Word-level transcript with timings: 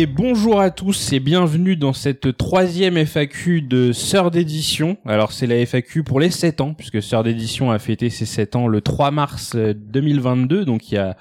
Et 0.00 0.06
bonjour 0.06 0.60
à 0.60 0.70
tous 0.70 1.12
et 1.12 1.18
bienvenue 1.18 1.74
dans 1.74 1.92
cette 1.92 2.36
troisième 2.36 2.96
FAQ 3.04 3.62
de 3.62 3.90
Sœur 3.90 4.30
d'édition. 4.30 4.96
Alors 5.04 5.32
c'est 5.32 5.48
la 5.48 5.56
FAQ 5.66 6.04
pour 6.04 6.20
les 6.20 6.30
7 6.30 6.60
ans, 6.60 6.72
puisque 6.72 7.02
Sœur 7.02 7.24
d'édition 7.24 7.72
a 7.72 7.80
fêté 7.80 8.08
ses 8.08 8.24
7 8.24 8.54
ans 8.54 8.68
le 8.68 8.80
3 8.80 9.10
mars 9.10 9.56
2022, 9.56 10.64
donc 10.64 10.92
il 10.92 10.94
y 10.94 10.98
a 10.98 11.16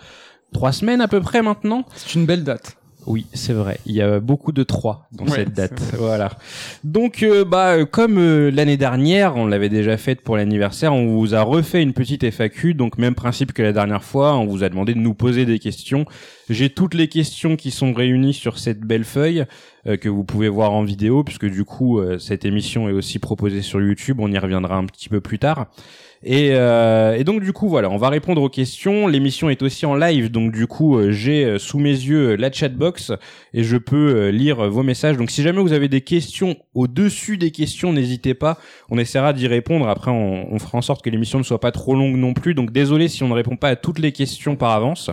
trois 0.53 0.71
semaines 0.71 1.01
à 1.01 1.07
peu 1.07 1.21
près 1.21 1.41
maintenant. 1.41 1.85
C'est 1.95 2.13
une 2.13 2.27
belle 2.27 2.43
date. 2.43 2.77
Oui, 3.07 3.25
c'est 3.33 3.53
vrai. 3.53 3.79
Il 3.85 3.95
y 3.95 4.01
a 4.01 4.19
beaucoup 4.19 4.51
de 4.51 4.63
3 4.63 5.07
dans 5.13 5.27
cette 5.27 5.53
date. 5.53 5.81
Voilà. 5.97 6.33
Donc, 6.83 7.23
euh, 7.23 7.45
bah, 7.45 7.77
euh, 7.77 7.85
comme 7.85 8.17
euh, 8.17 8.51
l'année 8.51 8.75
dernière, 8.75 9.37
on 9.37 9.47
l'avait 9.47 9.69
déjà 9.69 9.95
faite 9.95 10.21
pour 10.21 10.35
l'anniversaire, 10.35 10.93
on 10.93 11.17
vous 11.17 11.33
a 11.33 11.41
refait 11.41 11.81
une 11.81 11.93
petite 11.93 12.29
FAQ. 12.29 12.73
Donc, 12.73 12.97
même 12.97 13.15
principe 13.15 13.53
que 13.53 13.61
la 13.61 13.71
dernière 13.71 14.03
fois, 14.03 14.35
on 14.35 14.45
vous 14.45 14.63
a 14.65 14.69
demandé 14.69 14.93
de 14.93 14.99
nous 14.99 15.13
poser 15.13 15.45
des 15.45 15.57
questions. 15.57 16.05
J'ai 16.49 16.69
toutes 16.69 16.95
les 16.95 17.07
questions 17.07 17.55
qui 17.55 17.71
sont 17.71 17.93
réunies 17.93 18.33
sur 18.33 18.59
cette 18.59 18.81
belle 18.81 19.05
feuille 19.05 19.45
que 20.01 20.09
vous 20.09 20.25
pouvez 20.25 20.49
voir 20.49 20.73
en 20.73 20.83
vidéo, 20.83 21.23
puisque 21.23 21.45
du 21.45 21.63
coup, 21.63 22.01
cette 22.19 22.43
émission 22.43 22.89
est 22.89 22.91
aussi 22.91 23.19
proposée 23.19 23.61
sur 23.61 23.81
YouTube. 23.81 24.17
On 24.19 24.29
y 24.29 24.37
reviendra 24.37 24.75
un 24.75 24.85
petit 24.85 25.07
peu 25.07 25.21
plus 25.21 25.39
tard. 25.39 25.67
Et, 26.29 26.49
euh, 26.51 27.15
et, 27.15 27.23
donc 27.23 27.41
du 27.41 27.53
coup 27.53 27.69
voilà, 27.69 27.89
on 27.89 27.95
va 27.95 28.09
répondre 28.09 28.41
aux 28.41 28.49
questions. 28.49 29.07
L'émission 29.07 29.49
est 29.49 29.61
aussi 29.61 29.85
en 29.85 29.95
live, 29.95 30.29
donc 30.29 30.51
du 30.51 30.67
coup 30.67 30.97
euh, 30.97 31.09
j'ai 31.09 31.45
euh, 31.45 31.57
sous 31.57 31.79
mes 31.79 31.89
yeux 31.91 32.35
la 32.35 32.51
chatbox 32.51 33.13
et 33.53 33.63
je 33.63 33.77
peux 33.77 34.27
lire 34.27 34.69
vos 34.69 34.83
messages. 34.83 35.15
Donc 35.15 35.31
si 35.31 35.41
jamais 35.41 35.61
vous 35.61 35.71
avez 35.71 35.87
des 35.87 36.01
questions 36.01 36.57
au 36.75 36.87
dessus 36.87 37.37
des 37.37 37.51
questions, 37.51 37.93
n'hésitez 37.93 38.33
pas. 38.33 38.57
On 38.89 38.97
essaiera 38.97 39.31
d'y 39.31 39.47
répondre. 39.47 39.87
Après, 39.87 40.11
on, 40.11 40.53
on, 40.53 40.59
fera 40.59 40.77
en 40.77 40.81
sorte 40.81 41.01
que 41.01 41.09
l'émission 41.09 41.39
ne 41.39 41.45
soit 41.45 41.61
pas 41.61 41.71
trop 41.71 41.95
longue 41.95 42.17
non 42.17 42.33
plus. 42.33 42.53
Donc 42.53 42.71
désolé 42.73 43.07
si 43.07 43.23
on 43.23 43.29
ne 43.29 43.33
répond 43.33 43.55
pas 43.55 43.69
à 43.69 43.75
toutes 43.77 43.99
les 43.99 44.11
questions 44.11 44.57
par 44.57 44.71
avance. 44.71 45.09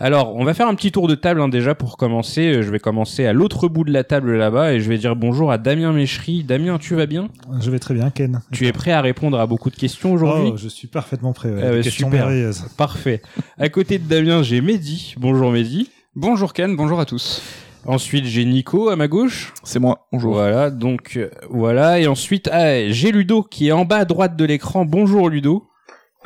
Alors 0.00 0.34
on 0.34 0.44
va 0.44 0.54
faire 0.54 0.66
un 0.66 0.74
petit 0.74 0.90
tour 0.90 1.06
de 1.06 1.14
table 1.14 1.40
hein, 1.40 1.48
déjà 1.48 1.76
pour 1.76 1.96
commencer. 1.96 2.64
Je 2.64 2.70
vais 2.72 2.80
commencer 2.80 3.26
à 3.26 3.32
l'autre 3.32 3.68
bout 3.68 3.84
de 3.84 3.92
la 3.92 4.02
table 4.02 4.36
là-bas 4.36 4.72
et 4.72 4.80
je 4.80 4.88
vais 4.88 4.98
dire 4.98 5.14
bonjour 5.14 5.52
à 5.52 5.58
Damien 5.58 5.92
Méchery. 5.92 6.42
Damien, 6.42 6.78
tu 6.78 6.96
vas 6.96 7.06
bien? 7.06 7.28
Je 7.60 7.70
vais 7.70 7.78
très 7.78 7.94
bien, 7.94 8.10
Ken. 8.10 8.40
Tu 8.50 8.66
es 8.66 8.72
prêt 8.72 8.90
à 8.90 9.00
répondre 9.00 9.38
à 9.38 9.46
beaucoup 9.46 9.70
de 9.70 9.76
questions 9.76 10.12
aujourd'hui? 10.12 10.47
Oh, 10.47 10.47
je 10.56 10.68
suis 10.68 10.88
parfaitement 10.88 11.32
prêt. 11.32 11.50
Ouais. 11.50 11.80
Eh 11.84 12.04
ben, 12.10 12.52
Parfait. 12.76 13.22
À 13.58 13.68
côté 13.68 13.98
de 13.98 14.08
Damien, 14.08 14.42
j'ai 14.42 14.60
Mehdi. 14.60 15.14
Bonjour 15.18 15.50
Mehdi. 15.50 15.90
Bonjour 16.14 16.52
Ken, 16.52 16.74
bonjour 16.76 17.00
à 17.00 17.04
tous. 17.04 17.42
Ensuite, 17.86 18.24
j'ai 18.24 18.44
Nico 18.44 18.88
à 18.88 18.96
ma 18.96 19.08
gauche. 19.08 19.54
C'est 19.62 19.78
moi. 19.78 20.06
Bonjour. 20.12 20.34
Voilà, 20.34 20.70
donc 20.70 21.14
euh, 21.16 21.30
voilà. 21.48 22.00
Et 22.00 22.06
ensuite, 22.06 22.48
ah, 22.52 22.88
j'ai 22.88 23.12
Ludo 23.12 23.42
qui 23.42 23.68
est 23.68 23.72
en 23.72 23.84
bas 23.84 23.98
à 23.98 24.04
droite 24.04 24.36
de 24.36 24.44
l'écran. 24.44 24.84
Bonjour 24.84 25.28
Ludo. 25.28 25.64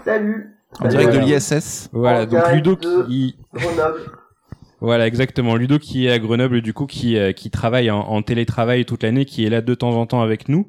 Salut. 0.04 0.56
En 0.80 0.88
direct 0.88 1.12
de 1.12 1.18
l'ISS. 1.18 1.90
Voilà, 1.92 2.26
donc 2.26 2.42
Ludo 2.52 2.76
qui. 2.76 3.36
Voilà, 4.80 5.06
exactement. 5.06 5.54
Ludo 5.54 5.78
qui 5.78 6.06
est 6.06 6.10
à 6.10 6.18
Grenoble, 6.18 6.60
du 6.60 6.74
coup, 6.74 6.86
qui, 6.86 7.16
euh, 7.16 7.30
qui 7.30 7.50
travaille 7.50 7.88
en, 7.92 8.00
en, 8.00 8.20
télétravail 8.22 8.84
toute 8.84 9.04
l'année, 9.04 9.24
qui 9.24 9.44
est 9.44 9.50
là 9.50 9.60
de 9.60 9.74
temps 9.74 9.92
en 9.92 10.06
temps 10.06 10.22
avec 10.22 10.48
nous. 10.48 10.66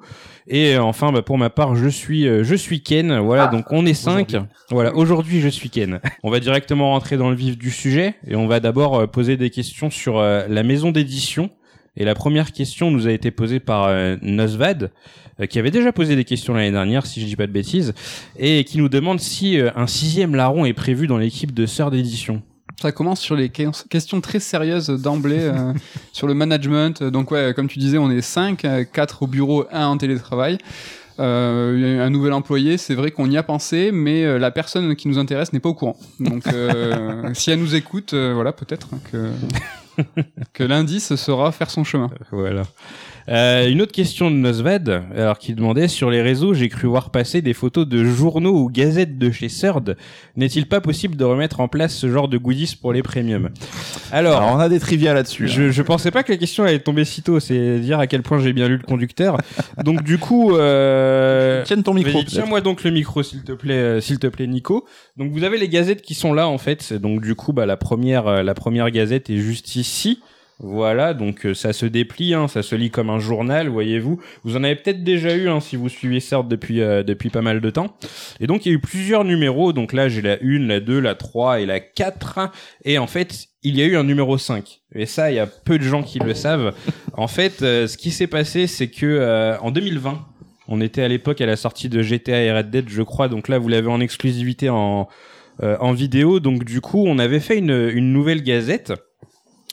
Et 0.47 0.75
euh, 0.75 0.83
enfin, 0.83 1.11
bah, 1.11 1.21
pour 1.21 1.37
ma 1.37 1.49
part, 1.49 1.75
je 1.75 1.87
suis, 1.87 2.27
euh, 2.27 2.43
je 2.43 2.55
suis 2.55 2.81
Ken. 2.81 3.17
Voilà, 3.19 3.47
donc 3.47 3.71
on 3.71 3.85
est 3.85 3.93
cinq. 3.93 4.35
Voilà, 4.69 4.95
aujourd'hui, 4.95 5.39
je 5.39 5.47
suis 5.47 5.69
Ken. 5.69 5.99
On 6.23 6.31
va 6.31 6.39
directement 6.39 6.91
rentrer 6.91 7.17
dans 7.17 7.29
le 7.29 7.35
vif 7.35 7.57
du 7.57 7.71
sujet 7.71 8.15
et 8.27 8.35
on 8.35 8.47
va 8.47 8.59
d'abord 8.59 9.09
poser 9.09 9.37
des 9.37 9.49
questions 9.49 9.89
sur 9.89 10.21
la 10.21 10.63
maison 10.63 10.91
d'édition. 10.91 11.49
Et 11.95 12.05
la 12.05 12.15
première 12.15 12.51
question 12.51 12.89
nous 12.89 13.07
a 13.07 13.11
été 13.11 13.29
posée 13.29 13.59
par 13.59 13.89
Nosvad, 14.21 14.91
qui 15.47 15.59
avait 15.59 15.71
déjà 15.71 15.91
posé 15.91 16.15
des 16.15 16.23
questions 16.23 16.55
l'année 16.55 16.71
dernière, 16.71 17.05
si 17.05 17.21
je 17.21 17.25
dis 17.25 17.35
pas 17.35 17.45
de 17.45 17.51
bêtises, 17.51 17.93
et 18.37 18.63
qui 18.63 18.79
nous 18.79 18.89
demande 18.89 19.19
si 19.19 19.59
un 19.75 19.87
sixième 19.87 20.35
larron 20.35 20.65
est 20.65 20.73
prévu 20.73 21.05
dans 21.05 21.17
l'équipe 21.17 21.53
de 21.53 21.65
sœurs 21.65 21.91
d'édition. 21.91 22.41
Ça 22.83 22.91
commence 22.91 23.21
sur 23.21 23.37
les 23.37 23.47
questions 23.47 24.19
très 24.19 24.41
sérieuses 24.41 24.89
d'emblée 24.89 25.39
euh, 25.39 25.71
sur 26.11 26.27
le 26.27 26.33
management. 26.33 27.01
Donc 27.01 27.31
ouais, 27.31 27.53
comme 27.55 27.69
tu 27.69 27.79
disais, 27.79 27.97
on 27.97 28.11
est 28.11 28.19
5, 28.19 28.67
4 28.91 29.23
au 29.23 29.27
bureau, 29.27 29.63
1 29.71 29.85
en 29.85 29.97
télétravail. 29.97 30.57
Euh, 31.17 32.05
un 32.05 32.09
nouvel 32.09 32.33
employé, 32.33 32.77
c'est 32.77 32.93
vrai 32.93 33.11
qu'on 33.11 33.31
y 33.31 33.37
a 33.37 33.43
pensé, 33.43 33.91
mais 33.93 34.25
euh, 34.25 34.37
la 34.37 34.51
personne 34.51 34.97
qui 34.97 35.07
nous 35.07 35.17
intéresse 35.17 35.53
n'est 35.53 35.61
pas 35.61 35.69
au 35.69 35.73
courant. 35.73 35.95
Donc 36.19 36.45
euh, 36.47 37.29
si 37.33 37.51
elle 37.51 37.59
nous 37.59 37.73
écoute, 37.73 38.13
euh, 38.13 38.33
voilà, 38.33 38.51
peut-être 38.51 38.89
que, 39.09 39.31
que 40.51 40.63
l'indice 40.65 41.15
sera 41.15 41.53
faire 41.53 41.69
son 41.69 41.85
chemin. 41.85 42.09
Voilà. 42.33 42.63
Euh, 43.29 43.69
une 43.69 43.81
autre 43.81 43.91
question 43.91 44.29
de 44.29 44.35
Nosved, 44.35 45.01
alors 45.15 45.37
qui 45.37 45.53
demandait 45.53 45.87
sur 45.87 46.09
les 46.09 46.21
réseaux, 46.21 46.53
j'ai 46.53 46.69
cru 46.69 46.87
voir 46.87 47.09
passer 47.09 47.41
des 47.41 47.53
photos 47.53 47.87
de 47.87 48.03
journaux 48.03 48.57
ou 48.57 48.69
gazettes 48.69 49.17
de 49.17 49.31
chez 49.31 49.47
Third. 49.47 49.97
N'est-il 50.35 50.67
pas 50.67 50.81
possible 50.81 51.15
de 51.15 51.23
remettre 51.23 51.59
en 51.59 51.67
place 51.67 51.95
ce 51.95 52.09
genre 52.09 52.27
de 52.27 52.37
goodies 52.37 52.75
pour 52.79 52.93
les 52.93 53.03
premiums 53.03 53.49
alors, 54.11 54.37
alors, 54.37 54.55
on 54.55 54.59
a 54.59 54.69
des 54.69 54.79
trivia 54.79 55.13
là-dessus. 55.13 55.47
Je, 55.47 55.71
je 55.71 55.81
pensais 55.81 56.11
pas 56.11 56.23
que 56.23 56.31
la 56.31 56.37
question 56.37 56.63
allait 56.63 56.79
tomber 56.79 57.05
si 57.05 57.23
tôt, 57.23 57.39
c'est 57.39 57.79
dire 57.79 57.99
à 57.99 58.07
quel 58.07 58.21
point 58.21 58.39
j'ai 58.39 58.53
bien 58.53 58.67
lu 58.67 58.77
le 58.77 58.83
conducteur. 58.83 59.37
donc 59.83 60.03
du 60.03 60.17
coup, 60.17 60.55
euh... 60.55 61.63
tiens 61.65 61.81
ton 61.81 61.93
micro. 61.93 62.23
Tiens-moi 62.23 62.61
donc 62.61 62.83
le 62.83 62.91
micro, 62.91 63.23
s'il 63.23 63.43
te 63.43 63.53
plaît, 63.53 63.73
euh, 63.73 64.01
s'il 64.01 64.19
te 64.19 64.27
plaît, 64.27 64.47
Nico. 64.47 64.85
Donc 65.17 65.31
vous 65.31 65.43
avez 65.43 65.57
les 65.57 65.69
gazettes 65.69 66.01
qui 66.01 66.13
sont 66.13 66.33
là 66.33 66.47
en 66.47 66.57
fait. 66.57 66.93
Donc 66.93 67.21
du 67.21 67.35
coup, 67.35 67.53
bah 67.53 67.65
la 67.65 67.77
première, 67.77 68.27
euh, 68.27 68.43
la 68.43 68.53
première 68.53 68.91
gazette 68.91 69.29
est 69.29 69.37
juste 69.37 69.75
ici. 69.75 70.21
Voilà, 70.65 71.13
donc 71.13 71.45
euh, 71.45 71.53
ça 71.53 71.73
se 71.73 71.85
déplie, 71.85 72.33
hein, 72.33 72.47
ça 72.47 72.63
se 72.63 72.73
lit 72.73 72.89
comme 72.89 73.09
un 73.09 73.19
journal, 73.19 73.67
voyez-vous. 73.67 74.21
Vous 74.45 74.55
en 74.55 74.63
avez 74.63 74.77
peut-être 74.77 75.03
déjà 75.03 75.35
eu 75.35 75.49
hein, 75.49 75.59
si 75.59 75.75
vous 75.75 75.89
suivez 75.89 76.21
CERT 76.21 76.45
depuis 76.45 76.79
euh, 76.79 77.03
depuis 77.03 77.29
pas 77.29 77.41
mal 77.41 77.59
de 77.59 77.69
temps. 77.69 77.97
Et 78.39 78.47
donc 78.47 78.65
il 78.65 78.69
y 78.69 78.71
a 78.71 78.75
eu 78.75 78.79
plusieurs 78.79 79.25
numéros. 79.25 79.73
Donc 79.73 79.91
là 79.91 80.07
j'ai 80.07 80.21
la 80.21 80.37
1, 80.41 80.59
la 80.59 80.79
2, 80.79 81.01
la 81.01 81.15
3 81.15 81.59
et 81.59 81.65
la 81.65 81.81
4. 81.81 82.49
Et 82.85 82.97
en 82.97 83.07
fait 83.07 83.47
il 83.63 83.75
y 83.75 83.81
a 83.81 83.85
eu 83.85 83.97
un 83.97 84.05
numéro 84.05 84.37
5. 84.37 84.79
Et 84.95 85.05
ça 85.05 85.31
il 85.31 85.35
y 85.35 85.39
a 85.39 85.47
peu 85.47 85.77
de 85.77 85.83
gens 85.83 86.01
qui 86.01 86.19
le 86.19 86.33
savent. 86.33 86.73
En 87.11 87.27
fait 87.27 87.61
euh, 87.61 87.85
ce 87.85 87.97
qui 87.97 88.11
s'est 88.11 88.27
passé 88.27 88.65
c'est 88.65 88.87
que 88.87 89.57
en 89.59 89.69
2020 89.69 90.25
on 90.69 90.79
était 90.79 91.03
à 91.03 91.09
l'époque 91.09 91.41
à 91.41 91.45
la 91.45 91.57
sortie 91.57 91.89
de 91.89 92.01
GTA 92.01 92.41
et 92.41 92.53
Red 92.53 92.69
Dead 92.69 92.87
je 92.87 93.01
crois. 93.01 93.27
Donc 93.27 93.49
là 93.49 93.59
vous 93.59 93.67
l'avez 93.67 93.89
en 93.89 93.99
exclusivité 93.99 94.69
en 94.69 95.09
en 95.61 95.91
vidéo. 95.91 96.39
Donc 96.39 96.63
du 96.63 96.79
coup 96.79 97.03
on 97.05 97.19
avait 97.19 97.41
fait 97.41 97.57
une 97.57 97.89
une 97.93 98.13
nouvelle 98.13 98.43
gazette 98.43 98.93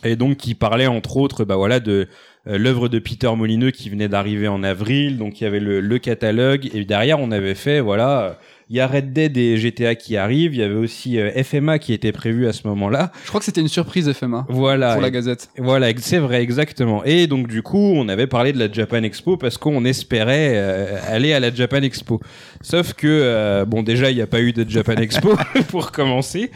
et 0.04 0.16
donc 0.16 0.36
qui 0.38 0.54
parlait 0.54 0.86
entre 0.86 1.16
autres 1.16 1.44
bah 1.44 1.56
voilà 1.56 1.80
de 1.80 2.08
euh, 2.46 2.56
l'œuvre 2.56 2.88
de 2.88 2.98
Peter 2.98 3.30
Molineux 3.36 3.70
qui 3.70 3.90
venait 3.90 4.08
d'arriver 4.08 4.48
en 4.48 4.62
avril. 4.62 5.18
Donc 5.18 5.40
il 5.40 5.44
y 5.44 5.46
avait 5.46 5.60
le, 5.60 5.80
le, 5.80 5.98
catalogue. 5.98 6.70
Et 6.72 6.84
derrière 6.84 7.20
on 7.20 7.30
avait 7.30 7.54
fait 7.54 7.80
voilà 7.80 8.38
il 8.70 8.76
y 8.76 8.80
a 8.80 8.86
Red 8.86 9.12
Dead 9.12 9.36
et 9.36 9.56
GTA 9.56 9.96
qui 9.96 10.16
arrivent. 10.16 10.54
Il 10.54 10.60
y 10.60 10.62
avait 10.62 10.76
aussi 10.76 11.18
euh, 11.18 11.42
FMA 11.42 11.80
qui 11.80 11.92
était 11.92 12.12
prévu 12.12 12.46
à 12.46 12.52
ce 12.52 12.68
moment-là. 12.68 13.10
Je 13.24 13.28
crois 13.28 13.40
que 13.40 13.44
c'était 13.44 13.60
une 13.60 13.66
surprise 13.68 14.10
FMA. 14.12 14.46
Voilà. 14.48 14.92
Pour 14.92 15.02
la 15.02 15.10
Gazette. 15.10 15.50
Voilà, 15.58 15.88
c'est 15.98 16.18
vrai, 16.18 16.40
exactement. 16.40 17.02
Et 17.04 17.26
donc 17.26 17.48
du 17.48 17.62
coup, 17.62 17.92
on 17.96 18.08
avait 18.08 18.28
parlé 18.28 18.52
de 18.52 18.60
la 18.60 18.70
Japan 18.70 19.02
Expo 19.02 19.36
parce 19.36 19.58
qu'on 19.58 19.84
espérait 19.84 20.52
euh, 20.54 20.98
aller 21.08 21.32
à 21.32 21.40
la 21.40 21.52
Japan 21.52 21.82
Expo. 21.82 22.20
Sauf 22.60 22.92
que 22.94 23.08
euh, 23.08 23.64
bon, 23.64 23.82
déjà, 23.82 24.10
il 24.10 24.14
n'y 24.14 24.22
a 24.22 24.28
pas 24.28 24.40
eu 24.40 24.52
de 24.52 24.64
Japan 24.68 24.94
Expo 24.94 25.34
pour 25.68 25.90
commencer. 25.90 26.52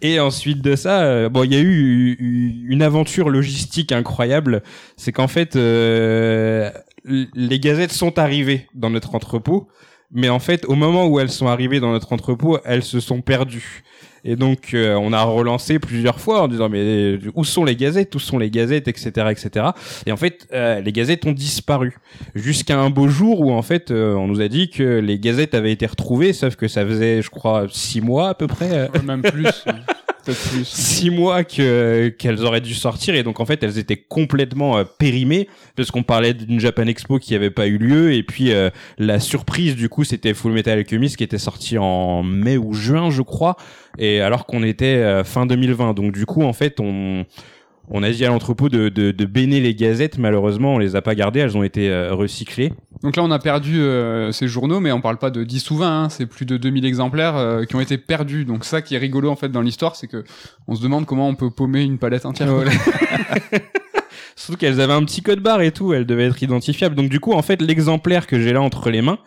Et 0.00 0.20
ensuite 0.20 0.62
de 0.62 0.74
ça, 0.74 1.02
euh, 1.02 1.28
bon, 1.28 1.44
il 1.44 1.52
y 1.52 1.56
a 1.56 1.60
eu 1.60 2.64
une 2.66 2.80
aventure 2.80 3.28
logistique 3.28 3.92
incroyable. 3.92 4.62
C'est 4.96 5.12
qu'en 5.12 5.28
fait, 5.28 5.54
les 5.54 6.70
gazettes 7.60 7.92
sont 7.92 8.18
arrivées 8.18 8.68
dans 8.74 8.88
notre 8.88 9.14
entrepôt 9.14 9.68
mais 10.10 10.28
en 10.28 10.38
fait, 10.38 10.64
au 10.66 10.74
moment 10.74 11.06
où 11.06 11.20
elles 11.20 11.30
sont 11.30 11.48
arrivées 11.48 11.80
dans 11.80 11.92
notre 11.92 12.12
entrepôt, 12.12 12.58
elles 12.64 12.82
se 12.82 13.00
sont 13.00 13.20
perdues. 13.20 13.82
Et 14.24 14.36
donc, 14.36 14.74
euh, 14.74 14.94
on 14.94 15.12
a 15.12 15.22
relancé 15.22 15.78
plusieurs 15.78 16.20
fois 16.20 16.42
en 16.42 16.48
disant 16.48 16.68
mais 16.68 17.18
où 17.34 17.44
sont 17.44 17.64
les 17.64 17.76
gazettes, 17.76 18.14
où 18.14 18.18
sont 18.18 18.38
les 18.38 18.50
gazettes, 18.50 18.88
etc., 18.88 19.10
etc. 19.30 19.66
Et 20.06 20.12
en 20.12 20.16
fait, 20.16 20.48
euh, 20.52 20.80
les 20.80 20.92
gazettes 20.92 21.24
ont 21.26 21.32
disparu 21.32 21.96
jusqu'à 22.34 22.78
un 22.78 22.90
beau 22.90 23.08
jour 23.08 23.40
où 23.40 23.52
en 23.52 23.62
fait, 23.62 23.90
euh, 23.90 24.14
on 24.14 24.26
nous 24.26 24.40
a 24.40 24.48
dit 24.48 24.70
que 24.70 24.98
les 24.98 25.18
gazettes 25.18 25.54
avaient 25.54 25.72
été 25.72 25.86
retrouvées, 25.86 26.32
sauf 26.32 26.56
que 26.56 26.68
ça 26.68 26.84
faisait, 26.84 27.22
je 27.22 27.30
crois, 27.30 27.66
six 27.70 28.00
mois 28.00 28.30
à 28.30 28.34
peu 28.34 28.46
près. 28.46 28.90
Même 29.04 29.22
plus 29.22 29.64
six 30.32 31.10
mois 31.10 31.44
que 31.44 32.08
qu'elles 32.08 32.44
auraient 32.44 32.60
dû 32.60 32.74
sortir 32.74 33.14
et 33.14 33.22
donc 33.22 33.40
en 33.40 33.46
fait 33.46 33.62
elles 33.62 33.78
étaient 33.78 33.96
complètement 33.96 34.78
euh, 34.78 34.84
périmées 34.84 35.48
parce 35.76 35.90
qu'on 35.90 36.02
parlait 36.02 36.34
d'une 36.34 36.60
Japan 36.60 36.86
Expo 36.86 37.18
qui 37.18 37.34
avait 37.34 37.50
pas 37.50 37.66
eu 37.66 37.78
lieu 37.78 38.12
et 38.12 38.22
puis 38.22 38.52
euh, 38.52 38.70
la 38.98 39.20
surprise 39.20 39.76
du 39.76 39.88
coup 39.88 40.04
c'était 40.04 40.34
Full 40.34 40.52
Metal 40.52 40.78
Alchemist 40.78 41.16
qui 41.16 41.24
était 41.24 41.38
sorti 41.38 41.78
en 41.78 42.22
mai 42.22 42.56
ou 42.56 42.74
juin 42.74 43.10
je 43.10 43.22
crois. 43.22 43.56
Et 43.98 44.20
alors 44.20 44.46
qu'on 44.46 44.62
était 44.62 44.96
euh, 44.96 45.24
fin 45.24 45.46
2020 45.46 45.94
donc 45.94 46.12
du 46.12 46.26
coup 46.26 46.42
en 46.42 46.52
fait 46.52 46.78
on 46.80 47.24
on 47.90 48.02
a 48.02 48.10
dit 48.10 48.24
à 48.24 48.28
l'entrepôt 48.28 48.68
de, 48.68 48.88
de, 48.88 49.10
de 49.10 49.24
béner 49.24 49.60
les 49.60 49.74
gazettes, 49.74 50.18
malheureusement 50.18 50.74
on 50.74 50.78
les 50.78 50.96
a 50.96 51.02
pas 51.02 51.14
gardées, 51.14 51.40
elles 51.40 51.56
ont 51.56 51.62
été 51.62 51.90
euh, 51.90 52.14
recyclées. 52.14 52.72
Donc 53.02 53.16
là 53.16 53.22
on 53.22 53.30
a 53.30 53.38
perdu 53.38 53.80
euh, 53.80 54.32
ces 54.32 54.48
journaux, 54.48 54.80
mais 54.80 54.92
on 54.92 55.00
parle 55.00 55.18
pas 55.18 55.30
de 55.30 55.44
10 55.44 55.70
ou 55.70 55.76
20, 55.76 56.04
hein, 56.04 56.08
c'est 56.08 56.26
plus 56.26 56.44
de 56.46 56.56
2000 56.56 56.84
exemplaires 56.84 57.36
euh, 57.36 57.64
qui 57.64 57.76
ont 57.76 57.80
été 57.80 57.98
perdus. 57.98 58.44
Donc 58.44 58.64
ça 58.64 58.82
qui 58.82 58.94
est 58.94 58.98
rigolo 58.98 59.30
en 59.30 59.36
fait 59.36 59.48
dans 59.48 59.62
l'histoire, 59.62 59.96
c'est 59.96 60.06
que 60.06 60.24
on 60.66 60.74
se 60.74 60.82
demande 60.82 61.06
comment 61.06 61.28
on 61.28 61.34
peut 61.34 61.50
paumer 61.50 61.82
une 61.82 61.98
palette 61.98 62.26
entière. 62.26 62.48
Surtout 64.36 64.58
qu'elles 64.58 64.80
avaient 64.80 64.92
un 64.92 65.04
petit 65.04 65.22
code 65.22 65.40
barre 65.40 65.62
et 65.62 65.72
tout, 65.72 65.92
elles 65.92 66.06
devaient 66.06 66.26
être 66.26 66.42
identifiables. 66.42 66.94
Donc 66.94 67.08
du 67.08 67.20
coup 67.20 67.32
en 67.32 67.42
fait 67.42 67.60
l'exemplaire 67.62 68.26
que 68.26 68.40
j'ai 68.40 68.52
là 68.52 68.60
entre 68.62 68.90
les 68.90 69.02
mains, 69.02 69.18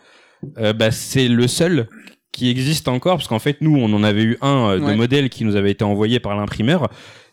bah, 0.56 0.90
c'est 0.90 1.28
le 1.28 1.46
seul 1.46 1.88
qui 2.32 2.50
existe 2.50 2.88
encore 2.88 3.16
parce 3.16 3.28
qu'en 3.28 3.38
fait 3.38 3.58
nous 3.60 3.76
on 3.76 3.92
en 3.92 4.02
avait 4.02 4.22
eu 4.22 4.38
un 4.40 4.76
de 4.76 4.94
modèle 4.94 5.28
qui 5.28 5.44
nous 5.44 5.54
avait 5.54 5.70
été 5.70 5.84
envoyé 5.84 6.18
par 6.18 6.34
l'imprimeur 6.34 6.88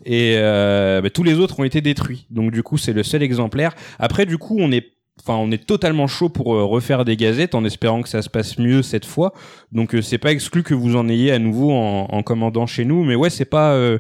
et 0.06 0.36
bah, 0.38 1.10
tous 1.10 1.24
les 1.24 1.40
autres 1.40 1.60
ont 1.60 1.64
été 1.64 1.82
détruits. 1.82 2.26
Donc 2.30 2.52
du 2.52 2.64
coup 2.64 2.78
c'est 2.78 2.94
le 2.94 3.04
seul 3.04 3.24
exemplaire. 3.24 3.76
Après 3.98 4.26
du 4.26 4.38
coup 4.38 4.58
on 4.60 4.72
est 4.72 4.92
enfin 5.22 5.38
on 5.38 5.52
est 5.52 5.66
totalement 5.66 6.08
chaud 6.08 6.30
pour 6.30 6.56
euh, 6.56 6.64
refaire 6.64 7.06
des 7.06 7.18
gazettes 7.18 7.56
en 7.56 7.66
espérant 7.66 8.02
que 8.02 8.10
ça 8.10 8.22
se 8.22 8.30
passe 8.30 8.58
mieux 8.58 8.82
cette 8.82 9.06
fois. 9.06 9.34
Donc 9.72 9.94
euh, 9.94 10.02
c'est 10.02 10.18
pas 10.18 10.32
exclu 10.32 10.64
que 10.64 10.74
vous 10.74 10.96
en 10.96 11.08
ayez 11.10 11.32
à 11.32 11.40
nouveau 11.40 11.72
en, 11.72 12.08
en 12.10 12.24
commandant 12.24 12.66
chez 12.66 12.86
nous, 12.86 13.04
mais 13.04 13.16
ouais 13.16 13.30
c'est 13.30 13.46
pas 13.46 13.74
euh, 13.74 14.00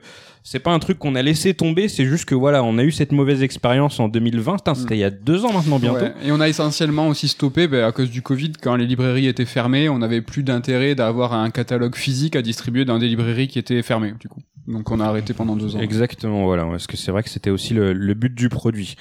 c'est 0.51 0.57
pas 0.57 0.71
un 0.71 0.79
truc 0.79 0.97
qu'on 0.97 1.13
a 1.13 1.21
laissé 1.21 1.53
tomber, 1.53 1.87
c'est 1.87 2.07
juste 2.07 2.25
que 2.25 2.33
voilà, 2.33 2.63
on 2.63 2.79
a 2.79 2.83
eu 2.83 2.89
cette 2.89 3.11
mauvaise 3.11 3.43
expérience 3.43 3.99
en 3.99 4.07
2020, 4.07 4.57
c'était 4.73 4.95
il 4.95 4.99
y 4.99 5.03
a 5.03 5.11
deux 5.11 5.45
ans 5.45 5.53
maintenant 5.53 5.77
bientôt. 5.77 6.07
Et 6.25 6.31
on 6.31 6.39
a 6.39 6.49
essentiellement 6.49 7.07
aussi 7.07 7.27
stoppé 7.27 7.67
bah, 7.67 7.85
à 7.85 7.91
cause 7.91 8.09
du 8.09 8.23
Covid, 8.23 8.53
quand 8.59 8.75
les 8.75 8.87
librairies 8.87 9.27
étaient 9.27 9.45
fermées, 9.45 9.89
on 9.89 9.99
n'avait 9.99 10.21
plus 10.21 10.41
d'intérêt 10.41 10.95
d'avoir 10.95 11.33
un 11.33 11.51
catalogue 11.51 11.95
physique 11.95 12.35
à 12.35 12.41
distribuer 12.41 12.83
dans 12.83 12.97
des 12.97 13.07
librairies 13.07 13.47
qui 13.47 13.59
étaient 13.59 13.83
fermées 13.83 14.15
du 14.19 14.27
coup. 14.27 14.39
Donc 14.65 14.89
on 14.89 14.99
a 14.99 15.05
arrêté 15.05 15.35
pendant 15.35 15.55
deux 15.55 15.75
ans. 15.75 15.79
Exactement, 15.81 16.43
voilà, 16.45 16.65
parce 16.65 16.87
que 16.87 16.97
c'est 16.97 17.11
vrai 17.11 17.21
que 17.21 17.29
c'était 17.29 17.51
aussi 17.51 17.75
le, 17.75 17.93
le, 17.93 18.13
but 18.15 18.33
du 18.33 18.49
produit. 18.49 18.95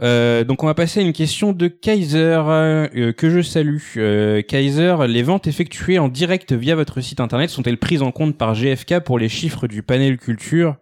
Euh, 0.00 0.42
donc 0.44 0.62
on 0.62 0.66
va 0.66 0.74
passer 0.74 1.00
à 1.00 1.02
une 1.02 1.12
question 1.12 1.52
de 1.52 1.68
Kaiser 1.68 2.40
euh, 2.46 3.12
que 3.12 3.28
je 3.28 3.42
salue. 3.42 3.76
Euh, 3.98 4.40
Kaiser, 4.40 4.96
les 5.06 5.22
ventes 5.22 5.46
effectuées 5.46 5.98
en 5.98 6.08
direct 6.08 6.54
via 6.54 6.74
votre 6.74 7.02
site 7.02 7.20
internet 7.20 7.50
sont-elles 7.50 7.78
prises 7.78 8.00
en 8.00 8.10
compte 8.10 8.38
par 8.38 8.54
GFK 8.54 9.00
pour 9.00 9.18
les 9.18 9.28
chiffres 9.28 9.66
du 9.66 9.82
panel 9.82 10.16
culture? 10.16 10.76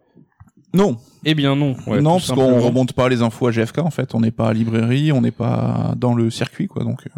Non. 0.74 0.96
Eh 1.24 1.34
bien 1.34 1.54
non. 1.54 1.76
non, 1.86 2.14
parce 2.14 2.32
qu'on 2.32 2.60
remonte 2.60 2.94
pas 2.94 3.08
les 3.08 3.22
infos 3.22 3.46
à 3.46 3.52
GFK 3.52 3.78
en 3.78 3.90
fait. 3.90 4.14
On 4.14 4.20
n'est 4.20 4.30
pas 4.30 4.48
à 4.48 4.52
librairie, 4.52 5.12
on 5.12 5.20
n'est 5.20 5.30
pas 5.30 5.94
dans 5.96 6.14
le 6.14 6.30
circuit 6.30 6.66
quoi. 6.66 6.82
Donc 6.82 7.06
euh, 7.06 7.10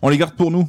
on 0.00 0.08
les 0.08 0.16
garde 0.18 0.34
pour 0.34 0.50
nous. 0.50 0.68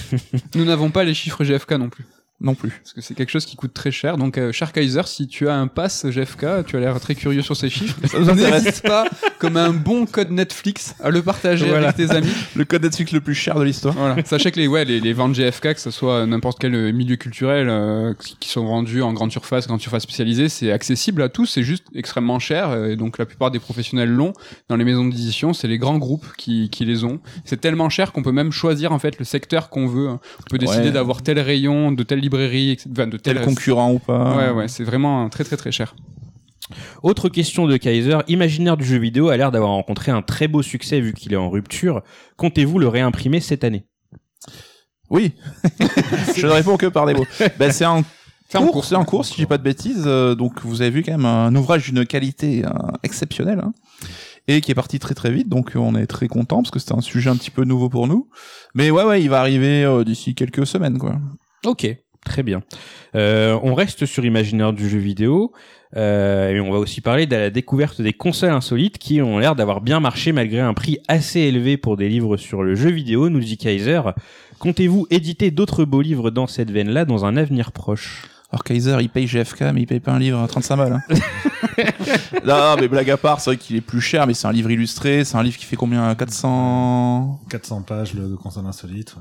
nous 0.54 0.64
n'avons 0.64 0.90
pas 0.90 1.04
les 1.04 1.14
chiffres 1.14 1.44
GFK 1.44 1.72
non 1.72 1.88
plus 1.88 2.04
non 2.40 2.54
plus. 2.54 2.70
Parce 2.70 2.92
que 2.92 3.00
c'est 3.00 3.14
quelque 3.14 3.30
chose 3.30 3.44
qui 3.44 3.56
coûte 3.56 3.74
très 3.74 3.90
cher. 3.90 4.16
Donc, 4.16 4.38
euh, 4.38 4.52
cher 4.52 4.72
Kaiser, 4.72 5.02
si 5.06 5.26
tu 5.26 5.48
as 5.48 5.56
un 5.56 5.66
pass 5.66 6.06
GFK, 6.06 6.64
tu 6.66 6.76
as 6.76 6.80
l'air 6.80 7.00
très 7.00 7.16
curieux 7.16 7.42
sur 7.42 7.56
ces 7.56 7.68
chiffres. 7.68 7.98
N'hésite 8.34 8.82
pas, 8.82 9.06
comme 9.40 9.56
un 9.56 9.72
bon 9.72 10.06
code 10.06 10.30
Netflix, 10.30 10.94
à 11.02 11.10
le 11.10 11.20
partager 11.22 11.68
avec 11.74 11.96
tes 11.96 12.10
amis. 12.12 12.28
Le 12.54 12.64
code 12.64 12.82
Netflix 12.82 13.12
le 13.12 13.20
plus 13.20 13.34
cher 13.34 13.58
de 13.58 13.64
l'histoire. 13.64 13.94
Voilà. 13.94 14.24
Sachez 14.24 14.50
que 14.52 14.58
les, 14.58 14.68
ouais, 14.68 14.84
les, 14.84 15.00
les 15.00 15.12
ventes 15.12 15.34
GFK, 15.34 15.74
que 15.74 15.80
ce 15.80 15.90
soit 15.90 16.26
n'importe 16.26 16.58
quel 16.60 16.92
milieu 16.92 17.16
culturel, 17.16 17.68
euh, 17.68 18.14
qui 18.40 18.48
sont 18.48 18.64
vendus 18.64 19.02
en 19.02 19.12
grande 19.12 19.32
surface, 19.32 19.66
grande 19.66 19.80
surface 19.80 20.02
spécialisée, 20.02 20.48
c'est 20.48 20.70
accessible 20.70 21.22
à 21.22 21.28
tous, 21.28 21.46
c'est 21.46 21.62
juste 21.62 21.84
extrêmement 21.94 22.38
cher. 22.38 22.72
Et 22.84 22.96
donc, 22.96 23.18
la 23.18 23.26
plupart 23.26 23.50
des 23.50 23.58
professionnels 23.58 24.10
l'ont. 24.10 24.32
Dans 24.68 24.76
les 24.76 24.84
maisons 24.84 25.04
d'édition, 25.04 25.52
c'est 25.52 25.68
les 25.68 25.78
grands 25.78 25.98
groupes 25.98 26.26
qui, 26.36 26.70
qui 26.70 26.84
les 26.84 27.04
ont. 27.04 27.20
C'est 27.44 27.60
tellement 27.60 27.90
cher 27.90 28.12
qu'on 28.12 28.22
peut 28.22 28.32
même 28.32 28.52
choisir, 28.52 28.92
en 28.92 28.98
fait, 28.98 29.18
le 29.18 29.24
secteur 29.24 29.70
qu'on 29.70 29.86
veut. 29.86 30.08
On 30.08 30.18
peut 30.50 30.58
décider 30.58 30.90
d'avoir 30.90 31.22
tel 31.22 31.40
rayon, 31.40 31.92
de 31.92 32.02
tel 32.02 32.20
librairie, 32.28 32.76
de 32.86 33.16
tel 33.16 33.40
concurrent 33.42 33.92
ou 33.92 33.98
pas. 33.98 34.36
Ouais, 34.36 34.50
ouais, 34.50 34.68
c'est 34.68 34.84
vraiment 34.84 35.28
très 35.28 35.44
très 35.44 35.56
très 35.56 35.72
cher. 35.72 35.94
Autre 37.02 37.30
question 37.30 37.66
de 37.66 37.76
Kaiser, 37.76 38.18
imaginaire 38.28 38.76
du 38.76 38.84
jeu 38.84 38.98
vidéo 38.98 39.30
a 39.30 39.36
l'air 39.36 39.50
d'avoir 39.50 39.70
rencontré 39.70 40.12
un 40.12 40.20
très 40.20 40.48
beau 40.48 40.62
succès 40.62 41.00
vu 41.00 41.14
qu'il 41.14 41.32
est 41.32 41.36
en 41.36 41.48
rupture. 41.48 42.02
Comptez-vous 42.36 42.78
le 42.78 42.88
réimprimer 42.88 43.40
cette 43.40 43.64
année? 43.64 43.86
Oui. 45.08 45.32
Je 46.36 46.46
ne 46.46 46.52
réponds 46.52 46.76
que 46.76 46.86
par 46.86 47.06
des 47.06 47.14
mots. 47.14 47.26
ben, 47.58 47.72
c'est 47.72 47.86
en 47.86 48.02
cours, 48.52 48.84
c'est 48.84 48.96
en 48.96 49.04
cours, 49.04 49.24
si 49.24 49.34
j'ai 49.36 49.46
pas 49.46 49.56
de 49.58 49.62
bêtises. 49.62 50.04
Euh, 50.06 50.34
donc 50.34 50.60
vous 50.62 50.82
avez 50.82 50.90
vu 50.90 51.02
quand 51.02 51.12
même 51.12 51.26
un 51.26 51.54
ouvrage 51.54 51.90
d'une 51.90 52.04
qualité 52.04 52.64
euh, 52.64 52.70
exceptionnelle. 53.02 53.60
Hein 53.60 53.72
et 54.48 54.62
qui 54.62 54.72
est 54.72 54.74
parti 54.74 54.98
très 54.98 55.14
très 55.14 55.30
vite. 55.30 55.48
Donc 55.48 55.72
on 55.76 55.94
est 55.94 56.06
très 56.06 56.26
content 56.26 56.62
parce 56.62 56.70
que 56.70 56.78
c'était 56.78 56.94
un 56.94 57.02
sujet 57.02 57.30
un 57.30 57.36
petit 57.36 57.50
peu 57.50 57.64
nouveau 57.64 57.88
pour 57.88 58.08
nous. 58.08 58.28
Mais 58.74 58.90
ouais 58.90 59.04
ouais, 59.04 59.22
il 59.22 59.28
va 59.28 59.40
arriver 59.40 59.84
euh, 59.84 60.02
d'ici 60.02 60.34
quelques 60.34 60.66
semaines 60.66 60.98
quoi. 60.98 61.20
Ok. 61.64 61.86
Très 62.28 62.42
bien. 62.42 62.62
Euh, 63.14 63.58
on 63.62 63.74
reste 63.74 64.04
sur 64.04 64.24
imaginaire 64.24 64.74
du 64.74 64.88
jeu 64.88 64.98
vidéo 64.98 65.52
euh, 65.96 66.50
et 66.50 66.60
on 66.60 66.70
va 66.70 66.78
aussi 66.78 67.00
parler 67.00 67.26
de 67.26 67.34
la 67.34 67.50
découverte 67.50 68.02
des 68.02 68.12
consoles 68.12 68.52
insolites 68.52 68.98
qui 68.98 69.22
ont 69.22 69.38
l'air 69.38 69.56
d'avoir 69.56 69.80
bien 69.80 69.98
marché 69.98 70.32
malgré 70.32 70.60
un 70.60 70.74
prix 70.74 70.98
assez 71.08 71.40
élevé 71.40 71.78
pour 71.78 71.96
des 71.96 72.10
livres 72.10 72.36
sur 72.36 72.62
le 72.62 72.74
jeu 72.74 72.90
vidéo, 72.90 73.30
nous 73.30 73.40
dit 73.40 73.56
Kaiser. 73.56 74.02
Comptez-vous 74.58 75.06
éditer 75.10 75.50
d'autres 75.50 75.86
beaux 75.86 76.02
livres 76.02 76.30
dans 76.30 76.46
cette 76.46 76.70
veine-là 76.70 77.06
dans 77.06 77.24
un 77.24 77.36
avenir 77.38 77.72
proche? 77.72 78.26
Alors 78.50 78.64
Kaiser, 78.64 78.96
il 79.00 79.08
paye 79.08 79.26
GFK, 79.26 79.60
mais 79.74 79.82
il 79.82 79.86
paye 79.86 80.00
pas 80.00 80.12
un 80.12 80.18
livre 80.18 80.40
à 80.40 80.48
35 80.48 80.76
balles. 80.76 81.02
Hein. 81.10 81.14
non, 82.46 82.76
mais 82.80 82.88
blague 82.88 83.10
à 83.10 83.16
part, 83.16 83.40
c'est 83.40 83.50
vrai 83.50 83.56
qu'il 83.58 83.76
est 83.76 83.82
plus 83.82 84.00
cher, 84.00 84.26
mais 84.26 84.32
c'est 84.34 84.46
un 84.46 84.52
livre 84.52 84.70
illustré, 84.70 85.24
c'est 85.24 85.36
un 85.36 85.42
livre 85.42 85.56
qui 85.56 85.66
fait 85.66 85.76
combien? 85.76 86.14
400 86.14 87.40
400 87.48 87.82
pages, 87.82 88.14
le 88.14 88.36
console 88.36 88.66
insolite. 88.66 89.14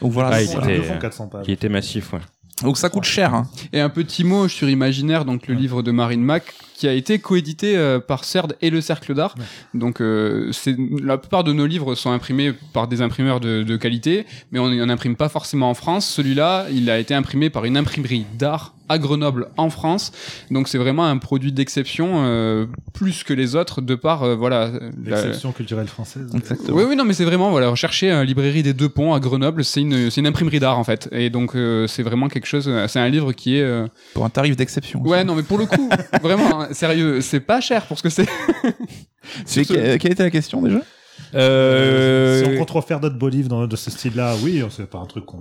Donc 0.00 0.12
voilà, 0.12 0.30
ah, 0.32 0.42
il, 0.42 0.50
était, 0.50 0.98
400 1.00 1.28
pages. 1.28 1.44
il 1.46 1.52
était 1.52 1.68
massif, 1.68 2.12
ouais. 2.14 2.20
Donc 2.62 2.78
ça 2.78 2.88
coûte 2.88 3.04
cher. 3.04 3.34
Hein. 3.34 3.48
Et 3.72 3.80
un 3.80 3.88
petit 3.88 4.24
mot 4.24 4.48
sur 4.48 4.68
Imaginaire, 4.68 5.24
donc 5.24 5.46
le 5.48 5.54
livre 5.54 5.82
de 5.82 5.90
Marine 5.90 6.22
Mac, 6.22 6.44
qui 6.82 6.88
a 6.88 6.94
été 6.94 7.20
coédité 7.20 7.76
euh, 7.76 8.00
par 8.00 8.24
CERD 8.24 8.56
et 8.60 8.68
le 8.68 8.80
Cercle 8.80 9.14
d'Art. 9.14 9.36
Donc 9.72 10.00
euh, 10.00 10.50
c'est 10.50 10.74
la 11.00 11.16
plupart 11.16 11.44
de 11.44 11.52
nos 11.52 11.64
livres 11.64 11.94
sont 11.94 12.10
imprimés 12.10 12.52
par 12.72 12.88
des 12.88 13.02
imprimeurs 13.02 13.38
de, 13.38 13.62
de 13.62 13.76
qualité, 13.76 14.26
mais 14.50 14.58
on 14.58 14.68
n'en 14.68 14.88
imprime 14.88 15.14
pas 15.14 15.28
forcément 15.28 15.70
en 15.70 15.74
France. 15.74 16.08
Celui-là, 16.08 16.66
il 16.72 16.90
a 16.90 16.98
été 16.98 17.14
imprimé 17.14 17.50
par 17.50 17.66
une 17.66 17.76
imprimerie 17.76 18.26
d'art 18.36 18.74
à 18.92 18.98
Grenoble 18.98 19.48
en 19.56 19.70
France. 19.70 20.12
Donc 20.50 20.68
c'est 20.68 20.78
vraiment 20.78 21.06
un 21.06 21.18
produit 21.18 21.52
d'exception 21.52 22.24
euh, 22.24 22.66
plus 22.92 23.24
que 23.24 23.32
les 23.32 23.56
autres 23.56 23.80
de 23.80 23.94
par 23.94 24.22
euh, 24.22 24.34
voilà 24.36 24.70
l'exception 25.04 25.52
culturelle 25.52 25.88
française. 25.88 26.30
Exactement. 26.34 26.76
Oui 26.76 26.84
oui 26.88 26.96
non 26.96 27.04
mais 27.04 27.14
c'est 27.14 27.24
vraiment 27.24 27.50
voilà 27.50 27.70
rechercher 27.70 28.10
une 28.10 28.22
librairie 28.22 28.62
des 28.62 28.74
Deux 28.74 28.88
Ponts 28.88 29.14
à 29.14 29.20
Grenoble, 29.20 29.64
c'est 29.64 29.80
une 29.80 30.10
c'est 30.10 30.20
une 30.20 30.26
imprimerie 30.26 30.60
d'art 30.60 30.78
en 30.78 30.84
fait 30.84 31.08
et 31.12 31.30
donc 31.30 31.54
euh, 31.54 31.86
c'est 31.86 32.02
vraiment 32.02 32.28
quelque 32.28 32.46
chose 32.46 32.70
c'est 32.86 33.00
un 33.00 33.08
livre 33.08 33.32
qui 33.32 33.56
est 33.56 33.86
pour 34.14 34.24
un 34.24 34.30
tarif 34.30 34.56
d'exception. 34.56 35.02
Ouais 35.02 35.24
non 35.24 35.34
mais 35.34 35.42
pour 35.42 35.58
le 35.58 35.66
coup 35.66 35.88
vraiment 36.22 36.66
sérieux, 36.72 37.20
c'est 37.20 37.40
pas 37.40 37.60
cher 37.60 37.86
pour 37.86 37.98
ce 37.98 38.02
que 38.02 38.10
c'est. 38.10 38.28
c'est 39.44 39.64
quelle 39.64 40.12
était 40.12 40.22
la 40.22 40.30
question 40.30 40.62
déjà? 40.62 40.80
Euh... 41.34 42.44
Si 42.44 42.50
on 42.50 42.58
compte 42.58 42.70
refaire 42.70 43.00
d'autres 43.00 43.16
beaux 43.16 43.28
livres 43.28 43.66
de 43.66 43.76
ce 43.76 43.90
style-là, 43.90 44.34
oui, 44.42 44.62
c'est 44.70 44.88
pas 44.88 44.98
un 44.98 45.06
truc 45.06 45.24
qu'on. 45.24 45.40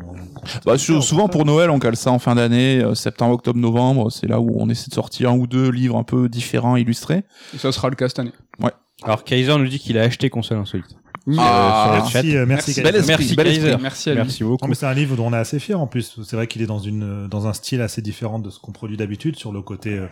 bah, 0.66 0.78
souvent 0.78 1.28
pour 1.28 1.45
Noël, 1.45 1.69
on 1.69 1.80
cale 1.80 1.95
ça 1.95 2.12
en 2.12 2.19
fin 2.19 2.36
d'année, 2.36 2.81
euh, 2.81 2.95
septembre, 2.95 3.33
octobre, 3.35 3.59
novembre. 3.59 4.11
C'est 4.11 4.28
là 4.28 4.40
où 4.40 4.56
on 4.57 4.69
essaie 4.69 4.90
de 4.90 4.94
sortir 4.94 5.31
un 5.31 5.38
ou 5.38 5.47
deux 5.47 5.69
livres 5.69 5.97
un 5.97 6.04
peu 6.04 6.30
différents, 6.30 6.76
illustrés. 6.76 7.23
Et 7.54 7.57
ça 7.57 7.71
sera 7.71 7.90
le 7.90 7.95
cas 7.95 8.07
cette 8.07 8.19
année. 8.19 8.33
Ouais. 8.59 8.71
Alors 9.04 9.23
Kaiser 9.23 9.57
nous 9.57 9.68
dit 9.68 9.80
qu'il 9.80 9.97
a 9.97 10.04
acheté 10.04 10.30
console 10.30 10.59
insolite. 10.59 10.95
Ah, 11.37 11.99
merci, 12.13 12.35
euh, 12.35 12.45
merci, 12.47 12.81
merci, 12.81 13.35
merci, 13.35 13.35
merci, 13.80 14.09
à 14.09 14.16
merci 14.16 14.44
beaucoup. 14.44 14.68
mais 14.68 14.73
c'est 14.73 14.87
un 14.87 14.94
livre 14.94 15.16
dont 15.16 15.28
on 15.28 15.33
est 15.33 15.37
assez 15.37 15.59
fier 15.59 15.80
en 15.80 15.85
plus. 15.85 16.19
C'est 16.23 16.35
vrai 16.35 16.47
qu'il 16.47 16.63
est 16.63 16.68
dans 16.68 16.80
une 16.80 17.28
dans 17.28 17.45
un 17.45 17.54
style 17.54 17.81
assez 17.81 18.01
différent 18.01 18.40
de 18.40 18.49
ce 18.49 18.59
qu'on 18.59 18.71
produit 18.71 18.97
d'habitude 18.97 19.35
sur 19.35 19.51
le 19.51 19.61
côté 19.61 19.99
euh, 19.99 20.07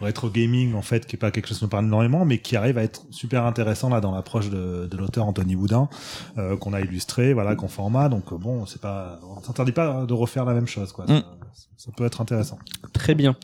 rétro 0.00 0.30
gaming 0.30 0.74
en 0.74 0.80
fait, 0.80 1.06
qui 1.06 1.16
est 1.16 1.18
pas 1.18 1.30
quelque 1.30 1.48
chose 1.48 1.58
qui 1.58 1.64
nous 1.64 1.70
parle 1.70 1.84
énormément, 1.84 2.24
mais 2.24 2.38
qui 2.38 2.56
arrive 2.56 2.78
à 2.78 2.82
être 2.82 3.02
super 3.10 3.44
intéressant 3.44 3.90
là 3.90 4.00
dans 4.00 4.12
l'approche 4.12 4.48
de, 4.48 4.88
de 4.90 4.96
l'auteur 4.96 5.26
Anthony 5.26 5.54
Boudin 5.54 5.88
euh, 6.38 6.56
qu'on 6.56 6.72
a 6.72 6.80
illustré, 6.80 7.34
voilà, 7.34 7.56
qu'on 7.56 7.68
format. 7.68 8.08
Donc 8.08 8.32
bon, 8.32 8.64
c'est 8.64 8.80
pas, 8.80 9.20
on 9.36 9.42
s'interdit 9.42 9.72
pas 9.72 10.06
de 10.06 10.14
refaire 10.14 10.46
la 10.46 10.54
même 10.54 10.66
chose 10.66 10.92
quoi. 10.92 11.04
Mm. 11.04 11.22
Ça, 11.76 11.90
peut 11.94 12.06
être 12.06 12.22
intéressant. 12.22 12.58
Très 12.94 13.14
bien. 13.14 13.36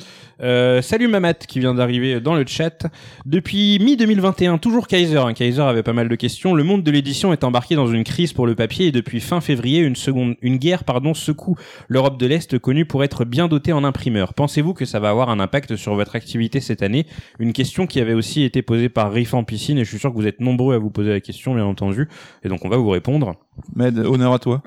Euh, 0.43 0.81
salut 0.81 1.09
Mamat 1.09 1.35
qui 1.35 1.61
vient 1.61 1.75
d'arriver 1.75 2.21
dans 2.21 2.35
le 2.35 2.45
chat. 2.47 2.87
Depuis 3.27 3.79
mi 3.79 3.97
2021, 3.97 4.59
toujours 4.59 4.87
Kaiser. 4.87 5.19
Hein. 5.19 5.35
Kaiser 5.35 5.63
avait 5.63 5.83
pas 5.83 5.93
mal 5.93 6.09
de 6.09 6.15
questions. 6.15 6.55
Le 6.55 6.65
monde 6.65 6.83
de 6.83 6.91
l'édition 6.91 7.33
est 7.33 7.45
embarquée 7.45 7.75
dans 7.75 7.87
une 7.87 8.05
crise 8.05 8.33
pour 8.33 8.47
le 8.47 8.55
papier 8.55 8.87
et 8.87 8.93
depuis 8.93 9.21
fin 9.21 9.41
février, 9.41 9.81
une 9.81 9.97
seconde, 9.97 10.37
une 10.41 10.57
guerre, 10.57 10.85
pardon, 10.85 11.13
secoue 11.13 11.57
l'Europe 11.89 12.19
de 12.19 12.27
l'Est 12.27 12.59
connue 12.59 12.87
pour 12.87 13.05
être 13.05 13.25
bien 13.25 13.49
dotée 13.49 13.73
en 13.73 13.85
imprimeurs. 13.85 14.33
Pensez-vous 14.35 14.73
que 14.73 14.85
ça 14.85 14.99
va 14.99 15.11
avoir 15.11 15.29
un 15.29 15.41
impact 15.41 15.77
sur 15.77 15.95
votre 15.95 16.17
activité 16.17 16.61
cette 16.61 16.83
année? 16.83 17.07
Une 17.39 17.53
question 17.53 17.87
qui 17.87 18.01
avait 18.01 18.15
aussi 18.15 18.43
été 18.43 18.63
posée 18.63 18.89
par 18.89 19.13
Riff 19.13 19.35
en 19.35 19.45
piscine 19.45 19.79
et 19.79 19.85
je 19.85 19.91
suis 19.91 19.99
sûr 19.99 20.11
que 20.11 20.17
vous 20.17 20.27
êtes 20.27 20.41
nombreux 20.41 20.75
à 20.75 20.79
vous 20.79 20.91
poser 20.91 21.11
la 21.11 21.21
question, 21.21 21.55
bien 21.55 21.65
entendu. 21.65 22.09
Et 22.45 22.49
donc 22.49 22.65
on 22.65 22.69
va 22.69 22.77
vous 22.77 22.89
répondre. 22.89 23.37
Med, 23.75 23.99
honneur 23.99 24.33
à 24.33 24.39
toi. 24.39 24.63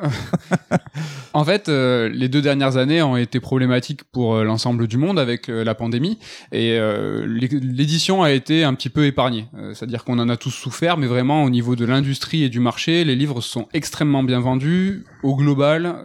en 1.33 1.43
fait, 1.43 1.67
euh, 1.67 2.09
les 2.09 2.29
deux 2.29 2.41
dernières 2.41 2.77
années 2.77 3.01
ont 3.01 3.17
été 3.17 3.39
problématiques 3.39 4.03
pour 4.03 4.35
euh, 4.35 4.43
l'ensemble 4.43 4.87
du 4.87 4.97
monde 4.97 5.19
avec 5.19 5.49
euh, 5.49 5.62
la 5.63 5.75
pandémie 5.75 6.17
et 6.51 6.79
l'édition 7.25 8.23
a 8.23 8.31
été 8.31 8.63
un 8.63 8.73
petit 8.73 8.89
peu 8.89 9.05
épargnée. 9.05 9.45
C'est-à-dire 9.73 10.03
qu'on 10.03 10.19
en 10.19 10.29
a 10.29 10.37
tous 10.37 10.51
souffert, 10.51 10.97
mais 10.97 11.07
vraiment 11.07 11.43
au 11.43 11.49
niveau 11.49 11.75
de 11.75 11.85
l'industrie 11.85 12.43
et 12.43 12.49
du 12.49 12.59
marché, 12.59 13.03
les 13.03 13.15
livres 13.15 13.41
sont 13.41 13.67
extrêmement 13.73 14.23
bien 14.23 14.39
vendus 14.39 15.05
au 15.23 15.35
global. 15.35 15.95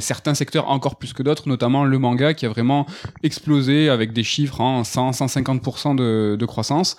certains 0.00 0.34
secteurs 0.34 0.68
encore 0.68 0.96
plus 0.96 1.12
que 1.12 1.22
d'autres, 1.22 1.48
notamment 1.48 1.84
le 1.84 1.98
manga 1.98 2.34
qui 2.34 2.46
a 2.46 2.48
vraiment 2.48 2.86
explosé 3.22 3.88
avec 3.88 4.12
des 4.12 4.24
chiffres 4.24 4.60
en 4.60 4.82
100-150% 4.82 5.96
de, 5.96 6.36
de 6.36 6.46
croissance. 6.46 6.96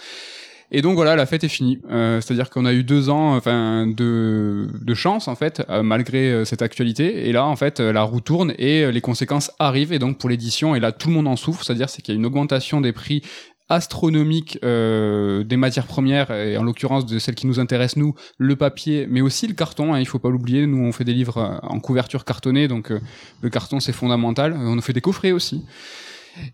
Et 0.72 0.82
donc 0.82 0.96
voilà, 0.96 1.16
la 1.16 1.26
fête 1.26 1.44
est 1.44 1.50
finie. 1.50 1.80
Euh, 1.90 2.22
C'est-à-dire 2.22 2.50
qu'on 2.50 2.66
a 2.66 2.74
eu 2.74 2.84
deux 2.84 3.10
ans, 3.10 3.36
enfin 3.36 3.88
de, 3.88 4.68
de 4.80 4.94
chance 4.94 5.28
en 5.28 5.36
fait, 5.36 5.64
euh, 5.70 5.82
malgré 5.82 6.32
euh, 6.32 6.46
cette 6.46 6.62
actualité. 6.62 7.28
Et 7.28 7.32
là, 7.32 7.46
en 7.46 7.56
fait, 7.56 7.80
euh, 7.80 7.92
la 7.92 8.04
roue 8.04 8.22
tourne 8.22 8.54
et 8.58 8.92
les 8.92 9.02
conséquences 9.02 9.52
arrivent. 9.60 9.94
Et 9.94 10.00
donc 10.00 10.18
pour 10.18 10.30
l'édition, 10.30 10.76
et 10.76 10.80
là 10.80 10.92
tout 10.92 11.08
le 11.08 11.16
monde 11.16 11.28
en 11.28 11.36
souffre. 11.36 11.64
C'est-à-dire 11.64 11.90
c'est 11.90 12.02
qu'il 12.02 12.14
y 12.14 12.18
a 12.18 12.20
une 12.20 12.26
augmentation 12.26 12.82
des 12.82 12.92
prix 12.92 13.24
astronomique 13.70 14.58
euh, 14.64 15.44
des 15.44 15.56
matières 15.56 15.86
premières 15.86 16.32
et 16.32 16.58
en 16.58 16.64
l'occurrence 16.64 17.06
de 17.06 17.20
celles 17.20 17.36
qui 17.36 17.46
nous 17.46 17.60
intéressent 17.60 17.98
nous 17.98 18.16
le 18.40 18.56
papier 18.56 19.06
mais 19.08 19.22
aussi 19.22 19.48
le 19.48 19.54
carton 19.54 19.94
hein, 19.94 20.00
il 20.00 20.08
faut 20.08 20.18
pas 20.18 20.30
l'oublier 20.30 20.66
nous 20.66 20.84
on 20.84 20.92
fait 20.92 21.04
des 21.04 21.14
livres 21.14 21.38
euh, 21.38 21.58
en 21.62 21.80
couverture 21.80 22.26
cartonnée 22.26 22.68
donc 22.68 22.92
euh, 22.92 23.00
le 23.42 23.50
carton 23.50 23.80
c'est 23.80 23.94
fondamental 23.94 24.54
on 24.58 24.82
fait 24.82 24.94
des 24.94 25.02
coffrets 25.02 25.32
aussi 25.32 25.64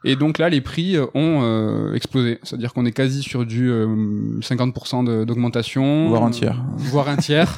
et 0.03 0.15
donc 0.15 0.37
là, 0.37 0.49
les 0.49 0.61
prix 0.61 0.95
euh, 0.95 1.05
ont 1.13 1.41
euh, 1.43 1.93
explosé. 1.93 2.39
C'est-à-dire 2.43 2.73
qu'on 2.73 2.85
est 2.85 2.91
quasi 2.91 3.23
sur 3.23 3.45
du 3.45 3.69
euh, 3.69 3.87
50% 4.41 5.25
d'augmentation. 5.25 6.09
Voire 6.09 6.23
un 6.23 6.31
tiers. 6.31 6.57
Euh, 6.57 6.83
voire 6.89 7.09
un 7.09 7.17
tiers. 7.17 7.57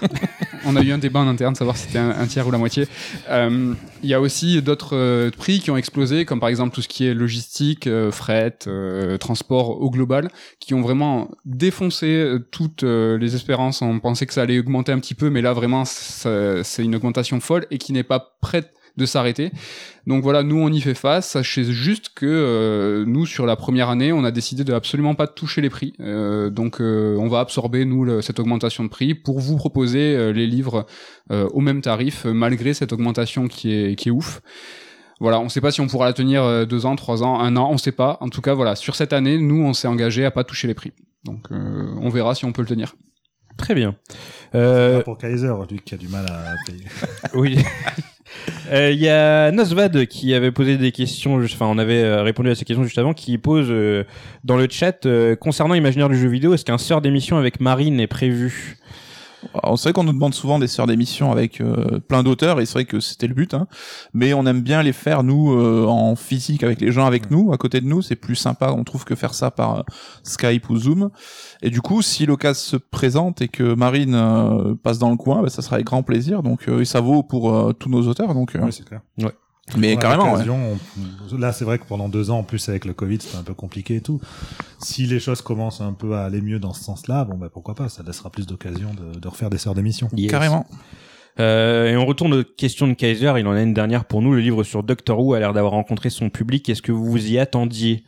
On 0.65 0.75
a 0.75 0.81
eu 0.81 0.91
un 0.91 0.97
débat 0.97 1.19
en 1.19 1.27
interne, 1.27 1.55
savoir 1.55 1.77
si 1.77 1.87
c'était 1.87 1.99
un, 1.99 2.09
un, 2.09 2.25
tiers 2.25 2.45
ou 2.47 2.51
la 2.51 2.57
moitié. 2.57 2.87
Euh, 3.29 3.73
il 4.03 4.09
y 4.09 4.13
a 4.13 4.19
aussi 4.21 4.61
d'autres 4.61 5.29
prix 5.37 5.59
qui 5.59 5.71
ont 5.71 5.77
explosé, 5.77 6.25
comme 6.25 6.39
par 6.39 6.49
exemple 6.49 6.73
tout 6.73 6.81
ce 6.81 6.87
qui 6.87 7.05
est 7.05 7.13
logistique, 7.13 7.89
fret, 8.11 8.57
transport 9.19 9.81
au 9.81 9.89
global, 9.89 10.29
qui 10.59 10.73
ont 10.73 10.81
vraiment 10.81 11.29
défoncé 11.45 12.37
toutes 12.51 12.83
les 12.83 13.35
espérances. 13.35 13.81
On 13.81 13.99
pensait 13.99 14.25
que 14.25 14.33
ça 14.33 14.41
allait 14.41 14.59
augmenter 14.59 14.91
un 14.91 14.99
petit 14.99 15.15
peu, 15.15 15.29
mais 15.29 15.41
là 15.41 15.53
vraiment, 15.53 15.85
c'est 15.85 16.83
une 16.83 16.95
augmentation 16.95 17.39
folle 17.39 17.65
et 17.71 17.77
qui 17.77 17.93
n'est 17.93 18.03
pas 18.03 18.35
prête 18.41 18.73
de 18.97 19.05
s'arrêter. 19.05 19.51
Donc 20.07 20.23
voilà, 20.23 20.43
nous 20.43 20.57
on 20.57 20.69
y 20.69 20.81
fait 20.81 20.93
face. 20.93 21.29
Sachez 21.29 21.63
juste 21.63 22.09
que 22.15 22.25
euh, 22.25 23.05
nous 23.05 23.25
sur 23.25 23.45
la 23.45 23.55
première 23.55 23.89
année, 23.89 24.11
on 24.11 24.23
a 24.23 24.31
décidé 24.31 24.63
de 24.63 24.73
absolument 24.73 25.15
pas 25.15 25.27
toucher 25.27 25.61
les 25.61 25.69
prix. 25.69 25.93
Euh, 25.99 26.49
donc 26.49 26.81
euh, 26.81 27.15
on 27.17 27.27
va 27.27 27.39
absorber 27.39 27.85
nous 27.85 28.21
cette 28.21 28.39
augmentation 28.39 28.83
de 28.83 28.89
prix 28.89 29.13
pour 29.13 29.39
vous 29.39 29.57
proposer 29.57 30.33
les 30.33 30.47
livres 30.47 30.85
au 31.29 31.59
même 31.59 31.81
tarif 31.81 32.25
malgré 32.25 32.73
cette 32.73 32.93
augmentation 32.93 33.47
qui 33.47 33.73
est 33.73 33.95
qui 33.95 34.09
est 34.09 34.11
ouf. 34.11 34.41
Voilà, 35.19 35.39
on 35.39 35.45
ne 35.45 35.49
sait 35.49 35.61
pas 35.61 35.71
si 35.71 35.81
on 35.81 35.87
pourra 35.87 36.05
la 36.05 36.13
tenir 36.13 36.67
deux 36.67 36.85
ans, 36.85 36.95
trois 36.95 37.23
ans, 37.23 37.39
un 37.39 37.57
an, 37.57 37.69
on 37.71 37.77
sait 37.77 37.91
pas. 37.91 38.17
En 38.21 38.29
tout 38.29 38.41
cas, 38.41 38.53
voilà, 38.53 38.75
sur 38.75 38.95
cette 38.95 39.13
année, 39.13 39.39
nous 39.39 39.63
on 39.63 39.73
s'est 39.73 39.87
engagé 39.87 40.25
à 40.25 40.31
pas 40.31 40.43
toucher 40.43 40.67
les 40.67 40.75
prix. 40.75 40.91
Donc 41.23 41.47
on 41.51 42.09
verra 42.09 42.35
si 42.35 42.45
on 42.45 42.51
peut 42.51 42.61
le 42.61 42.67
tenir. 42.67 42.95
Très 43.57 43.75
bien. 43.75 43.95
Euh... 44.55 45.01
Pour 45.01 45.17
Kaiser, 45.17 45.53
lui 45.69 45.79
qui 45.79 45.95
a 45.95 45.97
du 45.97 46.07
mal 46.07 46.25
à 46.29 46.53
payer. 46.65 46.85
oui. 47.33 47.57
Il 48.69 48.73
euh, 48.73 48.91
y 48.91 49.07
a 49.07 49.51
Nosvad 49.51 50.05
qui 50.07 50.33
avait 50.33 50.51
posé 50.51 50.77
des 50.77 50.91
questions, 50.91 51.41
enfin 51.43 51.65
on 51.67 51.77
avait 51.77 52.03
euh, 52.03 52.23
répondu 52.23 52.49
à 52.49 52.55
ces 52.55 52.65
questions 52.65 52.83
juste 52.83 52.97
avant, 52.97 53.13
qui 53.13 53.37
pose 53.37 53.67
euh, 53.69 54.03
dans 54.43 54.57
le 54.57 54.67
chat 54.69 55.05
euh, 55.05 55.35
concernant 55.35 55.73
l'imaginaire 55.73 56.09
du 56.09 56.17
jeu 56.17 56.27
vidéo, 56.27 56.53
est-ce 56.53 56.65
qu'un 56.65 56.77
sort 56.77 57.01
d'émission 57.01 57.37
avec 57.37 57.61
Marine 57.61 57.99
est 57.99 58.07
prévu? 58.07 58.77
On 59.63 59.75
sait 59.75 59.93
qu'on 59.93 60.03
nous 60.03 60.13
demande 60.13 60.33
souvent 60.33 60.59
des 60.59 60.67
sœurs 60.67 60.87
d'émission 60.87 61.31
avec 61.31 61.61
euh, 61.61 61.99
plein 61.99 62.23
d'auteurs 62.23 62.59
et 62.59 62.65
c'est 62.65 62.73
vrai 62.73 62.85
que 62.85 62.99
c'était 62.99 63.27
le 63.27 63.33
but, 63.33 63.53
hein. 63.53 63.67
mais 64.13 64.33
on 64.33 64.45
aime 64.45 64.61
bien 64.61 64.83
les 64.83 64.93
faire 64.93 65.23
nous 65.23 65.53
euh, 65.53 65.85
en 65.85 66.15
physique 66.15 66.63
avec 66.63 66.81
les 66.81 66.91
gens 66.91 67.05
avec 67.05 67.31
nous, 67.31 67.51
à 67.53 67.57
côté 67.57 67.81
de 67.81 67.85
nous, 67.85 68.01
c'est 68.01 68.15
plus 68.15 68.35
sympa, 68.35 68.71
on 68.71 68.83
trouve 68.83 69.05
que 69.05 69.15
faire 69.15 69.33
ça 69.33 69.51
par 69.51 69.79
euh, 69.79 69.83
Skype 70.23 70.69
ou 70.69 70.77
Zoom. 70.77 71.09
Et 71.61 71.69
du 71.69 71.81
coup, 71.81 72.01
si 72.01 72.25
l'occasion 72.25 72.47
se 72.47 72.77
présente 72.77 73.41
et 73.41 73.47
que 73.47 73.73
Marine 73.73 74.77
passe 74.83 74.99
dans 74.99 75.09
le 75.09 75.17
coin, 75.17 75.41
bah, 75.41 75.49
ça 75.49 75.61
sera 75.61 75.75
avec 75.75 75.85
grand 75.85 76.01
plaisir. 76.01 76.43
Donc 76.43 76.69
ça 76.85 77.01
vaut 77.01 77.23
pour 77.23 77.73
tous 77.75 77.89
nos 77.89 78.07
auteurs. 78.07 78.33
Donc 78.33 78.53
oui, 78.59 78.71
c'est 78.71 78.85
clair. 78.85 79.01
Ouais. 79.19 79.33
Mais 79.75 79.97
carrément. 79.97 80.35
Ouais. 80.35 80.47
On, 80.49 81.37
là, 81.37 81.51
c'est 81.51 81.65
vrai 81.65 81.77
que 81.77 81.85
pendant 81.85 82.07
deux 82.07 82.29
ans, 82.29 82.39
en 82.39 82.43
plus 82.43 82.69
avec 82.69 82.85
le 82.85 82.93
Covid, 82.93 83.19
c'était 83.19 83.37
un 83.37 83.43
peu 83.43 83.53
compliqué 83.53 83.95
et 83.95 84.01
tout. 84.01 84.21
Si 84.79 85.05
les 85.05 85.19
choses 85.19 85.41
commencent 85.41 85.81
un 85.81 85.93
peu 85.93 86.15
à 86.15 86.23
aller 86.23 86.41
mieux 86.41 86.59
dans 86.59 86.73
ce 86.73 86.83
sens-là, 86.83 87.25
bon, 87.25 87.37
bah 87.37 87.49
pourquoi 87.51 87.75
pas 87.75 87.89
Ça 87.89 88.03
laissera 88.03 88.29
plus 88.29 88.47
d'occasions 88.47 88.91
de, 88.93 89.19
de, 89.19 89.27
refaire 89.27 89.49
des 89.49 89.57
sœurs 89.57 89.75
d'émission. 89.75 90.07
Yes. 90.15 90.31
Carrément. 90.31 90.65
Euh, 91.39 91.91
et 91.91 91.97
on 91.97 92.05
retourne 92.05 92.33
aux 92.33 92.43
questions 92.43 92.87
de 92.87 92.93
Kaiser. 92.93 93.33
Il 93.37 93.47
en 93.47 93.51
a 93.51 93.61
une 93.61 93.73
dernière 93.73 94.05
pour 94.05 94.21
nous. 94.21 94.33
Le 94.33 94.39
livre 94.39 94.63
sur 94.63 94.83
Doctor 94.83 95.19
Who 95.19 95.33
a 95.33 95.39
l'air 95.39 95.53
d'avoir 95.53 95.73
rencontré 95.73 96.09
son 96.09 96.29
public. 96.29 96.69
Est-ce 96.69 96.81
que 96.81 96.91
vous 96.91 97.05
vous 97.05 97.31
y 97.31 97.37
attendiez? 97.37 98.03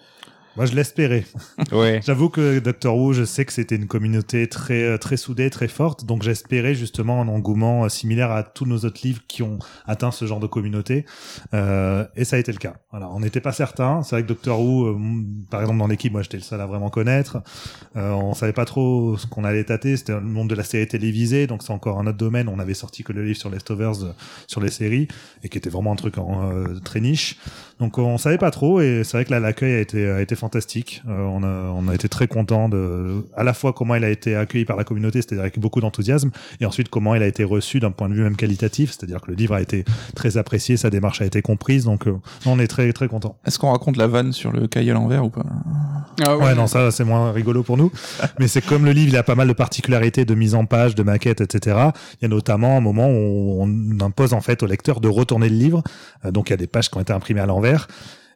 Moi, 0.59 0.65
je 0.65 0.75
l'espérais. 0.75 1.23
Ouais. 1.71 2.01
J'avoue 2.03 2.29
que 2.29 2.59
Doctor 2.59 2.97
Who, 2.97 3.13
je 3.13 3.23
sais 3.23 3.45
que 3.45 3.53
c'était 3.53 3.75
une 3.75 3.85
communauté 3.85 4.47
très 4.47 4.83
euh, 4.83 4.97
très 4.97 5.17
soudée, 5.17 5.49
très 5.49 5.67
forte, 5.67 6.05
donc 6.05 6.23
j'espérais 6.23 6.73
justement 6.73 7.21
un 7.21 7.27
engouement 7.27 7.83
euh, 7.83 7.89
similaire 7.89 8.31
à 8.31 8.43
tous 8.43 8.65
nos 8.65 8.77
autres 8.77 9.01
livres 9.03 9.21
qui 9.27 9.43
ont 9.43 9.59
atteint 9.85 10.09
ce 10.09 10.25
genre 10.25 10.39
de 10.39 10.47
communauté, 10.47 11.05
euh, 11.53 12.05
et 12.15 12.25
ça 12.25 12.37
a 12.37 12.39
été 12.39 12.51
le 12.51 12.57
cas. 12.57 12.73
Voilà, 12.91 13.07
on 13.09 13.19
n'était 13.19 13.41
pas 13.41 13.51
certain. 13.51 14.01
C'est 14.01 14.15
vrai 14.15 14.23
que 14.23 14.27
Doctor 14.27 14.59
Who, 14.59 14.87
euh, 14.87 14.97
par 15.51 15.61
exemple 15.61 15.77
dans 15.77 15.87
l'équipe, 15.87 16.11
moi 16.11 16.23
j'étais 16.23 16.37
le 16.37 16.43
seul 16.43 16.59
à 16.59 16.65
vraiment 16.65 16.89
connaître. 16.89 17.37
Euh, 17.95 18.11
on 18.11 18.33
savait 18.33 18.53
pas 18.53 18.65
trop 18.65 19.15
ce 19.17 19.27
qu'on 19.27 19.43
allait 19.43 19.65
tâter. 19.65 19.95
C'était 19.95 20.13
le 20.13 20.21
monde 20.21 20.49
de 20.49 20.55
la 20.55 20.63
série 20.63 20.87
télévisée, 20.87 21.45
donc 21.45 21.61
c'est 21.61 21.73
encore 21.73 21.99
un 21.99 22.07
autre 22.07 22.17
domaine. 22.17 22.49
On 22.49 22.59
avait 22.59 22.73
sorti 22.73 23.03
que 23.03 23.13
le 23.13 23.23
livre 23.23 23.37
sur 23.37 23.49
Leftovers, 23.49 24.15
sur 24.47 24.59
les 24.59 24.71
séries, 24.71 25.07
et 25.43 25.49
qui 25.49 25.57
était 25.57 25.69
vraiment 25.69 25.91
un 25.91 25.97
truc 25.97 26.17
en, 26.17 26.51
très 26.83 26.99
niche. 26.99 27.37
Donc 27.79 27.97
on 27.97 28.17
savait 28.17 28.37
pas 28.37 28.51
trop, 28.51 28.81
et 28.81 29.03
c'est 29.03 29.17
vrai 29.17 29.25
que 29.25 29.31
là 29.31 29.39
l'accueil 29.39 29.75
a 29.75 29.79
été 29.79 30.09
a 30.09 30.21
été 30.21 30.35
fantastique. 30.35 30.48
Euh, 30.55 30.99
on, 31.07 31.43
a, 31.43 31.47
on 31.47 31.87
a 31.87 31.95
été 31.95 32.09
très 32.09 32.27
content 32.27 32.69
de, 32.69 33.25
à 33.35 33.43
la 33.43 33.53
fois 33.53 33.73
comment 33.73 33.95
il 33.95 34.03
a 34.03 34.09
été 34.09 34.35
accueilli 34.35 34.65
par 34.65 34.77
la 34.77 34.83
communauté, 34.83 35.21
c'est-à-dire 35.21 35.41
avec 35.41 35.59
beaucoup 35.59 35.81
d'enthousiasme, 35.81 36.31
et 36.59 36.65
ensuite 36.65 36.89
comment 36.89 37.15
il 37.15 37.23
a 37.23 37.27
été 37.27 37.43
reçu 37.43 37.79
d'un 37.79 37.91
point 37.91 38.09
de 38.09 38.13
vue 38.13 38.23
même 38.23 38.35
qualitatif, 38.35 38.91
c'est-à-dire 38.91 39.21
que 39.21 39.31
le 39.31 39.35
livre 39.35 39.55
a 39.55 39.61
été 39.61 39.85
très 40.15 40.37
apprécié, 40.37 40.77
sa 40.77 40.89
démarche 40.89 41.21
a 41.21 41.25
été 41.25 41.41
comprise, 41.41 41.85
donc 41.85 42.07
euh, 42.07 42.17
on 42.45 42.59
est 42.59 42.67
très 42.67 42.91
très 42.93 43.07
content. 43.07 43.37
Est-ce 43.45 43.59
qu'on 43.59 43.71
raconte 43.71 43.97
la 43.97 44.07
vanne 44.07 44.33
sur 44.33 44.51
le 44.51 44.67
cahier 44.67 44.91
à 44.91 44.95
l'envers 44.95 45.25
ou 45.25 45.29
pas? 45.29 45.43
Ah 46.25 46.37
ouais. 46.37 46.45
ouais. 46.45 46.55
non, 46.55 46.67
ça 46.67 46.91
c'est 46.91 47.03
moins 47.03 47.31
rigolo 47.31 47.63
pour 47.63 47.77
nous, 47.77 47.91
mais 48.39 48.47
c'est 48.47 48.61
comme 48.65 48.85
le 48.85 48.91
livre, 48.91 49.09
il 49.09 49.17
a 49.17 49.23
pas 49.23 49.35
mal 49.35 49.47
de 49.47 49.53
particularités 49.53 50.25
de 50.25 50.35
mise 50.35 50.55
en 50.55 50.65
page, 50.65 50.95
de 50.95 51.03
maquettes, 51.03 51.41
etc. 51.41 51.77
Il 52.21 52.23
y 52.23 52.25
a 52.25 52.29
notamment 52.29 52.77
un 52.77 52.81
moment 52.81 53.07
où 53.07 53.61
on 53.61 53.99
impose 54.01 54.33
en 54.33 54.41
fait 54.41 54.63
au 54.63 54.65
lecteur 54.65 54.99
de 54.99 55.07
retourner 55.07 55.49
le 55.49 55.55
livre, 55.55 55.83
euh, 56.25 56.31
donc 56.31 56.49
il 56.49 56.51
y 56.51 56.55
a 56.55 56.57
des 56.57 56.67
pages 56.67 56.89
qui 56.89 56.97
ont 56.97 57.01
été 57.01 57.13
imprimées 57.13 57.41
à 57.41 57.45
l'envers. 57.45 57.87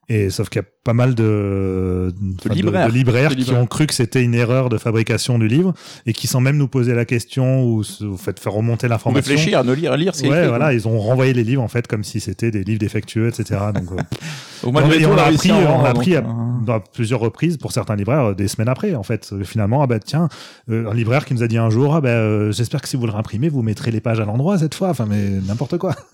Et 0.09 0.29
sauf 0.29 0.49
qu'il 0.49 0.61
y 0.61 0.65
a 0.65 0.67
pas 0.83 0.93
mal 0.93 1.15
de, 1.15 2.13
de, 2.19 2.49
libraires. 2.53 2.87
de, 2.87 2.91
de 2.91 2.97
libraires 2.97 3.35
qui 3.35 3.51
ont 3.51 3.65
cru 3.65 3.87
que 3.87 3.93
c'était 3.93 4.21
une 4.21 4.35
erreur 4.35 4.67
de 4.67 4.77
fabrication 4.77 5.39
du 5.39 5.47
livre 5.47 5.73
et 6.05 6.11
qui 6.11 6.27
sans 6.27 6.41
même 6.41 6.57
nous 6.57 6.67
poser 6.67 6.93
la 6.93 7.05
question 7.05 7.63
ou 7.63 7.83
vous 8.01 8.17
faites 8.17 8.39
faire 8.39 8.51
remonter 8.51 8.89
l'information. 8.89 9.31
Réfléchir, 9.31 9.59
à 9.59 9.63
ne 9.63 9.71
lire, 9.71 9.93
à 9.93 9.97
lire, 9.97 10.13
c'est 10.13 10.27
ouais, 10.27 10.39
écrit, 10.39 10.49
voilà, 10.49 10.73
ils 10.73 10.87
ont 10.87 10.99
renvoyé 10.99 11.33
les 11.33 11.45
livres 11.45 11.61
en 11.61 11.69
fait 11.69 11.87
comme 11.87 12.03
si 12.03 12.19
c'était 12.19 12.51
des 12.51 12.65
livres 12.65 12.79
défectueux, 12.79 13.29
etc. 13.29 13.61
Donc, 13.73 13.91
euh, 13.93 14.03
Au 14.63 14.71
moins, 14.73 14.83
on, 14.83 14.91
et 14.91 15.05
on 15.05 15.17
a 15.17 15.23
appris, 15.23 15.51
hein, 15.51 15.67
on 15.69 15.85
a 15.85 15.89
appris 15.89 16.17
à, 16.17 16.19
euh, 16.19 16.73
à, 16.73 16.79
plusieurs 16.81 17.21
reprises 17.21 17.55
pour 17.57 17.71
certains 17.71 17.95
libraires 17.95 18.35
des 18.35 18.49
semaines 18.49 18.69
après 18.69 18.95
en 18.95 19.03
fait. 19.03 19.33
Finalement, 19.43 19.83
ah 19.83 19.87
bah 19.87 19.99
tiens, 19.99 20.27
euh, 20.69 20.89
un 20.89 20.93
libraire 20.93 21.23
qui 21.23 21.33
nous 21.33 21.43
a 21.43 21.47
dit 21.47 21.57
un 21.57 21.69
jour, 21.69 21.95
ah 21.95 22.01
bah 22.01 22.09
euh, 22.09 22.51
j'espère 22.51 22.81
que 22.81 22.89
si 22.89 22.97
vous 22.97 23.05
le 23.05 23.13
réimprimez, 23.13 23.47
vous 23.47 23.61
mettrez 23.61 23.91
les 23.91 24.01
pages 24.01 24.19
à 24.19 24.25
l'endroit 24.25 24.57
cette 24.57 24.75
fois. 24.75 24.89
Enfin, 24.89 25.05
mais 25.09 25.29
n'importe 25.47 25.77
quoi. 25.77 25.95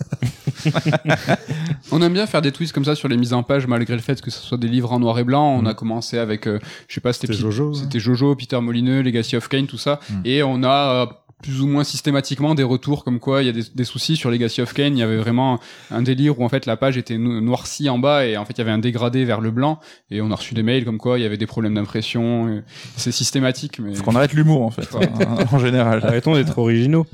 on 1.91 2.01
aime 2.01 2.13
bien 2.13 2.27
faire 2.27 2.41
des 2.41 2.51
twists 2.51 2.73
comme 2.73 2.85
ça 2.85 2.95
sur 2.95 3.07
les 3.07 3.17
mises 3.17 3.33
en 3.33 3.43
page 3.43 3.67
malgré 3.79 3.95
le 3.95 4.01
fait 4.01 4.21
que 4.21 4.29
ce 4.31 4.41
soit 4.41 4.57
des 4.57 4.67
livres 4.67 4.91
en 4.91 4.99
noir 4.99 5.17
et 5.19 5.23
blanc. 5.23 5.55
On 5.57 5.61
Mm. 5.63 5.67
a 5.67 5.73
commencé 5.73 6.17
avec, 6.17 6.47
euh, 6.47 6.59
je 6.87 6.93
sais 6.95 7.01
pas, 7.01 7.13
c'était 7.13 7.33
Jojo, 7.33 7.69
ouais. 7.69 7.75
c'était 7.81 7.99
Jojo, 7.99 8.35
Peter 8.35 8.59
Molineux, 8.59 9.01
Legacy 9.01 9.35
of 9.37 9.47
Kane, 9.47 9.67
tout 9.67 9.77
ça, 9.77 9.99
Mm. 10.09 10.13
et 10.25 10.43
on 10.43 10.63
a 10.63 10.77
euh, 10.93 11.05
plus 11.41 11.61
ou 11.61 11.67
moins 11.67 11.85
systématiquement 11.85 12.53
des 12.53 12.63
retours 12.63 13.05
comme 13.05 13.19
quoi 13.19 13.41
il 13.41 13.45
y 13.45 13.49
a 13.49 13.53
des, 13.53 13.63
des 13.73 13.83
soucis 13.85 14.17
sur 14.17 14.29
Legacy 14.29 14.61
of 14.61 14.73
Kane. 14.73 14.97
Il 14.97 14.99
y 14.99 15.03
avait 15.03 15.15
vraiment 15.15 15.61
un 15.89 16.01
délire 16.01 16.37
où 16.37 16.43
en 16.43 16.49
fait 16.49 16.65
la 16.65 16.75
page 16.75 16.97
était 16.97 17.17
no- 17.17 17.39
noircie 17.39 17.87
en 17.89 17.97
bas 17.97 18.25
et 18.25 18.35
en 18.35 18.43
fait 18.43 18.53
il 18.55 18.57
y 18.57 18.61
avait 18.61 18.71
un 18.71 18.77
dégradé 18.77 19.23
vers 19.23 19.39
le 19.39 19.49
blanc. 19.49 19.79
Et 20.11 20.19
on 20.21 20.29
a 20.31 20.35
reçu 20.35 20.53
des 20.53 20.63
mails 20.63 20.83
comme 20.83 20.97
quoi 20.97 21.17
il 21.17 21.21
y 21.21 21.25
avait 21.25 21.37
des 21.37 21.47
problèmes 21.47 21.75
d'impression. 21.75 22.61
C'est 22.97 23.13
systématique, 23.13 23.79
mais 23.79 23.95
Faut 23.95 24.03
qu'on 24.03 24.17
arrête 24.17 24.33
l'humour 24.33 24.63
en 24.63 24.69
fait, 24.71 24.89
hein, 24.95 25.37
en 25.49 25.59
général. 25.59 26.01
Arrêtons 26.03 26.33
d'être 26.35 26.57
originaux. 26.57 27.05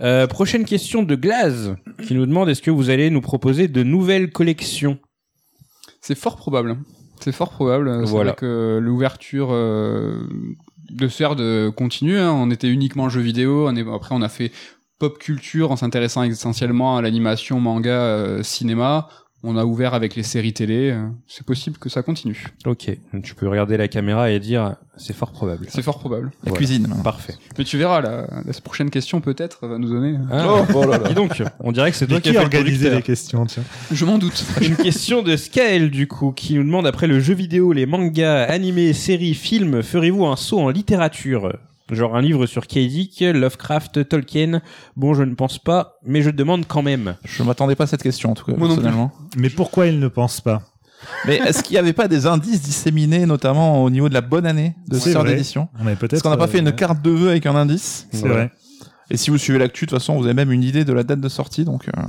Euh, 0.00 0.26
prochaine 0.26 0.64
question 0.66 1.02
de 1.02 1.14
Glaze 1.14 1.76
qui 2.06 2.12
nous 2.14 2.26
demande 2.26 2.50
est-ce 2.50 2.60
que 2.60 2.70
vous 2.70 2.90
allez 2.90 3.08
nous 3.08 3.22
proposer 3.22 3.66
de 3.68 3.82
nouvelles 3.82 4.30
collections? 4.30 4.98
C'est 6.06 6.14
fort 6.14 6.36
probable. 6.36 6.76
C'est 7.20 7.32
fort 7.32 7.50
probable. 7.50 7.90
C'est 8.04 8.10
Voilà. 8.10 8.32
vrai 8.32 8.36
que 8.38 8.78
l'ouverture 8.82 9.48
euh, 9.52 10.18
de 10.90 11.08
sphère 11.08 11.34
de 11.36 11.70
continue. 11.74 12.18
hein. 12.18 12.32
On 12.32 12.50
était 12.50 12.68
uniquement 12.68 13.08
jeux 13.08 13.22
vidéo. 13.22 13.66
On 13.68 13.74
est, 13.76 13.88
après, 13.90 14.14
on 14.14 14.20
a 14.20 14.28
fait 14.28 14.52
pop 14.98 15.18
culture 15.18 15.70
en 15.70 15.76
s'intéressant 15.76 16.22
essentiellement 16.22 16.96
à 16.98 17.02
l'animation, 17.02 17.58
manga, 17.60 17.90
euh, 17.90 18.42
cinéma. 18.42 19.08
On 19.46 19.58
a 19.58 19.64
ouvert 19.66 19.92
avec 19.92 20.16
les 20.16 20.22
séries 20.22 20.54
télé. 20.54 20.90
euh, 20.90 21.06
C'est 21.28 21.44
possible 21.44 21.76
que 21.76 21.90
ça 21.90 22.02
continue. 22.02 22.46
Ok, 22.64 22.90
tu 23.22 23.34
peux 23.34 23.46
regarder 23.46 23.76
la 23.76 23.88
caméra 23.88 24.30
et 24.30 24.40
dire 24.40 24.76
c'est 24.96 25.12
fort 25.14 25.32
probable. 25.32 25.66
C'est 25.68 25.82
fort 25.82 25.98
probable. 25.98 26.30
La 26.44 26.50
Voilà. 26.50 26.56
cuisine. 26.56 26.88
Parfait. 27.04 27.34
Mais 27.58 27.64
tu 27.64 27.76
verras, 27.76 28.00
la, 28.00 28.26
la 28.44 28.52
prochaine 28.64 28.88
question 28.88 29.20
peut-être 29.20 29.66
va 29.66 29.76
nous 29.76 29.88
donner. 29.90 30.16
Ah, 30.30 30.46
Oh, 30.48 30.64
oh 30.74 30.86
là 30.86 30.96
là. 30.98 31.08
Dis 31.08 31.14
donc, 31.14 31.42
on 31.60 31.72
dirait 31.72 31.90
que 31.90 31.96
c'est 31.96 32.06
toi 32.06 32.20
qui 32.20 32.30
qui 32.30 32.36
as 32.38 32.40
organisé 32.42 32.88
les 32.88 33.02
questions 33.02 33.44
tiens 33.44 33.64
Je 33.92 34.04
m'en 34.06 34.16
doute. 34.18 34.44
Une 34.62 34.76
question 34.76 35.22
de 35.22 35.36
Skael 35.36 35.90
du 35.90 36.08
coup 36.08 36.32
qui 36.32 36.54
nous 36.54 36.64
demande 36.64 36.86
après 36.86 37.06
le 37.06 37.20
jeu 37.20 37.34
vidéo, 37.34 37.72
les 37.72 37.84
mangas, 37.86 38.44
animés, 38.44 38.92
séries, 38.94 39.34
films, 39.34 39.82
ferez-vous 39.82 40.24
un 40.24 40.36
saut 40.36 40.60
en 40.60 40.70
littérature? 40.70 41.52
Genre 41.90 42.16
un 42.16 42.22
livre 42.22 42.46
sur 42.46 42.66
K. 42.66 42.78
Dick, 42.78 43.20
Lovecraft, 43.20 44.08
Tolkien. 44.08 44.62
Bon, 44.96 45.12
je 45.14 45.22
ne 45.22 45.34
pense 45.34 45.58
pas, 45.58 45.98
mais 46.04 46.22
je 46.22 46.30
demande 46.30 46.64
quand 46.66 46.82
même. 46.82 47.16
Je 47.24 47.42
m'attendais 47.42 47.74
pas 47.76 47.84
à 47.84 47.86
cette 47.86 48.02
question 48.02 48.30
en 48.30 48.34
tout 48.34 48.46
cas, 48.46 48.52
Moi 48.56 48.68
non 48.68 48.74
plus. 48.74 48.82
personnellement. 48.82 49.12
Mais 49.36 49.50
pourquoi 49.50 49.86
ils 49.86 49.98
ne 49.98 50.08
pensent 50.08 50.40
pas 50.40 50.62
Mais 51.26 51.36
est-ce 51.36 51.62
qu'il 51.62 51.74
n'y 51.74 51.78
avait 51.78 51.92
pas 51.92 52.08
des 52.08 52.26
indices 52.26 52.62
disséminés, 52.62 53.26
notamment 53.26 53.82
au 53.84 53.90
niveau 53.90 54.08
de 54.08 54.14
la 54.14 54.22
bonne 54.22 54.46
année 54.46 54.74
de 54.88 54.96
vrai. 54.96 55.24
d'édition 55.24 55.68
peut-être. 55.98 56.14
Est-ce 56.14 56.22
qu'on 56.22 56.30
n'a 56.30 56.38
pas 56.38 56.46
fait 56.46 56.58
euh, 56.58 56.62
une 56.62 56.72
carte 56.72 57.02
de 57.02 57.10
vœux 57.10 57.28
avec 57.28 57.44
un 57.44 57.54
indice 57.54 58.08
C'est 58.12 58.26
vrai. 58.28 58.50
Et 59.10 59.18
si 59.18 59.28
vous 59.30 59.36
suivez 59.36 59.58
l'actu, 59.58 59.84
de 59.84 59.90
toute 59.90 59.98
façon, 59.98 60.16
vous 60.16 60.24
avez 60.24 60.32
même 60.32 60.50
une 60.50 60.62
idée 60.62 60.86
de 60.86 60.92
la 60.94 61.02
date 61.02 61.20
de 61.20 61.28
sortie, 61.28 61.66
donc 61.66 61.88
euh, 61.88 62.02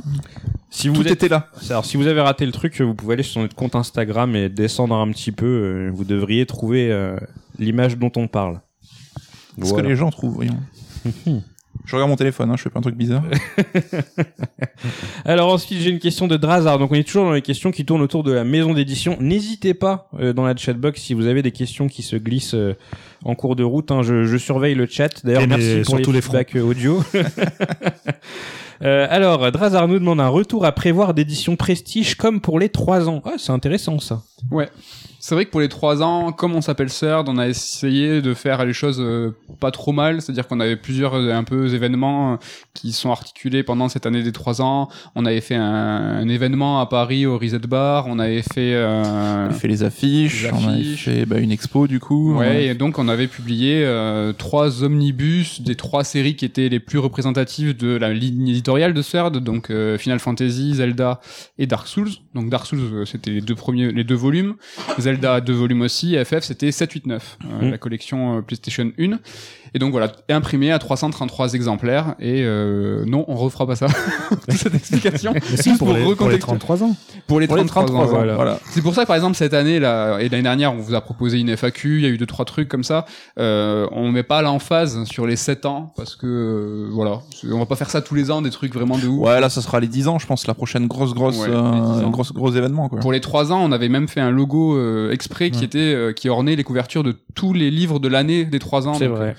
Si 0.70 0.88
vous 0.88 0.96
tout 0.96 1.02
êtes- 1.06 1.12
était 1.12 1.28
là. 1.28 1.50
Alors, 1.70 1.84
si 1.84 1.98
vous 1.98 2.08
avez 2.08 2.22
raté 2.22 2.46
le 2.46 2.54
truc, 2.54 2.80
vous 2.80 2.96
pouvez 2.96 3.16
aller 3.16 3.24
sur 3.24 3.42
notre 3.42 3.56
compte 3.56 3.76
Instagram 3.76 4.34
et 4.38 4.48
descendre 4.48 4.96
un 4.96 5.12
petit 5.12 5.34
peu. 5.34 5.46
euh, 5.46 5.92
Vous 5.94 6.06
devriez 6.06 6.46
trouver 6.46 6.90
euh, 6.94 7.18
l'image 7.60 7.98
dont 7.98 8.14
on 8.16 8.30
parle. 8.30 8.62
Ce 9.62 9.68
Voilà. 9.70 9.84
que 9.84 9.88
les 9.90 9.96
gens 9.96 10.10
trouvent, 10.10 10.34
voyons. 10.34 10.58
je 11.86 11.96
regarde 11.96 12.10
mon 12.10 12.16
téléphone, 12.16 12.50
hein, 12.52 12.56
je 12.58 12.64
fais 12.64 12.70
pas 12.70 12.80
un 12.80 12.82
truc 12.82 12.96
bizarre. 12.96 13.24
Alors 15.26 15.52
ensuite, 15.54 15.80
j'ai 15.80 15.90
une 15.90 16.00
question 16.00 16.28
de 16.28 16.38
Drazar. 16.38 16.80
Donc 16.80 16.92
on 16.92 16.96
est 16.96 17.04
toujours 17.04 17.26
dans 17.26 17.32
les 17.34 17.42
questions 17.42 17.72
qui 17.72 17.86
tournent 17.86 18.02
autour 18.02 18.24
de 18.24 18.32
la 18.32 18.44
maison 18.44 18.74
d'édition. 18.74 19.18
N'hésitez 19.20 19.74
pas 19.74 20.10
euh, 20.20 20.34
dans 20.34 20.46
la 20.46 20.56
chatbox 20.56 21.02
si 21.02 21.14
vous 21.14 21.28
avez 21.28 21.42
des 21.42 21.52
questions 21.52 21.88
qui 21.88 22.02
se 22.04 22.16
glissent 22.16 22.54
euh, 22.56 22.76
en 23.24 23.36
cours 23.36 23.56
de 23.56 23.64
route. 23.64 23.92
hein. 23.92 24.02
Je, 24.04 24.26
je 24.26 24.38
surveille 24.38 24.76
le 24.76 24.86
chat. 24.88 25.26
D'ailleurs, 25.26 25.48
merci 25.48 25.82
pour 25.86 25.98
les 25.98 26.04
tous 26.04 26.12
les 26.12 26.22
feedbacks 26.22 26.56
euh, 26.56 26.62
audio. 26.64 27.04
Euh, 28.82 29.08
alors, 29.10 29.50
Drazar 29.54 29.88
nous 29.88 30.00
demande 30.00 30.20
un 30.20 30.28
retour 30.28 30.66
à 30.66 30.74
prévoir 30.74 31.14
d'édition 31.14 31.56
Prestige 31.56 32.16
comme 32.16 32.42
pour 32.42 32.60
les 32.60 32.68
3 32.68 33.08
ans. 33.08 33.22
Ah, 33.24 33.36
c'est 33.38 33.54
intéressant 33.54 34.00
ça. 34.00 34.24
Ouais. 34.52 34.68
C'est 35.28 35.34
vrai 35.34 35.46
que 35.46 35.50
pour 35.50 35.60
les 35.62 35.70
trois 35.70 36.04
ans, 36.04 36.32
comme 36.32 36.54
on 36.54 36.62
s'appelle 36.62 36.92
CERD, 36.92 37.28
on 37.30 37.40
a 37.40 37.48
essayé 37.48 38.22
de 38.22 38.36
faire 38.36 38.64
les 38.64 38.74
choses 38.74 39.00
euh, 39.00 39.32
pas 39.60 39.72
trop 39.72 39.92
mal, 39.92 40.22
c'est-à-dire 40.22 40.48
qu'on 40.48 40.60
avait 40.60 40.76
plusieurs 40.76 41.16
euh, 41.16 41.34
un 41.34 41.44
peu 41.44 41.74
événements 41.74 42.34
euh, 42.34 42.36
qui 42.76 42.92
sont 42.92 43.10
articulés 43.10 43.64
pendant 43.64 43.90
cette 43.90 44.06
année 44.06 44.22
des 44.22 44.32
trois 44.32 44.62
ans. 44.62 44.88
On 45.16 45.26
avait 45.26 45.42
fait 45.42 45.56
un, 45.56 45.64
un 45.64 46.28
événement 46.28 46.80
à 46.80 46.86
Paris 46.86 47.26
au 47.26 47.40
Reset 47.40 47.58
Bar, 47.58 48.06
on 48.06 48.20
avait 48.20 48.44
fait 48.44 48.76
euh, 48.76 49.48
On 49.48 49.50
a 49.50 49.54
fait 49.56 49.68
les 49.68 49.82
affiches, 49.82 50.44
Les 50.44 50.52
on 50.52 50.68
a 50.68 50.74
affiches. 50.74 51.06
fait 51.06 51.26
bah, 51.26 51.40
une 51.40 51.52
expo 51.52 51.88
du 51.88 52.00
coup. 52.00 52.36
Ouais, 52.36 52.68
et 52.68 52.76
donc 52.76 53.00
on 53.00 53.08
avait 53.08 53.26
publié 53.26 53.82
euh, 53.84 54.32
trois 54.32 54.84
omnibus 54.84 55.60
des 55.62 55.74
trois 55.74 56.04
séries 56.04 56.36
qui 56.36 56.46
étaient 56.46 56.70
les 56.70 56.80
plus 56.80 57.00
représentatives 57.00 57.76
de 57.76 57.98
la 57.98 58.14
ligne 58.14 58.48
éditoriale 58.48 58.94
de 58.94 59.02
CERD, 59.02 59.40
donc 59.40 59.72
euh, 59.72 59.98
Final 59.98 60.20
Fantasy, 60.20 60.76
Zelda 60.76 61.20
et 61.58 61.66
Dark 61.66 61.88
Souls. 61.88 62.12
Donc 62.36 62.52
Dark 62.52 62.68
Souls, 62.68 63.08
c'était 63.08 63.32
les 63.32 63.42
deux 63.42 63.56
premiers, 63.56 63.92
les 63.92 64.04
deux 64.04 64.14
volumes. 64.14 64.54
Zelda, 65.00 65.15
deux 65.42 65.54
volumes 65.54 65.82
aussi. 65.82 66.16
FF, 66.24 66.44
c'était 66.44 66.72
7, 66.72 66.92
8, 66.92 67.06
9, 67.08 67.38
euh, 67.46 67.68
Mm. 67.68 67.72
la 67.72 67.78
collection 67.78 68.38
euh, 68.38 68.42
PlayStation 68.42 68.92
1. 69.00 69.20
Et 69.76 69.80
donc 69.80 69.92
voilà, 69.92 70.12
imprimé 70.30 70.72
à 70.72 70.80
333 70.80 71.54
exemplaires. 71.54 72.16
Et 72.20 72.44
euh, 72.44 73.04
non, 73.06 73.26
on 73.28 73.36
refera 73.36 73.68
pas 73.68 73.76
ça. 73.76 73.88
Toute 74.48 74.58
cette 74.58 74.74
explication. 74.74 75.34
Mais 75.36 75.42
si, 75.42 75.70
Juste 75.70 75.80
pour, 75.80 75.90
les, 75.90 75.96
pour 75.96 76.30
les 76.30 76.38
recontextualiser. 76.38 76.40
33 76.40 76.84
ans. 76.84 76.96
Pour 77.28 77.40
les 77.42 77.48
Pour 77.48 77.58
les 77.58 77.66
33, 77.66 77.86
33 77.86 78.06
ans, 78.06 78.08
ans, 78.08 78.16
voilà. 78.16 78.36
voilà. 78.36 78.60
C'est 78.72 78.82
pour 78.82 78.96
ça 78.96 79.02
que 79.04 79.08
par 79.08 79.18
exemple 79.18 79.36
cette 79.36 79.54
année 79.54 79.80
là 79.80 80.20
et 80.20 80.30
l'année 80.30 80.44
dernière 80.44 80.74
on 80.74 80.78
vous 80.78 80.94
a 80.94 81.02
proposé 81.02 81.40
une 81.40 81.50
FAQ, 81.56 81.98
il 81.98 82.04
y 82.04 82.06
a 82.06 82.10
eu 82.10 82.18
deux 82.18 82.26
trois 82.26 82.46
trucs 82.46 82.70
comme 82.70 82.86
ça. 82.86 83.06
Euh, 83.38 83.86
on 83.92 84.12
met 84.12 84.24
pas 84.24 84.42
l'emphase 84.42 85.04
sur 85.04 85.28
les 85.28 85.36
7 85.36 85.66
ans 85.66 85.94
parce 85.98 86.16
que 86.16 86.26
euh, 86.26 86.90
voilà, 86.94 87.20
on 87.52 87.60
va 87.60 87.66
pas 87.66 87.76
faire 87.76 87.90
ça 87.90 88.02
tous 88.02 88.16
les 88.16 88.32
ans 88.32 88.42
des 88.42 88.52
trucs 88.52 88.74
vraiment 88.74 88.98
de 88.98 89.08
ouf. 89.08 89.28
Ouais, 89.28 89.42
là, 89.42 89.50
ça 89.50 89.62
sera 89.62 89.80
les 89.80 89.88
10 89.88 90.08
ans, 90.08 90.20
je 90.20 90.26
pense, 90.28 90.48
la 90.48 90.54
prochaine 90.54 90.88
grosse, 90.88 91.14
grosse, 91.14 91.38
Ouais, 91.40 91.50
euh, 91.50 91.98
10 91.98 92.06
ans. 92.06 92.10
grosse, 92.12 92.32
gros 92.32 92.52
événement, 92.52 92.88
quoi. 92.88 93.00
Pour 93.00 93.12
les 93.12 93.20
3 93.22 93.52
ans, 93.52 93.62
on 93.64 93.72
avait 93.72 93.90
même 93.90 94.08
fait 94.08 94.22
un 94.22 94.32
logo 94.32 94.78
euh, 94.78 95.12
exprès 95.12 95.50
qui 95.50 95.64
était 95.64 95.80
euh, 95.80 96.14
qui 96.14 96.30
ornait 96.30 96.56
les 96.56 96.64
couvertures 96.64 97.04
de 97.04 97.14
tous 97.34 97.54
les 97.54 97.72
livres 97.72 98.00
de 98.00 98.08
l'année 98.08 98.46
des 98.46 98.60
3 98.60 98.88
ans. 98.88 98.94
C'est 98.94 99.08
vrai. 99.08 99.36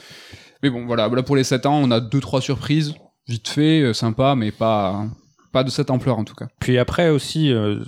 Mais 0.62 0.70
bon 0.70 0.86
voilà, 0.86 1.08
là 1.08 1.22
pour 1.22 1.36
les 1.36 1.44
7 1.44 1.66
ans, 1.66 1.80
on 1.82 1.90
a 1.90 2.00
deux 2.00 2.20
trois 2.20 2.40
surprises 2.40 2.94
vite 3.28 3.48
fait, 3.48 3.80
euh, 3.80 3.92
sympa 3.92 4.34
mais 4.36 4.52
pas 4.52 5.06
pas 5.52 5.64
de 5.64 5.70
cette 5.70 5.90
ampleur 5.90 6.18
en 6.18 6.24
tout 6.24 6.34
cas. 6.34 6.48
Puis 6.60 6.76
après 6.76 7.08
aussi, 7.08 7.50
euh, 7.50 7.82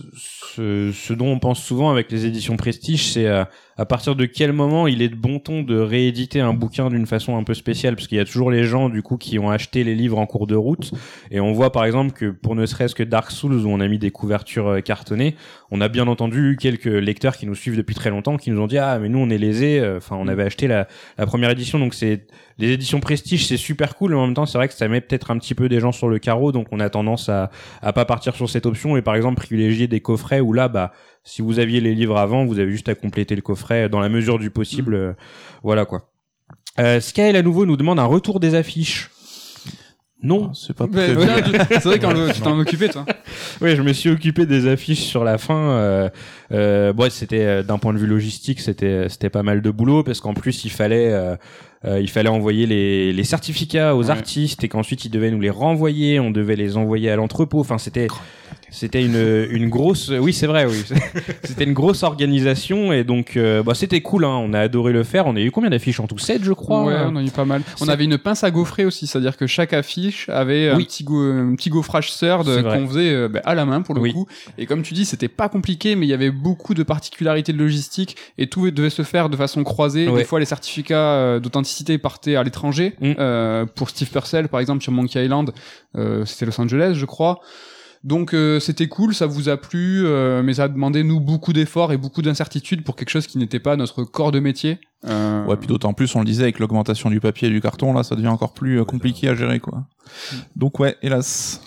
ce, 0.55 0.91
ce 0.93 1.13
dont 1.13 1.27
on 1.27 1.39
pense 1.39 1.63
souvent 1.63 1.91
avec 1.91 2.11
les 2.11 2.25
éditions 2.25 2.57
Prestige, 2.57 3.13
c'est 3.13 3.27
euh, 3.27 3.45
à 3.78 3.87
partir 3.87 4.16
de 4.16 4.26
quel 4.26 4.52
moment 4.52 4.87
il 4.88 5.00
est 5.02 5.08
de 5.08 5.14
bon 5.14 5.38
ton 5.38 5.62
de 5.62 5.78
rééditer 5.78 6.40
un 6.40 6.52
bouquin 6.52 6.90
d'une 6.90 7.06
façon 7.06 7.37
un 7.37 7.44
peu 7.44 7.54
spéciale, 7.54 7.94
parce 7.94 8.08
qu'il 8.08 8.18
y 8.18 8.20
a 8.20 8.25
toujours 8.25 8.50
les 8.50 8.64
gens 8.64 8.88
du 8.88 9.02
coup 9.02 9.16
qui 9.16 9.38
ont 9.38 9.50
acheté 9.50 9.85
les 9.85 9.94
livres 9.94 10.18
en 10.18 10.26
cours 10.26 10.47
de 10.47 10.56
route, 10.56 10.92
et 11.30 11.40
on 11.40 11.52
voit 11.52 11.73
par 11.73 11.85
exemple 11.85 12.12
que 12.12 12.30
pour 12.30 12.56
ne 12.56 12.66
serait-ce 12.66 12.94
que 12.94 13.04
Dark 13.04 13.30
Souls 13.30 13.64
où 13.64 13.68
on 13.68 13.80
a 13.80 13.88
mis 13.88 13.99
des 13.99 14.11
couvertures 14.11 14.66
euh, 14.68 14.80
cartonnées, 14.80 15.37
on 15.70 15.80
a 15.80 15.88
bien 15.88 16.08
entendu 16.08 16.52
eu 16.52 16.56
quelques 16.56 16.85
lecteurs 16.85 17.37
qui 17.37 17.47
nous 17.47 17.54
suivent 17.54 17.76
depuis 17.76 17.94
très 17.94 18.11
longtemps 18.11 18.37
qui 18.37 18.50
nous 18.50 18.60
ont 18.60 18.67
dit 18.67 18.78
ah 18.78 18.99
mais 18.99 19.08
nous 19.08 19.19
on 19.19 19.30
est 19.30 19.38
lésés, 19.38 19.78
euh, 19.78 19.99
enfin 19.99 20.17
on 20.19 20.26
avait 20.26 20.43
acheté 20.43 20.67
la, 20.67 20.88
la 21.17 21.26
première 21.26 21.50
édition, 21.50 21.78
donc 21.78 21.95
c'est 21.95 22.26
les 22.58 22.73
éditions 22.73 22.99
Prestige 22.99 23.47
c'est 23.47 23.56
super 23.56 23.95
cool, 23.95 24.10
mais 24.10 24.17
en 24.17 24.26
même 24.26 24.34
temps 24.34 24.47
c'est 24.47 24.58
vrai 24.58 24.67
que 24.67 24.75
ça 24.75 24.88
met 24.88 25.00
peut-être 25.00 25.30
un 25.30 25.38
petit 25.38 25.54
peu 25.54 25.69
des 25.69 25.78
gens 25.78 25.93
sur 25.93 26.08
le 26.08 26.19
carreau, 26.19 26.50
donc 26.50 26.67
on 26.73 26.80
a 26.80 26.91
tendance 26.91 27.28
à 27.28 27.50
à 27.80 27.93
pas 27.93 28.04
partir 28.04 28.34
sur 28.34 28.50
cette 28.50 28.67
option. 28.67 28.97
Et 28.97 29.02
par 29.02 29.14
exemple 29.14 29.36
privilégier 29.36 29.86
des 29.86 30.00
coffrets 30.00 30.41
où 30.41 30.52
là 30.52 30.69
bah 30.69 30.93
si 31.28 31.43
vous 31.43 31.58
aviez 31.58 31.80
les 31.80 31.95
livres 31.95 32.17
avant 32.19 32.45
vous 32.47 32.58
avez 32.58 32.71
juste 32.73 32.88
à 32.88 32.95
compléter 32.95 33.36
le 33.36 33.43
coffret 33.43 33.88
dans 33.88 34.00
la 34.00 34.08
mesure 34.08 34.38
du 34.38 34.50
possible 34.50 34.95
euh, 34.95 35.12
voilà 35.62 35.84
quoi. 35.84 36.10
Euh, 36.78 37.00
Sky 37.00 37.21
à 37.23 37.43
nouveau 37.43 37.67
nous 37.67 37.76
demande 37.76 37.99
un 37.99 38.04
retour 38.04 38.41
des 38.41 38.54
affiches. 38.54 39.10
Non. 40.21 40.52
C'est 40.52 40.75
pas 40.75 40.86
tu- 40.88 40.95
c'est 40.95 41.84
vrai 41.84 41.99
quand 42.00 42.12
le- 42.14 42.32
tu 42.32 42.41
t'en 42.41 42.58
occupé 42.58 42.88
toi. 42.88 43.04
oui 43.60 43.76
je 43.76 43.82
me 43.82 43.93
suis 43.93 44.10
occupé 44.10 44.47
des 44.47 44.67
affiches 44.67 45.04
sur 45.04 45.23
la 45.23 45.38
fin 45.38 45.71
euh, 45.71 46.08
euh, 46.50 46.93
bon 46.93 47.08
c'était 47.10 47.62
d'un 47.62 47.78
point 47.78 47.93
de 47.93 47.99
vue 47.99 48.06
logistique 48.08 48.60
c'était 48.60 49.08
c'était 49.08 49.30
pas 49.30 49.45
mal 49.45 49.62
de 49.62 49.71
boulot 49.71 50.02
parce 50.02 50.21
qu'en 50.21 50.34
plus 50.34 50.64
il 50.64 50.71
fallait 50.71 51.12
euh, 51.12 51.36
euh, 51.84 52.00
il 52.00 52.10
fallait 52.10 52.28
envoyer 52.28 52.67
les, 52.67 53.12
les 53.12 53.25
certificats 53.25 53.95
aux 53.95 54.04
Ouais. 54.04 54.10
artistes 54.10 54.64
et 54.64 54.69
qu'ensuite 54.69 55.04
ils 55.04 55.10
devaient 55.10 55.30
nous 55.30 55.41
les 55.41 55.50
renvoyer 55.50 56.19
on 56.19 56.30
devait 56.30 56.56
les 56.56 56.76
envoyer 56.76 57.10
à 57.10 57.17
l'entrepôt 57.17 57.60
enfin 57.60 57.78
c'était 57.78 58.08
c'était 58.71 59.02
une 59.04 59.47
une 59.50 59.69
grosse 59.69 60.10
oui 60.10 60.32
c'est 60.32 60.47
vrai 60.47 60.67
oui 60.67 60.84
c'était 61.45 61.64
une 61.64 61.73
grosse 61.73 62.02
organisation 62.02 62.93
et 62.93 63.02
donc 63.04 63.36
euh, 63.36 63.62
bah 63.62 63.75
c'était 63.75 64.00
cool 64.00 64.25
hein 64.25 64.36
on 64.43 64.52
a 64.52 64.60
adoré 64.60 64.93
le 64.93 65.04
faire 65.04 65.26
on 65.26 65.36
a 65.36 65.41
eu 65.41 65.50
combien 65.50 65.71
d'affiches 65.71 66.00
en 66.00 66.06
tout? 66.06 66.19
7 66.19 66.43
je 66.45 66.52
crois 66.52 66.84
Ouais, 66.84 66.95
on 67.06 67.17
a 67.17 67.23
eu 67.23 67.30
pas 67.30 67.45
mal. 67.45 67.62
On 67.80 67.84
C'est- 67.86 67.91
avait 67.91 68.04
une 68.04 68.19
pince 68.19 68.45
à 68.45 68.50
gaufrer 68.50 68.84
aussi, 68.84 69.06
c'est-à-dire 69.06 69.36
que 69.36 69.47
chaque 69.47 69.73
affiche 69.73 70.28
avait 70.28 70.69
un 70.71 70.76
petit 70.78 71.02
go- 71.04 71.21
un 71.32 71.54
petit 71.54 71.71
gaufrage 71.71 72.10
C'est 72.12 72.28
vrai. 72.28 72.62
qu'on 72.62 72.86
faisait 72.88 73.10
euh, 73.12 73.28
bah, 73.28 73.41
à 73.45 73.54
la 73.54 73.64
main 73.67 73.82
pour 73.82 73.95
le 73.95 74.00
Oui. 74.00 74.12
coup. 74.12 74.26
Et 74.58 74.67
comme 74.67 74.82
tu 74.82 74.95
dis, 74.95 75.04
c'était 75.04 75.28
pas 75.28 75.49
compliqué, 75.49 75.97
mais 75.97 76.06
il 76.06 76.08
y 76.08 76.12
avait 76.14 76.30
beaucoup 76.30 76.75
de 76.75 76.82
particularités 76.82 77.52
de 77.52 77.58
logistique 77.58 78.17
et 78.38 78.47
tout 78.49 78.71
devait 78.71 78.91
se 78.91 79.02
faire 79.02 79.28
de 79.28 79.36
façon 79.36 79.64
croisée. 79.64 80.08
Ouais. 80.08 80.19
Des 80.19 80.25
fois, 80.25 80.38
les 80.41 80.47
certificats 80.47 81.12
euh, 81.14 81.41
d'authenticité 81.69 81.99
partaient 81.99 82.37
à 82.37 82.43
l'étranger. 82.43 82.95
Mm. 83.00 83.13
Euh, 83.19 83.67
pour 83.67 83.91
Steve 83.91 84.11
Purcell, 84.11 84.49
par 84.49 84.61
exemple, 84.61 84.83
sur 84.83 84.93
Monkey 84.93 85.25
Island, 85.25 85.52
euh, 85.97 86.25
c'était 86.25 86.47
Los 86.47 86.61
Angeles, 86.61 86.95
je 86.95 87.07
crois. 87.07 87.41
Donc 88.04 88.33
euh, 88.33 88.61
c'était 88.61 88.87
cool, 88.87 89.13
ça 89.13 89.26
vous 89.26 89.49
a 89.49 89.57
plu, 89.57 90.07
euh, 90.07 90.41
mais 90.45 90.54
ça 90.54 90.65
a 90.65 90.69
demandé 90.69 91.02
nous 91.02 91.19
beaucoup 91.19 91.52
d'efforts 91.52 91.93
et 91.93 91.97
beaucoup 91.97 92.23
d'incertitudes 92.23 92.85
pour 92.85 92.95
quelque 92.95 93.09
chose 93.11 93.26
qui 93.26 93.39
n'était 93.39 93.59
pas 93.59 93.75
notre 93.75 94.04
corps 94.04 94.31
de 94.31 94.39
métier. 94.39 94.78
Euh, 95.04 95.45
Ouais, 95.47 95.57
puis 95.57 95.67
d'autant 95.67 95.93
plus, 95.93 96.15
on 96.15 96.21
le 96.21 96.25
disait, 96.25 96.45
avec 96.45 96.61
l'augmentation 96.61 97.11
du 97.11 97.19
papier 97.19 97.49
et 97.49 97.50
du 97.50 97.61
carton, 97.61 97.93
là, 97.93 98.04
ça 98.04 98.15
devient 98.15 98.28
encore 98.28 98.54
plus 98.54 98.85
compliqué 98.85 99.28
à 99.28 99.35
gérer, 99.35 99.59
quoi. 99.59 99.85
Donc 100.54 100.78
ouais, 100.78 100.97
hélas. 101.02 101.61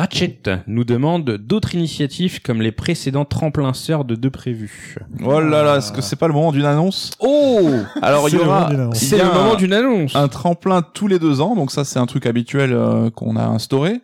Ratchet 0.00 0.38
nous 0.66 0.84
demande 0.84 1.24
d'autres 1.38 1.74
initiatives 1.74 2.40
comme 2.42 2.60
les 2.60 2.72
précédents 2.72 3.24
tremplins 3.24 3.72
sœurs 3.72 4.04
de 4.04 4.14
deux 4.14 4.30
prévus 4.30 4.96
Oh 5.24 5.40
là 5.40 5.62
là, 5.62 5.76
est-ce 5.78 5.90
que 5.92 6.02
c'est 6.02 6.16
pas 6.16 6.28
le 6.28 6.34
moment 6.34 6.52
d'une 6.52 6.64
annonce? 6.66 7.12
Oh 7.20 7.70
Alors 8.02 8.28
il 8.28 8.34
y 8.34 8.38
aura 8.38 8.60
moment 8.60 8.68
d'une 8.70 8.80
annonce. 8.80 9.02
il 9.02 9.04
y 9.04 9.08
c'est 9.08 9.20
a 9.20 9.24
le 9.24 9.32
moment 9.32 9.52
un- 9.54 9.56
d'une 9.56 9.72
annonce 9.72 10.14
un 10.14 10.28
tremplin 10.28 10.82
tous 10.82 11.08
les 11.08 11.18
deux 11.18 11.40
ans, 11.40 11.54
donc 11.56 11.70
ça 11.70 11.84
c'est 11.84 11.98
un 11.98 12.06
truc 12.06 12.26
habituel 12.26 12.72
euh, 12.72 13.10
qu'on 13.10 13.36
a 13.36 13.44
instauré. 13.44 14.00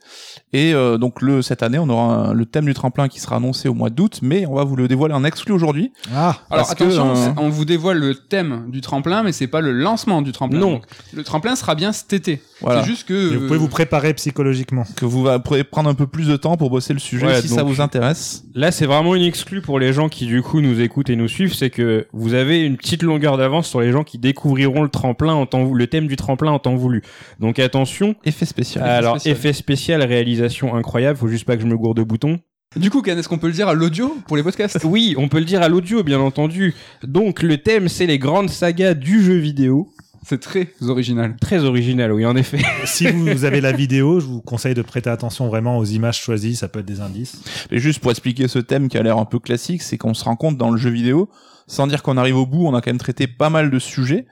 Et 0.55 0.75
euh, 0.75 0.99
donc 0.99 1.23
le 1.23 1.41
cette 1.43 1.63
année, 1.63 1.79
on 1.79 1.89
aura 1.89 2.05
un- 2.29 2.33
le 2.35 2.45
thème 2.47 2.67
du 2.67 2.75
tremplin 2.75 3.09
qui 3.09 3.21
sera 3.21 3.37
annoncé 3.37 3.69
au 3.69 3.75
mois 3.75 3.89
d'août, 3.91 4.19
mais 4.23 4.45
on 4.47 4.55
va 4.55 4.65
vous 4.65 4.77
le 4.77 4.87
dévoiler 4.89 5.15
en 5.15 5.25
exclu 5.25 5.53
aujourd'hui. 5.53 5.93
Ah, 6.15 6.37
Alors 6.51 6.67
Parce 6.67 6.75
que, 6.75 6.85
attention, 6.85 7.15
euh, 7.17 7.29
on 7.39 7.49
vous 7.49 7.65
dévoile 7.65 7.99
le 7.99 8.15
thème 8.15 8.67
du 8.69 8.81
tremplin, 8.83 9.23
mais 9.23 9.33
c'est 9.33 9.47
pas 9.47 9.61
le 9.61 9.73
lancement 9.73 10.21
du 10.23 10.33
tremplin. 10.33 10.59
Non. 10.61 10.73
Donc, 10.73 10.85
le 11.15 11.25
tremplin 11.25 11.57
sera 11.57 11.75
bien 11.75 11.93
cet 11.93 12.13
été. 12.13 12.43
Voilà. 12.61 12.83
C'est 12.83 12.89
juste 12.91 13.09
que 13.09 13.33
et 13.33 13.37
vous 13.37 13.47
pouvez 13.47 13.59
vous 13.59 13.69
préparer 13.69 14.13
psychologiquement. 14.15 14.85
Que 14.97 15.05
vous 15.05 15.23
va- 15.23 15.39
pourrez 15.39 15.65
prendre 15.65 15.89
un 15.91 15.95
peu 15.95 16.07
plus 16.07 16.29
de 16.29 16.37
temps 16.37 16.57
pour 16.57 16.71
bosser 16.71 16.93
le 16.93 16.99
sujet 17.01 17.27
Ouais, 17.27 17.41
si 17.41 17.49
ça 17.49 17.63
vous 17.63 17.81
intéresse. 17.81 18.45
Là, 18.55 18.71
c'est 18.71 18.87
vraiment 18.87 19.15
une 19.15 19.23
exclue 19.23 19.63
pour 19.63 19.79
les 19.79 19.93
gens 19.93 20.09
qui 20.09 20.27
du 20.27 20.43
coup 20.43 20.61
nous 20.61 20.81
écoutent 20.81 21.11
et 21.11 21.17
nous 21.17 21.29
suivent, 21.29 21.55
c'est 21.55 21.71
que 21.71 22.07
vous 22.13 22.35
avez 22.35 22.61
une 22.63 22.77
petite 22.77 23.03
longueur 23.03 23.37
d'avance 23.37 23.69
sur 23.69 23.81
les 23.81 23.91
gens 23.91 24.05
qui 24.05 24.19
découvriront 24.19 24.83
le 24.83 24.89
tremplin 24.89 25.33
en 25.35 25.47
temps 25.47 25.73
le 25.73 25.87
thème 25.87 26.07
du 26.07 26.17
tremplin 26.17 26.51
en 26.53 26.59
temps 26.59 26.75
voulu. 26.77 27.03
Donc 27.41 27.59
attention. 27.59 28.15
Effet 28.25 28.45
spécial. 28.47 28.85
Alors 28.85 29.15
spécial. 29.21 29.37
effet 29.37 29.53
spécial, 29.53 30.03
réalisation 30.43 30.75
incroyable. 30.75 31.19
Faut 31.19 31.29
juste 31.29 31.45
pas 31.45 31.57
que 31.57 31.63
je 31.63 31.67
me 31.67 31.77
gourde 31.77 31.97
de 31.97 32.03
bouton. 32.03 32.41
Du 32.77 32.91
coup, 32.91 33.03
Ken, 33.03 33.19
est-ce 33.19 33.29
qu'on 33.29 33.39
peut 33.39 33.49
le 33.49 33.53
dire 33.53 33.69
à 33.69 33.75
l'audio 33.75 34.17
pour 34.27 34.37
les 34.37 34.43
podcasts? 34.43 34.79
Oui, 34.85 35.15
on 35.19 35.29
peut 35.29 35.39
le 35.39 35.45
dire 35.45 35.63
à 35.63 35.69
l'audio, 35.69 36.03
bien 36.03 36.21
entendu. 36.21 36.75
Donc 37.03 37.43
le 37.43 37.59
thème, 37.59 37.89
c'est 37.89 38.07
les 38.07 38.19
grandes 38.19 38.49
sagas 38.49 38.95
du 38.95 39.23
jeu 39.23 39.37
vidéo. 39.37 39.89
C'est 40.25 40.41
très 40.41 40.69
original. 40.81 41.37
Très 41.41 41.65
original, 41.65 42.13
oui, 42.13 42.25
en 42.25 42.37
effet. 42.37 42.61
si 42.85 43.11
vous 43.11 43.45
avez 43.45 43.61
la 43.61 43.73
vidéo, 43.73 44.21
je 44.21 44.27
vous 44.27 44.41
conseille 44.41 44.75
de 44.75 44.81
prêter 44.81 45.11
attention 45.11 45.49
vraiment 45.49 45.77
aux 45.79 45.85
images 45.85 46.21
choisies, 46.21 46.57
ça 46.57 46.69
peut 46.69 46.79
être 46.79 46.87
des 46.87 47.01
indices. 47.01 47.43
Et 47.71 47.79
juste 47.79 47.99
pour 47.99 48.11
expliquer 48.13 48.49
ce 48.49 48.61
thème 48.61 48.89
qui 48.89 48.97
a 48.97 49.03
l'air 49.03 49.19
un 49.19 49.25
peu 49.25 49.39
classique, 49.39 49.83
c'est 49.83 49.99
qu'on 49.99 50.15
se 50.15 50.25
rend 50.25 50.37
compte 50.37 50.57
dans 50.57 50.71
le 50.71 50.79
jeu 50.79 50.91
vidéo, 50.91 51.29
sans 51.67 51.89
dire 51.89 52.03
qu'on 52.03 52.17
arrive 52.17 52.37
au 52.37 52.47
bout, 52.47 52.67
on 52.67 52.75
a 52.75 52.81
quand 52.81 52.91
même 52.91 52.99
traité 52.99 53.27
pas 53.27 53.51
mal 53.51 53.71
de 53.71 53.79
sujets. 53.79 54.27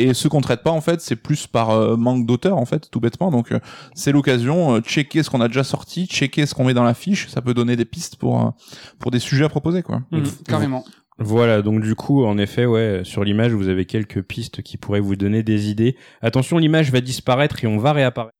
Et 0.00 0.14
ceux 0.14 0.30
qu'on 0.30 0.40
traite 0.40 0.62
pas, 0.62 0.70
en 0.70 0.80
fait, 0.80 1.02
c'est 1.02 1.14
plus 1.14 1.46
par 1.46 1.70
euh, 1.70 1.96
manque 1.96 2.24
d'auteur, 2.24 2.56
en 2.56 2.64
fait, 2.64 2.90
tout 2.90 3.00
bêtement. 3.00 3.30
Donc, 3.30 3.52
euh, 3.52 3.60
c'est 3.94 4.12
l'occasion, 4.12 4.76
euh, 4.76 4.80
checker 4.80 5.22
ce 5.22 5.28
qu'on 5.28 5.42
a 5.42 5.48
déjà 5.48 5.62
sorti, 5.62 6.06
checker 6.06 6.46
ce 6.46 6.54
qu'on 6.54 6.64
met 6.64 6.72
dans 6.72 6.84
la 6.84 6.94
fiche. 6.94 7.28
Ça 7.28 7.42
peut 7.42 7.52
donner 7.52 7.76
des 7.76 7.84
pistes 7.84 8.16
pour 8.16 8.40
euh, 8.40 8.50
pour 8.98 9.10
des 9.10 9.18
sujets 9.18 9.44
à 9.44 9.50
proposer, 9.50 9.82
quoi. 9.82 10.00
Mhm, 10.10 10.24
carrément. 10.48 10.84
Voilà, 11.18 11.60
donc 11.60 11.82
du 11.82 11.94
coup, 11.94 12.24
en 12.24 12.38
effet, 12.38 12.64
ouais, 12.64 13.02
sur 13.04 13.24
l'image, 13.24 13.52
vous 13.52 13.68
avez 13.68 13.84
quelques 13.84 14.22
pistes 14.22 14.62
qui 14.62 14.78
pourraient 14.78 15.00
vous 15.00 15.16
donner 15.16 15.42
des 15.42 15.68
idées. 15.68 15.96
Attention, 16.22 16.56
l'image 16.56 16.90
va 16.90 17.02
disparaître 17.02 17.62
et 17.62 17.66
on 17.66 17.76
va 17.76 17.92
réapparaître. 17.92 18.39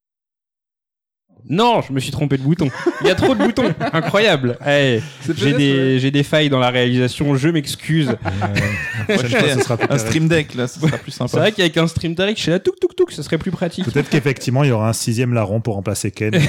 Non, 1.48 1.80
je 1.82 1.92
me 1.92 2.00
suis 2.00 2.10
trompé 2.10 2.36
de 2.36 2.42
bouton. 2.42 2.68
Il 3.00 3.06
y 3.06 3.10
a 3.10 3.14
trop 3.14 3.34
de 3.34 3.42
boutons. 3.42 3.72
Incroyable. 3.92 4.58
C'est 4.64 5.02
j'ai 5.36 6.10
des, 6.10 6.22
failles 6.22 6.48
dans 6.50 6.58
la 6.58 6.70
réalisation. 6.70 7.34
Je 7.34 7.48
m'excuse. 7.48 8.10
Euh, 8.10 9.16
ce 9.16 9.92
Un 9.92 9.98
stream 9.98 10.28
deck, 10.28 10.54
là, 10.54 10.66
ça 10.66 10.80
sera 10.80 10.98
plus 10.98 11.10
C'est 11.12 11.18
sympa. 11.18 11.38
vrai 11.38 11.52
qu'avec 11.52 11.76
un 11.76 11.86
stream 11.86 12.14
direct, 12.14 12.38
je 12.38 12.42
suis 12.42 12.50
là, 12.50 12.58
touc, 12.58 12.78
touc, 12.80 12.94
touc, 12.94 13.12
ce 13.12 13.22
serait 13.22 13.38
plus 13.38 13.50
pratique. 13.50 13.84
Peut-être 13.84 14.08
qu'effectivement, 14.08 14.64
il 14.64 14.68
y 14.68 14.72
aura 14.72 14.88
un 14.88 14.92
sixième 14.92 15.34
larron 15.34 15.60
pour 15.60 15.74
remplacer 15.74 16.10
Ken. 16.10 16.34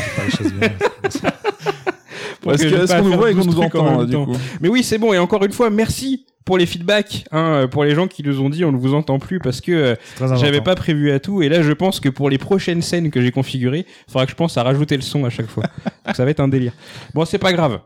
Est-ce 2.49 2.95
qu'on 2.97 3.03
nous 3.03 3.17
voit 3.17 3.31
et 3.31 3.33
qu'on 3.33 3.45
12 3.45 3.55
nous 3.55 3.61
entend, 3.61 4.03
du 4.03 4.15
coup 4.15 4.37
Mais 4.61 4.69
oui, 4.69 4.83
c'est 4.83 4.97
bon. 4.97 5.13
Et 5.13 5.17
encore 5.17 5.43
une 5.43 5.51
fois, 5.51 5.69
merci 5.69 6.25
pour 6.45 6.57
les 6.57 6.65
feedbacks. 6.65 7.25
Hein, 7.31 7.67
pour 7.69 7.83
les 7.83 7.95
gens 7.95 8.07
qui 8.07 8.23
nous 8.23 8.41
ont 8.41 8.49
dit 8.49 8.65
on 8.65 8.71
ne 8.71 8.77
vous 8.77 8.93
entend 8.93 9.19
plus 9.19 9.39
parce 9.39 9.61
que 9.61 9.71
euh, 9.71 9.95
j'avais 10.35 10.61
pas 10.61 10.75
prévu 10.75 11.11
à 11.11 11.19
tout. 11.19 11.41
Et 11.41 11.49
là, 11.49 11.61
je 11.61 11.71
pense 11.71 11.99
que 11.99 12.09
pour 12.09 12.29
les 12.29 12.37
prochaines 12.37 12.81
scènes 12.81 13.11
que 13.11 13.21
j'ai 13.21 13.31
configurées, 13.31 13.85
il 14.07 14.11
faudra 14.11 14.25
que 14.25 14.31
je 14.31 14.35
pense 14.35 14.57
à 14.57 14.63
rajouter 14.63 14.95
le 14.95 15.01
son 15.01 15.25
à 15.25 15.29
chaque 15.29 15.47
fois. 15.47 15.63
Donc 16.05 16.15
ça 16.15 16.25
va 16.25 16.31
être 16.31 16.39
un 16.39 16.47
délire. 16.47 16.73
Bon, 17.13 17.25
c'est 17.25 17.37
pas 17.37 17.53
grave. 17.53 17.79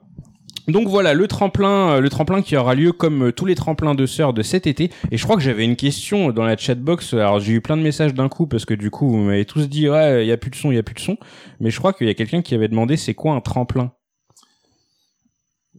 Donc 0.68 0.88
voilà, 0.88 1.14
le 1.14 1.28
tremplin, 1.28 1.92
euh, 1.92 2.02
le 2.02 2.10
tremplin 2.10 2.42
qui 2.42 2.58
aura 2.58 2.74
lieu 2.74 2.92
comme 2.92 3.28
euh, 3.28 3.32
tous 3.32 3.46
les 3.46 3.54
tremplins 3.54 3.94
de 3.94 4.06
sœurs 4.08 4.34
de 4.34 4.42
cet 4.42 4.66
été. 4.66 4.90
Et 5.12 5.18
je 5.18 5.24
crois 5.24 5.36
que 5.36 5.44
j'avais 5.44 5.64
une 5.64 5.76
question 5.76 6.32
dans 6.32 6.44
la 6.44 6.58
chatbox. 6.58 7.14
Alors 7.14 7.40
j'ai 7.40 7.54
eu 7.54 7.62
plein 7.62 7.78
de 7.78 7.84
messages 7.84 8.16
d'un 8.16 8.30
coup 8.30 8.48
parce 8.48 8.66
que 8.66 8.74
du 8.74 8.90
coup 8.90 9.08
vous 9.08 9.18
m'avez 9.18 9.46
tous 9.46 9.70
dit 9.70 9.88
ouais, 9.88 10.26
il 10.26 10.28
y 10.28 10.32
a 10.32 10.38
plus 10.38 10.50
de 10.50 10.56
son, 10.56 10.72
il 10.72 10.76
y 10.76 10.80
a 10.80 10.84
plus 10.84 10.96
de 10.96 11.00
son. 11.00 11.18
Mais 11.60 11.70
je 11.70 11.78
crois 11.78 11.94
qu'il 11.94 12.08
y 12.08 12.10
a 12.10 12.16
quelqu'un 12.16 12.42
qui 12.42 12.56
avait 12.56 12.68
demandé 12.68 12.98
c'est 12.98 13.14
quoi 13.14 13.34
un 13.34 13.42
tremplin? 13.42 13.92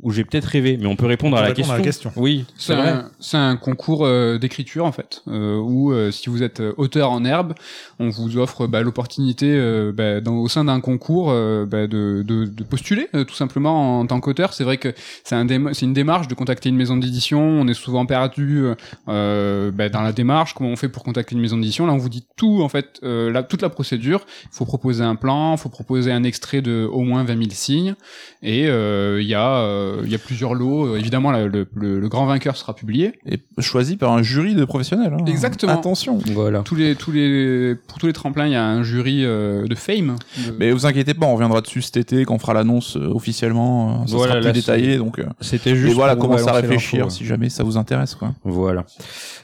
Ou 0.02 0.12
j'ai 0.12 0.24
peut-être 0.24 0.44
rêvé, 0.44 0.76
mais 0.78 0.86
on 0.86 0.94
peut 0.94 1.06
répondre 1.06 1.34
On 1.36 1.38
à 1.38 1.42
la, 1.42 1.48
répondre 1.48 1.66
question. 1.68 1.74
à 1.74 1.78
la 1.78 1.84
question. 1.84 2.12
Oui, 2.16 2.44
C'est 2.58 2.74
un, 2.74 3.08
c'est 3.18 3.38
un 3.38 3.56
concours 3.56 4.04
euh, 4.04 4.36
d'écriture 4.38 4.84
en 4.84 4.92
fait, 4.92 5.22
euh, 5.26 5.56
où 5.56 5.90
euh, 5.90 6.10
si 6.10 6.28
vous 6.28 6.42
êtes 6.42 6.60
euh, 6.60 6.74
auteur 6.76 7.10
en 7.10 7.24
herbe, 7.24 7.54
on 7.98 8.10
vous 8.10 8.36
offre 8.36 8.66
bah, 8.66 8.82
l'opportunité 8.82 9.46
euh, 9.56 9.92
bah, 9.92 10.20
dans- 10.20 10.36
au 10.36 10.48
sein 10.48 10.64
d'un 10.64 10.80
concours 10.80 11.30
euh, 11.30 11.64
bah, 11.64 11.86
de, 11.86 12.22
de, 12.26 12.44
de 12.44 12.62
postuler 12.64 13.08
euh, 13.14 13.24
tout 13.24 13.34
simplement 13.34 13.98
en 14.00 14.06
tant 14.06 14.20
qu'auteur. 14.20 14.52
C'est 14.52 14.64
vrai 14.64 14.76
que 14.76 14.92
c'est 15.24 15.34
un 15.34 15.46
déma- 15.46 15.72
c'est 15.72 15.86
une 15.86 15.94
démarche 15.94 16.28
de 16.28 16.34
contacter 16.34 16.68
une 16.68 16.76
maison 16.76 16.98
d'édition. 16.98 17.40
On 17.40 17.66
est 17.66 17.74
souvent 17.74 18.04
perdu 18.06 18.64
euh, 19.08 19.70
bah, 19.72 19.88
dans 19.88 20.02
la 20.02 20.12
démarche. 20.12 20.54
Comment 20.54 20.70
on 20.70 20.76
fait 20.76 20.88
pour 20.90 21.04
contacter 21.04 21.34
une 21.34 21.40
maison 21.40 21.56
d'édition? 21.56 21.86
Là, 21.86 21.92
on 21.94 21.98
vous 21.98 22.08
dit 22.10 22.26
tout 22.36 22.60
en 22.62 22.68
fait, 22.68 23.00
euh, 23.02 23.30
la, 23.32 23.42
toute 23.42 23.62
la 23.62 23.70
procédure. 23.70 24.26
Il 24.44 24.48
faut 24.56 24.66
proposer 24.66 25.04
un 25.04 25.16
plan, 25.16 25.54
il 25.54 25.58
faut 25.58 25.68
proposer 25.68 26.12
un 26.12 26.22
extrait 26.22 26.60
de 26.60 26.86
au 26.90 27.00
moins 27.00 27.24
20 27.24 27.36
000 27.38 27.50
signes, 27.52 27.94
et 28.42 28.66
euh, 28.68 29.20
il 29.22 29.26
y 29.28 29.34
a 29.34 29.56
euh, 29.56 29.85
il 30.04 30.10
y 30.10 30.14
a 30.14 30.18
plusieurs 30.18 30.54
lots. 30.54 30.86
Euh, 30.94 30.98
Évidemment, 30.98 31.30
la- 31.30 31.46
le, 31.46 31.66
le, 31.74 32.00
le 32.00 32.08
grand 32.08 32.26
vainqueur 32.26 32.56
sera 32.56 32.74
publié. 32.74 33.12
Et 33.26 33.38
choisi 33.60 33.96
par 33.96 34.12
un 34.12 34.22
jury 34.22 34.54
de 34.54 34.64
professionnels. 34.64 35.14
hein. 35.18 35.24
Exactement. 35.26 35.72
Attention. 35.72 36.18
Voilà. 36.32 36.60
Tous 36.60 36.74
les, 36.74 36.94
tous 36.96 37.12
les, 37.12 37.74
pour 37.88 37.98
tous 37.98 38.06
les 38.06 38.12
tremplins, 38.12 38.46
il 38.46 38.52
y 38.52 38.56
a 38.56 38.64
un 38.64 38.82
jury 38.82 39.24
euh, 39.24 39.66
de 39.66 39.74
fame. 39.74 40.16
de- 40.46 40.52
Mais 40.58 40.72
vous 40.72 40.86
inquiétez 40.86 41.14
pas, 41.14 41.26
on 41.26 41.34
reviendra 41.34 41.60
dessus 41.60 41.82
cet 41.82 41.96
été 41.96 42.24
quand 42.24 42.34
on 42.34 42.38
fera 42.38 42.54
l'annonce 42.54 42.96
euh, 42.96 43.08
officiellement. 43.14 44.02
euh, 44.02 44.06
Ça 44.06 44.16
Voilà, 44.16 44.32
sera 44.32 44.40
plus 44.40 44.46
là, 44.48 44.52
détaillé, 44.52 44.96
donc. 44.98 45.18
euh, 45.18 45.24
C'était 45.40 45.74
juste. 45.76 45.92
Et 45.92 45.94
voilà, 45.94 46.16
commencer 46.16 46.48
à 46.48 46.52
réfléchir 46.52 47.10
si 47.10 47.24
jamais 47.24 47.48
ça 47.48 47.62
vous 47.64 47.76
intéresse, 47.76 48.14
quoi. 48.14 48.32
Voilà. 48.44 48.84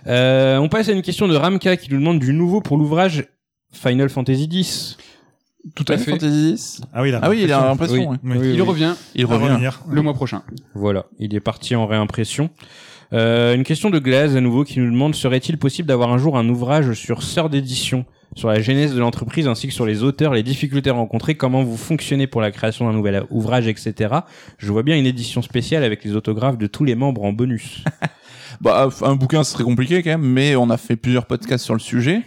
Euh, 0.07 0.59
on 0.59 0.68
passe 0.68 0.88
à 0.88 0.92
une 0.92 1.02
question 1.02 1.28
de 1.28 1.37
Ramka 1.37 1.76
qui 1.76 1.90
nous 1.92 1.98
demande 1.98 2.18
du 2.18 2.33
nouveau 2.33 2.61
pour 2.61 2.76
l'ouvrage 2.76 3.24
Final 3.72 4.09
Fantasy 4.11 4.48
X. 4.50 4.96
tout 5.75 5.85
à 5.88 5.96
fait. 5.96 6.11
Fantasy 6.12 6.51
X 6.53 6.81
Ah 6.92 7.03
oui. 7.03 7.12
Ah 7.20 7.35
il 7.35 7.53
a 7.53 7.66
l'impression. 7.66 8.11
Oui. 8.11 8.18
ouais. 8.25 8.37
Oui. 8.38 8.55
Il 8.55 8.62
revient 8.62 8.94
Il 9.14 9.27
revient. 9.27 9.48
revenir. 9.48 9.83
le 9.88 10.03
mois 10.03 10.14
prochain. 10.14 10.42
Voilà, 10.75 11.07
il 11.18 11.35
est 11.35 11.40
parti 11.40 11.75
en 11.77 11.87
réimpression. 11.87 12.51
Euh, 13.12 13.55
une 13.55 13.64
question 13.64 13.90
de 13.90 13.98
Glaze 13.98 14.37
à 14.37 14.40
nouveau 14.40 14.64
qui 14.64 14.81
nous 14.81 14.90
demande 14.90 15.14
serait-il 15.14 15.59
possible 15.59 15.87
d'avoir 15.87 16.11
un 16.12 16.18
jour 16.18 16.38
un 16.38 16.48
ouvrage 16.48 16.94
sur 16.94 17.22
sœur 17.22 17.51
d'édition 17.51 18.07
sur 18.35 18.48
la 18.48 18.61
genèse 18.62 18.94
de 18.94 18.98
l'entreprise 19.01 19.46
ainsi 19.46 19.68
que 19.68 19.75
sur 19.75 19.85
les 19.85 20.03
auteurs, 20.03 20.33
les 20.33 20.42
difficultés 20.42 20.88
rencontrées, 20.90 21.35
comment 21.35 21.62
vous 21.62 21.77
fonctionnez 21.77 22.27
pour 22.27 22.40
la 22.40 22.51
création 22.51 22.87
d'un 22.87 22.94
nouvel 22.94 23.25
ouvrage, 23.31 23.68
etc. 23.68 24.14
Je 24.57 24.72
vois 24.72 24.83
bien 24.83 24.96
une 24.96 25.05
édition 25.05 25.42
spéciale 25.42 25.85
avec 25.85 26.03
les 26.05 26.16
autographes 26.16 26.57
de 26.57 26.66
tous 26.66 26.85
les 26.85 26.94
membres 26.94 27.25
en 27.25 27.33
bonus. 27.33 27.85
Bah, 28.61 28.90
un 29.01 29.16
bouquin, 29.16 29.42
ce 29.42 29.53
serait 29.55 29.64
compliqué 29.64 30.03
quand 30.05 30.11
même, 30.11 30.20
mais 30.22 30.55
on 30.55 30.70
a 30.70 30.77
fait 30.77 30.94
plusieurs 30.94 31.27
podcasts 31.27 31.64
sur 31.64 31.75
le 31.75 31.81
sujet. 31.81 32.20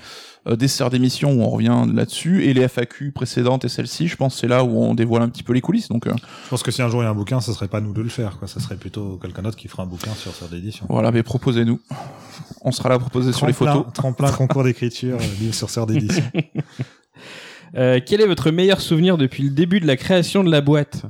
Euh, 0.48 0.56
des 0.56 0.68
serres 0.68 0.92
d'émission 0.92 1.32
où 1.34 1.42
on 1.42 1.50
revient 1.50 1.86
là-dessus, 1.92 2.44
et 2.46 2.54
les 2.54 2.68
FAQ 2.68 3.12
précédentes 3.12 3.66
et 3.66 3.70
celle-ci, 3.70 4.08
je 4.08 4.16
pense, 4.16 4.38
c'est 4.40 4.48
là 4.48 4.64
où 4.64 4.78
on 4.84 4.94
dévoile 4.94 5.24
un 5.24 5.30
petit 5.30 5.42
peu 5.42 5.54
les 5.54 5.62
coulisses. 5.62 5.88
Donc 5.88 6.06
euh, 6.06 6.14
Je 6.44 6.50
pense 6.50 6.62
que 6.62 6.70
si 6.70 6.84
un 6.84 6.88
jour 6.90 7.02
il 7.02 7.06
y 7.06 7.08
a 7.08 7.10
un 7.10 7.16
bouquin, 7.16 7.42
ce 7.42 7.52
serait 7.52 7.68
pas 7.68 7.82
nous 7.82 7.94
de 7.94 8.02
le 8.04 8.10
faire, 8.10 8.38
quoi. 8.38 8.48
Ça 8.48 8.60
serait 8.60 8.76
plutôt 8.76 9.18
quelqu'un 9.22 9.42
d'autre 9.42 9.58
qui 9.58 9.68
fera 9.68 9.84
un 9.84 9.88
bouquin 9.88 10.12
sur 10.14 10.34
sur 10.36 10.48
d'édition. 10.48 10.86
voilà, 10.90 11.12
mais 11.12 11.24
proposez-nous. 11.24 11.80
On 12.62 12.72
sera 12.72 12.90
là 12.90 12.96
à 12.96 13.00
proposer 13.00 13.34
sur 13.34 13.48
les 13.48 13.54
photos. 13.54 13.86
Tremplin, 13.94 14.32
concours 14.32 14.64
d'écriture, 14.64 15.18
euh, 15.20 15.40
livre 15.40 15.56
sur 15.56 15.70
sœur 15.72 15.88
d'édition. 15.88 16.24
Euh, 17.78 18.00
quel 18.06 18.22
est 18.22 18.28
votre 18.28 18.52
meilleur 18.52 18.80
souvenir 18.80 19.18
depuis 19.18 19.44
le 19.44 19.50
début 19.50 19.82
de 19.82 19.88
la 19.88 19.98
création 19.98 20.46
de 20.46 20.52
la 20.52 20.62
boîte? 20.62 21.02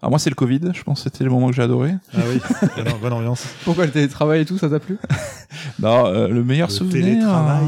Alors 0.00 0.10
moi, 0.10 0.20
c'est 0.20 0.30
le 0.30 0.36
Covid, 0.36 0.60
je 0.72 0.82
pense 0.84 1.02
que 1.02 1.10
c'était 1.10 1.24
le 1.24 1.30
moment 1.30 1.48
que 1.48 1.56
j'ai 1.56 1.62
adoré. 1.62 1.92
Ah 2.12 2.18
oui, 2.28 2.38
bonne, 2.76 2.94
bonne 3.00 3.12
ambiance. 3.14 3.44
Pourquoi 3.64 3.86
le 3.86 3.90
télétravail 3.90 4.42
et 4.42 4.44
tout, 4.44 4.56
ça 4.56 4.68
t'a 4.68 4.78
plu? 4.78 4.96
Non, 5.80 6.06
euh, 6.06 6.28
le 6.28 6.44
meilleur 6.44 6.68
Le 6.68 6.74
souvenir. 6.74 7.04
télétravail. 7.04 7.66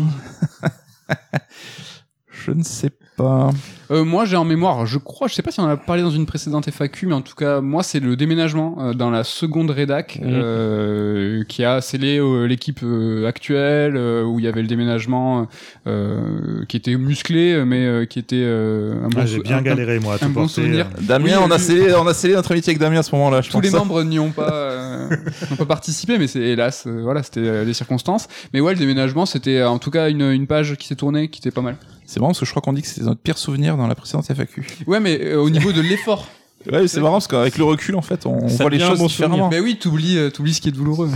Je 2.29 2.51
ne 2.51 2.63
sais 2.63 2.91
pas. 3.17 3.51
euh, 3.91 4.05
Moi, 4.05 4.25
j'ai 4.27 4.37
en 4.37 4.45
mémoire, 4.45 4.87
je 4.87 4.99
crois, 4.99 5.27
je 5.29 5.35
sais 5.35 5.43
pas 5.43 5.51
si 5.51 5.61
on 5.61 5.65
en 5.65 5.69
a 5.69 5.77
parlé 5.77 6.03
dans 6.03 6.11
une 6.11 6.27
précédente 6.27 6.69
FAQ, 6.71 7.07
mais 7.07 7.15
en 7.15 7.21
tout 7.23 7.35
cas, 7.35 7.61
moi, 7.61 7.83
c'est 7.83 8.01
le 8.01 8.17
déménagement 8.17 8.77
euh, 8.81 8.93
dans 8.95 9.11
la 9.11 9.25
seconde 9.25 9.71
rédac 9.71 10.19
Mhm. 10.23 10.31
euh, 10.33 11.45
qui 11.45 11.65
a 11.65 11.81
scellé 11.81 12.19
euh, 12.19 12.45
l'équipe 12.47 12.81
euh, 12.83 13.27
actuelle, 13.27 13.95
euh, 13.97 14.25
où 14.25 14.39
il 14.39 14.45
y 14.45 14.49
avait 14.49 14.63
le 14.63 14.69
déménagement 14.69 15.49
euh, 15.87 16.65
qui 16.69 16.77
était 16.77 16.97
musclé, 16.97 17.63
mais 17.67 17.87
euh, 17.87 18.05
qui 18.05 18.19
était 18.19 18.37
euh, 18.39 19.05
un 19.05 19.09
bon 19.09 19.21
Ah, 19.23 19.27
j'ai 19.27 19.41
bien 19.41 19.59
un- 19.59 19.63
galéré, 19.63 19.99
moi, 19.99 20.13
à 20.15 20.17
un 20.17 20.19
tout 20.19 20.27
bon 20.29 20.41
porter. 20.43 20.55
souvenir. 20.63 20.87
euh. 20.87 21.01
Damien, 21.03 21.39
Oui, 21.39 21.45
on, 21.47 21.51
a 21.51 21.59
scellé, 21.59 21.95
on 21.95 22.07
a 22.07 22.15
scellé 22.15 22.35
notre 22.35 22.53
amitié 22.53 22.71
avec 22.73 22.81
Damien 22.81 22.99
à 23.01 23.03
ce 23.03 23.15
moment-là, 23.15 23.41
je 23.41 23.51
tous 23.51 23.61
les 23.61 23.71
pense. 23.71 23.79
membres 23.81 24.03
n'y 24.03 24.19
ont 24.19 24.31
pas 24.31 24.53
euh, 24.53 25.09
n'ont 25.51 25.57
pas 25.57 25.65
participé 25.67 26.19
mais 26.19 26.27
c'est 26.27 26.41
hélas 26.41 26.85
euh, 26.87 27.01
voilà 27.03 27.23
c'était 27.23 27.41
euh, 27.41 27.65
les 27.65 27.73
circonstances 27.75 28.29
mais 28.53 28.61
ouais 28.61 28.73
le 28.73 28.79
déménagement 28.79 29.27
c'était 29.27 29.59
euh, 29.59 29.69
en 29.69 29.79
tout 29.79 29.91
cas 29.91 30.09
une, 30.11 30.23
une 30.31 30.47
page 30.47 30.77
qui 30.77 30.87
s'est 30.87 30.97
tournée 30.97 31.29
qui 31.29 31.41
était 31.41 31.51
pas 31.51 31.61
mal 31.63 31.77
C'est 32.07 32.21
marrant 32.21 32.31
parce 32.31 32.41
que 32.41 32.47
je 32.47 32.51
crois 32.51 32.63
qu'on 32.63 32.73
dit 32.73 32.83
que 32.83 32.89
c'était 32.89 33.05
notre 33.07 33.21
pire 33.21 33.37
souvenir 33.39 33.77
dans 33.77 33.87
la 33.87 33.95
précédente 33.95 34.27
FAQ. 34.27 34.67
ouais 34.87 35.01
mais 35.01 35.19
euh, 35.23 35.41
au 35.41 35.51
niveau 35.51 35.73
de 35.73 35.81
l'effort 35.81 36.29
Ouais, 36.73 36.89
c'est 36.89 37.01
marrant 37.01 37.13
parce 37.15 37.29
qu'avec 37.29 37.59
le 37.59 37.65
recul, 37.65 37.95
en 37.95 38.03
fait, 38.03 38.27
on 38.27 38.49
Ça 38.49 38.65
voit 38.65 38.71
les 38.71 38.81
choses 38.81 38.99
bon 38.99 39.07
différemment. 39.07 39.49
mais 39.51 39.61
oui 39.61 39.79
t'oublies 39.79 40.19
euh, 40.19 40.31
t'oublies 40.31 40.55
ce 40.55 40.61
qui 40.61 40.69
est 40.71 40.73
douloureux 40.73 41.09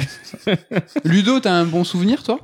Ludo 1.05 1.41
t'as 1.41 1.53
un 1.53 1.65
bon 1.65 1.83
souvenir 1.83 2.23
toi? 2.23 2.39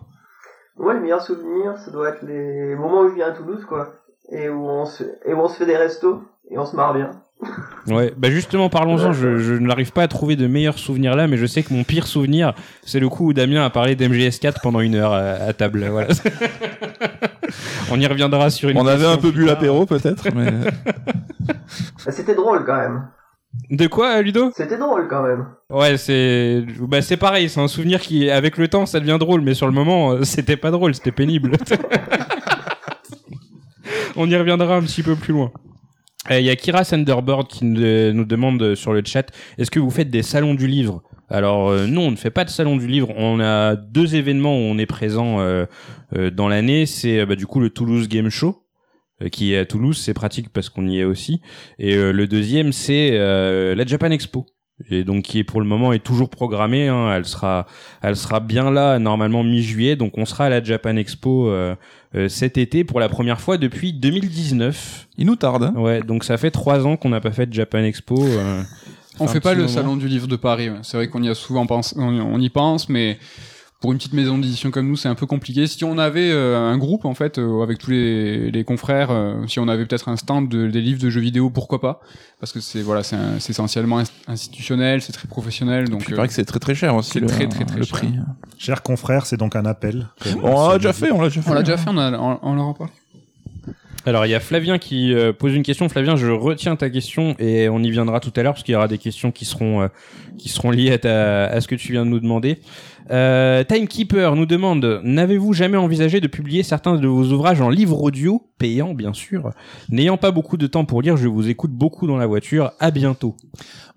Ouais, 0.77 0.93
le 0.95 1.01
meilleur 1.01 1.23
souvenir, 1.23 1.77
ça 1.85 1.91
doit 1.91 2.09
être 2.11 2.23
les 2.27 2.75
moments 2.75 3.03
où 3.03 3.09
je 3.09 3.15
viens 3.15 3.29
à 3.29 3.31
Toulouse, 3.31 3.65
quoi. 3.67 3.95
Et 4.31 4.49
où 4.49 4.69
on 4.69 4.85
se, 4.87 5.05
et 5.25 5.33
où 5.33 5.39
on 5.39 5.49
se 5.49 5.55
fait 5.57 5.65
des 5.67 5.77
restos, 5.77 6.21
et 6.51 6.59
on 6.59 6.67
se 6.67 6.75
marre 6.77 6.95
bien. 6.95 7.11
Ouais, 7.87 8.13
bah 8.17 8.31
justement, 8.31 8.69
parlons-en. 8.69 9.13
Je, 9.13 9.39
je 9.39 9.55
n'arrive 9.55 9.93
pas 9.93 10.03
à 10.03 10.09
trouver 10.09 10.35
de 10.35 10.49
meilleurs 10.49 10.79
souvenirs 10.79 11.15
là, 11.15 11.29
mais 11.29 11.37
je 11.37 11.47
sais 11.47 11.63
que 11.63 11.73
mon 11.73 11.85
pire 11.85 12.07
souvenir, 12.09 12.53
c'est 12.85 12.99
le 12.99 13.09
coup 13.09 13.29
où 13.29 13.33
Damien 13.33 13.65
a 13.65 13.71
parlé 13.71 13.95
d'MGS4 13.95 14.55
pendant 14.61 14.81
une 14.81 14.97
heure 14.97 15.13
à, 15.13 15.21
à 15.21 15.53
table. 15.53 15.87
Voilà. 15.89 16.09
On 17.91 18.01
y 18.01 18.07
reviendra 18.07 18.51
sur 18.51 18.69
une. 18.69 18.79
On 18.79 18.87
avait 18.87 19.07
un 19.07 19.17
peu 19.17 19.31
bu 19.31 19.45
l'apéro, 19.45 19.87
peut-être, 19.87 20.29
mais 20.35 20.53
c'était 22.11 22.35
drôle, 22.35 22.65
quand 22.65 22.77
même. 22.77 23.09
De 23.71 23.87
quoi, 23.87 24.21
Ludo? 24.23 24.53
C'était 24.55 24.79
drôle, 24.79 25.09
quand 25.09 25.23
même. 25.23 25.47
Ouais, 25.71 25.97
c'est 25.97 26.65
bah 26.81 27.03
c'est 27.03 27.17
pareil. 27.17 27.49
C'est 27.49 27.61
un 27.61 27.69
souvenir 27.69 28.01
qui, 28.01 28.31
avec 28.31 28.59
le 28.59 28.69
temps, 28.69 28.87
ça 28.87 29.01
devient 29.01 29.17
drôle, 29.19 29.41
mais 29.41 29.55
sur 29.55 29.67
le 29.67 29.73
moment, 29.73 30.13
euh, 30.13 30.25
c'était 30.25 30.57
pas 30.57 30.71
drôle, 30.71 30.95
c'était 30.95 31.13
pénible. 31.13 31.53
On 34.17 34.29
y 34.29 34.37
reviendra 34.37 34.77
un 34.77 34.83
petit 34.83 35.03
peu 35.03 35.17
plus 35.17 35.33
loin. 35.33 35.53
Euh, 36.31 36.41
Il 36.41 36.47
y 36.47 36.51
a 36.51 36.57
Kira 36.57 36.85
Sanderboard 36.85 37.49
qui 37.49 37.65
nous, 37.65 38.13
nous 38.13 38.25
demande 38.25 38.75
sur 38.75 38.93
le 38.93 39.03
chat 39.05 39.27
est-ce 39.59 39.71
que 39.71 39.79
vous 39.79 39.91
faites 39.91 40.11
des 40.11 40.23
salons 40.23 40.55
du 40.55 40.67
livre? 40.67 41.03
Alors 41.29 41.69
euh, 41.71 41.87
non, 41.87 42.03
on 42.03 42.11
ne 42.13 42.17
fait 42.17 42.31
pas 42.31 42.45
de 42.45 42.51
salon 42.51 42.77
du 42.77 42.87
livre. 42.87 43.13
On 43.17 43.41
a 43.41 43.75
deux 43.77 44.15
événements 44.15 44.57
où 44.57 44.61
on 44.63 44.79
est 44.79 44.87
présent 44.87 45.41
euh, 45.41 45.67
euh, 46.17 46.31
dans 46.31 46.49
l'année. 46.49 46.87
C'est 46.87 47.21
euh, 47.21 47.27
bah, 47.27 47.35
du 47.37 47.47
coup 47.47 47.61
le 47.61 47.71
Toulouse 47.71 48.09
Game 48.09 48.31
Show 48.31 48.63
euh, 49.23 49.29
qui 49.29 49.53
est 49.53 49.59
à 49.59 49.65
Toulouse. 49.65 49.99
C'est 49.99 50.15
pratique 50.15 50.51
parce 50.53 50.69
qu'on 50.69 50.87
y 50.87 51.01
est 51.01 51.05
aussi. 51.05 51.41
Et 51.79 51.95
euh, 51.97 52.13
le 52.13 52.27
deuxième 52.29 52.73
c'est 52.73 53.11
euh, 53.15 53.75
la 53.75 53.85
Japan 53.85 54.11
Expo. 54.11 54.47
Et 54.91 55.05
donc 55.05 55.25
qui 55.25 55.39
est 55.39 55.45
pour 55.45 55.61
le 55.61 55.67
moment 55.67 55.93
est 55.95 56.05
toujours 56.05 56.29
programmée. 56.31 56.87
Hein. 56.87 57.11
Elle 57.17 57.25
sera, 57.25 57.67
elle 58.03 58.15
sera 58.15 58.41
bien 58.41 58.71
là 58.71 58.99
normalement 58.99 59.43
mi-juillet. 59.43 59.97
Donc 59.97 60.19
on 60.19 60.27
sera 60.27 60.45
à 60.45 60.49
la 60.49 60.63
Japan 60.63 60.97
Expo 60.97 61.51
cet 62.29 62.57
été 62.57 62.85
pour 62.85 63.01
la 63.01 63.09
première 63.09 63.41
fois 63.41 63.57
depuis 63.59 63.93
2019. 63.95 65.09
il 65.19 65.27
nous 65.27 65.37
tarde. 65.37 65.63
hein. 65.65 65.75
Ouais, 65.77 66.03
donc 66.03 66.25
ça 66.25 66.37
fait 66.37 66.51
trois 66.51 66.87
ans 66.87 66.97
qu'on 66.99 67.09
n'a 67.09 67.21
pas 67.21 67.33
fait 67.33 67.47
de 67.47 67.53
Japan 67.55 67.79
Expo. 67.85 68.23
On 69.21 69.27
fait 69.29 69.41
pas 69.41 69.55
le 69.55 69.63
moment. 69.63 69.73
salon 69.75 69.97
du 69.97 70.09
livre 70.09 70.27
de 70.27 70.37
Paris 70.37 70.71
ouais. 70.71 70.79
c'est 70.83 70.97
vrai 70.97 71.09
qu'on 71.09 71.23
y 71.23 71.29
a 71.29 71.35
souvent 71.35 71.67
pensé 71.67 71.95
on, 71.99 72.09
on 72.09 72.41
y 72.41 72.49
pense 72.51 72.89
mais 72.89 73.19
pour 73.79 73.93
une 73.93 73.99
petite 73.99 74.15
maison 74.15 74.39
d'édition 74.39 74.71
comme 74.71 74.89
nous, 74.89 74.97
c'est 74.97 75.11
un 75.11 75.15
peu 75.15 75.27
compliqué. 75.27 75.67
Si 75.67 75.85
on 75.85 75.99
avait 75.99 76.31
euh, 76.31 76.57
un 76.59 76.79
groupe 76.79 77.05
en 77.05 77.13
fait 77.13 77.37
euh, 77.39 77.63
avec 77.63 77.77
tous 77.77 77.91
les, 77.91 78.51
les 78.51 78.65
confrères, 78.65 79.11
euh, 79.11 79.47
si 79.49 79.61
on 79.61 79.69
avait 79.69 79.85
peut-être 79.85 80.09
un 80.09 80.17
stand 80.17 80.49
de, 80.49 80.67
des 80.69 80.81
livres 80.81 80.99
de 81.01 81.11
jeux 81.11 81.21
vidéo, 81.21 81.51
pourquoi 81.51 81.79
pas? 81.83 82.01
Parce 82.41 82.53
que 82.53 82.61
c'est 82.61 82.81
voilà, 82.81 83.03
c'est 83.03 83.17
essentiellement 83.51 83.99
ins- 84.01 84.05
institutionnel, 84.29 85.03
c'est 85.03 85.13
très 85.13 85.29
professionnel, 85.29 85.91
donc 85.91 86.07
il 86.09 86.15
paraît 86.17 86.27
que 86.27 86.33
c'est 86.33 86.47
très 86.47 86.59
très 86.59 86.75
cher 86.75 86.97
aussi 86.97 87.11
c'est 87.13 87.21
le, 87.21 87.27
très, 87.27 87.47
très, 87.49 87.67
très 87.67 87.79
le 87.79 87.85
cher. 87.85 87.99
prix. 87.99 88.15
Chers 88.57 88.83
confrères, 88.83 89.27
c'est 89.27 89.37
donc 89.37 89.55
un 89.55 89.67
appel. 89.67 90.09
On 90.43 90.71
l'a 90.71 90.79
déjà 90.79 90.95
fait, 90.95 91.11
on 91.13 91.21
l'a 91.21 91.29
déjà 91.29 91.43
fait. 91.43 91.51
on 91.51 91.55
l'a 91.55 91.63
déjà 91.63 91.77
fait, 91.77 91.91
on, 91.91 91.99
a, 91.99 92.19
on, 92.19 92.39
on 92.43 92.55
leur 92.55 92.65
en 92.65 92.75
parle. 92.75 92.91
Alors 94.07 94.25
il 94.25 94.29
y 94.31 94.35
a 94.35 94.41
Flavien 94.41 94.79
qui 94.79 95.13
euh, 95.13 95.33
pose 95.33 95.53
une 95.53 95.65
question. 95.65 95.89
Flavien, 95.89 96.15
je 96.15 96.29
retiens 96.29 96.77
ta 96.77 96.91
question 96.91 97.35
et 97.41 97.69
on 97.69 97.83
y 97.83 97.91
viendra 97.91 98.21
tout 98.21 98.33
à 98.37 98.43
l'heure 98.45 98.55
parce 98.55 98.63
qu'il 98.63 98.73
y 98.73 98.77
aura 98.77 98.87
des 98.87 98.99
questions 98.99 99.33
qui 99.33 99.45
seront 99.45 99.83
euh, 99.83 99.89
qui 100.39 100.49
seront 100.49 100.71
liées 100.71 100.93
à, 100.93 100.99
ta, 100.99 101.47
à 101.47 101.61
ce 101.61 101.67
que 101.67 101.75
tu 101.75 101.91
viens 101.91 102.07
de 102.07 102.11
nous 102.11 102.21
demander. 102.21 102.61
Euh, 103.11 103.65
Timekeeper 103.65 104.37
nous 104.37 104.47
demande 104.47 105.01
n'avez-vous 105.03 105.53
jamais 105.53 105.77
envisagé 105.77 106.21
de 106.21 106.29
publier 106.29 106.63
certains 106.63 106.97
de 106.97 107.07
vos 107.09 107.33
ouvrages 107.33 107.61
en 107.61 107.69
livre 107.69 108.01
audio 108.01 108.47
payant 108.59 108.95
bien 108.95 109.13
sûr? 109.13 109.51
N'ayant 109.91 110.19
pas 110.19 110.31
beaucoup 110.31 110.57
de 110.57 110.69
temps 110.69 110.85
pour 110.85 111.03
lire, 111.03 111.17
je 111.17 111.27
vous 111.27 111.49
écoute 111.49 111.73
beaucoup 111.73 112.07
dans 112.07 112.17
la 112.17 112.27
voiture. 112.27 112.71
À 112.79 112.93
bientôt. 112.93 113.35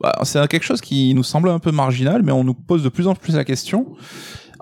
Bah, 0.02 0.18
c'est 0.24 0.48
quelque 0.48 0.66
chose 0.66 0.82
qui 0.82 1.14
nous 1.14 1.24
semble 1.24 1.50
un 1.50 1.60
peu 1.60 1.72
marginal, 1.72 2.24
mais 2.24 2.32
on 2.32 2.44
nous 2.44 2.56
pose 2.56 2.84
de 2.84 2.90
plus 2.90 3.06
en 3.06 3.14
plus 3.14 3.36
la 3.36 3.46
question. 3.46 3.86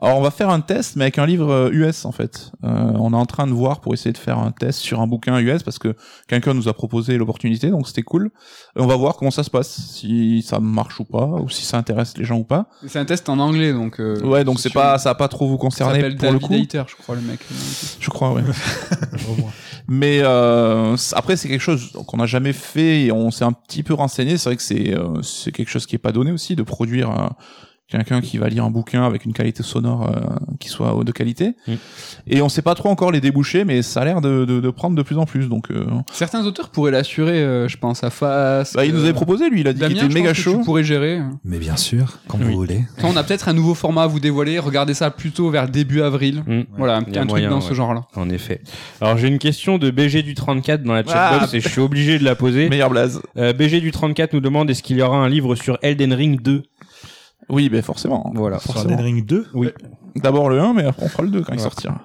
Alors 0.01 0.17
on 0.17 0.21
va 0.21 0.31
faire 0.31 0.49
un 0.49 0.60
test, 0.62 0.95
mais 0.95 1.05
avec 1.05 1.17
un 1.17 1.25
livre 1.25 1.49
euh, 1.51 1.69
US 1.71 2.05
en 2.05 2.12
fait. 2.12 2.51
Euh, 2.63 2.67
on 2.99 3.13
est 3.13 3.17
en 3.17 3.25
train 3.25 3.47
de 3.47 3.51
voir 3.51 3.81
pour 3.81 3.93
essayer 3.93 4.13
de 4.13 4.17
faire 4.17 4.38
un 4.38 4.51
test 4.51 4.79
sur 4.79 5.01
un 5.01 5.07
bouquin 5.07 5.38
US 5.39 5.63
parce 5.63 5.79
que 5.79 5.95
quelqu'un 6.27 6.53
nous 6.53 6.67
a 6.67 6.73
proposé 6.73 7.17
l'opportunité, 7.17 7.69
donc 7.69 7.88
c'était 7.88 8.03
cool. 8.03 8.31
Et 8.77 8.81
on 8.81 8.86
va 8.88 8.95
voir 8.95 9.15
comment 9.15 9.31
ça 9.31 9.43
se 9.43 9.49
passe, 9.49 9.69
si 9.69 10.41
ça 10.43 10.60
marche 10.60 10.99
ou 10.99 11.05
pas, 11.05 11.25
ou 11.25 11.49
si 11.49 11.65
ça 11.65 11.77
intéresse 11.77 12.15
les 12.17 12.25
gens 12.25 12.38
ou 12.38 12.43
pas. 12.43 12.67
C'est 12.86 12.99
un 12.99 13.05
test 13.05 13.27
en 13.29 13.39
anglais, 13.39 13.73
donc. 13.73 13.99
euh, 13.99 14.21
Ouais, 14.21 14.43
donc 14.43 14.60
c'est 14.60 14.71
pas, 14.73 14.97
ça 14.99 15.10
va 15.10 15.15
pas 15.15 15.27
trop 15.27 15.47
vous 15.47 15.57
concerner 15.57 16.15
pour 16.15 16.31
le 16.31 16.39
coup. 16.39 16.53
Hayter, 16.53 16.83
je 16.88 16.95
crois, 16.95 17.15
le 17.15 17.21
mec. 17.21 17.39
Je 17.99 18.10
crois, 18.10 18.33
ouais. 18.33 18.43
Au 19.31 19.36
moins. 19.41 19.51
Mais 19.88 20.19
euh, 20.21 20.95
après, 21.13 21.38
c'est 21.38 21.47
quelque 21.47 21.62
chose 21.62 21.91
qu'on 22.07 22.17
n'a 22.17 22.25
jamais 22.25 22.53
fait 22.53 23.03
et 23.05 23.12
on 23.12 23.31
s'est 23.31 23.45
un 23.45 23.53
petit 23.53 23.83
peu 23.83 23.93
renseigné. 23.93 24.38
C'est 24.38 24.49
vrai 24.49 24.57
que 24.57 24.62
c'est 24.62 24.93
euh, 24.93 25.21
c'est 25.23 25.51
quelque 25.51 25.69
chose 25.69 25.86
qui 25.86 25.95
est 25.95 25.99
pas 25.99 26.12
donné 26.12 26.31
aussi 26.31 26.55
de 26.55 26.63
produire 26.63 27.10
euh, 27.10 27.27
quelqu'un 27.89 28.19
qui 28.21 28.38
va 28.38 28.50
lire 28.50 28.65
un 28.65 28.69
bouquin 28.69 29.04
avec 29.04 29.23
une 29.26 29.34
qualité 29.34 29.63
sonore 29.63 30.10
euh, 30.10 30.19
qui 30.60 30.67
soit 30.69 31.04
de 31.06 31.12
qualité. 31.12 31.54
Mm. 31.67 31.73
Et 32.28 32.41
on 32.41 32.50
sait 32.50 32.62
pas 32.62 32.76
trop 32.76 32.89
encore 32.89 33.12
les 33.12 33.21
débouchés, 33.21 33.63
mais 33.63 33.82
ça 33.82 34.02
a 34.02 34.06
l'air 34.06 34.21
de, 34.21 34.43
de, 34.45 34.60
de 34.60 34.69
prendre 34.69 34.95
de 34.95 35.02
plus 35.02 35.17
en 35.17 35.26
plus. 35.26 35.47
Donc, 35.47 35.71
euh, 35.71 35.86
Certains 36.12 36.45
auteurs 36.45 36.69
pourraient 36.69 36.91
l'assurer, 36.91 37.39
euh, 37.41 37.67
je 37.67 37.78
pense 37.78 38.04
à 38.04 38.10
Face. 38.10 38.73
bah, 38.73 38.86
il 38.86 38.93
nous 38.93 39.04
avait 39.04 39.13
proposé, 39.13 39.50
lui, 39.50 39.62
il 39.62 39.67
a 39.67 39.73
dit 39.73 39.80
qu'il 39.82 39.97
était 39.97 40.08
méga 40.13 40.34
chaud. 40.34 40.58
tu 40.60 40.65
pourrais 40.65 40.84
gérer. 40.84 41.21
Mais 41.45 41.60
bien 41.60 41.78
sûr, 41.78 42.19
quand 42.28 42.38
Oui. 42.39 42.45
vous 42.45 42.54
voulez. 42.58 42.82
Quand 43.00 43.10
on 43.10 43.15
a 43.15 43.23
peut-être 43.23 43.47
un 43.47 43.54
nouveau 43.54 43.73
format 43.73 44.04
à 44.04 44.08
vous 44.08 44.19
dévoiler, 44.19 44.60
regardez 44.60 44.93
ça 44.93 45.10
plutôt 45.12 45.50
vers 45.50 45.69
début 45.69 46.02
avril. 46.02 46.43
Mm. 46.45 46.62
Voilà, 46.78 46.97
un, 46.97 47.00
un 47.00 47.04
truc 47.04 47.26
moyen, 47.30 47.50
dans 47.50 47.56
ouais. 47.58 47.62
ce 47.62 47.73
genre-là. 47.73 48.04
En 48.15 48.30
effet. 48.30 48.62
Alors 49.00 49.17
j'ai 49.17 49.28
une 49.30 49.39
question 49.39 49.78
de 49.78 49.89
BG 49.91 50.23
du 50.23 50.34
34 50.34 50.84
dans 50.84 50.93
la 50.93 51.04
chatbox 51.06 51.52
Ah. 51.54 51.56
et 51.56 51.62
je 51.62 51.69
suis 51.69 51.82
obligé 51.82 52.19
de 52.19 52.23
la 52.26 52.36
poser. 52.36 52.67
Meilleur 52.69 52.89
blaze. 52.89 53.21
Euh, 53.38 53.54
BG 53.54 53.80
du 53.80 53.91
34 53.91 54.34
nous 54.34 54.41
demande 54.41 54.69
est-ce 54.69 54.84
qu'il 54.84 54.97
y 54.97 55.02
aura 55.02 55.17
un 55.17 55.30
livre 55.30 55.56
sur 55.56 55.78
Elden 55.82 56.13
Ring 56.13 56.41
2 56.41 56.63
Oui, 57.50 57.69
ben 57.69 57.82
forcément. 57.82 58.32
Voilà. 58.36 58.60
Sur 58.60 58.73
Forcément. 58.73 58.97
Ring 58.97 59.26
2 59.26 59.47
Oui. 59.54 59.69
D'abord 60.15 60.50
le 60.50 60.60
1, 60.60 60.73
mais 60.73 60.84
après 60.86 61.06
on 61.06 61.10
fera 61.10 61.23
le 61.23 61.30
2 61.30 61.41
quand 61.43 61.54
il 61.54 61.60
sortira. 61.60 62.02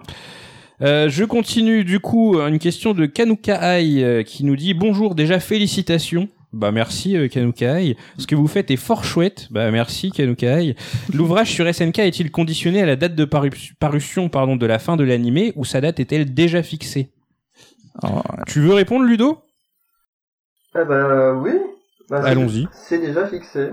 Euh, 0.82 1.08
je 1.08 1.24
continue 1.24 1.84
du 1.84 2.00
coup 2.00 2.38
une 2.40 2.58
question 2.58 2.92
de 2.92 3.06
Kanuka 3.06 3.78
Ai 3.80 4.02
euh, 4.04 4.22
qui 4.22 4.44
nous 4.44 4.56
dit 4.56 4.74
bonjour 4.74 5.14
déjà 5.14 5.38
félicitations. 5.40 6.28
Bah 6.52 6.70
merci 6.70 7.16
euh, 7.16 7.28
Kanuka 7.28 7.80
Ai. 7.80 7.96
Ce 8.18 8.26
que 8.26 8.34
vous 8.34 8.46
faites 8.48 8.70
est 8.70 8.76
fort 8.76 9.04
chouette. 9.04 9.48
Bah 9.50 9.70
merci 9.70 10.10
Kanuka 10.10 10.60
Ai. 10.62 10.76
L'ouvrage 11.14 11.50
sur 11.50 11.72
SNK 11.72 12.00
est-il 12.00 12.30
conditionné 12.30 12.82
à 12.82 12.86
la 12.86 12.96
date 12.96 13.14
de 13.14 13.24
paru- 13.24 13.50
parution 13.80 14.28
pardon 14.28 14.56
de 14.56 14.66
la 14.66 14.78
fin 14.78 14.96
de 14.96 15.04
l'animé 15.04 15.52
ou 15.56 15.64
sa 15.64 15.80
date 15.80 15.98
est-elle 16.00 16.34
déjà 16.34 16.62
fixée? 16.62 17.10
Alors, 18.02 18.24
Tu 18.46 18.60
veux 18.60 18.74
répondre 18.74 19.04
Ludo? 19.04 19.38
Eh 20.74 20.84
ben 20.84 21.34
oui. 21.42 21.52
Bah, 22.10 22.22
Allons-y. 22.24 22.66
C'est 22.72 22.98
déjà 22.98 23.26
fixé. 23.26 23.70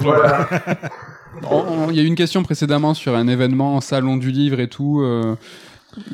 Voilà. 0.00 0.48
Il 1.90 1.96
y 1.96 2.00
a 2.00 2.02
eu 2.02 2.06
une 2.06 2.14
question 2.14 2.42
précédemment 2.42 2.94
sur 2.94 3.16
un 3.16 3.26
événement, 3.26 3.80
salon 3.80 4.16
du 4.16 4.30
livre 4.30 4.60
et 4.60 4.68
tout. 4.68 5.00
euh, 5.02 5.34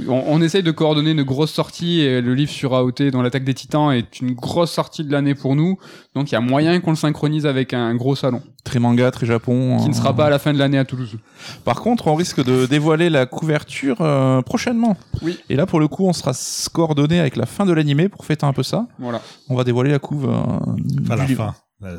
on, 0.08 0.22
on 0.26 0.40
essaye 0.42 0.62
de 0.62 0.70
coordonner 0.70 1.10
une 1.12 1.22
grosse 1.22 1.52
sortie 1.52 2.00
et 2.00 2.20
le 2.20 2.34
livre 2.34 2.50
sur 2.50 2.74
AOT, 2.74 3.10
dont 3.12 3.20
l'attaque 3.22 3.44
des 3.44 3.54
titans, 3.54 3.92
est 3.92 4.20
une 4.20 4.32
grosse 4.32 4.72
sortie 4.72 5.04
de 5.04 5.12
l'année 5.12 5.34
pour 5.34 5.54
nous. 5.54 5.76
Donc 6.14 6.30
il 6.30 6.34
y 6.34 6.36
a 6.36 6.40
moyen 6.40 6.80
qu'on 6.80 6.90
le 6.90 6.96
synchronise 6.96 7.46
avec 7.46 7.74
un 7.74 7.94
gros 7.94 8.16
salon, 8.16 8.42
très 8.64 8.78
manga, 8.80 9.10
très 9.10 9.26
Japon. 9.26 9.76
qui 9.80 9.88
ne 9.88 9.90
euh, 9.90 9.96
sera 9.96 10.14
pas 10.14 10.26
à 10.26 10.30
la 10.30 10.38
fin 10.38 10.52
de 10.52 10.58
l'année 10.58 10.78
à 10.78 10.84
Toulouse. 10.84 11.16
Par 11.64 11.80
contre, 11.80 12.06
on 12.08 12.14
risque 12.14 12.42
de 12.42 12.66
dévoiler 12.66 13.10
la 13.10 13.26
couverture 13.26 13.96
euh, 14.00 14.40
prochainement. 14.42 14.96
Oui. 15.22 15.38
Et 15.48 15.56
là, 15.56 15.66
pour 15.66 15.78
le 15.80 15.86
coup, 15.88 16.06
on 16.06 16.12
sera 16.12 16.32
coordonné 16.72 17.20
avec 17.20 17.36
la 17.36 17.46
fin 17.46 17.66
de 17.66 17.72
l'animé 17.72 18.08
pour 18.08 18.24
fêter 18.24 18.46
un 18.46 18.52
peu 18.52 18.62
ça. 18.62 18.86
Voilà. 18.98 19.20
On 19.48 19.54
va 19.56 19.62
dévoiler 19.64 19.90
la 19.90 19.98
couve. 19.98 20.28
euh, 20.28 21.16
la 21.16 21.24
livre. 21.24 21.44
fin. 21.44 21.54
La- 21.80 21.90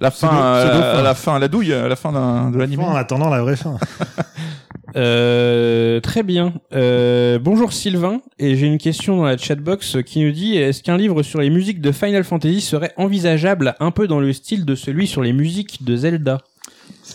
La 0.00 0.10
fin, 0.12 0.28
Pseudo- 0.28 0.82
euh, 0.84 1.02
la 1.02 1.14
fin, 1.14 1.38
la 1.40 1.48
douille, 1.48 1.72
à 1.72 1.88
la 1.88 1.96
fin 1.96 2.12
d'un- 2.12 2.50
de 2.52 2.56
l'animé. 2.58 2.84
En 2.84 2.94
attendant 2.94 3.28
la 3.30 3.42
vraie 3.42 3.56
fin. 3.56 3.76
Euh, 4.96 5.98
très 5.98 6.22
bien. 6.22 6.54
Euh, 6.72 7.40
bonjour 7.40 7.72
Sylvain, 7.72 8.20
et 8.38 8.54
j'ai 8.54 8.66
une 8.68 8.78
question 8.78 9.16
dans 9.16 9.24
la 9.24 9.36
chatbox 9.36 9.96
qui 10.06 10.20
nous 10.20 10.30
dit 10.30 10.56
est-ce 10.56 10.84
qu'un 10.84 10.96
livre 10.96 11.24
sur 11.24 11.40
les 11.40 11.50
musiques 11.50 11.80
de 11.80 11.90
Final 11.90 12.22
Fantasy 12.22 12.60
serait 12.60 12.92
envisageable 12.96 13.74
un 13.80 13.90
peu 13.90 14.06
dans 14.06 14.20
le 14.20 14.32
style 14.32 14.64
de 14.64 14.76
celui 14.76 15.08
sur 15.08 15.20
les 15.20 15.32
musiques 15.32 15.82
de 15.84 15.96
Zelda? 15.96 16.42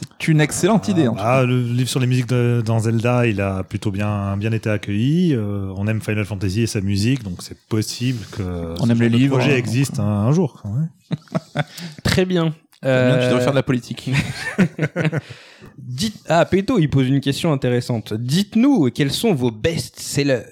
C'est 0.01 0.27
une 0.27 0.41
excellente 0.41 0.87
idée. 0.87 1.07
en 1.07 1.11
tout 1.13 1.17
cas. 1.17 1.39
Ah, 1.39 1.43
le 1.45 1.61
livre 1.61 1.89
sur 1.89 1.99
les 1.99 2.07
musiques 2.07 2.27
de- 2.27 2.61
dans 2.65 2.79
Zelda, 2.79 3.25
il 3.27 3.41
a 3.41 3.63
plutôt 3.63 3.91
bien, 3.91 4.35
bien 4.37 4.51
été 4.51 4.69
accueilli. 4.69 5.33
Euh, 5.33 5.73
on 5.77 5.87
aime 5.87 6.01
Final 6.01 6.25
Fantasy 6.25 6.61
et 6.61 6.67
sa 6.67 6.81
musique, 6.81 7.23
donc 7.23 7.41
c'est 7.41 7.57
possible 7.67 8.19
que 8.31 8.75
On 8.79 8.85
ce 8.85 8.91
aime 8.91 9.01
les 9.01 9.09
livres, 9.09 9.37
projet 9.37 9.53
hein, 9.53 9.57
existe 9.57 9.99
un, 9.99 10.03
un 10.05 10.31
jour. 10.31 10.63
Très 12.03 12.25
bien. 12.25 12.43
Bien, 12.45 12.53
tu 12.81 12.87
Euh, 12.87 13.29
devrais 13.29 13.41
faire 13.43 13.51
de 13.51 13.57
la 13.57 13.63
politique. 13.63 14.09
dites... 15.77 16.15
Ah, 16.29 16.45
Peto, 16.45 16.79
il 16.79 16.89
pose 16.89 17.07
une 17.07 17.19
question 17.21 17.51
intéressante. 17.51 18.13
Dites-nous 18.13 18.89
quels 18.91 19.11
sont 19.11 19.33
vos 19.33 19.51
best-sellers? 19.51 20.43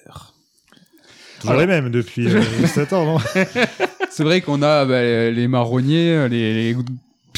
Toujours 1.39 1.51
Alors- 1.51 1.61
les 1.61 1.67
mêmes 1.67 1.89
depuis 1.89 2.27
euh, 2.27 2.41
7 2.67 2.93
ans, 2.93 3.05
non? 3.05 3.17
C'est 4.09 4.23
vrai 4.23 4.41
qu'on 4.41 4.61
a 4.61 4.85
bah, 4.85 5.01
les 5.29 5.47
marronniers, 5.47 6.27
les, 6.29 6.53
les 6.73 6.75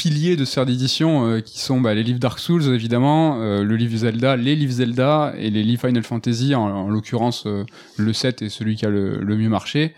piliers 0.00 0.34
de 0.34 0.46
sphère 0.46 0.64
d'édition 0.64 1.26
euh, 1.26 1.40
qui 1.40 1.60
sont 1.60 1.78
bah, 1.78 1.92
les 1.92 2.02
livres 2.02 2.18
Dark 2.18 2.38
Souls 2.38 2.74
évidemment, 2.74 3.42
euh, 3.42 3.62
le 3.62 3.76
livre 3.76 3.94
Zelda, 3.98 4.34
les 4.34 4.56
livres 4.56 4.72
Zelda 4.72 5.34
et 5.36 5.50
les 5.50 5.62
livres 5.62 5.86
Final 5.86 6.02
Fantasy, 6.02 6.54
en, 6.54 6.62
en 6.62 6.88
l'occurrence 6.88 7.44
euh, 7.46 7.64
le 7.98 8.14
7 8.14 8.40
est 8.40 8.48
celui 8.48 8.76
qui 8.76 8.86
a 8.86 8.88
le, 8.88 9.22
mieux 9.36 9.50
marché. 9.50 9.94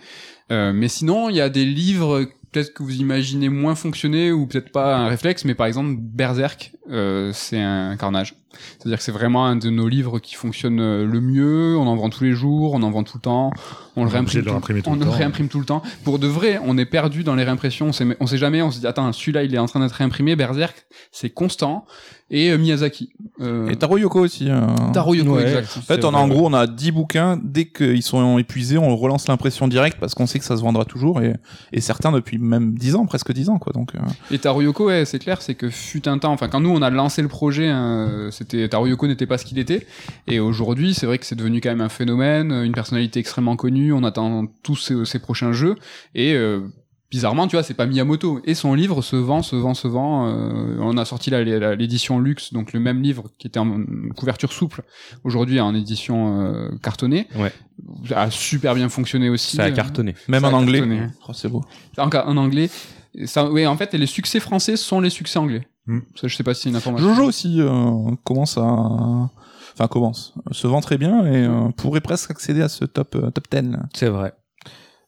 Mais 0.50 0.88
sinon, 0.88 1.30
il 1.30 1.36
y 1.36 1.40
a 1.40 1.48
des 1.48 1.64
livres 1.64 2.26
peut-être 2.52 2.74
que 2.74 2.82
vous 2.82 2.96
imaginez 2.96 3.48
moins 3.48 3.74
fonctionner 3.74 4.30
ou 4.30 4.46
peut-être 4.46 4.70
pas 4.70 4.96
un 4.96 5.08
réflexe, 5.08 5.44
mais 5.44 5.54
par 5.54 5.66
exemple 5.66 5.96
Berserk, 5.98 6.72
euh, 6.90 7.32
c'est 7.32 7.60
un 7.60 7.96
carnage. 7.96 8.34
C'est-à-dire 8.78 8.98
que 8.98 9.04
c'est 9.04 9.12
vraiment 9.12 9.46
un 9.46 9.56
de 9.56 9.70
nos 9.70 9.88
livres 9.88 10.18
qui 10.18 10.34
fonctionne 10.34 10.78
euh, 10.78 11.06
le 11.06 11.20
mieux. 11.20 11.76
On 11.78 11.86
en 11.86 11.96
vend 11.96 12.10
tous 12.10 12.24
les 12.24 12.32
jours, 12.32 12.74
on 12.74 12.82
en 12.82 12.90
vend 12.90 13.02
tout 13.02 13.16
le 13.16 13.22
temps, 13.22 13.50
on 13.96 14.04
le 14.04 14.10
réimprime 14.10 14.42
tout, 14.42 14.50
on 14.86 14.96
le 14.96 15.08
réimprime 15.08 15.48
tout 15.48 15.58
le 15.58 15.64
temps. 15.64 15.82
Pour 16.04 16.18
de 16.18 16.26
vrai, 16.26 16.60
on 16.62 16.76
est 16.76 16.84
perdu 16.84 17.24
dans 17.24 17.34
les 17.34 17.44
réimpressions. 17.44 17.86
On 17.86 17.92
sait, 17.92 18.06
on 18.20 18.26
sait 18.26 18.38
jamais. 18.38 18.60
On 18.60 18.70
se 18.70 18.80
dit 18.80 18.86
attends, 18.86 19.10
celui-là 19.12 19.44
il 19.44 19.54
est 19.54 19.58
en 19.58 19.66
train 19.66 19.80
d'être 19.80 19.92
réimprimé. 19.92 20.36
Berserk, 20.36 20.84
c'est 21.10 21.30
constant. 21.30 21.86
Et 22.34 22.50
euh, 22.50 22.56
Miyazaki. 22.58 23.10
Euh, 23.40 23.68
Et 23.68 23.76
Taro 23.76 23.98
Yoko 23.98 24.20
aussi. 24.20 24.48
euh. 24.48 24.60
Taro 24.92 25.14
Yoko, 25.14 25.36
Ouais. 25.36 25.42
exact. 25.42 25.76
En 25.78 25.80
fait, 25.82 26.04
on 26.04 26.14
a 26.14 26.16
en 26.18 26.28
gros, 26.28 26.46
on 26.48 26.52
a 26.54 26.66
10 26.66 26.90
bouquins. 26.92 27.38
Dès 27.42 27.66
qu'ils 27.66 28.02
sont 28.02 28.38
épuisés, 28.38 28.78
on 28.78 28.96
relance 28.96 29.28
l'impression 29.28 29.68
directe 29.68 29.98
parce 30.00 30.14
qu'on 30.14 30.26
sait 30.26 30.38
que 30.38 30.44
ça 30.44 30.56
se 30.56 30.62
vendra 30.62 30.84
toujours 30.86 31.20
et, 31.20 31.34
et 31.72 31.80
certains 31.80 32.10
depuis 32.10 32.38
même 32.38 32.74
10 32.74 32.94
ans, 32.96 33.04
presque 33.06 33.32
10 33.32 33.50
ans, 33.50 33.58
quoi. 33.58 33.72
Donc, 33.74 33.94
euh, 33.94 33.98
Et 34.30 34.38
Taro 34.38 34.62
Yoko, 34.62 34.86
ouais, 34.86 35.04
c'est 35.04 35.18
clair, 35.18 35.42
c'est 35.42 35.54
que 35.54 35.68
fut 35.68 36.08
un 36.08 36.18
temps, 36.18 36.32
enfin 36.32 36.48
quand 36.48 36.60
nous 36.60 36.70
on 36.70 36.80
a 36.82 36.88
lancé 36.90 37.20
le 37.20 37.28
projet, 37.28 37.68
hein, 37.68 38.28
c'était 38.30 38.66
Taro 38.68 38.86
Yoko 38.86 39.06
n'était 39.06 39.26
pas 39.26 39.36
ce 39.36 39.44
qu'il 39.44 39.58
était, 39.58 39.86
et 40.26 40.40
aujourd'hui 40.40 40.94
c'est 40.94 41.04
vrai 41.06 41.18
que 41.18 41.26
c'est 41.26 41.36
devenu 41.36 41.60
quand 41.60 41.68
même 41.70 41.80
un 41.82 41.88
phénomène, 41.90 42.50
une 42.52 42.72
personnalité 42.72 43.20
extrêmement 43.20 43.56
connue, 43.56 43.92
on 43.92 44.04
attend 44.04 44.46
tous 44.62 44.76
ses, 44.76 45.04
ses 45.04 45.18
prochains 45.18 45.52
jeux, 45.52 45.74
et 46.14 46.32
euh, 46.34 46.60
bizarrement 47.12 47.46
tu 47.46 47.54
vois 47.54 47.62
c'est 47.62 47.74
pas 47.74 47.86
Miyamoto, 47.86 48.40
et 48.44 48.54
son 48.54 48.74
livre 48.74 49.02
se 49.02 49.14
vend, 49.14 49.42
se 49.42 49.54
vend, 49.54 49.74
se 49.74 49.86
vend, 49.86 50.26
euh, 50.26 50.78
on 50.80 50.96
a 50.96 51.04
sorti 51.04 51.30
l'édition 51.30 52.18
luxe, 52.18 52.52
donc 52.52 52.72
le 52.72 52.80
même 52.80 53.00
livre 53.02 53.24
qui 53.38 53.46
était 53.46 53.60
en 53.60 53.84
couverture 54.16 54.52
souple, 54.52 54.82
aujourd'hui 55.22 55.60
en 55.60 55.74
édition 55.74 56.40
euh, 56.42 56.70
cartonnée, 56.82 57.28
Ouais. 57.36 57.52
a 58.14 58.30
super 58.30 58.74
bien 58.74 58.88
fonctionné 58.88 59.28
aussi. 59.28 59.56
Ça 59.56 59.64
a 59.64 59.70
cartonné. 59.70 60.14
même 60.26 60.42
Ça 60.42 60.48
en 60.48 60.52
anglais. 60.54 60.82
Oh, 61.28 61.32
c'est 61.32 61.48
beau. 61.48 61.62
en, 61.98 62.08
en 62.08 62.36
anglais. 62.36 62.70
Ça, 63.26 63.50
oui, 63.50 63.66
en 63.66 63.76
fait, 63.76 63.92
les 63.92 64.06
succès 64.06 64.40
français 64.40 64.76
sont 64.76 64.98
les 65.00 65.10
succès 65.10 65.38
anglais. 65.38 65.68
Hmm. 65.86 65.98
Ça, 66.14 66.28
je 66.28 66.34
sais 66.36 66.42
pas 66.44 66.54
si 66.54 66.62
c'est 66.62 66.68
une 66.70 66.76
information. 66.76 67.08
Jojo 67.14 67.28
aussi 67.28 67.60
euh, 67.60 67.90
commence 68.24 68.56
à, 68.56 68.62
enfin 68.62 69.86
commence, 69.90 70.32
se 70.50 70.66
vend 70.66 70.80
très 70.80 70.96
bien 70.96 71.26
et 71.26 71.44
euh, 71.44 71.68
pourrait 71.76 72.00
presque 72.00 72.30
accéder 72.30 72.62
à 72.62 72.68
ce 72.70 72.84
top 72.86 73.14
euh, 73.16 73.30
top 73.30 73.44
10. 73.50 73.72
là. 73.72 73.80
C'est 73.94 74.08
vrai. 74.08 74.32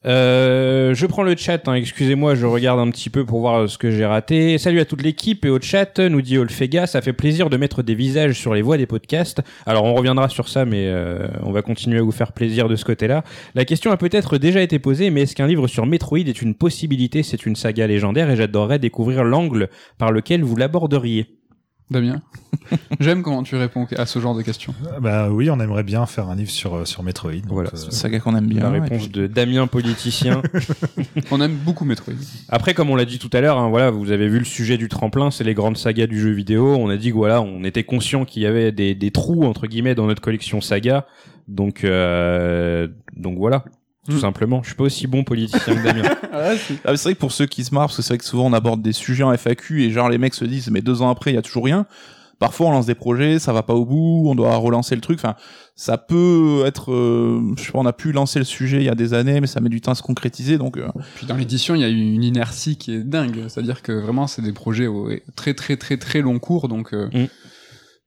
Euh, 0.07 0.95
je 0.95 1.07
prends 1.07 1.23
le 1.23 1.35
chat, 1.35 1.67
hein, 1.67 1.75
excusez-moi, 1.75 2.35
je 2.35 2.45
regarde 2.45 2.79
un 2.79 2.91
petit 2.91 3.09
peu 3.09 3.25
pour 3.25 3.41
voir 3.41 3.69
ce 3.69 3.79
que 3.79 3.91
j'ai 3.91 4.05
raté. 4.05 4.59
Salut 4.59 4.81
à 4.81 4.85
toute 4.85 5.03
l'équipe 5.03 5.45
et 5.47 5.49
au 5.49 5.59
chat, 5.61 5.99
nous 5.99 6.21
dit 6.21 6.37
Olfega, 6.37 6.87
ça 6.87 7.01
fait 7.01 7.15
plaisir 7.15 7.49
de 7.49 7.57
mettre 7.57 7.83
des 7.83 7.95
visages 7.95 8.39
sur 8.39 8.55
les 8.55 8.61
voix 8.61 8.77
des 8.77 8.87
podcasts. 8.87 9.41
Alors 9.65 9.85
on 9.85 9.95
reviendra 9.95 10.29
sur 10.29 10.49
ça, 10.49 10.67
mais 10.67 10.89
euh, 10.89 11.27
on 11.43 11.53
va 11.53 11.63
continuer 11.63 12.01
à 12.01 12.03
vous 12.03 12.13
faire 12.13 12.33
plaisir 12.33 12.69
de 12.69 12.77
ce 12.77 12.85
côté-là. 12.85 13.25
La 13.55 13.65
question 13.65 13.93
a 13.93 13.97
peut-être 13.97 14.37
déjà 14.37 14.61
été 14.61 14.79
posée, 14.79 15.09
mais 15.09 15.23
est-ce 15.23 15.35
qu'un 15.35 15.47
livre 15.47 15.69
sur 15.69 15.87
Metroid 15.87 16.19
est 16.19 16.43
une 16.43 16.55
possibilité? 16.55 17.23
C'est 17.23 17.47
une 17.47 17.57
saga 17.57 17.87
légendaire 17.87 18.29
et 18.29 18.37
j'adorerais 18.37 18.79
découvrir 18.79 19.25
l'angle 19.25 19.69
par 19.97 20.13
lequel 20.13 20.43
vous 20.43 20.57
l'aborderiez. 20.57 21.29
Damien 21.91 22.23
J'aime 23.01 23.23
comment 23.23 23.43
tu 23.43 23.57
réponds 23.57 23.87
à 23.97 24.07
ce 24.07 24.19
genre 24.19 24.35
de 24.35 24.41
questions. 24.43 24.75
Bah 25.01 25.29
oui, 25.31 25.51
on 25.51 25.61
aimerait 25.61 25.83
bien 25.83 26.07
faire 26.07 26.29
un 26.31 26.35
livre 26.35 26.51
sur, 26.51 26.75
euh, 26.77 26.85
sur 26.87 27.03
Metroid. 27.03 27.33
donc, 27.33 27.43
Voilà, 27.53 27.69
euh, 27.69 27.77
C'est 27.77 27.87
une 27.87 27.91
saga 27.93 28.21
qu'on 28.21 28.35
aime 28.35 28.47
bien. 28.47 28.63
La 28.63 28.71
réponse 28.71 29.03
puis- 29.03 29.09
de 29.11 29.27
Damien 29.27 29.67
politicien. 29.67 30.41
On 31.31 31.41
aime 31.43 31.55
beaucoup 31.57 31.85
Metroid. 31.85 32.15
Après, 32.49 32.73
comme 32.73 32.89
on 32.91 32.97
l'a 32.97 33.05
dit 33.05 33.19
tout 33.19 33.29
à 33.35 33.41
l'heure, 33.43 33.59
hein, 33.59 33.69
voilà, 33.69 33.91
vous 33.91 34.11
avez 34.13 34.29
vu 34.29 34.39
le 34.39 34.45
sujet 34.47 34.79
du 34.79 34.89
tremplin, 34.89 35.31
c'est 35.31 35.45
les 35.45 35.53
grandes 35.55 35.77
sagas 35.77 36.07
du 36.07 36.19
jeu 36.19 36.31
vidéo. 36.31 36.75
On 36.75 36.89
a 36.89 36.97
dit 36.97 37.11
que 37.11 37.17
voilà, 37.17 37.43
on 37.43 37.65
était 37.65 37.85
conscient 37.85 38.25
qu'il 38.25 38.43
y 38.43 38.47
avait 38.47 38.73
des, 38.73 38.95
des 38.95 39.11
trous 39.11 39.45
entre 39.45 39.67
guillemets 39.67 39.95
dans 39.95 40.07
notre 40.07 40.23
collection 40.23 40.61
saga. 40.63 41.07
Donc, 41.49 41.85
euh, 41.85 42.89
donc 43.17 43.37
voilà, 43.37 43.65
tout 44.09 44.17
Mm. 44.17 44.21
simplement. 44.21 44.63
Je 44.63 44.69
suis 44.69 44.77
pas 44.77 44.85
aussi 44.85 45.07
bon 45.07 45.25
politicien 45.25 45.75
que 45.75 45.83
Damien. 45.85 46.03
Ah, 46.37 46.51
mais 46.91 46.97
c'est 46.97 47.03
vrai 47.05 47.15
que 47.15 47.21
pour 47.21 47.31
ceux 47.33 47.47
qui 47.47 47.63
se 47.65 47.73
marrent, 47.75 47.87
parce 47.87 47.97
que 47.97 48.03
c'est 48.03 48.15
vrai 48.15 48.19
que 48.19 48.25
souvent 48.25 48.47
on 48.47 48.53
aborde 48.53 48.83
des 48.83 48.93
sujets 48.93 49.23
en 49.23 49.33
FAQ 49.33 49.83
et 49.85 49.91
genre 49.91 50.09
les 50.09 50.19
mecs 50.19 50.35
se 50.35 50.45
disent 50.45 50.69
mais 50.71 50.83
deux 50.83 51.01
ans 51.01 51.09
après 51.11 51.31
il 51.31 51.35
y 51.35 51.39
a 51.39 51.43
toujours 51.43 51.65
rien. 51.65 51.87
Parfois 52.41 52.67
on 52.67 52.71
lance 52.73 52.87
des 52.87 52.97
projets, 52.97 53.39
ça 53.39 53.53
va 53.53 53.63
pas 53.63 53.75
au 53.75 53.85
bout, 53.87 54.25
on 54.27 54.35
doit 54.35 54.57
relancer 54.57 54.97
le 54.97 55.01
truc. 55.01 55.19
Enfin, 55.21 55.37
ça 55.77 55.97
peut 55.97 56.65
être, 56.67 56.93
euh, 56.93 57.41
je 57.57 57.63
sais 57.63 57.71
pas, 57.73 57.79
on 57.79 57.87
a 57.87 57.93
pu 57.93 58.11
lancer 58.11 58.41
le 58.41 58.45
sujet 58.45 58.79
il 58.79 58.83
y 58.85 58.89
a 58.89 58.97
des 58.97 59.15
années, 59.15 59.41
mais 59.41 59.47
ça 59.47 59.61
met 59.61 59.69
du 59.69 59.81
temps 59.81 59.93
à 59.93 59.95
se 59.95 60.03
concrétiser. 60.03 60.59
Donc 60.59 60.77
euh, 60.77 60.89
Puis 61.15 61.27
dans 61.27 61.37
l'édition, 61.37 61.77
il 61.77 61.81
y 61.81 61.85
a 61.85 61.89
eu 61.89 61.97
une 61.97 62.25
inertie 62.25 62.77
qui 62.77 62.93
est 62.93 63.05
dingue. 63.05 63.45
C'est-à-dire 63.49 63.81
que 63.83 63.93
vraiment, 63.93 64.27
c'est 64.27 64.43
des 64.43 64.53
projets 64.53 64.89
au 64.89 65.09
très 65.37 65.55
très 65.55 65.77
très 65.77 65.97
très 65.97 66.21
long 66.21 66.41
cours. 66.41 66.67
Donc 66.69 66.93
euh, 66.93 67.09
Mm. 67.15 67.27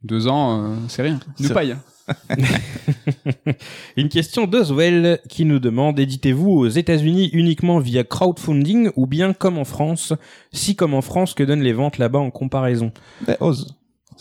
deux 0.03 0.27
ans, 0.27 0.61
euh, 0.61 0.75
c'est 0.89 1.01
rien. 1.01 1.19
C'est- 1.41 1.53
paille. 1.53 1.77
Une 3.97 4.09
question 4.09 4.45
d'Oswell 4.45 5.19
qui 5.27 5.45
nous 5.45 5.59
demande 5.59 5.99
éditez-vous 5.99 6.51
aux 6.51 6.67
États-Unis 6.67 7.29
uniquement 7.33 7.79
via 7.79 8.03
crowdfunding 8.03 8.91
ou 8.95 9.07
bien 9.07 9.33
comme 9.33 9.57
en 9.57 9.65
France? 9.65 10.13
Si 10.51 10.75
comme 10.75 10.93
en 10.93 11.01
France, 11.01 11.33
que 11.33 11.43
donnent 11.43 11.63
les 11.63 11.73
ventes 11.73 11.97
là-bas 11.97 12.19
en 12.19 12.31
comparaison? 12.31 12.91
Ben. 13.25 13.35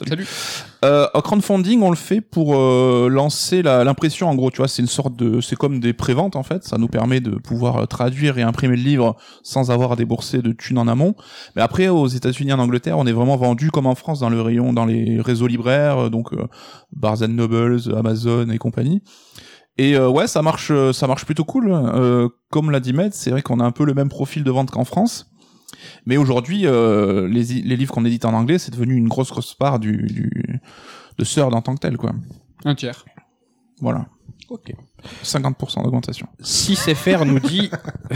Salut. 0.05 0.27
Euh, 0.85 1.07
crowdfunding, 1.15 1.81
on 1.81 1.89
le 1.91 1.97
fait 1.97 2.21
pour 2.21 2.55
euh, 2.57 3.09
lancer 3.11 3.63
la- 3.63 3.83
l'impression. 3.83 4.29
En 4.29 4.35
gros, 4.35 4.51
tu 4.51 4.59
vois, 4.59 4.69
c'est 4.69 4.83
une 4.83 4.89
sorte 4.89 5.17
de, 5.17 5.41
c'est 5.41 5.57
comme 5.57 5.81
des 5.81 5.95
préventes 5.95 6.37
en 6.37 6.43
fait. 6.43 6.65
Ça 6.65 6.77
nous 6.77 6.89
permet 6.89 7.21
de 7.21 7.31
pouvoir 7.37 7.77
euh, 7.77 7.87
traduire 7.87 8.37
et 8.39 8.43
imprimer 8.43 8.77
le 8.77 8.83
livre 8.83 9.17
sans 9.43 9.71
avoir 9.71 9.93
à 9.93 9.97
débourser 9.97 10.43
de 10.43 10.53
thunes 10.53 10.79
en 10.79 10.87
amont. 10.87 11.15
Mais 11.57 11.63
après, 11.63 11.89
aux 11.89 12.07
États-Unis, 12.07 12.53
en 12.53 12.59
Angleterre, 12.59 12.99
on 12.99 13.07
est 13.07 13.13
vraiment 13.13 13.37
vendu 13.37 13.71
comme 13.71 13.87
en 13.87 13.95
France 13.95 14.21
dans 14.21 14.29
le 14.29 14.41
rayon, 14.43 14.73
dans 14.75 14.85
les 14.85 15.21
réseaux 15.21 15.47
libraires, 15.47 15.99
euh, 16.05 16.09
donc 16.11 16.33
euh, 16.35 16.47
Barnes 16.93 17.27
Nobles, 17.27 17.81
Amazon 17.97 18.49
et 18.51 18.59
compagnie. 18.59 19.03
Et 19.79 19.95
euh, 19.97 20.09
ouais, 20.09 20.27
ça 20.27 20.43
marche, 20.43 20.71
euh, 20.71 20.93
ça 20.93 21.07
marche 21.07 21.25
plutôt 21.25 21.45
cool. 21.45 21.71
Euh, 21.71 22.29
comme 22.51 22.71
l'a 22.71 22.81
dit 22.81 22.93
Med, 22.93 23.13
c'est 23.15 23.31
vrai 23.31 23.43
qu'on 23.43 23.61
a 23.61 23.65
un 23.65 23.73
peu 23.73 23.85
le 23.85 23.95
même 23.95 24.09
profil 24.09 24.45
de 24.45 24.51
vente 24.51 24.71
qu'en 24.71 24.85
France. 24.85 25.31
Mais 26.07 26.16
aujourd'hui, 26.16 26.66
euh, 26.66 27.29
les, 27.29 27.42
les 27.62 27.77
livres 27.77 27.92
qu'on 27.92 28.05
édite 28.05 28.25
en 28.25 28.35
anglais, 28.35 28.59
c'est 28.59 28.72
devenu 28.72 28.94
une 28.94 29.09
grosse 29.09 29.31
grosse 29.31 29.55
part 29.55 29.79
du, 29.79 30.07
du 30.07 30.61
de 31.18 31.25
Third 31.25 31.55
en 31.55 31.62
tant 31.62 31.75
que 31.75 31.81
tel, 31.81 31.96
quoi. 31.96 32.12
Un 32.64 32.75
tiers. 32.75 33.05
Voilà. 33.81 34.07
Ok. 34.49 34.72
50% 35.25 35.83
d'augmentation. 35.83 36.29
Si 36.40 36.75
CFR 36.75 37.25
nous 37.25 37.40
dit 37.40 37.70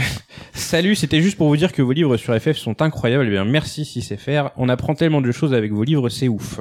Salut, 0.53 0.95
c'était 0.95 1.21
juste 1.21 1.37
pour 1.37 1.47
vous 1.47 1.57
dire 1.57 1.71
que 1.71 1.81
vos 1.81 1.91
livres 1.91 2.17
sur 2.17 2.37
FF 2.39 2.57
sont 2.57 2.81
incroyables. 2.81 3.25
Eh 3.27 3.31
bien, 3.31 3.45
merci 3.45 3.85
si 3.85 4.01
CFR. 4.01 4.49
On 4.57 4.69
apprend 4.69 4.95
tellement 4.95 5.21
de 5.21 5.31
choses 5.31 5.53
avec 5.53 5.71
vos 5.71 5.83
livres, 5.83 6.09
c'est 6.09 6.27
ouf. 6.27 6.59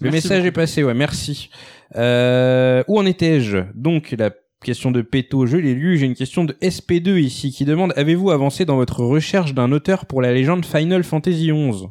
Le 0.00 0.10
Merci 0.10 0.28
message 0.28 0.44
est 0.44 0.52
passé, 0.52 0.82
ouais, 0.82 0.94
merci. 0.94 1.48
Euh, 1.96 2.82
où 2.88 2.98
en 2.98 3.06
étais-je? 3.06 3.58
Donc, 3.74 4.14
la 4.18 4.30
question 4.62 4.90
de 4.90 5.02
Péto, 5.02 5.46
je 5.46 5.56
l'ai 5.56 5.74
lu. 5.74 5.96
J'ai 5.98 6.06
une 6.06 6.14
question 6.14 6.44
de 6.44 6.54
SP2 6.62 7.18
ici 7.20 7.50
qui 7.50 7.64
demande 7.64 7.92
Avez-vous 7.96 8.30
avancé 8.30 8.64
dans 8.64 8.76
votre 8.76 9.00
recherche 9.00 9.54
d'un 9.54 9.72
auteur 9.72 10.06
pour 10.06 10.22
la 10.22 10.32
légende 10.32 10.64
Final 10.64 11.04
Fantasy 11.04 11.50
XI 11.52 11.86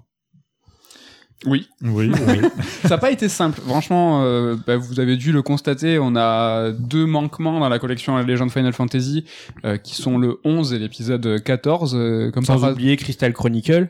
Oui. 1.48 1.68
Oui, 1.84 2.12
oui. 2.12 2.38
Ça 2.84 2.90
n'a 2.90 2.98
pas 2.98 3.12
été 3.12 3.28
simple. 3.28 3.60
Franchement, 3.62 4.24
euh, 4.24 4.56
bah, 4.68 4.78
vous 4.78 5.00
avez 5.00 5.18
dû 5.18 5.32
le 5.32 5.42
constater, 5.42 5.98
on 6.00 6.16
a 6.16 6.72
deux 6.72 7.06
manquements 7.06 7.60
dans 7.60 7.70
la 7.70 7.80
collection 7.80 8.16
La 8.16 8.24
Légende 8.24 8.52
Final 8.52 8.74
Fantasy, 8.74 9.26
euh, 9.66 9.78
qui 9.78 9.96
sont 9.96 10.18
le 10.20 10.40
11 10.44 10.74
et 10.74 10.80
l'épisode 10.80 11.42
14. 11.44 11.96
euh, 11.96 12.32
comme 12.32 12.46
Sans 12.46 12.60
par- 12.60 12.72
oublier 12.74 12.96
Crystal 12.98 13.34
Chronicle. 13.34 13.90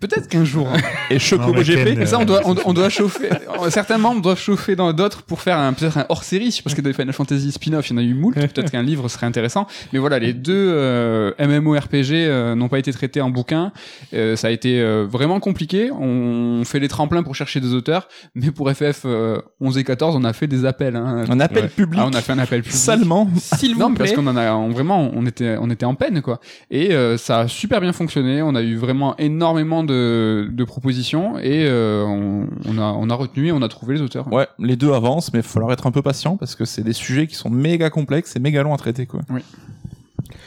Peut-être 0.00 0.28
qu'un 0.28 0.44
jour. 0.44 0.68
hein. 0.68 0.78
Et 1.10 1.18
Chocobo 1.18 1.48
Non, 1.52 1.58
mais 1.58 1.64
GP. 1.64 1.84
Ken, 1.84 1.98
Mais 1.98 2.06
ça, 2.06 2.18
on 2.18 2.22
Euh, 2.22 2.24
doit, 2.24 2.40
on, 2.44 2.56
on 2.64 2.72
doit 2.72 2.88
chauffer. 2.88 3.28
Certains 3.70 3.98
membres 3.98 4.20
doivent 4.22 4.38
chauffer 4.40 4.74
dans 4.76 4.92
d'autres 4.92 5.22
pour 5.22 5.40
faire 5.40 5.58
un, 5.58 5.72
peut-être 5.72 5.98
un 5.98 6.06
hors-série, 6.08 6.58
parce 6.64 6.74
que 6.74 6.80
dans 6.80 6.88
les 6.88 6.94
Final 6.94 7.12
Fantasy 7.12 7.52
spin-off, 7.52 7.88
il 7.90 7.92
y 7.92 7.94
en 7.96 7.98
a 7.98 8.02
eu 8.02 8.14
moult. 8.14 8.34
Peut-être 8.34 8.70
qu'un 8.70 8.82
livre 8.82 9.08
serait 9.08 9.26
intéressant. 9.26 9.66
Mais 9.92 9.98
voilà, 9.98 10.18
les 10.18 10.32
deux 10.32 10.52
euh, 10.54 11.32
MMORPG 11.38 12.12
euh, 12.12 12.54
n'ont 12.54 12.68
pas 12.68 12.78
été 12.78 12.92
traités 12.92 13.20
en 13.20 13.30
bouquin. 13.30 13.72
Euh, 14.14 14.36
ça 14.36 14.48
a 14.48 14.50
été 14.50 14.80
euh, 14.80 15.06
vraiment 15.08 15.38
compliqué. 15.40 15.90
On 15.92 16.62
fait 16.64 16.80
les 16.80 16.88
tremplins 16.88 17.22
pour 17.22 17.34
chercher 17.34 17.60
des 17.60 17.72
auteurs, 17.74 18.08
mais 18.34 18.50
pour 18.50 18.70
FF 18.70 19.02
euh, 19.04 19.40
11 19.60 19.78
et 19.78 19.84
14, 19.84 20.16
on 20.16 20.24
a 20.24 20.32
fait 20.32 20.46
des 20.46 20.64
appels. 20.64 20.96
Hein. 20.96 21.24
Un 21.28 21.40
appel 21.40 21.64
Ouais. 21.64 21.68
public. 21.68 22.00
Ah, 22.02 22.08
on 22.10 22.14
a 22.16 22.20
fait 22.20 22.32
un 22.32 22.38
appel 22.38 22.62
public. 22.62 22.76
Salement. 22.76 23.28
S'il 23.36 23.78
Non, 23.78 23.90
vous 23.90 23.94
parce 23.94 24.10
plaît. 24.10 24.16
qu'on 24.16 24.26
en 24.26 24.36
a 24.36 24.52
on, 24.54 24.70
vraiment, 24.70 25.10
on 25.14 25.24
était, 25.26 25.56
on 25.60 25.70
était 25.70 25.86
en 25.86 25.94
peine 25.94 26.20
quoi. 26.20 26.40
Et 26.70 26.92
euh, 26.92 27.16
ça 27.16 27.40
a 27.40 27.48
super 27.48 27.80
bien 27.80 27.92
fonctionné. 27.92 28.42
On 28.42 28.54
a 28.56 28.62
eu 28.62 28.76
vraiment 28.76 29.16
énormément 29.18 29.83
de, 29.84 30.48
de 30.50 30.64
propositions 30.64 31.38
et 31.38 31.66
euh, 31.66 32.04
on, 32.04 32.48
on 32.66 32.78
a, 32.78 32.82
on 32.82 33.10
a 33.10 33.14
retenu 33.14 33.48
et 33.48 33.52
on 33.52 33.62
a 33.62 33.68
trouvé 33.68 33.94
les 33.94 34.02
auteurs. 34.02 34.32
Ouais, 34.32 34.46
les 34.58 34.76
deux 34.76 34.92
avancent, 34.92 35.32
mais 35.32 35.40
il 35.40 35.42
va 35.42 35.48
falloir 35.48 35.72
être 35.72 35.86
un 35.86 35.92
peu 35.92 36.02
patient 36.02 36.36
parce 36.36 36.54
que 36.54 36.64
c'est 36.64 36.82
des 36.82 36.92
sujets 36.92 37.26
qui 37.26 37.34
sont 37.34 37.50
méga 37.50 37.90
complexes 37.90 38.36
et 38.36 38.40
méga 38.40 38.62
longs 38.62 38.74
à 38.74 38.78
traiter, 38.78 39.06
quoi. 39.06 39.20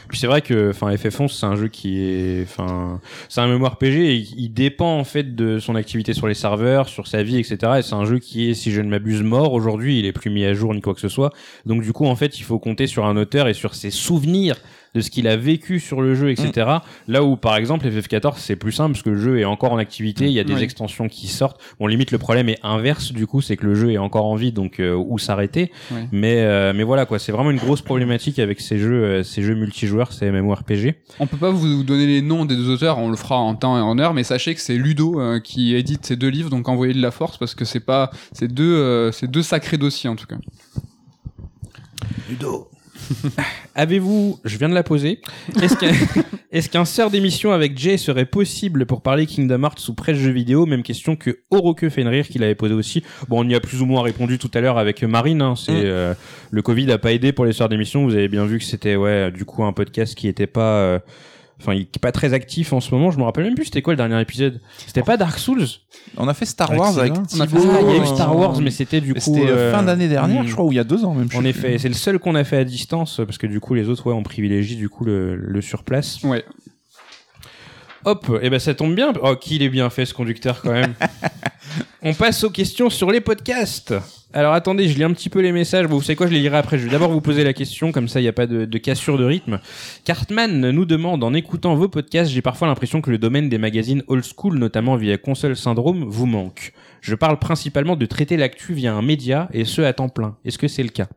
Puis 0.07 0.19
c'est 0.19 0.27
vrai 0.27 0.41
que 0.41 0.69
enfin 0.69 0.89
FF11 0.93 1.27
c'est 1.29 1.45
un 1.45 1.55
jeu 1.55 1.67
qui 1.67 1.99
est 2.01 2.43
enfin 2.43 3.01
c'est 3.29 3.41
un 3.41 3.47
MMORPG 3.47 3.95
et 3.97 4.15
il 4.15 4.49
dépend 4.49 4.97
en 4.97 5.03
fait 5.03 5.35
de 5.35 5.59
son 5.59 5.75
activité 5.75 6.13
sur 6.13 6.27
les 6.27 6.33
serveurs, 6.33 6.87
sur 6.87 7.07
sa 7.07 7.23
vie 7.23 7.37
etc. 7.37 7.57
Et 7.79 7.81
c'est 7.81 7.95
un 7.95 8.05
jeu 8.05 8.19
qui 8.19 8.49
est 8.49 8.53
si 8.53 8.71
je 8.71 8.81
ne 8.81 8.89
m'abuse 8.89 9.21
mort 9.21 9.53
aujourd'hui, 9.53 9.99
il 9.99 10.05
est 10.05 10.13
plus 10.13 10.29
mis 10.29 10.45
à 10.45 10.53
jour 10.53 10.73
ni 10.73 10.81
quoi 10.81 10.93
que 10.93 11.01
ce 11.01 11.09
soit. 11.09 11.31
Donc 11.65 11.81
du 11.81 11.91
coup 11.91 12.05
en 12.05 12.15
fait 12.15 12.39
il 12.39 12.43
faut 12.43 12.59
compter 12.59 12.87
sur 12.87 13.05
un 13.05 13.17
auteur 13.17 13.47
et 13.47 13.53
sur 13.53 13.75
ses 13.75 13.91
souvenirs 13.91 14.55
de 14.97 15.01
ce 15.01 15.09
qu'il 15.11 15.27
a 15.27 15.37
vécu 15.37 15.79
sur 15.79 16.01
le 16.01 16.15
jeu 16.15 16.31
etc. 16.31 16.67
Là 17.07 17.23
où 17.23 17.37
par 17.37 17.55
exemple 17.55 17.87
FF14 17.87 18.33
c'est 18.37 18.55
plus 18.55 18.71
simple 18.71 18.93
parce 18.93 19.03
que 19.03 19.11
le 19.11 19.19
jeu 19.21 19.39
est 19.39 19.45
encore 19.45 19.71
en 19.71 19.77
activité, 19.77 20.25
il 20.25 20.31
y 20.31 20.39
a 20.39 20.43
des 20.43 20.53
Oui. 20.55 20.63
extensions 20.63 21.07
qui 21.07 21.27
sortent. 21.27 21.61
Bon 21.79 21.87
limite 21.87 22.11
le 22.11 22.17
problème 22.17 22.49
est 22.49 22.59
inverse 22.63 23.11
du 23.13 23.27
coup 23.27 23.41
c'est 23.41 23.55
que 23.57 23.65
le 23.65 23.75
jeu 23.75 23.91
est 23.91 23.97
encore 23.97 24.25
en 24.25 24.35
vie 24.35 24.51
donc 24.51 24.79
euh, 24.79 24.95
où 24.95 25.17
s'arrêter. 25.19 25.71
Oui. 25.91 26.01
Mais 26.11 26.41
euh, 26.41 26.73
mais 26.75 26.83
voilà 26.83 27.05
quoi, 27.05 27.19
c'est 27.19 27.31
vraiment 27.31 27.51
une 27.51 27.57
grosse 27.57 27.81
problématique 27.81 28.39
avec 28.39 28.59
ces 28.59 28.77
jeux 28.79 29.03
euh, 29.03 29.23
ces 29.23 29.43
jeux 29.43 29.55
multijoueurs, 29.55 30.11
ces 30.13 30.31
MMORPG. 30.31 30.95
On 31.19 31.27
peut 31.27 31.37
pas 31.37 31.51
vous 31.51 31.83
donner 31.83 32.07
les 32.07 32.21
noms 32.21 32.45
des 32.45 32.55
deux 32.55 32.69
auteurs, 32.69 32.97
on 32.97 33.09
le 33.09 33.15
fera 33.17 33.37
en 33.37 33.53
temps 33.55 33.77
et 33.77 33.81
en 33.81 33.99
heure, 33.99 34.13
mais 34.13 34.23
sachez 34.23 34.55
que 34.55 34.61
c'est 34.61 34.75
Ludo 34.75 35.19
euh, 35.21 35.39
qui 35.39 35.75
édite 35.75 36.05
ces 36.05 36.15
deux 36.15 36.29
livres, 36.29 36.49
donc 36.49 36.67
envoyez 36.67 36.93
de 36.93 37.01
la 37.01 37.11
force 37.11 37.37
parce 37.37 37.53
que 37.55 37.65
c'est 37.65 37.79
pas, 37.79 38.09
c'est 38.33 38.47
deux, 38.51 38.63
euh, 38.75 39.11
c'est 39.11 39.29
deux 39.29 39.43
sacrés 39.43 39.77
dossiers 39.77 40.09
en 40.09 40.15
tout 40.15 40.25
cas. 40.25 40.37
Ludo. 42.29 42.69
Avez-vous, 43.75 44.39
je 44.43 44.57
viens 44.57 44.69
de 44.69 44.73
la 44.73 44.83
poser, 44.83 45.21
est-ce 46.51 46.69
qu'un 46.69 46.85
sort 46.85 47.09
d'émission 47.11 47.51
avec 47.51 47.77
Jay 47.77 47.97
serait 47.97 48.25
possible 48.25 48.85
pour 48.85 49.01
parler 49.01 49.25
Kingdom 49.25 49.63
Hearts 49.63 49.79
sous 49.79 49.93
presse 49.93 50.17
jeux 50.17 50.31
vidéo? 50.31 50.65
Même 50.65 50.83
question 50.83 51.15
que 51.15 51.39
Oroke 51.51 51.89
Fenrir 51.89 52.27
qui 52.27 52.39
l'avait 52.39 52.55
posé 52.55 52.73
aussi. 52.73 53.03
Bon, 53.27 53.43
on 53.45 53.49
y 53.49 53.55
a 53.55 53.59
plus 53.59 53.81
ou 53.81 53.85
moins 53.85 54.01
répondu 54.01 54.37
tout 54.39 54.51
à 54.53 54.61
l'heure 54.61 54.77
avec 54.77 55.03
Marine. 55.03 55.41
Hein, 55.41 55.55
c'est 55.55 55.71
Mm. 55.71 55.85
euh, 55.85 56.13
le 56.51 56.61
Covid 56.61 56.91
a 56.91 56.97
pas 56.97 57.11
aidé 57.13 57.31
pour 57.31 57.45
les 57.45 57.53
sorts 57.53 57.69
d'émission. 57.69 58.03
Vous 58.05 58.13
avez 58.15 58.27
bien 58.27 58.45
vu 58.45 58.57
que 58.57 58.65
c'était 58.65 58.95
ouais, 58.95 59.31
du 59.31 59.45
coup 59.45 59.63
un 59.63 59.73
podcast 59.73 60.15
qui 60.15 60.27
était 60.27 60.47
pas 60.47 60.77
euh, 60.77 60.99
Enfin, 61.59 61.73
il 61.73 61.81
est 61.81 61.99
pas 61.99 62.11
très 62.11 62.33
actif 62.33 62.71
en 62.71 62.79
ce 62.79 62.93
moment. 62.93 63.09
Je 63.09 63.17
me 63.17 63.23
rappelle 63.23 63.43
même 63.43 63.55
plus 63.55 63.65
c'était 63.65 63.81
quoi 63.81 63.93
le 63.93 63.97
dernier 63.97 64.19
épisode. 64.21 64.61
C'était 64.85 65.01
pas 65.01 65.17
Dark 65.17 65.39
Souls. 65.39 65.65
On 66.15 66.27
a 66.27 66.33
fait 66.33 66.45
Star 66.45 66.71
Wars 66.71 66.97
avec 66.99 67.13
Excellent. 67.17 67.25
On 67.35 67.39
a 67.41 67.47
fait 67.47 67.57
Thibaut, 67.57 67.73
Ah, 67.75 67.81
il 67.81 67.87
y 67.87 67.91
a 67.91 67.97
eu 67.97 68.01
euh, 68.01 68.05
Star 68.05 68.37
Wars, 68.37 68.61
mais 68.61 68.71
c'était 68.71 69.01
du 69.01 69.13
coup 69.15 69.19
C'était 69.19 69.49
euh, 69.49 69.71
fin 69.71 69.81
d'année 69.81 70.07
dernière, 70.07 70.43
hmm. 70.43 70.47
je 70.47 70.53
crois, 70.53 70.65
ou 70.65 70.71
il 70.71 70.75
y 70.75 70.79
a 70.79 70.83
deux 70.83 71.03
ans 71.03 71.13
même. 71.13 71.29
En 71.35 71.43
effet, 71.45 71.77
c'est 71.79 71.87
le 71.87 71.95
seul 71.95 72.19
qu'on 72.19 72.35
a 72.35 72.43
fait 72.43 72.57
à 72.57 72.63
distance 72.63 73.21
parce 73.25 73.37
que 73.37 73.47
du 73.47 73.59
coup 73.59 73.73
les 73.73 73.89
autres 73.89 74.07
ouais 74.07 74.13
on 74.13 74.23
privilégie 74.23 74.75
du 74.75 74.89
coup 74.89 75.03
le, 75.03 75.35
le 75.35 75.61
sur 75.61 75.83
place. 75.83 76.21
Ouais. 76.23 76.45
Hop, 78.05 78.39
et 78.41 78.49
ben 78.49 78.59
ça 78.59 78.73
tombe 78.73 78.95
bien. 78.95 79.11
Oh, 79.21 79.35
qu'il 79.35 79.63
est 79.63 79.69
bien 79.69 79.89
fait 79.89 80.05
ce 80.05 80.13
conducteur 80.13 80.61
quand 80.61 80.71
même. 80.71 80.93
on 82.01 82.13
passe 82.13 82.43
aux 82.43 82.49
questions 82.49 82.89
sur 82.89 83.11
les 83.11 83.19
podcasts. 83.19 83.93
Alors 84.33 84.53
attendez, 84.53 84.89
je 84.89 84.97
lis 84.97 85.03
un 85.05 85.13
petit 85.13 85.29
peu 85.29 85.39
les 85.39 85.53
messages. 85.53 85.85
Vous 85.85 86.01
savez 86.01 86.17
quoi, 86.17 86.27
je 86.27 86.33
les 86.33 86.41
lirai 86.41 86.57
après. 86.57 86.77
Je 86.77 86.83
vais 86.83 86.91
d'abord 86.91 87.11
vous 87.11 87.21
poser 87.21 87.45
la 87.45 87.53
question, 87.53 87.93
comme 87.93 88.09
ça 88.09 88.19
il 88.19 88.23
n'y 88.23 88.29
a 88.29 88.33
pas 88.33 88.45
de, 88.45 88.77
cassure 88.77 89.17
de 89.17 89.23
rythme. 89.23 89.59
Cartman 90.03 90.69
nous 90.69 90.85
demande, 90.85 91.23
en 91.23 91.33
écoutant 91.33 91.75
vos 91.75 91.87
podcasts, 91.87 92.29
j'ai 92.31 92.41
parfois 92.41 92.67
l'impression 92.67 93.01
que 93.01 93.09
le 93.09 93.17
domaine 93.17 93.47
des 93.47 93.57
magazines 93.57 94.03
old 94.07 94.25
school, 94.25 94.57
notamment 94.57 94.97
via 94.97 95.17
Console 95.17 95.55
Syndrome, 95.55 96.03
vous 96.03 96.25
manque. 96.25 96.73
Je 96.99 97.15
parle 97.15 97.39
principalement 97.39 97.95
de 97.95 98.05
traiter 98.05 98.35
l'actu 98.35 98.73
via 98.73 98.93
un 98.93 99.01
média, 99.01 99.47
et 99.53 99.63
ce 99.63 99.81
à 99.81 99.93
temps 99.93 100.09
plein. 100.09 100.35
Est-ce 100.43 100.57
que 100.57 100.67
c'est 100.67 100.83
le 100.83 100.89
cas? 100.89 101.07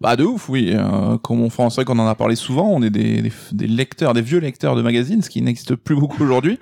Bah 0.00 0.14
de 0.14 0.22
ouf, 0.22 0.48
oui. 0.48 0.72
Euh, 0.74 1.18
comme 1.18 1.40
on 1.40 1.48
vrai 1.48 1.84
qu'on 1.84 1.98
en 1.98 2.06
a 2.06 2.14
parlé 2.14 2.36
souvent, 2.36 2.68
on 2.70 2.82
est 2.82 2.90
des 2.90 3.32
lecteurs, 3.66 4.14
des 4.14 4.22
vieux 4.22 4.38
lecteurs 4.38 4.76
de 4.76 4.82
magazines, 4.82 5.22
ce 5.22 5.30
qui 5.30 5.42
n'existe 5.42 5.74
plus 5.74 5.96
beaucoup 5.96 6.22
aujourd'hui. 6.22 6.60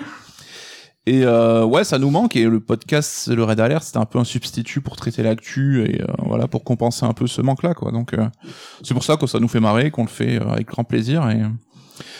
Et 1.06 1.24
euh, 1.24 1.64
ouais, 1.64 1.82
ça 1.82 1.98
nous 1.98 2.10
manque 2.10 2.36
et 2.36 2.44
le 2.44 2.60
podcast, 2.60 3.26
le 3.28 3.42
Red 3.42 3.58
Alert, 3.58 3.82
c'était 3.82 3.98
un 3.98 4.04
peu 4.04 4.20
un 4.20 4.24
substitut 4.24 4.80
pour 4.80 4.94
traiter 4.96 5.22
l'actu 5.24 5.82
et 5.84 6.00
euh, 6.00 6.06
voilà 6.24 6.46
pour 6.46 6.62
compenser 6.62 7.04
un 7.04 7.12
peu 7.12 7.26
ce 7.26 7.42
manque-là, 7.42 7.74
quoi. 7.74 7.90
Donc 7.90 8.14
euh, 8.14 8.24
c'est 8.84 8.94
pour 8.94 9.02
ça 9.02 9.16
que 9.16 9.26
ça 9.26 9.40
nous 9.40 9.48
fait 9.48 9.58
marrer, 9.60 9.90
qu'on 9.90 10.02
le 10.04 10.08
fait 10.08 10.40
euh, 10.40 10.48
avec 10.48 10.68
grand 10.68 10.84
plaisir 10.84 11.28
et 11.30 11.42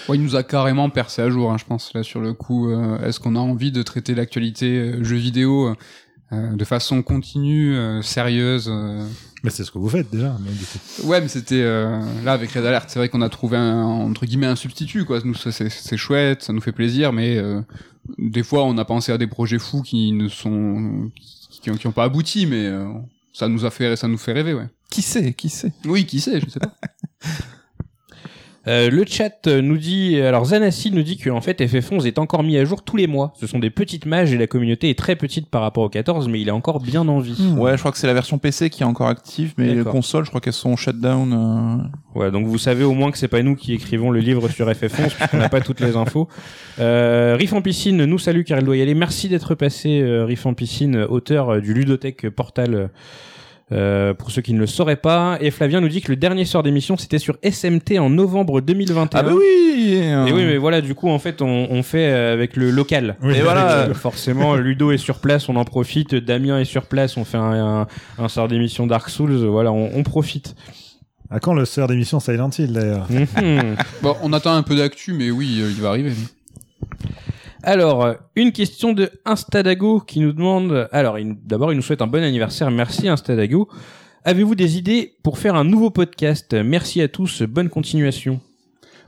Ouais, 0.09 0.17
il 0.17 0.23
nous 0.23 0.37
a 0.37 0.43
carrément 0.43 0.91
percé 0.91 1.23
à 1.23 1.31
jour, 1.31 1.51
hein, 1.53 1.57
je 1.59 1.65
pense, 1.65 1.93
là, 1.95 2.03
sur 2.03 2.21
le 2.21 2.35
coup. 2.35 2.71
euh, 2.71 2.99
Est-ce 3.07 3.21
qu'on 3.21 3.37
a 3.37 3.39
envie 3.39 3.73
de 3.73 3.83
traiter 3.83 4.15
l'actualité 4.15 4.79
euh, 4.79 5.05
jeux 5.05 5.17
vidéo 5.17 5.75
euh, 6.33 6.53
de 6.57 6.65
façon 6.65 7.03
continue, 7.03 7.75
euh, 7.77 8.03
sérieuse 8.03 8.69
euh, 8.71 9.07
Mais 9.45 9.51
c'est 9.51 9.65
ce 9.65 9.71
que 9.71 9.79
vous 9.79 9.89
faites 9.89 10.11
déjà. 10.11 10.37
Mais 10.45 10.51
du 10.51 10.65
coup. 10.65 11.07
Ouais, 11.09 11.21
mais 11.21 11.29
c'était 11.29 11.63
euh, 11.63 12.01
là 12.25 12.33
avec 12.33 12.51
Red 12.53 12.65
Alert, 12.67 12.91
c'est 12.91 12.99
vrai 12.99 13.09
qu'on 13.09 13.23
a 13.23 13.29
trouvé 13.29 13.57
un 13.57 13.83
entre 13.83 14.27
guillemets 14.27 14.47
un 14.47 14.57
substitut 14.57 15.05
quoi. 15.05 15.21
Nous 15.25 15.35
c'est 15.35 15.97
chouette, 15.97 16.43
ça 16.43 16.53
nous 16.53 16.61
fait 16.61 16.73
plaisir, 16.73 17.13
mais 17.13 17.37
euh, 17.39 17.61
des 18.19 18.43
fois 18.43 18.65
on 18.65 18.77
a 18.79 18.85
pensé 18.85 19.13
à 19.13 19.19
des 19.19 19.27
projets 19.27 19.59
fous 19.59 19.83
qui 19.83 20.13
ne 20.13 20.29
sont 20.29 21.11
qui, 21.51 21.71
ont, 21.71 21.77
qui 21.77 21.87
ont 21.87 21.93
pas 21.93 22.05
abouti, 22.05 22.47
mais 22.47 22.67
euh, 22.67 22.93
ça 23.33 23.49
nous 23.49 23.65
a 23.65 23.71
fait 23.71 23.97
ça 23.97 24.09
nous 24.09 24.19
fait 24.19 24.33
rêver 24.33 24.55
ouais. 24.55 24.69
qui 24.91 25.03
sait, 25.03 25.33
qui 25.33 25.49
sait? 25.49 25.73
Oui, 25.85 26.07
qui 26.07 26.21
sait, 26.21 26.41
je 26.41 26.49
sais 26.49 26.61
pas. 26.61 26.75
Euh, 28.67 28.91
le 28.91 29.05
chat 29.07 29.47
nous 29.47 29.77
dit, 29.77 30.21
alors 30.21 30.47
Zanassi 30.47 30.91
nous 30.93 31.03
dit 31.03 31.19
qu'en 31.19 31.41
fait 31.41 31.61
FF11 31.61 32.07
est 32.07 32.19
encore 32.19 32.43
mis 32.43 32.57
à 32.59 32.65
jour 32.65 32.83
tous 32.83 32.97
les 32.97 33.07
mois. 33.07 33.33
Ce 33.41 33.47
sont 33.47 33.59
des 33.59 33.71
petites 33.71 34.07
mages 34.07 34.33
et 34.33 34.39
la 34.39 34.47
communauté 34.47 34.91
est 34.91 34.99
très 34.99 35.17
petite 35.17 35.49
par 35.49 35.63
rapport 35.63 35.85
au 35.85 35.89
14, 35.89 36.29
mais 36.29 36.41
il 36.41 36.49
est 36.49 36.53
encore 36.53 36.81
bien 36.81 37.07
en 37.09 37.19
vie. 37.19 37.53
Ouais, 37.57 37.73
je 37.73 37.79
crois 37.79 37.93
que 37.93 37.99
c'est 37.99 38.07
la 38.07 38.15
version 38.15 38.39
PC 38.39 38.71
qui 38.71 38.83
est 38.83 38.87
encore 38.87 39.09
active, 39.09 39.55
mais 39.59 39.75
les 39.75 39.85
consoles, 39.85 40.25
je 40.25 40.31
crois 40.31 40.41
qu'elles 40.41 40.53
sont 40.53 40.77
shutdown. 40.77 41.33
Euh... 41.33 42.19
Ouais, 42.19 42.31
donc 42.31 42.47
vous 42.47 42.59
savez 42.59 42.85
au 42.85 42.93
moins 42.93 43.11
que 43.11 43.19
c'est 43.19 43.29
pas 43.29 43.43
nous 43.43 43.57
qui 43.57 43.73
écrivons 43.73 44.11
le 44.11 44.21
livre 44.21 44.49
sur 44.49 44.69
FF11 44.69 45.15
puisqu'on 45.15 45.39
n'a 45.39 45.49
pas 45.49 45.61
toutes 45.63 45.81
les 45.81 45.97
infos. 45.97 46.29
Euh, 46.79 47.37
Riff 47.39 47.53
en 47.53 47.63
piscine 47.63 48.05
nous 48.05 48.19
salue 48.19 48.43
car 48.43 48.59
elle 48.59 48.65
doit 48.65 48.77
y 48.77 48.83
aller. 48.83 48.95
Merci 48.95 49.29
d'être 49.29 49.55
passé, 49.55 50.01
euh, 50.01 50.25
Riff 50.25 50.47
en 50.47 50.55
piscine, 50.55 50.97
auteur 50.97 51.51
euh, 51.51 51.61
du 51.61 51.75
ludothèque 51.75 52.29
Portal. 52.31 52.91
Euh, 53.73 54.13
pour 54.15 54.31
ceux 54.31 54.43
qui 54.43 54.53
ne 54.53 54.59
le 54.61 54.67
sauraient 54.67 54.97
pas, 54.97 55.39
et 55.41 55.51
Flavien 55.51 55.81
nous 55.81 55.89
dit 55.89 56.01
que 56.03 56.11
le 56.11 56.17
dernier 56.17 56.45
sort 56.45 56.63
d'émission 56.63 56.97
c'était 56.97 57.19
sur 57.19 57.37
SMT 57.43 57.99
en 57.99 58.11
novembre 58.11 58.61
2021. 58.61 59.19
Ah 59.19 59.23
bah 59.23 59.33
oui. 59.35 59.95
Et 59.95 60.33
oui, 60.33 60.45
mais 60.45 60.59
voilà, 60.59 60.81
du 60.81 60.95
coup, 60.95 61.09
en 61.09 61.19
fait, 61.19 61.43
on, 61.43 61.67
on 61.71 61.83
fait 61.83 62.07
euh, 62.13 62.33
avec 62.35 62.57
le 62.57 62.71
local. 62.71 63.17
Oui, 63.23 63.35
Et 63.37 63.41
voilà. 63.41 63.71
Euh, 63.89 63.95
Forcément, 63.95 64.55
Ludo 64.55 64.93
est 64.93 64.99
sur 64.99 65.19
place, 65.19 65.49
on 65.49 65.57
en 65.57 65.65
profite. 65.65 66.15
Damien 66.15 66.61
est 66.61 66.65
sur 66.65 66.85
place, 66.87 67.17
on 67.17 67.25
fait 67.25 67.39
un, 67.39 67.81
un, 67.83 67.87
un 68.19 68.29
sort 68.29 68.49
d'émission 68.49 68.87
Dark 68.87 69.09
Souls. 69.09 69.33
Voilà, 69.47 69.73
on, 69.73 69.91
on 69.95 70.03
profite. 70.03 70.55
À 71.31 71.41
quand 71.41 71.55
le 71.55 71.65
sœur 71.65 71.89
d'émission 71.89 72.21
Silent 72.21 72.51
Hill 72.59 72.73
d'ailleurs? 72.75 73.07
Mhm. 73.11 73.77
Bon, 74.03 74.15
on 74.23 74.33
attend 74.35 74.53
un 74.55 74.63
peu 74.63 74.77
d'actu, 74.77 75.15
mais 75.15 75.31
oui, 75.31 75.61
euh, 75.63 75.71
il 75.75 75.81
va 75.81 75.89
arriver. 75.89 76.11
lui. 76.11 76.29
Alors, 77.63 78.05
euh, 78.05 78.15
une 78.35 78.53
question 78.53 78.93
de 78.93 79.11
Instadago 79.25 80.01
qui 80.01 80.21
nous 80.21 80.33
demande. 80.33 80.89
Alors, 80.93 81.17
d'abord, 81.45 81.73
il 81.73 81.77
nous 81.77 81.83
souhaite 81.83 82.03
un 82.03 82.07
bon 82.07 82.23
anniversaire. 82.23 82.71
Merci 82.71 83.09
Instadago. 83.09 83.69
Avez-vous 84.25 84.55
des 84.55 84.79
idées 84.79 85.15
pour 85.23 85.39
faire 85.39 85.55
un 85.55 85.65
nouveau 85.65 85.91
podcast? 85.91 86.55
Merci 86.55 87.01
à 87.01 87.09
tous. 87.09 87.43
Bonne 87.43 87.69
continuation. 87.69 88.41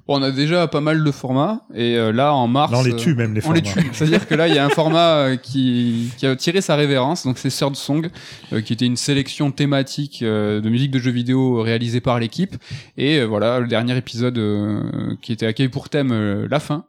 Bon, 0.06 0.18
on 0.18 0.22
a 0.22 0.30
déjà 0.30 0.68
pas 0.68 0.82
mal 0.82 1.02
de 1.02 1.10
formats, 1.10 1.62
et 1.74 1.96
euh, 1.96 2.12
là 2.12 2.34
en 2.34 2.46
mars. 2.46 2.70
Là, 2.70 2.78
on 2.80 2.82
les 2.82 2.92
euh, 2.92 2.96
tue 2.96 3.14
même 3.14 3.32
les 3.34 3.40
On 3.46 3.52
les 3.52 3.62
formats. 3.64 3.82
tue. 3.84 3.88
C'est-à-dire 3.94 4.28
que 4.28 4.34
là, 4.34 4.48
il 4.48 4.54
y 4.54 4.58
a 4.58 4.64
un 4.66 4.68
format 4.68 5.14
euh, 5.14 5.36
qui, 5.36 6.10
qui 6.18 6.26
a 6.26 6.36
tiré 6.36 6.60
sa 6.60 6.76
révérence, 6.76 7.24
donc 7.24 7.38
c'est 7.38 7.48
Third 7.48 7.74
Song, 7.74 8.10
euh, 8.52 8.60
qui 8.60 8.74
était 8.74 8.84
une 8.84 8.98
sélection 8.98 9.50
thématique 9.50 10.20
euh, 10.20 10.60
de 10.60 10.68
musique 10.68 10.90
de 10.90 10.98
jeux 10.98 11.10
vidéo 11.10 11.62
réalisée 11.62 12.02
par 12.02 12.20
l'équipe. 12.20 12.54
Et 12.98 13.18
euh, 13.18 13.24
voilà, 13.24 13.60
le 13.60 13.66
dernier 13.66 13.96
épisode 13.96 14.36
euh, 14.36 14.82
qui 15.22 15.32
était 15.32 15.46
accueilli 15.46 15.70
pour 15.70 15.88
thème 15.88 16.12
euh, 16.12 16.46
la 16.50 16.60
fin. 16.60 16.84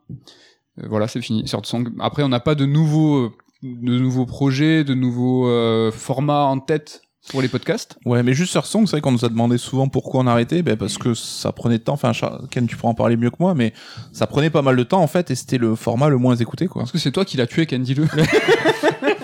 Euh, 0.82 0.88
voilà, 0.90 1.08
c'est 1.08 1.22
fini, 1.22 1.44
Third 1.44 1.66
Song. 1.66 1.90
Après, 2.00 2.24
on 2.24 2.30
n'a 2.30 2.40
pas 2.40 2.56
de 2.56 2.66
nouveaux, 2.66 3.18
euh, 3.18 3.32
de 3.64 3.98
nouveaux 3.98 4.26
projets, 4.26 4.84
de 4.84 4.94
nouveaux 4.94 5.48
euh, 5.48 5.92
formats 5.92 6.46
en 6.46 6.60
tête 6.60 7.02
pour 7.30 7.42
les 7.42 7.48
podcasts. 7.48 7.98
Ouais, 8.06 8.22
mais 8.22 8.34
juste 8.34 8.52
sur 8.52 8.66
Song, 8.66 8.86
c'est 8.86 8.92
vrai 8.92 9.02
qu'on 9.02 9.12
nous 9.12 9.26
a 9.26 9.30
demandé 9.30 9.58
souvent 9.58 9.88
pourquoi 9.88 10.22
on 10.22 10.28
arrêtait, 10.28 10.62
ben 10.62 10.78
parce 10.78 10.98
que 10.98 11.16
ça 11.16 11.52
prenait 11.52 11.80
de 11.80 11.84
temps. 11.84 11.94
Enfin, 11.94 12.12
Ken, 12.52 12.68
tu 12.68 12.76
pourras 12.76 12.92
en 12.92 12.96
parler 12.96 13.18
mieux 13.18 13.32
que 13.32 13.38
moi, 13.40 13.56
mais 13.56 13.74
ça 14.12 14.28
prenait 14.28 14.52
pas 14.52 14.62
mal 14.62 14.76
de 14.76 14.84
temps 14.84 15.02
en 15.02 15.08
fait, 15.08 15.32
et 15.32 15.36
c'était 15.36 15.58
le 15.58 15.76
format 15.76 16.10
le 16.10 16.18
moins 16.18 16.36
écouté, 16.36 16.68
quoi. 16.68 16.84
Parce 16.84 16.92
que 16.92 17.00
c'est 17.00 17.12
toi 17.12 17.26
qui 17.26 17.38
l'as 17.38 17.48
tué, 17.48 17.66
Candy 17.66 17.96
le. 17.96 18.06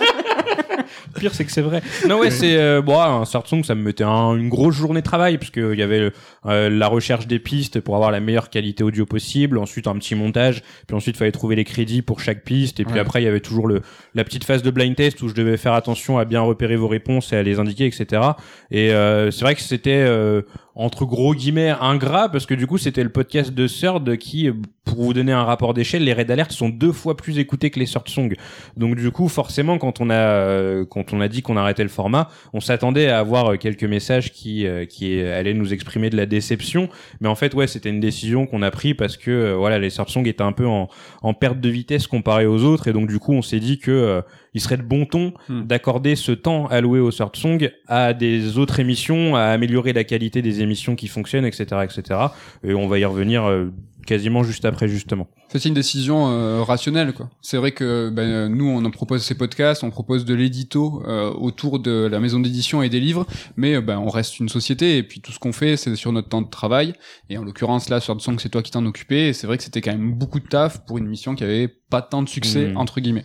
Pire, 1.18 1.34
c'est 1.34 1.44
que 1.44 1.52
c'est 1.52 1.60
vrai. 1.62 1.82
Non, 2.08 2.18
ouais, 2.20 2.30
c'est 2.30 2.56
euh, 2.56 2.80
bon, 2.82 2.98
un 3.00 3.24
Samsung, 3.24 3.62
ça 3.64 3.74
me 3.74 3.82
mettait 3.82 4.04
un- 4.04 4.34
une 4.36 4.48
grosse 4.48 4.74
journée 4.74 5.00
de 5.00 5.06
travail 5.06 5.38
parce 5.38 5.50
que 5.50 5.72
il 5.72 5.78
y 5.78 5.82
avait 5.82 6.10
euh, 6.46 6.70
la 6.70 6.88
recherche 6.88 7.26
des 7.26 7.38
pistes 7.38 7.80
pour 7.80 7.94
avoir 7.96 8.10
la 8.10 8.20
meilleure 8.20 8.50
qualité 8.50 8.82
audio 8.84 9.06
possible, 9.06 9.58
ensuite 9.58 9.86
un 9.86 9.94
petit 9.94 10.14
montage, 10.14 10.62
puis 10.86 10.96
ensuite 10.96 11.16
il 11.16 11.18
fallait 11.18 11.32
trouver 11.32 11.56
les 11.56 11.64
crédits 11.64 12.02
pour 12.02 12.20
chaque 12.20 12.44
piste, 12.44 12.80
et 12.80 12.84
puis 12.84 12.94
Ouais. 12.94 13.00
après 13.00 13.22
il 13.22 13.24
y 13.24 13.28
avait 13.28 13.40
toujours 13.40 13.68
le 13.68 13.82
la 14.14 14.24
petite 14.24 14.44
phase 14.44 14.62
de 14.62 14.70
blind 14.70 14.94
test 14.96 15.22
où 15.22 15.28
je 15.28 15.34
devais 15.34 15.56
faire 15.56 15.72
attention 15.74 16.18
à 16.18 16.24
bien 16.24 16.40
repérer 16.40 16.76
vos 16.76 16.88
réponses 16.88 17.32
et 17.32 17.36
à 17.36 17.42
les 17.42 17.58
indiquer, 17.58 17.86
etc. 17.86 18.22
Et 18.70 18.92
euh, 18.92 19.30
c'est 19.30 19.44
vrai 19.44 19.54
que 19.54 19.60
c'était 19.62 19.90
euh, 20.06 20.42
entre 20.74 21.04
gros 21.04 21.34
guillemets 21.34 21.74
ingrat 21.80 22.28
parce 22.30 22.46
que 22.46 22.54
du 22.54 22.66
coup 22.66 22.78
c'était 22.78 23.02
le 23.02 23.08
podcast 23.10 23.52
de 23.52 23.66
Third 23.66 24.16
qui, 24.16 24.50
pour 24.84 25.02
vous 25.02 25.12
donner 25.12 25.32
un 25.32 25.44
rapport 25.44 25.74
d'échelle, 25.74 26.04
les 26.04 26.12
Red 26.14 26.30
Alert 26.30 26.50
sont 26.52 26.68
deux 26.70 26.92
fois 26.92 27.16
plus 27.16 27.38
écoutés 27.38 27.70
que 27.70 27.78
les 27.78 27.86
Third 27.86 28.08
Song. 28.08 28.34
Donc 28.76 28.96
du 28.96 29.10
coup, 29.10 29.28
forcément, 29.28 29.78
quand 29.78 30.00
on 30.00 30.10
a 30.10 30.14
euh, 30.62 30.84
quand 30.84 31.12
on 31.12 31.20
a 31.20 31.28
dit 31.28 31.42
qu'on 31.42 31.56
arrêtait 31.56 31.82
le 31.82 31.88
format, 31.88 32.28
on 32.52 32.60
s'attendait 32.60 33.08
à 33.08 33.18
avoir 33.18 33.52
euh, 33.52 33.56
quelques 33.56 33.84
messages 33.84 34.32
qui 34.32 34.66
euh, 34.66 34.86
qui 34.86 35.20
allaient 35.20 35.54
nous 35.54 35.72
exprimer 35.72 36.10
de 36.10 36.16
la 36.16 36.26
déception. 36.26 36.88
Mais 37.20 37.28
en 37.28 37.34
fait, 37.34 37.54
ouais, 37.54 37.66
c'était 37.66 37.90
une 37.90 38.00
décision 38.00 38.46
qu'on 38.46 38.62
a 38.62 38.70
pris 38.70 38.94
parce 38.94 39.16
que 39.16 39.30
euh, 39.30 39.54
voilà, 39.54 39.78
les 39.78 39.90
Song 39.90 40.26
étaient 40.26 40.42
un 40.42 40.52
peu 40.52 40.66
en 40.66 40.88
en 41.22 41.34
perte 41.34 41.60
de 41.60 41.68
vitesse 41.68 42.06
comparé 42.06 42.46
aux 42.46 42.64
autres, 42.64 42.88
et 42.88 42.92
donc 42.92 43.08
du 43.08 43.18
coup, 43.18 43.32
on 43.32 43.42
s'est 43.42 43.60
dit 43.60 43.78
que 43.78 44.22
il 44.54 44.60
serait 44.60 44.76
de 44.76 44.82
bon 44.82 45.06
ton 45.06 45.32
Hmm. 45.48 45.62
d'accorder 45.64 46.16
ce 46.16 46.32
temps 46.32 46.66
alloué 46.66 47.00
au 47.00 47.10
Song 47.10 47.70
à 47.88 48.14
des 48.14 48.58
autres 48.58 48.80
émissions, 48.80 49.36
à 49.36 49.42
améliorer 49.44 49.92
la 49.92 50.04
qualité 50.04 50.42
des 50.42 50.62
émissions 50.62 50.94
qui 50.96 51.08
fonctionnent, 51.08 51.44
etc., 51.44 51.64
etc. 51.84 52.20
Et 52.64 52.74
on 52.74 52.86
va 52.86 52.98
y 52.98 53.04
revenir 53.04 53.44
euh, 53.44 53.72
quasiment 54.06 54.42
juste 54.42 54.64
après, 54.64 54.88
justement. 54.88 55.28
C'est 55.48 55.64
une 55.66 55.74
décision 55.74 56.28
euh, 56.30 56.62
rationnelle, 56.62 57.12
quoi. 57.12 57.28
C'est 57.40 57.56
vrai 57.56 57.72
que 57.72 58.10
ben, 58.10 58.48
nous, 58.48 58.66
on 58.68 58.84
en 58.84 58.90
propose 58.90 59.22
ces 59.22 59.34
podcasts, 59.34 59.82
on 59.84 59.90
propose 59.90 60.24
de 60.24 60.34
l'édito 60.34 61.02
euh, 61.06 61.30
autour 61.32 61.78
de 61.78 62.08
la 62.10 62.20
maison 62.20 62.40
d'édition 62.40 62.82
et 62.82 62.88
des 62.88 63.00
livres, 63.00 63.26
mais 63.56 63.80
ben, 63.80 63.98
on 63.98 64.08
reste 64.08 64.40
une 64.40 64.48
société 64.48 64.96
et 64.98 65.02
puis 65.02 65.20
tout 65.20 65.32
ce 65.32 65.38
qu'on 65.38 65.52
fait, 65.52 65.76
c'est 65.76 65.94
sur 65.96 66.12
notre 66.12 66.28
temps 66.28 66.42
de 66.42 66.48
travail. 66.50 66.94
Et 67.30 67.38
en 67.38 67.44
l'occurrence, 67.44 67.88
là, 67.88 68.00
sur 68.00 68.20
Song, 68.20 68.36
c'est 68.40 68.48
toi 68.48 68.62
qui 68.62 68.70
t'en 68.70 68.84
occupais. 68.86 69.28
Et 69.28 69.32
c'est 69.32 69.46
vrai 69.46 69.56
que 69.58 69.62
c'était 69.64 69.80
quand 69.80 69.92
même 69.92 70.12
beaucoup 70.14 70.40
de 70.40 70.46
taf 70.46 70.84
pour 70.86 70.98
une 70.98 71.06
mission 71.06 71.34
qui 71.34 71.44
avait 71.44 71.68
pas 71.68 72.02
tant 72.02 72.22
de 72.22 72.28
succès, 72.28 72.68
Mhm. 72.68 72.76
entre 72.76 73.00
guillemets. 73.00 73.24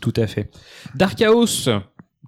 Tout 0.00 0.12
à 0.16 0.26
fait. 0.26 0.50
Dark 0.96 1.16
Chaos, 1.16 1.68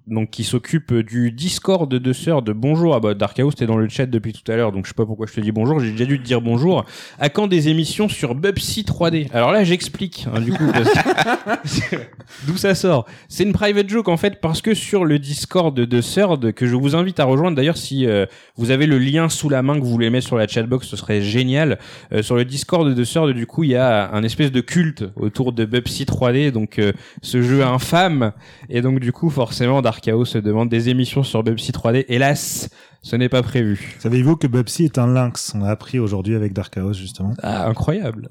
donc 0.07 0.29
qui 0.29 0.43
s'occupe 0.43 0.93
du 0.93 1.31
Discord 1.31 1.89
de 1.89 2.13
Third. 2.13 2.49
Bonjour. 2.51 2.95
Ah 2.95 2.99
bah 2.99 3.13
Dark 3.13 3.35
Chaos, 3.35 3.51
t'es 3.51 3.65
dans 3.65 3.77
le 3.77 3.89
chat 3.89 4.05
depuis 4.05 4.33
tout 4.33 4.49
à 4.51 4.55
l'heure, 4.55 4.71
donc 4.71 4.85
je 4.85 4.89
sais 4.89 4.95
pas 4.95 5.05
pourquoi 5.05 5.27
je 5.27 5.33
te 5.33 5.41
dis 5.41 5.51
bonjour. 5.51 5.79
J'ai 5.79 5.91
déjà 5.91 6.05
dû 6.05 6.19
te 6.19 6.23
dire 6.23 6.41
bonjour. 6.41 6.85
À 7.19 7.29
quand 7.29 7.47
des 7.47 7.69
émissions 7.69 8.07
sur 8.09 8.35
Bubsy 8.35 8.83
3D 8.83 9.27
Alors 9.33 9.51
là, 9.51 9.63
j'explique. 9.63 10.25
hein, 10.33 10.41
du 10.41 10.53
coup, 10.53 10.63
d'où 12.47 12.57
ça 12.57 12.75
sort 12.75 13.05
C'est 13.27 13.43
une 13.43 13.53
private 13.53 13.89
joke 13.89 14.07
en 14.07 14.17
fait 14.17 14.39
parce 14.41 14.61
que 14.61 14.73
sur 14.73 15.05
le 15.05 15.19
Discord 15.19 15.75
de 15.75 16.01
Third 16.01 16.53
que 16.53 16.65
je 16.65 16.75
vous 16.75 16.95
invite 16.95 17.19
à 17.19 17.25
rejoindre. 17.25 17.57
D'ailleurs, 17.57 17.77
si 17.77 18.05
euh, 18.05 18.25
vous 18.55 18.71
avez 18.71 18.85
le 18.85 18.97
lien 18.97 19.29
sous 19.29 19.49
la 19.49 19.61
main 19.61 19.75
que 19.79 19.83
vous 19.83 19.91
voulez 19.91 20.09
mettre 20.09 20.27
sur 20.27 20.37
la 20.37 20.47
chatbox, 20.47 20.87
ce 20.87 20.95
serait 20.95 21.21
génial. 21.21 21.79
Euh, 22.13 22.21
sur 22.21 22.35
le 22.35 22.45
Discord 22.45 22.93
de 22.93 23.03
Third, 23.03 23.33
du 23.33 23.45
coup, 23.45 23.63
il 23.63 23.71
y 23.71 23.75
a 23.75 24.11
un 24.13 24.23
espèce 24.23 24.51
de 24.51 24.61
culte 24.61 25.05
autour 25.15 25.53
de 25.53 25.65
Bubsy 25.65 26.05
3D, 26.05 26.51
donc 26.51 26.79
euh, 26.79 26.93
ce 27.21 27.41
jeu 27.41 27.63
infâme. 27.63 28.31
Et 28.69 28.81
donc, 28.81 28.99
du 28.99 29.11
coup, 29.11 29.29
forcément, 29.29 29.81
Dark 29.81 29.96
Chaos 30.01 30.25
se 30.25 30.37
demande 30.37 30.69
des 30.69 30.89
émissions 30.89 31.23
sur 31.23 31.43
Bubsy 31.43 31.71
3D. 31.71 32.05
Hélas, 32.07 32.69
ce 33.01 33.15
n'est 33.15 33.29
pas 33.29 33.43
prévu. 33.43 33.95
Savez-vous 33.99 34.35
que 34.35 34.47
Bubsy 34.47 34.85
est 34.85 34.97
un 34.97 35.07
lynx? 35.07 35.53
On 35.55 35.59
l'a 35.59 35.69
appris 35.69 35.99
aujourd'hui 35.99 36.35
avec 36.35 36.53
Dark 36.53 36.73
Chaos 36.73 36.93
justement. 36.93 37.33
Ah, 37.41 37.67
incroyable. 37.67 38.29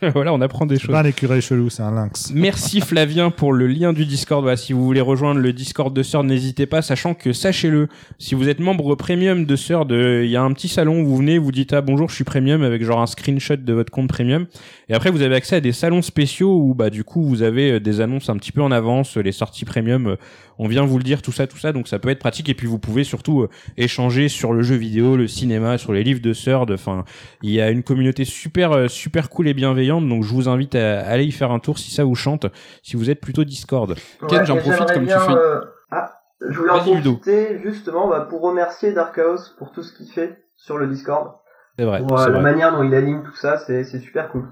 voilà, 0.14 0.32
on 0.32 0.40
apprend 0.40 0.66
des 0.66 0.78
choses. 0.78 0.92
pas 0.92 1.00
un 1.00 1.04
écureuil 1.04 1.40
chelou, 1.40 1.70
c'est 1.70 1.82
un 1.82 1.90
lynx. 1.90 2.30
Merci 2.34 2.80
Flavien 2.80 3.30
pour 3.30 3.52
le 3.52 3.66
lien 3.66 3.92
du 3.92 4.06
Discord. 4.06 4.42
Voilà, 4.42 4.56
si 4.56 4.72
vous 4.72 4.84
voulez 4.84 5.00
rejoindre 5.00 5.40
le 5.40 5.52
Discord 5.52 5.94
de 5.94 6.02
Sord, 6.02 6.24
n'hésitez 6.24 6.66
pas, 6.66 6.82
sachant 6.82 7.14
que 7.14 7.32
sachez-le, 7.32 7.88
si 8.18 8.34
vous 8.34 8.48
êtes 8.48 8.60
membre 8.60 8.94
premium 8.94 9.44
de 9.44 9.56
euh, 9.92 10.24
il 10.24 10.30
y 10.30 10.36
a 10.36 10.42
un 10.42 10.52
petit 10.52 10.68
salon 10.68 11.00
où 11.00 11.06
vous 11.06 11.16
venez, 11.16 11.38
vous 11.38 11.52
dites 11.52 11.72
ah 11.72 11.80
bonjour, 11.80 12.08
je 12.08 12.14
suis 12.14 12.24
premium 12.24 12.62
avec 12.62 12.84
genre 12.84 13.00
un 13.00 13.06
screenshot 13.06 13.56
de 13.56 13.72
votre 13.72 13.90
compte 13.90 14.08
premium, 14.08 14.46
et 14.88 14.94
après 14.94 15.10
vous 15.10 15.22
avez 15.22 15.34
accès 15.34 15.56
à 15.56 15.60
des 15.60 15.72
salons 15.72 16.02
spéciaux 16.02 16.56
où 16.58 16.74
bah 16.74 16.90
du 16.90 17.04
coup 17.04 17.22
vous 17.22 17.42
avez 17.42 17.72
euh, 17.72 17.80
des 17.80 18.00
annonces 18.00 18.28
un 18.30 18.36
petit 18.36 18.52
peu 18.52 18.62
en 18.62 18.70
avance, 18.70 19.16
les 19.16 19.32
sorties 19.32 19.64
premium, 19.64 20.06
euh, 20.08 20.16
on 20.58 20.66
vient 20.68 20.84
vous 20.84 20.98
le 20.98 21.04
dire 21.04 21.22
tout 21.22 21.32
ça 21.32 21.46
tout 21.46 21.58
ça, 21.58 21.72
donc 21.72 21.88
ça 21.88 21.98
peut 21.98 22.08
être 22.08 22.18
pratique 22.18 22.48
et 22.48 22.54
puis 22.54 22.66
vous 22.66 22.78
pouvez 22.78 23.04
surtout 23.04 23.42
euh, 23.42 23.48
échanger 23.76 24.28
sur 24.28 24.52
le 24.52 24.62
jeu 24.62 24.76
vidéo, 24.76 25.16
le 25.16 25.28
cinéma, 25.28 25.78
sur 25.78 25.92
les 25.92 26.02
livres 26.02 26.20
de 26.22 26.32
Sord. 26.32 26.66
Enfin, 26.70 27.04
il 27.42 27.50
y 27.50 27.60
a 27.60 27.70
une 27.70 27.82
communauté 27.82 28.24
super 28.24 28.72
euh, 28.72 28.88
super 28.88 29.30
cool 29.30 29.48
et 29.48 29.54
bienveillante, 29.54 30.08
donc 30.08 30.24
je 30.24 30.32
vous 30.32 30.48
invite 30.48 30.74
à 30.74 31.00
aller 31.00 31.24
y 31.24 31.32
faire 31.32 31.50
un 31.50 31.58
tour 31.58 31.78
si 31.78 31.90
ça 31.90 32.04
vous 32.04 32.14
chante, 32.14 32.46
si 32.82 32.96
vous 32.96 33.10
êtes 33.10 33.20
plutôt 33.20 33.44
Discord. 33.44 33.94
Ken, 34.28 34.44
j'en 34.44 34.56
profite 34.56 34.92
comme 34.92 35.06
tu 35.06 35.12
fais. 35.12 35.32
euh, 35.32 35.60
Ah, 35.90 36.14
je 36.40 36.56
voulais 36.58 36.70
en 36.70 36.78
profiter 36.78 37.60
justement 37.64 38.08
bah, 38.08 38.26
pour 38.28 38.40
remercier 38.42 38.92
Dark 38.92 39.14
Chaos 39.14 39.38
pour 39.58 39.72
tout 39.72 39.82
ce 39.82 39.92
qu'il 39.96 40.06
fait 40.08 40.38
sur 40.56 40.78
le 40.78 40.86
Discord. 40.86 41.32
C'est 41.78 41.84
vrai, 41.84 42.00
pour 42.00 42.18
euh, 42.18 42.26
la 42.26 42.32
vrai. 42.32 42.42
manière 42.42 42.72
dont 42.76 42.82
il 42.82 42.94
aligne 42.94 43.22
tout 43.22 43.36
ça, 43.36 43.58
c'est 43.58 43.84
super 43.84 44.30
cool. 44.30 44.44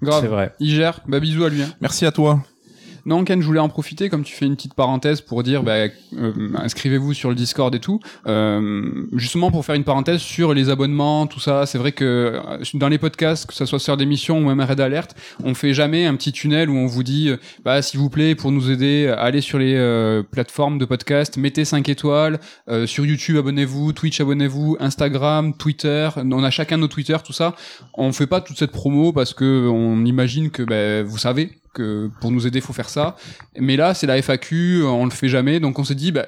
C'est 0.00 0.06
Grave. 0.06 0.26
vrai. 0.26 0.54
Il 0.60 0.70
gère. 0.70 1.00
Bah 1.06 1.20
bisous 1.20 1.44
à 1.44 1.48
lui. 1.48 1.62
hein. 1.62 1.70
Merci 1.80 2.04
à 2.06 2.12
toi. 2.12 2.42
Non, 3.06 3.22
Ken, 3.22 3.40
je 3.40 3.46
voulais 3.46 3.60
en 3.60 3.68
profiter, 3.68 4.08
comme 4.08 4.24
tu 4.24 4.34
fais 4.34 4.46
une 4.46 4.56
petite 4.56 4.74
parenthèse 4.74 5.20
pour 5.20 5.44
dire, 5.44 5.62
bah, 5.62 5.86
euh, 6.18 6.32
inscrivez-vous 6.56 7.14
sur 7.14 7.28
le 7.28 7.36
Discord 7.36 7.72
et 7.72 7.78
tout. 7.78 8.00
Euh, 8.26 9.06
justement 9.12 9.52
pour 9.52 9.64
faire 9.64 9.76
une 9.76 9.84
parenthèse 9.84 10.20
sur 10.20 10.52
les 10.52 10.70
abonnements, 10.70 11.28
tout 11.28 11.38
ça. 11.38 11.66
C'est 11.66 11.78
vrai 11.78 11.92
que 11.92 12.04
euh, 12.04 12.64
dans 12.74 12.88
les 12.88 12.98
podcasts, 12.98 13.46
que 13.46 13.54
ce 13.54 13.64
soit 13.64 13.78
sur 13.78 13.96
d'émissions 13.96 14.38
ou 14.38 14.44
même 14.52 14.60
Red 14.60 14.80
Alert, 14.80 15.14
on 15.44 15.54
fait 15.54 15.72
jamais 15.72 16.04
un 16.04 16.16
petit 16.16 16.32
tunnel 16.32 16.68
où 16.68 16.74
on 16.74 16.86
vous 16.86 17.04
dit, 17.04 17.30
bah, 17.64 17.80
s'il 17.80 18.00
vous 18.00 18.10
plaît, 18.10 18.34
pour 18.34 18.50
nous 18.50 18.72
aider, 18.72 19.14
allez 19.16 19.40
sur 19.40 19.60
les 19.60 19.76
euh, 19.76 20.24
plateformes 20.24 20.78
de 20.78 20.84
podcast, 20.84 21.36
mettez 21.36 21.64
5 21.64 21.88
étoiles. 21.88 22.40
Sur 22.86 23.06
YouTube, 23.06 23.36
abonnez-vous. 23.36 23.92
Twitch, 23.92 24.20
abonnez-vous. 24.20 24.78
Instagram, 24.80 25.56
Twitter. 25.56 26.08
On 26.16 26.42
a 26.42 26.50
chacun 26.50 26.76
nos 26.76 26.88
Twitter, 26.88 27.16
tout 27.24 27.32
ça. 27.32 27.54
On 27.94 28.12
fait 28.12 28.26
pas 28.26 28.40
toute 28.40 28.58
cette 28.58 28.72
promo 28.72 29.12
parce 29.12 29.32
que 29.32 29.68
on 29.68 30.04
imagine 30.04 30.50
que, 30.50 30.64
bah, 30.64 31.04
vous 31.08 31.18
savez 31.18 31.52
que 31.76 32.10
pour 32.20 32.30
nous 32.30 32.46
aider, 32.46 32.60
faut 32.60 32.72
faire 32.72 32.88
ça. 32.88 33.16
Mais 33.58 33.76
là, 33.76 33.94
c'est 33.94 34.06
la 34.06 34.20
FAQ, 34.20 34.82
on 34.84 35.04
le 35.04 35.10
fait 35.10 35.28
jamais, 35.28 35.60
donc 35.60 35.78
on 35.78 35.84
s'est 35.84 35.94
dit, 35.94 36.10
bah, 36.10 36.26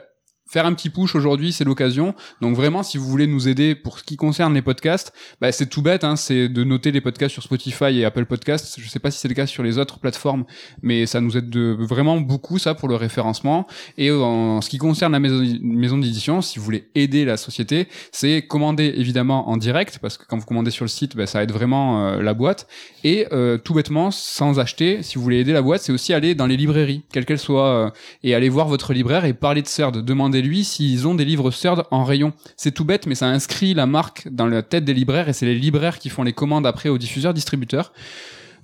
faire 0.48 0.66
un 0.66 0.74
petit 0.74 0.90
push 0.90 1.14
aujourd'hui, 1.14 1.52
c'est 1.52 1.64
l'occasion. 1.64 2.14
Donc 2.40 2.56
vraiment, 2.56 2.82
si 2.82 2.98
vous 2.98 3.06
voulez 3.06 3.26
nous 3.26 3.48
aider 3.48 3.74
pour 3.74 3.98
ce 3.98 4.04
qui 4.04 4.16
concerne 4.16 4.54
les 4.54 4.62
podcasts, 4.62 5.12
bah, 5.40 5.52
c'est 5.52 5.66
tout 5.66 5.82
bête, 5.82 6.04
hein, 6.04 6.16
c'est 6.16 6.48
de 6.48 6.64
noter 6.64 6.90
les 6.90 7.00
podcasts 7.00 7.34
sur 7.34 7.42
Spotify 7.42 7.98
et 7.98 8.04
Apple 8.04 8.24
Podcasts. 8.24 8.80
Je 8.80 8.88
sais 8.88 8.98
pas 8.98 9.10
si 9.10 9.18
c'est 9.18 9.28
le 9.28 9.34
cas 9.34 9.46
sur 9.46 9.62
les 9.62 9.78
autres 9.78 9.98
plateformes, 9.98 10.44
mais 10.82 11.06
ça 11.06 11.20
nous 11.20 11.36
aide 11.36 11.50
de, 11.50 11.76
vraiment 11.78 12.18
beaucoup 12.20 12.58
ça 12.58 12.74
pour 12.74 12.88
le 12.88 12.96
référencement. 12.96 13.66
Et 13.98 14.10
en 14.10 14.60
ce 14.60 14.70
qui 14.70 14.78
concerne 14.78 15.12
la 15.12 15.20
maison, 15.20 15.98
d'édition, 15.98 16.40
si 16.40 16.58
vous 16.58 16.64
voulez 16.64 16.88
aider 16.94 17.24
la 17.24 17.36
société, 17.36 17.88
c'est 18.12 18.42
commander 18.42 18.94
évidemment 18.96 19.48
en 19.50 19.56
direct, 19.56 19.98
parce 20.00 20.16
que 20.16 20.24
quand 20.26 20.38
vous 20.38 20.46
commandez 20.46 20.70
sur 20.70 20.84
le 20.84 20.88
site, 20.88 21.16
bah, 21.16 21.26
ça 21.26 21.42
aide 21.42 21.52
vraiment 21.52 22.06
euh, 22.06 22.22
la 22.22 22.34
boîte. 22.34 22.66
Et 23.04 23.26
euh, 23.32 23.58
tout 23.58 23.74
bêtement, 23.74 24.10
sans 24.10 24.58
acheter, 24.58 25.02
si 25.02 25.16
vous 25.16 25.22
voulez 25.22 25.40
aider 25.40 25.52
la 25.52 25.62
boîte, 25.62 25.82
c'est 25.82 25.92
aussi 25.92 26.14
aller 26.14 26.34
dans 26.34 26.46
les 26.46 26.56
librairies, 26.56 27.02
quelles 27.12 27.26
qu'elles 27.26 27.38
soient, 27.38 27.86
euh, 27.86 27.90
et 28.22 28.34
aller 28.34 28.48
voir 28.48 28.68
votre 28.68 28.92
libraire 28.92 29.24
et 29.24 29.34
parler 29.34 29.62
de 29.62 29.68
CERD. 29.68 30.04
Demandez-lui 30.38 30.62
s'ils 30.62 31.08
ont 31.08 31.16
des 31.16 31.24
livres 31.24 31.50
CERD 31.50 31.82
en 31.90 32.04
rayon. 32.04 32.32
C'est 32.56 32.70
tout 32.70 32.84
bête, 32.84 33.06
mais 33.06 33.16
ça 33.16 33.26
inscrit 33.26 33.74
la 33.74 33.86
marque 33.86 34.28
dans 34.30 34.46
la 34.46 34.62
tête 34.62 34.84
des 34.84 34.94
libraires, 34.94 35.28
et 35.28 35.32
c'est 35.32 35.46
les 35.46 35.54
libraires 35.56 35.98
qui 35.98 36.10
font 36.10 36.22
les 36.22 36.32
commandes 36.32 36.64
après 36.64 36.88
aux 36.88 36.98
diffuseurs, 36.98 37.34
distributeurs. 37.34 37.92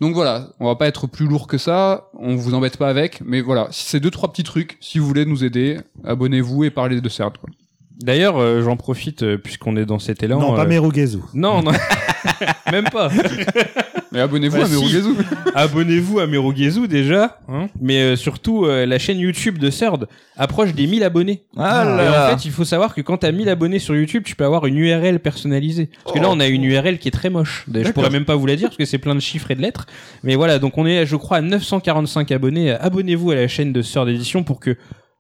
Donc 0.01 0.14
voilà, 0.14 0.51
on 0.61 0.66
va 0.66 0.77
pas 0.77 0.87
être 0.87 1.09
plus 1.09 1.27
lourd 1.27 1.49
que 1.49 1.59
ça, 1.59 2.11
on 2.14 2.37
vous 2.37 2.55
embête 2.55 2.77
pas 2.77 2.89
avec, 2.89 3.20
mais 3.25 3.41
voilà, 3.41 3.66
c'est 3.72 3.99
deux 3.99 4.11
trois 4.11 4.31
petits 4.31 4.45
trucs, 4.45 4.77
si 4.81 5.01
vous 5.01 5.07
voulez 5.07 5.25
nous 5.25 5.43
aider, 5.43 5.79
abonnez-vous 6.05 6.62
et 6.62 6.70
parlez 6.70 7.01
de 7.01 7.09
CERD. 7.09 7.39
D'ailleurs, 8.01 8.37
euh, 8.39 8.62
j'en 8.62 8.77
profite 8.77 9.25
euh, 9.25 9.37
puisqu'on 9.37 9.77
est 9.77 9.87
dans 9.87 9.99
cet 9.99 10.22
élan. 10.22 10.39
non, 10.39 10.55
pas 10.55 10.64
euh, 10.64 10.68
Merugezu. 10.68 11.18
Non, 11.33 11.62
non. 11.62 11.72
même 12.72 12.85
pas. 12.85 13.11
Mais 14.12 14.20
abonnez-vous 14.20 14.57
Bah, 14.59 14.62
à 14.64 14.66
si. 14.66 14.74
Merugezu. 14.74 15.11
Abonnez-vous 15.55 16.20
à 16.20 16.26
Merugezu 16.26 16.87
déjà, 16.89 17.41
hein. 17.49 17.66
mais 17.80 18.01
euh, 18.01 18.16
surtout 18.16 18.64
euh, 18.64 18.87
la 18.87 18.99
chaîne 18.99 19.18
YouTube 19.18 19.59
de 19.59 19.70
Serd 19.70 20.07
approche 20.37 20.72
des 20.74 20.87
1000 20.87 21.03
abonnés. 21.05 21.43
Ah 21.57 21.82
Et 21.85 21.89
là 21.97 22.11
là. 22.11 22.26
en 22.26 22.30
fait, 22.37 22.45
il 22.45 22.53
faut 22.53 22.64
savoir 22.64 22.95
que 22.95 23.01
quand 23.01 23.18
t'as 23.18 23.32
1000 23.32 23.49
abonnés 23.49 23.78
sur 23.78 23.95
YouTube, 23.97 24.22
tu 24.24 24.37
peux 24.37 24.45
avoir 24.45 24.66
une 24.66 24.78
URL 24.78 25.18
personnalisée. 25.20 25.91
Parce 26.05 26.16
que 26.16 26.22
là, 26.22 26.28
on 26.30 26.39
a 26.41 26.47
une 26.47 26.64
URL 26.64 26.99
qui 26.99 27.09
est 27.09 27.12
très 27.12 27.30
moche. 27.30 27.66
Je 27.72 27.91
pourrais 27.91 28.11
même 28.11 28.24
pas 28.24 28.37
vous 28.37 28.47
la 28.47 28.57
dire 28.57 28.68
parce 28.68 28.76
que 28.78 28.85
c'est 28.85 28.99
plein 28.99 29.14
de 29.14 29.20
chiffres 29.20 29.51
et 29.51 29.55
de 29.57 29.62
lettres. 29.62 29.87
Mais 30.22 30.37
voilà, 30.37 30.59
donc 30.59 30.78
on 30.78 30.87
est, 30.87 31.07
je 31.07 31.16
crois, 31.16 31.39
à 31.39 31.41
945 31.41 32.30
abonnés. 32.32 32.70
Abonnez-vous 32.72 33.32
à 33.32 33.35
la 33.35 33.49
chaîne 33.49 33.72
de 33.72 33.82
Serd 33.82 34.09
Edition 34.09 34.45
pour 34.45 34.61
que 34.61 34.76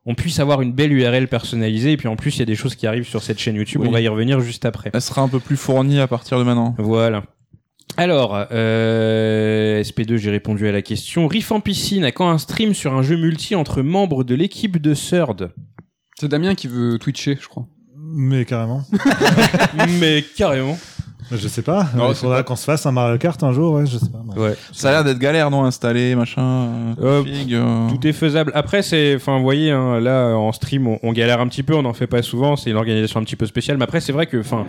on 0.06 0.14
puisse 0.14 0.38
avoir 0.38 0.60
une 0.62 0.72
belle 0.72 0.92
URL 0.92 1.28
personnalisée. 1.28 1.92
Et 1.92 1.96
puis 1.96 2.08
en 2.08 2.16
plus, 2.16 2.36
il 2.36 2.40
y 2.40 2.42
a 2.42 2.46
des 2.46 2.56
choses 2.56 2.74
qui 2.74 2.86
arrivent 2.86 3.06
sur 3.06 3.22
cette 3.22 3.38
chaîne 3.38 3.56
YouTube. 3.56 3.82
Oui. 3.82 3.88
On 3.88 3.92
va 3.92 4.00
y 4.00 4.08
revenir 4.08 4.40
juste 4.40 4.64
après. 4.64 4.90
Elle 4.92 5.00
sera 5.00 5.22
un 5.22 5.28
peu 5.28 5.40
plus 5.40 5.56
fournie 5.56 6.00
à 6.00 6.06
partir 6.06 6.38
de 6.38 6.44
maintenant. 6.44 6.74
Voilà. 6.78 7.24
Alors, 7.96 8.46
euh, 8.50 9.82
SP2, 9.82 10.16
j'ai 10.16 10.30
répondu 10.30 10.66
à 10.66 10.72
la 10.72 10.82
question. 10.82 11.28
Riff 11.28 11.52
en 11.52 11.60
piscine, 11.60 12.04
à 12.04 12.10
quand 12.10 12.28
un 12.28 12.38
stream 12.38 12.74
sur 12.74 12.92
un 12.92 13.02
jeu 13.02 13.16
multi 13.16 13.54
entre 13.54 13.82
membres 13.82 14.24
de 14.24 14.34
l'équipe 14.34 14.78
de 14.78 14.94
Third 14.94 15.52
C'est 16.18 16.28
Damien 16.28 16.54
qui 16.56 16.66
veut 16.66 16.98
twitcher, 16.98 17.38
je 17.40 17.46
crois. 17.46 17.68
Mais 17.96 18.44
carrément. 18.44 18.82
Mais 20.00 20.24
carrément. 20.36 20.76
Je 21.32 21.48
sais 21.48 21.62
pas. 21.62 21.86
Non, 21.96 22.10
il 22.10 22.14
faudra 22.14 22.42
qu'on 22.42 22.56
se 22.56 22.64
fasse 22.64 22.84
un 22.86 22.92
Mario 22.92 23.16
Kart 23.18 23.42
un 23.42 23.52
jour, 23.52 23.72
ouais, 23.74 23.86
je 23.86 23.96
sais 23.98 24.10
pas. 24.10 24.40
Ouais. 24.40 24.54
Ça 24.72 24.88
a 24.88 24.92
l'air 24.92 25.04
d'être 25.04 25.18
galère, 25.18 25.50
non 25.50 25.64
Installer, 25.64 26.14
machin. 26.14 26.42
Euh, 26.42 26.94
Euh, 27.02 27.18
config, 27.22 27.54
euh. 27.54 27.88
Tout 27.88 28.06
est 28.06 28.12
faisable. 28.12 28.52
Après, 28.54 28.82
c'est, 28.82 29.14
enfin, 29.16 29.36
vous 29.38 29.42
voyez, 29.42 29.70
hein, 29.70 30.00
là, 30.00 30.34
en 30.36 30.52
stream, 30.52 30.86
on, 30.86 30.98
on 31.02 31.12
galère 31.12 31.40
un 31.40 31.48
petit 31.48 31.62
peu, 31.62 31.74
on 31.74 31.82
n'en 31.82 31.94
fait 31.94 32.06
pas 32.06 32.22
souvent, 32.22 32.56
c'est 32.56 32.70
une 32.70 32.76
organisation 32.76 33.20
un 33.20 33.24
petit 33.24 33.36
peu 33.36 33.46
spéciale. 33.46 33.78
Mais 33.78 33.84
après, 33.84 34.00
c'est 34.00 34.12
vrai 34.12 34.26
que, 34.26 34.38
enfin, 34.38 34.66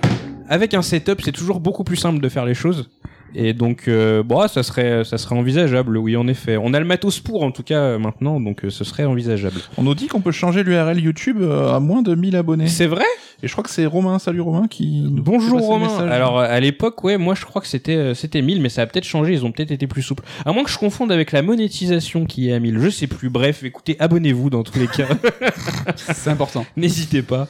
avec 0.50 0.74
un 0.74 0.82
setup, 0.82 1.22
c'est 1.24 1.32
toujours 1.32 1.60
beaucoup 1.60 1.84
plus 1.84 1.98
simple 1.98 2.20
de 2.22 2.30
faire 2.30 2.46
les 2.46 2.54
choses. 2.56 2.90
Et 3.36 3.54
donc, 3.54 3.88
euh, 3.88 4.24
bon, 4.24 4.48
ça 4.48 4.64
serait, 4.64 5.04
ça 5.04 5.18
serait 5.18 5.36
envisageable, 5.36 5.98
oui, 5.98 6.16
en 6.16 6.28
effet. 6.28 6.58
On 6.58 6.74
a 6.74 6.80
le 6.80 6.86
matos 6.86 7.20
pour, 7.20 7.44
en 7.44 7.52
tout 7.52 7.64
cas, 7.64 7.80
euh, 7.80 8.00
maintenant, 8.00 8.40
donc 8.40 8.64
euh, 8.64 8.70
ce 8.70 8.84
serait 8.84 9.06
envisageable. 9.06 9.60
On 9.78 9.84
nous 9.84 9.96
dit 9.96 10.08
qu'on 10.08 10.22
peut 10.22 10.32
changer 10.32 10.64
l'URL 10.64 11.00
YouTube 11.00 11.38
euh, 11.42 11.74
à 11.74 11.80
moins 11.80 12.02
de 12.02 12.16
1000 12.16 12.36
abonnés. 12.36 12.68
C'est 12.68 12.88
vrai? 12.88 13.04
Et 13.44 13.48
je 13.48 13.52
crois 13.52 13.64
que 13.66 13.70
c'est 13.70 13.86
Romain, 13.86 14.18
salut 14.18 14.40
Romain, 14.40 14.68
qui 14.68 15.02
nous 15.02 15.22
Bonjour 15.22 15.60
fait 15.60 15.66
passer 15.66 15.68
le 15.68 15.74
Romain. 15.74 15.88
message. 15.88 16.12
Alors 16.12 16.40
à 16.40 16.60
l'époque, 16.62 17.04
ouais, 17.04 17.18
moi 17.18 17.36
je 17.36 17.44
crois 17.44 17.62
que 17.62 17.68
c'était 17.68 17.96
euh, 17.96 18.14
c'était 18.14 18.42
1000 18.42 18.62
mais 18.62 18.70
ça 18.70 18.82
a 18.84 18.86
peut-être 18.88 19.04
changé, 19.04 19.34
ils 19.34 19.46
ont 19.46 19.52
peut-être 19.52 19.72
été 19.72 19.88
plus 19.88 20.02
souples. 20.02 20.24
À 20.46 20.54
moins 20.54 20.64
que 20.64 20.70
je 20.70 20.78
confonde 20.78 21.12
avec 21.12 21.34
la 21.34 21.42
monétisation 21.42 22.26
qui 22.26 22.50
est 22.50 22.54
à 22.54 22.60
1000, 22.60 22.80
je 22.80 22.90
sais 22.90 23.08
plus. 23.08 23.30
Bref, 23.30 23.64
écoutez, 23.64 23.98
abonnez-vous 24.00 24.50
dans 24.50 24.64
tous 24.64 24.80
les 24.80 24.88
cas. 24.88 25.08
C'est 25.96 26.30
important. 26.30 26.66
N'hésitez 26.78 27.22
pas. 27.22 27.48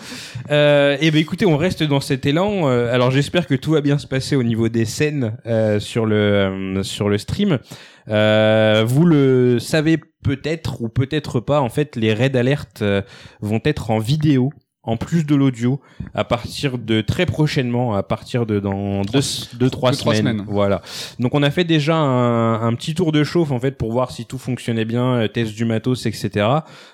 Euh, 0.49 0.97
et 1.01 1.11
ben 1.11 1.19
écoutez, 1.19 1.45
on 1.45 1.55
reste 1.55 1.83
dans 1.83 2.01
cet 2.01 2.25
élan. 2.25 2.67
Euh, 2.67 2.93
alors 2.93 3.11
j'espère 3.11 3.45
que 3.45 3.55
tout 3.55 3.71
va 3.71 3.81
bien 3.81 3.99
se 3.99 4.07
passer 4.07 4.35
au 4.35 4.43
niveau 4.43 4.69
des 4.69 4.85
scènes 4.85 5.33
euh, 5.45 5.74
sur 5.79 6.05
le 6.05 6.15
euh, 6.15 6.83
sur 6.83 7.09
le 7.09 7.17
stream. 7.17 7.59
Euh, 8.07 8.83
vous 8.85 9.05
le 9.05 9.59
savez 9.59 9.97
peut-être 10.23 10.81
ou 10.81 10.89
peut-être 10.89 11.39
pas. 11.39 11.61
En 11.61 11.69
fait, 11.69 11.95
les 11.95 12.13
raids 12.13 12.35
alert 12.35 12.81
euh, 12.81 13.01
vont 13.41 13.61
être 13.63 13.91
en 13.91 13.99
vidéo. 13.99 14.51
En 14.85 14.97
plus 14.97 15.25
de 15.25 15.35
l'audio, 15.35 15.79
à 16.13 16.23
partir 16.23 16.77
de 16.77 17.01
très 17.01 17.25
prochainement, 17.25 17.95
à 17.95 18.03
partir 18.03 18.45
de 18.45 18.59
dans 18.59 19.01
deux, 19.01 19.19
deux 19.55 19.69
trois 19.69 19.91
deux, 19.91 19.97
trois 19.97 20.13
semaines. 20.15 20.37
semaines. 20.37 20.45
Voilà. 20.47 20.81
Donc 21.19 21.33
on 21.33 21.41
a 21.43 21.49
fait 21.51 21.63
déjà 21.63 21.95
un, 21.95 22.61
un 22.61 22.73
petit 22.75 22.93
tour 22.93 23.11
de 23.11 23.23
chauffe 23.23 23.51
en 23.51 23.59
fait 23.59 23.71
pour 23.77 23.91
voir 23.91 24.11
si 24.11 24.25
tout 24.25 24.37
fonctionnait 24.37 24.85
bien, 24.85 25.15
euh, 25.15 25.27
test 25.27 25.53
du 25.55 25.65
matos, 25.65 26.05
etc. 26.05 26.47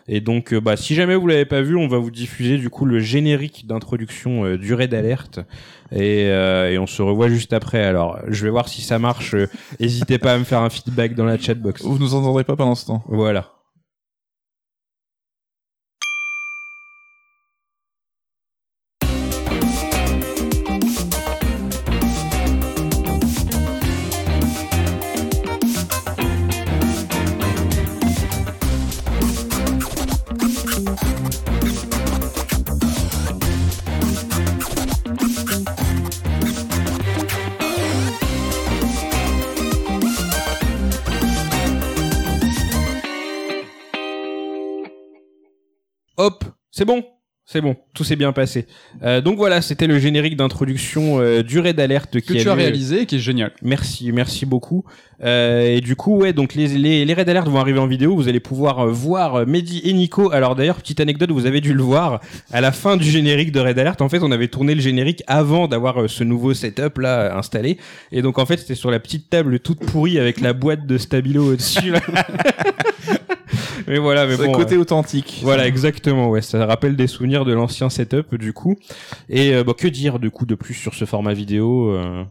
Et 0.08 0.22
donc, 0.22 0.54
euh, 0.54 0.62
bah, 0.62 0.78
si 0.78 0.96
jamais 0.96 1.16
vous 1.16 1.28
l'avez 1.28 1.46
pas 1.46 1.62
vu, 1.62 1.76
on 1.76 1.88
va 1.88 1.98
vous 1.98 2.12
diffuser 2.12 2.58
du 2.58 2.70
coup 2.70 2.86
le 2.86 3.00
générique 3.00 3.68
d'introduction 3.68 4.46
euh, 4.46 4.58
du 4.58 4.74
raid 4.74 4.94
alerte 4.94 5.40
et, 5.92 6.28
euh, 6.30 6.72
et 6.72 6.78
on 6.78 6.88
se 6.88 7.02
revoit 7.02 7.28
juste 7.30 7.52
après. 7.54 7.84
Alors, 7.84 8.20
je 8.28 8.44
vais 8.46 8.50
voir 8.50 8.70
si 8.70 8.82
ça 8.82 9.00
marche. 9.00 9.36
Euh, 9.36 9.48
N'hésitez 9.80 10.18
pas 10.18 10.34
à 10.34 10.38
me 10.38 10.44
faire 10.46 10.62
un 10.62 10.70
feedback 10.70 11.16
dans 11.16 11.26
la 11.26 11.38
chatbox. 11.38 11.84
Vous 11.84 12.00
nous 12.00 12.14
entendrez 12.16 12.44
pas 12.46 12.56
pendant 12.56 12.76
ce 12.76 12.86
temps. 12.86 13.04
Voilà. 13.08 13.52
C'est 46.82 46.86
bon. 46.86 47.04
C'est 47.44 47.60
bon, 47.60 47.76
tout 47.94 48.04
s'est 48.04 48.16
bien 48.16 48.32
passé. 48.32 48.66
Euh, 49.04 49.20
donc 49.20 49.36
voilà, 49.36 49.62
c'était 49.62 49.88
le 49.88 50.00
générique 50.00 50.38
d'introduction 50.38 51.20
euh, 51.20 51.42
du 51.44 51.60
Raid 51.60 51.80
Alert 51.80 52.10
qui 52.22 52.22
Que 52.22 52.34
tu 52.42 52.48
a 52.48 52.54
as 52.54 52.56
lieu- 52.56 52.62
réalisé 52.62 53.02
et 53.02 53.06
qui 53.06 53.16
est 53.16 53.20
génial. 53.20 53.52
Merci, 53.62 54.12
merci 54.12 54.46
beaucoup. 54.46 54.86
Euh, 55.24 55.76
et 55.76 55.82
du 55.82 55.96
coup, 55.96 56.18
ouais, 56.18 56.34
donc 56.34 56.54
les, 56.56 56.68
les, 56.70 57.04
les 57.04 57.14
raids 57.14 57.28
alert 57.30 57.48
vont 57.50 57.60
arriver 57.60 57.80
en 57.80 57.88
vidéo. 57.88 58.16
Vous 58.16 58.30
allez 58.30 58.40
pouvoir 58.40 58.80
euh, 58.80 58.92
voir 58.92 59.36
euh, 59.36 59.46
Mehdi 59.46 59.82
et 59.84 59.92
Nico. 59.92 60.32
Alors 60.32 60.56
d'ailleurs, 60.56 60.78
petite 60.78 61.00
anecdote, 61.02 61.32
vous 61.32 61.46
avez 61.48 61.62
dû 61.62 61.74
le 61.74 61.84
voir 61.84 62.22
à 62.52 62.62
la 62.62 62.72
fin 62.72 62.96
du 62.96 63.10
générique 63.10 63.52
de 63.52 63.60
Raid 63.60 63.78
Alert. 63.78 64.02
En 64.02 64.08
fait, 64.08 64.20
on 64.24 64.32
avait 64.32 64.48
tourné 64.48 64.74
le 64.74 64.82
générique 64.82 65.22
avant 65.28 65.68
d'avoir 65.68 66.04
euh, 66.04 66.08
ce 66.08 66.24
nouveau 66.24 66.54
setup 66.54 67.00
là 67.00 67.22
euh, 67.22 67.38
installé. 67.38 67.78
Et 68.14 68.22
donc 68.22 68.38
en 68.40 68.46
fait, 68.46 68.58
c'était 68.58 68.76
sur 68.76 68.92
la 68.92 69.00
petite 69.00 69.30
table 69.30 69.60
toute 69.60 69.80
pourrie 69.80 70.20
avec 70.20 70.40
la 70.42 70.54
boîte 70.54 70.86
de 70.86 70.98
stabilo 70.98 71.52
au-dessus. 71.54 71.92
là. 71.92 72.02
mais 73.88 73.98
voilà, 73.98 74.26
mais 74.28 74.38
bon. 74.38 74.52
côté 74.52 74.76
euh, 74.76 74.80
authentique. 74.80 75.42
voilà, 75.44 75.68
exactement. 75.68 76.30
Ouais, 76.30 76.42
ça 76.42 76.66
rappelle 76.66 76.96
des 76.96 77.08
souvenirs 77.08 77.46
de 77.46 77.54
l'ancien 77.54 77.90
setup 77.90 78.36
du 78.36 78.54
coup. 78.54 78.78
Et 79.30 79.54
euh, 79.54 79.64
bah, 79.64 79.74
que 79.78 79.88
dire 79.88 80.20
du 80.20 80.32
coup 80.32 80.46
de 80.46 80.56
plus 80.56 80.74
sur 80.74 80.94
ce 80.94 81.06
format 81.06 81.34
vidéo 81.34 81.90
euh, 81.90 82.24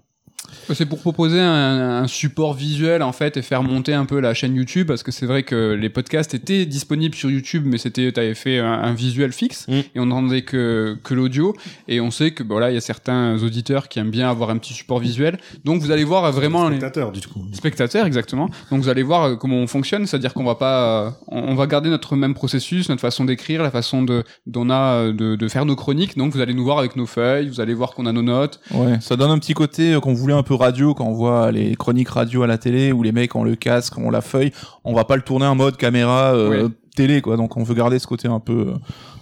C'est 0.73 0.87
pour 0.87 1.01
proposer 1.01 1.41
un, 1.41 2.03
un 2.03 2.07
support 2.07 2.55
visuel 2.55 3.03
en 3.03 3.13
fait 3.13 3.37
et 3.37 3.43
faire 3.43 3.63
monter 3.63 3.93
un 3.95 4.05
peu 4.05 4.21
la 4.21 4.35
chaîne 4.35 4.55
YouTube 4.55 4.87
parce 4.87 5.03
que 5.03 5.13
c'est 5.13 5.27
vrai 5.27 5.43
que 5.43 5.73
les 5.75 5.89
podcasts 5.91 6.35
étaient 6.35 6.67
disponibles 6.67 7.15
sur 7.15 7.31
YouTube 7.31 7.65
mais 7.67 7.79
c'était 7.79 8.11
t'avais 8.13 8.35
fait 8.35 8.59
un, 8.59 8.73
un 8.73 8.93
visuel 8.95 9.33
fixe 9.33 9.67
Mm. 9.69 9.73
et 9.95 10.01
on 10.01 10.07
n'entendait 10.07 10.43
que 10.43 10.97
que 11.03 11.15
l'audio. 11.15 11.55
Et 11.89 12.01
on 12.01 12.11
sait 12.11 12.31
que 12.33 12.43
voilà 12.43 12.71
il 12.71 12.75
y 12.75 12.77
a 12.79 12.81
certains 12.81 13.37
auditeurs 13.43 13.89
qui 13.89 13.99
aiment 13.99 14.11
bien 14.11 14.31
avoir 14.31 14.51
un 14.51 14.59
petit 14.59 14.73
support 14.75 14.99
visuel. 14.99 15.39
Donc 15.65 15.81
vous 15.83 15.91
allez 15.91 16.05
voir 16.05 16.31
vraiment 16.33 16.69
les 16.69 16.77
Spectateur, 16.77 17.13
du 17.13 17.21
coup. 17.27 17.45
spectateurs 17.53 18.07
exactement. 18.07 18.49
Donc 18.71 18.83
vous 18.83 18.89
allez 18.89 19.03
voir 19.03 19.23
euh, 19.25 19.37
comment 19.37 19.57
on 19.57 19.67
fonctionne. 19.67 20.07
C'est 20.07 20.17
à 20.17 20.19
dire 20.19 20.35
qu'on 20.35 20.45
va 20.45 20.55
pas 20.55 21.07
euh, 21.07 21.11
on 21.29 21.41
on 21.51 21.55
va 21.55 21.67
garder 21.67 21.91
notre 21.91 22.17
même 22.17 22.35
processus 22.35 22.89
notre 22.89 23.01
façon 23.01 23.25
d'écrire 23.25 23.63
la 23.63 23.71
façon 23.71 24.03
de 24.03 24.23
d'on 24.47 24.71
a 24.71 24.95
euh, 24.95 25.13
de, 25.13 25.37
de 25.37 25.49
faire 25.49 25.65
nos 25.67 25.77
chroniques. 25.77 26.17
Donc 26.17 26.33
vous 26.33 26.41
allez 26.41 26.55
nous 26.55 26.65
voir 26.65 26.79
avec 26.79 26.97
nos 26.97 27.07
feuilles 27.07 27.49
vous 27.49 27.61
allez 27.61 27.75
voir 27.75 27.93
qu'on 27.95 28.07
a 28.07 28.13
nos 28.13 28.23
notes. 28.23 28.61
Ouais, 28.73 28.99
ça 29.01 29.17
donne 29.17 29.31
un 29.31 29.39
petit 29.39 29.55
côté 29.55 29.95
euh, 29.95 30.01
qu'on 30.01 30.15
voulait 30.15 30.35
un 30.41 30.43
peu 30.43 30.55
radio 30.55 30.95
quand 30.95 31.05
on 31.07 31.13
voit 31.13 31.53
les 31.53 31.77
chroniques 31.77 32.09
radio 32.09 32.43
à 32.43 32.47
la 32.47 32.59
télé 32.59 32.93
où 32.93 33.03
les 33.03 33.13
mecs 33.13 33.35
ont 33.37 33.45
le 33.45 33.55
casque, 33.57 33.97
ont 33.99 34.11
la 34.11 34.21
feuille. 34.21 34.53
On 34.85 34.95
va 34.95 35.05
pas 35.05 35.17
le 35.17 35.23
tourner 35.23 35.47
en 35.47 35.55
mode 35.55 35.77
caméra 35.77 36.35
euh, 36.35 36.69
télé 36.97 37.21
quoi. 37.21 37.37
Donc 37.37 37.57
on 37.57 37.63
veut 37.63 37.75
garder 37.75 37.99
ce 37.99 38.07
côté 38.07 38.27
un 38.29 38.41
peu 38.41 38.69
euh, 38.69 38.75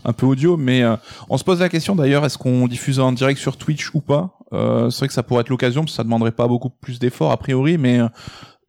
un 0.04 0.12
peu 0.12 0.26
audio. 0.26 0.56
Mais 0.56 0.82
euh, 0.82 0.96
on 1.28 1.36
se 1.36 1.44
pose 1.44 1.60
la 1.60 1.68
question 1.68 1.94
d'ailleurs 1.94 2.24
est-ce 2.24 2.38
qu'on 2.38 2.66
diffuse 2.66 2.98
en 3.00 3.12
direct 3.12 3.38
sur 3.40 3.56
Twitch 3.56 3.94
ou 3.94 4.00
pas? 4.00 4.38
Euh, 4.52 4.88
C'est 4.90 5.00
vrai 5.00 5.08
que 5.08 5.14
ça 5.14 5.22
pourrait 5.22 5.42
être 5.42 5.50
l'occasion 5.50 5.82
parce 5.82 5.92
que 5.92 5.96
ça 5.96 6.04
demanderait 6.04 6.32
pas 6.32 6.48
beaucoup 6.48 6.70
plus 6.70 6.98
d'efforts 6.98 7.32
a 7.32 7.36
priori, 7.36 7.76
mais 7.76 8.00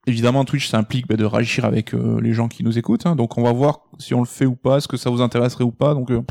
Évidemment, 0.10 0.44
Twitch, 0.44 0.68
ça 0.70 0.80
implique 0.80 1.08
bah, 1.08 1.18
de 1.18 1.26
réagir 1.26 1.66
avec 1.66 1.94
euh, 1.94 2.20
les 2.20 2.34
gens 2.34 2.48
qui 2.48 2.64
nous 2.64 2.80
écoutent. 2.80 3.06
hein. 3.06 3.16
donc, 3.16 3.38
on 3.38 3.44
va 3.44 3.52
voir 3.52 3.82
si 4.00 4.16
on 4.16 4.22
le 4.22 4.26
fait 4.26 4.48
ou 4.48 4.56
pas, 4.56 4.78
est-ce 4.78 4.88
que 4.88 4.98
ça 4.98 5.12
vous 5.12 5.22
intéresserait 5.22 5.64
ou 5.64 5.72
pas. 5.72 5.94
Donc, 5.94 6.10
euh, 6.10 6.22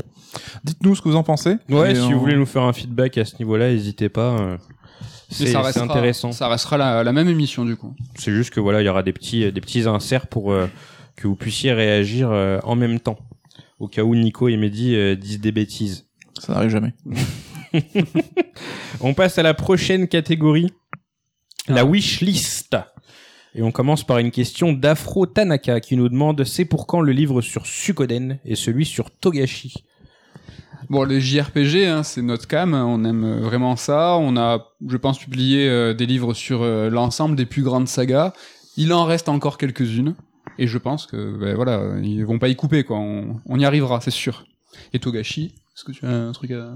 dites-nous 0.65 0.95
ce 0.95 1.01
que 1.01 1.07
vous 1.07 1.15
en 1.15 1.23
pensez. 1.23 1.55
Ouais, 1.69 1.91
Et, 1.91 1.95
si 1.95 2.01
euh, 2.01 2.13
vous 2.13 2.19
voulez 2.19 2.35
nous 2.35 2.45
faire 2.45 2.63
un 2.63 2.73
feedback 2.73 3.17
à 3.17 3.23
ce 3.25 3.37
niveau-là, 3.39 3.69
n'hésitez 3.69 4.09
pas. 4.09 4.57
C'est 5.29 5.45
ça 5.47 5.61
c'est 5.63 5.79
restera- 5.79 5.83
intéressant. 5.85 6.31
Ça 6.31 6.47
restera 6.47 6.77
la, 6.77 7.03
la 7.03 7.11
même 7.13 7.29
émission 7.29 7.63
du 7.65 7.75
coup. 7.75 7.95
C'est 8.15 8.31
juste 8.31 8.49
que 8.51 8.59
voilà, 8.59 8.81
il 8.81 8.85
y 8.85 8.89
aura 8.89 9.03
des 9.03 9.13
petits 9.13 9.51
des 9.51 9.61
petits 9.61 9.87
inserts 9.87 10.27
pour 10.27 10.51
euh, 10.51 10.67
que 11.15 11.27
vous 11.27 11.35
puissiez 11.35 11.71
réagir 11.71 12.31
euh, 12.31 12.59
en 12.63 12.75
même 12.75 12.99
temps. 12.99 13.19
Au 13.79 13.87
cas 13.87 14.03
où 14.03 14.15
Nico 14.15 14.47
et 14.49 14.57
Mehdi 14.57 14.95
euh, 14.95 15.15
disent 15.15 15.39
des 15.39 15.51
bêtises. 15.51 16.07
Ça 16.39 16.53
n'arrive 16.53 16.69
jamais. 16.69 16.93
On 19.01 19.13
passe 19.13 19.37
à 19.37 19.43
la 19.43 19.53
prochaine 19.53 20.07
catégorie, 20.07 20.71
la 21.67 21.81
Ah. 21.81 21.85
wish 21.85 22.21
list. 22.21 22.75
Et 23.55 23.63
on 23.63 23.71
commence 23.71 24.03
par 24.03 24.19
une 24.19 24.29
question 24.29 24.73
d'Afro 24.73 25.25
Tanaka 25.25 25.79
qui 25.79 25.97
nous 25.97 26.07
demande 26.07 26.43
c'est 26.43 26.65
pour 26.65 26.85
quand 26.85 27.01
le 27.01 27.11
livre 27.11 27.41
sur 27.41 27.65
Sukoden 27.65 28.39
et 28.45 28.55
celui 28.55 28.85
sur 28.85 29.09
Togashi? 29.11 29.73
Bon, 30.89 31.03
les 31.03 31.21
JRPG, 31.21 31.85
hein, 31.85 32.01
c'est 32.01 32.23
notre 32.23 32.47
cam, 32.47 32.73
on 32.73 33.03
aime 33.05 33.23
euh, 33.23 33.39
vraiment 33.41 33.75
ça. 33.75 34.17
On 34.17 34.35
a, 34.37 34.73
je 34.87 34.97
pense, 34.97 35.19
publié 35.19 35.69
euh, 35.69 35.93
des 35.93 36.07
livres 36.07 36.33
sur 36.33 36.63
euh, 36.63 36.89
l'ensemble 36.89 37.35
des 37.35 37.45
plus 37.45 37.61
grandes 37.61 37.87
sagas. 37.87 38.33
Il 38.75 38.91
en 38.91 39.05
reste 39.05 39.29
encore 39.29 39.59
quelques-unes, 39.59 40.15
et 40.57 40.65
je 40.65 40.77
pense 40.79 41.05
que, 41.05 41.37
ben, 41.37 41.55
voilà, 41.55 41.99
ils 42.01 42.25
vont 42.25 42.39
pas 42.39 42.47
y 42.49 42.55
couper, 42.55 42.83
quoi. 42.83 42.97
On, 42.97 43.39
on 43.45 43.59
y 43.59 43.65
arrivera, 43.65 44.01
c'est 44.01 44.09
sûr. 44.09 44.45
Et 44.91 44.99
Togashi, 44.99 45.53
est-ce 45.75 45.83
que 45.83 45.91
tu 45.91 46.05
as 46.07 46.09
un 46.09 46.31
truc 46.31 46.49
à... 46.51 46.73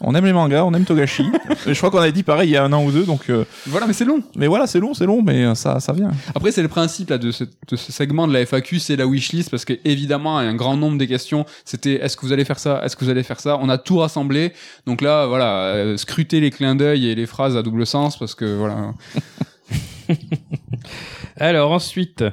On 0.00 0.14
aime 0.14 0.24
les 0.24 0.32
mangas, 0.32 0.64
on 0.64 0.72
aime 0.74 0.84
Togashi. 0.84 1.24
je 1.66 1.74
crois 1.74 1.90
qu'on 1.90 1.98
avait 1.98 2.12
dit 2.12 2.22
pareil 2.22 2.50
il 2.50 2.52
y 2.52 2.56
a 2.56 2.64
un 2.64 2.72
an 2.72 2.84
ou 2.84 2.90
deux. 2.90 3.04
Donc, 3.04 3.30
euh, 3.30 3.44
Voilà, 3.66 3.86
mais 3.86 3.92
c'est 3.92 4.04
long. 4.04 4.22
mais 4.36 4.46
voilà, 4.46 4.66
c'est 4.66 4.80
long, 4.80 4.94
c'est 4.94 5.06
long, 5.06 5.22
mais 5.22 5.44
euh, 5.44 5.54
ça, 5.54 5.80
ça 5.80 5.92
vient. 5.92 6.10
Après, 6.34 6.50
c'est 6.50 6.62
le 6.62 6.68
principe 6.68 7.10
là 7.10 7.18
de 7.18 7.30
ce, 7.30 7.44
de 7.44 7.76
ce 7.76 7.92
segment 7.92 8.26
de 8.26 8.32
la 8.32 8.40
FAQ, 8.44 8.78
c'est 8.78 8.96
la 8.96 9.06
wishlist 9.06 9.50
parce 9.50 9.64
que 9.64 9.74
évidemment, 9.84 10.38
un 10.38 10.54
grand 10.54 10.76
nombre 10.76 10.98
des 10.98 11.06
questions, 11.06 11.46
c'était 11.64 11.94
est-ce 11.94 12.16
que 12.16 12.26
vous 12.26 12.32
allez 12.32 12.44
faire 12.44 12.58
ça, 12.58 12.82
est-ce 12.84 12.96
que 12.96 13.04
vous 13.04 13.10
allez 13.10 13.22
faire 13.22 13.40
ça? 13.40 13.58
On 13.60 13.68
a 13.68 13.78
tout 13.78 13.98
rassemblé, 13.98 14.52
donc 14.86 15.00
là, 15.00 15.26
voilà, 15.26 15.66
euh, 15.66 15.96
scrutez 15.96 16.40
les 16.40 16.50
clins 16.50 16.74
d'œil 16.74 17.06
et 17.06 17.14
les 17.14 17.26
phrases 17.26 17.56
à 17.56 17.62
double 17.62 17.86
sens 17.86 18.18
parce 18.18 18.34
que 18.34 18.56
voilà. 18.56 18.92
Alors 21.36 21.72
ensuite, 21.72 22.24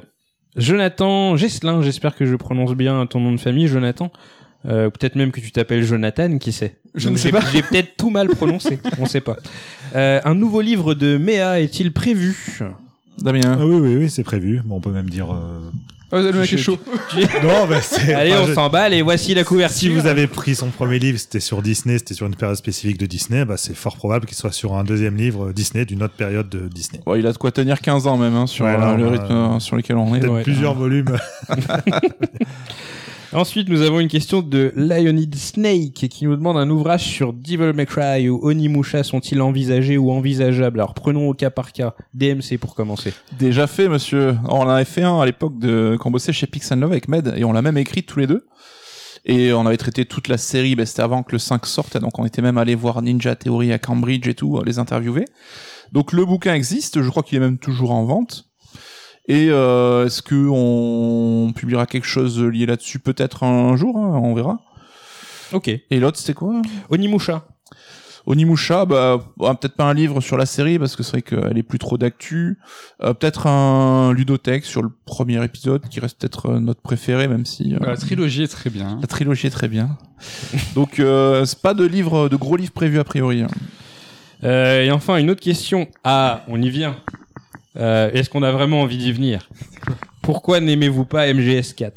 Jonathan 0.56 1.36
Gesselin, 1.36 1.82
j'espère 1.82 2.16
que 2.16 2.26
je 2.26 2.34
prononce 2.36 2.74
bien 2.74 3.06
ton 3.06 3.20
nom 3.20 3.32
de 3.32 3.40
famille, 3.40 3.68
Jonathan. 3.68 4.10
Euh, 4.68 4.90
peut-être 4.90 5.16
même 5.16 5.30
que 5.32 5.40
tu 5.40 5.52
t'appelles 5.52 5.84
Jonathan, 5.84 6.36
qui 6.38 6.52
sait 6.52 6.76
Je 6.94 7.04
Donc 7.04 7.14
ne 7.14 7.18
sais 7.18 7.28
j'ai- 7.28 7.32
pas. 7.32 7.40
J'ai 7.52 7.62
peut-être 7.62 7.96
tout 7.96 8.10
mal 8.10 8.28
prononcé, 8.28 8.78
on 8.98 9.06
sait 9.06 9.20
pas. 9.22 9.36
Euh, 9.94 10.20
un 10.24 10.34
nouveau 10.34 10.60
livre 10.60 10.94
de 10.94 11.16
Méa 11.16 11.60
est-il 11.60 11.92
prévu? 11.92 12.58
Damien. 13.18 13.56
Ah 13.60 13.66
oui, 13.66 13.76
oui, 13.76 13.96
oui, 13.96 14.10
c'est 14.10 14.22
prévu. 14.22 14.60
Bon, 14.64 14.76
on 14.76 14.80
peut 14.80 14.90
même 14.92 15.08
dire. 15.10 15.32
euh, 15.32 15.60
Oh, 16.12 16.16
le 16.18 16.32
mec 16.32 16.44
Je- 16.50 16.56
est 16.56 16.58
chaud. 16.58 16.76
Non, 17.42 17.66
bah, 17.68 17.80
c'est. 17.80 18.12
Allez, 18.14 18.32
enfin, 18.32 18.42
on 18.42 18.46
je- 18.48 18.54
s'emballe 18.54 18.92
et 18.94 19.00
voici 19.02 19.32
la 19.32 19.42
Si 19.42 19.46
couverture. 19.46 19.92
vous 19.94 20.06
avez 20.08 20.26
pris 20.26 20.56
son 20.56 20.68
premier 20.70 20.98
livre, 20.98 21.18
c'était 21.18 21.38
sur 21.38 21.62
Disney, 21.62 21.98
c'était 21.98 22.14
sur 22.14 22.26
une 22.26 22.34
période 22.34 22.56
spécifique 22.56 22.98
de 22.98 23.06
Disney, 23.06 23.44
bah, 23.44 23.56
c'est 23.56 23.74
fort 23.76 23.96
probable 23.96 24.26
qu'il 24.26 24.36
soit 24.36 24.50
sur 24.52 24.74
un 24.74 24.82
deuxième 24.82 25.16
livre 25.16 25.52
Disney 25.52 25.84
d'une 25.84 26.02
autre 26.02 26.14
période 26.14 26.48
de 26.48 26.66
Disney. 26.68 27.00
Bon, 27.06 27.14
il 27.14 27.24
a 27.28 27.32
de 27.32 27.38
quoi 27.38 27.52
tenir 27.52 27.80
15 27.80 28.08
ans 28.08 28.16
même 28.16 28.34
hein, 28.34 28.46
sur 28.48 28.64
Ouais, 28.64 28.74
euh, 28.74 28.78
non, 28.78 28.96
le 28.96 29.04
euh, 29.04 29.10
rythme 29.10 29.32
euh, 29.32 29.60
sur 29.60 29.76
lequel 29.76 29.96
on 29.98 30.14
est. 30.16 30.18
Peut-être 30.20 30.32
ouais. 30.34 30.42
plusieurs 30.42 30.74
volumes. 30.74 31.16
Ensuite, 33.32 33.68
nous 33.68 33.82
avons 33.82 34.00
une 34.00 34.08
question 34.08 34.42
de 34.42 34.72
Leonid 34.74 35.32
Snake 35.36 36.08
qui 36.08 36.26
nous 36.26 36.34
demande 36.34 36.56
un 36.56 36.68
ouvrage 36.68 37.04
sur 37.04 37.32
Devil 37.32 37.72
May 37.74 37.86
Cry 37.86 38.28
ou 38.28 38.40
Onimusha 38.42 39.04
sont-ils 39.04 39.40
envisagés 39.40 39.96
ou 39.98 40.10
envisageables? 40.10 40.80
Alors 40.80 40.94
prenons 40.94 41.28
au 41.28 41.34
cas 41.34 41.50
par 41.50 41.72
cas. 41.72 41.94
DMC 42.12 42.58
pour 42.58 42.74
commencer. 42.74 43.12
Déjà 43.38 43.68
fait, 43.68 43.88
monsieur. 43.88 44.36
On 44.48 44.62
en 44.62 44.68
avait 44.68 44.84
fait 44.84 45.04
un 45.04 45.20
à 45.20 45.26
l'époque 45.26 45.60
de 45.60 45.96
quand 46.00 46.08
on 46.08 46.12
bossait 46.12 46.32
chez 46.32 46.48
Pix 46.48 46.72
Love 46.72 46.90
avec 46.90 47.06
Med 47.06 47.32
et 47.36 47.44
on 47.44 47.52
l'a 47.52 47.62
même 47.62 47.78
écrit 47.78 48.02
tous 48.02 48.18
les 48.18 48.26
deux. 48.26 48.48
Et 49.24 49.52
on 49.52 49.64
avait 49.64 49.76
traité 49.76 50.06
toute 50.06 50.26
la 50.26 50.38
série, 50.38 50.74
ben, 50.74 50.84
c'était 50.84 51.02
avant 51.02 51.22
que 51.22 51.32
le 51.32 51.38
5 51.38 51.66
sorte, 51.66 51.98
donc 51.98 52.18
on 52.18 52.24
était 52.24 52.42
même 52.42 52.58
allé 52.58 52.74
voir 52.74 53.00
Ninja 53.00 53.36
Theory 53.36 53.70
à 53.70 53.78
Cambridge 53.78 54.26
et 54.26 54.34
tout, 54.34 54.60
les 54.64 54.78
interviewer. 54.80 55.26
Donc 55.92 56.12
le 56.12 56.24
bouquin 56.24 56.54
existe, 56.54 57.02
je 57.02 57.08
crois 57.10 57.22
qu'il 57.22 57.36
est 57.36 57.40
même 57.40 57.58
toujours 57.58 57.92
en 57.92 58.04
vente. 58.04 58.49
Et 59.30 59.48
euh, 59.50 60.06
est-ce 60.06 60.22
que 60.22 60.48
on 60.50 61.52
publiera 61.54 61.86
quelque 61.86 62.06
chose 62.06 62.40
lié 62.42 62.66
là-dessus 62.66 62.98
peut-être 62.98 63.44
un 63.44 63.76
jour, 63.76 63.96
hein, 63.96 64.20
on 64.22 64.34
verra. 64.34 64.58
Ok. 65.52 65.68
Et 65.68 66.00
l'autre 66.00 66.18
c'était 66.18 66.34
quoi? 66.34 66.60
Onimusha. 66.90 67.44
Onimusha, 68.26 68.84
bah, 68.84 69.18
bah, 69.38 69.56
peut-être 69.60 69.76
pas 69.76 69.84
un 69.84 69.94
livre 69.94 70.20
sur 70.20 70.36
la 70.36 70.46
série 70.46 70.78
parce 70.78 70.94
que 70.94 71.02
c'est 71.02 71.12
vrai 71.12 71.22
qu'elle 71.22 71.56
est 71.56 71.62
plus 71.62 71.78
trop 71.78 71.96
d'actu. 71.96 72.58
Euh, 73.02 73.14
peut-être 73.14 73.46
un 73.46 74.12
ludothèque 74.12 74.64
sur 74.64 74.82
le 74.82 74.90
premier 75.06 75.42
épisode 75.44 75.88
qui 75.88 76.00
reste 76.00 76.18
peut-être 76.20 76.50
euh, 76.50 76.60
notre 76.60 76.82
préféré, 76.82 77.28
même 77.28 77.46
si 77.46 77.74
euh, 77.74 77.78
La 77.80 77.96
trilogie 77.96 78.42
est 78.42 78.48
très 78.48 78.68
bien. 78.68 78.98
la 79.00 79.06
trilogie 79.06 79.46
est 79.46 79.50
très 79.50 79.68
bien. 79.68 79.96
Donc 80.74 80.98
euh, 81.00 81.44
c'est 81.46 81.60
pas 81.62 81.72
de 81.74 81.84
livre, 81.84 82.28
de 82.28 82.36
gros 82.36 82.56
livres 82.56 82.72
prévus 82.72 82.98
a 82.98 83.04
priori. 83.04 83.42
hein. 83.42 83.48
Euh, 84.44 84.82
et 84.84 84.90
enfin, 84.90 85.16
une 85.16 85.30
autre 85.30 85.42
question. 85.42 85.88
Ah, 86.04 86.44
on 86.48 86.60
y 86.60 86.68
vient. 86.70 86.96
Euh, 87.76 88.10
Est-ce 88.12 88.30
qu'on 88.30 88.42
a 88.42 88.50
vraiment 88.52 88.80
envie 88.82 88.98
d'y 88.98 89.12
venir? 89.12 89.48
Pourquoi 90.22 90.60
n'aimez-vous 90.60 91.04
pas 91.04 91.26
MGS4 91.28 91.92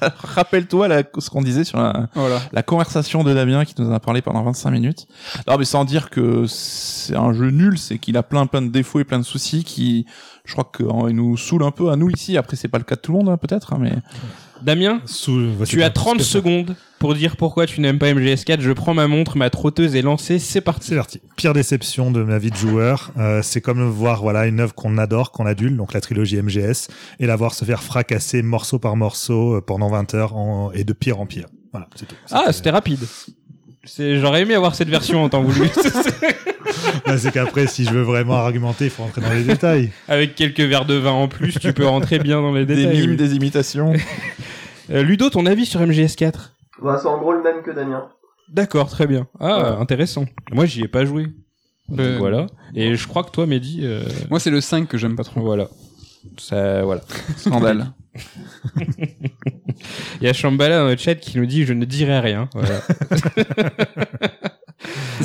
Rappelle-toi 0.00 0.88
ce 1.18 1.30
qu'on 1.30 1.42
disait 1.42 1.62
sur 1.62 1.78
la, 1.78 2.08
Voilà. 2.14 2.40
la 2.52 2.62
conversation 2.64 3.22
de 3.22 3.32
Damien 3.34 3.64
qui 3.64 3.74
nous 3.78 3.88
en 3.88 3.92
a 3.92 4.00
parlé 4.00 4.20
pendant 4.20 4.42
25 4.42 4.70
minutes. 4.72 5.06
Non 5.46 5.56
mais 5.58 5.64
sans 5.64 5.84
dire 5.84 6.10
que 6.10 6.44
c'est 6.48 7.14
un 7.14 7.32
jeu 7.32 7.50
nul, 7.50 7.78
c'est 7.78 7.98
qu'il 7.98 8.16
a 8.16 8.24
plein 8.24 8.46
plein 8.46 8.62
de 8.62 8.68
défauts 8.68 8.98
et 8.98 9.04
plein 9.04 9.20
de 9.20 9.24
soucis 9.24 9.62
qui, 9.62 10.06
je 10.44 10.52
crois 10.54 10.68
qu'il 10.76 11.14
nous 11.14 11.36
saoule 11.36 11.62
un 11.62 11.70
peu 11.70 11.90
à 11.90 11.96
nous 11.96 12.10
ici. 12.10 12.36
Après 12.36 12.56
c'est 12.56 12.66
pas 12.68 12.78
le 12.78 12.84
cas 12.84 12.96
de 12.96 13.00
tout 13.00 13.12
le 13.12 13.18
monde 13.18 13.28
hein, 13.28 13.36
peut-être, 13.36 13.74
hein, 13.74 13.78
mais 13.80 13.92
Damien, 14.62 15.00
Sous- 15.06 15.52
voici 15.56 15.72
tu 15.72 15.82
as 15.82 15.86
pas- 15.90 15.94
30 15.94 16.18
c'est- 16.18 16.24
secondes 16.24 16.76
pour 16.98 17.14
dire 17.14 17.36
pourquoi 17.36 17.66
tu 17.66 17.80
n'aimes 17.80 17.98
pas 17.98 18.08
MGS4. 18.14 18.60
Je 18.60 18.70
prends 18.72 18.94
ma 18.94 19.08
montre, 19.08 19.36
ma 19.36 19.50
trotteuse 19.50 19.96
est 19.96 20.02
lancée, 20.02 20.38
c'est 20.38 20.60
parti. 20.60 20.88
C'est 20.88 20.96
parti. 20.96 21.20
Pire 21.36 21.52
déception 21.52 22.10
de 22.10 22.22
ma 22.22 22.38
vie 22.38 22.50
de 22.50 22.56
joueur, 22.56 23.12
euh, 23.18 23.40
c'est 23.42 23.60
comme 23.60 23.82
voir 23.88 24.22
voilà 24.22 24.46
une 24.46 24.60
œuvre 24.60 24.74
qu'on 24.74 24.98
adore, 24.98 25.32
qu'on 25.32 25.46
adule, 25.46 25.76
donc 25.76 25.92
la 25.94 26.00
trilogie 26.00 26.36
MGS, 26.36 26.88
et 27.20 27.26
la 27.26 27.36
voir 27.36 27.54
se 27.54 27.64
faire 27.64 27.82
fracasser 27.82 28.42
morceau 28.42 28.78
par 28.78 28.96
morceau 28.96 29.56
euh, 29.56 29.60
pendant 29.60 29.88
20 29.90 30.14
heures 30.14 30.36
en- 30.36 30.70
et 30.72 30.84
de 30.84 30.92
pire 30.92 31.20
en 31.20 31.26
pire. 31.26 31.46
Voilà, 31.72 31.88
c'est 31.94 32.06
tout. 32.06 32.14
Ah, 32.30 32.52
c'était 32.52 32.70
rapide. 32.70 33.00
C'est- 33.84 34.18
J'aurais 34.20 34.42
aimé 34.42 34.54
avoir 34.54 34.74
cette 34.74 34.88
version 34.88 35.22
en 35.24 35.28
temps 35.28 35.42
voulu. 35.42 35.68
Bah, 37.06 37.18
c'est 37.18 37.32
qu'après, 37.32 37.66
si 37.66 37.84
je 37.84 37.90
veux 37.90 38.02
vraiment 38.02 38.34
argumenter, 38.36 38.84
il 38.84 38.90
faut 38.90 39.02
rentrer 39.02 39.20
dans 39.20 39.30
les 39.32 39.42
détails. 39.42 39.90
Avec 40.08 40.34
quelques 40.34 40.60
verres 40.60 40.84
de 40.84 40.94
vin 40.94 41.10
en 41.10 41.28
plus, 41.28 41.58
tu 41.58 41.72
peux 41.72 41.86
rentrer 41.86 42.18
bien 42.18 42.40
dans 42.40 42.52
les 42.52 42.64
des 42.64 42.76
détails. 42.76 43.00
mimes, 43.00 43.10
oui. 43.10 43.16
des 43.16 43.34
imitations. 43.34 43.92
Euh, 44.90 45.02
Ludo, 45.04 45.30
ton 45.30 45.46
avis 45.46 45.64
sur 45.64 45.80
MGS4 45.80 46.50
Bah, 46.82 46.98
c'est 47.00 47.06
en 47.08 47.16
gros 47.18 47.32
le 47.32 47.40
même 47.42 47.62
que 47.62 47.70
Damien. 47.70 48.08
D'accord, 48.48 48.90
très 48.90 49.06
bien. 49.06 49.28
Ah, 49.38 49.76
intéressant. 49.80 50.26
Moi, 50.50 50.66
j'y 50.66 50.82
ai 50.82 50.88
pas 50.88 51.04
joué. 51.04 51.22
Donc, 51.88 51.98
Ben, 51.98 52.18
voilà. 52.18 52.46
Et 52.74 52.96
je 52.96 53.06
crois 53.08 53.22
que 53.22 53.30
toi, 53.30 53.46
Mehdi, 53.46 53.80
euh, 53.84 54.02
Moi, 54.28 54.40
c'est 54.40 54.50
le 54.50 54.60
5 54.60 54.88
que 54.88 54.98
j'aime 54.98 55.14
pas 55.14 55.22
trop. 55.22 55.40
voilà. 55.40 55.68
Ça, 56.38 56.82
voilà. 56.82 57.02
Scandale. 57.36 57.86
Il 60.20 60.26
y 60.26 60.28
a 60.28 60.32
Shambhala 60.32 60.80
dans 60.80 60.88
le 60.88 60.96
chat 60.96 61.14
qui 61.14 61.38
nous 61.38 61.46
dit 61.46 61.64
je 61.64 61.72
ne 61.72 61.84
dirai 61.84 62.20
rien. 62.20 62.48
Voilà. 62.54 62.80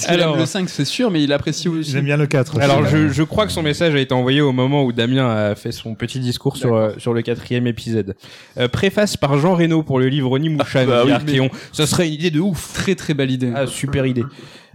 Alors- 0.07 0.35
aime 0.35 0.41
le 0.41 0.45
5, 0.45 0.69
c'est 0.69 0.85
sûr, 0.85 1.09
mais 1.09 1.23
il 1.23 1.33
apprécie 1.33 1.67
aussi. 1.67 1.91
J'aime 1.91 2.05
bien 2.05 2.17
le 2.17 2.27
4. 2.27 2.59
Alors 2.59 2.85
je, 2.85 3.09
je 3.09 3.23
crois 3.23 3.45
que 3.45 3.51
son 3.51 3.63
message 3.63 3.95
a 3.95 3.99
été 3.99 4.13
envoyé 4.13 4.41
au 4.41 4.51
moment 4.51 4.83
où 4.83 4.91
Damien 4.91 5.29
a 5.29 5.55
fait 5.55 5.71
son 5.71 5.95
petit 5.95 6.19
discours 6.19 6.57
sur, 6.57 6.75
euh, 6.75 6.91
sur 6.97 7.13
le 7.13 7.21
quatrième 7.21 7.67
épisode. 7.67 8.15
Euh, 8.57 8.67
préface 8.67 9.17
par 9.17 9.37
Jean 9.39 9.55
Reno 9.55 9.83
pour 9.83 9.99
le 9.99 10.07
livre 10.07 10.31
Onimusha 10.31 10.85
bah 10.85 11.03
oui, 11.05 11.11
Archéon. 11.11 11.49
Ça 11.71 11.87
serait 11.87 12.07
une 12.07 12.13
idée 12.13 12.31
de 12.31 12.39
ouf. 12.39 12.73
Très 12.73 12.95
très 12.95 13.13
belle 13.13 13.31
idée. 13.31 13.51
Ah, 13.55 13.65
super 13.65 14.05
idée. 14.05 14.23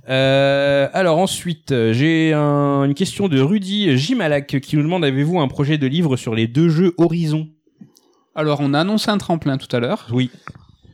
Euh, 0.08 0.88
alors 0.92 1.18
ensuite, 1.18 1.70
euh, 1.72 1.92
j'ai 1.92 2.32
un- 2.32 2.84
une 2.84 2.94
question 2.94 3.28
de 3.28 3.40
Rudy 3.40 3.96
Jimalak 3.96 4.58
qui 4.60 4.76
nous 4.76 4.82
demande 4.82 5.04
avez-vous 5.04 5.38
un 5.40 5.48
projet 5.48 5.78
de 5.78 5.86
livre 5.86 6.16
sur 6.16 6.34
les 6.34 6.46
deux 6.48 6.68
jeux 6.68 6.92
Horizon? 6.98 7.48
Alors, 8.34 8.60
on 8.60 8.74
a 8.74 8.80
annoncé 8.80 9.10
un 9.10 9.18
tremplin 9.18 9.58
tout 9.58 9.74
à 9.76 9.78
l'heure. 9.80 10.06
Oui. 10.12 10.30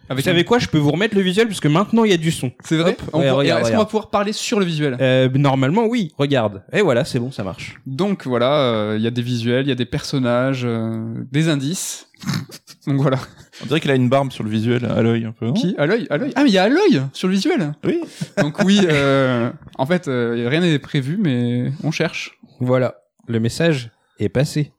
Avec 0.08 0.24
Vous 0.24 0.30
savez 0.30 0.44
quoi 0.44 0.58
Je 0.58 0.68
peux 0.68 0.78
vous 0.78 0.90
remettre 0.90 1.14
le 1.14 1.22
visuel 1.22 1.48
parce 1.48 1.60
que 1.60 1.68
maintenant 1.68 2.04
il 2.04 2.10
y 2.10 2.14
a 2.14 2.18
du 2.18 2.30
son. 2.30 2.50
C'est 2.64 2.76
vrai 2.76 2.92
Hop, 2.92 3.10
On 3.12 3.20
ouais, 3.20 3.30
regarde, 3.30 3.62
Est-ce 3.62 3.72
qu'on 3.72 3.78
va 3.78 3.84
pouvoir 3.84 4.10
parler 4.10 4.32
sur 4.32 4.58
le 4.58 4.64
visuel? 4.64 4.96
Euh, 5.00 5.28
normalement 5.34 5.86
oui. 5.86 6.12
Regarde. 6.16 6.62
Et 6.72 6.80
voilà, 6.82 7.04
c'est 7.04 7.18
bon, 7.18 7.30
ça 7.30 7.44
marche. 7.44 7.76
Donc 7.86 8.26
voilà, 8.26 8.52
euh, 8.60 8.94
il 8.96 9.02
y 9.02 9.06
a 9.06 9.10
des 9.10 9.22
visuels, 9.22 9.66
il 9.66 9.68
y 9.68 9.72
a 9.72 9.76
des 9.76 9.84
personnages, 9.86 10.62
euh, 10.64 11.14
des 11.30 11.48
indices. 11.48 12.08
Donc 12.86 13.00
voilà. 13.00 13.18
On 13.62 13.66
dirait 13.66 13.80
qu'il 13.80 13.90
a 13.90 13.94
une 13.94 14.08
barbe 14.08 14.32
sur 14.32 14.44
le 14.44 14.50
visuel, 14.50 14.86
à 14.86 15.02
l'œil 15.02 15.24
un 15.26 15.32
peu. 15.32 15.46
non? 15.46 15.52
Qui? 15.52 15.74
À 15.76 15.84
l'œil 15.86 16.06
À 16.10 16.16
l'œil 16.16 16.32
Ah, 16.36 16.42
mais 16.44 16.50
il 16.50 16.54
y 16.54 16.58
a 16.58 16.62
à 16.64 16.68
l'œil 16.68 17.02
sur 17.12 17.28
le 17.28 17.34
visuel 17.34 17.74
Oui. 17.84 18.00
Donc 18.40 18.58
oui, 18.64 18.80
euh, 18.84 19.50
en 19.76 19.84
fait, 19.84 20.08
euh, 20.08 20.46
rien 20.48 20.60
n'est 20.60 20.78
prévu, 20.78 21.18
mais 21.20 21.70
on 21.84 21.90
cherche. 21.90 22.38
Voilà, 22.60 22.94
le 23.26 23.40
message 23.40 23.90
est 24.18 24.28
passé. 24.30 24.72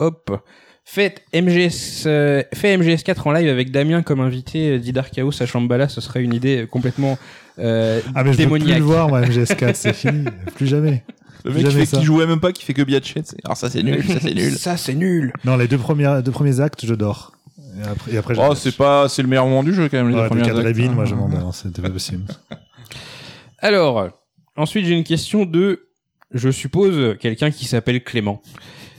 Hop. 0.00 0.42
Faites 0.84 1.22
MGS, 1.32 2.04
euh, 2.06 2.42
fait 2.52 2.76
MGS4 2.76 3.16
en 3.28 3.32
live 3.32 3.48
avec 3.48 3.70
Damien 3.70 4.02
comme 4.02 4.20
invité, 4.20 4.70
euh, 4.72 4.78
Didar 4.78 5.10
Chaos 5.10 5.30
à 5.40 5.46
Shambhala, 5.46 5.88
ce 5.88 6.00
serait 6.00 6.22
une 6.22 6.34
idée 6.34 6.66
complètement 6.70 7.18
euh, 7.58 8.00
Ah, 8.14 8.24
mais 8.24 8.32
je 8.32 8.38
veux 8.38 8.48
plus 8.48 8.58
démoniaque. 8.58 8.78
le 8.78 8.84
voir, 8.84 9.08
moi, 9.08 9.20
MGS4, 9.22 9.74
c'est 9.74 9.92
fini. 9.92 10.24
Plus 10.56 10.66
jamais. 10.66 11.04
Le 11.44 11.52
mec 11.52 11.66
qui, 11.66 11.86
fait, 11.86 12.02
jouait 12.02 12.26
même 12.26 12.40
pas, 12.40 12.52
qui 12.52 12.64
fait 12.64 12.74
que 12.74 12.82
Biatchet. 12.82 13.22
Alors 13.44 13.56
ça 13.56 13.70
c'est 13.70 13.82
nul, 13.82 14.04
ça 14.04 14.20
c'est 14.20 14.34
nul. 14.34 14.52
Ça 14.58 14.76
c'est 14.76 14.94
nul. 14.94 15.32
Non, 15.44 15.56
les 15.56 15.66
deux 15.66 15.78
premiers, 15.78 16.20
deux 16.24 16.30
premiers 16.30 16.60
actes, 16.60 16.84
je 16.84 16.94
dors. 16.94 17.32
Et 17.78 17.88
après, 17.88 18.12
et 18.12 18.16
après 18.18 18.34
je 18.34 18.40
Oh, 18.40 18.54
c'est 18.54 18.76
pas, 18.76 19.08
c'est 19.08 19.22
le 19.22 19.28
meilleur 19.28 19.46
moment 19.46 19.62
du 19.64 19.74
jeu 19.74 19.88
quand 19.88 19.96
même. 19.96 20.10
Les 20.10 20.16
Ouais, 20.16 20.26
premiers 20.26 20.42
le 20.42 20.46
cadre 20.46 20.66
actes. 20.66 20.78
Moi, 20.94 21.04
je 21.04 21.14
m'endors. 21.14 21.54
C'était 21.54 21.82
pas 21.82 21.90
possible. 21.90 22.24
Alors, 23.58 24.08
ensuite 24.56 24.84
j'ai 24.86 24.94
une 24.94 25.04
question 25.04 25.44
de, 25.46 25.88
je 26.32 26.50
suppose, 26.50 27.16
quelqu'un 27.18 27.50
qui 27.50 27.64
s'appelle 27.64 28.02
Clément, 28.04 28.40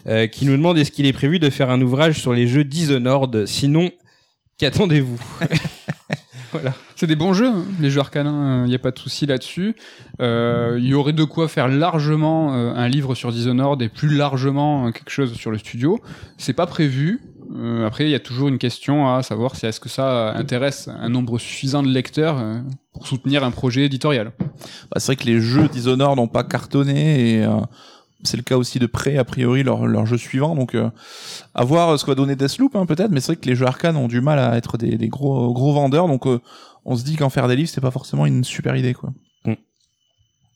euh, 0.07 0.27
qui 0.27 0.45
nous 0.45 0.53
demande 0.53 0.77
est-ce 0.77 0.91
qu'il 0.91 1.05
est 1.05 1.13
prévu 1.13 1.39
de 1.39 1.49
faire 1.49 1.69
un 1.69 1.81
ouvrage 1.81 2.19
sur 2.19 2.33
les 2.33 2.47
jeux 2.47 2.63
Dishonored, 2.63 3.45
sinon, 3.45 3.91
qu'attendez-vous? 4.57 5.19
Voilà. 6.53 6.75
C'est 6.95 7.07
des 7.07 7.15
bons 7.15 7.33
jeux, 7.33 7.47
hein, 7.47 7.65
les 7.79 7.89
jeux 7.89 7.99
arcanins, 7.99 8.63
il 8.65 8.69
n'y 8.69 8.75
a 8.75 8.79
pas 8.79 8.91
de 8.91 8.99
souci 8.99 9.25
là-dessus. 9.25 9.75
Euh, 10.21 10.77
Il 10.79 10.85
y 10.85 10.93
aurait 10.93 11.11
de 11.11 11.23
quoi 11.23 11.47
faire 11.47 11.67
largement 11.67 12.53
euh, 12.53 12.71
un 12.75 12.87
livre 12.87 13.15
sur 13.15 13.31
Dishonored 13.31 13.81
et 13.81 13.89
plus 13.89 14.15
largement 14.15 14.85
euh, 14.85 14.91
quelque 14.91 15.09
chose 15.09 15.33
sur 15.33 15.49
le 15.49 15.57
studio. 15.57 15.99
C'est 16.37 16.53
pas 16.53 16.67
prévu. 16.67 17.21
Euh, 17.55 17.85
après, 17.85 18.05
il 18.05 18.09
y 18.09 18.15
a 18.15 18.19
toujours 18.19 18.47
une 18.47 18.57
question 18.57 19.13
à 19.13 19.23
savoir 19.23 19.55
si 19.55 19.65
est-ce 19.65 19.79
que 19.79 19.89
ça 19.89 20.33
intéresse 20.35 20.87
un 20.87 21.09
nombre 21.09 21.37
suffisant 21.39 21.83
de 21.83 21.89
lecteurs 21.89 22.39
euh, 22.39 22.59
pour 22.93 23.07
soutenir 23.07 23.43
un 23.43 23.51
projet 23.51 23.85
éditorial. 23.85 24.31
Bah, 24.39 24.97
c'est 24.97 25.07
vrai 25.07 25.15
que 25.15 25.25
les 25.25 25.41
jeux 25.41 25.67
Dishonored 25.67 26.17
n'ont 26.17 26.27
pas 26.27 26.43
cartonné 26.43 27.37
et 27.37 27.43
euh, 27.43 27.59
c'est 28.23 28.37
le 28.37 28.43
cas 28.43 28.57
aussi 28.57 28.79
de 28.79 28.85
Prey, 28.85 29.17
a 29.17 29.23
priori, 29.23 29.63
leur, 29.63 29.85
leur 29.85 30.05
jeu 30.05 30.17
suivant. 30.17 30.55
Donc, 30.55 30.75
euh, 30.75 30.89
à 31.53 31.63
voir 31.63 31.97
ce 31.99 32.05
que 32.05 32.11
va 32.11 32.15
donner 32.15 32.35
Deathloop, 32.35 32.75
hein, 32.75 32.85
peut-être. 32.85 33.11
Mais 33.11 33.19
c'est 33.19 33.33
vrai 33.33 33.35
que 33.37 33.47
les 33.47 33.55
jeux 33.55 33.65
Arcane 33.65 33.97
ont 33.97 34.07
du 34.07 34.21
mal 34.21 34.39
à 34.39 34.57
être 34.57 34.77
des, 34.77 34.97
des 34.97 35.07
gros, 35.07 35.53
gros 35.53 35.73
vendeurs. 35.73 36.07
Donc, 36.07 36.27
euh, 36.27 36.39
on 36.85 36.95
se 36.95 37.03
dit 37.03 37.15
qu'en 37.15 37.29
faire 37.29 37.47
des 37.47 37.55
livres, 37.55 37.69
c'est 37.69 37.81
pas 37.81 37.91
forcément 37.91 38.25
une 38.25 38.43
super 38.43 38.75
idée, 38.75 38.93
quoi. 38.93 39.13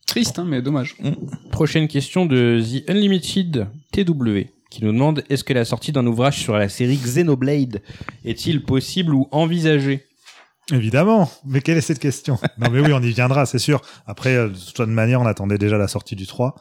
Triste, 0.08 0.40
hein, 0.40 0.46
mais 0.48 0.62
dommage. 0.62 0.96
Prochaine 1.52 1.90
question 1.90 2.26
de 2.26 2.62
The 2.62 2.90
Unlimited 2.90 3.68
TW 3.92 4.48
qui 4.70 4.84
nous 4.84 4.92
demande 4.92 5.24
est-ce 5.30 5.44
que 5.44 5.54
la 5.54 5.66
sortie 5.66 5.92
d'un 5.92 6.06
ouvrage 6.08 6.40
sur 6.40 6.58
la 6.58 6.70
série 6.70 6.98
Xenoblade 6.98 7.82
est-il 8.24 8.64
possible 8.64 9.14
ou 9.14 9.28
envisagé? 9.32 10.07
Évidemment. 10.72 11.30
Mais 11.46 11.62
quelle 11.62 11.78
est 11.78 11.82
cette 11.82 12.00
question? 12.00 12.38
Non, 12.58 12.70
mais 12.70 12.82
oui, 12.82 12.92
on 12.94 13.02
y 13.02 13.12
viendra, 13.12 13.46
c'est 13.46 13.60
sûr. 13.60 13.82
Après, 14.06 14.36
euh, 14.36 14.50
de 14.50 14.58
toute 14.58 14.88
manière, 14.88 15.22
on 15.22 15.26
attendait 15.26 15.58
déjà 15.58 15.78
la 15.78 15.88
sortie 15.88 16.16
du 16.16 16.28
3 16.28 16.56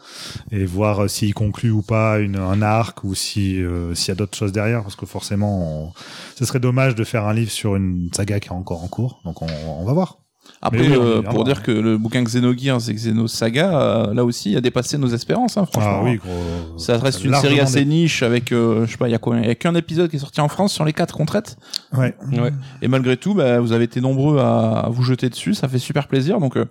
et 0.52 0.64
voir 0.64 1.04
euh, 1.04 1.09
s'il 1.09 1.34
conclut 1.34 1.70
ou 1.70 1.82
pas 1.82 2.16
un 2.16 2.62
arc 2.62 3.02
ou 3.02 3.14
si 3.14 3.61
euh, 3.61 3.94
s'il 3.94 4.09
y 4.09 4.12
a 4.12 4.14
d'autres 4.14 4.36
choses 4.36 4.52
derrière, 4.52 4.82
parce 4.82 4.96
que 4.96 5.07
forcément, 5.07 5.92
ce 6.36 6.44
serait 6.44 6.61
dommage 6.61 6.94
de 6.94 7.02
faire 7.02 7.24
un 7.24 7.34
livre 7.34 7.50
sur 7.50 7.74
une 7.74 8.09
saga 8.14 8.38
qui 8.38 8.48
est 8.48 8.52
encore 8.52 8.84
en 8.84 8.88
cours. 8.88 9.20
Donc, 9.24 9.42
on, 9.42 9.48
on 9.66 9.84
va 9.84 9.92
voir. 9.92 10.18
Après, 10.66 10.80
oui, 10.80 10.92
euh, 10.98 11.22
pour 11.22 11.44
dire 11.44 11.62
que 11.62 11.70
le 11.70 11.98
bouquin 11.98 12.22
Xenogears 12.22 12.88
et 12.90 12.94
Xenosaga, 12.94 13.80
euh, 13.80 14.14
là 14.14 14.24
aussi, 14.24 14.56
a 14.56 14.60
dépassé 14.60 14.98
nos 14.98 15.08
espérances, 15.08 15.56
hein, 15.56 15.66
franchement. 15.70 15.98
Ah 16.00 16.04
oui, 16.04 16.16
gros. 16.16 16.78
Ça 16.78 16.98
reste 16.98 17.24
une 17.24 17.34
série 17.34 17.60
assez 17.60 17.80
des- 17.80 17.84
niche 17.86 18.22
avec, 18.22 18.52
euh, 18.52 18.86
je 18.86 18.90
sais 18.92 18.96
pas, 18.96 19.08
il 19.08 19.12
y 19.12 19.14
a 19.14 19.18
quoi 19.18 19.36
Il 19.38 19.46
y 19.46 19.50
a 19.50 19.54
qu'un 19.54 19.74
épisode 19.74 20.10
qui 20.10 20.16
est 20.16 20.20
sorti 20.20 20.40
en 20.40 20.48
France 20.48 20.72
sur 20.72 20.84
les 20.84 20.92
quatre 20.92 21.14
qu'on 21.14 21.26
traite. 21.26 21.56
Ouais. 21.96 22.14
Ouais. 22.32 22.52
Et 22.82 22.88
malgré 22.88 23.16
tout, 23.16 23.34
bah, 23.34 23.60
vous 23.60 23.72
avez 23.72 23.84
été 23.84 24.00
nombreux 24.00 24.38
à, 24.38 24.80
à 24.80 24.88
vous 24.88 25.02
jeter 25.02 25.28
dessus. 25.28 25.54
Ça 25.54 25.68
fait 25.68 25.78
super 25.78 26.08
plaisir. 26.08 26.38
Donc, 26.40 26.56
euh, 26.56 26.64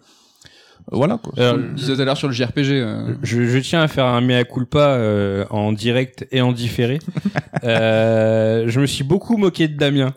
voilà, 0.91 1.17
quoi. 1.17 1.33
Alors, 1.38 1.57
Je 1.59 1.73
disais 1.73 1.95
tout 1.95 2.01
à 2.01 2.05
l'heure 2.05 2.17
sur 2.17 2.27
le 2.27 2.33
JRPG. 2.33 2.69
euh, 2.71 3.15
je, 3.23 3.45
je 3.45 3.57
tiens 3.57 3.81
à 3.81 3.88
faire 3.88 4.05
un 4.05 4.21
mea 4.21 4.43
culpa 4.43 4.79
euh, 4.79 5.43
en 5.49 5.71
direct 5.71 6.27
et 6.31 6.41
en 6.41 6.51
différé. 6.51 6.99
Euh, 7.63 8.65
je 8.67 8.79
me 8.79 8.86
suis 8.86 9.03
beaucoup 9.03 9.38
moqué 9.38 9.67
de 9.67 9.75
Damien 9.77 10.13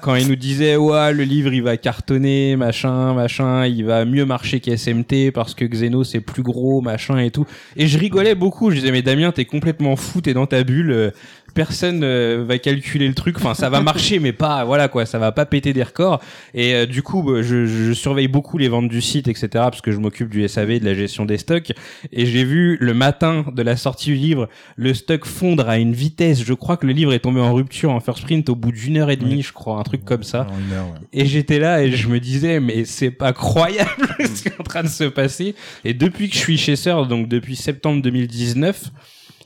quand 0.00 0.16
il 0.16 0.26
nous 0.26 0.34
disait 0.36 0.74
ouais 0.76 1.12
le 1.12 1.22
livre 1.22 1.52
il 1.52 1.62
va 1.62 1.76
cartonner 1.76 2.56
machin 2.56 3.14
machin 3.14 3.66
il 3.66 3.84
va 3.84 4.04
mieux 4.04 4.24
marcher 4.24 4.58
qu'SMT 4.58 5.30
parce 5.32 5.54
que 5.54 5.64
Xeno 5.64 6.02
c'est 6.02 6.20
plus 6.20 6.42
gros 6.42 6.80
machin 6.80 7.18
et 7.18 7.30
tout 7.30 7.46
et 7.76 7.86
je 7.86 7.98
rigolais 7.98 8.34
beaucoup 8.34 8.70
je 8.70 8.76
disais 8.76 8.90
mais 8.90 9.02
Damien 9.02 9.30
t'es 9.32 9.44
complètement 9.44 9.94
fou 9.96 10.20
t'es 10.22 10.34
dans 10.34 10.46
ta 10.46 10.64
bulle 10.64 10.90
euh, 10.90 11.10
personne 11.58 12.04
euh, 12.04 12.44
va 12.46 12.56
calculer 12.58 13.08
le 13.08 13.14
truc. 13.14 13.36
Enfin 13.36 13.52
ça 13.52 13.68
va 13.68 13.80
marcher 13.80 14.20
mais 14.20 14.32
pas 14.32 14.64
voilà 14.64 14.86
quoi 14.86 15.06
ça 15.06 15.18
va 15.18 15.32
pas 15.32 15.44
péter 15.44 15.72
des 15.72 15.82
records. 15.82 16.20
Et 16.54 16.72
euh, 16.72 16.86
du 16.86 17.02
coup 17.02 17.34
je, 17.42 17.66
je 17.66 17.92
surveille 17.92 18.28
beaucoup 18.28 18.58
les 18.58 18.68
ventes 18.68 18.88
du 18.88 19.00
site 19.00 19.26
etc 19.26 19.48
parce 19.54 19.80
que 19.80 19.90
je 19.90 19.98
m'occupe 19.98 20.28
du 20.28 20.46
SAV 20.46 20.78
de 20.78 20.84
la 20.84 20.94
gestion 20.94 21.24
des 21.24 21.36
stocks. 21.36 21.72
Et 22.12 22.26
j'ai 22.26 22.44
vu 22.44 22.76
le 22.80 22.94
matin 22.94 23.44
de 23.52 23.62
la 23.62 23.76
sortie 23.76 24.10
du 24.10 24.14
livre 24.14 24.48
le 24.76 24.94
stock 24.94 25.24
fondre 25.24 25.68
à 25.68 25.78
une 25.78 25.94
vitesse. 25.94 26.44
Je 26.44 26.54
crois 26.54 26.76
que 26.76 26.86
le 26.86 26.92
livre 26.92 27.12
est 27.12 27.18
tombé 27.18 27.40
en 27.40 27.52
rupture 27.52 27.90
en 27.90 27.98
first 27.98 28.22
print 28.22 28.48
au 28.48 28.54
bout 28.54 28.70
d'une 28.70 28.96
heure 28.96 29.10
et 29.10 29.16
demie 29.16 29.42
je 29.42 29.52
crois 29.52 29.80
un 29.80 29.82
truc 29.82 30.04
comme 30.04 30.22
ça. 30.22 30.46
Heure, 30.72 30.86
ouais. 30.86 31.00
et 31.12 31.26
j'étais 31.26 31.58
là 31.58 31.82
et 31.82 31.90
je 31.90 32.06
me 32.06 32.20
disais 32.20 32.60
mais 32.60 32.84
c'est 32.84 33.10
pas 33.10 33.32
croyable 33.32 33.90
ce 34.20 34.42
qui 34.42 34.48
est 34.48 34.60
en 34.60 34.62
train 34.62 34.84
de 34.84 34.88
se 34.88 35.04
passer. 35.04 35.56
Et 35.84 35.92
depuis 35.92 36.28
que 36.28 36.36
je 36.36 36.40
suis 36.40 36.56
chez 36.56 36.76
Sœur 36.76 37.08
donc 37.08 37.26
depuis 37.26 37.56
septembre 37.56 38.00
2019 38.00 38.92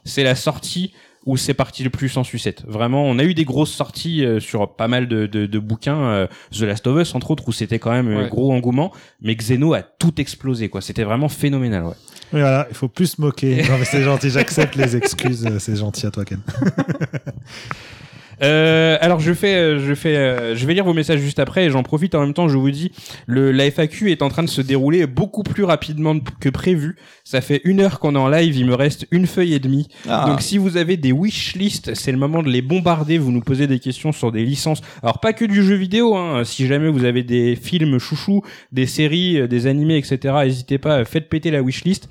c'est 0.05 0.25
la 0.25 0.35
sortie 0.35 0.93
où 1.25 1.37
c'est 1.37 1.55
parti 1.55 1.85
le 1.85 1.91
plus 1.91 2.17
en 2.17 2.25
sucette. 2.25 2.65
Vraiment, 2.67 3.05
on 3.05 3.19
a 3.19 3.25
eu 3.25 3.35
des 3.35 3.45
grosses 3.45 3.71
sorties 3.73 4.25
euh, 4.25 4.41
sur 4.41 4.75
pas 4.75 4.89
mal 4.89 5.07
de, 5.09 5.27
de, 5.27 5.47
de 5.47 5.59
bouquins, 5.59 6.01
euh, 6.03 6.27
The 6.51 6.63
Last 6.63 6.87
of 6.87 7.01
Us 7.01 7.15
entre 7.15 7.31
autres, 7.31 7.45
où 7.49 7.53
c'était 7.53 7.79
quand 7.79 7.93
même 7.93 8.09
un 8.09 8.23
Ouais. 8.25 8.29
gros 8.29 8.53
engouement, 8.53 8.93
mais 9.21 9.35
Xeno 9.37 9.73
a 9.75 9.83
tout 9.83 10.21
explosé, 10.21 10.69
quoi. 10.69 10.81
C'était 10.81 11.05
vraiment 11.05 11.29
phénoménal, 11.29 11.85
ouais. 11.85 11.95
Oui, 12.33 12.41
voilà, 12.41 12.67
il 12.71 12.75
faut 12.75 12.89
plus 12.89 13.07
se 13.09 13.21
moquer. 13.21 13.63
Non, 13.69 13.77
mais 13.79 13.85
c'est 13.85 14.03
gentil, 14.03 14.31
j'accepte 14.31 14.75
les 14.77 14.97
excuses. 14.97 15.47
euh, 15.47 15.59
C'est 15.59 15.77
gentil 15.77 16.07
à 16.07 16.11
toi, 16.11 16.25
Ken. 16.25 16.41
Euh, 18.43 18.99
alors 19.01 19.21
je 19.21 19.33
fais, 19.33 19.55
euh, 19.55 19.79
je 19.79 19.95
fais, 19.95 20.17
euh, 20.17 20.57
je 20.57 20.67
vais 20.67 20.75
lire 20.75 20.85
vos 20.85 20.95
messages 20.95 21.21
juste 21.21 21.39
après 21.39 21.67
et 21.67 21.71
j'en 21.71 21.83
profite 21.83 22.15
en 22.15 22.21
même 22.21 22.35
temps. 22.35 22.49
Je 22.49 22.57
vous 22.57 22.71
dis, 22.71 22.93
le 23.27 23.53
la 23.53 23.71
FAQ 23.71 24.11
est 24.11 24.23
en 24.23 24.29
train 24.29 24.43
de 24.43 24.49
se 24.49 24.61
dérouler 24.61 25.07
beaucoup 25.07 25.43
plus 25.43 25.65
rapidement 25.65 26.19
que 26.41 26.49
prévu. 26.49 26.97
Ça 27.25 27.41
fait 27.41 27.61
une 27.65 27.81
heure 27.81 28.01
qu'on 28.01 28.15
est 28.15 28.19
en 28.19 28.29
live, 28.29 28.57
il 28.57 28.67
me 28.67 28.75
reste 28.75 29.07
une 29.11 29.27
feuille 29.27 29.55
et 29.55 29.61
demie. 29.61 29.89
Ah. 30.09 30.27
Donc 30.29 30.41
si 30.41 30.59
vous 30.59 30.77
avez 30.77 30.97
des 30.97 31.13
wish 31.13 31.55
list, 31.55 31.95
c'est 31.95 32.13
le 32.13 32.19
moment 32.19 32.43
de 32.43 32.49
les 32.49 32.63
bombarder. 32.63 33.19
Vous 33.19 33.33
nous 33.33 33.43
posez 33.43 33.67
des 33.67 33.79
questions 33.79 34.13
sur 34.13 34.33
des 34.33 34.45
licences. 34.45 34.81
Alors 35.03 35.21
pas 35.21 35.33
que 35.33 35.45
du 35.45 35.63
jeu 35.63 35.75
vidéo. 35.75 36.17
Hein. 36.17 36.45
Si 36.45 36.67
jamais 36.67 36.89
vous 36.89 37.05
avez 37.05 37.23
des 37.23 37.57
films 37.57 37.99
chouchous, 37.99 38.43
des 38.73 38.87
séries, 38.87 39.41
euh, 39.41 39.47
des 39.47 39.67
animés, 39.67 39.99
etc. 39.99 40.35
N'hésitez 40.45 40.79
pas, 40.79 41.05
faites 41.05 41.29
péter 41.29 41.51
la 41.51 41.63
wish 41.63 41.85
list. 41.85 42.09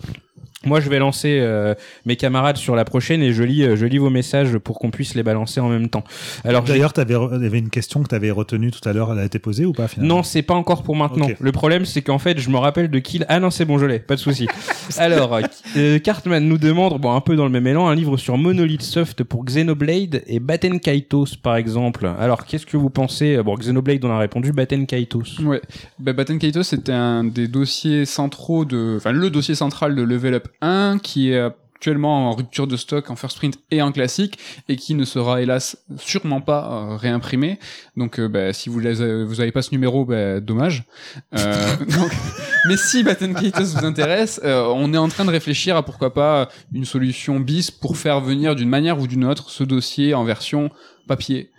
Moi, 0.63 0.79
je 0.79 0.89
vais 0.89 0.99
lancer 0.99 1.39
euh, 1.41 1.73
mes 2.05 2.15
camarades 2.15 2.57
sur 2.57 2.75
la 2.75 2.85
prochaine 2.85 3.23
et 3.23 3.33
je 3.33 3.41
lis, 3.43 3.63
euh, 3.63 3.75
je 3.75 3.85
lis 3.85 3.97
vos 3.97 4.09
messages 4.11 4.57
pour 4.59 4.77
qu'on 4.77 4.91
puisse 4.91 5.15
les 5.15 5.23
balancer 5.23 5.59
en 5.59 5.69
même 5.69 5.89
temps. 5.89 6.03
Alors, 6.45 6.63
D'ailleurs, 6.63 6.93
t'avais 6.93 7.15
re- 7.15 7.35
il 7.37 7.43
y 7.43 7.45
avait 7.47 7.59
une 7.59 7.69
question 7.69 8.03
que 8.03 8.09
tu 8.09 8.15
avais 8.15 8.29
retenue 8.31 8.69
tout 8.71 8.87
à 8.87 8.93
l'heure. 8.93 9.11
Elle 9.11 9.19
a 9.19 9.25
été 9.25 9.39
posée 9.39 9.65
ou 9.65 9.73
pas 9.73 9.87
finalement 9.87 10.17
non, 10.17 10.23
c'est 10.23 10.41
pas 10.43 10.53
encore 10.53 10.83
pour 10.83 10.95
maintenant. 10.95 11.27
Le 11.39 11.51
problème, 11.51 11.85
c'est 11.85 12.01
qu'en 12.01 12.19
fait, 12.19 12.39
je 12.39 12.49
me 12.49 12.57
rappelle 12.57 12.89
de 12.89 12.99
qui. 12.99 13.21
Ah 13.27 13.39
non, 13.39 13.49
c'est 13.49 13.65
bon, 13.65 13.77
je 13.79 13.85
l'ai, 13.85 13.99
pas 13.99 14.15
de 14.15 14.19
souci. 14.19 14.47
Alors, 14.97 15.39
euh, 15.77 15.99
Cartman 15.99 16.47
nous 16.47 16.57
demande, 16.57 16.99
bon, 16.99 17.13
un 17.15 17.21
peu 17.21 17.35
dans 17.35 17.45
le 17.45 17.51
même 17.51 17.65
élan, 17.67 17.87
un 17.87 17.95
livre 17.95 18.17
sur 18.17 18.37
Monolith 18.37 18.81
Soft 18.83 19.23
pour 19.23 19.45
Xenoblade 19.45 20.23
et 20.27 20.39
Batten 20.39 20.79
Kaitos, 20.79 21.37
par 21.41 21.55
exemple. 21.55 22.05
Alors, 22.19 22.45
qu'est-ce 22.45 22.65
que 22.65 22.77
vous 22.77 22.89
pensez? 22.89 23.41
Bon, 23.43 23.55
Xenoblade, 23.55 24.03
on 24.05 24.11
a 24.11 24.17
répondu, 24.19 24.51
Batten 24.51 24.85
Kaitos. 24.85 25.41
Ouais, 25.43 25.61
bah, 25.99 26.13
Batten 26.13 26.37
Kaitos 26.39 26.63
c'était 26.63 26.91
un 26.91 27.23
des 27.23 27.47
dossiers 27.47 28.05
centraux 28.05 28.65
de, 28.65 28.95
enfin 28.97 29.11
le 29.11 29.29
dossier 29.29 29.55
central 29.55 29.95
de 29.95 30.01
Level 30.01 30.33
Up 30.35 30.47
1 30.61 30.99
qui 30.99 31.31
est 31.31 31.51
actuellement 31.81 32.29
en 32.29 32.33
rupture 32.33 32.67
de 32.67 32.77
stock 32.77 33.09
en 33.09 33.15
first 33.15 33.37
print 33.37 33.57
et 33.71 33.81
en 33.81 33.91
classique 33.91 34.37
et 34.69 34.75
qui 34.75 34.93
ne 34.93 35.03
sera 35.03 35.41
hélas 35.41 35.77
sûrement 35.97 36.39
pas 36.39 36.69
euh, 36.71 36.95
réimprimé. 36.95 37.57
Donc 37.97 38.19
euh, 38.19 38.27
bah, 38.27 38.53
si 38.53 38.69
vous 38.69 38.79
les, 38.79 39.23
vous 39.23 39.41
avez 39.41 39.51
pas 39.51 39.63
ce 39.63 39.71
numéro, 39.71 40.05
bah, 40.05 40.39
dommage. 40.39 40.83
Euh, 41.35 41.75
donc, 41.79 42.11
mais 42.67 42.77
si 42.77 43.01
Batten 43.01 43.33
Kaitos 43.33 43.75
vous 43.75 43.83
intéresse, 43.83 44.39
euh, 44.43 44.63
on 44.75 44.93
est 44.93 44.97
en 44.97 45.07
train 45.07 45.25
de 45.25 45.31
réfléchir 45.31 45.75
à 45.75 45.83
pourquoi 45.83 46.13
pas 46.13 46.49
une 46.71 46.85
solution 46.85 47.39
bis 47.39 47.71
pour 47.71 47.97
faire 47.97 48.21
venir 48.21 48.55
d'une 48.55 48.69
manière 48.69 48.99
ou 48.99 49.07
d'une 49.07 49.25
autre 49.25 49.49
ce 49.49 49.63
dossier 49.63 50.13
en 50.13 50.23
version 50.23 50.69
papier. 51.15 51.49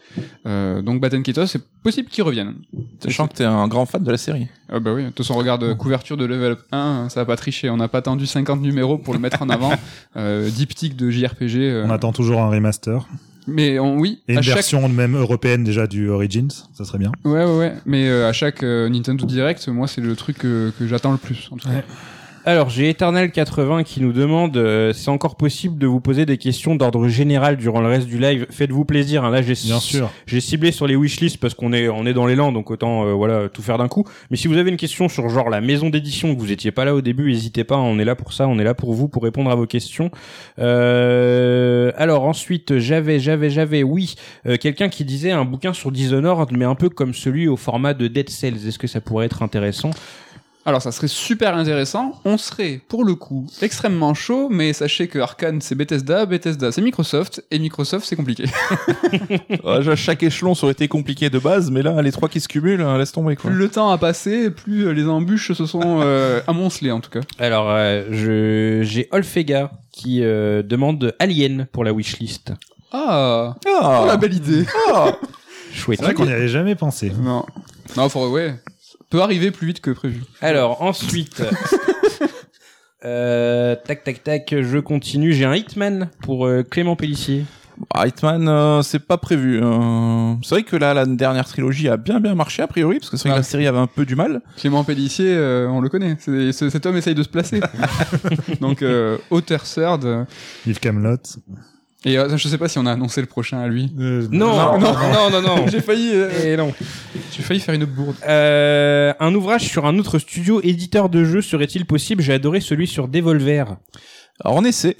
Euh, 0.46 0.82
donc 0.82 1.00
Batten 1.00 1.22
Kaitos, 1.22 1.46
c'est 1.46 1.62
possible 1.82 2.08
qu'il 2.08 2.22
revienne. 2.24 2.54
Sachant 3.02 3.28
que 3.28 3.34
t'es 3.34 3.44
un 3.44 3.68
grand 3.68 3.86
fan 3.86 4.02
de 4.02 4.10
la 4.10 4.16
série. 4.18 4.46
Ah 4.70 4.80
bah 4.80 4.92
oui, 4.94 5.02
de 5.04 5.08
toute 5.08 5.18
façon, 5.18 5.34
regarde, 5.34 5.62
euh, 5.64 5.74
couverture 5.74 6.16
de 6.16 6.24
Level 6.24 6.52
Up 6.52 6.60
1, 6.72 7.08
ça 7.10 7.20
va 7.20 7.26
pas 7.26 7.36
tricher. 7.36 7.68
On 7.70 7.76
n'a 7.76 7.88
pas 7.88 7.98
attendu 7.98 8.26
50 8.26 8.60
numéros 8.60 8.98
pour 8.98 9.14
le 9.14 9.20
mettre 9.20 9.42
en 9.42 9.48
avant. 9.48 9.72
Euh, 10.16 10.50
diptyque 10.50 10.94
de 10.96 11.10
JRPG. 11.10 11.56
euh, 11.56 11.84
On 11.86 11.90
attend 11.90 12.12
toujours 12.12 12.40
un 12.40 12.50
remaster 12.50 13.06
Mais 13.46 13.78
on, 13.78 13.98
oui, 13.98 14.20
et 14.28 14.32
à 14.32 14.36
une 14.36 14.42
chaque... 14.42 14.56
version 14.56 14.86
même 14.90 15.16
européenne 15.16 15.64
déjà 15.64 15.86
du 15.86 16.10
Origins. 16.10 16.50
Ça 16.74 16.84
serait 16.84 16.98
bien. 16.98 17.12
Ouais, 17.24 17.44
ouais, 17.44 17.58
ouais. 17.58 17.72
Mais 17.86 18.08
euh, 18.08 18.28
à 18.28 18.32
chaque 18.34 18.62
euh, 18.62 18.88
Nintendo 18.90 19.24
Direct, 19.24 19.66
moi, 19.68 19.86
c'est 19.86 20.02
le 20.02 20.14
truc 20.14 20.36
que, 20.38 20.70
que 20.78 20.86
j'attends 20.86 21.12
le 21.12 21.18
plus. 21.18 21.48
En 21.50 21.56
tout 21.56 21.66
cas. 21.68 21.74
Ouais. 21.76 21.84
Alors, 22.44 22.70
j'ai 22.70 22.92
Eternal80 22.92 23.84
qui 23.84 24.00
nous 24.00 24.12
demande 24.12 24.56
euh, 24.56 24.92
c'est 24.92 25.10
encore 25.10 25.36
possible 25.36 25.78
de 25.78 25.86
vous 25.86 26.00
poser 26.00 26.26
des 26.26 26.38
questions 26.38 26.74
d'ordre 26.74 27.06
général 27.06 27.56
durant 27.56 27.80
le 27.80 27.86
reste 27.86 28.08
du 28.08 28.18
live. 28.18 28.46
Faites-vous 28.50 28.84
plaisir. 28.84 29.24
Hein. 29.24 29.30
Là, 29.30 29.42
j'ai 29.42 29.54
Bien 29.54 29.78
sûr. 29.78 30.10
J'ai 30.26 30.40
ciblé 30.40 30.72
sur 30.72 30.88
les 30.88 30.96
wishlists 30.96 31.38
parce 31.38 31.54
qu'on 31.54 31.72
est 31.72 31.88
on 31.88 32.04
est 32.04 32.14
dans 32.14 32.26
l'élan 32.26 32.50
donc 32.50 32.72
autant 32.72 33.06
euh, 33.06 33.12
voilà 33.12 33.48
tout 33.48 33.62
faire 33.62 33.78
d'un 33.78 33.86
coup. 33.86 34.04
Mais 34.30 34.36
si 34.36 34.48
vous 34.48 34.56
avez 34.56 34.70
une 34.70 34.76
question 34.76 35.08
sur 35.08 35.28
genre 35.28 35.50
la 35.50 35.60
maison 35.60 35.88
d'édition 35.88 36.34
que 36.34 36.40
vous 36.40 36.50
étiez 36.50 36.72
pas 36.72 36.84
là 36.84 36.96
au 36.96 37.00
début, 37.00 37.30
n'hésitez 37.30 37.62
pas, 37.62 37.76
on 37.76 38.00
est 38.00 38.04
là 38.04 38.16
pour 38.16 38.32
ça, 38.32 38.48
on 38.48 38.58
est 38.58 38.64
là 38.64 38.74
pour 38.74 38.92
vous 38.92 39.06
pour 39.06 39.22
répondre 39.22 39.50
à 39.50 39.54
vos 39.54 39.66
questions. 39.66 40.10
Euh, 40.58 41.92
alors 41.96 42.24
ensuite 42.24 42.78
j'avais 42.78 43.20
j'avais 43.20 43.50
j'avais 43.50 43.84
oui 43.84 44.16
euh, 44.46 44.56
quelqu'un 44.56 44.88
qui 44.88 45.04
disait 45.04 45.30
un 45.30 45.44
bouquin 45.44 45.72
sur 45.72 45.92
Dishonored 45.92 46.50
mais 46.50 46.64
un 46.64 46.74
peu 46.74 46.88
comme 46.88 47.14
celui 47.14 47.46
au 47.46 47.56
format 47.56 47.94
de 47.94 48.08
Dead 48.08 48.28
Cells. 48.28 48.66
Est-ce 48.66 48.80
que 48.80 48.88
ça 48.88 49.00
pourrait 49.00 49.26
être 49.26 49.44
intéressant? 49.44 49.90
Alors, 50.64 50.80
ça 50.80 50.92
serait 50.92 51.08
super 51.08 51.56
intéressant. 51.56 52.20
On 52.24 52.38
serait, 52.38 52.80
pour 52.88 53.02
le 53.04 53.16
coup, 53.16 53.48
extrêmement 53.62 54.14
chaud, 54.14 54.48
mais 54.48 54.72
sachez 54.72 55.08
que 55.08 55.18
Arkane, 55.18 55.60
c'est 55.60 55.74
Bethesda, 55.74 56.24
Bethesda, 56.24 56.70
c'est 56.70 56.82
Microsoft, 56.82 57.44
et 57.50 57.58
Microsoft, 57.58 58.06
c'est 58.06 58.14
compliqué. 58.16 58.44
Ouais, 59.64 59.96
chaque 59.96 60.22
échelon 60.22 60.54
ça 60.54 60.64
aurait 60.66 60.72
été 60.72 60.88
compliqué 60.88 61.30
de 61.30 61.38
base, 61.38 61.70
mais 61.70 61.82
là, 61.82 62.00
les 62.02 62.12
trois 62.12 62.28
qui 62.28 62.40
se 62.40 62.48
cumulent, 62.48 62.80
hein, 62.80 62.96
laisse 62.98 63.12
tomber 63.12 63.36
quoi. 63.36 63.50
plus 63.50 63.58
le 63.58 63.68
temps 63.68 63.90
a 63.90 63.98
passé, 63.98 64.50
plus 64.50 64.86
euh, 64.86 64.92
les 64.92 65.06
embûches 65.06 65.52
se 65.52 65.66
sont 65.66 66.00
euh, 66.02 66.40
amoncelées, 66.46 66.90
en 66.90 67.00
tout 67.00 67.10
cas. 67.10 67.20
Alors 67.38 67.66
euh, 67.68 68.04
je 68.10 68.82
j'ai 68.82 69.08
Olfega 69.12 69.70
qui 69.92 70.22
euh, 70.22 70.62
demande 70.62 71.14
Alien 71.18 71.66
pour 71.72 71.84
la 71.84 71.92
wishlist. 71.92 72.52
Ah, 72.92 73.54
Ah, 73.66 74.00
oh, 74.02 74.06
la 74.06 74.16
belle 74.16 74.34
idée. 74.34 74.64
ah. 74.92 75.12
Chouette. 75.72 75.98
C'est 76.00 76.04
vrai 76.04 76.14
qu'on 76.14 76.26
n'y 76.26 76.32
avait 76.32 76.48
jamais 76.48 76.74
pensé. 76.74 77.10
Non. 77.18 77.44
Non, 77.96 78.08
faut, 78.08 78.28
ouais. 78.28 78.54
Peut 79.12 79.20
arriver 79.22 79.50
plus 79.50 79.66
vite 79.68 79.80
que 79.80 79.90
prévu. 79.92 80.22
Alors 80.40 80.82
ensuite, 80.82 81.42
euh, 83.04 83.76
tac 83.84 84.04
tac 84.04 84.24
tac, 84.24 84.54
je 84.60 84.78
continue. 84.78 85.32
J'ai 85.34 85.44
un 85.44 85.54
Hitman 85.54 86.08
pour 86.22 86.46
euh, 86.46 86.62
Clément 86.62 86.96
Pellissier. 86.96 87.44
Ah, 87.94 88.06
Hitman, 88.06 88.48
euh, 88.48 88.80
c'est 88.82 89.00
pas 89.00 89.18
prévu. 89.18 89.60
euh. 89.62 90.34
C'est 90.42 90.54
vrai 90.54 90.62
que 90.62 90.76
là, 90.76 90.94
la 90.94 91.04
dernière 91.04 91.46
trilogie 91.46 91.88
a 91.88 91.96
bien 91.98 92.20
bien 92.20 92.34
marché 92.34 92.62
a 92.62 92.66
priori, 92.66 92.98
parce 93.00 93.10
que 93.10 93.16
c'est 93.18 93.28
vrai 93.28 93.36
que 93.36 93.40
Ah. 93.40 93.40
la 93.40 93.42
série 93.42 93.66
avait 93.66 93.78
un 93.78 93.86
peu 93.86 94.06
du 94.06 94.14
mal. 94.16 94.40
Clément 94.56 94.82
Pellissier, 94.84 95.34
euh, 95.34 95.68
on 95.68 95.80
le 95.82 95.88
connaît. 95.90 96.16
C'est- 96.18 96.52
c'est- 96.52 96.70
cet 96.70 96.86
homme 96.86 96.96
essaye 96.96 97.14
de 97.14 97.22
se 97.22 97.28
placer. 97.28 97.60
Donc, 98.60 98.82
euh, 98.82 99.18
auteur 99.30 99.62
third. 99.64 100.26
Yves 100.66 100.80
Camelot. 100.80 101.16
Et 102.04 102.18
euh, 102.18 102.36
je 102.36 102.48
sais 102.48 102.58
pas 102.58 102.68
si 102.68 102.78
on 102.78 102.86
a 102.86 102.92
annoncé 102.92 103.20
le 103.20 103.26
prochain 103.28 103.60
à 103.60 103.68
lui. 103.68 103.92
Euh, 104.00 104.26
Non, 104.32 104.78
non, 104.78 104.92
non, 104.92 105.30
non, 105.30 105.42
non. 105.42 105.66
J'ai 105.70 105.80
failli, 105.80 106.10
euh, 106.12 106.30
Et 106.52 106.56
non. 106.56 106.72
j'ai 107.30 107.42
failli 107.42 107.60
faire 107.60 107.74
une 107.74 107.84
bourde. 107.84 108.16
Euh, 108.26 109.12
un 109.20 109.34
ouvrage 109.34 109.62
sur 109.68 109.86
un 109.86 109.96
autre 109.98 110.18
studio 110.18 110.60
éditeur 110.62 111.08
de 111.08 111.24
jeux 111.24 111.42
serait-il 111.42 111.84
possible? 111.86 112.22
J'ai 112.22 112.32
adoré 112.34 112.60
celui 112.60 112.86
sur 112.88 113.06
Devolver. 113.08 113.76
Alors 114.44 114.56
on 114.56 114.64
essaie, 114.64 114.96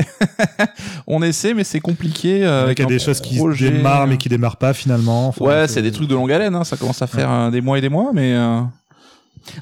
on 1.06 1.22
essaie, 1.22 1.54
mais 1.54 1.64
c'est 1.64 1.80
compliqué. 1.80 2.44
euh, 2.44 2.64
Avec 2.64 2.78
avec 2.80 2.90
des 2.90 2.98
choses 3.02 3.20
qui 3.20 3.36
projet. 3.36 3.70
démarrent 3.70 4.06
mais 4.06 4.16
qui 4.18 4.28
démarrent 4.28 4.58
pas 4.58 4.72
finalement. 4.72 5.28
Enfin, 5.28 5.44
Ouais, 5.44 5.68
c'est 5.68 5.82
des 5.82 5.90
trucs 5.90 6.06
de 6.08 6.14
longue 6.14 6.30
haleine, 6.30 6.54
hein, 6.54 6.64
ça 6.64 6.76
commence 6.76 7.02
à 7.02 7.06
faire 7.08 7.30
euh, 7.32 7.50
des 7.50 7.60
mois 7.60 7.78
et 7.78 7.80
des 7.80 7.88
mois, 7.88 8.10
mais 8.14 8.34
euh, 8.34 8.60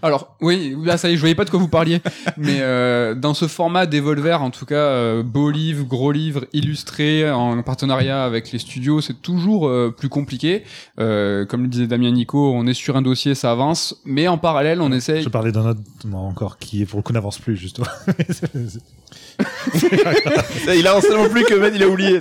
Alors, 0.03 0.37
oui, 0.41 0.77
là, 0.83 0.97
ça 0.97 1.09
y 1.09 1.13
est, 1.13 1.17
je 1.17 1.21
voyais 1.21 1.35
pas 1.35 1.45
de 1.45 1.51
quoi 1.51 1.59
vous 1.59 1.69
parliez. 1.69 2.01
mais 2.37 2.59
euh, 2.61 3.15
dans 3.15 3.35
ce 3.35 3.47
format 3.49 3.87
Devolver, 3.87 4.43
en 4.43 4.51
tout 4.51 4.67
cas, 4.67 4.75
euh, 4.75 5.23
beau 5.23 5.51
livre, 5.51 5.85
gros 5.85 6.13
livre, 6.13 6.47
illustré, 6.53 7.31
en 7.31 7.63
partenariat 7.63 8.25
avec 8.25 8.53
les 8.53 8.59
studios, 8.59 9.01
c'est 9.01 9.21
toujours 9.21 9.69
euh, 9.69 9.95
plus 9.97 10.09
compliqué. 10.09 10.65
Euh, 10.99 11.45
comme 11.47 11.63
le 11.63 11.69
disait 11.69 11.87
Damien 11.87 12.11
Nico, 12.13 12.53
on 12.55 12.67
est 12.67 12.75
sur 12.75 12.97
un 12.97 13.03
dossier, 13.03 13.35
ça 13.35 13.51
avance. 13.51 13.97
Mais 14.05 14.29
en 14.29 14.39
parallèle, 14.39 14.81
on 14.81 14.93
essaye... 14.93 15.23
Je 15.23 15.29
parlais 15.29 15.53
d'un 15.53 15.71
autre 15.71 15.81
moi, 16.05 16.21
encore 16.21 16.59
qui 16.59 16.85
pour 16.85 16.99
le 16.99 17.03
coup 17.03 17.13
n'avance 17.13 17.39
plus 17.39 17.57
justement. 17.57 17.87
il 19.75 20.87
a 20.87 21.01
tellement 21.01 21.29
plus 21.29 21.45
que 21.45 21.59
Ben 21.59 21.73
il 21.75 21.83
a 21.83 21.89
oublié. 21.89 22.21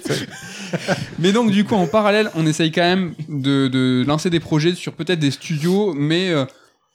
Mais 1.19 1.31
donc 1.31 1.51
du 1.51 1.63
coup 1.63 1.75
en 1.75 1.87
parallèle, 1.87 2.29
on 2.35 2.45
essaye 2.45 2.71
quand 2.71 2.81
même 2.81 3.13
de, 3.27 3.67
de 3.67 4.03
lancer 4.05 4.29
des 4.29 4.39
projets 4.39 4.75
sur 4.75 4.93
peut-être 4.93 5.19
des 5.19 5.31
studios, 5.31 5.93
mais 5.93 6.29
euh, 6.29 6.45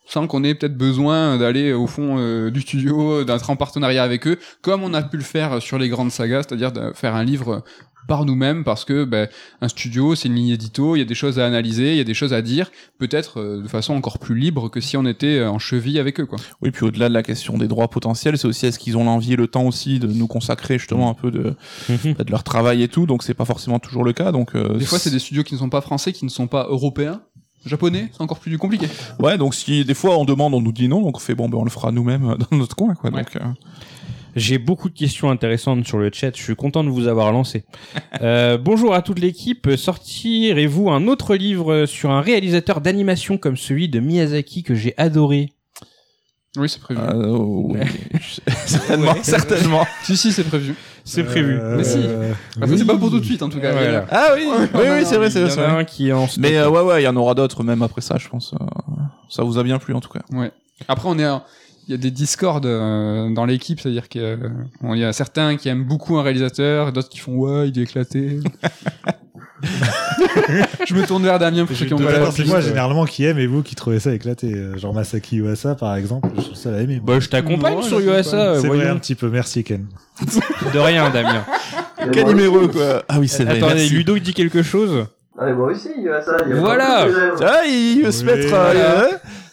sans 0.06 0.26
qu'on 0.26 0.44
ait 0.44 0.54
peut-être 0.54 0.76
besoin 0.76 1.38
d'aller 1.38 1.72
au 1.72 1.86
fond 1.86 2.16
euh, 2.18 2.50
du 2.50 2.60
studio, 2.60 3.24
d'être 3.24 3.50
en 3.50 3.56
partenariat 3.56 4.02
avec 4.02 4.26
eux, 4.26 4.38
comme 4.62 4.82
on 4.82 4.94
a 4.94 5.02
pu 5.02 5.16
le 5.16 5.22
faire 5.22 5.62
sur 5.62 5.78
les 5.78 5.88
grandes 5.88 6.10
sagas, 6.10 6.42
c'est-à-dire 6.42 6.72
de 6.72 6.92
faire 6.94 7.14
un 7.14 7.24
livre 7.24 7.62
par 8.06 8.24
nous-mêmes 8.24 8.64
parce 8.64 8.84
que 8.84 9.04
ben, 9.04 9.28
un 9.60 9.68
studio 9.68 10.14
c'est 10.14 10.28
une 10.28 10.34
ligne 10.34 10.50
édito, 10.50 10.96
il 10.96 10.98
y 11.00 11.02
a 11.02 11.06
des 11.06 11.14
choses 11.14 11.38
à 11.38 11.46
analyser, 11.46 11.92
il 11.92 11.96
y 11.96 12.00
a 12.00 12.04
des 12.04 12.14
choses 12.14 12.32
à 12.32 12.42
dire, 12.42 12.70
peut-être 12.98 13.40
euh, 13.40 13.62
de 13.62 13.68
façon 13.68 13.94
encore 13.94 14.18
plus 14.18 14.34
libre 14.34 14.68
que 14.68 14.80
si 14.80 14.96
on 14.96 15.06
était 15.06 15.38
euh, 15.38 15.50
en 15.50 15.58
cheville 15.58 15.98
avec 15.98 16.20
eux 16.20 16.26
quoi. 16.26 16.38
Oui, 16.62 16.70
puis 16.70 16.84
au-delà 16.84 17.08
de 17.08 17.14
la 17.14 17.22
question 17.22 17.58
des 17.58 17.68
droits 17.68 17.88
potentiels, 17.88 18.38
c'est 18.38 18.46
aussi 18.46 18.66
est-ce 18.66 18.78
qu'ils 18.78 18.96
ont 18.96 19.04
l'envie 19.04 19.34
et 19.34 19.36
le 19.36 19.46
temps 19.46 19.64
aussi 19.64 19.98
de 19.98 20.06
nous 20.06 20.26
consacrer 20.26 20.78
justement 20.78 21.10
un 21.10 21.14
peu 21.14 21.30
de, 21.30 21.54
de 21.88 22.30
leur 22.30 22.44
travail 22.44 22.82
et 22.82 22.88
tout, 22.88 23.06
donc 23.06 23.22
c'est 23.22 23.34
pas 23.34 23.44
forcément 23.44 23.78
toujours 23.78 24.04
le 24.04 24.12
cas. 24.12 24.32
Donc 24.32 24.54
euh, 24.54 24.76
Des 24.76 24.84
fois 24.84 24.98
c'est 24.98 25.10
des 25.10 25.18
studios 25.18 25.42
qui 25.42 25.54
ne 25.54 25.58
sont 25.58 25.70
pas 25.70 25.80
français, 25.80 26.12
qui 26.12 26.24
ne 26.24 26.30
sont 26.30 26.46
pas 26.46 26.66
européens. 26.68 27.22
Japonais, 27.66 28.08
c'est 28.12 28.20
encore 28.20 28.38
plus 28.38 28.58
compliqué. 28.58 28.86
Ouais, 29.18 29.38
donc 29.38 29.54
si 29.54 29.84
des 29.84 29.94
fois 29.94 30.18
on 30.18 30.24
demande, 30.24 30.54
on 30.54 30.60
nous 30.60 30.72
dit 30.72 30.88
non, 30.88 31.00
donc 31.02 31.16
on 31.16 31.20
fait 31.20 31.34
bon, 31.34 31.48
ben 31.48 31.58
on 31.58 31.64
le 31.64 31.70
fera 31.70 31.92
nous-mêmes 31.92 32.30
euh, 32.30 32.36
dans 32.50 32.56
notre 32.56 32.76
coin, 32.76 32.94
quoi. 32.94 33.10
Ouais. 33.10 33.22
Donc, 33.22 33.36
euh, 33.36 33.40
J'ai 34.36 34.58
beaucoup 34.58 34.88
de 34.88 34.94
questions 34.94 35.30
intéressantes 35.30 35.86
sur 35.86 35.98
le 35.98 36.10
chat. 36.12 36.36
Je 36.36 36.42
suis 36.42 36.56
content 36.56 36.84
de 36.84 36.90
vous 36.90 37.06
avoir 37.06 37.32
lancé. 37.32 37.64
Euh, 38.20 38.58
bonjour 38.58 38.94
à 38.94 39.02
toute 39.02 39.18
l'équipe. 39.18 39.68
Sortirez-vous 39.76 40.88
un 40.88 41.08
autre 41.08 41.34
livre 41.34 41.84
sur 41.84 42.10
un 42.10 42.20
réalisateur 42.20 42.80
d'animation 42.80 43.38
comme 43.38 43.56
celui 43.56 43.88
de 43.88 43.98
Miyazaki 43.98 44.62
que 44.62 44.74
j'ai 44.74 44.94
adoré? 44.96 45.50
Oui, 46.56 46.68
c'est 46.68 46.80
prévu. 46.80 47.00
euh, 47.00 47.36
oui. 47.36 47.80
certainement, 48.66 49.14
certainement. 49.22 49.86
Si, 50.04 50.16
si, 50.16 50.30
c'est 50.32 50.44
prévu. 50.44 50.74
C'est 51.04 51.24
prévu. 51.24 51.58
Euh, 51.60 51.76
Mais 51.76 51.84
si. 51.84 51.98
Enfin, 51.98 52.70
oui. 52.70 52.78
c'est 52.78 52.84
pas 52.86 52.96
pour 52.96 53.10
tout 53.10 53.18
de 53.20 53.24
suite, 53.24 53.42
en 53.42 53.48
tout 53.48 53.60
cas. 53.60 53.72
Voilà. 53.72 54.06
Ah 54.10 54.28
oui, 54.36 54.44
oui, 54.48 54.66
oui, 54.74 55.02
c'est 55.04 55.16
vrai, 55.16 55.30
c'est 55.30 55.40
Il 55.40 55.46
y 55.46 55.48
vrai. 55.48 55.50
en 55.50 55.54
c'est 55.54 55.60
a 55.60 55.68
vrai. 55.72 55.80
un 55.80 55.84
qui 55.84 56.08
est 56.08 56.12
en 56.12 56.26
stock. 56.28 56.40
Mais 56.42 56.56
euh, 56.56 56.70
ouais, 56.70 56.80
ouais, 56.82 57.02
il 57.02 57.04
y 57.04 57.08
en 57.08 57.16
aura 57.16 57.34
d'autres 57.34 57.62
même 57.64 57.82
après 57.82 58.00
ça, 58.00 58.16
je 58.18 58.28
pense. 58.28 58.54
euh, 58.54 58.64
ça 59.28 59.42
vous 59.42 59.58
a 59.58 59.62
bien 59.64 59.78
plu 59.78 59.94
en 59.94 60.00
tout 60.00 60.10
cas. 60.10 60.22
Ouais. 60.32 60.52
Après, 60.88 61.08
on 61.08 61.18
est, 61.18 61.24
un- 61.24 61.42
il 61.88 61.90
y 61.90 61.94
a 61.94 61.98
des 61.98 62.10
discords 62.10 62.60
euh, 62.64 63.28
dans 63.34 63.44
l'équipe, 63.44 63.80
c'est-à-dire 63.80 64.08
qu'il 64.08 64.38
y 64.94 65.04
a 65.04 65.12
certains 65.12 65.56
qui 65.56 65.68
aiment 65.68 65.84
beaucoup 65.84 66.16
un 66.18 66.22
réalisateur, 66.22 66.92
d'autres 66.92 67.08
qui 67.10 67.18
font 67.18 67.34
ouais, 67.36 67.68
il 67.68 67.78
est 67.78 67.82
éclaté. 67.82 68.38
je 70.88 70.94
me 70.94 71.06
tourne 71.06 71.22
vers 71.24 71.38
Damien 71.38 71.64
pour 71.66 71.76
ceux 71.76 71.86
qui 71.86 71.94
ont 71.94 71.98
pas 71.98 72.30
C'est 72.32 72.44
moi 72.46 72.60
généralement 72.60 73.04
qui 73.04 73.24
aime 73.24 73.38
et 73.38 73.46
vous 73.46 73.62
qui 73.62 73.74
trouvez 73.74 74.00
ça 74.00 74.12
éclaté. 74.12 74.52
Euh, 74.54 74.76
Genre 74.78 74.92
Masaki 74.94 75.36
Uasa 75.36 75.74
par 75.74 75.94
exemple, 75.96 76.28
je 76.36 76.42
trouve 76.42 76.54
ça 76.56 76.70
la 76.70 76.80
aimé. 76.80 77.00
Bah, 77.04 77.18
je 77.20 77.28
t'accompagne 77.28 77.82
sur 77.82 77.98
euh, 77.98 78.22
C'est 78.22 78.66
vrai 78.68 78.88
un 78.88 78.96
petit 78.96 79.14
peu, 79.14 79.28
merci 79.28 79.64
Ken. 79.64 79.86
De 80.72 80.78
rien, 80.78 81.10
Damien. 81.10 81.44
Quel 82.12 82.26
numéro 82.28 82.68
quoi 82.68 83.02
Ah 83.08 83.18
oui, 83.18 83.28
c'est 83.28 83.44
vrai. 83.44 83.56
Attendez, 83.58 83.74
merci. 83.74 83.90
Ludo 83.94 84.16
il 84.16 84.22
dit 84.22 84.34
quelque 84.34 84.62
chose. 84.62 85.06
Ah, 85.38 85.46
mais 85.46 85.54
moi 85.54 85.72
aussi, 85.72 85.88
il 85.96 86.04
y 86.04 86.08
a 86.08 86.20
ça. 86.22 86.36
il 86.46 86.54
y 86.54 86.58
a 86.58 86.60
Voilà. 86.60 87.06
Ah, 87.42 87.66
il 87.66 88.02
veut 88.04 88.12
se 88.12 88.24
mettre. 88.24 88.46
euh, 88.54 88.72
voilà. 88.72 89.00
euh, 89.00 89.08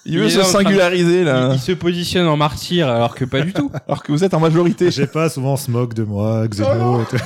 Il 0.06 0.20
veut 0.20 0.30
se 0.30 0.38
de- 0.40 0.44
singulariser 0.44 1.24
là, 1.24 1.50
Il, 1.52 1.56
il 1.56 1.60
se 1.60 1.72
positionne 1.72 2.28
en 2.28 2.38
martyr 2.38 2.88
alors 2.88 3.16
que 3.16 3.26
pas 3.26 3.42
du 3.42 3.52
tout. 3.54 3.72
alors 3.88 4.04
que 4.04 4.12
vous 4.12 4.24
êtes 4.24 4.34
en 4.36 4.40
majorité. 4.40 4.86
Je 4.86 4.92
sais 4.92 5.08
pas, 5.08 5.30
souvent 5.30 5.54
on 5.54 5.58
se 5.58 5.72
moque 5.72 5.94
de 5.96 6.04
moi, 6.04 6.48
Xeno. 6.48 7.02
et 7.02 7.06
tout. 7.06 7.24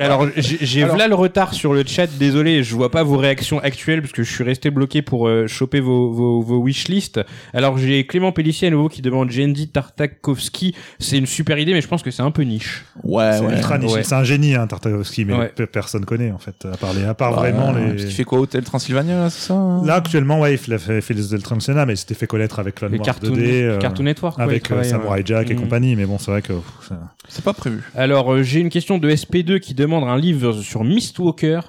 Alors 0.00 0.26
j'ai 0.36 0.80
là 0.86 1.06
le 1.08 1.14
retard 1.14 1.54
sur 1.54 1.74
le 1.74 1.84
chat, 1.86 2.06
désolé, 2.18 2.62
je 2.62 2.74
vois 2.74 2.90
pas 2.90 3.02
vos 3.02 3.16
réactions 3.18 3.58
actuelles 3.58 4.00
parce 4.00 4.12
que 4.12 4.22
je 4.22 4.32
suis 4.32 4.42
resté 4.44 4.70
bloqué 4.70 5.02
pour 5.02 5.28
euh, 5.28 5.46
choper 5.46 5.80
vos, 5.80 6.10
vos, 6.10 6.40
vos 6.40 6.56
wishlists. 6.58 7.20
Alors 7.52 7.76
j'ai 7.78 8.06
Clément 8.06 8.32
Pellissier 8.32 8.68
à 8.68 8.70
nouveau 8.70 8.88
qui 8.88 9.02
demande 9.02 9.30
Jendi 9.30 9.68
Tartakovsky, 9.68 10.74
c'est 10.98 11.18
une 11.18 11.26
super 11.26 11.58
idée 11.58 11.72
mais 11.74 11.80
je 11.82 11.88
pense 11.88 12.02
que 12.02 12.10
c'est 12.10 12.22
un 12.22 12.30
peu 12.30 12.42
niche. 12.42 12.84
Ouais, 13.04 13.32
C'est 13.34 13.44
ouais. 13.44 13.52
ultra 13.54 13.78
niche. 13.78 13.92
ouais. 13.92 14.02
C'est 14.02 14.14
un 14.14 14.24
génie, 14.24 14.54
hein, 14.54 14.66
Tartakovsky, 14.66 15.24
mais 15.24 15.34
Ouais. 15.34 15.48
pe- 15.54 15.66
personne 15.66 16.04
connaît 16.04 16.30
en 16.32 16.38
fait, 16.38 16.64
à 16.64 16.76
part, 16.76 16.94
les, 16.94 17.04
à 17.04 17.14
part 17.14 17.32
Ouais, 17.32 17.50
vraiment 17.52 17.72
parce 17.72 17.84
les. 17.84 17.96
qu'il 17.96 18.10
fait 18.14 18.24
quoi, 18.24 18.40
Hôtel 18.40 18.64
Transylvania, 18.64 19.16
là, 19.24 19.30
c'est 19.30 19.48
ça 19.48 19.54
hein? 19.54 19.82
Là 19.84 19.94
actuellement, 19.96 20.40
ouais, 20.40 20.54
il 20.54 20.58
fait, 20.58 20.78
fait, 20.78 21.00
fait 21.02 21.14
les 21.14 21.26
Hôtels 21.26 21.42
Transylvania, 21.42 21.84
mais 21.86 21.92
il 21.92 21.98
s'était 21.98 22.14
fait 22.14 22.26
connaître 22.26 22.58
avec 22.58 22.76
Clone 22.76 22.92
Les 22.92 22.98
Wars 22.98 23.04
Cartoon, 23.04 23.34
2D, 23.36 23.42
euh, 23.64 23.78
Cartoon 23.78 24.04
Network. 24.04 24.36
quoi, 24.36 24.44
avec 24.44 24.70
euh, 24.70 24.82
Samurai 24.82 25.18
ouais. 25.18 25.22
Jack 25.26 25.50
et 25.50 25.54
Mhm. 25.54 25.60
compagnie. 25.60 25.94
Mais 25.96 26.06
bon, 26.06 26.16
c'est 26.18 26.30
vrai 26.30 26.40
que 26.42 26.54
C'est 27.28 27.44
pas 27.44 27.52
prévu. 27.52 27.82
Alors 27.94 28.32
euh, 28.32 28.42
j'ai 28.42 28.60
une 28.60 28.70
question 28.70 28.98
de 28.98 29.10
SP2 29.10 29.58
qui 29.60 29.74
demande 29.74 29.89
un 29.96 30.16
livre 30.18 30.52
sur 30.52 30.84
Mistwalker 30.84 31.60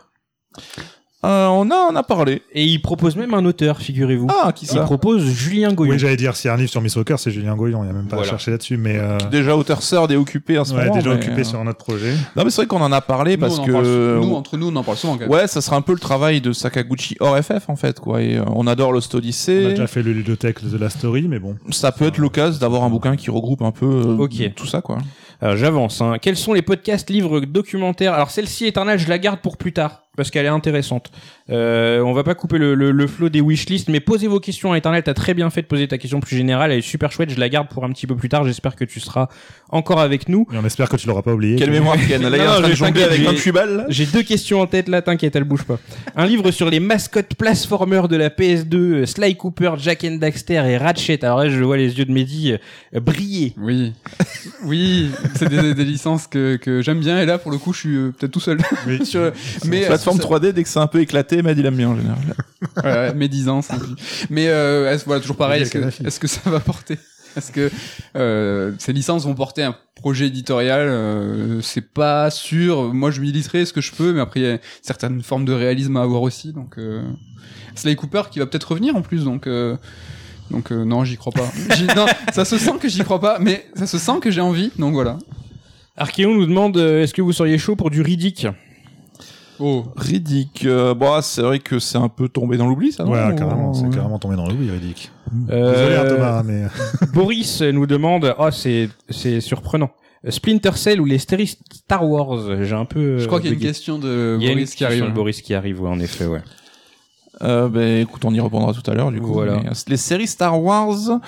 Euh, 1.24 1.45
on 1.49 1.69
a, 1.69 1.76
on 1.91 1.95
a 1.95 2.01
parlé. 2.01 2.41
et 2.51 2.65
il 2.65 2.82
propose 2.82 3.15
même 3.15 3.36
un 3.36 3.45
auteur, 3.45 3.78
figurez-vous. 3.78 4.26
Ah, 4.43 4.51
qui 4.53 4.65
il 4.65 4.67
ça 4.69 4.82
propose 4.82 5.24
Julien 5.24 5.72
Goyon. 5.72 5.91
oui, 5.91 5.99
j'allais 5.99 6.15
dire, 6.17 6.36
s'il 6.36 6.47
y 6.47 6.51
a 6.51 6.55
un 6.55 6.57
livre 6.57 6.72
sur 6.72 6.82
Miss 6.82 6.95
Walker, 6.95 7.13
c'est 7.19 7.30
Julien 7.30 7.55
Goyon. 7.55 7.84
Il 7.84 7.86
n'y 7.86 7.91
a 7.91 7.93
même 7.93 8.07
pas 8.07 8.15
Voilà. 8.15 8.30
à 8.30 8.32
chercher 8.32 8.49
là-dessus, 8.49 8.76
mais 8.78 8.97
euh, 8.97 9.19
Déjà 9.30 9.55
auteur 9.55 9.84
sœur 9.84 10.11
et 10.11 10.15
occupé 10.15 10.57
en 10.57 10.65
ce 10.65 10.74
ouais, 10.74 10.82
moment. 10.86 10.95
déjà 10.95 11.09
mais, 11.11 11.17
occupé 11.17 11.41
euh, 11.41 11.43
sur 11.43 11.59
un 11.59 11.67
autre 11.67 11.78
projet. 11.78 12.13
Non, 12.36 12.43
mais 12.43 12.49
c'est 12.49 12.61
vrai 12.61 12.65
qu'on 12.65 12.82
en 12.82 12.91
a 12.91 13.01
parlé 13.01 13.34
Nous, 13.38 13.39
parce 13.39 13.59
on 13.59 13.61
en 13.61 13.65
que. 13.67 13.72
sou- 13.72 14.28
nous, 14.28 14.34
entre 14.34 14.57
nous, 14.57 14.69
on 14.69 14.76
en 14.76 14.84
parle 14.84 14.97
souvent 14.97 15.13
quand 15.13 15.19
même. 15.19 15.30
Ouais, 15.30 15.45
ça 15.45 15.61
sera 15.61 15.76
un 15.76 15.82
peu 15.84 15.93
le 15.93 15.99
travail 15.99 16.41
de 16.41 16.53
Sakaguchi 16.53 17.17
hors 17.19 17.38
FF 17.38 17.69
en 17.69 17.76
fait, 17.76 17.99
quoi. 17.99 18.24
Et 18.24 18.38
euh, 18.38 18.43
on 18.55 18.65
adore 18.65 18.91
Lost 18.91 19.13
On 19.13 19.17
a 19.17 19.19
Odyssey. 19.19 19.63
déjà 19.69 19.86
fait 19.86 20.01
le 20.01 20.13
ludothèque 20.13 20.67
de 20.67 20.76
la 20.80 20.89
story, 20.89 21.28
mais 21.28 21.38
bon. 21.38 21.55
Ça 21.69 21.91
peut 21.91 22.05
être 22.05 22.17
l'occasion 22.17 22.59
d'avoir 22.59 22.82
un 22.84 22.89
bouquin 22.89 23.15
qui 23.15 23.30
regroupe 23.30 23.61
un 23.61 23.72
peu 23.72 23.86
euh, 23.86 24.17
Ok. 24.17 24.53
tout 24.55 24.65
ça, 24.65 24.82
quoi. 24.82 24.97
Alors 25.42 25.58
j'avance. 25.58 26.02
Hein. 26.02 26.18
Quels 26.22 26.38
sont 26.38 26.54
les 26.54 26.62
podcasts, 26.62 27.10
livres, 27.10 27.39
documentaires? 27.39 28.14
Alors 28.14 28.30
celle-ci, 28.30 28.68
Eternal, 28.68 29.00
je 29.00 29.10
la 29.10 29.18
garde 29.18 29.39
pour 29.39 29.58
plus 29.58 29.74
tard 29.74 30.04
parce 30.18 30.30
qu'elle 30.30 30.45
est 30.45 30.49
intéressante. 30.49 31.12
Euh, 31.49 32.01
on 32.01 32.14
va 32.14 32.24
pas 32.24 32.36
couper 32.36 32.57
le, 32.57 32.76
le, 32.76 32.91
le 32.91 33.07
flow 33.07 33.30
des 33.30 33.41
wishlists, 33.41 33.89
mais 33.89 33.99
posez 33.99 34.28
vos 34.28 34.39
questions 34.39 34.72
à 34.74 34.78
Eternal. 34.78 35.01
T'as 35.03 35.14
très 35.14 35.34
bien 35.34 35.49
fait 35.49 35.62
de 35.62 35.68
poser 35.68 35.88
ta 35.88 35.97
question 35.97 36.20
plus 36.20 36.36
générale. 36.36 36.72
Elle 36.72 36.80
est 36.80 36.82
super 36.82 37.12
chouette. 37.12 37.30
Je 37.30 37.39
la 37.39 37.49
garde 37.49 37.68
pour 37.70 37.84
un 37.86 37.89
petit 37.91 38.07
peu 38.07 38.16
plus 38.16 38.30
tard. 38.30 38.43
J'espère 38.45 38.76
que 38.76 38.84
tu 38.86 38.99
seras 38.99 39.28
encore 39.70 39.99
avec 39.99 40.28
nous. 40.30 40.45
Et 40.53 40.57
on 40.57 40.66
espère 40.66 40.89
que 40.89 40.97
tu 40.97 41.07
l'auras 41.07 41.22
pas 41.22 41.34
oublié. 41.34 41.55
Quelle 41.55 41.68
que- 41.70 41.74
mémoire 41.74 41.97
Ken. 42.07 42.22
Là, 42.22 42.30
il 42.30 42.36
est 42.36 42.38
Non, 42.39 42.43
en 42.45 42.53
train 42.55 42.62
de 42.62 42.68
j'ai- 42.68 42.76
jongler 42.76 42.93
t'inquiète, 42.93 43.07
avec 43.09 43.20
j'ai- 43.22 43.26
28 43.28 43.51
balles. 43.51 43.86
J'ai 43.89 44.05
deux 44.05 44.24
questions 44.24 44.62
en 44.62 44.68
tête 44.68 44.88
là, 44.89 45.01
t'inquiète, 45.01 45.36
elle 45.36 45.43
bouge 45.45 45.64
pas. 45.64 45.80
Un 46.16 46.26
livre 46.26 46.51
sur 46.51 46.70
les 46.70 46.80
mascottes 46.80 47.36
Platformer 47.36 48.03
de 48.09 48.16
la 48.18 48.30
PS2, 48.30 48.76
euh, 48.78 49.05
Sly 49.05 49.36
Cooper, 49.38 49.72
Jack 49.78 50.03
and 50.03 50.16
Daxter 50.18 50.64
et 50.68 50.78
Ratchet. 50.78 51.24
Alors 51.26 51.39
là, 51.39 51.49
je 51.49 51.64
vois 51.64 51.78
les 51.78 51.97
yeux 51.97 52.05
de 52.05 52.12
Mehdi 52.12 52.53
euh, 52.53 52.99
briller. 52.99 53.53
Oui, 53.57 53.93
oui, 54.66 55.09
c'est 55.36 55.49
des, 55.49 55.74
des 55.74 55.86
licences 55.86 56.28
que, 56.28 56.55
que 56.57 56.82
j'aime 56.82 56.99
bien 56.99 57.20
et 57.22 57.26
là 57.26 57.38
pour 57.38 57.51
le 57.51 57.57
coup 57.57 57.74
je 57.74 57.80
suis 57.80 57.95
euh, 57.95 58.12
peut-être 58.18 58.32
tout 58.32 58.39
seul. 58.39 58.57
Oui. 58.88 59.05
Sur- 59.12 59.32
mais 59.66 59.86
Plateforme 60.04 60.18
ça- 60.18 60.24
3D, 60.24 60.54
dès 60.54 60.64
que 60.64 60.70
c'est 60.70 60.80
un 60.80 60.88
peu 60.88 60.99
éclaté, 61.02 61.41
Mad 61.41 61.58
il 61.58 61.66
aime 61.66 61.76
bien 61.78 61.89
en 61.89 61.95
général. 61.95 62.18
Ouais, 62.84 62.84
ouais, 62.91 63.14
médisance. 63.14 63.70
et 63.72 63.78
puis- 63.78 63.95
Mais 64.30 64.47
euh, 64.49 64.91
est-ce, 64.93 65.06
voilà, 65.06 65.22
toujours 65.22 65.38
pareil. 65.38 65.62
Est-ce 65.64 65.72
que, 65.72 65.78
Kadhafi. 65.80 66.06
est-ce 66.06 66.20
que 66.20 66.28
ça 66.28 66.49
va 66.49 66.60
porter? 66.60 66.97
Est-ce 67.38 67.52
que 67.54 67.72
euh, 68.18 68.74
ces 68.78 68.91
licences 68.91 69.24
vont 69.26 69.34
porter 69.36 69.64
un 69.64 69.74
projet 69.95 70.28
éditorial? 70.28 70.82
Euh, 70.89 71.62
C'est 71.62 71.93
pas 71.93 72.30
sûr. 72.30 72.93
Moi, 72.93 73.10
je 73.12 73.22
militerai 73.22 73.66
ce 73.66 73.72
que 73.72 73.80
je 73.82 73.91
peux, 73.93 74.12
mais 74.14 74.20
après 74.20 74.39
il 74.41 74.45
y 74.45 74.49
a 74.52 74.58
certaines 74.82 75.22
formes 75.22 75.45
de 75.45 75.54
réalisme 75.54 75.95
à 75.97 76.02
avoir 76.02 76.22
aussi. 76.24 76.52
Donc, 76.52 76.78
euh... 76.78 77.02
Sly 77.76 77.95
Cooper 77.95 78.24
qui 78.30 78.39
va 78.39 78.47
peut-être 78.47 78.66
revenir 78.72 78.95
en 78.97 79.02
plus. 79.02 79.24
Donc, 79.24 79.47
euh... 79.47 79.78
donc 80.49 80.72
euh, 80.74 80.84
non, 80.84 81.06
j'y 81.06 81.16
crois 81.16 81.32
pas. 81.32 81.49
J'y- 81.78 81.86
non, 81.95 82.06
ça 82.34 82.43
se 82.43 82.58
sent 82.58 82.74
que 82.82 82.89
j'y 82.89 82.99
crois 83.04 83.22
pas, 83.22 83.39
mais 83.39 83.66
ça 83.76 83.88
se 83.88 83.97
sent 83.97 84.20
que 84.22 84.30
j'ai 84.30 84.41
envie. 84.41 84.70
Donc 84.78 84.93
voilà. 84.93 85.18
Archéon 85.95 86.34
nous 86.34 86.45
demande 86.45 86.76
euh, 86.78 87.02
est-ce 87.04 87.14
que 87.14 87.22
vous 87.22 87.32
seriez 87.34 87.58
chaud 87.58 87.78
pour 87.78 87.91
du 87.91 88.02
Riddick? 88.02 88.47
Oh. 89.62 89.86
Riddick, 89.95 90.66
euh, 90.66 90.93
bon, 90.93 91.22
c'est 91.22 91.41
vrai 91.41 91.59
que 91.59 91.78
c'est 91.80 91.97
un 91.97 92.09
peu 92.09 92.28
tombé 92.28 92.57
dans 92.57 92.68
l'oubli, 92.68 92.91
ça. 92.91 93.03
non 93.03 93.12
Ouais, 93.12 93.36
carrément, 93.38 93.74
c'est 93.74 93.86
Ouais. 93.86 93.93
carrément 93.93 94.18
tombé 94.20 94.36
dans 94.36 94.47
l'oubli, 94.47 94.70
Riddick. 94.72 95.12
Euh, 95.49 95.72
Désolé, 95.72 95.95
hein, 95.95 96.16
Thomas, 96.16 96.43
mais 96.43 96.64
Boris 97.14 97.62
nous 97.62 97.86
demande 97.86 98.34
oh 98.39 98.49
c'est 98.51 98.89
c'est 99.09 99.39
surprenant. 99.39 99.91
Splinter 100.30 100.74
Cell 100.76 100.99
ou 101.01 101.05
les 101.05 101.18
séries 101.18 101.57
Star 101.72 102.07
Wars 102.07 102.64
J'ai 102.64 102.76
un 102.76 102.86
peu. 102.86 103.18
Je 103.18 103.26
crois 103.28 103.39
qu'il 103.39 103.49
y 103.49 103.53
a 103.53 103.55
une 103.55 103.62
question 103.62 103.97
de 103.97 104.38
Il 104.39 104.45
y 104.45 104.49
a 104.49 104.51
une 104.51 104.57
Boris 104.57 104.72
qui 104.72 104.78
question 104.78 104.88
arrive. 104.88 105.05
de 105.05 105.16
Boris 105.16 105.41
qui 105.41 105.53
arrive, 105.53 105.82
ouais, 105.82 105.89
en 105.89 105.99
effet, 105.99 106.26
ouais. 106.26 106.41
Euh, 107.43 107.70
ben, 107.70 108.01
écoute, 108.01 108.24
on 108.24 108.32
y 108.34 108.39
répondra 108.39 108.72
tout 108.72 108.89
à 108.91 108.93
l'heure, 108.93 109.12
du 109.12 109.20
coup. 109.20 109.34
Voilà. 109.34 109.57
Mais, 109.64 109.70
euh, 109.70 109.74
les 109.88 109.97
séries 109.97 110.28
Star 110.28 110.62
Wars, 110.62 111.20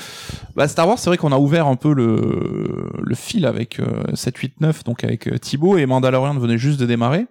bah, 0.55 0.67
Star 0.67 0.87
Wars, 0.87 0.99
c'est 0.99 1.09
vrai 1.09 1.17
qu'on 1.17 1.31
a 1.31 1.39
ouvert 1.39 1.65
un 1.65 1.75
peu 1.75 1.91
le, 1.93 2.91
le 3.01 3.15
fil 3.15 3.47
avec 3.47 3.79
euh, 3.79 3.85
7, 4.13 4.37
8, 4.37 4.61
9, 4.61 4.83
donc 4.83 5.03
avec 5.03 5.27
euh, 5.27 5.39
Thibaut 5.39 5.77
et 5.77 5.87
Mandalorian 5.87 6.35
venait 6.37 6.59
juste 6.59 6.79
de 6.79 6.85
démarrer. 6.85 7.25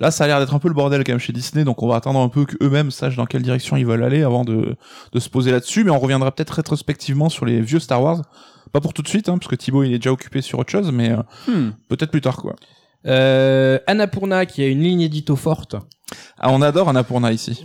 Là, 0.00 0.10
ça 0.10 0.24
a 0.24 0.26
l'air 0.26 0.40
d'être 0.40 0.54
un 0.54 0.58
peu 0.58 0.68
le 0.68 0.74
bordel 0.74 1.04
quand 1.04 1.12
même 1.12 1.18
chez 1.20 1.32
Disney, 1.32 1.64
donc 1.64 1.82
on 1.82 1.88
va 1.88 1.96
attendre 1.96 2.18
un 2.20 2.28
peu 2.28 2.44
qu'eux-mêmes 2.44 2.90
sachent 2.90 3.16
dans 3.16 3.26
quelle 3.26 3.42
direction 3.42 3.76
ils 3.76 3.86
veulent 3.86 4.02
aller 4.04 4.22
avant 4.22 4.44
de, 4.44 4.76
de 5.12 5.20
se 5.20 5.28
poser 5.28 5.50
là-dessus, 5.52 5.84
mais 5.84 5.90
on 5.90 5.98
reviendra 5.98 6.30
peut-être 6.32 6.50
rétrospectivement 6.50 7.28
sur 7.28 7.44
les 7.46 7.60
vieux 7.60 7.78
Star 7.80 8.02
Wars. 8.02 8.22
Pas 8.72 8.80
pour 8.80 8.92
tout 8.92 9.02
de 9.02 9.08
suite, 9.08 9.28
hein, 9.28 9.38
parce 9.38 9.48
que 9.48 9.54
Thibaut 9.54 9.84
il 9.84 9.92
est 9.94 9.98
déjà 9.98 10.10
occupé 10.10 10.40
sur 10.42 10.58
autre 10.58 10.70
chose, 10.70 10.90
mais 10.92 11.10
euh, 11.12 11.18
Hmm. 11.46 11.70
peut-être 11.88 12.10
plus 12.10 12.20
tard, 12.20 12.38
quoi. 12.38 12.56
Euh, 13.06 13.78
Annapurna 13.86 14.46
qui 14.46 14.62
a 14.62 14.66
une 14.66 14.80
ligne 14.80 15.02
édito 15.02 15.36
forte. 15.36 15.76
Ah, 16.38 16.50
on 16.50 16.62
adore 16.62 16.88
Annapurna 16.88 17.32
ici. 17.32 17.64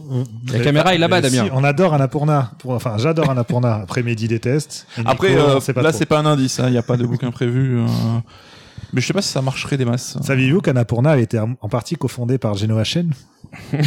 La 0.51 0.59
caméra 0.59 0.93
est 0.93 0.97
là-bas, 0.97 1.21
Damien. 1.21 1.45
si, 1.45 1.49
on 1.53 1.63
adore 1.63 1.93
Annapurna. 1.93 2.51
Pour, 2.59 2.71
enfin, 2.71 2.95
j'adore 2.97 3.29
Annapurna. 3.29 3.75
Après, 3.75 4.03
Mehdi 4.03 4.27
déteste. 4.27 4.85
Et 4.97 5.01
Nico, 5.01 5.11
Après, 5.11 5.35
euh, 5.37 5.59
là, 5.81 5.91
c'est 5.93 6.05
pas 6.05 6.19
un 6.19 6.25
indice, 6.25 6.59
il 6.63 6.71
n'y 6.71 6.77
a 6.77 6.81
pas 6.83 6.97
de 6.97 7.05
bouquin 7.05 7.31
prévu. 7.31 7.79
euh, 7.79 7.85
Mais 8.93 9.01
je 9.01 9.07
sais 9.07 9.13
pas 9.13 9.21
si 9.21 9.29
ça 9.29 9.41
marcherait 9.41 9.77
des 9.77 9.85
masses. 9.85 10.17
Saviez-vous 10.21 10.61
qu'Annapurna 10.61 11.11
a 11.11 11.17
été 11.17 11.39
en 11.39 11.69
partie 11.69 11.95
cofondée 11.95 12.37
par 12.37 12.55
Genoa 12.55 12.83
Shen 12.83 13.13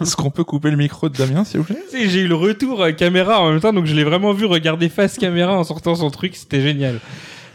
Est-ce 0.00 0.14
qu'on 0.16 0.30
peut 0.30 0.44
couper 0.44 0.70
le 0.70 0.76
micro 0.76 1.08
de 1.08 1.16
Damien, 1.16 1.44
s'il 1.44 1.60
vous 1.60 1.64
plaît? 1.66 1.82
Tu 1.90 1.96
sais, 1.98 2.08
j'ai 2.08 2.20
eu 2.20 2.28
le 2.28 2.34
retour 2.34 2.82
euh, 2.82 2.92
caméra 2.92 3.40
en 3.40 3.50
même 3.50 3.60
temps, 3.60 3.72
donc 3.72 3.86
je 3.86 3.94
l'ai 3.94 4.04
vraiment 4.04 4.32
vu 4.32 4.44
regarder 4.44 4.88
face 4.88 5.16
caméra 5.16 5.56
en 5.56 5.64
sortant 5.64 5.94
son 5.94 6.10
truc, 6.10 6.36
c'était 6.36 6.60
génial. 6.60 7.00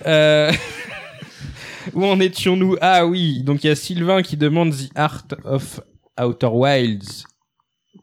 Euh... 0.07 0.51
Où 1.93 2.03
en 2.03 2.20
étions-nous? 2.20 2.78
Ah 2.82 3.05
oui, 3.05 3.43
donc 3.43 3.63
il 3.63 3.68
y 3.68 3.70
a 3.70 3.76
Sylvain 3.76 4.24
qui 4.24 4.38
demande 4.38 4.72
The 4.74 4.89
Art 4.95 5.26
of 5.43 5.82
Outer 6.20 6.49
Wilds. 6.51 7.26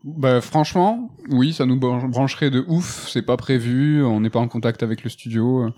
Bah 0.05 0.41
franchement, 0.41 1.11
oui, 1.31 1.53
ça 1.53 1.67
nous 1.67 1.77
bran- 1.79 2.07
brancherait 2.09 2.51
de 2.51 2.65
ouf. 2.69 3.09
C'est 3.09 3.23
pas 3.23 3.37
prévu, 3.37 4.05
on 4.05 4.21
n'est 4.21 4.31
pas 4.31 4.39
en 4.41 4.47
contact 4.49 4.85
avec 4.85 5.03
le 5.03 5.11
studio, 5.11 5.69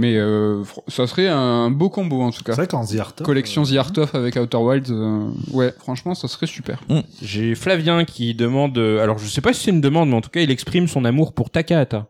mais 0.00 0.16
euh, 0.16 0.62
ça 0.88 1.06
serait 1.06 1.28
un 1.28 1.70
beau 1.70 1.90
combo 1.90 2.22
en 2.22 2.30
tout 2.30 2.38
C'est 2.38 2.44
cas. 2.46 2.54
vrai 2.54 2.66
qu'en 2.66 2.84
The 2.84 2.96
Art 2.98 3.14
of, 3.20 3.26
Collection 3.26 3.62
euh, 3.62 3.66
The 3.72 3.76
Art 3.76 3.92
of 3.98 4.14
avec 4.14 4.36
Outer 4.36 4.56
Wilds, 4.56 4.90
euh, 4.90 5.28
ouais, 5.52 5.72
franchement, 5.78 6.14
ça 6.14 6.26
serait 6.28 6.46
super. 6.46 6.80
J'ai 7.22 7.54
Flavien 7.54 8.04
qui 8.04 8.34
demande, 8.34 8.76
euh, 8.78 9.02
alors 9.02 9.18
je 9.18 9.26
sais 9.28 9.40
pas 9.40 9.52
si 9.52 9.64
c'est 9.64 9.70
une 9.70 9.80
demande, 9.80 10.08
mais 10.08 10.16
en 10.16 10.20
tout 10.20 10.30
cas 10.30 10.40
il 10.40 10.50
exprime 10.50 10.88
son 10.88 11.04
amour 11.04 11.32
pour 11.32 11.50
Takahata. 11.50 12.06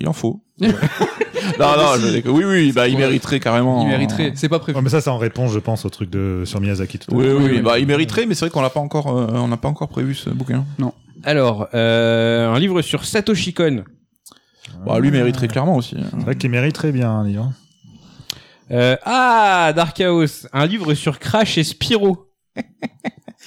Il 0.00 0.08
en 0.08 0.12
faut. 0.12 0.40
non, 0.60 0.68
non, 1.58 1.94
je 1.98 2.28
oui, 2.28 2.44
oui, 2.44 2.72
bah, 2.72 2.88
il 2.88 2.94
Ouais. 2.94 3.00
mériterait 3.00 3.40
carrément. 3.40 3.82
Il 3.82 3.88
mériterait. 3.88 4.32
C'est 4.34 4.48
pas 4.48 4.58
prévu. 4.58 4.76
Ouais, 4.76 4.82
mais 4.82 4.88
ça, 4.90 5.00
c'est 5.00 5.10
en 5.10 5.18
réponse, 5.18 5.52
je 5.52 5.58
pense, 5.58 5.84
au 5.84 5.90
truc 5.90 6.08
de 6.10 6.42
sur 6.46 6.60
Miyazaki 6.60 6.98
tout 6.98 7.14
Oui, 7.14 7.26
oui, 7.28 7.44
Oui, 7.50 7.60
bah, 7.60 7.78
il 7.78 7.86
mériterait, 7.86 8.26
mais 8.26 8.34
c'est 8.34 8.46
vrai 8.46 8.50
qu'on 8.50 8.62
l'a 8.62 8.70
pas 8.70 8.80
encore, 8.80 9.08
euh, 9.16 9.26
on 9.34 9.48
n'a 9.48 9.56
pas 9.56 9.68
encore 9.68 9.88
prévu 9.88 10.14
ce 10.14 10.30
bouquin. 10.30 10.64
Alors, 11.24 11.68
euh, 11.74 12.48
un 12.48 12.58
livre 12.58 12.80
sur 12.82 13.04
Satoshi 13.04 13.52
Kon. 13.52 13.84
Bah, 14.84 14.98
lui 14.98 15.10
mériterait 15.10 15.48
clairement 15.48 15.76
aussi. 15.76 15.96
C'est 16.10 16.20
vrai 16.20 16.36
qu'il 16.36 16.50
mériterait 16.50 16.92
bien 16.92 17.10
un 17.10 17.24
livre. 17.24 17.52
Euh, 18.70 18.96
ah, 19.04 19.72
Dark 19.74 19.96
Chaos, 19.96 20.46
un 20.52 20.66
livre 20.66 20.94
sur 20.94 21.18
Crash 21.18 21.58
et 21.58 21.64
Spyro. 21.64 22.28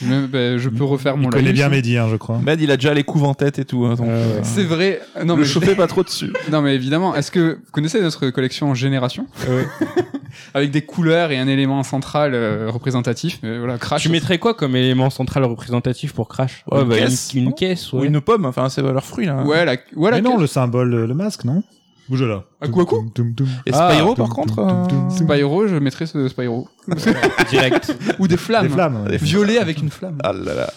Mais, 0.02 0.22
bah, 0.28 0.58
je 0.58 0.70
peux 0.70 0.84
refaire 0.84 1.16
mon 1.18 1.30
Il 1.30 1.36
connaît 1.36 1.54
bien 1.54 1.70
Mehdi, 1.70 1.98
hein, 1.98 2.08
je 2.10 2.16
crois. 2.16 2.40
Med, 2.40 2.60
il 2.60 2.72
a 2.72 2.78
déjà 2.78 2.94
les 2.94 3.04
couves 3.04 3.24
en 3.26 3.36
tête 3.36 3.60
et 3.60 3.66
tout. 3.66 3.86
hein, 3.86 3.94
donc, 3.94 4.08
euh, 4.08 4.40
C'est 4.42 4.64
vrai. 4.64 5.00
Non 5.24 5.36
ne 5.36 5.42
mais, 5.42 5.46
chauffez 5.48 5.76
pas 5.76 5.86
trop 5.88 6.04
dessus. 6.04 6.34
non 6.52 6.62
mais 6.62 6.74
évidemment. 6.76 7.16
Est-ce 7.16 7.30
que 7.32 7.54
vous 7.64 7.72
connaissez 7.72 8.02
notre 8.02 8.30
collection 8.32 8.74
Génération 8.74 9.28
avec 10.56 10.72
des 10.72 10.82
couleurs 10.82 11.32
et 11.32 11.38
un 11.38 11.48
élément 11.48 11.84
central 11.84 12.34
euh, 12.34 12.70
représentatif 12.72 13.40
mais 13.44 13.58
Voilà, 13.60 13.78
Crash. 13.78 14.02
Tu 14.02 14.10
mettrais 14.10 14.40
quoi 14.40 14.54
comme 14.56 14.76
élément 14.76 15.10
central 15.10 15.44
représentatif 15.46 16.14
pour 16.14 16.28
Crash 16.28 16.64
Une 16.72 16.84
bah, 16.86 16.96
caisse, 16.98 17.32
une, 17.34 17.44
une 17.46 17.54
caisse, 17.54 17.94
Ou 17.94 18.04
une 18.04 18.20
pomme, 18.20 18.46
enfin, 18.46 18.70
c'est 18.70 18.82
leur 18.82 19.04
fruit, 19.06 19.28
là. 19.28 19.44
Ouais, 19.44 19.64
la, 19.64 19.76
ouais, 19.96 20.10
la 20.12 20.18
Mais 20.18 20.22
non, 20.22 20.32
caisse. 20.32 20.42
le 20.42 20.48
symbole, 20.48 20.90
le 20.90 21.06
le 21.06 21.14
masque, 21.14 21.44
non? 21.46 21.64
Bouge 22.10 22.24
là. 22.24 22.44
À 22.60 22.68
Toum, 22.68 23.12
toum, 23.14 23.34
toum. 23.34 23.48
Et 23.66 23.72
Ah, 23.74 23.90
Spyro, 23.92 24.14
par 24.16 24.26
tum, 24.28 24.36
contre. 24.36 24.56
tum, 24.56 24.88
tum, 24.88 24.88
tum. 24.88 25.08
euh, 25.08 25.10
Spyro, 25.36 25.68
je 25.68 25.76
mettrais 25.78 26.06
ce 26.06 26.28
Spyro. 26.28 26.68
Direct. 27.50 27.96
Ou 28.20 28.28
des 28.28 28.38
flammes. 28.38 28.68
Des 28.68 28.74
flammes. 28.74 29.08
Violet 29.22 29.58
avec 29.58 29.80
une 29.82 29.90
flamme. 29.90 30.18
Ah 30.24 30.34
là 30.34 30.54
là. 30.54 30.70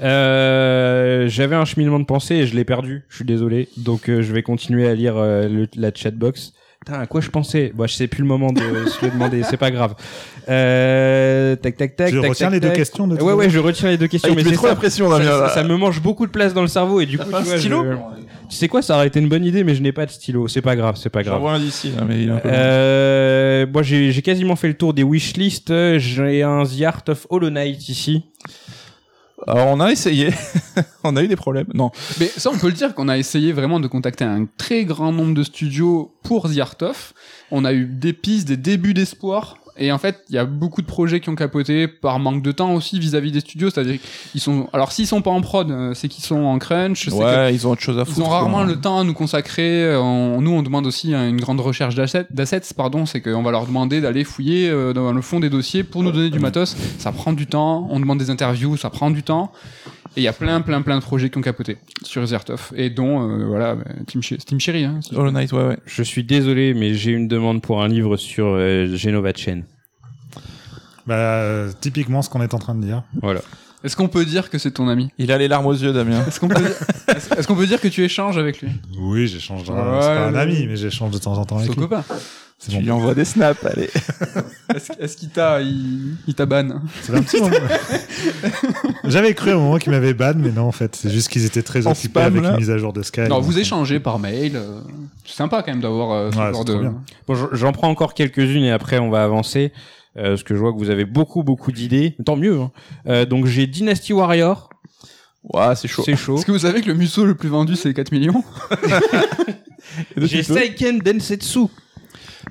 Euh, 0.00 1.28
J'avais 1.28 1.56
un 1.56 1.64
cheminement 1.64 1.98
de 1.98 2.04
pensée 2.04 2.36
et 2.36 2.46
je 2.46 2.54
l'ai 2.54 2.64
perdu. 2.64 3.04
Je 3.08 3.16
suis 3.16 3.24
désolé. 3.24 3.68
Donc 3.76 4.08
euh, 4.08 4.22
je 4.22 4.32
vais 4.32 4.42
continuer 4.42 4.88
à 4.88 4.94
lire 4.94 5.16
euh, 5.16 5.48
le- 5.48 5.68
la 5.76 5.90
chatbox. 5.94 6.52
Putain, 6.86 7.00
à 7.00 7.06
quoi 7.06 7.20
je 7.20 7.28
pensais 7.28 7.72
Bon, 7.74 7.86
je 7.86 7.94
sais 7.94 8.06
plus 8.06 8.22
le 8.22 8.28
moment 8.28 8.52
de 8.52 8.60
se 8.86 9.04
le 9.04 9.10
demander, 9.10 9.42
c'est 9.42 9.56
pas 9.56 9.70
grave. 9.70 9.94
Euh, 10.48 11.56
tac, 11.56 11.76
tac, 11.76 11.96
tac. 11.96 12.10
Tu 12.10 12.20
tac, 12.20 12.30
retiens 12.30 12.46
tac, 12.46 12.54
les 12.54 12.60
deux 12.60 12.68
tac. 12.68 12.76
questions 12.76 13.06
de 13.08 13.20
Ouais, 13.20 13.32
ouais, 13.32 13.50
je 13.50 13.58
retiens 13.58 13.90
les 13.90 13.98
deux 13.98 14.06
questions, 14.06 14.30
Ah, 14.32 14.36
mais 14.36 14.44
c'est 14.44 14.52
trop 14.52 14.66
ça. 14.66 14.72
la 14.72 14.76
pression, 14.76 15.10
Ça, 15.10 15.18
Damien. 15.18 15.30
ça- 15.30 15.48
ça 15.50 15.64
me 15.64 15.76
mange 15.76 16.00
beaucoup 16.00 16.24
de 16.26 16.30
place 16.30 16.54
dans 16.54 16.62
le 16.62 16.68
cerveau 16.68 17.00
et 17.00 17.06
du 17.06 17.18
coup, 17.18 17.28
Pas 17.28 17.38
tu 17.42 17.48
un 17.48 17.50
vois, 17.50 17.58
stylo 17.58 17.84
je- 17.84 17.96
Tu 18.48 18.56
sais 18.56 18.68
quoi, 18.68 18.80
ça 18.80 18.94
aurait 18.96 19.08
été 19.08 19.18
une 19.20 19.28
bonne 19.28 19.44
idée, 19.44 19.62
mais 19.64 19.74
je 19.74 19.82
n'ai 19.82 19.92
pas 19.92 20.06
de 20.06 20.10
stylo. 20.10 20.48
C'est 20.48 20.62
pas 20.62 20.74
grave, 20.76 20.96
c'est 20.96 21.10
pas 21.10 21.22
grave. 21.22 21.34
J'en 21.34 21.40
vois 21.40 21.52
un 21.54 21.58
d'ici, 21.58 21.90
là, 21.94 22.04
mais 22.08 22.22
il 22.22 22.28
est 22.28 22.32
un 22.32 22.36
peu 22.38 22.48
loin. 22.48 22.56
Euh, 22.56 23.66
moi, 23.70 23.82
j'ai 23.82 24.22
quasiment 24.22 24.56
fait 24.56 24.68
le 24.68 24.74
tour 24.74 24.94
des 24.94 25.02
wishlists. 25.02 25.98
J'ai 25.98 26.42
un 26.42 26.62
The 26.64 26.82
Art 26.84 27.02
of 27.08 27.26
Hollow 27.28 27.50
Knight 27.50 27.88
ici. 27.90 28.22
Alors, 29.46 29.68
on 29.68 29.80
a 29.80 29.90
essayé. 29.90 30.30
on 31.04 31.16
a 31.16 31.22
eu 31.22 31.28
des 31.28 31.36
problèmes. 31.36 31.68
Non. 31.74 31.90
Mais 32.18 32.26
ça, 32.26 32.50
on 32.50 32.58
peut 32.58 32.66
le 32.66 32.72
dire 32.72 32.94
qu'on 32.94 33.08
a 33.08 33.16
essayé 33.16 33.52
vraiment 33.52 33.80
de 33.80 33.86
contacter 33.86 34.24
un 34.24 34.46
très 34.56 34.84
grand 34.84 35.12
nombre 35.12 35.34
de 35.34 35.42
studios 35.42 36.12
pour 36.22 36.52
The 36.52 36.58
Art 36.58 36.76
of. 36.82 37.14
On 37.50 37.64
a 37.64 37.72
eu 37.72 37.86
des 37.86 38.12
pistes, 38.12 38.48
des 38.48 38.56
débuts 38.56 38.94
d'espoir. 38.94 39.58
Et 39.78 39.92
en 39.92 39.98
fait, 39.98 40.24
il 40.28 40.34
y 40.34 40.38
a 40.38 40.44
beaucoup 40.44 40.82
de 40.82 40.86
projets 40.86 41.20
qui 41.20 41.28
ont 41.28 41.34
capoté 41.34 41.86
par 41.88 42.18
manque 42.18 42.42
de 42.42 42.52
temps 42.52 42.74
aussi 42.74 42.98
vis-à-vis 42.98 43.32
des 43.32 43.40
studios. 43.40 43.70
C'est-à-dire 43.70 43.98
qu'ils 44.32 44.40
sont, 44.40 44.68
alors 44.72 44.92
s'ils 44.92 45.06
sont 45.06 45.22
pas 45.22 45.30
en 45.30 45.40
prod, 45.40 45.70
euh, 45.70 45.94
c'est 45.94 46.08
qu'ils 46.08 46.24
sont 46.24 46.36
en 46.44 46.58
crunch. 46.58 47.06
que 47.06 47.10
Ouais, 47.14 47.54
ils 47.54 47.66
ont 47.66 47.70
autre 47.70 47.80
chose 47.82 47.98
à 47.98 48.04
foutre. 48.04 48.18
Ils 48.18 48.22
ont 48.22 48.28
rarement 48.28 48.64
le 48.64 48.76
temps 48.80 48.98
à 49.00 49.04
nous 49.04 49.14
consacrer. 49.14 49.84
Euh, 49.84 50.00
on- 50.00 50.40
nous, 50.40 50.50
on 50.50 50.62
demande 50.62 50.86
aussi 50.86 51.14
hein, 51.14 51.28
une 51.28 51.40
grande 51.40 51.60
recherche 51.60 51.94
d'assets. 51.94 52.26
pardon, 52.76 53.06
c'est 53.06 53.20
qu'on 53.20 53.42
va 53.42 53.50
leur 53.50 53.66
demander 53.66 54.00
d'aller 54.00 54.24
fouiller 54.24 54.68
euh, 54.70 54.92
dans 54.92 55.12
le 55.12 55.22
fond 55.22 55.40
des 55.40 55.50
dossiers 55.50 55.82
pour 55.84 56.02
nous 56.02 56.10
donner 56.12 56.30
du 56.30 56.38
matos. 56.40 56.76
Ça 56.98 57.12
prend 57.12 57.32
du 57.32 57.46
temps. 57.46 57.86
On 57.90 58.00
demande 58.00 58.18
des 58.18 58.30
interviews, 58.30 58.76
ça 58.76 58.90
prend 58.90 59.10
du 59.10 59.22
temps. 59.22 59.52
Et 60.18 60.22
il 60.22 60.24
y 60.24 60.28
a 60.28 60.32
plein, 60.32 60.60
plein, 60.62 60.82
plein 60.82 60.98
de 60.98 61.02
projets 61.02 61.30
qui 61.30 61.38
ont 61.38 61.42
capoté 61.42 61.78
sur 62.02 62.26
Zertov 62.26 62.72
et 62.74 62.90
dont 62.90 63.30
euh, 63.30 63.46
voilà, 63.46 63.76
Team, 64.08 64.58
Cherry. 64.58 64.82
Hein, 64.82 64.98
si- 65.00 65.14
Hollow 65.14 65.30
Knight, 65.30 65.52
ouais, 65.52 65.64
ouais. 65.64 65.78
Je 65.86 66.02
suis 66.02 66.24
désolé, 66.24 66.74
mais 66.74 66.94
j'ai 66.94 67.12
une 67.12 67.28
demande 67.28 67.62
pour 67.62 67.80
un 67.84 67.86
livre 67.86 68.16
sur 68.16 68.46
euh, 68.46 68.96
Genova 68.96 69.32
Chen. 69.32 69.64
Bah, 71.06 71.14
euh, 71.14 71.70
typiquement 71.80 72.20
ce 72.22 72.28
qu'on 72.30 72.42
est 72.42 72.52
en 72.52 72.58
train 72.58 72.74
de 72.74 72.82
dire. 72.84 73.04
Voilà. 73.22 73.42
Est-ce 73.84 73.96
qu'on 73.96 74.08
peut 74.08 74.24
dire 74.24 74.50
que 74.50 74.58
c'est 74.58 74.72
ton 74.72 74.88
ami 74.88 75.10
Il 75.18 75.30
a 75.30 75.38
les 75.38 75.46
larmes 75.46 75.66
aux 75.66 75.72
yeux, 75.72 75.92
Damien. 75.92 76.24
Est-ce 76.26 76.40
qu'on 76.40 76.48
peut, 76.48 76.56
dire... 77.66 77.78
peut 77.80 77.88
que 77.88 77.88
tu 77.88 78.02
échanges 78.04 78.36
avec 78.36 78.60
lui 78.60 78.70
Oui, 78.98 79.28
j'échange. 79.28 79.62
c'est 79.66 79.72
pas 79.72 80.26
un 80.26 80.34
ami, 80.34 80.66
mais 80.66 80.76
j'échange 80.76 81.12
de 81.12 81.18
temps 81.18 81.34
en 81.38 81.44
temps 81.44 81.56
avec 81.58 81.68
Son 81.68 81.74
lui. 81.74 81.80
copain. 81.88 82.04
Tu 82.60 82.72
bon. 82.72 82.80
lui 82.80 82.90
envoies 82.90 83.14
des 83.14 83.24
snaps, 83.24 83.64
allez. 83.64 83.88
Est-ce, 84.98 85.16
qu'il 85.16 85.28
t'a, 85.28 85.60
il, 85.60 86.16
il 86.26 86.34
t'a 86.34 86.44
ban 86.44 86.80
C'est 87.02 87.14
un 87.14 87.22
petit 87.22 87.40
moment. 87.40 87.54
J'avais 89.04 89.32
cru 89.34 89.50
à 89.50 89.54
un 89.54 89.58
moment 89.58 89.76
qu'ils 89.78 89.92
m'avaient 89.92 90.12
ban, 90.14 90.32
mais 90.36 90.50
non, 90.50 90.62
en 90.64 90.72
fait, 90.72 90.96
c'est 90.96 91.10
juste 91.10 91.28
qu'ils 91.28 91.44
étaient 91.44 91.62
très 91.62 91.86
En 91.86 91.92
occupés 91.92 92.08
spam, 92.08 92.24
avec 92.24 92.42
là. 92.42 92.50
une 92.50 92.56
mise 92.56 92.70
à 92.70 92.78
jour 92.78 92.92
de 92.92 93.02
Sky. 93.02 93.22
Non, 93.28 93.40
vous 93.40 93.58
échangez 93.60 94.00
par 94.00 94.18
mail. 94.18 94.56
euh, 94.56 94.80
C'est 95.24 95.36
sympa 95.36 95.62
quand 95.62 95.70
même 95.70 95.80
d'avoir 95.80 96.10
euh, 96.12 96.30
ce 96.32 96.36
Ouais, 96.38 96.52
genre 96.52 96.64
de. 96.64 96.90
Bon, 97.28 97.34
j'en 97.52 97.70
prends 97.72 97.88
encore 97.88 98.14
quelques-unes 98.14 98.64
et 98.64 98.72
après 98.72 98.98
on 98.98 99.08
va 99.10 99.22
avancer. 99.22 99.72
Euh, 100.18 100.30
parce 100.30 100.42
que 100.42 100.54
je 100.54 100.60
vois 100.60 100.72
que 100.72 100.78
vous 100.78 100.90
avez 100.90 101.04
beaucoup 101.04 101.42
beaucoup 101.42 101.72
d'idées. 101.72 102.16
Tant 102.24 102.36
mieux. 102.36 102.60
Hein. 102.60 102.72
Euh, 103.06 103.24
donc 103.24 103.46
j'ai 103.46 103.66
Dynasty 103.66 104.12
Warrior. 104.12 104.70
Ouais, 105.54 105.74
c'est 105.76 105.88
chaud. 105.88 106.02
C'est 106.04 106.16
chaud. 106.16 106.36
Est-ce 106.36 106.46
que 106.46 106.52
vous 106.52 106.58
savez 106.58 106.80
que 106.80 106.88
le 106.88 106.94
musso 106.94 107.24
le 107.24 107.34
plus 107.34 107.48
vendu 107.48 107.76
c'est 107.76 107.94
4 107.94 108.12
millions? 108.12 108.42
J'ai 110.16 110.42
Seiken 110.42 110.98
Densetsu. 110.98 111.68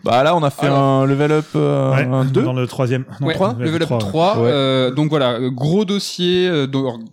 Bah 0.04 0.24
là, 0.24 0.36
on 0.36 0.44
a 0.44 0.50
fait 0.50 0.66
Alors. 0.68 0.80
un 0.80 1.06
level 1.06 1.32
up 1.32 1.46
euh, 1.56 1.92
Ouais, 1.96 2.04
un 2.06 2.26
2. 2.26 2.44
dans 2.44 2.54
le 2.54 2.68
troisième. 2.68 3.06
Non, 3.22 3.28
Ouais, 3.28 3.36
level 3.60 3.84
up 3.84 3.88
trois, 3.90 4.00
3. 4.00 4.40
ouais. 4.40 4.50
euh, 4.52 4.92
donc 4.92 5.10
voilà, 5.10 5.34
euh, 5.34 5.50
gros 5.50 5.86
dossier, 5.86 6.48
euh, 6.50 6.68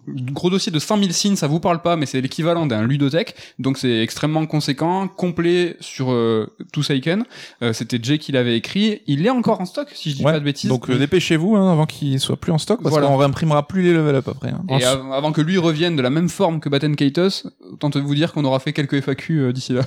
gros 0.09 0.51
dossier 0.51 0.71
de 0.73 0.79
100 0.79 0.99
000 0.99 1.11
signes, 1.13 1.37
ça 1.37 1.47
vous 1.47 1.61
parle 1.61 1.81
pas, 1.83 1.97
mais 1.97 2.07
c'est 2.07 2.21
l'équivalent 2.21 2.67
d'un 2.67 2.83
ludothèque. 2.87 3.35
Donc 3.59 3.79
c'est 3.79 4.01
extrêmement 4.01 4.45
conséquent, 4.47 5.09
complet 5.09 5.77
sur 5.81 6.11
euh, 6.13 6.49
tout 6.73 6.83
Seiken. 6.83 7.25
Euh, 7.63 7.73
C'était 7.73 7.99
Jay 8.03 8.19
qui 8.19 8.33
l'avait 8.33 8.57
écrit. 8.57 9.03
Il 9.07 9.25
est 9.27 9.31
encore 9.31 9.61
en 9.61 9.65
stock, 9.67 9.89
si 9.95 10.11
je 10.11 10.17
dis 10.17 10.25
Ouais, 10.25 10.33
pas 10.33 10.41
de 10.41 10.45
bêtises. 10.45 10.69
Donc 10.71 10.89
euh, 10.91 10.99
dépêchez-vous 10.99 11.57
hein, 11.57 11.73
avant 11.73 11.87
qu'il 11.87 12.19
soit 12.21 12.37
plus 12.37 12.53
en 12.53 12.59
stock 12.59 12.81
parce 12.83 12.91
Voilà. 12.93 13.07
qu'on 13.07 13.17
réimprimera 13.17 13.67
plus 13.67 13.83
les 13.83 13.93
level 13.95 14.17
up 14.17 14.29
après. 14.29 14.51
hein. 14.51 14.63
Et 14.81 14.85
av- 14.85 15.13
avant 15.13 15.33
que 15.33 15.41
lui 15.41 15.59
revienne 15.59 15.97
de 15.97 16.03
la 16.03 16.11
même 16.11 16.29
forme 16.29 16.61
que 16.61 16.69
Batten 16.69 16.97
Kaitos, 16.97 17.47
autant 17.73 17.91
te 17.91 17.99
vous 17.99 18.15
dire 18.15 18.33
qu'on 18.33 18.45
aura 18.45 18.59
fait 18.59 18.73
quelques 18.73 19.01
FAQ 19.01 19.39
euh, 19.41 19.53
d'ici 19.53 19.73
là. 19.73 19.83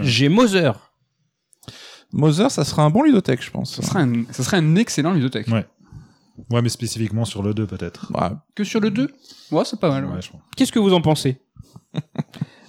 J'ai 0.00 0.28
Mother. 0.28 0.91
Mother, 2.12 2.50
ça 2.50 2.64
sera 2.64 2.82
un 2.84 2.90
bon 2.90 3.02
ludothèque, 3.02 3.42
je 3.42 3.50
pense. 3.50 3.74
Ça 3.76 3.82
serait 3.82 4.00
un, 4.00 4.24
ça 4.30 4.42
serait 4.42 4.58
un 4.58 4.76
excellent 4.76 5.12
ludothèque. 5.12 5.48
Ouais. 5.48 5.66
Ouais, 6.50 6.62
mais 6.62 6.68
spécifiquement 6.68 7.24
sur 7.24 7.42
le 7.42 7.54
2, 7.54 7.66
peut-être. 7.66 8.10
Ouais. 8.14 8.28
Que 8.54 8.64
sur 8.64 8.80
le 8.80 8.90
2 8.90 9.08
Ouais, 9.50 9.64
c'est 9.64 9.78
pas 9.78 9.88
mal. 9.90 10.04
ouais. 10.06 10.14
Ouais, 10.14 10.22
je 10.22 10.30
pense. 10.30 10.40
Qu'est-ce 10.56 10.72
que 10.72 10.78
vous 10.78 10.92
en 10.94 11.00
pensez? 11.00 11.40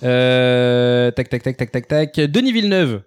Euh, 0.03 1.11
Tac 1.11 1.29
tac 1.29 1.43
tac 1.43 1.55
tac 1.55 1.71
tac 1.71 1.87
tac. 1.87 2.15
Denis 2.15 2.51
Villeneuve. 2.51 3.03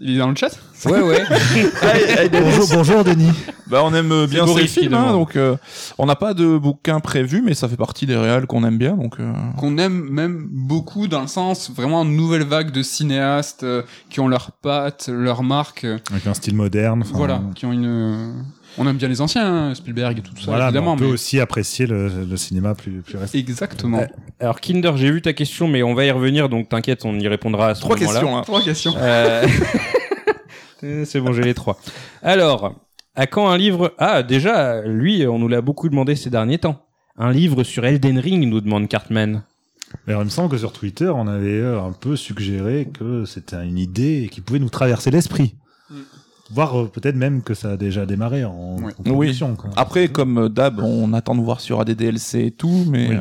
Il 0.00 0.16
est 0.16 0.18
dans 0.18 0.28
le 0.28 0.34
chat 0.36 0.50
Ouais 0.86 1.00
ouais. 1.00 1.22
bonjour, 2.32 2.66
bonjour, 2.72 3.04
Denis. 3.04 3.30
Bah 3.66 3.80
on 3.84 3.94
aime 3.94 4.12
euh, 4.12 4.26
bien 4.26 4.46
ces 4.46 4.66
films, 4.66 4.92
hein, 4.94 5.12
donc 5.12 5.36
euh, 5.36 5.56
on 5.96 6.06
n'a 6.06 6.16
pas 6.16 6.34
de 6.34 6.58
bouquin 6.58 7.00
prévu, 7.00 7.42
mais 7.42 7.54
ça 7.54 7.68
fait 7.68 7.76
partie 7.76 8.04
des 8.04 8.16
réals 8.16 8.46
qu'on 8.46 8.64
aime 8.64 8.76
bien, 8.76 8.94
donc. 8.96 9.18
euh, 9.20 9.32
qu'on 9.56 9.78
aime 9.78 10.08
même 10.10 10.46
beaucoup 10.50 11.08
dans 11.08 11.22
le 11.22 11.26
sens 11.28 11.70
vraiment 11.70 12.04
nouvelle 12.04 12.44
vague 12.44 12.70
de 12.70 12.82
cinéastes 12.82 13.62
euh, 13.62 13.82
qui 14.10 14.20
ont 14.20 14.28
leurs 14.28 14.50
pattes, 14.52 15.08
leurs 15.10 15.42
marques, 15.42 15.84
euh, 15.84 15.98
Avec 16.10 16.26
un 16.26 16.34
style 16.34 16.54
moderne. 16.56 17.02
enfin, 17.02 17.16
voilà, 17.16 17.40
qui 17.54 17.64
ont 17.64 17.72
une. 17.72 18.44
Euh, 18.78 18.82
on 18.82 18.86
aime 18.88 18.96
bien 18.96 19.08
les 19.08 19.20
anciens, 19.20 19.46
hein, 19.70 19.74
Spielberg 19.74 20.18
et 20.18 20.22
tout 20.22 20.32
ça, 20.36 20.46
Voilà, 20.46 20.64
mais 20.64 20.68
évidemment. 20.70 20.92
on 20.92 20.96
peut 20.96 21.06
mais- 21.06 21.12
aussi 21.12 21.40
apprécier 21.40 21.86
le, 21.86 22.24
le 22.28 22.36
cinéma 22.36 22.74
plus, 22.74 23.00
plus 23.02 23.16
récent. 23.18 23.38
Exactement. 23.38 23.98
Ouais. 23.98 24.08
Alors 24.40 24.60
Kinder, 24.60 24.96
j'ai 24.96 25.10
vu 25.10 25.22
ta 25.22 25.32
question, 25.32 25.68
mais 25.68 25.82
on 25.82 25.94
va 25.94 26.04
y 26.04 26.10
revenir, 26.10 26.48
donc 26.48 26.68
t'inquiète, 26.68 27.04
on 27.04 27.18
y 27.18 27.28
répondra 27.28 27.68
à 27.68 27.74
ce 27.74 27.80
Trois 27.80 27.96
moment-là. 27.96 28.20
questions, 28.20 28.36
hein. 28.38 28.42
Trois 28.42 28.62
questions. 28.62 28.94
Euh, 28.98 29.46
euh, 30.84 31.04
C'est 31.06 31.20
bon, 31.20 31.32
j'ai 31.32 31.42
les 31.42 31.54
trois. 31.54 31.78
Alors, 32.22 32.74
à 33.14 33.26
quand 33.26 33.48
un 33.48 33.56
livre 33.56 33.94
Ah, 33.98 34.22
déjà, 34.22 34.82
lui, 34.82 35.26
on 35.26 35.38
nous 35.38 35.48
l'a 35.48 35.60
beaucoup 35.60 35.88
demandé 35.88 36.16
ces 36.16 36.30
derniers 36.30 36.58
temps. 36.58 36.84
Un 37.16 37.30
livre 37.32 37.62
sur 37.62 37.84
Elden 37.84 38.18
Ring, 38.18 38.48
nous 38.48 38.60
demande 38.60 38.88
Cartman. 38.88 39.42
Alors, 40.08 40.22
il 40.22 40.24
me 40.24 40.30
semble 40.30 40.48
que 40.50 40.58
sur 40.58 40.72
Twitter, 40.72 41.08
on 41.14 41.28
avait 41.28 41.48
euh, 41.60 41.80
un 41.80 41.92
peu 41.92 42.16
suggéré 42.16 42.88
que 42.92 43.24
c'était 43.24 43.64
une 43.64 43.78
idée 43.78 44.28
qui 44.32 44.40
pouvait 44.40 44.58
nous 44.58 44.68
traverser 44.68 45.12
l'esprit. 45.12 45.54
Voire 46.54 46.80
euh, 46.80 46.86
peut-être 46.88 47.16
même 47.16 47.42
que 47.42 47.54
ça 47.54 47.72
a 47.72 47.76
déjà 47.76 48.06
démarré 48.06 48.44
en, 48.44 48.76
Ouais. 48.78 48.92
en 48.98 49.02
production. 49.02 49.56
quoi. 49.56 49.70
Après, 49.76 50.08
comme 50.08 50.38
euh, 50.38 50.48
d'hab, 50.48 50.80
on 50.80 51.12
attend 51.12 51.34
de 51.34 51.40
voir 51.40 51.60
s'il 51.60 51.70
y 51.70 51.72
aura 51.74 51.84
des 51.84 51.94
DLC 51.94 52.44
et 52.46 52.50
tout, 52.52 52.84
mais. 52.88 53.08
Oui. 53.10 53.16
euh, 53.16 53.20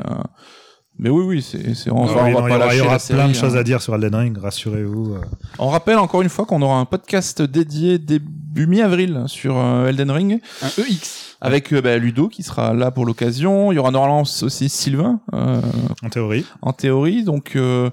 Mais 0.99 1.09
oui, 1.09 1.23
oui, 1.25 1.41
c'est, 1.41 1.89
on, 1.91 2.03
Ah 2.03 2.13
va- 2.13 2.23
oui, 2.25 2.33
on 2.35 2.41
va 2.41 2.41
non, 2.41 2.47
pas 2.47 2.49
il 2.49 2.51
y 2.51 2.55
aura, 2.55 2.73
il 2.73 2.77
y 2.77 2.79
lâcher 2.79 2.81
aura 2.81 2.99
plein 3.23 3.27
de 3.27 3.33
choses 3.33 3.55
hein. 3.55 3.59
à 3.59 3.63
dire 3.63 3.81
sur 3.81 3.95
Elden 3.95 4.13
Ring, 4.13 4.37
rassurez-vous. 4.37 5.17
On 5.57 5.69
rappelle 5.69 5.97
encore 5.97 6.21
une 6.21 6.29
fois 6.29 6.45
qu'on 6.45 6.61
aura 6.61 6.77
un 6.77 6.85
podcast 6.85 7.41
dédié 7.41 7.97
début 7.97 8.67
mi-avril 8.67 9.23
sur 9.25 9.57
Elden 9.57 10.11
Ring 10.11 10.39
Un 10.61 10.67
EX. 10.83 11.35
avec 11.41 11.73
euh, 11.73 11.81
bah, 11.81 11.97
Ludo 11.97 12.27
qui 12.29 12.43
sera 12.43 12.75
là 12.75 12.91
pour 12.91 13.07
l'occasion. 13.07 13.71
Il 13.71 13.75
y 13.75 13.79
aura 13.79 13.89
normalement 13.89 14.21
aussi 14.21 14.69
Sylvain 14.69 15.19
euh, 15.33 15.59
En 16.03 16.09
théorie. 16.09 16.45
en 16.61 16.73
théorie. 16.73 17.23
Donc 17.23 17.55
euh, 17.55 17.89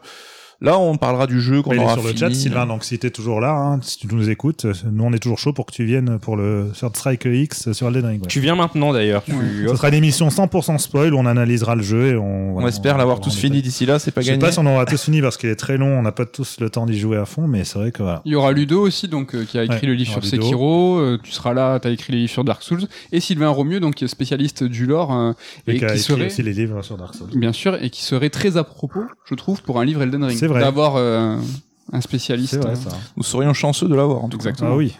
là, 0.60 0.78
on 0.78 0.96
parlera 0.96 1.26
du 1.26 1.40
jeu 1.40 1.62
qu'on 1.62 1.76
aura 1.78 1.94
sur 1.94 2.02
le 2.04 2.14
chat, 2.16 2.32
Sylvain, 2.34 2.66
donc 2.66 2.84
si 2.84 2.98
t'es 2.98 3.10
toujours 3.10 3.40
là, 3.40 3.52
hein, 3.54 3.78
si 3.82 3.98
tu 3.98 4.06
nous 4.14 4.28
écoutes, 4.30 4.66
nous 4.90 5.04
on 5.04 5.12
est 5.12 5.18
toujours 5.18 5.38
chaud 5.38 5.52
pour 5.52 5.66
que 5.66 5.72
tu 5.72 5.84
viennes 5.84 6.18
pour 6.18 6.36
le 6.36 6.70
Third 6.78 6.96
Strike 6.96 7.24
X 7.24 7.72
sur 7.72 7.88
Elden 7.88 8.04
Ring. 8.06 8.20
ouais. 8.22 8.26
Tu 8.28 8.40
viens 8.40 8.54
maintenant 8.56 8.92
d'ailleurs. 8.92 9.22
Tu... 9.24 9.32
Ce 9.68 9.74
sera 9.76 9.88
une 9.88 9.94
émission 9.94 10.28
100% 10.28 10.78
spoil 10.78 11.14
où 11.14 11.18
on 11.18 11.26
analysera 11.26 11.74
le 11.76 11.82
jeu 11.82 12.06
et 12.12 12.16
on. 12.16 12.56
On 12.56 12.66
espère 12.66 12.98
l'avoir 12.98 13.20
tous 13.20 13.34
fini 13.36 13.62
d'ici 13.62 13.86
là, 13.86 13.98
c'est 13.98 14.10
pas 14.10 14.20
Je 14.20 14.26
sais 14.26 14.32
gagné. 14.32 14.40
pas 14.40 14.52
si 14.52 14.58
on 14.58 14.66
aura 14.66 14.84
tous 14.86 15.02
fini 15.02 15.22
parce 15.22 15.36
qu'il 15.36 15.48
est 15.48 15.56
très 15.56 15.76
long, 15.78 15.98
on 15.98 16.02
n'a 16.02 16.12
pas 16.12 16.26
tous 16.26 16.58
le 16.60 16.68
temps 16.70 16.84
d'y 16.86 16.98
jouer 16.98 17.16
à 17.16 17.24
fond, 17.24 17.46
mais 17.46 17.64
c'est 17.64 17.78
vrai 17.78 17.90
que 17.92 18.02
voilà. 18.02 18.20
Il 18.24 18.32
y 18.32 18.34
aura 18.34 18.52
Ludo 18.52 18.80
aussi, 18.86 19.08
donc 19.08 19.34
euh, 19.34 19.44
qui 19.44 19.58
a 19.58 19.64
écrit 19.64 19.80
Ouais, 19.80 19.86
le 19.86 19.94
livre 19.94 20.10
sur 20.12 20.20
Ludo. 20.20 20.42
Sekiro. 20.42 20.98
euh, 20.98 21.18
tu 21.22 21.30
seras 21.32 21.54
là, 21.54 21.78
t'as 21.80 21.90
écrit 21.90 22.12
les 22.12 22.18
livres 22.18 22.30
sur 22.32 22.44
Dark 22.44 22.62
Souls. 22.62 22.82
Et 23.12 23.20
Sylvain 23.20 23.48
Romieux, 23.48 23.80
donc 23.80 23.94
qui 23.94 24.04
est 24.04 24.08
spécialiste 24.08 24.62
du 24.64 24.84
lore 24.86 25.12
euh, 25.14 25.32
Et, 25.66 25.72
et, 25.76 25.78
qui 25.78 25.84
a 25.84 25.88
qui 25.88 25.94
écrit 25.94 26.02
serait 26.04 26.26
aussi 26.26 26.42
les 26.42 26.52
livres 26.52 26.82
sur 26.82 26.96
Dark 26.98 27.14
Souls. 27.14 27.28
bien 27.34 27.52
sûr 27.52 27.82
et 27.82 27.88
qui 27.90 28.02
serait 28.02 28.30
très 28.30 28.56
à 28.56 28.64
propos, 28.64 29.02
je 29.24 29.34
trouve, 29.34 29.62
pour 29.62 29.80
un 29.80 29.84
livre 29.84 30.02
Elden 30.02 30.24
Ring. 30.24 30.38
Vrai. 30.50 30.60
D'avoir 30.60 30.96
euh, 30.96 31.36
un 31.92 32.00
spécialiste. 32.00 32.54
C'est 32.54 32.62
vrai 32.62 32.72
euh, 32.72 32.76
ça. 32.76 32.90
Nous 33.16 33.22
serions 33.22 33.54
chanceux 33.54 33.88
de 33.88 33.94
l'avoir 33.94 34.24
en 34.24 34.28
tout 34.28 34.38
cas. 34.38 34.50
Exactement. 34.50 34.72
Ah 34.72 34.76
oui. 34.76 34.96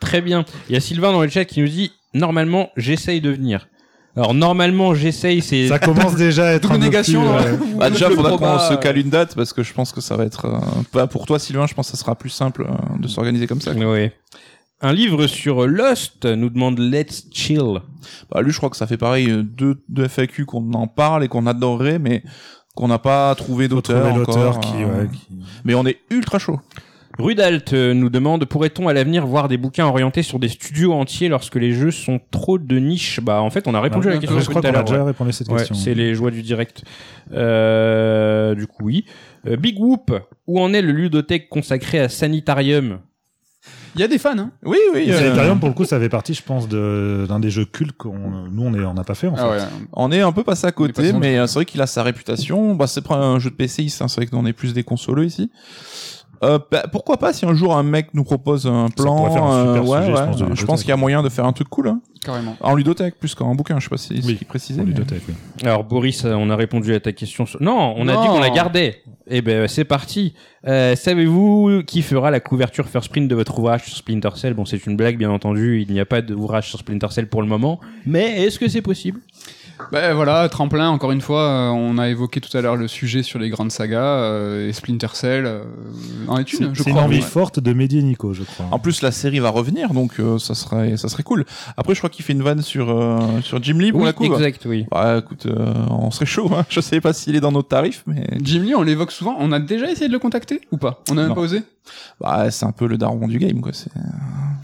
Très 0.00 0.20
bien. 0.20 0.44
Il 0.68 0.74
y 0.74 0.76
a 0.76 0.80
Sylvain 0.80 1.12
dans 1.12 1.22
le 1.22 1.28
chat 1.28 1.44
qui 1.44 1.60
nous 1.60 1.68
dit 1.68 1.92
normalement 2.14 2.70
j'essaye 2.76 3.20
de 3.20 3.30
venir. 3.30 3.68
Alors 4.16 4.34
normalement 4.34 4.94
j'essaye, 4.94 5.40
c'est 5.40 5.68
Ça 5.68 5.78
commence 5.78 6.14
déjà 6.16 6.48
à 6.48 6.52
être 6.52 6.62
Double 6.62 6.74
un 6.74 6.78
peu 6.78 6.84
négation, 6.84 7.20
plus, 7.20 7.30
euh, 7.30 7.56
ouais. 7.56 7.74
Bah, 7.76 7.90
déjà, 7.90 8.08
Le 8.08 8.16
faudra 8.16 8.36
qu'on 8.36 8.58
se 8.58 8.74
cale 8.80 8.98
une 8.98 9.10
date 9.10 9.34
parce 9.34 9.52
que 9.52 9.62
je 9.62 9.72
pense 9.72 9.92
que 9.92 10.00
ça 10.00 10.16
va 10.16 10.24
être 10.24 10.46
euh, 10.46 10.58
pas 10.92 11.06
pour 11.06 11.26
toi, 11.26 11.38
Sylvain. 11.38 11.66
Je 11.66 11.74
pense 11.74 11.90
que 11.90 11.96
ça 11.96 12.02
sera 12.02 12.16
plus 12.16 12.30
simple 12.30 12.66
euh, 12.68 12.98
de 12.98 13.06
s'organiser 13.06 13.46
comme 13.46 13.60
ça. 13.60 13.72
Ouais. 13.72 14.12
Un 14.82 14.94
livre 14.94 15.26
sur 15.26 15.66
Lost 15.66 16.24
nous 16.24 16.48
demande 16.48 16.78
Let's 16.78 17.26
Chill. 17.30 17.80
Bah, 18.30 18.40
lui, 18.42 18.50
je 18.50 18.56
crois 18.56 18.70
que 18.70 18.76
ça 18.76 18.86
fait 18.86 18.96
pareil 18.96 19.30
euh, 19.30 19.42
deux, 19.42 19.82
deux 19.88 20.08
FAQ 20.08 20.46
qu'on 20.46 20.72
en 20.72 20.86
parle 20.86 21.22
et 21.22 21.28
qu'on 21.28 21.46
adorerait, 21.46 21.98
mais 21.98 22.22
qu'on 22.80 22.88
n'a 22.88 22.98
pas 22.98 23.34
trouvé 23.34 23.68
d'auteur 23.68 24.14
encore. 24.14 24.60
qui, 24.60 24.82
euh, 24.82 25.02
ouais, 25.02 25.08
qui- 25.12 25.28
Mais 25.64 25.74
on 25.74 25.84
est 25.86 25.98
ultra 26.10 26.38
chaud. 26.38 26.58
Rudalt 27.18 27.74
euh, 27.74 27.92
nous 27.92 28.08
demande 28.08 28.46
pourrait-on 28.46 28.88
à 28.88 28.94
l'avenir 28.94 29.26
voir 29.26 29.48
des 29.48 29.58
bouquins 29.58 29.84
orientés 29.84 30.22
sur 30.22 30.38
des 30.38 30.48
studios 30.48 30.94
entiers 30.94 31.28
lorsque 31.28 31.56
les 31.56 31.72
jeux 31.72 31.90
sont 31.90 32.20
trop 32.30 32.56
de 32.56 32.78
niche? 32.78 33.20
Bah 33.20 33.42
en 33.42 33.50
fait 33.50 33.68
on 33.68 33.74
a 33.74 33.80
répondu 33.80 34.08
à 34.08 34.12
la 34.12 34.16
question 34.18 34.40
je 34.40 34.48
crois 34.48 34.62
qu'on 34.62 34.68
a 34.68 34.82
déjà 34.82 35.04
répondu 35.04 35.28
à 35.28 35.32
cette 35.32 35.48
Ouais, 35.48 35.58
question. 35.58 35.74
c'est 35.74 35.92
les 35.92 36.14
joies 36.14 36.30
du 36.30 36.40
direct. 36.42 36.82
Euh, 37.32 38.54
du 38.54 38.66
coup 38.66 38.84
oui. 38.84 39.04
Euh, 39.46 39.56
Big 39.56 39.78
Whoop, 39.78 40.12
où 40.46 40.60
en 40.60 40.72
est 40.72 40.82
le 40.82 40.92
ludothèque 40.92 41.48
consacré 41.50 41.98
à 42.00 42.08
Sanitarium? 42.08 43.00
Il 43.96 44.00
y 44.00 44.04
a 44.04 44.08
des 44.08 44.18
fans, 44.18 44.38
hein. 44.38 44.50
Oui, 44.64 44.78
oui. 44.94 45.00
Et 45.08 45.12
euh, 45.12 45.18
Sanitarium, 45.18 45.58
pour 45.58 45.68
le 45.68 45.74
coup, 45.74 45.84
ça 45.84 45.98
fait 45.98 46.08
partie, 46.08 46.34
je 46.34 46.42
pense, 46.42 46.68
de- 46.68 47.26
d'un 47.28 47.40
des 47.40 47.50
jeux 47.50 47.64
cultes 47.64 47.96
qu'on, 47.96 48.14
nous, 48.50 48.62
on 48.62 48.72
est- 48.74 48.84
on 48.84 48.94
n'a 48.94 49.04
pas 49.04 49.14
fait, 49.14 49.26
en 49.26 49.34
fait. 49.36 49.42
Ah 49.44 49.50
ouais. 49.50 49.58
On 49.92 50.12
est 50.12 50.20
un 50.20 50.32
peu 50.32 50.44
passé 50.44 50.66
à 50.66 50.72
côté, 50.72 50.92
mais 51.20 51.38
euh, 51.38 51.46
c'est 51.46 51.54
vrai 51.54 51.64
qu'il 51.64 51.80
a 51.80 51.86
sa 51.86 52.02
réputation. 52.02 52.74
Bah, 52.74 52.86
c'est 52.86 53.00
pas 53.06 53.16
un 53.16 53.38
jeu 53.38 53.50
de 53.50 53.54
PC, 53.56 53.86
hein, 54.00 54.06
c'est 54.08 54.16
vrai 54.16 54.26
que 54.26 54.34
nous 54.36 54.40
on 54.42 54.46
est 54.46 54.52
plus 54.52 54.74
des 54.74 54.84
consoleux 54.84 55.24
ici. 55.24 55.50
Euh, 56.42 56.58
bah, 56.70 56.84
pourquoi 56.90 57.18
pas 57.18 57.32
si 57.34 57.44
un 57.44 57.54
jour 57.54 57.76
un 57.76 57.82
mec 57.82 58.14
nous 58.14 58.24
propose 58.24 58.66
un 58.66 58.88
plan, 58.88 59.30
faire 59.30 59.42
un 59.44 59.74
super 59.76 59.82
euh, 59.82 59.86
ouais, 59.86 60.00
sujet, 60.00 60.06
je 60.06 60.16
ouais, 60.16 60.26
pense, 60.26 60.36
de 60.36 60.38
je 60.38 60.44
ludothèque. 60.44 60.66
pense 60.66 60.80
qu'il 60.80 60.88
y 60.88 60.92
a 60.92 60.96
moyen 60.96 61.22
de 61.22 61.28
faire 61.28 61.44
un 61.44 61.52
truc 61.52 61.68
cool, 61.68 61.88
hein. 61.88 62.00
Carrément. 62.24 62.54
en 62.60 62.74
ludothèque 62.74 63.18
plus 63.18 63.34
qu'en 63.34 63.54
bouquin. 63.54 63.78
Je 63.78 63.84
sais 63.84 63.88
pas 63.90 63.96
si 63.96 64.08
c'est 64.08 64.26
Oui, 64.26 64.32
ce 64.34 64.38
qu'il 64.38 64.46
précisait. 64.46 64.80
Mais- 64.82 64.88
ludothèque, 64.88 65.22
oui. 65.28 65.34
Alors 65.64 65.84
Boris, 65.84 66.24
euh, 66.24 66.34
on 66.34 66.50
a 66.50 66.56
répondu 66.56 66.94
à 66.94 67.00
ta 67.00 67.12
question. 67.12 67.46
sur- 67.46 67.62
Non, 67.62 67.94
on 67.96 68.08
a 68.08 68.14
Non. 68.14 68.22
dit 68.22 68.28
qu'on 68.28 68.40
la 68.40 68.50
gardait. 68.50 69.02
Eh 69.26 69.42
ben 69.42 69.68
c'est 69.68 69.84
parti. 69.84 70.34
Euh, 70.66 70.96
Savez-vous 70.96 71.82
qui 71.86 72.02
fera 72.02 72.30
la 72.30 72.40
couverture 72.40 72.88
first 72.88 73.08
print 73.10 73.28
de 73.28 73.34
votre 73.34 73.58
ouvrage 73.58 73.84
sur 73.84 73.96
Splinter 73.96 74.30
Cell? 74.34 74.54
Bon, 74.54 74.64
c'est 74.64 74.84
une 74.86 74.96
blague 74.96 75.16
bien 75.18 75.30
entendu. 75.30 75.84
Il 75.86 75.92
n'y 75.92 76.00
a 76.00 76.04
pas 76.06 76.20
d'ouvrage 76.22 76.68
sur 76.68 76.78
Splinter 76.78 77.06
Cell 77.10 77.28
pour 77.28 77.40
le 77.42 77.48
moment. 77.48 77.80
Mais 78.06 78.42
est-ce 78.44 78.58
que 78.58 78.68
c'est 78.68 78.82
possible? 78.82 79.20
Ben 79.92 80.14
voilà, 80.14 80.48
tremplin, 80.48 80.88
encore 80.90 81.10
une 81.12 81.20
fois, 81.20 81.42
euh, 81.42 81.68
on 81.70 81.98
a 81.98 82.08
évoqué 82.08 82.40
tout 82.40 82.56
à 82.56 82.60
l'heure 82.60 82.76
le 82.76 82.86
sujet 82.88 83.22
sur 83.22 83.38
les 83.38 83.48
grandes 83.50 83.72
sagas, 83.72 84.00
euh, 84.02 84.68
et 84.68 84.72
Splinter 84.72 85.08
Cell 85.14 85.46
euh, 85.46 85.62
en 86.28 86.38
est 86.38 86.52
une, 86.52 86.74
je 86.74 86.82
C'est 86.82 86.90
une 86.90 86.96
crois. 86.96 87.06
envie 87.06 87.16
ouais. 87.16 87.22
forte 87.22 87.58
de 87.60 87.72
Mehdi 87.72 87.98
et 87.98 88.02
Nico, 88.02 88.32
je 88.32 88.42
crois. 88.44 88.66
En 88.70 88.78
plus, 88.78 89.02
la 89.02 89.10
série 89.10 89.38
va 89.40 89.50
revenir, 89.50 89.92
donc 89.92 90.20
euh, 90.20 90.38
ça 90.38 90.54
serait, 90.54 90.96
ça 90.96 91.08
serait 91.08 91.22
cool. 91.22 91.44
Après, 91.76 91.94
je 91.94 92.00
crois 92.00 92.10
qu'il 92.10 92.24
fait 92.24 92.32
une 92.32 92.42
vanne 92.42 92.62
sur 92.62 92.90
euh, 92.90 93.18
sur 93.42 93.62
Jim 93.62 93.78
Lee 93.78 93.90
pour 93.92 94.00
Oui, 94.00 94.06
la 94.06 94.12
couve. 94.12 94.26
exact, 94.32 94.62
oui. 94.66 94.86
Bah, 94.90 95.18
écoute, 95.18 95.46
euh, 95.46 95.74
on 95.90 96.10
serait 96.10 96.26
chaud. 96.26 96.50
Hein. 96.56 96.64
Je 96.70 96.80
sais 96.80 97.00
pas 97.00 97.12
s'il 97.12 97.34
est 97.36 97.40
dans 97.40 97.52
nos 97.52 97.62
tarifs, 97.62 98.02
mais 98.06 98.26
Jim 98.42 98.62
Lee, 98.62 98.74
on 98.74 98.82
l'évoque 98.82 99.12
souvent. 99.12 99.36
On 99.38 99.50
a 99.52 99.58
déjà 99.60 99.90
essayé 99.90 100.08
de 100.08 100.12
le 100.12 100.18
contacter 100.18 100.60
ou 100.70 100.76
pas? 100.76 101.02
On 101.10 101.12
a 101.16 101.20
même 101.22 101.28
Non. 101.28 101.34
pas 101.34 101.40
osé? 101.40 101.62
Bah, 102.20 102.50
c'est 102.50 102.66
un 102.66 102.72
peu 102.72 102.86
le 102.86 102.98
daron 102.98 103.28
du 103.28 103.38
game, 103.38 103.60
quoi. 103.60 103.72
C'est... 103.72 103.90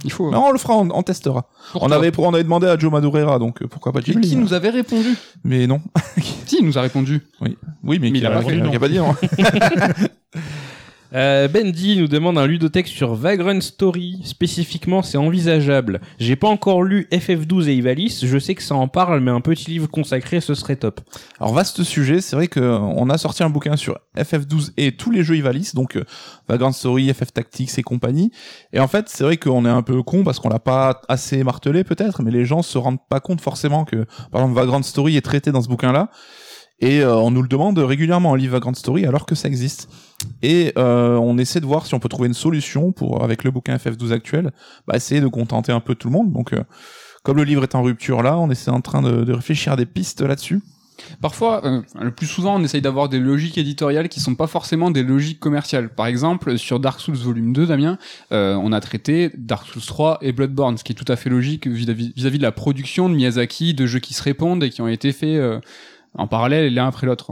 Il 0.04 0.12
faut. 0.12 0.30
Non, 0.30 0.46
on 0.46 0.52
le 0.52 0.58
fera, 0.58 0.74
on, 0.76 0.88
on 0.90 1.02
testera. 1.02 1.46
On 1.74 1.90
avait, 1.90 2.12
on 2.18 2.32
avait 2.32 2.44
demandé 2.44 2.66
à 2.66 2.78
Joe 2.78 2.92
Madureira, 2.92 3.38
donc 3.38 3.62
euh, 3.62 3.66
pourquoi 3.66 3.92
pas 3.92 4.00
Jim 4.00 4.20
Lee 4.20 4.28
qui 4.28 4.34
hein. 4.36 4.40
nous 4.40 4.52
avait 4.54 4.70
répondu? 4.70 5.16
Mais 5.44 5.66
non. 5.66 5.80
Si, 6.46 6.58
il 6.60 6.64
nous 6.64 6.78
a 6.78 6.80
répondu? 6.80 7.22
Oui, 7.40 7.56
mais, 7.82 7.98
Mais 7.98 8.12
qui 8.12 8.18
il 8.18 8.26
a 8.26 8.30
pas 8.30 8.44
qui 8.44 8.76
a 8.76 8.78
pas 8.78 8.88
dit 8.88 8.98
non. 8.98 9.16
Euh, 11.14 11.48
Bendy 11.48 11.98
nous 11.98 12.08
demande 12.08 12.38
un 12.38 12.46
ludothèque 12.46 12.88
sur 12.88 13.14
Vagrant 13.14 13.60
Story. 13.60 14.20
Spécifiquement, 14.24 15.02
c'est 15.02 15.18
envisageable. 15.18 16.00
J'ai 16.18 16.36
pas 16.36 16.48
encore 16.48 16.82
lu 16.82 17.08
FF12 17.12 17.68
et 17.68 17.74
Ivalice. 17.74 18.26
Je 18.26 18.38
sais 18.38 18.54
que 18.54 18.62
ça 18.62 18.74
en 18.74 18.88
parle, 18.88 19.20
mais 19.20 19.30
un 19.30 19.40
petit 19.40 19.70
livre 19.70 19.88
consacré, 19.88 20.40
ce 20.40 20.54
serait 20.54 20.76
top. 20.76 21.00
Alors 21.40 21.54
vaste 21.54 21.82
sujet, 21.82 22.20
c'est 22.20 22.36
vrai 22.36 22.48
que 22.48 22.60
euh, 22.60 23.06
a 23.08 23.18
sorti 23.18 23.42
un 23.42 23.50
bouquin 23.50 23.76
sur 23.76 23.98
FF12 24.16 24.72
et 24.76 24.92
tous 24.92 25.10
les 25.10 25.22
jeux 25.22 25.36
Ivalice, 25.36 25.74
donc 25.74 25.96
euh, 25.96 26.04
Vagrant 26.48 26.72
Story, 26.72 27.12
FF 27.12 27.32
Tactics 27.32 27.78
et 27.78 27.82
compagnie. 27.82 28.32
Et 28.72 28.80
en 28.80 28.88
fait, 28.88 29.08
c'est 29.08 29.24
vrai 29.24 29.36
qu'on 29.36 29.64
est 29.64 29.70
un 29.70 29.82
peu 29.82 30.02
con 30.02 30.24
parce 30.24 30.40
qu'on 30.40 30.48
l'a 30.48 30.58
pas 30.58 31.00
assez 31.08 31.44
martelé 31.44 31.84
peut-être, 31.84 32.22
mais 32.22 32.30
les 32.30 32.44
gens 32.44 32.62
se 32.62 32.78
rendent 32.78 33.04
pas 33.08 33.20
compte 33.20 33.40
forcément 33.40 33.84
que 33.84 34.06
par 34.32 34.42
exemple 34.42 34.54
Vagrant 34.54 34.82
Story 34.82 35.16
est 35.16 35.22
traité 35.22 35.52
dans 35.52 35.62
ce 35.62 35.68
bouquin-là. 35.68 36.10
Et 36.80 37.00
euh, 37.00 37.14
on 37.16 37.30
nous 37.30 37.42
le 37.42 37.48
demande 37.48 37.78
régulièrement 37.78 38.34
un 38.34 38.36
livre 38.36 38.52
Vagrant 38.52 38.74
Story 38.74 39.06
alors 39.06 39.24
que 39.24 39.34
ça 39.34 39.48
existe. 39.48 39.88
Et 40.42 40.72
euh, 40.76 41.16
on 41.16 41.38
essaie 41.38 41.60
de 41.60 41.66
voir 41.66 41.86
si 41.86 41.94
on 41.94 42.00
peut 42.00 42.08
trouver 42.08 42.28
une 42.28 42.34
solution 42.34 42.92
pour 42.92 43.22
avec 43.22 43.44
le 43.44 43.50
bouquin 43.50 43.76
FF12 43.76 44.12
actuel, 44.12 44.52
bah, 44.86 44.96
essayer 44.96 45.20
de 45.20 45.28
contenter 45.28 45.72
un 45.72 45.80
peu 45.80 45.94
tout 45.94 46.08
le 46.08 46.12
monde. 46.12 46.32
Donc 46.32 46.52
euh, 46.52 46.62
comme 47.22 47.38
le 47.38 47.44
livre 47.44 47.62
est 47.62 47.74
en 47.74 47.82
rupture 47.82 48.22
là, 48.22 48.38
on 48.38 48.50
essaie 48.50 48.70
en 48.70 48.82
train 48.82 49.02
de, 49.02 49.24
de 49.24 49.32
réfléchir 49.32 49.72
à 49.72 49.76
des 49.76 49.86
pistes 49.86 50.20
là-dessus. 50.20 50.60
Parfois, 51.20 51.64
euh, 51.64 51.82
le 52.00 52.10
plus 52.10 52.26
souvent, 52.26 52.56
on 52.56 52.62
essaye 52.62 52.80
d'avoir 52.80 53.08
des 53.08 53.18
logiques 53.18 53.58
éditoriales 53.58 54.08
qui 54.08 54.20
sont 54.20 54.34
pas 54.34 54.46
forcément 54.46 54.90
des 54.90 55.02
logiques 55.02 55.40
commerciales. 55.40 55.88
Par 55.90 56.06
exemple, 56.06 56.58
sur 56.58 56.80
Dark 56.80 57.00
Souls 57.00 57.16
Volume 57.16 57.52
2, 57.52 57.66
Damien, 57.66 57.98
euh, 58.32 58.54
on 58.54 58.72
a 58.72 58.80
traité 58.80 59.30
Dark 59.36 59.66
Souls 59.66 59.82
3 59.82 60.18
et 60.22 60.32
Bloodborne, 60.32 60.78
ce 60.78 60.84
qui 60.84 60.92
est 60.92 60.94
tout 60.94 61.10
à 61.10 61.16
fait 61.16 61.30
logique 61.30 61.66
vis-à-vis 61.66 62.12
vis-à-vis 62.16 62.38
de 62.38 62.42
la 62.42 62.52
production 62.52 63.08
de 63.08 63.14
Miyazaki, 63.14 63.74
de 63.74 63.86
jeux 63.86 64.00
qui 64.00 64.14
se 64.14 64.22
répondent 64.22 64.62
et 64.62 64.70
qui 64.70 64.80
ont 64.80 64.88
été 64.88 65.12
faits 65.12 65.36
euh, 65.36 65.60
en 66.18 66.26
parallèle 66.26 66.72
l'un 66.74 66.86
après 66.88 67.06
l'autre. 67.06 67.30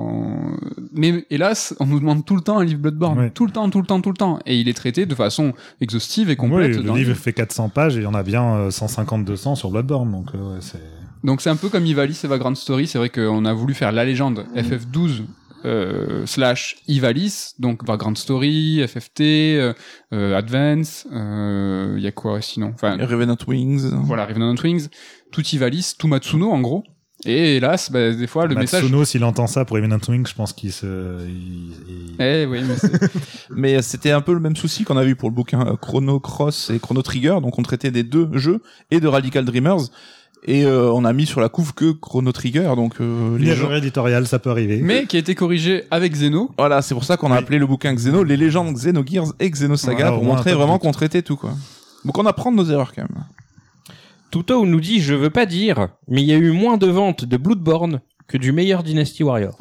Mais 0.93 1.24
hélas, 1.31 1.74
on 1.81 1.86
nous 1.86 1.98
demande 2.01 2.24
tout 2.24 2.36
le 2.36 2.43
temps 2.43 2.59
un 2.59 2.65
livre 2.65 2.81
Bloodborne, 2.81 3.19
Ouais. 3.19 3.31
tout 3.31 3.47
le 3.47 3.52
temps, 3.52 3.69
tout 3.70 3.81
le 3.81 3.86
temps, 3.86 4.01
tout 4.01 4.11
le 4.11 4.16
temps, 4.16 4.39
et 4.47 4.59
il 4.59 4.69
est 4.69 4.74
traité 4.74 5.06
de 5.06 5.15
façon 5.15 5.52
exhaustive 5.81 6.31
et 6.31 6.36
complète. 6.36 6.77
Oui, 6.77 6.85
dans 6.85 6.94
le 6.94 7.01
livre 7.01 7.15
fait 7.15 7.32
400 7.32 7.69
pages 7.70 7.97
et 7.97 8.01
il 8.01 8.05
y 8.05 8.06
en 8.06 8.15
a 8.15 8.23
bien 8.23 8.69
150-200 8.69 9.56
sur 9.56 9.70
Bloodborne, 9.70 10.11
donc 10.12 10.28
euh, 10.35 10.55
ouais, 10.55 10.59
c'est... 10.61 10.81
Donc 11.23 11.40
c'est 11.40 11.51
un 11.51 11.56
peu 11.56 11.70
comme 11.70 11.86
Ivalice 11.86 12.23
et 12.24 12.28
Vagrant 12.28 12.55
Story, 12.55 12.86
c'est 12.86 12.98
vrai 12.98 13.09
qu'on 13.09 13.44
a 13.47 13.52
voulu 13.55 13.73
faire 13.73 13.93
la 13.93 14.05
légende 14.05 14.44
FF12 14.55 15.23
euh, 15.65 16.27
slash 16.27 16.77
Ivalice, 16.89 17.55
donc 17.59 17.86
Vagrant 17.86 18.15
Story, 18.15 18.85
FFT, 18.86 19.20
euh, 19.23 19.73
euh, 20.12 20.36
Advance, 20.36 21.06
il 21.11 22.02
y 22.02 22.06
a 22.06 22.12
quoi 22.12 22.43
sinon? 22.43 22.73
Enfin 22.74 22.98
Revenant 22.98 23.39
Wings. 23.48 23.89
voilà, 24.02 24.27
Revenant 24.27 24.55
Wings, 24.62 24.89
tout 25.32 25.43
Ivalice, 25.47 25.97
tout 25.97 26.09
Matsuno 26.09 26.51
en 26.52 26.61
gros. 26.61 26.85
Et 27.27 27.57
hélas, 27.57 27.91
bah, 27.91 28.13
des 28.13 28.27
fois 28.27 28.47
le 28.47 28.55
message... 28.55 28.83
Matsuno, 28.83 29.05
s'il 29.05 29.25
entend 29.25 29.47
ça 29.47 29.65
pour 29.65 29.79
Eminent 29.79 29.99
Wing, 30.09 30.27
je 30.27 30.35
pense 30.35 30.53
qu'il 30.53 30.73
se... 30.73 30.87
il- 31.27 31.73
il- 31.89 32.17
Eh 32.23 32.47
oui, 32.47 32.61
mais 32.67 32.77
c'est- 32.77 33.11
Mais 33.51 33.77
euh, 33.77 33.83
c'était 33.83 34.11
un 34.11 34.21
peu 34.21 34.33
le 34.35 34.41
même 34.41 34.57
souci 34.57 34.85
qu'on 34.85 34.97
a 34.97 35.05
vu 35.05 35.17
pour 35.17 35.29
le 35.31 35.35
bouquin 35.35 35.67
euh, 35.67 35.77
Chrono 35.77 36.21
Cross 36.21 36.71
et 36.71 36.79
Chrono 36.79 37.03
Trigger. 37.03 37.39
Donc 37.43 37.59
on 37.59 37.63
traitait 37.63 37.91
des 37.91 38.03
deux 38.03 38.29
jeux 38.35 38.61
et 38.91 39.01
de 39.01 39.09
Radical 39.09 39.45
Dreamers. 39.45 39.81
Et 40.47 40.67
euh, 40.67 40.93
on 40.93 41.07
a 41.07 41.13
mis 41.15 41.25
sur 41.25 41.41
la 41.41 41.49
couve 41.49 41.73
que 41.73 41.93
Chrono 41.93 42.31
Trigger. 42.31 42.73
Donc 42.77 42.97
euh, 43.01 43.39
les 43.39 43.55
gens... 43.55 43.65
erreur 43.65 43.77
éditoriale, 43.79 44.27
ça 44.27 44.39
peut 44.39 44.51
arriver. 44.51 44.81
mais 44.83 45.07
qui 45.07 45.17
a 45.17 45.21
été 45.21 45.35
corrigé 45.35 45.85
avec 45.91 46.15
Zeno. 46.15 46.51
Voilà, 46.59 46.83
c'est 46.83 46.93
pour 46.95 47.05
ça 47.05 47.17
qu'on 47.17 47.29
a 47.31 47.37
Oui. 47.37 47.39
appelé 47.39 47.59
le 47.59 47.67
bouquin 47.67 47.95
Xeno 47.95 48.23
les 48.25 48.37
légendes 48.37 48.75
Xenogears 48.75 49.33
et 49.41 49.49
Xenosaga 49.51 49.97
Voilà, 49.97 50.13
pour 50.17 50.25
montrer 50.25 50.53
vraiment 50.53 50.79
qu'on 50.79 50.93
traitait 50.93 51.23
tout 51.23 51.37
quoi. 51.37 51.55
Donc 52.05 52.19
on 52.19 52.27
apprend 52.27 52.53
de 52.53 52.57
nos 52.59 52.67
erreurs 52.67 52.93
quand 52.95 53.01
même. 53.03 53.25
Tuto 54.35 54.66
nous 54.66 54.81
dit, 54.81 54.98
je 54.98 55.15
veux 55.15 55.31
pas 55.31 55.47
dire, 55.47 55.90
mais 56.09 56.20
il 56.20 56.27
y 56.27 56.32
a 56.32 56.36
eu 56.36 56.51
moins 56.51 56.77
de 56.77 56.89
ventes 56.89 57.24
de 57.24 57.36
Bloodborne 57.36 58.01
que 58.27 58.36
du 58.36 58.51
meilleur 58.51 58.82
Dynasty 58.82 59.23
Warrior. 59.23 59.56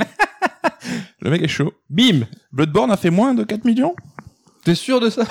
Le 1.22 1.30
mec 1.30 1.44
est 1.44 1.48
chaud. 1.48 1.74
Bim 1.92 2.22
Bloodborne 2.52 2.90
a 2.90 2.98
fait 2.98 3.12
moins 3.12 3.36
de 3.36 3.44
4 3.44 3.66
millions? 3.66 3.96
T'es 4.64 4.76
sûr 4.76 5.00
de 5.00 5.10
ça? 5.10 5.24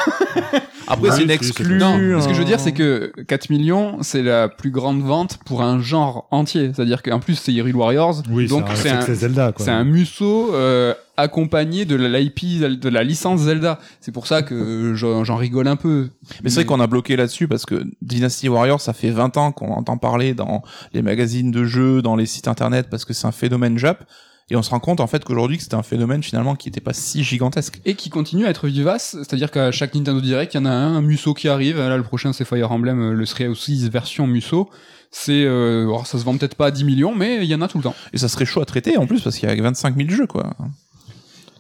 Après 0.89 1.11
c'est 1.13 1.23
une 1.23 1.31
exclue. 1.31 1.79
Non, 1.79 2.21
ce 2.21 2.29
que 2.29 2.35
je 2.35 2.39
veux 2.39 2.45
dire, 2.45 2.61
c'est 2.61 2.73
que 2.73 3.13
4 3.27 3.51
millions, 3.51 3.99
c'est 4.03 4.23
la 4.23 4.49
plus 4.49 4.71
grande 4.71 5.03
vente 5.03 5.39
pour 5.47 5.63
un 5.63 5.81
genre 5.81 6.27
entier. 6.31 6.71
C'est-à-dire 6.75 7.03
qu'en 7.03 7.21
plus, 7.21 7.37
c'est 7.37 7.53
Hyrule 7.53 7.77
Warriors. 7.77 8.23
Oui, 8.31 8.47
donc 8.47 8.67
c'est 8.75 8.91
un, 8.91 9.01
c'est 9.01 9.15
Zelda, 9.15 9.53
quoi. 9.53 9.65
c'est 9.65 9.71
un 9.71 9.85
musso 9.85 10.55
euh, 10.55 10.93
accompagné 11.17 11.85
de 11.85 11.97
l'IP, 11.97 12.61
de 12.61 12.89
la 12.89 13.05
licence 13.05 13.41
Zelda. 13.41 13.79
C'est 14.01 14.13
pour 14.13 14.27
ça 14.27 14.43
que 14.43 14.93
j'en 14.95 15.25
j'en 15.25 15.37
rigole 15.37 15.69
un 15.69 15.77
peu. 15.77 16.09
Mais 16.43 16.51
c'est 16.51 16.57
vrai 16.57 16.65
qu'on 16.67 16.81
a 16.81 16.87
bloqué 16.87 17.17
là-dessus 17.17 17.49
parce 17.49 17.65
que 17.65 17.85
Dynasty 18.03 18.49
Warriors, 18.49 18.81
ça 18.81 18.93
fait 18.93 19.11
20 19.11 19.37
ans 19.39 19.53
qu'on 19.53 19.73
entend 19.73 19.97
parler 19.97 20.35
dans 20.35 20.63
les 20.93 21.03
magazines 21.03 21.51
de 21.51 21.65
jeux, 21.65 22.03
dans 22.03 22.17
les 22.17 22.27
sites 22.27 22.49
internet 22.49 22.89
parce 22.91 23.05
que 23.05 23.15
c'est 23.15 23.27
un 23.27 23.33
phénomène 23.33 23.79
Jap. 23.79 24.05
Et 24.51 24.57
on 24.57 24.63
se 24.63 24.71
rend 24.71 24.81
compte 24.81 25.01
en 25.01 25.07
fait 25.07 25.25
qu'aujourd'hui 25.25 25.57
que 25.57 25.63
c'était 25.63 25.77
un 25.77 25.83
phénomène 25.83 26.23
finalement 26.23 26.57
qui 26.57 26.69
était 26.69 26.81
pas 26.81 26.93
si 26.93 27.25
gigantesque. 27.25 27.81
Et 27.85 27.95
qui 27.95 28.11
continue 28.11 28.47
à 28.47 28.51
être 28.51 28.67
vivace, 28.67 29.17
c'est-à-dire 29.19 29.51
qu'à 29.51 29.73
chaque 29.73 29.95
Nintendo 29.95 30.21
Direct, 30.21 30.55
il 30.55 30.59
y 30.59 30.61
en 30.61 30.67
a 30.67 30.71
un, 30.71 30.97
un 30.97 31.03
musso 31.03 31.35
qui 31.35 31.49
arrive. 31.49 31.79
Là, 31.79 31.97
le 31.97 32.03
prochain, 32.03 32.33
c'est 32.33 32.45
Fire 32.45 32.71
Emblem, 32.71 33.01
euh, 33.01 33.13
le 33.13 33.25
serait 33.27 33.47
aussi 33.47 33.89
version 33.89 34.27
musso. 34.27 34.69
C'est, 35.11 35.45
euh, 35.45 35.83
alors, 35.83 36.07
ça 36.07 36.19
se 36.19 36.25
vend 36.25 36.37
peut-être 36.37 36.55
pas 36.55 36.67
à 36.67 36.71
10 36.71 36.85
millions, 36.85 37.15
mais 37.15 37.45
il 37.45 37.45
y 37.45 37.55
en 37.55 37.61
a 37.61 37.69
tout 37.69 37.79
le 37.79 37.85
temps. 37.85 37.95
Et 38.13 38.19
ça 38.19 38.29
serait 38.29 38.47
chaud 38.47 38.63
à 38.63 38.65
traiter 38.65 38.97
en 38.97 39.07
plus 39.07 39.21
parce 39.21 39.39
qu'il 39.39 39.49
y 39.49 39.53
a 39.53 39.63
25 39.63 39.97
000 39.97 40.09
jeux 40.11 40.27
quoi. 40.27 40.57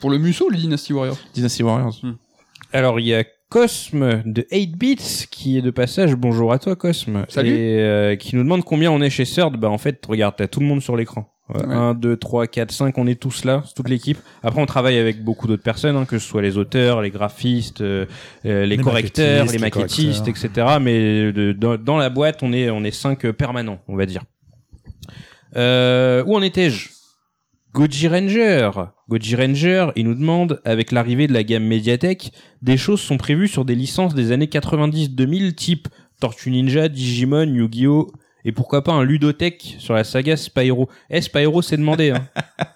Pour 0.00 0.10
le 0.10 0.18
musso, 0.18 0.48
le 0.48 0.56
Dynasty 0.56 0.92
Warrior. 0.92 1.18
Dynasty 1.34 1.62
Warriors. 1.62 2.00
Alors 2.72 2.98
il 2.98 3.06
y 3.06 3.14
a 3.14 3.24
Cosme 3.50 4.22
de 4.24 4.46
8 4.50 4.78
bits 4.78 5.26
qui 5.30 5.58
est 5.58 5.62
de 5.62 5.70
passage. 5.70 6.14
Bonjour 6.14 6.54
à 6.54 6.58
toi 6.58 6.74
Cosme. 6.74 7.26
Salut. 7.28 7.50
Et 7.50 7.80
euh, 7.80 8.16
qui 8.16 8.34
nous 8.34 8.42
demande 8.42 8.64
combien 8.64 8.90
on 8.90 9.02
est 9.02 9.10
chez 9.10 9.24
Third. 9.24 9.58
Bah 9.58 9.68
en 9.68 9.76
fait, 9.76 10.02
regarde, 10.06 10.34
t'as 10.38 10.46
tout 10.46 10.60
le 10.60 10.66
monde 10.66 10.80
sur 10.80 10.96
l'écran. 10.96 11.30
Ouais. 11.54 11.74
1, 11.74 11.94
2, 11.94 12.16
3, 12.16 12.46
4, 12.46 12.70
5, 12.72 12.98
on 12.98 13.06
est 13.06 13.20
tous 13.20 13.44
là, 13.44 13.62
toute 13.76 13.88
l'équipe. 13.88 14.18
Après, 14.42 14.60
on 14.60 14.66
travaille 14.66 14.98
avec 14.98 15.22
beaucoup 15.22 15.46
d'autres 15.46 15.62
personnes, 15.62 15.96
hein, 15.96 16.04
que 16.04 16.18
ce 16.18 16.26
soit 16.26 16.42
les 16.42 16.56
auteurs, 16.58 17.02
les 17.02 17.10
graphistes, 17.10 17.80
euh, 17.80 18.06
euh, 18.46 18.62
les, 18.66 18.76
Les 18.76 18.82
correcteurs, 18.82 19.44
maquettistes, 19.46 19.52
les 19.52 19.58
les 19.58 19.62
maquettistes, 19.62 20.28
etc. 20.28 20.66
Mais 20.80 21.32
de- 21.32 21.52
dans, 21.52 21.76
dans 21.76 21.96
la 21.98 22.10
boîte, 22.10 22.42
on 22.42 22.52
est 22.52 22.70
on 22.70 22.84
est 22.84 22.90
cinq 22.90 23.24
euh, 23.26 23.32
permanents, 23.32 23.78
on 23.88 23.96
va 23.96 24.06
dire. 24.06 24.22
Euh, 25.56 26.22
où 26.26 26.34
en 26.36 26.42
étais-je? 26.42 26.88
Goji 27.74 28.08
Ranger. 28.08 28.70
Goji 29.08 29.34
Ranger, 29.36 29.88
il 29.96 30.06
nous 30.06 30.14
demande, 30.14 30.60
avec 30.64 30.92
l'arrivée 30.92 31.26
de 31.26 31.32
la 31.32 31.42
gamme 31.42 31.64
Mediatek, 31.64 32.30
des 32.60 32.76
choses 32.76 33.00
sont 33.00 33.16
prévues 33.16 33.48
sur 33.48 33.64
des 33.64 33.74
licences 33.74 34.14
des 34.14 34.32
années 34.32 34.46
90-2000 34.46 35.54
type 35.54 35.88
Tortue 36.20 36.50
Ninja, 36.50 36.88
Digimon, 36.88 37.44
Yu-Gi-Oh! 37.52 38.12
Et 38.44 38.50
pourquoi 38.52 38.82
pas 38.82 38.92
un 38.92 39.04
ludothèque 39.04 39.76
sur 39.78 39.94
la 39.94 40.02
saga 40.02 40.36
Spyro? 40.36 40.88
Eh, 41.10 41.20
Spyro, 41.20 41.62
c'est 41.62 41.76
demandé, 41.76 42.10
hein. 42.10 42.22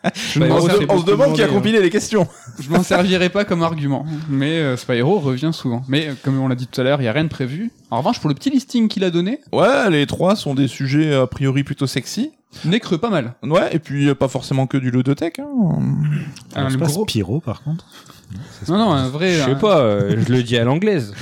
Je 0.14 0.40
on 0.40 0.60
se, 0.60 0.72
on 0.88 1.01
demande 1.02 1.34
qui 1.34 1.43
a 1.43 1.47
demandé, 1.47 1.48
compilé 1.48 1.80
les 1.82 1.90
questions. 1.90 2.28
je 2.60 2.70
m'en 2.70 2.82
servirai 2.84 3.28
pas 3.30 3.44
comme 3.44 3.62
argument. 3.62 4.06
Mais 4.28 4.59
euh, 4.59 4.76
Spyro 4.76 5.18
revient 5.18 5.51
souvent. 5.52 5.82
Mais 5.88 6.09
euh, 6.09 6.14
comme 6.22 6.38
on 6.40 6.47
l'a 6.48 6.55
dit 6.55 6.68
tout 6.68 6.80
à 6.80 6.84
l'heure, 6.84 7.01
il 7.02 7.05
y 7.05 7.09
a 7.09 7.12
rien 7.12 7.24
de 7.24 7.28
prévu. 7.28 7.70
En 7.90 7.98
revanche, 7.98 8.20
pour 8.20 8.28
le 8.28 8.34
petit 8.34 8.51
listing 8.51 8.86
qu'il 8.88 9.02
a 9.05 9.10
donné, 9.10 9.40
Ouais, 9.52 9.90
les 9.90 10.06
trois 10.06 10.36
sont 10.36 10.55
des 10.55 10.68
sujets 10.68 11.12
a 11.14 11.26
priori 11.26 11.64
plutôt 11.64 11.86
sexy. 11.88 12.30
Necreux 12.64 12.98
pas 12.98 13.10
mal. 13.10 13.34
Ouais, 13.43 13.68
et 13.72 13.78
puis 13.80 14.09
euh, 14.09 14.14
pas 14.14 14.28
forcément 14.28 14.66
que 14.66 14.78
du 14.78 14.90
ludotech. 14.93 15.40
Hein. 15.40 15.48
Un 16.55 16.70
c'est 16.70 16.78
pas 16.78 16.86
gros- 16.86 17.02
Spyro, 17.02 17.40
par 17.40 17.62
contre. 17.64 17.86
Non, 18.68 18.78
non, 18.78 18.93
un 18.93 19.09
vrai. 19.09 19.32
Je 19.34 19.43
sais 19.44 19.51
un- 19.51 19.55
pas, 19.56 19.78
euh, 19.80 20.16
je 20.26 20.32
le 20.32 20.43
dis 20.43 20.56
à 20.56 20.64
l'anglaise. 20.64 21.12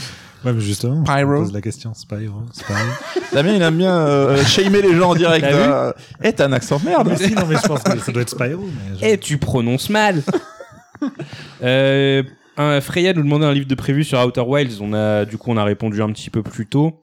Ouais, 0.44 0.52
mais 0.52 0.60
justement, 0.60 1.04
Spyro. 1.04 1.32
on 1.36 1.38
pose 1.44 1.52
la 1.52 1.60
question. 1.60 1.94
Spyro, 1.94 2.42
Spyro. 2.52 2.78
Damien, 3.32 3.54
il 3.54 3.62
aime 3.62 3.76
bien 3.78 3.96
euh, 3.96 4.44
shamer 4.44 4.82
les 4.82 4.94
gens 4.94 5.10
en 5.10 5.14
direct. 5.14 5.46
T'as 5.48 5.52
vu 5.52 5.70
euh. 5.72 5.92
Eh, 6.22 6.32
t'as 6.32 6.46
un 6.46 6.52
accent 6.52 6.78
de 6.78 6.84
merde. 6.84 7.08
mais 7.08 7.16
si, 7.16 7.32
non, 7.34 7.46
mais 7.48 7.56
je 7.56 7.66
pense 7.66 7.82
que 7.82 7.98
ça 7.98 8.12
doit 8.12 8.22
être 8.22 8.30
Spyro. 8.30 8.62
Mais 8.64 8.98
je- 9.00 9.04
Eh, 9.14 9.18
tu 9.18 9.38
prononces 9.38 9.88
mal. 9.90 10.22
euh, 11.62 12.22
un, 12.56 12.80
Freya 12.80 13.12
nous 13.14 13.22
demandait 13.22 13.46
un 13.46 13.52
livre 13.52 13.66
de 13.66 13.74
prévu 13.74 14.04
sur 14.04 14.18
Outer 14.24 14.42
Wilds. 14.42 14.80
On 14.80 14.92
a, 14.92 15.24
du 15.24 15.38
coup, 15.38 15.50
on 15.50 15.56
a 15.56 15.64
répondu 15.64 16.02
un 16.02 16.10
petit 16.12 16.30
peu 16.30 16.42
plus 16.42 16.66
tôt. 16.66 17.00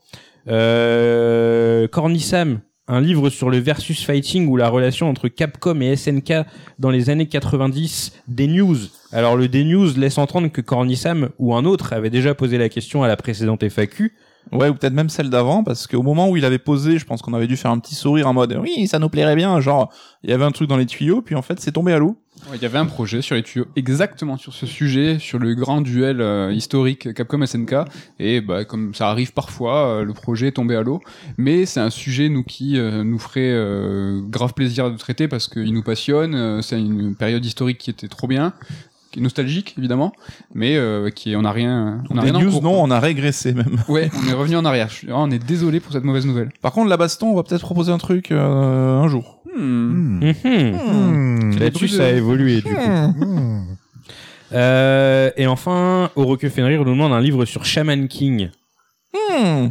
Euh, 0.48 1.88
Cornissam, 1.88 2.60
un 2.92 3.00
livre 3.00 3.30
sur 3.30 3.50
le 3.50 3.58
versus 3.58 4.04
fighting 4.04 4.48
ou 4.48 4.58
la 4.58 4.68
relation 4.68 5.10
entre 5.10 5.30
Capcom 5.30 5.80
et 5.80 5.96
SNK 5.96 6.46
dans 6.78 6.90
les 6.90 7.10
années 7.10 7.28
90. 7.28 8.12
Des 8.28 8.48
news. 8.48 8.78
Alors 9.14 9.38
le 9.38 9.48
des 9.48 9.64
news 9.64 9.88
laisse 9.96 10.18
entendre 10.18 10.50
que 10.50 10.60
Cornissam 10.60 11.30
ou 11.40 11.56
un 11.56 11.64
autre 11.64 11.94
avait 11.94 12.10
déjà 12.10 12.36
posé 12.36 12.58
la 12.58 12.68
question 12.68 13.02
à 13.02 13.08
la 13.08 13.16
précédente 13.16 13.68
FAQ. 13.68 14.14
Ouais, 14.52 14.68
ou 14.68 14.74
peut-être 14.74 14.94
même 14.94 15.08
celle 15.08 15.30
d'avant, 15.30 15.64
parce 15.64 15.88
qu'au 15.88 16.02
moment 16.02 16.28
où 16.28 16.36
il 16.36 16.44
avait 16.44 16.58
posé, 16.58 16.98
je 16.98 17.06
pense 17.06 17.22
qu'on 17.22 17.34
avait 17.34 17.48
dû 17.48 17.56
faire 17.56 17.72
un 17.72 17.80
petit 17.80 17.96
sourire 17.96 18.28
en 18.28 18.34
mode 18.34 18.58
oui, 18.60 18.88
ça 18.88 19.00
nous 19.00 19.08
plairait 19.08 19.36
bien. 19.36 19.62
Genre, 19.62 19.94
il 20.24 20.32
y 20.32 20.34
avait 20.34 20.44
un 20.44 20.52
truc 20.52 20.68
dans 20.68 20.78
les 20.78 20.88
tuyaux, 20.88 21.22
puis 21.22 21.36
en 21.36 21.42
fait, 21.42 21.60
c'est 21.60 21.72
tombé 21.72 21.94
à 21.94 22.00
l'eau. 22.00 22.18
Ouais, 22.50 22.58
Il 22.58 22.62
y 22.62 22.66
avait 22.66 22.78
un 22.80 22.86
projet 22.86 23.22
sur 23.22 23.36
les 23.36 23.44
tuyaux 23.44 23.66
exactement 23.76 24.36
sur 24.38 24.54
ce 24.54 24.66
sujet, 24.66 25.20
sur 25.20 25.38
le 25.40 25.54
grand 25.54 25.82
duel 25.82 26.22
euh, 26.22 26.52
historique 26.52 27.14
Capcom 27.14 27.46
SNK. 27.46 27.76
Et 28.20 28.42
bah, 28.42 28.66
comme 28.66 28.94
ça 28.96 29.10
arrive 29.10 29.32
parfois, 29.34 29.86
euh, 29.88 30.04
le 30.04 30.14
projet 30.14 30.48
est 30.48 30.52
tombé 30.54 30.76
à 30.76 30.82
l'eau. 30.82 31.02
Mais 31.38 31.66
c'est 31.66 31.80
un 31.80 31.90
sujet 31.92 32.30
nous 32.30 32.44
qui 32.44 32.78
euh, 32.78 33.04
nous 33.04 33.20
ferait 33.20 33.52
euh, 33.52 34.22
grave 34.28 34.54
plaisir 34.54 34.92
de 34.92 34.98
traiter 34.98 35.28
parce 35.28 35.48
qu'il 35.48 35.72
nous 35.74 35.84
passionne. 35.84 36.34
euh, 36.36 36.62
c'est 36.62 36.80
une 36.80 37.16
période 37.16 37.46
historique 37.46 37.78
qui 37.78 37.90
était 37.92 38.08
trop 38.08 38.28
bien, 38.28 38.54
qui 39.12 39.20
est 39.20 39.24
nostalgique 39.24 39.76
évidemment, 39.78 40.14
mais 40.54 40.78
euh, 40.78 41.10
qui 41.10 41.36
on 41.36 41.42
n'a 41.42 41.52
rien. 41.52 42.02
On 42.10 42.18
a 42.18 42.22
Des 42.22 42.32
rien 42.32 42.40
en 42.40 42.44
news, 42.44 42.62
non, 42.62 42.82
on 42.82 42.90
a 42.92 43.00
régressé 43.00 43.54
même. 43.54 43.78
Ouais, 43.90 44.10
on 44.26 44.30
est 44.30 44.34
revenu 44.34 44.56
en 44.56 44.66
arrière. 44.66 44.90
Je 44.90 45.12
on 45.12 45.30
est 45.32 45.40
désolé 45.46 45.80
pour 45.80 45.92
cette 45.92 46.04
mauvaise 46.06 46.26
nouvelle. 46.26 46.50
Par 46.62 46.72
contre, 46.72 46.90
la 46.90 46.98
baston, 46.98 47.28
on 47.28 47.36
va 47.36 47.44
peut-être 47.44 47.62
proposer 47.62 47.92
un 47.92 47.98
truc 47.98 48.32
euh, 48.32 48.98
un 49.00 49.08
jour. 49.08 49.41
Hmm. 49.58 50.20
Hmm. 50.22 50.32
Hmm. 50.46 51.60
Là-dessus, 51.60 51.88
ça 51.90 52.06
a 52.06 52.10
évolué 52.10 52.62
du 52.62 52.74
coup. 52.74 52.80
Euh, 54.54 55.32
et 55.38 55.48
enfin, 55.48 56.10
Oroke 56.16 56.48
Fenrir 56.50 56.80
nous 56.84 56.92
demande 56.92 57.14
un 57.14 57.22
livre 57.22 57.46
sur 57.46 57.66
Shaman 57.66 58.08
King. 58.08 58.50
Hmm. 59.14 59.68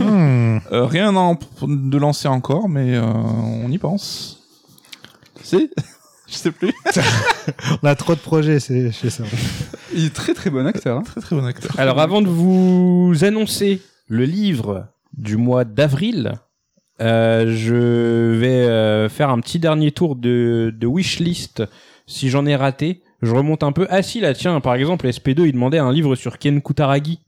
Euh, 0.00 0.86
rien 0.86 1.14
en- 1.16 1.38
de 1.62 1.98
lancé 1.98 2.28
encore, 2.28 2.68
mais 2.68 2.94
euh, 2.96 3.02
on 3.04 3.70
y 3.70 3.78
pense. 3.78 4.40
Si? 5.42 5.70
Je 6.28 6.34
sais 6.36 6.52
plus. 6.52 6.72
On 7.82 7.86
a 7.88 7.96
trop 7.96 8.14
de 8.14 8.20
projets 8.20 8.60
c'est 8.60 8.92
chez 8.92 9.10
ça. 9.10 9.24
Il 9.92 10.04
est 10.06 10.14
très 10.14 10.32
très 10.32 10.48
bon 10.48 10.64
acteur. 10.64 10.98
hein. 10.98 11.02
Très 11.04 11.20
très 11.20 11.34
bon 11.34 11.44
acteur. 11.44 11.72
Alors 11.76 11.98
avant 11.98 12.22
de 12.22 12.28
vous 12.28 13.12
annoncer 13.22 13.82
le 14.06 14.24
livre 14.26 14.86
du 15.16 15.36
mois 15.36 15.64
d'avril, 15.64 16.34
euh, 17.00 17.54
je 17.54 18.38
vais 18.38 18.66
euh, 18.66 19.08
faire 19.08 19.30
un 19.30 19.40
petit 19.40 19.58
dernier 19.58 19.92
tour 19.92 20.16
de, 20.16 20.74
de 20.76 20.86
wishlist 20.86 21.62
si 22.06 22.28
j'en 22.28 22.46
ai 22.46 22.56
raté. 22.56 23.02
Je 23.22 23.32
remonte 23.34 23.62
un 23.62 23.72
peu. 23.72 23.86
Ah 23.90 24.02
si 24.02 24.20
là 24.20 24.34
tiens 24.34 24.60
par 24.60 24.74
exemple 24.74 25.06
SP2 25.06 25.46
il 25.46 25.52
demandait 25.52 25.78
un 25.78 25.92
livre 25.92 26.14
sur 26.14 26.38
Ken 26.38 26.60
Kutaragi. 26.60 27.20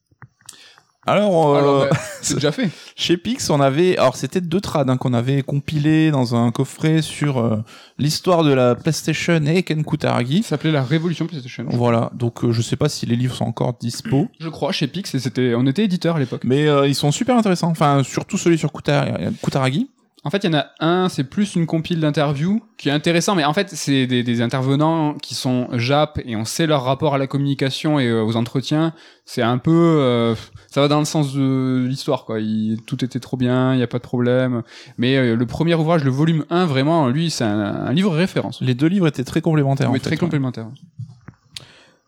Alors, 1.05 1.49
euh, 1.55 1.59
Alors, 1.59 1.81
bah, 1.91 1.97
c'est 2.23 2.35
déjà 2.35 2.53
fait. 2.53 2.71
chez 2.95 3.17
Pix, 3.17 3.51
on 3.51 3.61
avait, 3.61 3.99
alors 3.99 4.15
c'était 4.15 4.41
deux 4.41 4.61
trades 4.61 4.89
hein, 4.89 4.97
qu'on 4.97 5.15
avait 5.15 5.43
compilés 5.43 6.13
dans 6.13 6.37
un 6.37 6.53
coffret 6.53 7.03
sur 7.03 7.39
euh, 7.39 7.57
l'histoire 7.99 8.45
de 8.45 8.53
la 8.53 8.77
PlayStation 8.77 9.45
et 9.47 9.65
Ken 9.65 9.85
Kutaragi. 9.85 10.45
s'appelait 10.45 10.71
La 10.71 10.83
Révolution 10.85 11.27
PlayStation. 11.27 11.65
Voilà, 11.71 12.11
donc 12.15 12.45
euh, 12.45 12.53
je 12.53 12.63
sais 12.63 12.77
pas 12.77 12.89
si 12.89 13.05
les 13.07 13.17
livres 13.17 13.35
sont 13.35 13.45
encore 13.47 13.75
dispo, 13.81 14.29
Je 14.39 14.49
crois 14.49 14.71
chez 14.71 14.87
Pix 14.87 15.13
et 15.17 15.19
c'était 15.19 15.55
on 15.57 15.67
était 15.67 15.85
éditeur 15.85 16.17
à 16.17 16.19
l'époque. 16.21 16.43
mais 16.45 16.69
euh, 16.69 16.87
ils 16.87 16.95
sont 16.95 17.11
super 17.11 17.37
intéressants. 17.37 17.71
Enfin, 17.71 18.03
surtout 18.05 18.39
celui 18.39 18.57
sur 18.59 18.71
Kutar- 18.71 19.33
Kutaragi. 19.43 19.89
En 20.25 20.31
fait, 20.31 20.45
il 20.45 20.53
y 20.53 20.55
en 20.55 20.59
a 20.59 20.67
un, 20.79 21.09
c'est 21.09 21.25
plus 21.25 21.57
une 21.57 21.67
compile 21.67 21.99
d'interviews 21.99 22.63
qui 22.79 22.89
est 22.89 22.93
intéressant, 22.93 23.35
mais 23.35 23.45
en 23.45 23.53
fait, 23.53 23.71
c'est 23.71 24.07
des, 24.07 24.23
des 24.23 24.41
intervenants 24.41 25.15
qui 25.15 25.35
sont 25.35 25.67
Jap 25.73 26.21
et 26.25 26.37
on 26.37 26.45
sait 26.45 26.69
leur 26.69 26.85
rapport 26.85 27.15
à 27.15 27.19
la 27.19 27.27
communication 27.27 27.99
et 27.99 28.07
euh, 28.07 28.23
aux 28.23 28.37
entretiens. 28.37 28.95
C'est 29.25 29.43
un 29.43 29.59
peu, 29.59 29.73
euh, 29.73 30.37
ça 30.69 30.81
va 30.81 30.87
dans 30.87 31.01
le 31.01 31.07
sens 31.07 31.35
de 31.35 31.85
l'histoire, 31.89 32.25
quoi. 32.25 32.39
Il- 32.39 32.81
tout 32.87 33.05
était 33.05 33.19
trop 33.19 33.37
bien, 33.37 33.75
il 33.75 33.81
y 33.81 33.83
a 33.83 33.89
pas 33.89 33.99
de 33.99 34.05
problème. 34.05 34.63
Mais 34.97 35.17
euh, 35.17 35.35
le 35.35 35.47
premier 35.47 35.75
ouvrage, 35.75 36.05
le 36.05 36.11
volume 36.13 36.45
1, 36.51 36.67
vraiment, 36.67 37.09
lui, 37.09 37.29
c'est 37.31 37.43
un, 37.43 37.59
un 37.59 37.93
livre 37.93 38.13
référence. 38.15 38.61
Les 38.61 38.75
deux 38.75 38.87
livres 38.87 39.09
étaient 39.09 39.25
très 39.25 39.41
complémentaires. 39.41 39.89
Oui, 39.91 39.97
en 39.99 40.03
fait, 40.03 40.03
très 40.03 40.11
ouais. 40.13 40.19
complémentaire. 40.19 40.69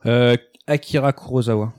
Euh, 0.07 0.36
Akira 0.69 1.12
Kurosawa. 1.12 1.73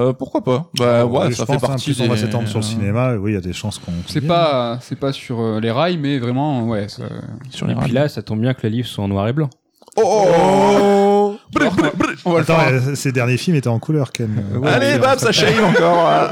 Euh, 0.00 0.12
pourquoi 0.12 0.42
pas 0.42 0.70
Bah 0.78 1.04
ouais, 1.04 1.30
je 1.30 1.36
ça 1.36 1.46
pense, 1.46 1.56
fait 1.60 1.64
hein, 1.66 1.68
partie. 1.68 1.92
plus 1.92 2.00
on 2.02 2.08
va 2.08 2.14
des- 2.14 2.20
s'étendre 2.22 2.48
sur 2.48 2.58
le 2.60 2.64
euh, 2.64 2.68
cinéma. 2.68 3.14
Oui, 3.16 3.32
il 3.32 3.34
y 3.34 3.38
a 3.38 3.40
des 3.40 3.52
chances 3.52 3.78
qu'on. 3.78 3.92
C'est 4.06 4.20
pas, 4.22 4.78
c'est 4.80 4.98
pas 4.98 5.12
sur 5.12 5.40
euh, 5.40 5.60
les 5.60 5.70
rails, 5.70 5.98
mais 5.98 6.18
vraiment, 6.18 6.64
ouais. 6.66 6.88
ça- 6.88 7.02
Sur 7.50 7.66
les 7.66 7.72
Et 7.72 7.76
puis 7.76 7.84
rails. 7.84 7.92
là 7.92 8.08
ça 8.08 8.22
tombe 8.22 8.40
bien 8.40 8.54
que 8.54 8.60
le 8.64 8.70
livre 8.70 8.88
soit 8.88 9.04
en 9.04 9.08
noir 9.08 9.28
et 9.28 9.32
blanc. 9.32 9.50
Oh, 9.96 10.02
oh, 10.04 10.26
oh 10.38 11.36
Brr, 11.52 11.70
brr, 11.72 11.90
brr. 11.96 12.06
On 12.24 12.30
va 12.32 12.38
le 12.38 12.42
Attends, 12.44 12.56
faire. 12.60 12.72
euh, 12.88 12.94
ces 12.94 13.12
derniers 13.12 13.36
films 13.36 13.56
étaient 13.56 13.68
en 13.68 13.78
couleur, 13.80 14.12
Ken. 14.12 14.30
Euh, 14.54 14.62
Allez, 14.66 14.98
bam, 14.98 15.18
ça 15.18 15.32
shave 15.32 15.62
encore. 15.64 16.08
euh. 16.08 16.28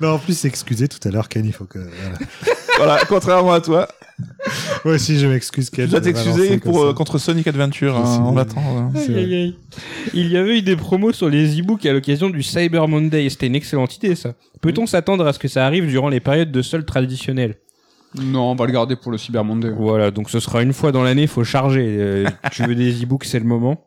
Non, 0.00 0.14
en 0.14 0.18
plus, 0.18 0.44
excusé 0.46 0.88
tout 0.88 0.98
à 1.06 1.10
l'heure, 1.10 1.28
Ken. 1.28 1.44
Il 1.44 1.52
faut 1.52 1.64
que. 1.66 1.78
Voilà. 1.78 2.18
Voilà, 2.84 3.00
contrairement 3.08 3.52
à 3.52 3.60
toi. 3.60 3.88
Moi 4.84 4.94
aussi, 4.94 5.18
je 5.18 5.26
m'excuse, 5.26 5.70
Ken. 5.70 5.84
Tu 5.86 5.90
dois 5.90 6.00
t'excuser 6.00 6.58
pour 6.58 6.82
euh, 6.82 6.92
contre 6.92 7.18
Sonic 7.18 7.46
Adventure. 7.46 7.94
Je 7.96 8.00
hein, 8.00 8.24
on 8.26 8.34
l'attend. 8.34 8.60
euh. 8.60 8.98
C'est 8.98 9.12
vrai. 9.12 9.22
Aïe, 9.22 9.34
aïe, 9.34 9.42
aïe. 9.42 9.54
Il 10.14 10.28
y 10.30 10.36
avait 10.36 10.58
eu 10.58 10.62
des 10.62 10.76
promos 10.76 11.12
sur 11.12 11.28
les 11.28 11.58
e-books 11.60 11.86
à 11.86 11.92
l'occasion 11.92 12.30
du 12.30 12.42
Cyber 12.42 12.86
Monday. 12.88 13.28
C'était 13.30 13.46
une 13.46 13.54
excellente 13.54 13.96
idée, 13.96 14.14
ça. 14.14 14.34
Peut-on 14.60 14.86
s'attendre 14.86 15.26
à 15.26 15.32
ce 15.32 15.38
que 15.38 15.48
ça 15.48 15.64
arrive 15.64 15.86
durant 15.86 16.08
les 16.08 16.20
périodes 16.20 16.52
de 16.52 16.62
soldes 16.62 16.86
traditionnelles? 16.86 17.56
Non, 18.20 18.50
on 18.50 18.54
va 18.56 18.66
le 18.66 18.72
garder 18.72 18.96
pour 18.96 19.12
le 19.12 19.18
Cyber 19.18 19.44
Monday. 19.44 19.70
Voilà, 19.70 20.10
donc 20.10 20.30
ce 20.30 20.40
sera 20.40 20.62
une 20.62 20.72
fois 20.72 20.92
dans 20.92 21.02
l'année, 21.02 21.26
faut 21.26 21.44
charger. 21.44 21.86
Euh, 21.98 22.26
tu 22.50 22.64
veux 22.64 22.74
des 22.74 23.02
e-books, 23.02 23.24
c'est 23.24 23.38
le 23.38 23.44
moment. 23.44 23.86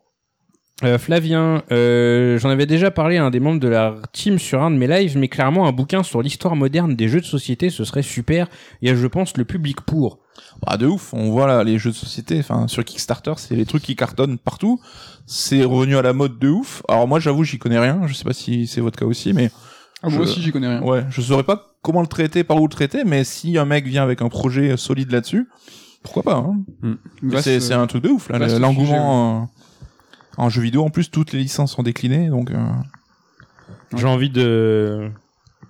Euh, 0.82 0.98
Flavien, 0.98 1.62
euh, 1.70 2.36
j'en 2.38 2.50
avais 2.50 2.66
déjà 2.66 2.90
parlé 2.90 3.16
à 3.16 3.24
un 3.24 3.30
des 3.30 3.38
membres 3.38 3.60
de 3.60 3.68
la 3.68 3.94
team 4.12 4.40
sur 4.40 4.60
un 4.60 4.72
de 4.72 4.76
mes 4.76 4.88
lives, 4.88 5.16
mais 5.16 5.28
clairement 5.28 5.68
un 5.68 5.72
bouquin 5.72 6.02
sur 6.02 6.20
l'histoire 6.20 6.56
moderne 6.56 6.96
des 6.96 7.08
jeux 7.08 7.20
de 7.20 7.26
société, 7.26 7.70
ce 7.70 7.84
serait 7.84 8.02
super. 8.02 8.48
Il 8.82 8.88
y 8.88 8.90
a, 8.90 8.96
je 8.96 9.06
pense, 9.06 9.36
le 9.36 9.44
public 9.44 9.80
pour. 9.82 10.18
Bah 10.66 10.76
de 10.76 10.86
ouf, 10.86 11.14
on 11.14 11.30
voit 11.30 11.46
là 11.46 11.62
les 11.62 11.78
jeux 11.78 11.90
de 11.90 11.94
société, 11.96 12.38
enfin 12.40 12.66
sur 12.66 12.84
Kickstarter, 12.84 13.34
c'est 13.36 13.54
les 13.54 13.66
trucs 13.66 13.84
qui 13.84 13.94
cartonnent 13.94 14.36
partout. 14.36 14.80
C'est 15.26 15.62
revenu 15.62 15.96
à 15.96 16.02
la 16.02 16.12
mode 16.12 16.40
de 16.40 16.48
ouf. 16.48 16.82
Alors 16.88 17.06
moi 17.06 17.20
j'avoue 17.20 17.44
j'y 17.44 17.58
connais 17.58 17.78
rien, 17.78 18.00
je 18.06 18.14
sais 18.14 18.24
pas 18.24 18.32
si 18.32 18.66
c'est 18.66 18.80
votre 18.80 18.98
cas 18.98 19.06
aussi, 19.06 19.32
mais 19.32 19.50
Ah, 20.02 20.08
moi 20.08 20.18
Je- 20.18 20.22
aussi, 20.22 20.42
j'y 20.42 20.50
connais 20.50 20.66
rien. 20.68 20.82
ouais, 20.82 21.04
je 21.08 21.20
saurais 21.22 21.44
pas 21.44 21.76
comment 21.82 22.00
le 22.00 22.08
traiter, 22.08 22.42
par 22.42 22.60
où 22.60 22.64
le 22.66 22.70
traiter, 22.72 23.04
mais 23.06 23.22
si 23.22 23.56
un 23.58 23.64
mec 23.64 23.86
vient 23.86 24.02
avec 24.02 24.22
un 24.22 24.28
projet 24.28 24.76
solide 24.76 25.12
là-dessus, 25.12 25.48
pourquoi 26.02 26.22
pas 26.24 26.34
hein 26.34 26.56
Vaste- 27.22 27.60
C'est 27.60 27.74
un 27.74 27.86
truc 27.86 28.02
de 28.02 28.08
ouf 28.10 28.28
là, 28.28 28.38
l'engouement 28.58 29.42
euh, 29.42 29.53
en 30.36 30.48
jeu 30.48 30.62
vidéo. 30.62 30.84
En 30.84 30.90
plus 30.90 31.10
toutes 31.10 31.32
les 31.32 31.40
licences 31.40 31.72
sont 31.72 31.82
déclinées, 31.82 32.28
donc 32.28 32.50
euh, 32.50 32.56
J'ai 33.96 34.06
envie 34.06 34.30
de 34.30 35.10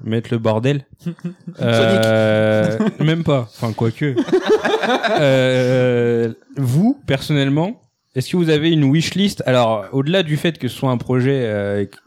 mettre 0.02 0.30
le 0.32 0.38
bordel. 0.38 0.86
Euh, 1.60 2.78
même 3.00 3.22
pas. 3.22 3.42
Enfin, 3.42 3.72
quoique. 3.72 4.16
euh, 5.20 6.32
vous, 6.56 7.00
personnellement, 7.06 7.80
est-ce 8.14 8.30
que 8.30 8.36
vous 8.36 8.50
avez 8.50 8.70
une 8.70 8.84
wishlist? 8.84 9.42
Alors, 9.46 9.86
au-delà 9.92 10.22
du 10.22 10.36
fait 10.36 10.58
que 10.58 10.68
ce 10.68 10.76
soit 10.76 10.90
un 10.90 10.96
projet 10.96 11.44
euh, 11.44 11.84
que 11.84 11.98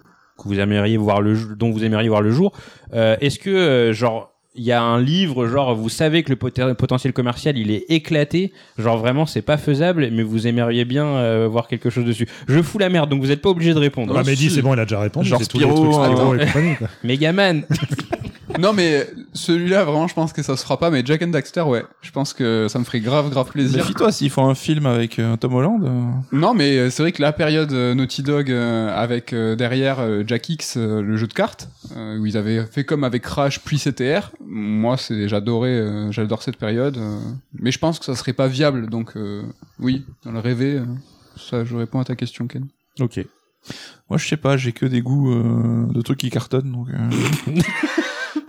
vous 0.45 0.59
aimeriez 0.59 0.97
voir 0.97 1.21
le 1.21 1.55
dont 1.55 1.71
vous 1.71 1.83
aimeriez 1.83 2.09
voir 2.09 2.21
le 2.21 2.31
jour, 2.31 2.51
euh, 2.93 3.15
est-ce 3.21 3.39
que 3.39 3.49
euh, 3.49 3.93
genre 3.93 4.36
il 4.57 4.63
y 4.63 4.71
a 4.71 4.81
un 4.81 4.99
livre, 4.99 5.47
genre 5.47 5.75
vous 5.75 5.89
savez 5.89 6.23
que 6.23 6.31
le 6.33 6.73
potentiel 6.73 7.13
commercial 7.13 7.57
il 7.57 7.71
est 7.71 7.85
éclaté, 7.89 8.51
genre 8.77 8.97
vraiment 8.97 9.25
c'est 9.25 9.41
pas 9.41 9.57
faisable, 9.57 10.09
mais 10.11 10.23
vous 10.23 10.47
aimeriez 10.47 10.85
bien 10.85 11.05
euh, 11.05 11.47
voir 11.49 11.67
quelque 11.67 11.89
chose 11.89 12.05
dessus. 12.05 12.27
Je 12.47 12.61
fous 12.61 12.79
la 12.79 12.89
merde, 12.89 13.09
donc 13.09 13.21
vous 13.21 13.31
êtes 13.31 13.41
pas 13.41 13.49
obligé 13.49 13.73
de 13.73 13.79
répondre. 13.79 14.13
Bah, 14.13 14.23
Mehdi, 14.25 14.49
si. 14.49 14.55
c'est 14.55 14.61
bon, 14.61 14.73
il 14.73 14.79
a 14.79 14.85
déjà 14.85 14.99
répondu. 14.99 15.29
Genre 15.29 15.39
c'est 15.39 15.47
tous 15.47 15.59
les 15.59 15.65
Spyro, 15.65 15.91
trucs 15.91 15.93
Spyro 15.93 16.33
euh, 16.33 16.39
et 16.39 16.45
compagnie, 16.45 16.75
quoi. 16.75 16.87
Megaman. 17.03 17.63
Non, 18.59 18.73
mais 18.73 19.07
celui-là, 19.33 19.83
vraiment, 19.83 20.07
je 20.07 20.13
pense 20.13 20.33
que 20.33 20.41
ça 20.43 20.57
se 20.57 20.63
fera 20.63 20.77
pas. 20.79 20.89
Mais 20.89 21.03
Jack 21.05 21.21
and 21.21 21.27
Daxter, 21.27 21.61
ouais. 21.61 21.83
Je 22.01 22.11
pense 22.11 22.33
que 22.33 22.67
ça 22.69 22.79
me 22.79 22.83
ferait 22.83 22.99
grave, 22.99 23.29
grave 23.29 23.49
plaisir. 23.51 23.79
méfie-toi 23.79 24.11
s'ils 24.11 24.29
font 24.29 24.47
un 24.49 24.55
film 24.55 24.85
avec 24.85 25.19
euh, 25.19 25.35
Tom 25.37 25.53
Holland. 25.55 25.83
euh, 25.83 26.35
Non, 26.35 26.53
mais 26.53 26.77
euh, 26.77 26.89
c'est 26.89 27.03
vrai 27.03 27.11
que 27.11 27.21
la 27.21 27.33
période 27.33 27.71
euh, 27.71 27.93
Naughty 27.93 28.23
Dog 28.23 28.51
euh, 28.51 28.89
avec 28.95 29.33
euh, 29.33 29.55
derrière 29.55 29.99
euh, 29.99 30.23
Jack 30.25 30.49
X, 30.49 30.75
euh, 30.77 31.01
le 31.01 31.17
jeu 31.17 31.27
de 31.27 31.33
cartes, 31.33 31.69
euh, 31.95 32.17
où 32.17 32.25
ils 32.25 32.37
avaient 32.37 32.65
fait 32.65 32.83
comme 32.83 33.03
avec 33.03 33.23
Crash 33.23 33.59
puis 33.59 33.77
CTR. 33.77 34.31
Moi, 34.45 34.97
c'est 34.97 35.27
j'adorais, 35.27 35.69
euh, 35.69 36.11
j'adore 36.11 36.41
cette 36.43 36.57
période. 36.57 36.97
euh, 36.97 37.19
mais 37.53 37.71
je 37.71 37.79
pense 37.79 37.99
que 37.99 38.05
ça 38.05 38.15
serait 38.15 38.33
pas 38.33 38.47
viable. 38.47 38.87
Donc, 38.89 39.15
euh, 39.15 39.43
oui, 39.79 40.05
dans 40.25 40.31
le 40.31 40.39
rêver. 40.39 40.75
euh. 40.77 40.85
Ça, 41.37 41.63
je 41.63 41.75
réponds 41.75 41.99
à 41.99 42.03
ta 42.03 42.15
question, 42.15 42.47
Ken. 42.47 42.65
Ok. 42.99 43.19
Moi, 44.09 44.17
je 44.17 44.27
sais 44.27 44.37
pas, 44.37 44.55
j'ai 44.57 44.71
que 44.71 44.85
des 44.85 45.01
goûts 45.01 45.31
euh, 45.33 45.85
de 45.93 46.01
trucs 46.01 46.19
qui 46.19 46.29
cartonnent, 46.29 46.71
donc. 46.71 46.87
euh. 46.89 47.61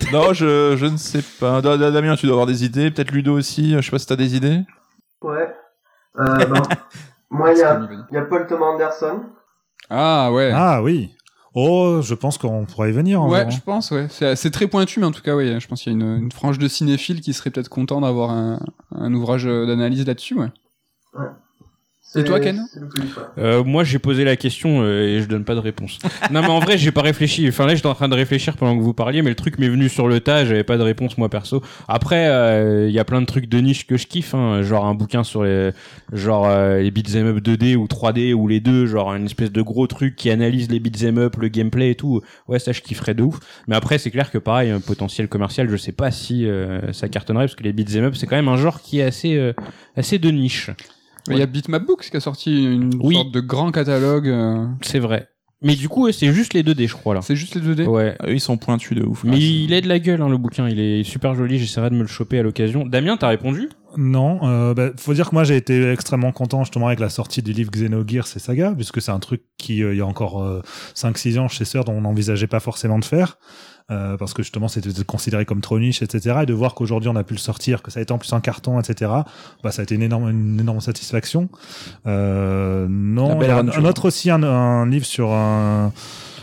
non, 0.12 0.32
je, 0.32 0.76
je 0.76 0.86
ne 0.86 0.96
sais 0.96 1.22
pas. 1.40 1.60
Da- 1.60 1.76
Da- 1.76 1.90
Damien, 1.90 2.16
tu 2.16 2.26
dois 2.26 2.34
avoir 2.34 2.46
des 2.46 2.64
idées. 2.64 2.90
Peut-être 2.90 3.10
Ludo 3.12 3.36
aussi. 3.36 3.72
Je 3.74 3.80
sais 3.80 3.90
pas 3.90 3.98
si 3.98 4.06
t'as 4.06 4.16
des 4.16 4.36
idées. 4.36 4.60
Ouais. 5.22 5.52
Euh, 6.18 6.46
ben, 6.46 6.62
moi, 7.30 7.52
il 7.52 7.58
y 7.58 7.62
a, 7.62 7.80
il 8.10 8.14
y 8.14 8.18
a 8.18 8.22
Paul 8.22 8.46
Thomas 8.46 8.66
Anderson. 8.66 9.20
Ah 9.90 10.30
ouais. 10.32 10.50
Ah 10.54 10.82
oui. 10.82 11.14
Oh, 11.54 12.00
je 12.02 12.14
pense 12.14 12.38
qu'on 12.38 12.66
pourrait 12.66 12.90
y 12.90 12.92
venir. 12.92 13.22
en 13.22 13.28
Ouais, 13.30 13.44
vrai. 13.44 13.50
je 13.50 13.60
pense, 13.60 13.90
ouais. 13.90 14.06
C'est 14.10 14.36
c'est 14.36 14.50
très 14.50 14.66
pointu, 14.68 15.00
mais 15.00 15.06
en 15.06 15.10
tout 15.12 15.22
cas, 15.22 15.34
ouais, 15.34 15.58
je 15.58 15.66
pense 15.66 15.82
qu'il 15.82 15.92
y 15.92 15.96
a 15.96 15.98
une, 15.98 16.22
une 16.24 16.32
frange 16.32 16.58
de 16.58 16.68
cinéphiles 16.68 17.20
qui 17.20 17.32
serait 17.32 17.50
peut-être 17.50 17.68
content 17.70 18.00
d'avoir 18.02 18.30
un, 18.30 18.60
un 18.94 19.12
ouvrage 19.14 19.44
d'analyse 19.44 20.06
là-dessus, 20.06 20.38
ouais. 20.38 20.50
Et 22.16 22.24
toi, 22.24 22.40
Ken. 22.40 22.66
Euh, 23.36 23.62
moi, 23.64 23.84
j'ai 23.84 23.98
posé 23.98 24.24
la 24.24 24.36
question 24.36 24.80
euh, 24.82 25.02
et 25.02 25.20
je 25.20 25.26
donne 25.26 25.44
pas 25.44 25.54
de 25.54 25.60
réponse. 25.60 25.98
non, 26.30 26.40
mais 26.40 26.48
en 26.48 26.58
vrai, 26.58 26.78
j'ai 26.78 26.90
pas 26.90 27.02
réfléchi. 27.02 27.46
Enfin, 27.48 27.66
là, 27.66 27.74
j'étais 27.74 27.86
en 27.86 27.94
train 27.94 28.08
de 28.08 28.14
réfléchir 28.14 28.56
pendant 28.56 28.76
que 28.76 28.82
vous 28.82 28.94
parliez, 28.94 29.20
mais 29.20 29.28
le 29.28 29.36
truc 29.36 29.58
m'est 29.58 29.68
venu 29.68 29.88
sur 29.88 30.08
le 30.08 30.20
tas. 30.20 30.44
J'avais 30.46 30.64
pas 30.64 30.78
de 30.78 30.82
réponse 30.82 31.18
moi 31.18 31.28
perso. 31.28 31.62
Après, 31.86 32.28
euh, 32.28 32.88
il 32.88 32.94
y 32.94 32.98
a 32.98 33.04
plein 33.04 33.20
de 33.20 33.26
trucs 33.26 33.48
de 33.48 33.58
niche 33.58 33.86
que 33.86 33.98
je 33.98 34.06
kiffe, 34.06 34.34
hein, 34.34 34.62
genre 34.62 34.86
un 34.86 34.94
bouquin 34.94 35.22
sur 35.22 35.44
les, 35.44 35.70
genre 36.12 36.46
euh, 36.46 36.80
les 36.80 36.90
beat'em 36.90 37.26
up 37.26 37.38
2D 37.38 37.76
ou 37.76 37.86
3D 37.86 38.32
ou 38.32 38.48
les 38.48 38.60
deux, 38.60 38.86
genre 38.86 39.14
une 39.14 39.26
espèce 39.26 39.52
de 39.52 39.60
gros 39.60 39.86
truc 39.86 40.16
qui 40.16 40.30
analyse 40.30 40.70
les 40.70 40.80
beat'em 40.80 41.18
up, 41.18 41.36
le 41.36 41.48
gameplay 41.48 41.90
et 41.90 41.94
tout. 41.94 42.22
Ouais, 42.48 42.58
ça, 42.58 42.72
je 42.72 42.80
kifferais 42.80 43.14
de 43.14 43.22
ouf. 43.22 43.38
Mais 43.66 43.76
après, 43.76 43.98
c'est 43.98 44.10
clair 44.10 44.30
que 44.30 44.38
pareil, 44.38 44.70
un 44.70 44.80
potentiel 44.80 45.28
commercial, 45.28 45.68
je 45.68 45.76
sais 45.76 45.92
pas 45.92 46.10
si 46.10 46.46
euh, 46.46 46.92
ça 46.92 47.08
cartonnerait 47.08 47.44
parce 47.44 47.56
que 47.56 47.64
les 47.64 47.72
beat'em 47.74 48.04
up, 48.04 48.16
c'est 48.16 48.26
quand 48.26 48.36
même 48.36 48.48
un 48.48 48.56
genre 48.56 48.80
qui 48.80 49.00
est 49.00 49.04
assez, 49.04 49.36
euh, 49.36 49.52
assez 49.96 50.18
de 50.18 50.30
niche. 50.30 50.70
Mais 51.28 51.36
Il 51.36 51.38
y 51.40 51.42
a 51.42 51.46
Bitmap 51.46 51.84
Books 51.86 52.08
qui 52.10 52.16
a 52.16 52.20
sorti 52.20 52.64
une 52.64 52.90
Oui. 53.00 53.14
sorte 53.14 53.32
de 53.32 53.40
grand 53.40 53.70
catalogue. 53.70 54.28
euh, 54.28 54.66
C'est 54.82 54.98
vrai. 54.98 55.28
Mais 55.60 55.74
du 55.74 55.88
coup, 55.88 56.10
c'est 56.12 56.32
juste 56.32 56.54
les 56.54 56.62
2D, 56.62 56.86
je 56.86 56.94
crois 56.94 57.14
là. 57.16 57.20
C'est 57.20 57.34
juste 57.34 57.56
les 57.56 57.60
2D 57.60 57.84
Ouais. 57.88 58.14
Ah, 58.20 58.30
ils 58.30 58.40
sont 58.40 58.56
pointus 58.56 58.96
de 58.96 59.02
ouf. 59.04 59.24
Mais 59.24 59.32
Ah, 59.34 59.38
il 59.38 59.72
est 59.72 59.80
de 59.80 59.88
la 59.88 59.98
gueule, 59.98 60.22
hein, 60.22 60.28
le 60.28 60.36
bouquin. 60.38 60.68
Il 60.68 60.78
est 60.78 61.02
super 61.02 61.34
joli. 61.34 61.58
J'essaierai 61.58 61.90
de 61.90 61.96
me 61.96 62.02
le 62.02 62.06
choper 62.06 62.38
à 62.38 62.42
l'occasion. 62.44 62.86
Damien, 62.86 63.16
t'as 63.16 63.26
répondu? 63.26 63.68
Non, 63.96 64.38
euh, 64.44 64.72
bah, 64.74 64.90
faut 64.96 65.14
dire 65.14 65.28
que 65.30 65.34
moi 65.34 65.42
j'ai 65.44 65.56
été 65.56 65.90
extrêmement 65.90 66.30
content 66.30 66.62
justement 66.62 66.86
avec 66.88 67.00
la 67.00 67.08
sortie 67.08 67.42
du 67.42 67.52
livre 67.52 67.70
Xenogears 67.72 68.28
et 68.36 68.38
Saga, 68.38 68.72
puisque 68.76 69.00
c'est 69.02 69.10
un 69.10 69.18
truc 69.18 69.42
qui, 69.56 69.82
euh, 69.82 69.94
il 69.94 69.98
y 69.98 70.00
a 70.02 70.06
encore 70.06 70.42
euh, 70.44 70.60
5-6 70.94 71.38
ans 71.40 71.48
chez 71.48 71.64
Sœur, 71.64 71.84
dont 71.84 71.94
on 71.94 72.02
n'envisageait 72.02 72.46
pas 72.46 72.60
forcément 72.60 72.98
de 73.00 73.04
faire. 73.04 73.38
Euh, 73.90 74.18
parce 74.18 74.34
que 74.34 74.42
justement 74.42 74.68
c'était 74.68 74.90
considéré 75.04 75.46
comme 75.46 75.62
trop 75.62 75.78
niche, 75.78 76.02
etc. 76.02 76.40
Et 76.42 76.46
de 76.46 76.52
voir 76.52 76.74
qu'aujourd'hui 76.74 77.08
on 77.08 77.16
a 77.16 77.24
pu 77.24 77.34
le 77.34 77.38
sortir, 77.38 77.82
que 77.82 77.90
ça 77.90 78.00
a 78.00 78.02
été 78.02 78.12
en 78.12 78.18
plus 78.18 78.32
en 78.34 78.40
carton, 78.40 78.78
etc. 78.78 79.10
Bah 79.62 79.70
ça 79.70 79.80
a 79.80 79.82
été 79.84 79.94
une 79.94 80.02
énorme, 80.02 80.28
une 80.28 80.60
énorme 80.60 80.80
satisfaction. 80.80 81.48
Euh, 82.06 82.86
non, 82.88 83.40
un, 83.40 83.68
un 83.68 83.84
autre 83.84 84.06
aussi 84.06 84.30
un, 84.30 84.42
un 84.42 84.86
livre 84.86 85.06
sur 85.06 85.32
un, 85.32 85.92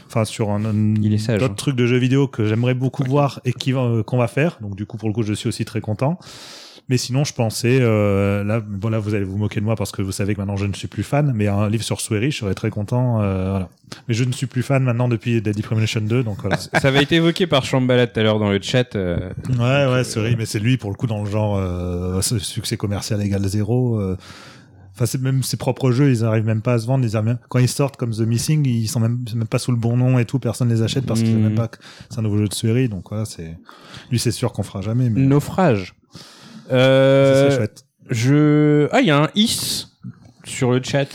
enfin 0.08 0.26
sur 0.26 0.50
un, 0.50 0.66
un 0.66 0.96
Il 1.02 1.14
est 1.14 1.20
sage, 1.20 1.40
d'autres 1.40 1.52
hein. 1.52 1.56
trucs 1.56 1.76
de 1.76 1.86
jeux 1.86 1.98
vidéo 1.98 2.28
que 2.28 2.48
j'aimerais 2.48 2.74
beaucoup 2.74 3.04
voir 3.04 3.42
et 3.46 3.54
qui 3.54 3.74
euh, 3.74 4.02
qu'on 4.02 4.18
va 4.18 4.28
faire. 4.28 4.58
Donc 4.62 4.76
du 4.76 4.86
coup 4.88 4.98
pour 4.98 5.08
le 5.08 5.14
coup 5.14 5.24
je 5.24 5.34
suis 5.34 5.48
aussi 5.48 5.66
très 5.66 5.82
content. 5.82 6.18
Mais 6.88 6.98
sinon, 6.98 7.24
je 7.24 7.34
pensais, 7.34 7.80
euh, 7.82 8.44
là, 8.44 8.60
bon 8.60 8.90
là, 8.90 8.99
vous 8.99 9.16
allez 9.16 9.24
vous 9.24 9.38
moquer 9.38 9.60
de 9.60 9.66
moi 9.66 9.76
parce 9.76 9.91
que 9.91 10.03
vous 10.03 10.12
savez 10.12 10.36
que 10.36 10.40
maintenant 10.40 10.56
je 10.56 10.68
ne 10.68 10.74
suis 10.74 10.88
plus 10.88 11.02
fan, 11.02 11.32
mais 11.34 11.48
un 11.48 11.68
livre 11.68 11.84
sur 11.84 11.99
Swery, 11.99 12.30
je 12.30 12.38
serais 12.38 12.53
très 12.53 12.70
content. 12.70 13.22
Euh, 13.24 13.49
voilà. 13.49 13.70
Mais 14.07 14.14
je 14.14 14.24
ne 14.24 14.32
suis 14.32 14.45
plus 14.45 14.62
fan 14.62 14.84
maintenant 14.84 15.07
depuis 15.07 15.41
Deadly 15.41 15.64
Premonition 15.64 16.02
2, 16.02 16.22
donc 16.24 16.41
voilà. 16.41 16.57
Ça 16.57 16.70
avait 16.84 17.02
été 17.02 17.16
évoqué 17.16 17.48
par 17.48 17.66
Shambhala 17.66 18.06
tout 18.06 18.20
à 18.20 18.24
l'heure 18.24 18.38
dans 18.38 18.52
le 18.52 18.62
chat. 18.62 18.95
euh, 18.95 19.32
ouais, 19.57 19.91
ouais, 19.94 20.03
Swery, 20.03 20.36
mais 20.38 20.45
c'est 20.45 20.60
lui 20.60 20.78
pour 20.78 20.91
le 20.91 20.95
coup 20.95 21.07
dans 21.07 21.24
le 21.24 21.30
genre 21.30 21.57
euh, 21.57 22.22
succès 22.22 22.78
commercial 22.78 23.20
égal 23.22 23.44
zéro. 23.48 23.99
euh. 23.99 24.16
Enfin, 24.94 25.07
c'est 25.07 25.20
même 25.20 25.44
ses 25.44 25.57
propres 25.57 25.91
jeux, 25.91 26.10
ils 26.12 26.24
arrivent 26.24 26.45
même 26.45 26.62
pas 26.62 26.74
à 26.74 26.80
se 26.80 26.86
vendre. 26.88 27.03
Ils 27.03 27.18
arrivent 27.18 27.28
même- 27.30 27.40
Quand 27.49 27.60
ils 27.60 27.68
sortent 27.68 27.98
comme 27.98 28.12
The 28.12 28.22
Missing, 28.22 28.66
ils 28.66 28.88
sont 28.88 28.99
même, 29.02 29.26
même 29.36 29.48
pas 29.48 29.57
sous 29.60 29.72
le 29.72 29.78
bon 29.78 29.98
nom 29.98 30.20
et 30.20 30.26
tout. 30.26 30.40
Personne 30.40 30.70
les 30.70 30.84
achète 30.84 31.06
parce 31.06 31.20
qu'ils 31.22 31.30
savent 31.32 31.38
Mhm. 31.40 31.44
même 31.48 31.56
pas 31.56 31.68
que 31.68 31.80
c'est 32.10 32.20
un 32.20 32.22
nouveau 32.22 32.38
jeu 32.38 32.48
de 32.48 32.53
Swery. 32.53 32.88
Donc 32.90 33.10
voilà, 33.10 33.26
c'est 33.26 33.57
lui, 34.12 34.20
c'est 34.20 34.32
sûr 34.32 34.53
qu'on 34.53 34.64
fera 34.64 34.82
jamais. 34.82 35.10
Mais 35.10 35.20
Naufrage. 35.22 35.95
Euh, 36.72 37.56
chouette. 37.56 37.86
je... 38.10 38.88
Ah, 38.92 39.02
il 39.02 39.08
y 39.08 39.12
a 39.12 39.18
un 39.24 39.30
is 39.36 39.88
sur 40.46 40.72
le 40.72 40.82
chat. 40.84 41.06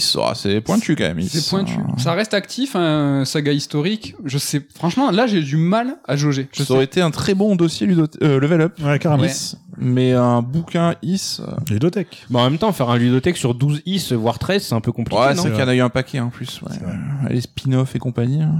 Sont, 0.00 0.22
ah, 0.24 0.32
c'est 0.34 0.60
pointu 0.60 0.96
quand 0.96 1.04
même. 1.04 1.20
C'est 1.22 1.48
pointu. 1.50 1.74
sont- 1.74 1.98
Ça 1.98 2.14
reste 2.14 2.34
actif, 2.34 2.74
un 2.74 3.24
saga 3.24 3.52
historique. 3.52 4.16
Je 4.24 4.38
sais, 4.38 4.60
franchement, 4.74 5.12
là, 5.12 5.28
j'ai 5.28 5.40
du 5.40 5.56
mal 5.56 5.98
à 6.08 6.16
jauger. 6.16 6.48
Je 6.52 6.64
Ça 6.64 6.74
aurait 6.74 6.84
été 6.84 7.00
un 7.00 7.12
très 7.12 7.34
bon 7.34 7.54
dossier 7.54 7.86
ludo 7.86 8.06
euh, 8.22 8.40
level 8.40 8.60
up. 8.62 8.72
Ouais, 8.82 8.98
carrément. 8.98 9.22
Is, 9.24 9.54
mais 9.78 10.10
un 10.12 10.42
bouquin 10.42 10.96
Is. 11.02 11.38
euh, 11.70 11.78
Dotech. 11.78 12.24
Bon, 12.28 12.40
en 12.40 12.50
même 12.50 12.58
temps, 12.58 12.72
faire 12.72 12.90
un 12.90 12.96
ludothèque 12.98 13.36
sur 13.36 13.54
12 13.54 13.82
is, 13.86 14.12
voire 14.14 14.40
13, 14.40 14.64
c'est 14.64 14.74
un 14.74 14.80
peu 14.80 14.90
compliqué, 14.90 15.20
Ouais, 15.20 15.34
non 15.34 15.42
c'est 15.44 15.50
qu'il 15.52 15.60
y 15.60 15.62
en 15.62 15.68
a 15.68 15.74
eu 15.76 15.80
un 15.80 15.90
paquet 15.90 16.18
en 16.18 16.30
plus. 16.30 16.60
Ouais. 16.62 16.74
Les 17.30 17.42
spin-off 17.42 17.94
et 17.94 18.00
compagnie. 18.00 18.42
hein. 18.42 18.56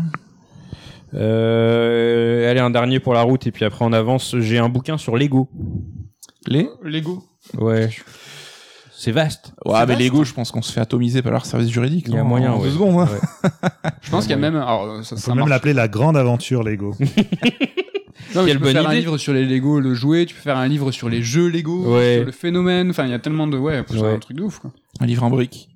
Euh, 1.14 2.48
allez, 2.50 2.60
un 2.60 2.70
dernier 2.70 3.00
pour 3.00 3.14
la 3.14 3.22
route 3.22 3.46
et 3.46 3.50
puis 3.50 3.64
après 3.64 3.84
on 3.84 3.92
avance. 3.92 4.36
J'ai 4.38 4.58
un 4.58 4.68
bouquin 4.68 4.98
sur 4.98 5.16
Lego. 5.16 5.48
Les 6.46 6.68
Lego. 6.82 7.22
Ouais. 7.58 7.90
C'est 8.96 9.12
vaste. 9.12 9.52
Ouais, 9.64 9.84
mais 9.86 9.96
Lego, 9.96 10.24
je 10.24 10.32
pense 10.32 10.50
qu'on 10.50 10.62
se 10.62 10.72
fait 10.72 10.80
atomiser 10.80 11.20
par 11.20 11.32
leur 11.32 11.44
service 11.46 11.68
juridique. 11.70 12.06
Il 12.08 12.14
y 12.14 12.18
a 12.18 12.24
moyen, 12.24 12.52
en 12.52 12.58
ouais. 12.58 12.64
deux 12.68 12.72
secondes. 12.74 13.00
hein. 13.00 13.08
Ouais. 13.42 13.50
Je 14.02 14.10
pense 14.10 14.24
qu'il 14.24 14.30
y 14.30 14.34
a 14.34 14.38
même, 14.38 14.56
alors, 14.56 15.04
ça, 15.04 15.14
On 15.14 15.18
ça 15.18 15.24
peut 15.26 15.30
même 15.32 15.38
marche. 15.40 15.50
l'appeler 15.50 15.72
la 15.74 15.88
grande 15.88 16.16
aventure 16.16 16.62
Lego. 16.62 16.94
Non, 18.34 18.42
mais 18.42 18.46
Quelle 18.48 18.56
tu 18.56 18.60
peux 18.60 18.64
bonne 18.64 18.72
faire 18.74 18.88
un 18.88 18.92
idée. 18.92 19.00
livre 19.02 19.16
sur 19.18 19.32
les 19.32 19.44
Lego, 19.44 19.78
le 19.78 19.94
jouet, 19.94 20.26
tu 20.26 20.34
peux 20.34 20.40
faire 20.40 20.56
un 20.56 20.66
livre 20.66 20.90
sur 20.90 21.08
les 21.08 21.22
jeux 21.22 21.48
Lego, 21.48 21.94
Ouais. 21.96 22.16
sur 22.16 22.26
le 22.26 22.32
phénomène, 22.32 22.90
enfin, 22.90 23.04
il 23.04 23.10
y 23.10 23.14
a 23.14 23.18
tellement 23.20 23.46
de, 23.46 23.56
ouais, 23.56 23.84
c'est 23.88 23.98
Ouais. 23.98 24.12
un 24.14 24.18
truc 24.18 24.36
de 24.36 24.42
ouf, 24.42 24.58
quoi. 24.58 24.72
Un 25.00 25.06
livre 25.06 25.22
en 25.22 25.30
briques. 25.30 25.68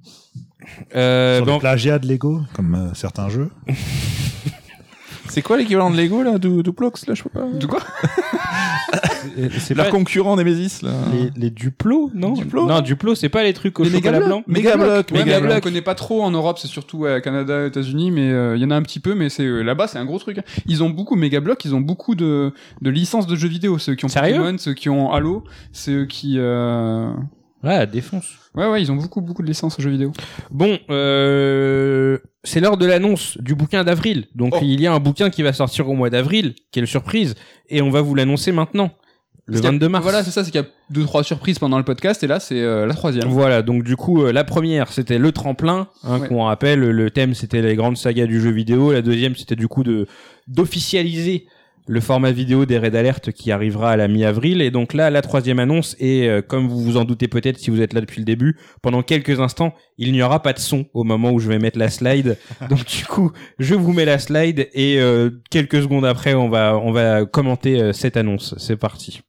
Euh, 0.97 1.37
sur 1.37 1.47
le 1.47 1.59
plagiat 1.61 2.01
de 2.01 2.09
Lego, 2.09 2.41
comme 2.55 2.75
euh, 2.75 2.95
certains 2.95 3.29
jeux. 3.29 3.51
C'est 5.39 5.43
quoi 5.43 5.57
l'équivalent 5.57 5.89
de 5.89 5.97
Lego 5.97 6.25
là 6.25 6.37
Du 6.37 6.65
Duplox 6.65 7.07
là, 7.07 7.15
je 7.15 7.23
sais 7.23 7.29
pas. 7.29 7.45
De 7.47 7.65
quoi? 7.65 7.79
c'est 9.61 9.77
Leur 9.77 9.87
pas 9.87 9.93
concurrent 9.93 10.35
Nemesis 10.35 10.83
là. 10.83 10.91
les, 11.13 11.31
les 11.41 11.51
Duplo, 11.51 12.11
non 12.13 12.33
Duplo 12.33 12.67
Non, 12.67 12.81
Duplo, 12.81 13.15
c'est 13.15 13.29
pas 13.29 13.45
les 13.45 13.53
trucs 13.53 13.79
au 13.79 13.85
Les 13.85 13.91
chocolat 13.91 14.19
blanc. 14.19 14.43
Ouais, 14.49 15.55
on 15.57 15.61
connaît 15.61 15.81
pas 15.81 15.95
trop 15.95 16.25
en 16.25 16.33
Europe, 16.33 16.59
c'est 16.59 16.67
surtout 16.67 16.99
ouais, 16.99 17.21
Canada, 17.23 17.67
États-Unis, 17.67 18.11
mais 18.11 18.33
euh, 18.33 18.57
il 18.57 18.63
y 18.63 18.65
en 18.65 18.73
a 18.73 18.75
un 18.75 18.83
petit 18.83 18.99
peu, 18.99 19.15
mais 19.15 19.29
c'est 19.29 19.45
euh, 19.45 19.63
là-bas, 19.63 19.87
c'est 19.87 19.99
un 20.01 20.05
gros 20.07 20.19
truc. 20.19 20.41
Ils 20.67 20.83
ont 20.83 20.91
beaucoup 20.91 21.15
Megablock, 21.15 21.65
ils 21.65 21.73
ont 21.73 21.81
beaucoup 21.81 22.17
de, 22.17 22.53
de 22.83 22.91
licences 22.91 23.29
de 23.29 23.37
jeux 23.37 23.47
vidéo, 23.49 23.79
ceux 23.79 23.95
qui 23.95 24.07
ont 24.07 24.09
Sérieux 24.09 24.39
Pokémon, 24.39 24.59
ceux 24.59 24.75
qui 24.75 24.89
ont 24.89 25.13
Halo, 25.13 25.45
ceux 25.71 26.05
qui 26.07 26.35
euh... 26.39 27.13
Ouais, 27.63 27.87
défonce. 27.87 28.27
ouais 28.57 28.69
ouais, 28.69 28.83
ils 28.83 28.91
ont 28.91 28.97
beaucoup 28.97 29.21
beaucoup 29.21 29.43
de 29.43 29.49
licences 29.49 29.77
de 29.77 29.83
jeux 29.83 29.91
vidéo. 29.91 30.13
Bon, 30.51 30.79
euh, 30.91 32.19
c'est 32.49 32.61
l'heure 32.61 32.77
de 32.77 32.87
l'annonce 32.87 33.39
du 33.39 33.55
bouquin 33.55 33.85
d'avril. 33.85 34.27
Donc 34.35 34.55
Oh. 34.57 34.61
il 34.63 34.81
y 34.81 34.87
a 34.87 34.93
un 34.93 34.99
bouquin 35.01 35.31
qui 35.31 35.43
va 35.43 35.53
sortir 35.53 35.89
au 35.89 35.95
mois 35.95 36.11
d'avril. 36.11 36.55
Quelle 36.73 36.87
surprise 36.87 37.35
Et 37.69 37.81
on 37.83 37.91
va 37.91 38.01
vous 38.01 38.15
l'annoncer 38.15 38.51
maintenant, 38.53 38.91
le 39.47 39.53
Parce 39.53 39.61
qu'il 39.61 39.65
y 39.65 39.69
a- 39.69 39.71
22 39.73 39.89
mars. 39.89 40.03
Voilà, 40.03 40.23
c'est 40.25 40.31
ça, 40.31 40.45
c'est 40.45 40.51
qu'il 40.51 40.61
y 40.61 40.65
a 40.65 40.69
deux 40.91 41.05
trois 41.05 41.23
surprises 41.25 41.59
pendant 41.59 41.79
le 41.79 41.85
podcast, 41.85 42.23
et 42.23 42.27
là 42.27 42.39
c'est 42.41 42.61
euh, 42.61 42.87
la 42.87 42.95
troisième. 42.95 43.29
Voilà, 43.29 43.63
donc 43.63 43.83
du 43.83 43.97
coup, 43.97 44.23
euh, 44.23 44.33
la 44.33 44.45
première, 44.45 44.93
c'était 44.93 45.19
le 45.19 45.33
tremplin, 45.33 45.89
hein, 46.05 46.21
Ouais. 46.21 46.29
qu'on 46.29 46.45
rappelle, 46.45 46.81
le 46.81 47.11
thème, 47.11 47.35
c'était 47.35 47.63
les 47.63 47.75
grandes 47.77 47.97
sagas 47.97 48.27
du 48.27 48.41
jeu 48.41 48.51
vidéo. 48.51 48.93
La 48.93 49.01
deuxième, 49.03 49.37
c'était 49.37 49.57
du 49.57 49.69
coup 49.69 49.85
de 49.85 50.07
d'officialiser 50.49 51.47
le 51.89 52.01
format 52.01 52.31
vidéo 52.31 52.67
des 52.67 52.79
raids 52.79 52.91
d'alerte 52.91 53.33
qui 53.33 53.51
arrivera 53.51 53.91
à 53.91 53.97
la 53.97 54.09
mi-avril. 54.09 54.61
Et 54.61 54.71
donc 54.71 54.93
là, 54.95 55.11
la 55.11 55.23
troisième 55.23 55.59
annonce, 55.59 55.97
et 55.99 56.29
euh, 56.29 56.43
comme 56.43 56.69
vous 56.69 56.81
vous 56.81 56.97
en 56.97 57.05
doutez 57.05 57.29
peut-être 57.29 57.59
si 57.59 57.71
vous 57.71 57.81
êtes 57.81 57.95
là 57.95 58.01
depuis 58.01 58.21
le 58.21 58.27
début, 58.27 58.59
pendant 58.83 59.03
quelques 59.03 59.41
instants, 59.41 59.75
il 59.97 60.13
n'y 60.13 60.23
aura 60.23 60.43
pas 60.43 60.53
de 60.53 60.59
son 60.59 60.87
au 60.93 61.03
moment 61.03 61.33
où 61.33 61.41
je 61.41 61.49
vais 61.49 61.59
mettre 61.59 61.79
la 61.79 61.89
slide. 61.89 62.37
donc 62.69 62.85
du 62.85 63.05
coup, 63.07 63.33
je 63.59 63.75
vous 63.75 63.93
mets 63.93 64.05
la 64.05 64.19
slide, 64.19 64.69
et 64.75 65.01
euh, 65.01 65.31
quelques 65.51 65.83
secondes 65.83 66.05
après, 66.05 66.35
on 66.35 66.49
va, 66.49 66.79
on 66.79 66.93
va 66.93 67.25
commenter 67.25 67.81
euh, 67.81 67.93
cette 67.93 68.17
annonce. 68.17 68.55
C'est 68.59 68.77
parti. 68.77 69.23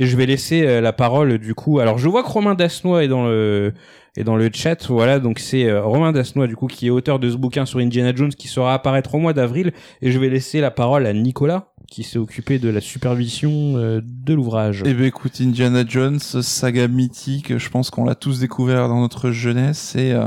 Je 0.00 0.16
vais 0.16 0.26
laisser 0.26 0.66
euh, 0.66 0.80
la 0.80 0.92
parole 0.92 1.38
du 1.38 1.54
coup. 1.54 1.80
Alors 1.80 1.98
je 1.98 2.08
vois 2.08 2.22
que 2.22 2.28
Romain 2.28 2.54
Dasnois 2.54 3.04
est 3.04 3.08
dans 3.08 3.26
le 3.26 3.72
est 4.16 4.24
dans 4.24 4.36
le 4.36 4.48
chat. 4.52 4.86
Voilà, 4.88 5.18
donc 5.18 5.38
c'est 5.38 5.68
euh, 5.68 5.82
Romain 5.82 6.12
Dasnois 6.12 6.46
du 6.46 6.56
coup 6.56 6.66
qui 6.66 6.86
est 6.86 6.90
auteur 6.90 7.18
de 7.18 7.30
ce 7.30 7.36
bouquin 7.36 7.66
sur 7.66 7.80
Indiana 7.80 8.12
Jones 8.14 8.30
qui 8.30 8.48
sera 8.48 8.74
apparaître 8.74 9.14
au 9.14 9.18
mois 9.18 9.32
d'avril. 9.32 9.72
Et 10.02 10.12
je 10.12 10.18
vais 10.18 10.28
laisser 10.28 10.60
la 10.60 10.70
parole 10.70 11.06
à 11.06 11.12
Nicolas 11.12 11.72
qui 11.90 12.02
s'est 12.02 12.18
occupé 12.18 12.58
de 12.58 12.68
la 12.68 12.80
supervision 12.80 13.76
euh, 13.76 14.00
de 14.04 14.34
l'ouvrage. 14.34 14.82
Eh 14.84 14.92
ben 14.92 15.04
écoute, 15.04 15.40
Indiana 15.40 15.84
Jones, 15.86 16.20
saga 16.20 16.86
mythique, 16.86 17.56
je 17.56 17.70
pense 17.70 17.90
qu'on 17.90 18.04
l'a 18.04 18.14
tous 18.14 18.40
découvert 18.40 18.88
dans 18.88 19.00
notre 19.00 19.30
jeunesse. 19.30 19.78
C'est 19.78 20.12
euh, 20.12 20.26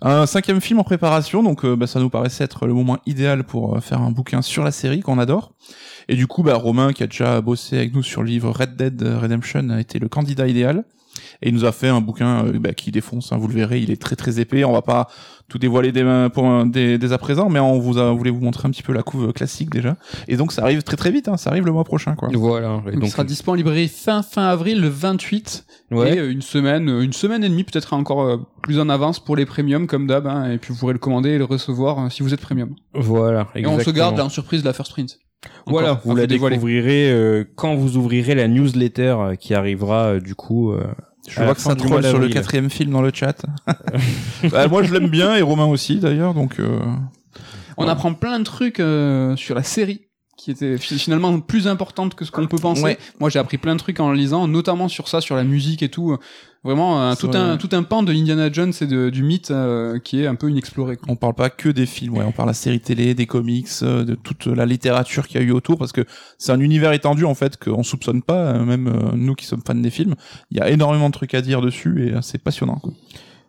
un 0.00 0.26
cinquième 0.26 0.60
film 0.60 0.80
en 0.80 0.84
préparation, 0.84 1.42
donc 1.42 1.64
euh, 1.64 1.76
bah, 1.76 1.86
ça 1.86 2.00
nous 2.00 2.10
paraissait 2.10 2.44
être 2.44 2.66
le 2.66 2.74
moment 2.74 2.98
idéal 3.06 3.44
pour 3.44 3.76
euh, 3.76 3.80
faire 3.80 4.00
un 4.00 4.10
bouquin 4.10 4.42
sur 4.42 4.64
la 4.64 4.72
série 4.72 5.00
qu'on 5.00 5.18
adore. 5.18 5.52
Et 6.08 6.16
du 6.16 6.26
coup, 6.26 6.42
bah, 6.42 6.56
Romain, 6.56 6.92
qui 6.92 7.04
a 7.04 7.06
déjà 7.06 7.40
bossé 7.40 7.76
avec 7.76 7.94
nous 7.94 8.02
sur 8.02 8.22
le 8.22 8.28
livre 8.28 8.50
Red 8.50 8.76
Dead 8.76 9.00
Redemption, 9.02 9.70
a 9.70 9.80
été 9.80 10.00
le 10.00 10.08
candidat 10.08 10.48
idéal. 10.48 10.84
Et 11.42 11.48
il 11.48 11.54
nous 11.54 11.64
a 11.64 11.72
fait 11.72 11.88
un 11.88 12.00
bouquin 12.00 12.46
euh, 12.46 12.58
bah, 12.58 12.72
qui 12.72 12.90
défonce. 12.90 13.32
hein, 13.32 13.36
vous 13.38 13.48
le 13.48 13.54
verrez, 13.54 13.80
il 13.80 13.90
est 13.90 14.00
très 14.00 14.16
très 14.16 14.40
épais. 14.40 14.64
On 14.64 14.72
va 14.72 14.82
pas 14.82 15.08
tout 15.48 15.58
dévoiler 15.58 15.92
dès, 15.92 16.04
pour, 16.32 16.64
dès, 16.64 16.96
dès 16.98 17.12
à 17.12 17.18
présent, 17.18 17.50
mais 17.50 17.58
on 17.58 17.78
vous 17.78 17.98
a, 17.98 18.10
voulait 18.12 18.30
vous 18.30 18.40
montrer 18.40 18.68
un 18.68 18.70
petit 18.70 18.82
peu 18.82 18.92
la 18.92 19.02
couve 19.02 19.32
classique 19.32 19.70
déjà. 19.70 19.96
Et 20.28 20.36
donc 20.36 20.52
ça 20.52 20.62
arrive 20.62 20.82
très 20.82 20.96
très 20.96 21.10
vite. 21.10 21.28
Hein, 21.28 21.36
ça 21.36 21.50
arrive 21.50 21.66
le 21.66 21.72
mois 21.72 21.84
prochain, 21.84 22.14
quoi. 22.14 22.28
Voilà. 22.32 22.80
Et 22.88 22.92
Donc, 22.92 23.04
il 23.04 23.10
sera 23.10 23.24
dispo 23.24 23.50
en 23.50 23.54
librairie 23.54 23.88
fin 23.88 24.22
fin 24.22 24.44
avril, 24.44 24.80
le 24.80 24.88
28. 24.88 25.66
ouais. 25.90 26.14
Et 26.14 26.18
euh, 26.18 26.30
une 26.32 26.42
semaine, 26.42 26.88
euh, 26.88 27.02
une 27.02 27.12
semaine 27.12 27.44
et 27.44 27.48
demie 27.48 27.64
peut-être 27.64 27.92
encore 27.92 28.22
euh, 28.22 28.36
plus 28.62 28.78
en 28.80 28.88
avance 28.88 29.22
pour 29.22 29.36
les 29.36 29.44
premiums 29.44 29.86
comme 29.86 30.06
d'hab. 30.06 30.26
hein, 30.26 30.50
et 30.52 30.58
puis 30.58 30.72
vous 30.72 30.78
pourrez 30.78 30.94
le 30.94 30.98
commander 30.98 31.30
et 31.30 31.38
le 31.38 31.44
recevoir 31.44 31.98
euh, 31.98 32.08
si 32.08 32.22
vous 32.22 32.32
êtes 32.32 32.40
premium. 32.40 32.74
Voilà. 32.94 33.48
Et 33.54 33.66
on 33.66 33.78
se 33.78 33.90
garde 33.90 34.18
en 34.20 34.28
surprise 34.28 34.62
de 34.62 34.66
la 34.68 34.72
first 34.72 34.92
print. 34.92 35.18
Voilà, 35.66 36.00
vous 36.04 36.14
la 36.14 36.26
découvrirez 36.28 37.10
euh, 37.10 37.44
quand 37.56 37.74
vous 37.74 37.96
ouvrirez 37.96 38.34
la 38.36 38.46
newsletter 38.48 39.16
euh, 39.18 39.34
qui 39.34 39.54
arrivera 39.54 40.14
euh, 40.14 40.20
du 40.20 40.34
coup. 40.34 40.72
Je 41.28 41.40
vois 41.42 41.54
que 41.54 41.60
ça 41.60 41.74
troll 41.76 42.02
sur 42.04 42.18
le 42.18 42.28
quatrième 42.28 42.68
film 42.70 42.90
dans 42.92 43.02
le 43.02 43.10
chat. 43.14 43.36
Bah, 44.50 44.66
moi 44.68 44.82
je 44.82 44.92
l'aime 44.92 45.08
bien 45.08 45.36
et 45.36 45.42
Romain 45.42 45.66
aussi 45.66 45.98
d'ailleurs, 46.00 46.34
donc. 46.34 46.58
euh, 46.58 46.80
On 47.76 47.84
Ouais. 47.84 47.90
apprend 47.90 48.12
plein 48.14 48.38
de 48.40 48.44
trucs 48.44 48.80
euh, 48.80 49.36
sur 49.36 49.54
la 49.54 49.62
série 49.62 50.08
qui 50.42 50.50
était 50.50 50.76
fi- 50.78 50.98
finalement 50.98 51.38
plus 51.40 51.68
importante 51.68 52.14
que 52.14 52.24
ce 52.24 52.30
qu'on 52.32 52.46
peut 52.48 52.58
penser. 52.58 52.82
Ouais. 52.82 52.98
Moi, 53.20 53.30
j'ai 53.30 53.38
appris 53.38 53.58
plein 53.58 53.74
de 53.74 53.78
trucs 53.80 54.00
en 54.00 54.10
le 54.10 54.16
lisant, 54.16 54.48
notamment 54.48 54.88
sur 54.88 55.06
ça, 55.08 55.20
sur 55.20 55.36
la 55.36 55.44
musique 55.44 55.82
et 55.82 55.88
tout. 55.88 56.16
Vraiment, 56.64 57.00
euh, 57.02 57.14
tout 57.16 57.26
un 57.34 57.56
tout 57.56 57.68
un 57.72 57.82
pan 57.82 58.02
de 58.04 58.12
Indiana 58.12 58.50
Jones 58.52 58.72
et 58.80 58.86
de, 58.86 59.10
du 59.10 59.22
mythe 59.24 59.50
euh, 59.50 59.98
qui 59.98 60.20
est 60.20 60.26
un 60.28 60.36
peu 60.36 60.48
inexploré. 60.48 60.96
quoi. 60.96 61.06
On 61.10 61.16
parle 61.16 61.34
pas 61.34 61.50
que 61.50 61.68
des 61.68 61.86
films, 61.86 62.16
ouais, 62.16 62.24
on 62.24 62.30
parle 62.32 62.48
de 62.48 62.50
la 62.50 62.54
série 62.54 62.78
télé, 62.80 63.14
des 63.14 63.26
comics, 63.26 63.66
euh, 63.82 64.04
de 64.04 64.14
toute 64.14 64.46
la 64.46 64.64
littérature 64.66 65.26
qu'il 65.26 65.40
y 65.40 65.44
a 65.44 65.46
eu 65.46 65.50
autour, 65.50 65.76
parce 65.78 65.90
que 65.92 66.04
c'est 66.38 66.52
un 66.52 66.60
univers 66.60 66.92
étendu 66.92 67.24
en 67.24 67.34
fait 67.34 67.56
qu'on 67.62 67.82
soupçonne 67.82 68.22
pas, 68.22 68.38
euh, 68.54 68.64
même 68.64 68.92
nous 69.14 69.34
qui 69.34 69.44
sommes 69.46 69.62
fans 69.66 69.74
des 69.74 69.90
films. 69.90 70.14
Il 70.52 70.58
y 70.58 70.60
a 70.60 70.70
énormément 70.70 71.08
de 71.08 71.14
trucs 71.14 71.34
à 71.34 71.40
dire 71.40 71.60
dessus 71.62 72.06
et 72.08 72.14
c'est 72.22 72.38
passionnant. 72.42 72.76
Quoi. 72.76 72.92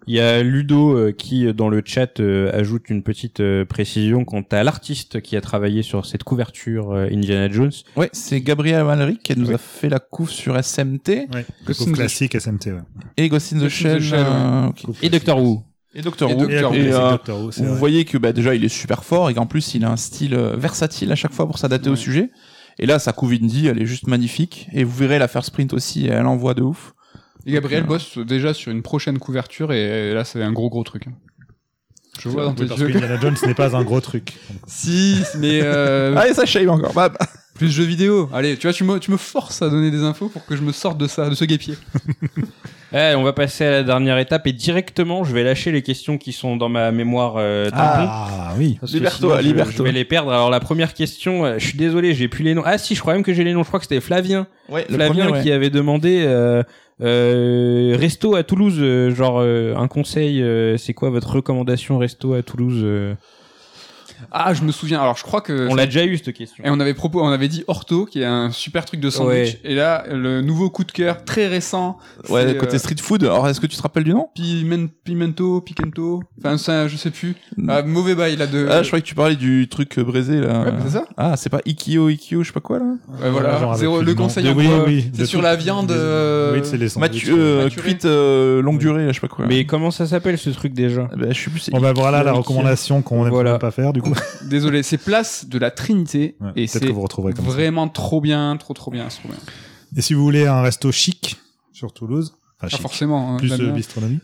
Il 0.07 0.15
y 0.15 0.19
a 0.19 0.43
Ludo 0.43 0.97
euh, 0.97 1.11
qui 1.11 1.45
euh, 1.47 1.53
dans 1.53 1.69
le 1.69 1.81
chat 1.85 2.19
euh, 2.19 2.51
ajoute 2.53 2.89
une 2.89 3.03
petite 3.03 3.39
euh, 3.39 3.63
précision 3.65 4.25
quant 4.25 4.43
à 4.51 4.63
l'artiste 4.63 5.21
qui 5.21 5.37
a 5.37 5.41
travaillé 5.41 5.81
sur 5.81 6.05
cette 6.05 6.23
couverture 6.23 6.91
euh, 6.91 7.07
Indiana 7.11 7.49
Jones. 7.51 7.71
Ouais, 7.95 8.09
c'est 8.11 8.41
Gabriel 8.41 8.83
Malric 8.83 9.23
qui 9.23 9.37
nous 9.39 9.47
Oui. 9.47 9.53
a 9.53 9.57
fait 9.57 9.89
la 9.89 9.99
couve 9.99 10.29
sur 10.29 10.61
SMT 10.61 11.27
Ouais, 11.33 11.45
couve 11.65 11.91
classique 11.93 12.35
SMT, 12.39 12.67
ouais. 12.67 12.81
et 13.17 13.29
Ghost 13.29 13.53
in 13.53 13.57
the 13.59 13.61
Ghost 13.63 13.85
in 13.85 13.95
the 13.95 13.99
Shell. 14.01 14.13
Euh, 14.19 14.67
ok. 14.67 14.81
Couve 14.83 14.97
Et 15.01 15.09
Doctor 15.09 15.41
Who. 15.41 15.63
Et 15.95 16.01
Doctor 16.01 16.29
Et 16.31 16.33
Who. 16.33 16.39
Doctor 16.47 16.75
Et 16.75 16.91
euh, 16.91 17.09
Doctor 17.11 17.39
Who, 17.41 17.51
c'est 17.51 17.63
vous 17.63 17.69
vrai. 17.69 17.79
voyez 17.79 18.05
que 18.05 18.17
bah, 18.17 18.33
déjà 18.33 18.55
il 18.55 18.63
est 18.65 18.69
super 18.69 19.03
fort 19.03 19.29
et 19.29 19.33
qu'en 19.33 19.45
plus 19.45 19.73
il 19.75 19.85
a 19.85 19.91
un 19.91 19.97
style 19.97 20.35
versatile 20.57 21.11
à 21.11 21.15
chaque 21.15 21.33
fois 21.33 21.45
pour 21.45 21.57
s'adapter 21.59 21.89
au 21.89 21.95
sujet. 21.95 22.29
Et 22.79 22.87
là, 22.87 22.97
sa 22.97 23.13
couve 23.13 23.33
indie, 23.33 23.67
elle 23.67 23.79
est 23.79 23.85
juste 23.85 24.07
magnifique. 24.07 24.67
Et 24.73 24.83
vous 24.83 24.95
verrez 24.97 25.19
la 25.19 25.27
first 25.27 25.49
sprint 25.49 25.73
aussi, 25.73 26.07
elle 26.07 26.25
envoie 26.25 26.55
de 26.55 26.63
ouf. 26.63 26.93
Et 27.45 27.51
Gabriel 27.51 27.83
bosse 27.83 28.17
déjà 28.17 28.53
sur 28.53 28.71
une 28.71 28.81
prochaine 28.81 29.19
couverture 29.19 29.73
et 29.73 30.13
là, 30.13 30.23
c'est 30.23 30.41
un 30.41 30.51
gros 30.53 30.69
gros 30.69 30.83
truc. 30.83 31.05
Je 32.19 32.29
vois 32.29 32.45
dans 32.45 32.53
tes 32.53 32.65
parce 32.67 32.79
yeux. 32.79 32.87
que 32.89 32.93
Indiana 32.97 33.19
Jones 33.19 33.35
n'est 33.45 33.55
pas 33.55 33.75
un 33.75 33.83
gros 33.83 33.99
truc. 34.01 34.33
Si, 34.67 35.17
mais 35.39 35.61
euh, 35.63 36.15
Allez, 36.15 36.33
ça 36.33 36.45
shame 36.45 36.69
encore. 36.69 36.93
Bah, 36.93 37.09
bah. 37.09 37.25
plus 37.55 37.69
jeux 37.69 37.83
vidéo. 37.85 38.29
Allez, 38.33 38.55
tu 38.55 38.67
vois, 38.67 38.73
tu 38.73 38.83
me, 38.83 38.99
tu 38.99 39.09
me 39.11 39.17
forces 39.17 39.61
à 39.63 39.69
donner 39.69 39.89
des 39.91 40.03
infos 40.03 40.29
pour 40.29 40.45
que 40.45 40.55
je 40.55 40.61
me 40.61 40.71
sorte 40.71 40.97
de 40.99 41.07
ça, 41.07 41.27
de 41.29 41.35
ce 41.35 41.45
guépier. 41.45 41.75
Eh, 42.95 43.15
on 43.15 43.23
va 43.23 43.33
passer 43.33 43.65
à 43.65 43.71
la 43.71 43.83
dernière 43.83 44.19
étape 44.19 44.45
et 44.45 44.53
directement 44.53 45.23
je 45.23 45.33
vais 45.33 45.43
lâcher 45.43 45.71
les 45.71 45.81
questions 45.81 46.19
qui 46.19 46.31
sont 46.31 46.57
dans 46.57 46.69
ma 46.69 46.91
mémoire 46.91 47.37
euh, 47.37 47.71
tampon. 47.71 47.79
Ah 47.81 48.53
oui. 48.55 48.77
Parce 48.79 48.91
que 48.91 48.97
Libère-toi, 48.97 49.29
sinon, 49.31 49.41
je- 49.41 49.47
libère-toi. 49.47 49.73
Je 49.77 49.81
vais 49.83 49.91
les 49.91 50.05
perdre. 50.05 50.31
Alors 50.31 50.51
la 50.51 50.59
première 50.59 50.93
question, 50.93 51.43
euh, 51.43 51.55
je 51.57 51.65
suis 51.65 51.77
désolé, 51.79 52.13
j'ai 52.13 52.27
plus 52.27 52.43
les 52.43 52.53
noms. 52.53 52.61
Ah 52.63 52.77
si, 52.77 52.93
je 52.93 52.99
crois 53.01 53.13
même 53.13 53.23
que 53.23 53.33
j'ai 53.33 53.43
les 53.43 53.53
noms. 53.53 53.63
Je 53.63 53.67
crois 53.67 53.79
que 53.79 53.85
c'était 53.87 53.99
Flavien. 53.99 54.45
Ouais, 54.69 54.85
le 54.89 54.93
Flavien 54.93 55.23
premier, 55.25 55.37
ouais. 55.39 55.41
qui 55.43 55.51
avait 55.51 55.71
demandé 55.71 56.23
euh, 56.27 56.61
euh, 57.01 57.95
resto 57.97 58.35
à 58.35 58.43
Toulouse, 58.43 58.77
euh, 58.79 59.09
genre 59.13 59.39
euh, 59.39 59.75
un 59.75 59.87
conseil. 59.87 60.41
euh, 60.41 60.77
c'est 60.77 60.93
quoi 60.93 61.09
votre 61.09 61.35
recommandation 61.35 61.97
resto 61.97 62.33
à 62.33 62.43
Toulouse 62.43 62.85
Ah, 64.31 64.53
je 64.53 64.63
me 64.63 64.71
souviens. 64.71 65.01
Alors, 65.01 65.17
je 65.17 65.23
crois 65.23 65.41
que 65.41 65.67
On 65.69 65.75
l'a 65.75 65.85
déjà 65.85 66.03
eu 66.05 66.17
cette 66.17 66.33
question. 66.33 66.63
Et 66.63 66.69
on 66.69 66.79
avait 66.79 66.93
propos, 66.93 67.21
on 67.23 67.29
avait 67.29 67.47
dit 67.47 67.63
Orto, 67.67 68.05
qui 68.05 68.21
est 68.21 68.25
un 68.25 68.51
super 68.51 68.85
truc 68.85 68.99
de 68.99 69.09
sandwich. 69.09 69.53
Ouais. 69.53 69.59
Et 69.63 69.75
là, 69.75 70.03
le 70.11 70.41
nouveau 70.41 70.69
coup 70.69 70.83
de 70.83 70.91
cœur 70.91 71.23
très 71.25 71.47
récent. 71.47 71.97
Ouais, 72.29 72.55
côté 72.57 72.75
euh, 72.75 72.79
street 72.79 72.95
food. 73.01 73.23
Alors, 73.23 73.47
est-ce 73.47 73.59
que 73.59 73.67
tu 73.67 73.75
te 73.77 73.81
rappelles 73.81 74.03
du 74.03 74.13
nom? 74.13 74.29
Pimen- 74.37 74.89
Pimento, 75.03 75.61
Picento. 75.61 76.21
Enfin, 76.39 76.57
ça, 76.57 76.87
je 76.87 76.97
sais 76.97 77.11
plus. 77.11 77.35
Ah, 77.67 77.81
mauvais 77.83 78.15
bail, 78.15 78.35
là, 78.35 78.47
de. 78.47 78.67
Ah, 78.69 78.81
je 78.83 78.87
croyais 78.87 79.01
que 79.01 79.07
tu 79.07 79.15
parlais 79.15 79.35
du 79.35 79.67
truc 79.69 79.97
euh, 79.97 80.03
braisé, 80.03 80.39
là. 80.39 80.63
Ouais, 80.63 80.71
c'est 80.85 80.91
ça? 80.93 81.05
Ah, 81.17 81.35
c'est 81.37 81.49
pas 81.49 81.61
Ikio, 81.65 82.07
Ikio, 82.09 82.43
je 82.43 82.47
sais 82.47 82.53
pas 82.53 82.59
quoi, 82.59 82.79
là? 82.79 82.85
Ouais, 83.21 83.29
voilà. 83.29 83.59
Genre 83.59 83.75
Zéro- 83.75 84.01
le 84.01 84.15
conseil 84.15 84.47
oui, 84.55 84.67
oui, 84.85 85.11
C'est 85.15 85.25
sur 85.25 85.39
tout- 85.39 85.43
la 85.43 85.55
viande, 85.55 85.87
des- 85.87 85.93
euh, 85.95 86.53
Oui, 86.53 86.59
c'est 86.63 86.77
les 86.77 86.89
sandwichs. 86.89 87.13
Mathieu, 87.13 87.35
euh, 87.37 87.63
Maturé. 87.63 87.81
cuite 87.89 88.05
euh, 88.05 88.61
longue 88.61 88.77
durée, 88.79 89.05
là, 89.05 89.11
je 89.11 89.15
sais 89.15 89.27
pas 89.27 89.27
quoi. 89.33 89.45
Mais 89.47 89.65
comment 89.65 89.91
ça 89.91 90.05
s'appelle 90.05 90.37
ce 90.37 90.49
truc 90.51 90.73
déjà? 90.73 91.07
Ah, 91.11 91.15
bah, 91.17 91.25
je 91.31 91.39
sais 91.39 91.49
plus. 91.49 91.69
Bon 91.71 91.79
bah 91.81 91.93
voilà 91.93 92.23
la 92.23 92.31
recommandation 92.33 93.01
qu'on 93.01 93.25
n'aime 93.43 93.57
pas 93.57 93.71
faire 93.71 93.93
du 93.93 94.01
coup. 94.01 94.12
Désolé, 94.49 94.83
c'est 94.83 94.97
place 94.97 95.45
de 95.47 95.57
la 95.57 95.71
Trinité. 95.71 96.35
Ouais, 96.39 96.49
et 96.49 96.53
Peut-être 96.53 96.69
c'est 96.69 96.79
que 96.81 96.91
vous 96.91 97.01
retrouverez 97.01 97.33
comme 97.33 97.45
ça. 97.45 97.51
vraiment 97.51 97.87
trop 97.87 98.21
bien, 98.21 98.55
trop 98.57 98.73
trop 98.73 98.91
bien, 98.91 99.07
trop 99.07 99.29
bien. 99.29 99.37
Et 99.95 100.01
si 100.01 100.13
vous 100.13 100.23
voulez 100.23 100.45
un 100.47 100.61
resto 100.61 100.91
chic 100.91 101.37
sur 101.71 101.93
Toulouse, 101.93 102.35
enfin 102.61 102.75
forcément. 102.77 103.33
hein, 103.35 103.37
plus 103.37 103.51
euh, 103.59 103.71
bistronomie, 103.71 104.19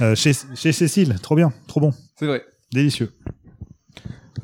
euh, 0.00 0.14
chez, 0.14 0.32
chez 0.54 0.72
Cécile, 0.72 1.16
trop 1.22 1.36
bien, 1.36 1.52
trop 1.66 1.80
bon, 1.80 1.92
C'est 2.18 2.26
vrai. 2.26 2.42
délicieux. 2.72 3.12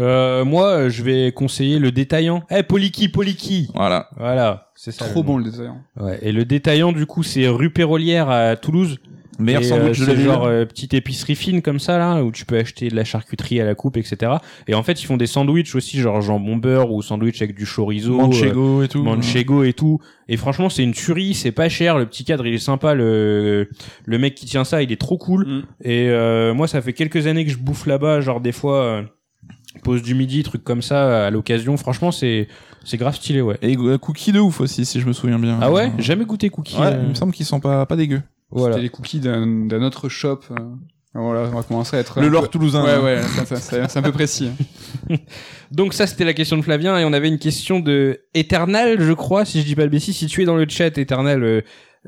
euh, 0.01 0.45
Moi, 0.45 0.89
je 0.89 1.03
vais 1.03 1.33
conseiller 1.33 1.79
le 1.79 1.91
détaillant. 1.93 2.45
Eh, 2.51 2.62
Poliki, 2.62 3.09
Poliki. 3.09 3.69
Voilà. 3.75 4.09
Voilà, 4.17 4.71
c'est 4.77 4.93
ça. 4.93 5.07
Trop 5.07 5.21
le 5.21 5.27
bon 5.27 5.33
nom. 5.39 5.45
le 5.45 5.51
détaillant. 5.51 5.83
Ouais. 5.99 6.19
Et 6.23 6.33
le 6.33 6.45
détaillant, 6.45 6.93
du 6.93 7.07
coup, 7.07 7.23
c'est 7.23 7.49
rue 7.49 7.71
Pérolière 7.71 8.31
à 8.31 8.57
Toulouse. 8.57 8.99
Meilleur 9.41 9.65
sandwich 9.65 10.01
euh, 10.01 10.07
de 10.07 10.12
la 10.12 10.21
genre 10.23 10.45
euh, 10.45 10.65
petite 10.65 10.95
épicerie 10.95 11.35
fine 11.35 11.62
comme 11.62 11.79
ça 11.81 11.99
là 11.99 12.23
où 12.23 12.31
tu 12.31 12.45
peux 12.45 12.59
acheter 12.59 12.89
de 12.89 12.95
la 12.97 13.05
charcuterie 13.05 13.61
à 13.61 13.65
la 13.65 13.75
coupe 13.75 13.97
etc 13.97 14.33
et 14.69 14.75
en 14.75 14.83
fait 14.83 15.03
ils 15.03 15.07
font 15.07 15.17
des 15.17 15.27
sandwichs 15.27 15.75
aussi 15.75 15.99
genre 16.01 16.21
jambon 16.21 16.57
beurre 16.57 16.93
ou 16.93 17.03
sandwich 17.03 17.41
avec 17.43 17.57
du 17.57 17.65
chorizo 17.67 18.15
euh, 18.15 18.23
Manchego 18.23 18.83
et 18.83 18.89
tout. 18.89 19.03
manchego 19.03 19.65
et 19.65 19.73
tout 19.73 19.99
et 20.29 20.37
franchement 20.37 20.69
c'est 20.69 20.83
une 20.85 20.93
tuerie 20.93 21.35
c'est 21.35 21.53
pas 21.53 21.69
cher 21.69 21.99
le 21.99 22.07
petit 22.07 22.25
cadre 22.25 22.47
il 22.47 22.55
est 22.55 22.59
sympa 22.59 22.95
le 22.95 23.69
le 24.05 24.19
mec 24.19 24.35
qui 24.35 24.47
tient 24.47 24.65
ça 24.65 24.83
il 24.83 24.93
est 24.93 25.01
trop 25.01 25.19
cool 25.19 25.47
Mm. 25.47 25.62
et 25.85 26.09
euh, 26.11 26.53
moi 26.55 26.69
ça 26.69 26.81
fait 26.83 26.93
quelques 26.93 27.27
années 27.27 27.45
que 27.45 27.51
je 27.51 27.57
bouffe 27.59 27.87
là-bas 27.87 28.21
genre 28.21 28.41
des 28.41 28.53
fois 28.53 28.83
euh, 28.85 29.03
pause 29.83 30.03
du 30.03 30.15
midi 30.15 30.43
trucs 30.43 30.65
comme 30.65 30.83
ça 30.83 31.27
à 31.27 31.31
l'occasion 31.31 31.77
franchement 31.77 32.11
c'est 32.11 32.49
c'est 32.85 32.97
grave 32.97 33.15
stylé 33.15 33.41
ouais 33.43 33.57
Et 33.62 33.77
euh, 33.77 33.99
cookies 33.99 34.33
de 34.33 34.41
ouf 34.41 34.61
aussi, 34.61 34.85
si 34.87 35.01
je 35.01 35.07
me 35.07 35.12
souviens 35.12 35.39
bien. 35.39 35.59
ah 35.61 35.71
ouais? 35.71 35.87
Euh, 35.89 36.03
jamais 36.03 36.25
goûté 36.25 36.49
cookie 36.49 36.79
Ouais, 36.79 36.87
euh, 36.87 37.01
il 37.03 37.11
me 37.11 37.15
semble 37.15 37.33
qu'ils 37.33 37.45
sont 37.45 37.61
pas, 37.61 37.85
pas 37.85 37.95
dégueux. 37.95 38.23
Voilà 38.51 38.74
C'était 38.74 38.82
les 38.82 38.89
cookies 38.89 39.20
d'un 39.20 39.47
d'un 39.66 39.82
autre 39.82 40.09
shop. 40.09 40.40
euh, 40.51 40.55
Voilà, 41.14 41.48
on 41.52 41.56
va 41.56 41.62
commencer 41.62 41.97
à 41.97 42.01
être. 42.01 42.20
Le 42.20 42.28
lore 42.28 42.43
peu- 42.44 42.48
toulousain. 42.48 42.85
Ouais, 42.85 42.90
hein. 42.93 43.02
ouais, 43.02 43.56
c'est 43.56 43.97
un 43.98 44.02
peu 44.02 44.12
précis. 44.12 44.48
hein. 45.10 45.16
Donc 45.72 45.94
ça 45.94 46.06
c'était 46.06 46.24
la 46.24 46.35
question 46.35 46.56
de 46.56 46.62
Flavien 46.62 46.98
et 46.98 47.05
on 47.05 47.12
avait 47.12 47.28
une 47.28 47.39
question 47.39 47.78
de 47.81 48.20
Eternal 48.35 49.01
je 49.01 49.12
crois 49.12 49.44
si 49.44 49.60
je 49.60 49.66
dis 49.66 49.74
pas 49.77 49.85
le 49.85 49.89
bêtise 49.89 50.16
si 50.16 50.27
tu 50.27 50.43
es 50.43 50.44
dans 50.44 50.56
le 50.56 50.66
chat 50.68 50.97
Eternal 50.98 51.43
euh, 51.44 51.60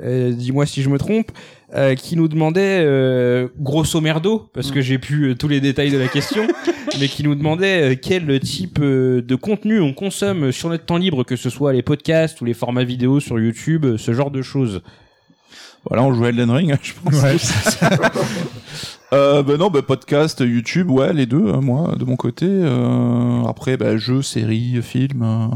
euh, 0.02 0.32
dis-moi 0.32 0.66
si 0.66 0.82
je 0.82 0.88
me 0.88 0.98
trompe 0.98 1.30
euh, 1.74 1.94
qui 1.94 2.16
nous 2.16 2.26
demandait 2.26 2.80
euh, 2.84 3.48
grosso 3.58 4.00
merdo 4.00 4.50
parce 4.52 4.70
que 4.72 4.80
j'ai 4.80 4.98
pu 4.98 5.24
euh, 5.30 5.34
tous 5.36 5.46
les 5.48 5.60
détails 5.60 5.90
de 5.92 5.98
la 5.98 6.08
question 6.08 6.46
mais 7.00 7.06
qui 7.08 7.22
nous 7.22 7.34
demandait 7.36 7.92
euh, 7.92 7.94
quel 8.00 8.40
type 8.40 8.78
euh, 8.80 9.22
de 9.22 9.34
contenu 9.36 9.80
on 9.80 9.92
consomme 9.94 10.50
sur 10.50 10.68
notre 10.68 10.84
temps 10.86 10.96
libre 10.98 11.22
que 11.24 11.36
ce 11.36 11.48
soit 11.50 11.72
les 11.72 11.82
podcasts 11.82 12.40
ou 12.40 12.44
les 12.44 12.54
formats 12.54 12.84
vidéo 12.84 13.20
sur 13.20 13.38
YouTube 13.38 13.96
ce 13.96 14.12
genre 14.12 14.30
de 14.32 14.42
choses 14.42 14.82
Voilà, 15.88 16.04
on 16.04 16.14
jouait 16.14 16.28
Elden 16.30 16.50
Ring, 16.50 16.76
je 16.82 16.92
pense. 17.02 17.22
Ouais. 17.22 17.36
Euh, 19.12 19.42
bah 19.42 19.58
non, 19.58 19.68
bah 19.68 19.82
podcast, 19.82 20.40
YouTube, 20.40 20.90
ouais, 20.90 21.12
les 21.12 21.26
deux, 21.26 21.52
hein, 21.52 21.60
moi, 21.60 21.94
de 21.98 22.04
mon 22.06 22.16
côté. 22.16 22.46
Euh, 22.48 23.42
après, 23.44 23.76
bah, 23.76 23.98
jeux, 23.98 24.22
séries, 24.22 24.80
films, 24.80 25.22
euh, 25.22 25.48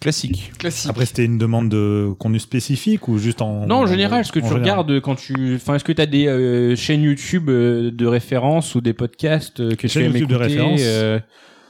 classique. 0.00 0.50
Classique. 0.58 0.90
Après 0.90 1.06
c'était 1.06 1.24
une 1.24 1.38
demande 1.38 1.68
de 1.68 2.08
contenu 2.18 2.40
spécifique 2.40 3.06
ou 3.06 3.18
juste 3.18 3.40
en 3.40 3.66
non 3.68 3.76
en 3.82 3.86
général 3.86 4.24
ce 4.24 4.32
que 4.32 4.40
tu 4.40 4.46
général 4.46 4.62
regardes 4.62 5.00
quand 5.00 5.14
tu 5.14 5.54
enfin 5.54 5.76
est-ce 5.76 5.84
que 5.84 5.92
tu 5.92 6.02
as 6.02 6.06
des 6.06 6.26
euh, 6.26 6.74
chaînes 6.74 7.02
YouTube 7.02 7.48
euh, 7.50 7.92
de 7.92 8.04
référence 8.06 8.74
ou 8.74 8.80
des 8.80 8.94
podcasts 8.94 9.60
euh, 9.60 9.76
que 9.76 9.86
tu 9.86 9.98
aimes 10.00 10.06
YouTube 10.06 10.30
de 10.30 10.34
écouter 10.34 10.48
référence. 10.48 10.80
euh, 10.82 11.20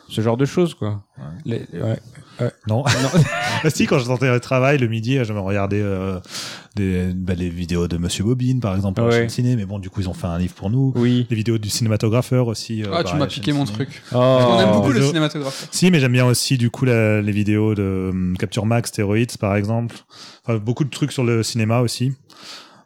ce 0.09 0.23
genre 0.23 0.39
de 0.39 0.47
choses 0.47 0.73
quoi 0.73 1.03
Les- 1.45 1.66
ouais. 1.75 1.99
Non. 2.69 2.85
Ah, 3.65 3.70
si, 3.70 3.87
quand 3.87 3.99
je 3.99 4.05
sortais 4.05 4.31
au 4.31 4.39
travail 4.39 4.79
le 4.79 4.87
midi, 4.87 5.19
je 5.25 5.33
me 5.33 5.41
regardais 5.41 5.81
euh, 5.83 6.20
des, 6.78 7.12
bah, 7.14 7.34
les 7.34 7.50
vidéos 7.50 7.86
de 7.88 7.98
Monsieur 7.98 8.24
Bobine, 8.24 8.60
par 8.60 8.74
exemple, 8.74 9.00
à 9.02 9.05
la 9.05 9.10
chaîne 9.10 9.28
ciné. 9.28 9.56
Mais 9.56 9.66
bon, 9.66 9.78
du 9.78 9.90
coup, 9.90 10.00
ils 10.00 10.09
ont 10.09 10.14
fait 10.14 10.26
un 10.26 10.38
livre 10.38 10.55
pour 10.55 10.70
nous. 10.70 10.92
oui 10.96 11.26
Les 11.28 11.36
vidéos 11.36 11.59
du 11.59 11.68
cinématographeur 11.68 12.46
aussi. 12.46 12.82
euh, 12.82 12.86
Ah, 12.92 13.05
tu 13.05 13.14
à 13.14 13.16
m'as 13.18 13.26
piqué 13.26 13.52
mon 13.52 13.66
ciné. 13.66 13.76
truc. 13.76 14.02
Oh. 14.12 14.16
On 14.16 14.60
aime 14.60 14.72
beaucoup 14.72 14.92
le 14.92 15.02
cinématographe. 15.02 15.68
Si, 15.70 15.90
mais 15.90 16.00
j'aime 16.00 16.12
bien 16.12 16.24
aussi 16.26 16.56
du 16.56 16.70
coup 16.70 16.84
la- 16.86 17.20
les 17.20 17.32
vidéos 17.32 17.74
de 17.74 18.09
hum, 18.12 18.36
Capture 18.38 18.64
Max, 18.66 18.88
Steroids 18.88 19.36
par 19.38 19.56
exemple. 19.56 19.96
Enfin, 20.44 20.59
beaucoup 20.59 20.84
de 20.84 20.90
trucs 20.90 21.12
sur 21.12 21.24
le 21.24 21.42
cinéma 21.42 21.80
aussi. 21.80 22.12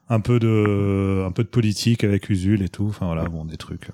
Un 0.09 0.21
peu 0.21 0.39
de, 0.39 1.25
un 1.27 1.31
peu 1.31 1.43
de 1.45 1.49
politique 1.49 2.05
avec 2.05 2.29
Usul 2.29 2.63
et 2.63 2.69
tout. 2.69 2.87
Enfin 2.89 3.07
voilà, 3.07 3.25
bon, 3.25 3.45
des 3.45 3.57
trucs. 3.57 3.89
euh. 3.91 3.93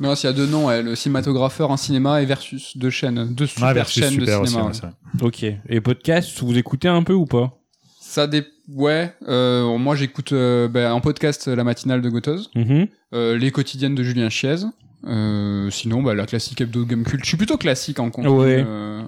Non, 0.00 0.14
s'il 0.14 0.28
y 0.28 0.30
a 0.30 0.36
deux 0.36 0.46
noms, 0.46 0.66
ouais, 0.66 0.82
le 0.82 0.94
cinématographeur 0.94 1.70
en 1.70 1.78
cinéma 1.78 2.20
et 2.20 2.26
Versus, 2.26 2.76
deux 2.76 2.90
chaînes, 2.90 3.32
deux 3.34 3.46
super 3.46 3.68
Ah, 3.68 3.72
versus 3.72 4.02
chaînes 4.02 4.12
super 4.12 4.38
de 4.38 4.42
aussi, 4.42 4.52
cinéma. 4.52 4.70
ouais. 4.70 4.78
vrai. 4.78 4.90
ok 5.22 5.44
et 5.70 5.80
podcast 5.80 6.38
vous 6.42 6.58
écoutez 6.58 6.88
un 6.88 7.02
peu 7.02 7.14
ou 7.14 7.24
pas? 7.24 7.58
Ça 7.98 8.26
dé... 8.26 8.44
Ouais, 8.68 9.14
euh, 9.28 9.78
moi 9.78 9.94
j'écoute 9.94 10.32
euh, 10.32 10.66
ben, 10.68 10.92
en 10.92 11.00
podcast 11.00 11.46
la 11.46 11.62
matinale 11.64 12.00
de 12.02 12.08
Gotoz, 12.08 12.50
Mhm. 12.56 12.88
euh, 13.14 13.38
les 13.38 13.50
quotidiennes 13.52 13.94
de 13.94 14.02
Julien 14.02 14.28
Chiez. 14.28 14.56
Euh, 15.04 15.70
sinon, 15.70 16.02
bah, 16.02 16.14
la 16.14 16.26
classique 16.26 16.60
hebdo 16.60 16.84
Gamecult. 16.84 17.20
Je 17.22 17.28
suis 17.28 17.36
plutôt 17.36 17.56
classique 17.58 18.00
en 18.00 18.10
contenu. 18.10 18.30
Ouais. 18.30 18.64
euh, 18.66 19.02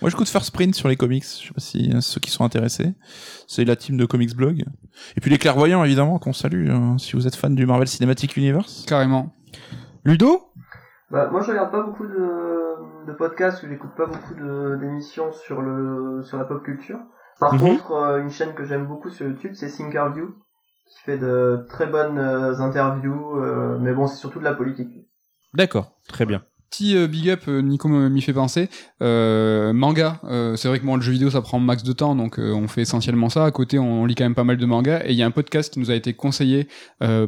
Moi, 0.00 0.10
j'écoute 0.10 0.28
First 0.28 0.52
Print 0.52 0.74
sur 0.74 0.88
les 0.88 0.96
comics. 0.96 1.24
Je 1.24 1.46
sais 1.48 1.54
pas 1.54 1.60
si 1.60 1.90
euh, 1.92 2.00
ceux 2.00 2.20
qui 2.20 2.30
sont 2.30 2.44
intéressés. 2.44 2.92
C'est 3.48 3.64
la 3.64 3.74
team 3.76 3.96
de 3.96 4.04
Comics 4.04 4.36
Blog. 4.36 4.64
Et 5.16 5.20
puis 5.20 5.30
les 5.30 5.38
clairvoyants, 5.38 5.82
évidemment, 5.84 6.18
qu'on 6.18 6.32
salue. 6.32 6.70
hein, 6.70 6.96
si 6.98 7.12
vous 7.14 7.26
êtes 7.26 7.34
fan 7.36 7.54
du 7.54 7.66
Marvel 7.66 7.88
Cinematic 7.88 8.36
Universe. 8.36 8.84
carrément. 8.86 9.32
Ludo? 10.04 10.42
Bah, 11.10 11.28
moi, 11.30 11.42
je 11.42 11.50
regarde 11.50 11.70
pas 11.72 11.82
beaucoup 11.82 12.06
de, 12.06 13.06
de 13.08 13.12
podcasts, 13.16 13.62
ou 13.64 13.68
j'écoute 13.68 13.90
pas 13.96 14.06
beaucoup 14.06 14.34
de- 14.34 14.76
d'émissions 14.80 15.32
sur 15.32 15.60
le 15.62 16.22
sur 16.22 16.36
la 16.38 16.44
pop 16.44 16.62
culture. 16.64 16.98
Par 17.42 17.54
Mhm. 17.54 17.58
contre, 17.58 17.90
euh, 17.90 18.22
une 18.22 18.30
chaîne 18.30 18.54
que 18.54 18.62
j'aime 18.64 18.86
beaucoup 18.86 19.10
sur 19.10 19.26
YouTube, 19.26 19.54
c'est 19.56 19.68
Thinkerview, 19.68 20.32
qui 20.86 21.00
fait 21.00 21.18
de 21.18 21.66
très 21.68 21.88
bonnes 21.88 22.16
euh, 22.16 22.60
interviews, 22.60 23.36
euh, 23.36 23.78
mais 23.80 23.92
bon, 23.92 24.06
c'est 24.06 24.14
surtout 24.14 24.38
de 24.38 24.44
la 24.44 24.54
politique. 24.54 24.92
D'accord, 25.52 25.98
très 26.06 26.24
bien. 26.24 26.44
Petit 26.72 26.96
euh, 26.96 27.06
big 27.06 27.28
up, 27.28 27.42
euh, 27.48 27.60
Nico 27.60 27.86
m'y 27.86 28.22
fait 28.22 28.32
penser. 28.32 28.70
Euh, 29.02 29.74
manga, 29.74 30.20
euh, 30.24 30.56
c'est 30.56 30.68
vrai 30.68 30.78
que 30.78 30.86
moi 30.86 30.96
le 30.96 31.02
jeu 31.02 31.12
vidéo 31.12 31.28
ça 31.28 31.42
prend 31.42 31.58
max 31.58 31.82
de 31.82 31.92
temps, 31.92 32.14
donc 32.14 32.38
euh, 32.38 32.52
on 32.52 32.66
fait 32.66 32.80
essentiellement 32.80 33.28
ça. 33.28 33.44
À 33.44 33.50
côté, 33.50 33.78
on, 33.78 34.06
lit 34.06 34.14
quand 34.14 34.24
même 34.24 34.34
pas 34.34 34.44
mal 34.44 34.56
de 34.56 34.64
mangas. 34.64 35.02
Et 35.04 35.10
il 35.10 35.16
y 35.16 35.22
a 35.22 35.26
un 35.26 35.30
podcast 35.32 35.72
qui 35.72 35.80
nous 35.80 35.90
a 35.90 35.94
été 35.94 36.14
conseillé 36.14 36.68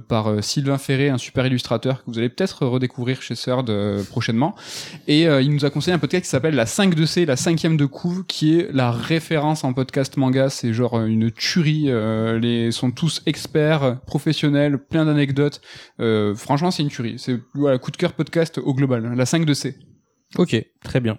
par 0.09 0.43
Sylvain 0.43 0.79
Ferré, 0.79 1.11
un 1.11 1.19
super 1.19 1.47
illustrateur 1.47 2.05
que 2.05 2.11
vous 2.11 2.19
allez 2.19 2.29
peut-être 2.29 2.65
redécouvrir 2.65 3.21
chez 3.21 3.35
euh, 3.49 4.03
prochainement. 4.05 4.55
Et 5.09 5.25
il 5.25 5.53
nous 5.53 5.65
a 5.65 5.71
conseillé 5.71 5.95
un 5.95 5.99
podcast 5.99 6.25
qui 6.25 6.31
s'appelle 6.31 6.55
la 6.55 6.67
5 6.67 6.95
de 6.95 7.05
C, 7.05 7.27
la 7.27 7.37
cinquième 7.37 7.77
de 7.77 7.85
couve, 7.85 8.25
qui 8.25 8.59
est 8.59 8.69
la 8.73 8.91
référence 8.91 9.65
en 9.65 9.73
podcast 9.75 10.17
manga. 10.17 10.49
C'est 10.49 10.73
genre 10.73 10.99
une 11.05 11.31
tuerie. 11.31 11.91
Les 12.41 12.71
sont 12.71 12.91
tous 12.91 13.23
experts, 13.27 14.01
professionnels, 14.07 14.79
plein 14.79 15.05
d'anecdotes. 15.05 15.61
Franchement, 16.35 16.71
c'est 16.71 16.83
une 16.83 16.89
tuerie. 16.89 17.17
C'est 17.19 17.39
voilà, 17.55 17.79
coup 17.79 17.91
de 17.91 17.97
cœur 17.97 18.15
podcast 18.15 18.59
au 18.59 18.73
global. 18.73 19.13
La 19.15 19.27
5 19.35 19.45
de 19.47 19.55
C. 19.55 19.75
Ok, 20.39 20.55
très 20.85 21.01
bien. 21.01 21.19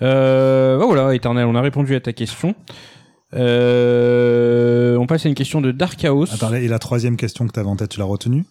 Euh, 0.00 0.78
bah 0.78 0.86
voilà, 0.86 1.14
Éternel, 1.14 1.44
on 1.44 1.54
a 1.54 1.60
répondu 1.60 1.94
à 1.94 2.00
ta 2.00 2.14
question. 2.14 2.54
Euh, 3.34 4.96
on 4.96 5.06
passe 5.06 5.26
à 5.26 5.28
une 5.28 5.34
question 5.34 5.60
de 5.60 5.70
Dark 5.70 5.98
Chaos. 5.98 6.32
Attends, 6.32 6.54
et 6.54 6.66
la 6.66 6.78
troisième 6.78 7.18
question 7.18 7.46
que 7.46 7.52
t'avais 7.52 7.68
en 7.68 7.76
tête, 7.76 7.90
tu 7.90 7.98
l'as 7.98 8.06
retenue? 8.06 8.44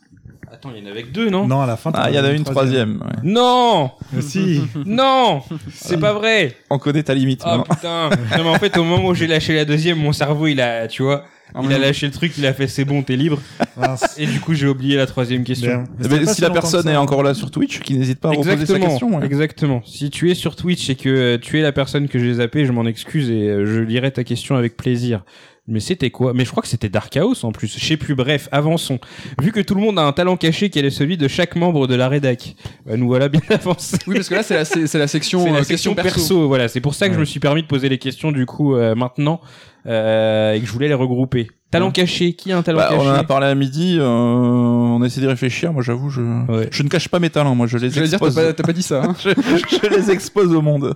Attends, 0.51 0.69
il 0.75 0.83
y 0.83 0.87
en 0.87 0.91
avait 0.91 1.01
que 1.01 1.11
deux, 1.11 1.31
non? 1.31 1.47
Non, 1.47 1.61
à 1.61 1.65
la 1.65 1.77
fin. 1.77 1.91
Ah, 1.95 2.11
il 2.11 2.15
y 2.15 2.19
en 2.19 2.25
a 2.25 2.29
une 2.29 2.43
troisième. 2.43 3.01
ouais. 3.01 3.21
Non 3.23 3.89
Mais 4.13 4.21
si. 4.21 4.61
Non 4.85 5.41
C'est 5.73 5.99
pas 5.99 6.13
vrai 6.13 6.55
On 6.69 6.77
connaît 6.77 7.01
ta 7.01 7.15
limite. 7.15 7.43
Oh 7.43 7.63
putain 7.67 8.11
Non 8.37 8.43
mais 8.43 8.49
en 8.49 8.59
fait, 8.59 8.77
au 8.77 8.83
moment 8.83 9.09
où 9.09 9.15
j'ai 9.15 9.25
lâché 9.25 9.55
la 9.55 9.65
deuxième, 9.65 9.97
mon 9.97 10.13
cerveau, 10.13 10.45
il 10.45 10.61
a, 10.61 10.87
tu 10.87 11.01
vois, 11.01 11.25
il 11.63 11.73
a 11.73 11.77
lâché 11.77 12.05
le 12.05 12.11
truc, 12.11 12.33
il 12.37 12.45
a 12.45 12.53
fait 12.53 12.67
c'est 12.67 12.85
bon, 12.85 13.01
t'es 13.03 13.15
libre. 13.15 13.41
Mince. 13.77 14.15
Et 14.17 14.25
du 14.25 14.39
coup, 14.39 14.53
j'ai 14.53 14.67
oublié 14.67 14.95
la 14.97 15.05
troisième 15.05 15.43
question. 15.43 15.85
Eh 15.99 16.03
Mais 16.03 16.09
ben, 16.09 16.25
pas 16.25 16.33
si 16.33 16.41
la 16.41 16.49
personne 16.49 16.87
est 16.87 16.95
encore 16.95 17.23
là 17.23 17.33
sur 17.33 17.51
Twitch, 17.51 17.79
qui 17.79 17.95
n'hésite 17.97 18.19
pas 18.19 18.29
à 18.29 18.31
reposer 18.31 18.65
sa 18.65 18.79
question. 18.79 19.17
ouais. 19.17 19.25
exactement. 19.25 19.81
Si 19.85 20.09
tu 20.09 20.29
es 20.31 20.35
sur 20.35 20.55
Twitch 20.55 20.89
et 20.89 20.95
que 20.95 21.09
euh, 21.09 21.37
tu 21.37 21.59
es 21.59 21.61
la 21.61 21.71
personne 21.71 22.07
que 22.07 22.19
j'ai 22.19 22.35
zappé, 22.35 22.65
je 22.65 22.71
m'en 22.71 22.85
excuse 22.85 23.29
et 23.29 23.49
euh, 23.49 23.65
je 23.65 23.81
lirai 23.81 24.11
ta 24.11 24.23
question 24.23 24.55
avec 24.55 24.77
plaisir. 24.77 25.23
Mais 25.67 25.79
c'était 25.79 26.11
quoi? 26.11 26.33
Mais 26.35 26.45
je 26.45 26.51
crois 26.51 26.61
que 26.61 26.69
c'était 26.69 26.89
Dark 26.89 27.11
Chaos 27.11 27.43
en 27.43 27.51
plus. 27.51 27.75
Je 27.79 27.83
sais 27.83 27.97
plus. 27.97 28.13
Bref, 28.13 28.47
avançons. 28.51 28.99
Vu 29.41 29.51
que 29.51 29.59
tout 29.59 29.73
le 29.73 29.81
monde 29.81 29.97
a 29.97 30.03
un 30.03 30.11
talent 30.11 30.37
caché 30.37 30.69
qui 30.69 30.77
est 30.77 30.89
celui 30.91 31.17
de 31.17 31.27
chaque 31.27 31.55
membre 31.55 31.87
de 31.87 31.95
la 31.95 32.07
rédac, 32.07 32.55
bah, 32.85 32.97
nous 32.97 33.07
voilà 33.07 33.29
bien 33.29 33.41
avancés. 33.49 33.97
Oui, 34.05 34.15
parce 34.15 34.29
que 34.29 34.35
là, 34.35 34.43
c'est 34.43 34.53
la, 34.53 34.65
c'est 34.65 34.85
c'est 34.85 34.99
la 34.99 35.07
section, 35.07 35.43
C'est 35.43 35.49
euh, 35.49 35.53
la 35.53 35.65
question 35.65 35.95
section 35.95 35.95
perso. 35.95 36.47
Voilà, 36.47 36.67
c'est 36.67 36.81
pour 36.81 36.93
ça 36.93 37.07
que 37.07 37.15
je 37.15 37.19
me 37.19 37.25
suis 37.25 37.39
permis 37.39 37.63
de 37.63 37.67
poser 37.67 37.89
les 37.89 37.97
questions 37.97 38.31
du 38.31 38.45
coup 38.45 38.75
euh, 38.75 38.93
maintenant 38.93 39.41
euh, 39.87 40.53
et 40.53 40.59
que 40.59 40.67
je 40.67 40.71
voulais 40.71 40.87
les 40.87 40.93
regrouper. 40.93 41.47
Talent 41.71 41.91
caché. 41.91 42.33
Qui 42.33 42.51
a 42.51 42.57
un 42.59 42.61
talent 42.61 42.77
Bah, 42.77 42.89
caché 42.91 43.01
on 43.01 43.09
en 43.09 43.13
a 43.15 43.23
parlé 43.23 43.47
à 43.47 43.55
midi, 43.55 43.97
euh, 43.99 44.05
on 44.07 45.01
a 45.01 45.05
essayé 45.07 45.23
de 45.23 45.29
réfléchir. 45.31 45.73
Moi, 45.73 45.81
j'avoue, 45.81 46.09
je, 46.11 46.21
Ouais. 46.21 46.67
je 46.71 46.83
ne 46.83 46.89
cache 46.89 47.09
pas 47.09 47.19
mes 47.19 47.31
talents. 47.31 47.55
Moi, 47.55 47.65
je 47.67 47.77
les 47.79 47.89
dire, 47.89 48.03
t'as 48.03 48.09
expose. 48.09 48.35
pas, 48.35 48.53
t'as 48.53 48.63
pas 48.63 48.71
dit 48.71 48.83
ça. 48.83 49.03
Hein. 49.03 49.15
je, 49.23 49.29
je 49.31 49.89
les 49.95 50.11
expose 50.11 50.53
au 50.53 50.61
monde. 50.61 50.93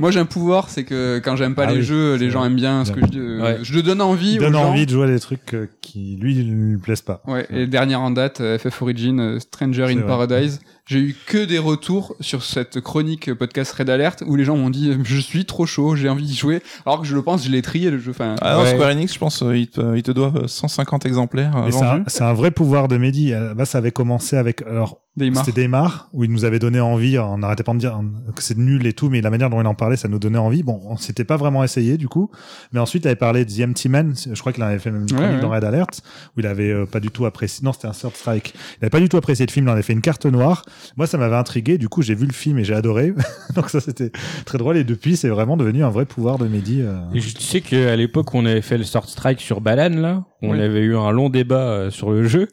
Moi, 0.00 0.10
j'ai 0.10 0.18
un 0.20 0.24
pouvoir, 0.24 0.68
c'est 0.70 0.84
que 0.84 1.18
quand 1.22 1.36
j'aime 1.36 1.54
pas 1.54 1.64
Ah 1.68 1.70
les 1.72 1.78
oui, 1.78 1.82
jeux, 1.82 2.14
les 2.14 2.26
c'est 2.26 2.30
gens 2.30 2.40
vrai. 2.40 2.48
aiment 2.48 2.56
bien 2.56 2.84
ce 2.84 2.92
que 2.92 3.00
je 3.00 3.06
dis. 3.06 3.18
euh, 3.18 3.40
Ouais. 3.42 3.58
Je 3.62 3.72
le 3.74 3.82
donne 3.82 4.00
envie 4.00 4.32
Il 4.32 4.38
aux 4.38 4.42
donne 4.44 4.54
gens. 4.54 4.70
envie 4.70 4.86
de 4.86 4.90
jouer 4.90 5.04
à 5.04 5.08
des 5.08 5.20
trucs 5.20 5.54
euh, 5.54 5.66
qui, 5.80 6.16
lui, 6.20 6.34
ne 6.44 6.72
lui 6.72 6.78
plaisent 6.78 7.02
pas. 7.02 7.22
Ouais, 7.26 7.46
et 7.50 7.66
dernière 7.66 8.00
en 8.00 8.10
date, 8.10 8.40
euh, 8.40 8.58
FF 8.58 8.82
Origin, 8.82 9.20
euh, 9.20 9.38
Stranger 9.38 9.84
C'est 9.86 9.92
in 9.92 9.96
vrai. 9.98 10.06
Paradise. 10.06 10.60
J'ai 10.86 10.98
eu 10.98 11.16
que 11.26 11.44
des 11.44 11.58
retours 11.58 12.16
sur 12.18 12.42
cette 12.42 12.80
chronique 12.80 13.28
euh, 13.28 13.34
podcast 13.36 13.70
Red 13.72 13.90
Alert 13.90 14.24
où 14.26 14.34
les 14.34 14.44
gens 14.44 14.56
m'ont 14.56 14.70
dit 14.70 14.90
euh, 14.90 14.96
je 15.04 15.20
suis 15.20 15.44
trop 15.44 15.64
chaud, 15.66 15.94
j'ai 15.94 16.08
envie 16.08 16.24
d'y 16.24 16.34
jouer. 16.34 16.62
Alors 16.84 17.00
que 17.02 17.06
je 17.06 17.14
le 17.14 17.22
pense, 17.22 17.44
je 17.44 17.50
l'ai 17.50 17.62
trié 17.62 17.90
le 17.90 17.98
jeu. 17.98 18.10
Enfin, 18.10 18.34
Ah 18.40 18.54
non, 18.56 18.62
Ouais. 18.62 18.70
Square 18.74 18.90
Enix, 18.90 19.14
je 19.14 19.18
pense, 19.18 19.42
euh, 19.42 19.56
ils 19.56 19.68
te, 19.68 19.96
ils 19.96 20.02
te 20.02 20.10
doivent 20.10 20.46
150 20.48 21.06
exemplaires 21.06 21.56
euh, 21.56 21.62
Mais 21.66 21.72
c'est 21.72 21.82
un, 21.84 21.92
vendus. 21.92 22.04
c'est 22.08 22.24
un 22.24 22.32
vrai 22.32 22.50
pouvoir 22.50 22.88
de 22.88 22.96
Mehdi. 22.96 23.32
À 23.32 23.40
la 23.40 23.54
base, 23.54 23.68
ça 23.70 23.78
avait 23.78 23.92
commencé 23.92 24.36
avec, 24.36 24.62
alors. 24.62 24.98
C'était 25.18 25.52
Daymar, 25.62 26.08
où 26.12 26.24
il 26.24 26.30
nous 26.30 26.44
avait 26.44 26.58
donné 26.60 26.78
envie, 26.80 27.18
on 27.18 27.38
n'arrêtait 27.38 27.62
pas 27.64 27.72
de 27.74 27.78
dire 27.78 28.00
que 28.34 28.42
c'est 28.42 28.56
nul 28.56 28.86
et 28.86 28.92
tout, 28.92 29.10
mais 29.10 29.20
la 29.20 29.30
manière 29.30 29.50
dont 29.50 29.60
il 29.60 29.66
en 29.66 29.74
parlait, 29.74 29.96
ça 29.96 30.08
nous 30.08 30.18
donnait 30.18 30.38
envie. 30.38 30.62
Bon, 30.62 30.80
on 30.84 30.96
s'était 30.96 31.24
pas 31.24 31.36
vraiment 31.36 31.64
essayé, 31.64 31.98
du 31.98 32.08
coup. 32.08 32.30
Mais 32.72 32.78
ensuite, 32.80 33.04
il 33.04 33.08
avait 33.08 33.16
parlé 33.16 33.44
de 33.44 33.50
The 33.50 33.68
Empty 33.68 33.88
Man. 33.88 34.14
Je 34.32 34.38
crois 34.40 34.52
qu'il 34.52 34.62
avait 34.62 34.78
fait 34.78 34.90
même 34.90 35.02
une 35.02 35.12
Ouais, 35.12 35.16
chronique 35.18 35.34
ouais. 35.36 35.40
dans 35.40 35.50
Red 35.50 35.64
Alert, 35.64 36.00
où 36.36 36.40
il 36.40 36.46
avait 36.46 36.70
euh, 36.70 36.86
pas 36.86 37.00
du 37.00 37.10
tout 37.10 37.26
apprécié, 37.26 37.64
non, 37.64 37.72
c'était 37.72 37.88
un 37.88 37.92
Third 37.92 38.14
Strike. 38.14 38.54
Il 38.80 38.84
avait 38.84 38.90
pas 38.90 39.00
du 39.00 39.08
tout 39.08 39.16
apprécié 39.16 39.44
le 39.44 39.50
film, 39.50 39.66
il 39.66 39.68
en 39.68 39.72
avait 39.72 39.82
fait 39.82 39.92
une 39.92 40.00
carte 40.00 40.26
noire. 40.26 40.64
Moi, 40.96 41.06
ça 41.06 41.18
m'avait 41.18 41.36
intrigué. 41.36 41.76
Du 41.76 41.88
coup, 41.88 42.02
j'ai 42.02 42.14
vu 42.14 42.26
le 42.26 42.32
film 42.32 42.58
et 42.58 42.64
j'ai 42.64 42.74
adoré. 42.74 43.12
Donc 43.54 43.68
ça, 43.68 43.80
c'était 43.80 44.12
très 44.44 44.58
drôle. 44.58 44.76
Et 44.76 44.84
depuis, 44.84 45.16
c'est 45.16 45.28
vraiment 45.28 45.56
devenu 45.56 45.82
un 45.84 45.90
vrai 45.90 46.06
pouvoir 46.06 46.38
de 46.38 46.46
Mehdi. 46.46 46.82
euh. 46.82 46.98
Et 47.14 47.20
je 47.20 47.34
tu 47.34 47.42
sais 47.42 47.60
qu'à 47.60 47.96
l'époque 47.96 48.32
où 48.32 48.38
on 48.38 48.46
avait 48.46 48.62
fait 48.62 48.78
le 48.78 48.84
Sword 48.84 49.08
Strike 49.08 49.40
sur 49.40 49.60
Balan, 49.60 49.90
là, 50.00 50.24
on 50.40 50.52
Oui. 50.52 50.60
avait 50.62 50.80
eu 50.82 50.96
un 50.96 51.10
long 51.10 51.28
débat 51.30 51.56
euh, 51.68 51.90
sur 51.90 52.10
le 52.12 52.24
jeu. 52.28 52.46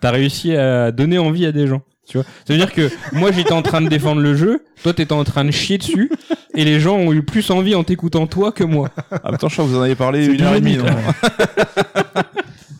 T'as 0.00 0.10
réussi 0.10 0.54
à 0.56 0.92
donner 0.92 1.18
envie 1.18 1.46
à 1.46 1.52
des 1.52 1.66
gens. 1.66 1.82
Tu 2.10 2.18
vois 2.18 2.26
Ça 2.44 2.52
veut 2.52 2.58
dire 2.58 2.72
que 2.72 2.90
moi 3.12 3.30
j'étais 3.30 3.52
en 3.52 3.62
train 3.62 3.80
de 3.80 3.88
défendre 3.88 4.20
le 4.20 4.34
jeu, 4.34 4.64
toi 4.82 4.92
t'étais 4.92 5.12
en 5.12 5.22
train 5.22 5.44
de 5.44 5.52
chier 5.52 5.78
dessus, 5.78 6.10
et 6.56 6.64
les 6.64 6.80
gens 6.80 6.96
ont 6.96 7.12
eu 7.12 7.22
plus 7.22 7.50
envie 7.52 7.76
en 7.76 7.84
t'écoutant 7.84 8.26
toi 8.26 8.50
que 8.50 8.64
moi. 8.64 8.90
Même 9.24 9.38
temps, 9.38 9.48
je 9.48 9.54
crois 9.54 9.64
que 9.64 9.70
vous 9.70 9.78
en 9.78 9.82
avez 9.82 9.94
parlé 9.94 10.26
une 10.26 10.42
heure 10.42 10.54
et 10.54 10.60
demie. 10.60 10.78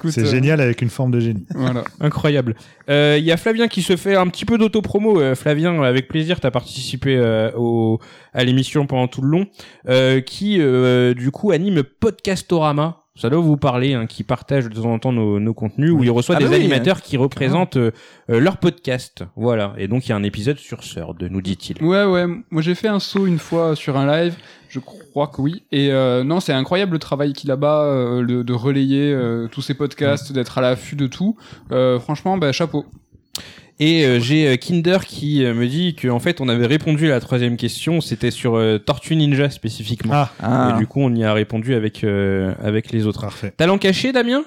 C'est 0.09 0.23
euh, 0.23 0.25
génial 0.25 0.61
avec 0.61 0.81
une 0.83 0.89
forme 0.89 1.11
de 1.11 1.21
génie. 1.21 1.45
Voilà. 1.55 1.85
Incroyable. 2.01 2.57
Euh, 2.89 3.17
Il 3.19 3.25
y 3.25 3.33
a 3.33 3.37
Flavien 3.37 3.69
qui 3.69 3.83
se 3.83 3.97
fait 3.97 4.17
un 4.17 4.27
petit 4.29 4.47
peu 4.47 4.57
d'autopromo. 4.57 5.21
Euh, 5.21 5.35
Flavien, 5.35 5.83
avec 5.83 6.09
plaisir, 6.09 6.41
t'as 6.41 6.51
participé 6.51 7.17
euh, 7.17 7.51
au, 7.57 8.01
à 8.33 8.43
l'émission 8.43 8.87
pendant 8.87 9.09
tout 9.09 9.21
le 9.21 9.29
long, 9.29 9.47
euh, 9.89 10.21
qui 10.23 10.57
euh, 10.59 11.13
du 11.15 11.31
coup 11.31 11.51
anime 11.51 11.83
Podcastorama. 11.83 13.00
Ça 13.21 13.29
doit 13.29 13.41
vous 13.41 13.59
parler, 13.59 13.93
hein, 13.93 14.07
qui 14.07 14.25
partage 14.25 14.69
de 14.71 14.75
temps 14.75 14.91
en 14.91 14.99
temps 14.99 15.13
nos, 15.13 15.39
nos 15.39 15.53
contenus, 15.53 15.93
où 15.93 16.03
il 16.03 16.11
reçoit 16.11 16.37
Ah 16.37 16.39
des 16.39 16.47
bah 16.47 16.53
oui, 16.53 16.61
animateurs 16.61 17.03
qui 17.03 17.19
représentent 17.19 17.77
euh, 17.77 17.91
euh, 18.31 18.41
leur 18.41 18.57
podcast. 18.57 19.25
Voilà. 19.37 19.75
Et 19.77 19.89
donc 19.89 20.07
il 20.07 20.09
y 20.09 20.13
a 20.13 20.17
un 20.17 20.23
épisode 20.23 20.59
sur 20.59 20.85
Sœur, 20.85 21.13
de 21.13 21.29
nous 21.29 21.43
dit-il. 21.43 21.85
Ouais, 21.85 22.05
ouais. 22.05 22.25
Moi, 22.51 22.63
j'ai 22.63 22.75
fait 22.75 22.89
un 22.89 22.99
saut 22.99 23.27
une 23.27 23.39
fois 23.39 23.77
sur 23.77 23.99
un 23.99 24.07
live. 24.07 24.37
Je 24.71 24.79
crois 24.79 25.27
que 25.27 25.43
oui. 25.43 25.65
Et 25.73 25.91
euh, 25.91 26.23
non, 26.23 26.41
c'est 26.41 26.53
incroyable 26.53 26.93
le 26.93 26.99
travail 26.99 27.33
qu'il 27.33 27.51
a 27.51 27.57
bas, 27.57 27.83
euh, 27.83 28.45
de 28.45 28.53
relayer 28.53 29.13
euh, 29.13 29.49
tous 29.49 29.63
ces 29.63 29.75
podcasts, 29.75 30.33
d'être 30.33 30.57
à 30.59 30.61
l'affût 30.61 30.97
de 30.97 31.09
tout. 31.09 31.37
Euh, 31.73 31.99
franchement, 31.99 32.39
bah, 32.39 32.53
chapeau. 32.53 32.87
Et 33.83 34.05
euh, 34.05 34.21
j'ai 34.21 34.47
euh, 34.47 34.57
Kinder 34.57 34.99
qui 35.07 35.43
euh, 35.45 35.55
me 35.55 35.67
dit 35.67 35.97
qu'en 35.97 36.19
fait 36.21 36.41
on 36.41 36.49
avait 36.49 36.67
répondu 36.67 37.07
à 37.07 37.11
la 37.11 37.21
troisième 37.21 37.57
question, 37.57 38.01
c'était 38.01 38.31
sur 38.31 38.57
euh, 38.57 38.79
Tortue 38.79 39.17
Ninja 39.17 39.49
spécifiquement. 39.51 40.13
Ah, 40.15 40.31
Ah. 40.41 40.73
Et 40.75 40.79
du 40.79 40.87
coup 40.87 41.01
on 41.01 41.15
y 41.15 41.25
a 41.25 41.33
répondu 41.33 41.75
avec 41.75 42.05
euh, 42.05 42.53
avec 42.63 42.93
les 42.93 43.07
autres. 43.07 43.23
parfait. 43.23 43.53
Talent 43.57 43.79
caché, 43.79 44.13
Damien? 44.13 44.43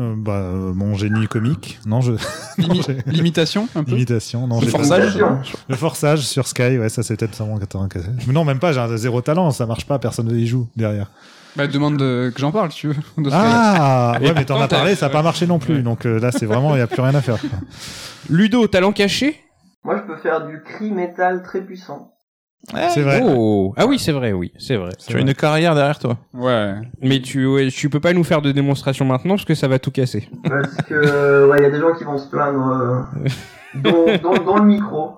Euh, 0.00 0.14
bah, 0.16 0.38
euh, 0.38 0.72
mon 0.72 0.94
génie 0.94 1.26
comique. 1.26 1.78
Non, 1.86 2.00
je. 2.00 2.12
Limi- 2.58 3.02
L'imitation, 3.06 3.68
un 3.74 3.84
peu? 3.84 3.92
Imitation. 3.92 4.46
Non, 4.46 4.60
Le 4.60 4.66
forçage 4.68 5.18
Le 5.68 5.76
forçage 5.76 6.20
sur 6.20 6.46
Sky, 6.46 6.78
ouais, 6.78 6.88
ça 6.88 7.02
c'est 7.02 7.16
peut-être 7.16 7.34
sûrement 7.34 7.58
94. 7.58 8.06
Mais 8.26 8.32
non, 8.32 8.44
même 8.44 8.58
pas, 8.58 8.72
j'ai 8.72 8.80
un 8.80 8.96
zéro 8.96 9.20
talent, 9.22 9.50
ça 9.50 9.66
marche 9.66 9.84
pas, 9.86 9.98
personne 9.98 10.28
ne 10.28 10.36
y 10.36 10.46
joue 10.46 10.68
derrière. 10.76 11.10
Bah, 11.56 11.66
demande 11.66 11.96
de- 11.96 12.30
que 12.34 12.40
j'en 12.40 12.52
parle, 12.52 12.70
si 12.72 12.80
tu 12.80 12.88
veux. 12.88 12.94
de 13.22 13.30
ce 13.30 13.34
Ah, 13.34 14.18
ouais, 14.20 14.32
mais 14.34 14.44
t'en 14.44 14.60
as 14.60 14.68
parlé, 14.68 14.94
ça 14.94 15.06
a 15.06 15.10
pas 15.10 15.22
marché 15.22 15.46
non 15.46 15.58
plus, 15.58 15.76
Ouais. 15.76 15.82
donc 15.82 16.04
euh, 16.06 16.18
là 16.20 16.30
c'est 16.32 16.46
vraiment, 16.46 16.74
il 16.74 16.78
y 16.78 16.82
a 16.82 16.86
plus 16.86 17.00
rien 17.02 17.14
à 17.14 17.20
faire. 17.22 17.40
quoi. 17.40 17.48
Ludo, 18.28 18.66
talent 18.66 18.92
caché? 18.92 19.40
Moi, 19.84 19.96
je 19.98 20.12
peux 20.12 20.18
faire 20.20 20.46
du 20.46 20.60
cri 20.62 20.90
métal 20.90 21.42
très 21.42 21.60
puissant. 21.60 22.12
C'est 22.92 23.02
vrai. 23.02 23.22
Oh 23.24 23.72
Ah 23.76 23.86
oui, 23.86 23.96
c'est 24.00 24.10
vrai, 24.10 24.32
oui, 24.32 24.52
c'est 24.58 24.74
vrai. 24.76 24.90
Tu 25.06 25.16
as 25.16 25.20
une 25.20 25.32
carrière 25.34 25.76
derrière 25.76 26.00
toi. 26.00 26.18
Ouais. 26.34 26.74
Mais 27.00 27.20
tu 27.20 27.46
ouais, 27.46 27.68
tu 27.68 27.88
peux 27.88 28.00
pas 28.00 28.12
nous 28.12 28.24
faire 28.24 28.42
de 28.42 28.50
démonstration 28.50 29.04
maintenant 29.04 29.34
parce 29.36 29.44
que 29.44 29.54
ça 29.54 29.68
va 29.68 29.78
tout 29.78 29.92
casser. 29.92 30.28
Parce 30.42 30.74
que, 30.88 31.48
ouais, 31.48 31.58
il 31.60 31.62
y 31.62 31.66
a 31.66 31.70
des 31.70 31.78
gens 31.78 31.94
qui 31.96 32.02
vont 32.02 32.18
se 32.18 32.28
plaindre, 32.28 33.06
euh, 33.24 33.28
dont, 33.76 34.06
dont- 34.20 34.42
dont 34.44 34.56
le 34.56 34.64
micro. 34.64 35.10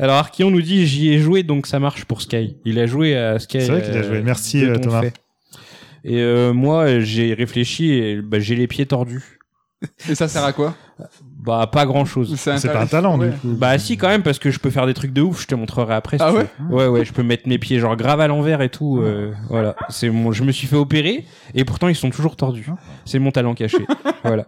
Alors 0.00 0.16
Arkion 0.16 0.50
nous 0.50 0.60
dit 0.62 0.86
j'y 0.86 1.12
ai 1.12 1.18
joué 1.18 1.44
donc 1.44 1.68
ça 1.68 1.78
marche 1.78 2.04
pour 2.04 2.20
Sky. 2.20 2.56
Il 2.64 2.80
a 2.80 2.86
joué 2.86 3.16
à 3.16 3.38
Sky. 3.38 3.60
C'est 3.60 3.70
vrai 3.70 3.82
qu'il 3.82 3.92
a 3.94 3.98
euh, 3.98 4.02
joué. 4.02 4.22
Merci 4.22 4.62
de 4.62 4.70
euh, 4.70 4.74
ton 4.74 4.80
Thomas. 4.88 5.02
fait. 5.02 5.12
Et 6.08 6.20
euh, 6.20 6.52
moi 6.52 7.00
j'ai 7.00 7.34
réfléchi 7.34 7.90
et 7.92 8.22
bah, 8.22 8.38
j'ai 8.38 8.54
les 8.54 8.68
pieds 8.68 8.86
tordus. 8.86 9.40
Et 10.08 10.14
ça 10.14 10.26
sert 10.28 10.44
à 10.44 10.52
quoi? 10.52 10.74
Bah, 11.38 11.68
pas 11.70 11.84
grand 11.84 12.04
chose. 12.06 12.34
C'est 12.36 12.72
pas 12.72 12.80
un 12.80 12.86
talent. 12.86 13.18
Ouais. 13.18 13.28
du 13.30 13.36
coup. 13.36 13.48
Bah, 13.58 13.76
si, 13.78 13.96
quand 13.98 14.08
même, 14.08 14.22
parce 14.22 14.38
que 14.38 14.50
je 14.50 14.58
peux 14.58 14.70
faire 14.70 14.86
des 14.86 14.94
trucs 14.94 15.12
de 15.12 15.20
ouf, 15.20 15.42
je 15.42 15.46
te 15.46 15.54
montrerai 15.54 15.94
après. 15.94 16.16
si 16.16 16.24
Ah 16.24 16.30
tu 16.30 16.38
ouais? 16.38 16.46
veux. 16.70 16.74
Ouais, 16.74 16.86
ouais, 16.86 17.04
je 17.04 17.12
peux 17.12 17.22
mettre 17.22 17.46
mes 17.46 17.58
pieds 17.58 17.78
genre 17.78 17.94
grave 17.96 18.20
à 18.20 18.26
l'envers 18.26 18.62
et 18.62 18.70
tout. 18.70 18.98
euh, 19.02 19.32
voilà. 19.50 19.76
C'est 19.90 20.08
mon, 20.08 20.32
je 20.32 20.44
me 20.44 20.50
suis 20.52 20.66
fait 20.66 20.76
opérer 20.76 21.24
et 21.54 21.64
pourtant 21.64 21.88
ils 21.88 21.94
sont 21.94 22.08
toujours 22.10 22.36
tordus. 22.36 22.66
C'est 23.04 23.18
mon 23.18 23.30
talent 23.32 23.54
caché. 23.54 23.84
voilà. 24.24 24.46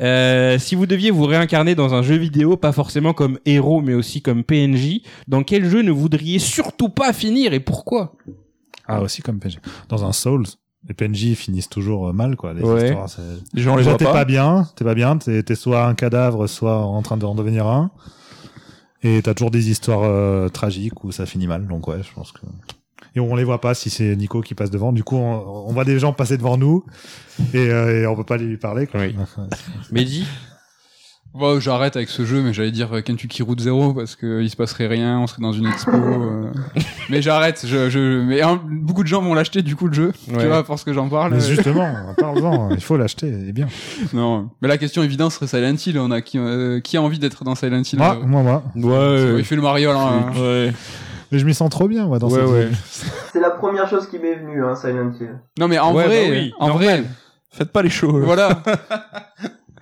Euh, 0.00 0.58
si 0.58 0.74
vous 0.74 0.86
deviez 0.86 1.10
vous 1.10 1.24
réincarner 1.24 1.74
dans 1.74 1.94
un 1.94 2.02
jeu 2.02 2.16
vidéo, 2.16 2.56
pas 2.56 2.72
forcément 2.72 3.14
comme 3.14 3.38
héros, 3.46 3.80
mais 3.80 3.94
aussi 3.94 4.20
comme 4.20 4.44
PNJ, 4.44 5.00
dans 5.28 5.42
quel 5.42 5.64
jeu 5.64 5.80
ne 5.82 5.90
voudriez 5.90 6.38
surtout 6.38 6.90
pas 6.90 7.12
finir 7.12 7.52
et 7.54 7.60
pourquoi? 7.60 8.12
Ah, 8.86 9.00
aussi 9.00 9.22
comme 9.22 9.38
PNJ. 9.40 9.58
Dans 9.88 10.04
un 10.04 10.12
Souls, 10.12 10.44
les 10.88 10.94
PNJ 10.94 11.34
finissent 11.34 11.68
toujours 11.68 12.08
euh, 12.08 12.12
mal, 12.12 12.36
quoi. 12.36 12.54
Les 12.54 12.62
Ouais. 12.62 12.86
histoires, 12.88 13.08
c'est- 13.08 13.20
Les 13.54 13.62
gens 13.62 13.76
les 13.76 13.82
voient 13.82 13.94
t'es 13.96 14.04
pas. 14.06 14.12
pas 14.12 14.24
bien, 14.24 14.66
t'es 14.76 14.84
pas 14.84 14.94
bien, 14.94 15.16
t'es 15.18 15.42
t'es 15.42 15.54
soit 15.54 15.84
un 15.84 15.94
cadavre, 15.94 16.46
soit 16.46 16.78
en 16.78 17.02
train 17.02 17.16
d'en 17.16 17.34
devenir 17.34 17.66
un. 17.66 17.90
Et 19.02 19.22
t'as 19.22 19.34
toujours 19.34 19.50
des 19.52 19.70
histoires 19.70 20.02
euh, 20.02 20.48
tragiques 20.48 21.04
où 21.04 21.12
ça 21.12 21.24
finit 21.26 21.46
mal, 21.46 21.66
donc 21.68 21.86
ouais, 21.88 22.02
je 22.02 22.12
pense 22.12 22.32
que. 22.32 22.40
Et 23.14 23.20
on 23.20 23.34
les 23.36 23.44
voit 23.44 23.60
pas 23.60 23.74
si 23.74 23.90
c'est 23.90 24.14
Nico 24.16 24.40
qui 24.42 24.54
passe 24.54 24.70
devant. 24.70 24.92
Du 24.92 25.04
coup, 25.04 25.16
on, 25.16 25.66
on 25.68 25.72
voit 25.72 25.84
des 25.84 25.98
gens 25.98 26.12
passer 26.12 26.36
devant 26.36 26.56
nous 26.56 26.84
et, 27.54 27.70
euh, 27.70 28.02
et 28.02 28.06
on 28.06 28.16
peut 28.16 28.24
pas 28.24 28.36
lui 28.36 28.56
parler. 28.56 28.86
Quoi. 28.86 29.00
Oui. 29.00 29.14
Mehdi? 29.92 30.24
Bon, 31.34 31.60
j'arrête 31.60 31.94
avec 31.94 32.08
ce 32.08 32.24
jeu, 32.24 32.42
mais 32.42 32.52
j'allais 32.52 32.70
dire 32.72 32.88
Kentucky 33.04 33.42
Route 33.42 33.60
Zero 33.60 33.92
parce 33.92 34.16
que 34.16 34.40
il 34.42 34.50
se 34.50 34.56
passerait 34.56 34.86
rien, 34.88 35.20
on 35.20 35.26
serait 35.28 35.42
dans 35.42 35.52
une 35.52 35.66
expo. 35.66 35.92
euh. 35.92 36.50
mais 37.10 37.22
j'arrête. 37.22 37.62
Je, 37.64 37.90
je, 37.90 38.22
mais 38.22 38.40
hein, 38.42 38.60
beaucoup 38.68 39.02
de 39.02 39.08
gens 39.08 39.22
vont 39.22 39.34
l'acheter 39.34 39.62
du 39.62 39.76
coup 39.76 39.86
le 39.86 39.92
jeu. 39.92 40.12
Ouais. 40.32 40.38
Tu 40.40 40.46
vois, 40.46 40.64
parce 40.64 40.82
que 40.84 40.92
j'en 40.92 41.08
parle. 41.08 41.34
Mais 41.34 41.40
justement, 41.40 41.94
parle-en, 42.16 42.70
il 42.70 42.80
faut 42.80 42.96
l'acheter, 42.96 43.28
il 43.28 43.48
est 43.50 43.52
bien. 43.52 43.68
Non. 44.14 44.48
Mais 44.62 44.68
la 44.68 44.78
question 44.78 45.02
évidente 45.02 45.30
serait 45.32 45.46
Silent 45.46 45.76
Hill. 45.86 45.98
On 46.00 46.10
a 46.10 46.22
qui, 46.22 46.38
euh, 46.38 46.80
qui 46.80 46.96
a 46.96 47.02
envie 47.02 47.18
d'être 47.20 47.44
dans 47.44 47.54
Silent 47.54 47.82
Hill 47.82 47.98
Moi, 47.98 48.18
euh, 48.20 48.26
moi, 48.26 48.42
moi. 48.42 48.62
Ouais. 48.74 49.34
Il 49.38 49.44
fait 49.44 49.56
le 49.56 49.62
Mario 49.62 49.92
là. 49.92 50.00
hein. 50.00 50.32
Ouais. 50.40 50.72
Mais 51.30 51.38
je 51.38 51.44
m'y 51.44 51.54
sens 51.54 51.68
trop 51.70 51.86
bien, 51.88 52.06
moi, 52.06 52.18
dans 52.18 52.28
Ouais, 52.30 52.40
cette 52.40 52.48
ouais. 52.48 52.64
ville. 52.66 52.76
C'est 53.32 53.40
la 53.40 53.50
première 53.50 53.88
chose 53.88 54.08
qui 54.08 54.18
m'est 54.18 54.34
venue, 54.36 54.64
hein, 54.64 54.74
Silent 54.74 55.12
Hill. 55.20 55.38
Non 55.58 55.68
mais 55.68 55.78
en 55.78 55.94
Ouais, 55.94 56.04
vrai, 56.06 56.24
bah 56.28 56.34
oui, 56.36 56.52
en 56.58 56.68
normal. 56.68 56.86
vrai, 57.02 57.04
Faites 57.50 57.70
pas 57.70 57.82
les 57.82 57.90
shows. 57.90 58.18
là. 58.18 58.24
voilà. 58.24 58.62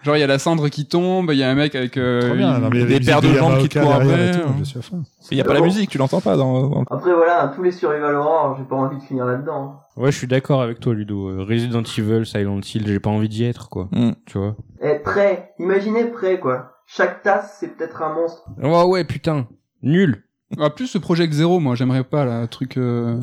Genre 0.07 0.17
il 0.17 0.21
y 0.21 0.23
a 0.23 0.29
la 0.29 0.39
cendre 0.39 0.69
qui 0.69 0.87
tombe, 0.87 1.31
il 1.33 1.39
y 1.39 1.43
a 1.43 1.51
un 1.51 1.57
mec 1.57 1.75
avec 1.75 1.97
euh, 1.97 2.33
bien. 2.37 2.61
Non, 2.61 2.71
mais 2.73 2.85
des 2.85 3.01
paires 3.01 3.21
de 3.21 3.27
jambes 3.27 3.59
qui 3.59 3.69
te 3.69 3.77
courent 3.81 3.95
après, 3.95 4.31
tout. 4.31 4.39
Je 4.61 4.65
suis 4.65 4.79
à 4.79 4.83
fond. 4.83 5.03
Il 5.33 5.37
y 5.37 5.41
a 5.41 5.45
pas 5.45 5.53
la 5.53 5.61
musique, 5.61 5.91
tu 5.91 5.99
l'entends 5.99 6.21
pas 6.21 6.37
dans. 6.37 6.69
dans- 6.69 6.85
Après 6.89 7.13
voilà, 7.13 7.53
tous 7.57 7.65
les 7.65 7.73
survival 7.73 8.15
horror, 8.15 8.55
j'ai 8.57 8.63
pas 8.65 8.77
envie 8.77 8.97
de 8.99 9.03
finir 9.03 9.25
là-dedans. 9.27 9.81
Ouais, 9.97 10.13
je 10.13 10.17
suis 10.17 10.29
d'accord 10.29 10.63
avec 10.63 10.79
toi, 10.79 10.95
Ludo. 10.95 11.29
Euh, 11.29 11.43
Resident 11.43 11.83
Evil, 11.83 12.25
Silent 12.25 12.61
Hill, 12.61 12.85
j'ai 12.87 13.01
pas 13.01 13.11
envie 13.11 13.29
d'y 13.29 13.43
être, 13.45 13.69
quoi. 13.69 13.89
Hmm. 13.91 14.13
Tu 14.27 14.39
vois. 14.39 14.55
Et 14.81 15.01
prêt, 15.01 15.51
imaginez 15.59 16.05
prêt 16.05 16.39
quoi. 16.39 16.71
Chaque 16.87 17.25
tasse 17.25 17.57
c'est 17.59 17.77
peut-être 17.77 18.01
un 18.03 18.15
monstre. 18.15 18.45
Ouais, 18.63 18.85
ouais, 18.85 19.05
putain. 19.05 19.49
Nul. 19.83 20.23
Ah, 20.61 20.71
plus 20.71 20.87
ce 20.87 20.99
Project 20.99 21.33
Zero, 21.33 21.59
moi 21.59 21.75
j'aimerais 21.75 22.05
pas 22.05 22.25
là, 22.25 22.47
truc. 22.47 22.77
euh, 22.77 23.19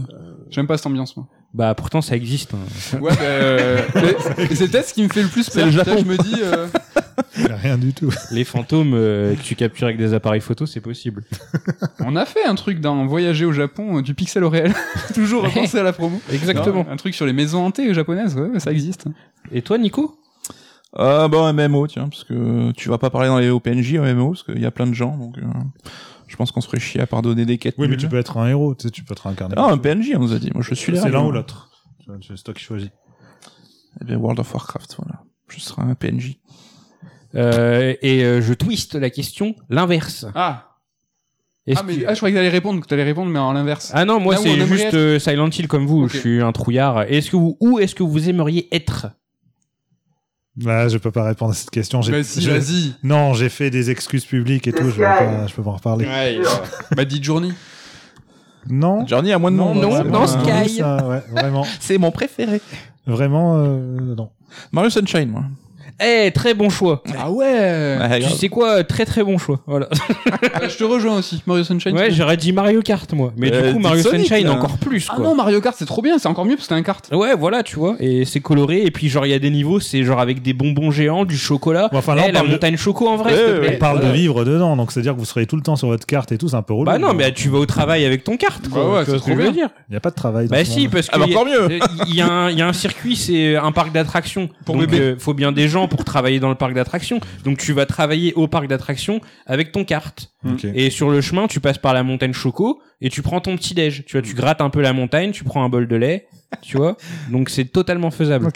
J'aime 0.50 0.68
pas 0.68 0.76
cette 0.76 0.88
ambiance 0.88 1.16
moi. 1.16 1.28
Bah, 1.54 1.76
pourtant, 1.76 2.02
ça 2.02 2.16
existe. 2.16 2.54
hein. 2.56 2.98
Ouais, 3.00 3.12
bah, 3.12 3.18
euh, 3.22 3.82
c'est 4.54 4.70
peut-être 4.72 4.88
ce 4.88 4.94
qui 4.94 5.04
me 5.04 5.10
fait 5.10 5.22
le 5.22 5.30
plus 5.30 5.44
C'est 5.44 5.54
peur. 5.60 5.66
le 5.68 5.72
Japon. 5.72 5.96
Je 6.00 6.06
me 6.06 6.18
dis. 6.18 6.36
euh, 6.42 6.68
rien 7.62 7.78
du 7.78 7.94
tout. 7.94 8.12
Les 8.32 8.44
fantômes 8.44 8.94
euh, 8.96 9.36
que 9.36 9.42
tu 9.42 9.56
captures 9.56 9.86
avec 9.86 9.98
des 9.98 10.14
appareils 10.16 10.42
photo, 10.42 10.66
c'est 10.66 10.82
possible. 10.82 11.24
On 12.00 12.16
a 12.16 12.26
fait 12.26 12.44
un 12.46 12.56
truc 12.56 12.80
dans 12.80 13.06
Voyager 13.06 13.46
au 13.46 13.52
Japon, 13.52 14.00
euh, 14.00 14.02
du 14.02 14.16
pixel 14.16 14.44
au 14.44 14.50
réel. 14.50 14.74
Toujours 15.14 15.44
repenser 15.44 15.78
à 15.78 15.84
la 15.84 15.94
promo. 15.94 16.20
Exactement. 16.32 16.86
Non, 16.86 16.92
un 16.92 16.98
truc 16.98 17.14
sur 17.14 17.26
les 17.28 17.34
maisons 17.34 17.64
hantées 17.66 17.94
japonaises, 17.94 18.36
ouais, 18.36 18.60
ça 18.60 18.72
existe. 18.72 19.06
Et 19.52 19.62
toi, 19.62 19.78
Nico? 19.78 20.18
Ah 20.96 21.28
bon, 21.28 21.52
MMO, 21.54 21.88
tiens, 21.88 22.08
parce 22.08 22.24
que 22.24 22.72
tu 22.72 22.90
vas 22.90 22.98
pas 23.00 23.10
parler 23.10 23.28
dans 23.28 23.40
les 23.40 23.50
OPNJ 23.50 23.96
MMO, 23.98 24.30
parce 24.32 24.44
qu'il 24.44 24.60
y 24.60 24.66
a 24.66 24.72
plein 24.72 24.86
de 24.88 24.94
gens, 24.94 25.18
donc 25.18 25.38
euh, 25.40 25.42
je 26.34 26.38
pense 26.38 26.52
qu'on 26.52 26.62
se 26.62 26.66
ferait 26.68 26.80
chier 26.80 27.00
à 27.00 27.06
pardonner 27.06 27.46
des 27.46 27.60
quêtes. 27.60 27.76
Oui, 27.78 27.84
mais 27.88 27.90
nulles. 27.92 27.98
tu 28.00 28.10
peux 28.10 28.18
être 28.18 28.38
un 28.38 28.50
héros, 28.50 28.74
tu 28.74 28.88
sais, 28.88 28.90
tu 28.90 29.04
peux 29.04 29.12
être 29.14 29.28
incarné. 29.28 29.54
Ah, 29.56 29.68
un 29.72 29.78
PNJ, 29.78 30.14
on 30.16 30.20
nous 30.20 30.34
a 30.34 30.40
dit. 30.40 30.50
Moi, 30.52 30.64
je 30.68 30.74
suis 30.74 30.92
les 30.92 30.98
C'est 31.00 31.12
l'un 31.12 31.24
ou 31.24 31.32
l'autre. 31.32 31.70
C'est 32.28 32.44
toi 32.44 32.54
qui 32.56 32.64
choisis. 32.64 32.90
Eh 34.02 34.06
bien, 34.06 34.18
World 34.18 34.40
of 34.40 34.52
Warcraft, 34.52 34.96
voilà. 34.98 35.22
Je 35.48 35.60
serai 35.60 35.84
un 35.84 35.94
PNJ. 35.94 36.40
euh, 37.36 37.94
Et 38.02 38.24
euh, 38.26 38.42
je 38.42 38.54
twiste 38.56 38.96
la 38.96 39.12
question, 39.12 39.56
l'inverse. 39.70 40.26
Ah, 40.34 40.70
ah, 41.76 41.84
mais, 41.86 41.98
que- 41.98 42.06
ah, 42.08 42.14
je 42.14 42.18
croyais 42.18 42.34
que 42.34 42.40
t'allais 42.40 42.50
répondre, 42.50 42.82
que 42.82 42.88
t'allais 42.88 43.04
répondre, 43.04 43.32
mais 43.32 43.38
en 43.40 43.54
l'inverse. 43.54 43.92
Ah 43.94 44.04
non, 44.04 44.20
moi 44.20 44.34
Là 44.34 44.40
c'est 44.42 44.60
juste 44.68 44.86
être. 44.86 44.94
euh, 44.96 45.20
Silent 45.20 45.50
Hill 45.52 45.68
comme 45.68 45.86
vous. 45.86 46.08
Je 46.10 46.18
suis 46.18 46.42
un 46.42 46.52
trouillard. 46.52 47.04
Est-ce 47.04 47.30
que 47.30 47.36
vous, 47.36 47.58
où 47.60 47.78
est-ce 47.78 47.94
que 47.94 48.02
vous 48.04 48.28
aimeriez 48.28 48.68
être? 48.76 49.08
Là, 50.62 50.88
je 50.88 50.98
peux 51.00 51.10
pas 51.12 51.24
répondre 51.24 51.52
à 51.52 51.56
cette 51.56 51.72
question. 51.72 52.02
J'ai- 52.04 52.12
Vas-y, 52.12 52.42
je- 52.42 52.52
vas-y. 52.52 52.94
Non, 53.04 53.34
j'ai 53.34 53.50
fait 53.50 53.70
des 53.72 53.90
excuses 53.90 54.26
publiques 54.26 54.68
et 54.68 54.72
tout, 54.72 54.90
je, 54.92 55.02
pas, 55.02 55.48
je 55.48 55.54
peux 55.54 55.64
pas 55.64 55.72
en 55.72 55.76
reparler. 55.76 56.06
Bah, 56.96 57.06
dit 57.06 57.24
Journey. 57.24 57.52
Non. 58.70 59.06
Journey 59.08 59.34
à 59.34 59.40
moins 59.40 59.52
de 59.52 59.58
non, 59.58 59.74
c'est 59.74 59.82
non, 59.82 59.90
vraiment 59.90 60.28
Sky. 60.28 60.70
ça, 60.78 61.08
ouais, 61.08 61.24
vraiment. 61.32 61.66
C'est 61.80 61.98
mon 61.98 62.12
préféré. 62.12 62.62
Vraiment, 63.06 63.58
euh, 63.58 63.98
non. 64.16 64.30
Mario 64.72 64.90
Sunshine, 64.90 65.30
moi. 65.30 65.44
Eh, 66.02 66.32
très 66.32 66.54
bon 66.54 66.70
choix. 66.70 67.04
Ah 67.18 67.30
ouais. 67.32 67.46
Ouais, 67.46 68.16
Tu 68.20 68.26
grave. 68.26 68.34
sais 68.38 68.50
quoi 68.50 68.84
Très 68.84 69.06
très 69.06 69.24
bon 69.24 69.38
choix. 69.38 69.60
Voilà. 69.68 69.88
Euh, 70.62 70.70
je 70.70 70.78
te 70.78 70.84
rejoins 70.84 71.18
aussi, 71.18 71.42
Mario 71.48 71.64
Sunshine. 71.64 71.96
Ouais, 71.96 72.06
c'est- 72.10 72.16
j'aurais 72.16 72.38
dit 72.38 72.52
Mario 72.54 72.82
Kart 72.82 73.12
moi. 73.14 73.34
Mais 73.38 73.52
Euh, 73.52 73.62
du 73.68 73.74
coup 73.74 73.78
dis 73.80 73.84
Mario 73.84 74.04
Sonic, 74.04 74.28
Sunshine 74.28 74.46
là. 74.48 74.54
encore 74.54 74.78
plus 74.78 75.08
Ah 75.10 75.16
quoi. 75.16 75.26
non, 75.26 75.36
Mario 75.36 75.62
Kart, 75.62 75.76
c'est 75.78 75.86
trop 75.86 76.02
bien, 76.02 76.18
c'est 76.18 76.28
encore 76.28 76.46
mieux 76.46 76.56
parce 76.56 76.68
que 76.68 76.74
t'as 76.74 76.80
un 76.80 76.84
kart. 76.84 77.08
Ouais, 77.12 77.34
voilà, 77.36 77.64
tu 77.64 77.78
vois. 77.78 77.96
Et 78.00 78.26
c'est 78.26 78.40
coloré. 78.40 78.84
Et 78.84 78.92
puis, 78.92 79.10
genre, 79.10 79.26
il 79.26 79.30
y 79.30 79.34
a 79.34 79.40
des 79.40 79.50
niveaux, 79.50 79.80
c'est 79.80 80.04
genre 80.04 80.20
avec 80.20 80.42
des 80.42 80.54
bonbons 80.54 80.92
géants, 80.92 81.26
du 81.26 81.38
chocolat. 81.38 81.90
Bon, 81.92 81.98
enfin, 82.00 82.16
là, 82.16 82.24
Eh, 82.26 82.30
on 82.30 82.34
la 82.34 82.34
parle 82.40 82.48
de- 82.48 82.52
montagne 82.54 82.78
choco 82.78 83.08
en 83.08 83.16
vrai, 83.18 83.32
Ouais, 83.32 83.38
s'il 83.38 83.46
te 83.48 83.52
ouais, 83.54 83.60
plaît. 83.60 83.72
On 83.76 83.80
parle 83.80 83.98
Voilà. 83.98 84.12
de 84.12 84.18
vivre 84.18 84.44
dedans, 84.46 84.76
donc 84.76 84.92
c'est-à-dire 84.92 85.14
que 85.14 85.20
vous 85.20 85.26
serez 85.26 85.46
tout 85.48 85.56
le 85.56 85.62
temps 85.64 85.76
sur 85.76 85.88
votre 85.88 86.06
carte 86.06 86.32
et 86.32 86.38
tout, 86.38 86.50
c'est 86.50 86.56
un 86.56 86.62
peu 86.62 86.74
relou. 86.74 86.86
Bah 86.86 86.98
non, 87.00 87.14
mais 87.14 87.32
tu 87.34 87.50
vas 87.50 87.60
au 87.60 87.66
travail 87.66 88.06
avec 88.06 88.24
ton 88.24 88.38
carte, 88.38 88.68
quoi. 88.70 88.84
Ouais, 88.90 88.98
ouais, 88.98 89.04
Tu 89.06 89.12
vois 89.12 89.20
c'est 89.20 89.24
ce 89.26 89.26
que 89.26 89.32
trop 89.32 89.42
je 89.42 89.46
veux 89.48 89.52
bien. 89.52 89.64
dire. 89.68 89.70
Il 89.90 89.92
n'y 89.92 89.98
a 89.98 90.02
pas 90.02 90.10
de 90.12 90.16
travail. 90.16 90.48
dans 90.48 90.56
Bah 90.56 90.66
ce 90.66 90.72
si, 90.72 90.82
monde. 90.84 90.92
parce 90.92 91.08
que 91.08 91.16
Ah 91.16 91.20
bah, 91.20 91.26
il 91.28 91.32
y 91.32 91.36
a- 91.36 91.40
encore 91.40 91.52
mieux. 91.52 91.80
il 92.10 92.16
y, 92.16 92.22
a 92.22 92.28
un- 92.32 92.50
il 92.50 92.58
y 92.58 92.62
a 92.62 92.68
un 92.68 92.74
circuit, 92.74 93.16
c'est 93.16 93.56
un 93.56 93.72
parc 93.72 93.92
d'attractions. 93.92 94.50
Pour 94.66 94.76
Donc, 94.76 94.88
bébé. 94.88 95.00
euh, 95.00 95.16
faut 95.18 95.34
bien 95.34 95.52
des 95.52 95.68
gens 95.68 95.83
pour 95.88 96.04
travailler 96.06 96.40
dans 96.40 96.50
le 96.50 96.56
parc 96.56 96.74
d'attractions. 96.74 97.20
Donc 97.44 97.58
tu 97.58 97.74
vas 97.74 97.86
travailler 97.86 98.34
au 98.36 98.48
parc 98.48 98.68
d'attractions 98.68 99.22
avec 99.46 99.72
ton 99.72 99.84
carte. 99.86 100.32
Et 100.74 100.90
sur 100.90 101.10
le 101.10 101.22
chemin, 101.22 101.48
tu 101.48 101.60
passes 101.60 101.78
par 101.78 101.94
la 101.94 102.04
montagne 102.04 102.34
choco 102.34 102.82
et 103.02 103.10
tu 103.10 103.22
prends 103.22 103.40
ton 103.42 103.56
petit 103.56 103.74
déj. 103.74 104.04
Tu 104.06 104.18
vois, 104.18 104.22
tu 104.22 104.34
grattes 104.36 104.62
un 104.62 104.70
peu 104.70 104.82
la 104.82 104.94
montagne, 104.94 105.32
tu 105.32 105.44
prends 105.44 105.64
un 105.64 105.70
bol 105.70 105.88
de 105.88 105.96
lait, 105.96 106.28
tu 106.62 106.78
vois. 106.78 106.98
Donc 107.32 107.50
c'est 107.50 107.66
totalement 107.66 108.12
faisable. 108.12 108.50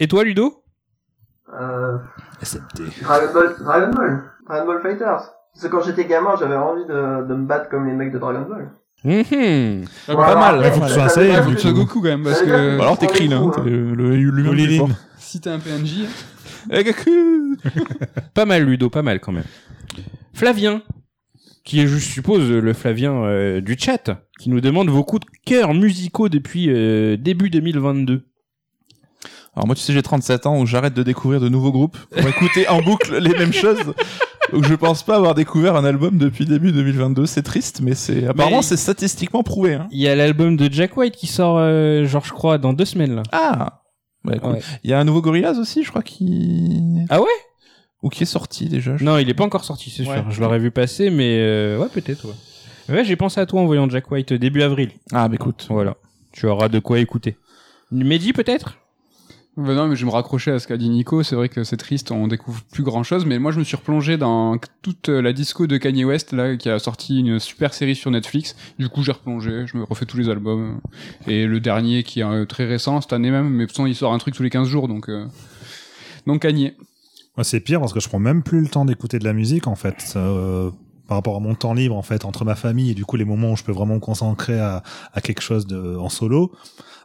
Et 0.00 0.08
toi, 0.08 0.24
Ludo 0.24 0.62
Euh, 1.58 1.96
Dragon 3.02 3.32
Ball, 3.32 3.54
Dragon 3.60 3.90
Ball, 3.92 4.22
Dragon 4.46 4.66
Ball 4.66 4.82
Fighters. 4.82 5.32
Parce 5.54 5.62
que 5.62 5.68
quand 5.68 5.82
j'étais 5.82 6.04
gamin, 6.04 6.34
j'avais 6.38 6.54
envie 6.56 6.84
de, 6.84 7.26
de 7.26 7.34
me 7.34 7.46
battre 7.46 7.68
comme 7.70 7.86
les 7.86 7.94
mecs 7.94 8.12
de 8.12 8.18
Dragon 8.18 8.44
Ball. 8.48 8.70
Mhm. 9.04 9.84
Voilà, 10.08 10.34
mal, 10.34 10.54
après, 10.56 10.70
faut 10.72 10.80
que 10.80 10.88
ce 10.88 11.58
soit 11.58 11.72
Goku 11.72 12.00
quand 12.02 12.08
même, 12.08 12.24
parce 12.24 12.40
Ouais, 12.40 12.46
que. 12.46 12.78
Bah 12.78 12.84
alors 12.84 12.98
Krillin, 12.98 13.40
coups, 13.40 13.58
hein, 13.58 13.62
hein. 13.62 13.64
le 13.66 13.94
le 13.94 14.52
Lilin. 14.52 14.78
fort. 14.86 14.88
si 15.18 15.40
t'es 15.40 15.50
un 15.50 15.58
PNJ. 15.58 16.04
Pas 18.34 18.44
mal, 18.44 18.64
Ludo, 18.64 18.90
pas 18.90 19.02
mal 19.02 19.20
quand 19.20 19.32
même. 19.32 19.44
Flavien, 20.34 20.82
qui 21.64 21.80
est, 21.80 21.86
je 21.86 21.96
suppose, 21.96 22.50
le 22.50 22.72
Flavien 22.72 23.12
euh, 23.24 23.60
du 23.60 23.76
chat, 23.78 24.22
qui 24.38 24.50
nous 24.50 24.60
demande 24.60 24.88
vos 24.88 25.04
coups 25.04 25.26
de 25.26 25.30
cœur 25.44 25.74
musicaux 25.74 26.28
depuis 26.28 26.68
euh, 26.68 27.16
début 27.16 27.50
2022. 27.50 28.26
Alors 29.54 29.66
moi 29.66 29.74
tu 29.74 29.80
sais 29.80 29.94
j'ai 29.94 30.02
37 30.02 30.44
ans 30.44 30.60
où 30.60 30.66
j'arrête 30.66 30.92
de 30.92 31.02
découvrir 31.02 31.40
de 31.40 31.48
nouveaux 31.48 31.72
groupes 31.72 31.96
pour 32.10 32.28
écouter 32.28 32.68
en 32.68 32.82
boucle 32.82 33.16
les 33.16 33.32
mêmes 33.32 33.54
choses. 33.54 33.94
Donc 34.52 34.64
je 34.64 34.74
pense 34.74 35.02
pas 35.02 35.16
avoir 35.16 35.34
découvert 35.34 35.76
un 35.76 35.84
album 35.86 36.18
depuis 36.18 36.44
début 36.44 36.72
2022, 36.72 37.24
c'est 37.24 37.42
triste 37.42 37.80
mais 37.80 37.94
c'est 37.94 38.26
apparemment 38.26 38.60
c'est 38.60 38.76
statistiquement 38.76 39.42
prouvé 39.42 39.74
hein. 39.74 39.88
Il 39.90 39.98
y 39.98 40.08
a 40.08 40.14
l'album 40.14 40.58
de 40.58 40.70
Jack 40.70 40.98
White 40.98 41.16
qui 41.16 41.26
sort, 41.26 41.56
euh, 41.58 42.04
genre, 42.04 42.24
je 42.24 42.32
crois, 42.32 42.58
dans 42.58 42.74
deux 42.74 42.84
semaines, 42.84 43.14
là. 43.14 43.22
Ah. 43.32 43.80
Ouais, 44.26 44.38
cool. 44.38 44.52
Ouais. 44.52 44.60
Il 44.84 44.90
y 44.90 44.92
a 44.92 44.98
un 45.00 45.04
nouveau 45.04 45.22
Gorillaz 45.22 45.58
aussi, 45.58 45.82
je 45.84 45.90
crois 45.90 46.02
qui 46.02 46.82
Ah 47.08 47.20
ouais? 47.20 47.26
Ou 48.02 48.08
qui 48.08 48.22
est 48.24 48.26
sorti 48.26 48.66
déjà. 48.68 48.96
je- 48.96 49.04
Non, 49.04 49.18
il 49.18 49.28
est 49.28 49.34
pas 49.34 49.44
encore 49.44 49.64
sorti, 49.64 49.90
c'est 49.90 50.06
Ouais. 50.06 50.16
sûr. 50.16 50.30
Je 50.30 50.40
l'aurais 50.40 50.58
vu 50.58 50.70
passer, 50.70 51.10
mais 51.10 51.38
euh, 51.40 51.78
ouais, 51.78 51.88
peut-être, 51.92 52.26
ouais. 52.26 52.94
Ouais, 52.94 53.04
j'ai 53.04 53.16
pensé 53.16 53.40
à 53.40 53.46
toi 53.46 53.60
en 53.60 53.66
voyant 53.66 53.88
Jack 53.88 54.10
White 54.10 54.32
début 54.32 54.62
avril. 54.62 54.90
Ah 55.12 55.26
bah 55.28 55.34
écoute. 55.34 55.66
Voilà. 55.70 55.96
Tu 56.32 56.46
auras 56.46 56.68
de 56.68 56.78
quoi 56.78 56.98
écouter. 57.00 57.36
Mehdi, 57.90 58.32
peut-être? 58.32 58.78
Bah 59.56 59.74
non, 59.74 59.88
mais 59.88 59.96
je 59.96 60.04
me 60.04 60.10
raccrocher 60.10 60.50
à 60.50 60.58
ce 60.58 60.68
qu'a 60.68 60.76
dit 60.76 60.90
Nico. 60.90 61.22
C'est 61.22 61.34
vrai 61.34 61.48
que 61.48 61.64
c'est 61.64 61.78
triste, 61.78 62.10
on 62.10 62.28
découvre 62.28 62.62
plus 62.72 62.82
grand 62.82 63.02
chose. 63.02 63.24
Mais 63.24 63.38
moi, 63.38 63.52
je 63.52 63.58
me 63.58 63.64
suis 63.64 63.76
replongé 63.76 64.18
dans 64.18 64.58
toute 64.82 65.08
la 65.08 65.32
disco 65.32 65.66
de 65.66 65.78
Kanye 65.78 66.04
West, 66.04 66.32
là, 66.34 66.56
qui 66.56 66.68
a 66.68 66.78
sorti 66.78 67.20
une 67.20 67.38
super 67.38 67.72
série 67.72 67.94
sur 67.94 68.10
Netflix. 68.10 68.54
Du 68.78 68.90
coup, 68.90 69.02
j'ai 69.02 69.12
replongé, 69.12 69.66
je 69.66 69.78
me 69.78 69.84
refais 69.84 70.04
tous 70.04 70.18
les 70.18 70.28
albums. 70.28 70.78
Et 71.26 71.46
le 71.46 71.58
dernier, 71.58 72.02
qui 72.02 72.20
est 72.20 72.24
euh, 72.24 72.44
très 72.44 72.66
récent, 72.66 73.00
cette 73.00 73.14
année 73.14 73.30
même, 73.30 73.48
mais 73.48 73.66
façon, 73.66 73.86
il 73.86 73.94
sort 73.94 74.12
un 74.12 74.18
truc 74.18 74.34
tous 74.34 74.42
les 74.42 74.50
15 74.50 74.68
jours, 74.68 74.88
donc, 74.88 75.08
euh... 75.08 75.24
donc 76.26 76.42
Kanye. 76.42 76.74
Moi, 77.38 77.44
c'est 77.44 77.60
pire 77.60 77.80
parce 77.80 77.94
que 77.94 78.00
je 78.00 78.08
prends 78.10 78.18
même 78.18 78.42
plus 78.42 78.60
le 78.60 78.68
temps 78.68 78.84
d'écouter 78.84 79.18
de 79.18 79.24
la 79.24 79.32
musique 79.32 79.66
en 79.66 79.74
fait. 79.74 80.12
Euh, 80.16 80.70
par 81.06 81.18
rapport 81.18 81.36
à 81.36 81.40
mon 81.40 81.54
temps 81.54 81.72
libre 81.72 81.94
en 81.94 82.02
fait 82.02 82.24
entre 82.24 82.44
ma 82.44 82.56
famille 82.56 82.90
et 82.90 82.94
du 82.94 83.04
coup 83.04 83.16
les 83.16 83.24
moments 83.24 83.52
où 83.52 83.56
je 83.56 83.62
peux 83.62 83.70
vraiment 83.70 83.94
me 83.94 84.00
concentrer 84.00 84.58
à, 84.58 84.82
à 85.12 85.20
quelque 85.20 85.40
chose 85.40 85.66
de 85.66 85.96
en 85.96 86.08
solo. 86.08 86.52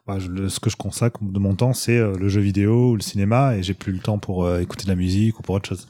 Bah, 0.07 0.17
ce 0.19 0.59
que 0.59 0.71
je 0.71 0.75
consacre 0.75 1.19
de 1.21 1.37
mon 1.37 1.53
temps, 1.53 1.73
c'est 1.73 1.97
euh, 1.97 2.17
le 2.17 2.27
jeu 2.27 2.41
vidéo 2.41 2.91
ou 2.91 2.95
le 2.95 3.01
cinéma, 3.01 3.55
et 3.55 3.61
j'ai 3.61 3.75
plus 3.75 3.91
le 3.91 3.99
temps 3.99 4.17
pour 4.17 4.45
euh, 4.45 4.59
écouter 4.59 4.85
de 4.85 4.89
la 4.89 4.95
musique 4.95 5.39
ou 5.39 5.43
pour 5.43 5.53
autre 5.53 5.69
chose. 5.69 5.87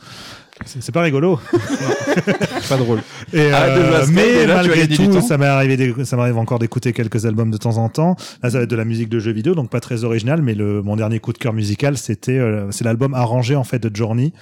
C'est 0.66 0.92
pas 0.92 1.02
rigolo. 1.02 1.40
Pas 2.70 2.78
drôle. 2.78 3.02
Et, 3.34 3.52
à 3.52 4.04
Skype, 4.04 4.16
mais 4.16 4.46
là, 4.46 4.56
malgré 4.56 4.88
tout, 4.88 5.22
ça 5.22 5.38
m'est 5.38 5.46
arrivé, 5.46 5.78
d'éc- 5.78 6.04
ça 6.06 6.18
m'arrive 6.18 6.38
encore 6.38 6.60
d'écouter 6.60 6.94
quelques 6.94 7.26
albums 7.26 7.52
de 7.52 7.58
temps 7.58 7.78
en 7.78 7.90
temps. 7.90 8.16
Là, 8.44 8.50
ça 8.50 8.58
va 8.58 8.64
être 8.64 8.70
de 8.70 8.76
la 8.76 8.86
musique 8.86 9.10
de 9.10 9.20
jeux 9.20 9.32
vidéo, 9.32 9.56
donc 9.56 9.70
pas 9.70 9.80
très 9.80 10.04
original. 10.04 10.42
Mais 10.42 10.54
le 10.54 10.82
mon 10.82 10.96
dernier 10.96 11.20
coup 11.20 11.34
de 11.34 11.38
cœur 11.38 11.54
musical, 11.54 11.98
c'était 11.98 12.38
euh, 12.38 12.70
c'est 12.72 12.84
l'album 12.84 13.14
arrangé 13.14 13.56
en 13.56 13.64
fait 13.64 13.80
de 13.80 13.94
Journey. 13.96 14.34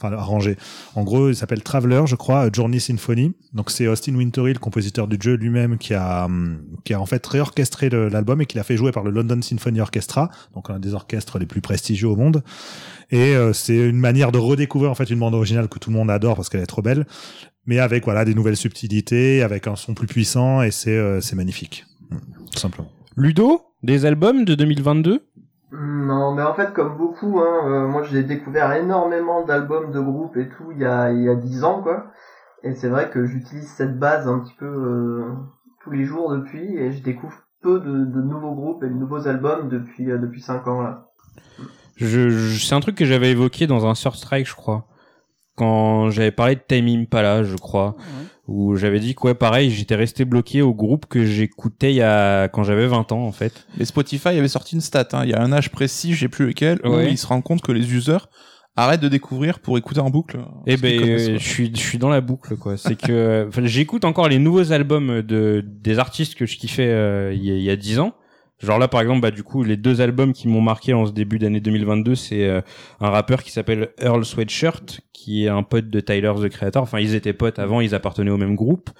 Enfin 0.00 0.14
arrangé. 0.14 0.56
En 0.94 1.04
gros, 1.04 1.30
il 1.30 1.36
s'appelle 1.36 1.62
Traveler, 1.62 2.02
je 2.06 2.16
crois, 2.16 2.48
Journey 2.52 2.80
Symphony. 2.80 3.34
Donc 3.54 3.70
c'est 3.70 3.86
Austin 3.86 4.14
Wintory, 4.14 4.52
le 4.52 4.58
compositeur 4.58 5.08
du 5.08 5.16
jeu 5.20 5.34
lui-même, 5.34 5.78
qui 5.78 5.94
a 5.94 6.26
hum, 6.26 6.58
qui 6.84 6.94
a 6.94 7.00
en 7.00 7.06
fait 7.06 7.26
réorchestré 7.26 7.88
l'album 7.90 8.40
et 8.40 8.46
qui 8.46 8.56
l'a 8.56 8.64
fait 8.64 8.76
jouer 8.76 8.92
par 8.92 9.02
le 9.04 9.10
London 9.10 9.40
Symphony 9.42 9.80
Orchestra, 9.80 10.30
donc 10.54 10.70
un 10.70 10.78
des 10.78 10.94
orchestres 10.94 11.38
les 11.38 11.46
plus 11.46 11.60
prestigieux 11.60 12.08
au 12.08 12.16
monde. 12.16 12.42
Et 13.10 13.36
euh, 13.36 13.52
c'est 13.52 13.76
une 13.76 13.98
manière 13.98 14.32
de 14.32 14.38
redécouvrir 14.38 14.90
en 14.90 14.94
fait 14.94 15.10
une 15.10 15.20
bande 15.20 15.34
originale 15.34 15.68
que 15.68 15.78
tout 15.78 15.90
le 15.90 15.96
monde 15.96 16.10
adore 16.10 16.36
parce 16.36 16.48
qu'elle 16.48 16.62
est 16.62 16.66
trop 16.66 16.82
belle, 16.82 17.06
mais 17.66 17.78
avec 17.78 18.04
voilà 18.04 18.24
des 18.24 18.34
nouvelles 18.34 18.56
subtilités, 18.56 19.42
avec 19.42 19.66
un 19.66 19.76
son 19.76 19.94
plus 19.94 20.06
puissant 20.06 20.62
et 20.62 20.70
c'est 20.70 20.96
euh, 20.96 21.20
c'est 21.20 21.36
magnifique, 21.36 21.84
tout 22.52 22.58
simplement. 22.58 22.88
Ludo, 23.16 23.62
des 23.82 24.04
albums 24.04 24.44
de 24.44 24.54
2022 24.54 25.22
Non, 25.72 26.34
mais 26.34 26.42
en 26.42 26.54
fait, 26.54 26.72
comme 26.72 26.96
beaucoup, 26.98 27.40
hein, 27.40 27.68
euh, 27.68 27.88
moi 27.88 28.02
j'ai 28.02 28.22
découvert 28.22 28.72
énormément 28.72 29.44
d'albums 29.44 29.92
de 29.92 30.00
groupes 30.00 30.36
et 30.36 30.48
tout 30.48 30.72
il 30.72 30.80
y 30.80 30.84
a 30.84 31.12
il 31.12 31.22
y 31.22 31.28
a 31.28 31.34
dix 31.34 31.64
ans, 31.64 31.82
quoi. 31.82 32.06
Et 32.62 32.74
c'est 32.74 32.88
vrai 32.88 33.10
que 33.10 33.26
j'utilise 33.26 33.68
cette 33.68 33.98
base 33.98 34.26
un 34.26 34.40
petit 34.40 34.54
peu 34.58 34.66
euh, 34.66 35.32
tous 35.82 35.92
les 35.92 36.04
jours 36.04 36.32
depuis, 36.32 36.76
et 36.76 36.90
je 36.90 37.02
découvre 37.02 37.36
peu 37.62 37.80
de, 37.80 38.04
de 38.04 38.22
nouveaux 38.22 38.54
groupes 38.54 38.82
et 38.82 38.88
de 38.88 38.94
nouveaux 38.94 39.28
albums 39.28 39.68
depuis 39.68 40.10
euh, 40.10 40.18
depuis 40.18 40.40
cinq 40.40 40.66
ans 40.66 40.82
là. 40.82 41.06
Je, 41.96 42.28
je- 42.30 42.58
C'est 42.64 42.74
un 42.74 42.80
truc 42.80 42.94
que 42.96 43.04
j'avais 43.04 43.30
évoqué 43.30 43.66
dans 43.66 43.86
un 43.86 43.94
Third 43.94 44.14
Strike, 44.16 44.46
je 44.48 44.54
crois. 44.54 44.86
Quand 45.56 46.10
j'avais 46.10 46.30
parlé 46.32 46.54
de 46.54 46.60
Time 46.66 46.86
Impala, 46.88 47.42
je 47.42 47.56
crois. 47.56 47.96
Où 48.46 48.76
j'avais 48.76 49.00
dit 49.00 49.14
que, 49.14 49.22
ouais, 49.26 49.34
pareil, 49.34 49.70
j'étais 49.70 49.94
resté 49.96 50.24
bloqué 50.24 50.62
au 50.62 50.72
groupe 50.74 51.06
que 51.06 51.24
j'écoutais 51.24 51.92
il 51.92 51.96
y 51.96 52.02
a... 52.02 52.46
quand 52.48 52.62
j'avais 52.62 52.86
20 52.86 53.10
ans, 53.12 53.22
en 53.26 53.32
fait. 53.32 53.66
Mais 53.78 53.84
Spotify 53.86 54.28
avait 54.28 54.46
sorti 54.48 54.74
une 54.76 54.80
stat, 54.82 55.08
hein, 55.14 55.22
il 55.24 55.30
y 55.30 55.34
a 55.34 55.42
un 55.42 55.52
âge 55.52 55.70
précis, 55.70 56.12
je 56.14 56.20
sais 56.20 56.28
plus 56.28 56.46
lequel, 56.46 56.78
où 56.84 56.90
Ouais. 56.90 57.10
ils 57.10 57.16
se 57.18 57.26
rendent 57.26 57.42
compte 57.42 57.62
que 57.62 57.72
les 57.72 57.92
users 57.92 58.18
arrêtent 58.76 59.00
de 59.00 59.08
découvrir 59.08 59.58
pour 59.58 59.78
écouter 59.78 60.00
en 60.00 60.10
boucle. 60.10 60.38
Eh 60.66 60.76
ce 60.76 60.82
qu'ils 60.82 61.00
ben, 61.00 61.08
euh, 61.08 61.38
je 61.38 61.48
suis, 61.48 61.70
je 61.74 61.80
suis 61.80 61.98
dans 61.98 62.10
la 62.10 62.20
boucle, 62.20 62.56
quoi. 62.56 62.76
C'est 62.76 62.94
que, 62.94 63.46
enfin, 63.48 63.62
j'écoute 63.64 64.04
encore 64.04 64.28
les 64.28 64.38
nouveaux 64.38 64.70
albums 64.70 65.22
de, 65.22 65.64
des 65.66 65.98
artistes 65.98 66.34
que 66.34 66.44
je 66.46 66.56
kiffais 66.58 66.86
euh, 66.86 67.32
il 67.34 67.42
y, 67.42 67.50
a- 67.50 67.54
il 67.54 67.62
y 67.62 67.70
a 67.70 67.76
10 67.76 67.98
ans. 68.00 68.12
Genre 68.62 68.78
là, 68.78 68.88
par 68.88 69.02
exemple, 69.02 69.20
bah, 69.20 69.30
du 69.30 69.42
coup, 69.42 69.62
les 69.62 69.76
deux 69.76 70.00
albums 70.00 70.32
qui 70.32 70.48
m'ont 70.48 70.62
marqué 70.62 70.94
en 70.94 71.06
ce 71.06 71.12
début 71.12 71.38
d'année 71.38 71.60
2022, 71.60 72.14
c'est 72.14 72.44
euh, 72.44 72.62
un 73.00 73.10
rappeur 73.10 73.42
qui 73.42 73.50
s'appelle 73.50 73.90
Earl 73.98 74.24
Sweatshirt, 74.24 75.00
qui 75.12 75.44
est 75.44 75.48
un 75.48 75.62
pote 75.62 75.90
de 75.90 76.00
Tyler, 76.00 76.32
the 76.40 76.48
Creator. 76.48 76.82
Enfin, 76.82 77.00
ils 77.00 77.14
étaient 77.14 77.32
potes 77.32 77.58
avant, 77.58 77.80
ils 77.80 77.94
appartenaient 77.94 78.30
au 78.30 78.36
même 78.38 78.54
groupe, 78.54 78.90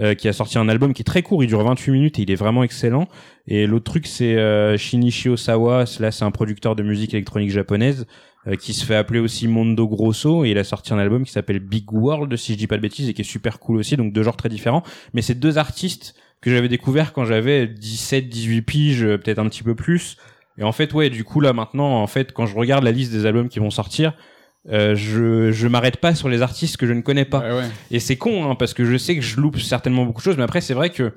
euh, 0.00 0.14
qui 0.14 0.28
a 0.28 0.32
sorti 0.32 0.56
un 0.56 0.68
album 0.68 0.94
qui 0.94 1.02
est 1.02 1.04
très 1.04 1.22
court, 1.22 1.44
il 1.44 1.48
dure 1.48 1.62
28 1.62 1.92
minutes 1.92 2.18
et 2.18 2.22
il 2.22 2.30
est 2.30 2.36
vraiment 2.36 2.62
excellent. 2.62 3.08
Et 3.46 3.66
l'autre 3.66 3.84
truc, 3.84 4.06
c'est 4.06 4.36
euh, 4.36 4.78
Shinichi 4.78 5.28
Osawa, 5.28 5.84
là, 6.00 6.10
c'est 6.10 6.24
un 6.24 6.30
producteur 6.30 6.76
de 6.76 6.82
musique 6.82 7.12
électronique 7.12 7.50
japonaise, 7.50 8.06
euh, 8.46 8.56
qui 8.56 8.72
se 8.72 8.86
fait 8.86 8.94
appeler 8.94 9.18
aussi 9.18 9.48
Mondo 9.48 9.86
Grosso, 9.86 10.44
et 10.44 10.50
il 10.50 10.58
a 10.58 10.64
sorti 10.64 10.94
un 10.94 10.98
album 10.98 11.24
qui 11.24 11.32
s'appelle 11.32 11.58
Big 11.58 11.92
World, 11.92 12.34
si 12.36 12.54
je 12.54 12.58
dis 12.58 12.66
pas 12.66 12.76
de 12.76 12.82
bêtises, 12.82 13.08
et 13.08 13.14
qui 13.14 13.20
est 13.20 13.24
super 13.24 13.58
cool 13.58 13.76
aussi, 13.76 13.96
donc 13.96 14.12
deux 14.12 14.22
genres 14.22 14.36
très 14.36 14.48
différents. 14.48 14.82
Mais 15.12 15.20
c'est 15.20 15.34
deux 15.34 15.58
artistes 15.58 16.14
que 16.42 16.50
j'avais 16.50 16.68
découvert 16.68 17.12
quand 17.14 17.24
j'avais 17.24 17.66
17, 17.66 18.28
18 18.28 18.62
piges, 18.62 19.02
euh, 19.04 19.16
peut-être 19.16 19.38
un 19.38 19.48
petit 19.48 19.62
peu 19.62 19.74
plus. 19.74 20.16
Et 20.58 20.64
en 20.64 20.72
fait, 20.72 20.92
ouais, 20.92 21.08
du 21.08 21.24
coup, 21.24 21.40
là, 21.40 21.54
maintenant, 21.54 22.02
en 22.02 22.06
fait, 22.06 22.32
quand 22.32 22.44
je 22.44 22.54
regarde 22.54 22.84
la 22.84 22.92
liste 22.92 23.10
des 23.12 23.24
albums 23.24 23.48
qui 23.48 23.58
vont 23.58 23.70
sortir, 23.70 24.12
euh, 24.70 24.94
je, 24.94 25.50
je 25.50 25.66
m'arrête 25.66 25.96
pas 25.96 26.14
sur 26.14 26.28
les 26.28 26.42
artistes 26.42 26.76
que 26.76 26.86
je 26.86 26.92
ne 26.92 27.00
connais 27.00 27.24
pas. 27.24 27.40
Ouais, 27.40 27.52
ouais. 27.62 27.68
Et 27.90 27.98
c'est 28.00 28.16
con, 28.16 28.50
hein, 28.50 28.54
parce 28.54 28.74
que 28.74 28.84
je 28.84 28.96
sais 28.98 29.16
que 29.16 29.22
je 29.22 29.40
loupe 29.40 29.58
certainement 29.58 30.04
beaucoup 30.04 30.20
de 30.20 30.24
choses, 30.24 30.36
mais 30.36 30.42
après, 30.44 30.60
c'est 30.60 30.74
vrai 30.74 30.90
que 30.90 31.14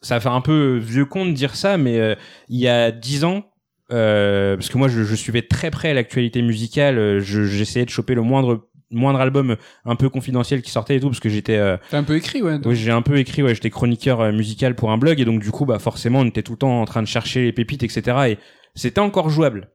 ça 0.00 0.20
fait 0.20 0.28
un 0.28 0.40
peu 0.40 0.76
vieux 0.76 1.06
con 1.06 1.24
de 1.26 1.32
dire 1.32 1.56
ça, 1.56 1.76
mais 1.78 1.98
euh, 1.98 2.14
il 2.48 2.60
y 2.60 2.68
a 2.68 2.90
dix 2.92 3.24
ans, 3.24 3.50
euh, 3.90 4.54
parce 4.56 4.68
que 4.68 4.78
moi, 4.78 4.88
je, 4.88 5.02
je 5.02 5.14
suivais 5.16 5.42
très 5.42 5.70
près 5.70 5.94
l'actualité 5.94 6.42
musicale, 6.42 6.98
euh, 6.98 7.20
je- 7.20 7.44
j'essayais 7.44 7.84
de 7.86 7.90
choper 7.90 8.14
le 8.14 8.22
moindre 8.22 8.67
moindre 8.90 9.20
album 9.20 9.56
un 9.84 9.96
peu 9.96 10.08
confidentiel 10.08 10.62
qui 10.62 10.70
sortait 10.70 10.96
et 10.96 11.00
tout 11.00 11.08
parce 11.08 11.20
que 11.20 11.28
j'étais 11.28 11.56
euh, 11.56 11.76
T'as 11.90 11.98
un 11.98 12.04
peu 12.04 12.16
écrit, 12.16 12.42
ouais. 12.42 12.58
oui, 12.64 12.76
j'ai 12.76 12.90
un 12.90 13.02
peu 13.02 13.18
écrit, 13.18 13.42
ouais, 13.42 13.54
j'étais 13.54 13.70
chroniqueur 13.70 14.20
euh, 14.20 14.32
musical 14.32 14.74
pour 14.74 14.90
un 14.90 14.98
blog 14.98 15.20
et 15.20 15.24
donc 15.24 15.40
du 15.40 15.50
coup, 15.50 15.66
bah 15.66 15.78
forcément, 15.78 16.20
on 16.20 16.26
était 16.26 16.42
tout 16.42 16.52
le 16.52 16.58
temps 16.58 16.80
en 16.80 16.84
train 16.84 17.02
de 17.02 17.08
chercher 17.08 17.42
les 17.42 17.52
pépites, 17.52 17.82
etc. 17.82 18.16
Et 18.28 18.38
c'était 18.74 19.00
encore 19.00 19.30
jouable. 19.30 19.70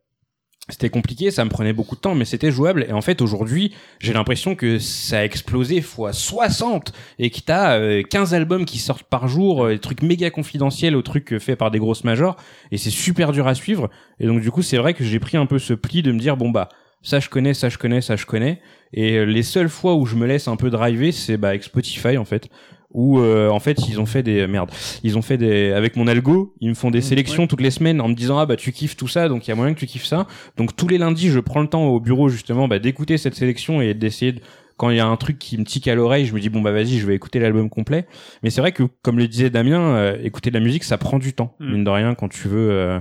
C'était 0.70 0.90
compliqué, 0.90 1.30
ça 1.30 1.44
me 1.44 1.50
prenait 1.50 1.74
beaucoup 1.74 1.96
de 1.96 2.00
temps, 2.00 2.16
mais 2.16 2.24
c'était 2.24 2.50
jouable. 2.50 2.86
Et 2.88 2.94
en 2.94 3.02
fait, 3.02 3.22
aujourd'hui, 3.22 3.74
j'ai 4.00 4.14
l'impression 4.14 4.56
que 4.56 4.80
ça 4.80 5.20
a 5.20 5.26
explosé 5.26 5.82
fois 5.82 6.14
60 6.14 6.94
et 7.20 7.32
que 7.32 7.40
t'as 7.42 7.78
euh, 7.80 8.02
15 8.02 8.34
albums 8.34 8.64
qui 8.64 8.78
sortent 8.78 9.04
par 9.04 9.28
jour, 9.28 9.66
euh, 9.66 9.74
des 9.74 9.80
trucs 9.80 10.02
méga 10.02 10.30
confidentiels 10.30 10.96
aux 10.96 11.02
trucs 11.02 11.38
faits 11.40 11.60
par 11.60 11.70
des 11.70 11.80
grosses 11.80 12.06
majors. 12.06 12.38
Et 12.72 12.78
c'est 12.78 12.92
super 12.92 13.34
dur 13.34 13.46
à 13.46 13.56
suivre. 13.56 13.90
Et 14.22 14.26
donc, 14.26 14.40
du 14.40 14.52
coup, 14.52 14.62
c'est 14.62 14.78
vrai 14.78 14.94
que 14.94 15.04
j'ai 15.04 15.20
pris 15.20 15.36
un 15.36 15.46
peu 15.46 15.60
ce 15.60 15.74
pli 15.74 16.02
de 16.02 16.14
me 16.14 16.20
dire, 16.20 16.38
bon, 16.38 16.50
bah, 16.50 16.70
ça 17.02 17.20
je 17.20 17.28
connais, 17.28 17.54
ça 17.54 17.68
je 17.68 17.78
connais, 17.78 18.00
ça 18.00 18.16
je 18.16 18.26
connais. 18.26 18.62
Et 18.94 19.18
euh, 19.18 19.24
les 19.24 19.44
seules 19.44 19.70
fois 19.70 19.96
où 19.96 20.06
je 20.06 20.16
me 20.16 20.26
laisse 20.26 20.48
un 20.48 20.56
peu 20.56 20.70
driver, 20.70 21.12
c'est 21.12 21.38
bah, 21.38 21.50
avec 21.50 21.64
Spotify, 21.64 22.18
en 22.18 22.26
fait. 22.26 22.50
Où 22.92 23.20
euh, 23.20 23.50
en 23.50 23.60
fait 23.60 23.88
ils 23.90 24.00
ont 24.00 24.06
fait 24.06 24.22
des 24.22 24.46
merde 24.46 24.70
ils 25.04 25.18
ont 25.18 25.24
fait 25.24 25.40
des 25.40 25.72
avec 25.72 25.96
mon 25.96 26.06
algo 26.06 26.54
ils 26.62 26.70
me 26.70 26.74
font 26.76 26.92
des 26.92 27.02
sélections 27.02 27.48
toutes 27.48 27.62
les 27.62 27.72
semaines 27.72 28.00
en 28.00 28.08
me 28.08 28.14
disant 28.14 28.38
ah 28.38 28.46
bah 28.46 28.56
tu 28.56 28.72
kiffes 28.72 28.96
tout 28.96 29.08
ça 29.08 29.30
donc 29.30 29.48
il 29.48 29.50
y 29.50 29.52
a 29.52 29.56
moyen 29.56 29.74
que 29.74 29.80
tu 29.80 29.88
kiffes 29.88 30.06
ça. 30.06 30.28
Donc 30.58 30.76
tous 30.76 30.88
les 30.88 31.00
lundis 31.00 31.30
je 31.30 31.40
prends 31.40 31.62
le 31.62 31.68
temps 31.68 31.86
au 31.86 32.00
bureau 32.00 32.30
justement 32.30 32.68
bah, 32.68 32.78
d'écouter 32.78 33.18
cette 33.18 33.34
sélection 33.34 33.82
et 33.82 33.96
d'essayer 33.96 34.34
de 34.34 34.42
quand 34.78 34.90
il 34.90 34.98
y 34.98 35.00
a 35.00 35.06
un 35.06 35.16
truc 35.18 35.38
qui 35.40 35.58
me 35.58 35.64
tique 35.66 35.88
à 35.88 35.96
l'oreille 35.96 36.26
je 36.26 36.34
me 36.34 36.40
dis 36.40 36.50
bon 36.50 36.62
bah 36.62 36.72
vas-y 36.72 36.98
je 37.00 37.06
vais 37.06 37.16
écouter 37.16 37.40
l'album 37.40 37.70
complet 37.70 38.08
mais 38.42 38.50
c'est 38.50 38.62
vrai 38.62 38.72
que 38.72 38.84
comme 39.02 39.18
le 39.20 39.28
disait 39.28 39.50
Damien 39.50 39.80
euh, 39.96 40.18
écouter 40.24 40.50
de 40.50 40.58
la 40.58 40.64
musique 40.64 40.84
ça 40.84 40.98
prend 40.98 41.20
du 41.20 41.34
temps 41.34 41.56
Mm. 41.60 41.72
mine 41.72 41.84
de 41.84 41.90
rien 41.90 42.16
quand 42.16 42.28
tu 42.30 42.48
veux 42.48 42.70
euh, 42.72 43.00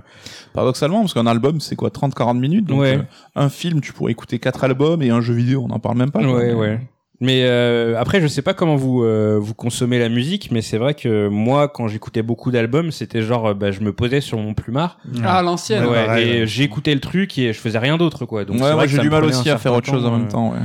Paradoxalement, 0.52 1.00
parce 1.00 1.14
qu'un 1.14 1.26
album, 1.26 1.60
c'est 1.60 1.76
quoi 1.76 1.88
30-40 1.90 2.38
minutes? 2.38 2.66
Donc, 2.66 2.80
Ouais. 2.80 2.96
euh, 2.98 3.02
Un 3.34 3.48
film, 3.48 3.80
tu 3.80 3.92
pourrais 3.92 4.12
écouter 4.12 4.38
quatre 4.38 4.64
albums, 4.64 5.02
et 5.02 5.10
un 5.10 5.20
jeu 5.20 5.34
vidéo, 5.34 5.62
on 5.64 5.68
n'en 5.68 5.78
parle 5.78 5.96
même 5.96 6.10
pas. 6.10 6.20
quoi. 6.22 6.34
Ouais, 6.36 6.52
ouais. 6.52 6.80
Mais 7.20 7.42
euh, 7.44 7.94
après, 7.98 8.20
je 8.20 8.26
sais 8.26 8.42
pas 8.42 8.52
comment 8.52 8.74
vous 8.76 9.02
euh, 9.04 9.38
vous 9.40 9.54
consommez 9.54 9.98
la 10.00 10.08
musique, 10.08 10.50
mais 10.50 10.60
c'est 10.60 10.76
vrai 10.76 10.94
que 10.94 11.28
moi, 11.28 11.68
quand 11.68 11.86
j'écoutais 11.88 12.22
beaucoup 12.22 12.50
d'albums, 12.50 12.90
c'était 12.90 13.22
genre, 13.22 13.54
bah, 13.54 13.70
je 13.70 13.80
me 13.80 13.92
posais 13.92 14.20
sur 14.20 14.38
mon 14.38 14.54
plumard, 14.54 14.98
Ah, 15.22 15.38
à 15.38 15.42
l'ancienne. 15.42 15.86
ouais, 15.86 16.04
et 16.26 16.40
ouais. 16.40 16.46
j'écoutais 16.46 16.94
le 16.94 17.00
truc 17.00 17.38
et 17.38 17.52
je 17.52 17.58
faisais 17.58 17.78
rien 17.78 17.96
d'autre, 17.96 18.26
quoi. 18.26 18.44
Donc 18.44 18.56
Ouais, 18.56 18.62
c'est 18.62 18.66
moi 18.68 18.74
vrai 18.74 18.86
que 18.86 18.92
j'ai 18.92 18.98
du 18.98 19.10
mal 19.10 19.24
aussi 19.24 19.48
à 19.50 19.56
faire 19.58 19.72
autre 19.74 19.86
chose 19.88 20.04
en 20.04 20.16
même 20.18 20.28
temps. 20.28 20.50
Ouais. 20.52 20.58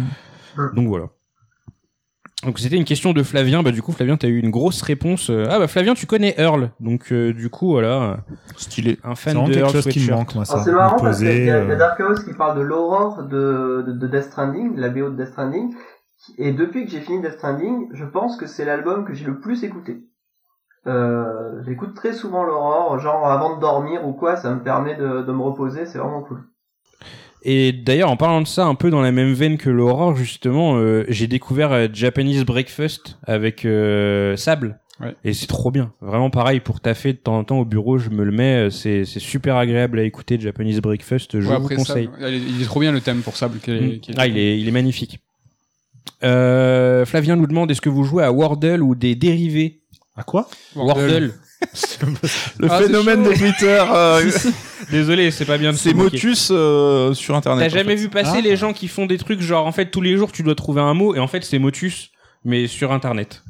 Donc 0.73 0.87
voilà. 0.87 1.09
Donc 2.43 2.59
c'était 2.59 2.77
une 2.77 2.85
question 2.85 3.13
de 3.13 3.23
Flavien. 3.23 3.63
Bah 3.63 3.71
du 3.71 3.81
coup, 3.81 3.91
Flavien, 3.91 4.15
t'as 4.15 4.27
eu 4.27 4.39
une 4.39 4.51
grosse 4.51 4.81
réponse. 4.83 5.29
euh, 5.29 5.45
Ah 5.49 5.59
bah 5.59 5.67
Flavien, 5.67 5.93
tu 5.95 6.05
connais 6.05 6.35
Earl. 6.37 6.71
Donc 6.79 7.11
euh, 7.11 7.33
du 7.33 7.49
coup, 7.49 7.71
voilà, 7.71 8.19
Stylé. 8.57 8.99
un 9.03 9.15
C'est 9.15 9.31
fan 9.31 9.33
de 9.43 9.53
quelque 9.53 9.57
Earl 9.59 9.71
chose 9.71 9.87
qui 9.87 9.99
me 10.01 10.11
manque, 10.11 10.35
moi, 10.35 10.45
ça. 10.45 10.53
Alors 10.53 10.65
c'est 10.65 10.71
marrant 10.73 11.01
parce 11.01 11.17
qu'il 11.17 11.27
y, 11.27 11.31
a- 11.31 11.33
il 11.35 11.45
y 11.45 11.49
a 11.49 11.55
euh, 11.55 11.75
Dark 11.77 11.97
Chaos 11.97 12.15
qui 12.23 12.33
parle 12.33 12.57
de 12.57 12.61
l'aurore 12.61 13.23
de, 13.23 13.83
de, 13.87 13.91
de 13.91 14.07
Death 14.07 14.23
Stranding, 14.25 14.75
de 14.75 14.81
la 14.81 14.89
BO 14.89 15.09
de 15.09 15.15
Death 15.15 15.29
Stranding. 15.29 15.73
Et 16.37 16.51
depuis 16.51 16.85
que 16.85 16.91
j'ai 16.91 17.01
fini 17.01 17.21
Death 17.21 17.33
Stranding, 17.33 17.89
je 17.93 18.05
pense 18.05 18.37
que 18.37 18.45
c'est 18.45 18.65
l'album 18.65 19.03
que 19.05 19.13
j'ai 19.15 19.25
le 19.25 19.39
plus 19.39 19.63
écouté. 19.63 20.03
Euh, 20.85 21.61
j'écoute 21.65 21.95
très 21.95 22.13
souvent 22.13 22.43
l'aurore, 22.43 22.99
genre 22.99 23.25
avant 23.29 23.55
de 23.55 23.59
dormir 23.61 24.07
ou 24.07 24.13
quoi, 24.13 24.35
ça 24.37 24.53
me 24.53 24.61
permet 24.63 24.95
de, 24.95 25.21
de 25.23 25.31
me 25.33 25.41
reposer, 25.41 25.85
c'est 25.85 25.97
vraiment 25.97 26.21
cool. 26.21 26.43
Et 27.49 27.71
d'ailleurs, 27.71 28.11
en 28.11 28.17
parlant 28.17 28.41
de 28.41 28.47
ça, 28.47 28.65
un 28.65 28.75
peu 28.75 28.89
dans 28.89 28.99
la 29.01 29.13
même 29.13 29.31
veine 29.31 29.57
que 29.57 29.69
l'Aurore, 29.69 30.15
justement, 30.17 30.75
euh, 30.77 31.05
j'ai 31.07 31.27
découvert 31.27 31.71
euh, 31.71 31.87
Japanese 31.93 32.43
Breakfast 32.43 33.17
avec 33.25 33.63
euh, 33.63 34.35
Sable. 34.35 34.79
Ouais. 34.99 35.15
Et 35.23 35.31
c'est 35.33 35.47
trop 35.47 35.71
bien. 35.71 35.93
Vraiment 36.01 36.29
pareil, 36.29 36.59
pour 36.59 36.81
taffer 36.81 37.13
de 37.13 37.19
temps 37.19 37.37
en 37.37 37.43
temps 37.45 37.59
au 37.59 37.65
bureau, 37.65 37.97
je 37.99 38.09
me 38.09 38.25
le 38.25 38.31
mets. 38.31 38.69
C'est 38.69 39.05
c'est 39.05 39.19
super 39.21 39.55
agréable 39.55 39.97
à 39.99 40.03
écouter, 40.03 40.37
Japanese 40.39 40.81
Breakfast. 40.81 41.39
Je 41.39 41.47
Ouais, 41.47 41.57
vous 41.57 41.69
conseille. 41.69 42.09
Sable, 42.19 42.27
il 42.27 42.33
est- 42.33 42.49
il 42.57 42.61
est 42.61 42.65
trop 42.65 42.79
bien 42.81 42.91
le 42.91 42.99
thème 42.99 43.21
pour 43.21 43.37
Sable. 43.37 43.59
qui 43.59 43.71
est- 43.71 43.79
Mm. 43.81 43.99
qui 43.99 44.11
est- 44.11 44.15
Ah, 44.17 44.27
il 44.27 44.37
est, 44.37 44.59
il 44.59 44.67
est 44.67 44.71
magnifique. 44.71 45.19
Euh, 46.23 47.05
Flavien 47.05 47.35
nous 47.35 47.47
demande 47.47 47.69
est-ce 47.71 47.81
que 47.81 47.89
vous 47.89 48.03
jouez 48.03 48.23
à 48.23 48.31
Wordle 48.31 48.81
ou 48.81 48.95
des 48.95 49.15
dérivés? 49.15 49.79
À 50.15 50.23
quoi? 50.23 50.49
Wordle. 50.75 51.33
Le 52.59 52.67
Ah, 52.69 52.79
phénomène 52.81 53.23
de 53.23 53.33
Twitter, 53.33 53.83
euh, 53.91 54.29
Désolé, 54.91 55.31
c'est 55.31 55.45
pas 55.45 55.57
bien 55.57 55.71
de 55.71 55.77
c'est. 55.77 55.93
Motus 55.93 56.49
euh, 56.51 57.13
sur 57.13 57.35
Internet. 57.35 57.69
T'as 57.71 57.77
jamais 57.77 57.95
fait. 57.95 58.03
vu 58.03 58.09
passer 58.09 58.37
Ah. 58.37 58.41
les 58.41 58.55
gens 58.55 58.73
qui 58.73 58.87
font 58.87 59.05
des 59.05 59.17
trucs 59.17 59.41
genre 59.41 59.65
en 59.65 59.71
fait 59.71 59.87
tous 59.91 60.01
les 60.01 60.15
jours 60.17 60.31
tu 60.31 60.43
dois 60.43 60.55
trouver 60.55 60.81
un 60.81 60.93
mot 60.93 61.15
et 61.15 61.19
en 61.19 61.27
fait 61.27 61.43
c'est 61.43 61.59
motus 61.59 62.11
mais 62.45 62.67
sur 62.67 62.91
internet. 62.91 63.43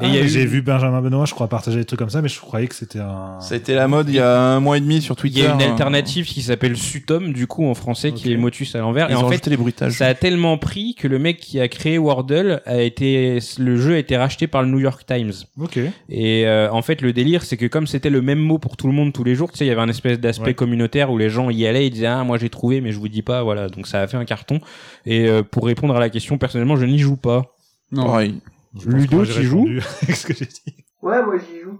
Et 0.00 0.06
il 0.08 0.14
y 0.14 0.18
a 0.18 0.22
eu- 0.22 0.28
J'ai 0.28 0.44
vu 0.44 0.60
Benjamin 0.60 1.00
Benoît, 1.00 1.24
je 1.24 1.34
crois, 1.34 1.46
partager 1.46 1.78
des 1.78 1.84
trucs 1.84 2.00
comme 2.00 2.10
ça, 2.10 2.20
mais 2.20 2.28
je 2.28 2.40
croyais 2.40 2.66
que 2.66 2.74
c'était 2.74 2.98
un. 2.98 3.38
Ça 3.40 3.54
a 3.54 3.56
été 3.58 3.74
la 3.76 3.86
mode 3.86 4.08
il 4.08 4.16
y 4.16 4.18
a 4.18 4.40
un 4.40 4.58
mois 4.58 4.76
et 4.76 4.80
demi 4.80 5.00
sur 5.00 5.14
Il 5.14 5.18
Twitter. 5.18 5.40
y 5.42 5.46
a 5.46 5.54
une 5.54 5.62
hein. 5.62 5.70
alternative 5.70 6.26
qui 6.26 6.42
s'appelle 6.42 6.76
Sutom, 6.76 7.32
du 7.32 7.46
coup, 7.46 7.64
en 7.64 7.74
français, 7.74 8.10
qui 8.10 8.32
est 8.32 8.36
Motus 8.36 8.74
à 8.74 8.80
l'envers. 8.80 9.08
Et 9.08 9.14
en 9.14 9.20
fait, 9.20 9.26
rajouté 9.26 9.50
les 9.50 9.56
bruitages. 9.56 9.92
ça 9.92 10.06
a 10.08 10.14
tellement 10.14 10.58
pris 10.58 10.96
que 10.96 11.06
le 11.06 11.20
mec 11.20 11.38
qui 11.38 11.60
a 11.60 11.68
créé 11.68 11.96
Wordle 11.98 12.60
a 12.66 12.80
été, 12.82 13.38
le 13.58 13.76
jeu 13.76 13.94
a 13.94 13.98
été 13.98 14.16
racheté 14.16 14.48
par 14.48 14.62
le 14.62 14.68
New 14.68 14.80
York 14.80 15.04
Times. 15.06 15.32
Ok. 15.60 15.78
Et 16.08 16.44
euh, 16.46 16.68
en 16.72 16.82
fait, 16.82 17.00
le 17.00 17.12
délire, 17.12 17.44
c'est 17.44 17.56
que 17.56 17.66
comme 17.66 17.86
c'était 17.86 18.10
le 18.10 18.20
même 18.20 18.40
mot 18.40 18.58
pour 18.58 18.76
tout 18.76 18.88
le 18.88 18.92
monde 18.92 19.12
tous 19.12 19.22
les 19.22 19.36
jours, 19.36 19.52
tu 19.52 19.58
sais, 19.58 19.64
il 19.64 19.68
y 19.68 19.70
avait 19.70 19.80
un 19.80 19.88
espèce 19.88 20.18
d'aspect 20.18 20.44
Ouais. 20.46 20.54
communautaire 20.54 21.12
où 21.12 21.18
les 21.18 21.30
gens 21.30 21.50
y 21.50 21.64
allaient, 21.68 21.86
ils 21.86 21.90
disaient 21.90 22.06
ah 22.06 22.24
moi 22.24 22.36
j'ai 22.38 22.50
trouvé, 22.50 22.80
mais 22.80 22.90
je 22.90 22.98
vous 22.98 23.08
dis 23.08 23.22
pas, 23.22 23.44
voilà. 23.44 23.68
Donc 23.68 23.86
ça 23.86 24.00
a 24.02 24.06
fait 24.08 24.16
un 24.16 24.24
carton. 24.24 24.58
Et 25.06 25.28
euh, 25.28 25.44
pour 25.44 25.66
répondre 25.66 25.94
à 25.94 26.00
la 26.00 26.10
question, 26.10 26.36
personnellement, 26.36 26.74
je 26.74 26.84
n'y 26.84 26.98
joue 26.98 27.16
pas. 27.16 27.44
Non. 27.92 28.06
Pareil. 28.06 28.40
Je 28.78 28.88
Ludo, 28.90 29.24
t'y 29.24 29.42
joues 29.44 29.66
ce 30.12 30.26
que 30.26 30.34
j'ai 30.34 30.46
dit. 30.46 30.84
Ouais, 31.02 31.22
moi 31.24 31.36
j'y 31.38 31.60
joue. 31.60 31.78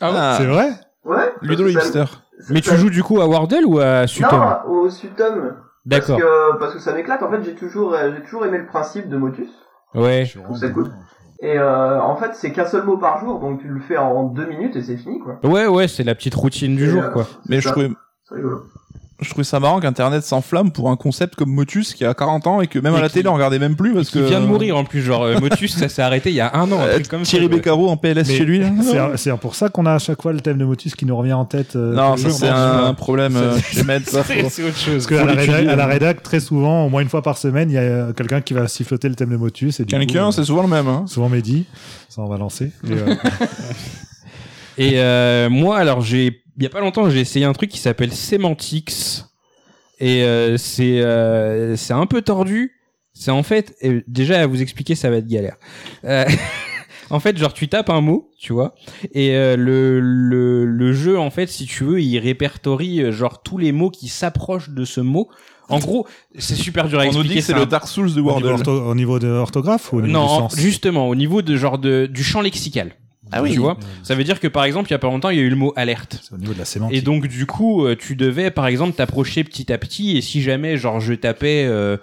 Ah 0.00 0.12
ouais 0.12 0.36
C'est 0.38 0.46
vrai 0.46 0.70
Ouais. 1.04 1.32
Ludo 1.42 1.64
ça- 1.68 1.70
Hipster. 1.80 2.04
Mais 2.50 2.60
tu 2.60 2.74
joues 2.76 2.90
du 2.90 3.02
coup 3.02 3.20
à 3.20 3.26
Wordle 3.26 3.64
ou 3.66 3.78
à 3.78 4.06
Sutom 4.06 4.38
Non, 4.40 4.70
au 4.72 4.90
Sutom. 4.90 5.56
D'accord. 5.84 6.18
Parce 6.18 6.22
que, 6.22 6.58
parce 6.58 6.72
que 6.74 6.78
ça 6.80 6.94
m'éclate. 6.94 7.22
En 7.22 7.30
fait, 7.30 7.42
j'ai 7.44 7.54
toujours, 7.54 7.92
euh, 7.94 8.10
j'ai 8.16 8.22
toujours 8.22 8.46
aimé 8.46 8.58
le 8.58 8.66
principe 8.66 9.08
de 9.08 9.16
Motus. 9.18 9.48
Ouais. 9.94 10.24
Je 10.24 10.38
trouve 10.40 10.56
ça 10.56 10.70
cool. 10.70 10.90
Et 11.40 11.58
euh, 11.58 12.00
en 12.00 12.16
fait, 12.16 12.30
c'est 12.34 12.52
qu'un 12.52 12.64
seul 12.64 12.84
mot 12.84 12.96
par 12.96 13.20
jour, 13.20 13.38
donc 13.38 13.60
tu 13.60 13.68
le 13.68 13.80
fais 13.80 13.98
en 13.98 14.24
deux 14.24 14.46
minutes 14.46 14.76
et 14.76 14.82
c'est 14.82 14.96
fini, 14.96 15.18
quoi. 15.20 15.38
Ouais, 15.44 15.66
ouais, 15.66 15.88
c'est 15.88 16.02
la 16.04 16.14
petite 16.14 16.34
routine 16.34 16.74
du 16.74 16.84
Et, 16.84 16.88
jour, 16.88 17.02
euh, 17.02 17.10
quoi. 17.10 17.26
Mais 17.48 17.60
je 17.60 17.68
trouvais, 17.68 17.90
c'est 18.28 18.36
rigolo. 18.36 18.62
Je 19.20 19.30
trouvais 19.30 19.44
ça 19.44 19.60
marrant 19.60 19.78
qu'Internet 19.80 20.24
s'enflamme 20.24 20.72
pour 20.72 20.90
un 20.90 20.96
concept 20.96 21.36
comme 21.36 21.50
Motus 21.50 21.94
qui 21.94 22.04
a 22.04 22.14
40 22.14 22.46
ans 22.48 22.60
et 22.60 22.66
que 22.66 22.78
même 22.80 22.94
Et 22.94 22.98
à 22.98 23.00
la 23.00 23.08
qui- 23.08 23.14
télé 23.14 23.28
on 23.28 23.34
regardait 23.34 23.58
même 23.60 23.76
plus 23.76 23.94
parce 23.94 24.08
Qui 24.10 24.18
que. 24.18 24.24
vient 24.24 24.40
de 24.40 24.46
mourir 24.46 24.76
en 24.76 24.84
plus, 24.84 25.02
genre 25.02 25.22
euh, 25.22 25.38
Motus, 25.38 25.76
ça 25.76 25.88
s'est 25.88 26.02
arrêté 26.02 26.30
il 26.30 26.34
y 26.36 26.40
a 26.40 26.54
un 26.56 26.70
an, 26.72 26.80
un 26.80 26.84
Euh, 26.86 26.94
truc 26.94 27.08
comme 27.08 27.24
ça, 27.24 27.30
Thierry. 27.30 27.48
Beccaro 27.48 27.88
en 27.88 27.96
PLS 27.96 28.26
Mais 28.28 28.36
chez 28.36 28.44
lui. 28.44 28.62
C'est 29.16 29.36
pour 29.38 29.54
ça 29.54 29.68
qu'on 29.68 29.86
a 29.86 29.92
à 29.94 29.98
chaque 29.98 30.20
fois 30.20 30.32
le 30.32 30.40
thème 30.40 30.58
de 30.58 30.64
Motus 30.64 30.94
qui 30.96 31.06
nous 31.06 31.16
revient 31.16 31.32
en 31.32 31.44
tête. 31.44 31.76
euh, 31.76 31.94
Non, 31.94 32.16
ça 32.16 32.30
c'est 32.30 32.48
un 32.48 32.92
problème 32.94 33.36
euh, 33.36 33.56
chez 33.70 33.84
Med. 33.84 34.02
C'est 34.04 34.18
autre 34.42 34.76
chose. 34.76 35.06
Parce 35.06 35.06
qu'à 35.06 35.24
la, 35.24 35.32
rédac, 35.34 35.66
à 35.68 35.76
la 35.76 35.86
rédac, 35.86 36.22
très 36.22 36.40
souvent, 36.40 36.84
au 36.86 36.88
moins 36.88 37.00
une 37.02 37.08
fois 37.08 37.22
par 37.22 37.38
semaine, 37.38 37.70
il 37.70 37.74
y 37.74 37.78
a 37.78 37.82
euh, 37.82 38.12
quelqu'un 38.12 38.40
qui 38.40 38.52
va 38.54 38.66
siffloter 38.68 39.08
le 39.08 39.14
thème 39.14 39.30
de 39.30 39.36
Motus. 39.36 39.78
Et 39.80 39.84
du 39.84 39.94
Quelqu'un, 39.94 40.32
c'est 40.32 40.44
souvent 40.44 40.62
le 40.62 40.68
même. 40.68 40.88
Hein. 40.88 41.02
euh, 41.04 41.06
souvent 41.06 41.28
Mehdi. 41.28 41.66
Ça, 42.08 42.20
on 42.22 42.28
va 42.28 42.36
lancer. 42.36 42.72
Et, 42.88 42.92
euh, 42.92 43.14
Et 44.78 44.92
euh, 45.00 45.48
moi, 45.50 45.78
alors, 45.78 46.00
j'ai, 46.00 46.42
il 46.56 46.62
y 46.62 46.66
a 46.66 46.70
pas 46.70 46.80
longtemps, 46.80 47.08
j'ai 47.10 47.20
essayé 47.20 47.44
un 47.44 47.52
truc 47.52 47.70
qui 47.70 47.78
s'appelle 47.78 48.12
Semantics. 48.12 49.22
Et 50.00 50.24
euh, 50.24 50.56
c'est, 50.56 51.00
euh, 51.00 51.76
c'est 51.76 51.92
un 51.94 52.06
peu 52.06 52.22
tordu. 52.22 52.72
C'est 53.12 53.30
en 53.30 53.44
fait, 53.44 53.76
euh, 53.84 54.00
déjà 54.08 54.40
à 54.42 54.46
vous 54.46 54.60
expliquer, 54.60 54.94
ça 54.96 55.08
va 55.10 55.16
être 55.18 55.28
galère. 55.28 55.56
Euh, 56.04 56.24
en 57.10 57.20
fait, 57.20 57.36
genre, 57.38 57.52
tu 57.54 57.68
tapes 57.68 57.90
un 57.90 58.00
mot, 58.00 58.28
tu 58.40 58.52
vois, 58.52 58.74
et 59.12 59.36
euh, 59.36 59.56
le, 59.56 60.00
le, 60.00 60.64
le 60.64 60.92
jeu, 60.92 61.16
en 61.18 61.30
fait, 61.30 61.46
si 61.46 61.66
tu 61.66 61.84
veux, 61.84 62.00
il 62.02 62.18
répertorie 62.18 63.02
euh, 63.02 63.12
genre 63.12 63.42
tous 63.42 63.56
les 63.56 63.70
mots 63.70 63.90
qui 63.90 64.08
s'approchent 64.08 64.70
de 64.70 64.84
ce 64.84 65.00
mot. 65.00 65.28
En 65.68 65.78
gros, 65.78 66.06
c'est 66.36 66.56
super 66.56 66.88
dur 66.88 66.98
à 66.98 67.02
On 67.02 67.06
nous 67.06 67.12
expliquer. 67.12 67.34
dit 67.36 67.40
que 67.40 67.46
c'est 67.46 67.54
le 67.54 67.64
Dark 67.66 67.86
Souls 67.86 68.12
de 68.12 68.20
au, 68.20 68.34
niveau 68.36 68.48
Wordle. 68.50 68.68
au 68.70 68.94
niveau 68.96 69.18
de 69.20 69.28
orthographe 69.28 69.92
ou 69.92 69.98
au 69.98 70.02
niveau 70.02 70.12
Non, 70.12 70.26
du 70.26 70.32
en- 70.32 70.48
sens? 70.50 70.58
justement, 70.58 71.08
au 71.08 71.14
niveau 71.14 71.40
de 71.40 71.56
genre 71.56 71.78
de, 71.78 72.06
du 72.06 72.22
champ 72.24 72.40
lexical. 72.42 72.92
Ah 73.34 73.42
oui. 73.42 73.52
Tu 73.52 73.58
vois, 73.58 73.76
ça 74.02 74.14
veut 74.14 74.24
dire 74.24 74.40
que 74.40 74.48
par 74.48 74.64
exemple, 74.64 74.88
il 74.88 74.92
y 74.92 74.94
a 74.94 74.98
pas 74.98 75.08
longtemps, 75.08 75.30
il 75.30 75.38
y 75.38 75.40
a 75.40 75.42
eu 75.42 75.50
le 75.50 75.56
mot 75.56 75.72
alerte. 75.76 76.20
C'est 76.22 76.34
au 76.34 76.38
niveau 76.38 76.54
de 76.54 76.58
la 76.58 76.64
sémantique. 76.64 76.96
Et 76.96 77.02
donc 77.02 77.26
du 77.26 77.46
coup, 77.46 77.84
euh, 77.84 77.96
tu 77.96 78.16
devais 78.16 78.50
par 78.50 78.66
exemple 78.66 78.94
t'approcher 78.94 79.44
petit 79.44 79.72
à 79.72 79.78
petit 79.78 80.16
et 80.16 80.20
si 80.20 80.40
jamais 80.40 80.76
genre 80.76 81.00
je 81.00 81.14
tapais 81.14 81.64
euh, 81.66 81.96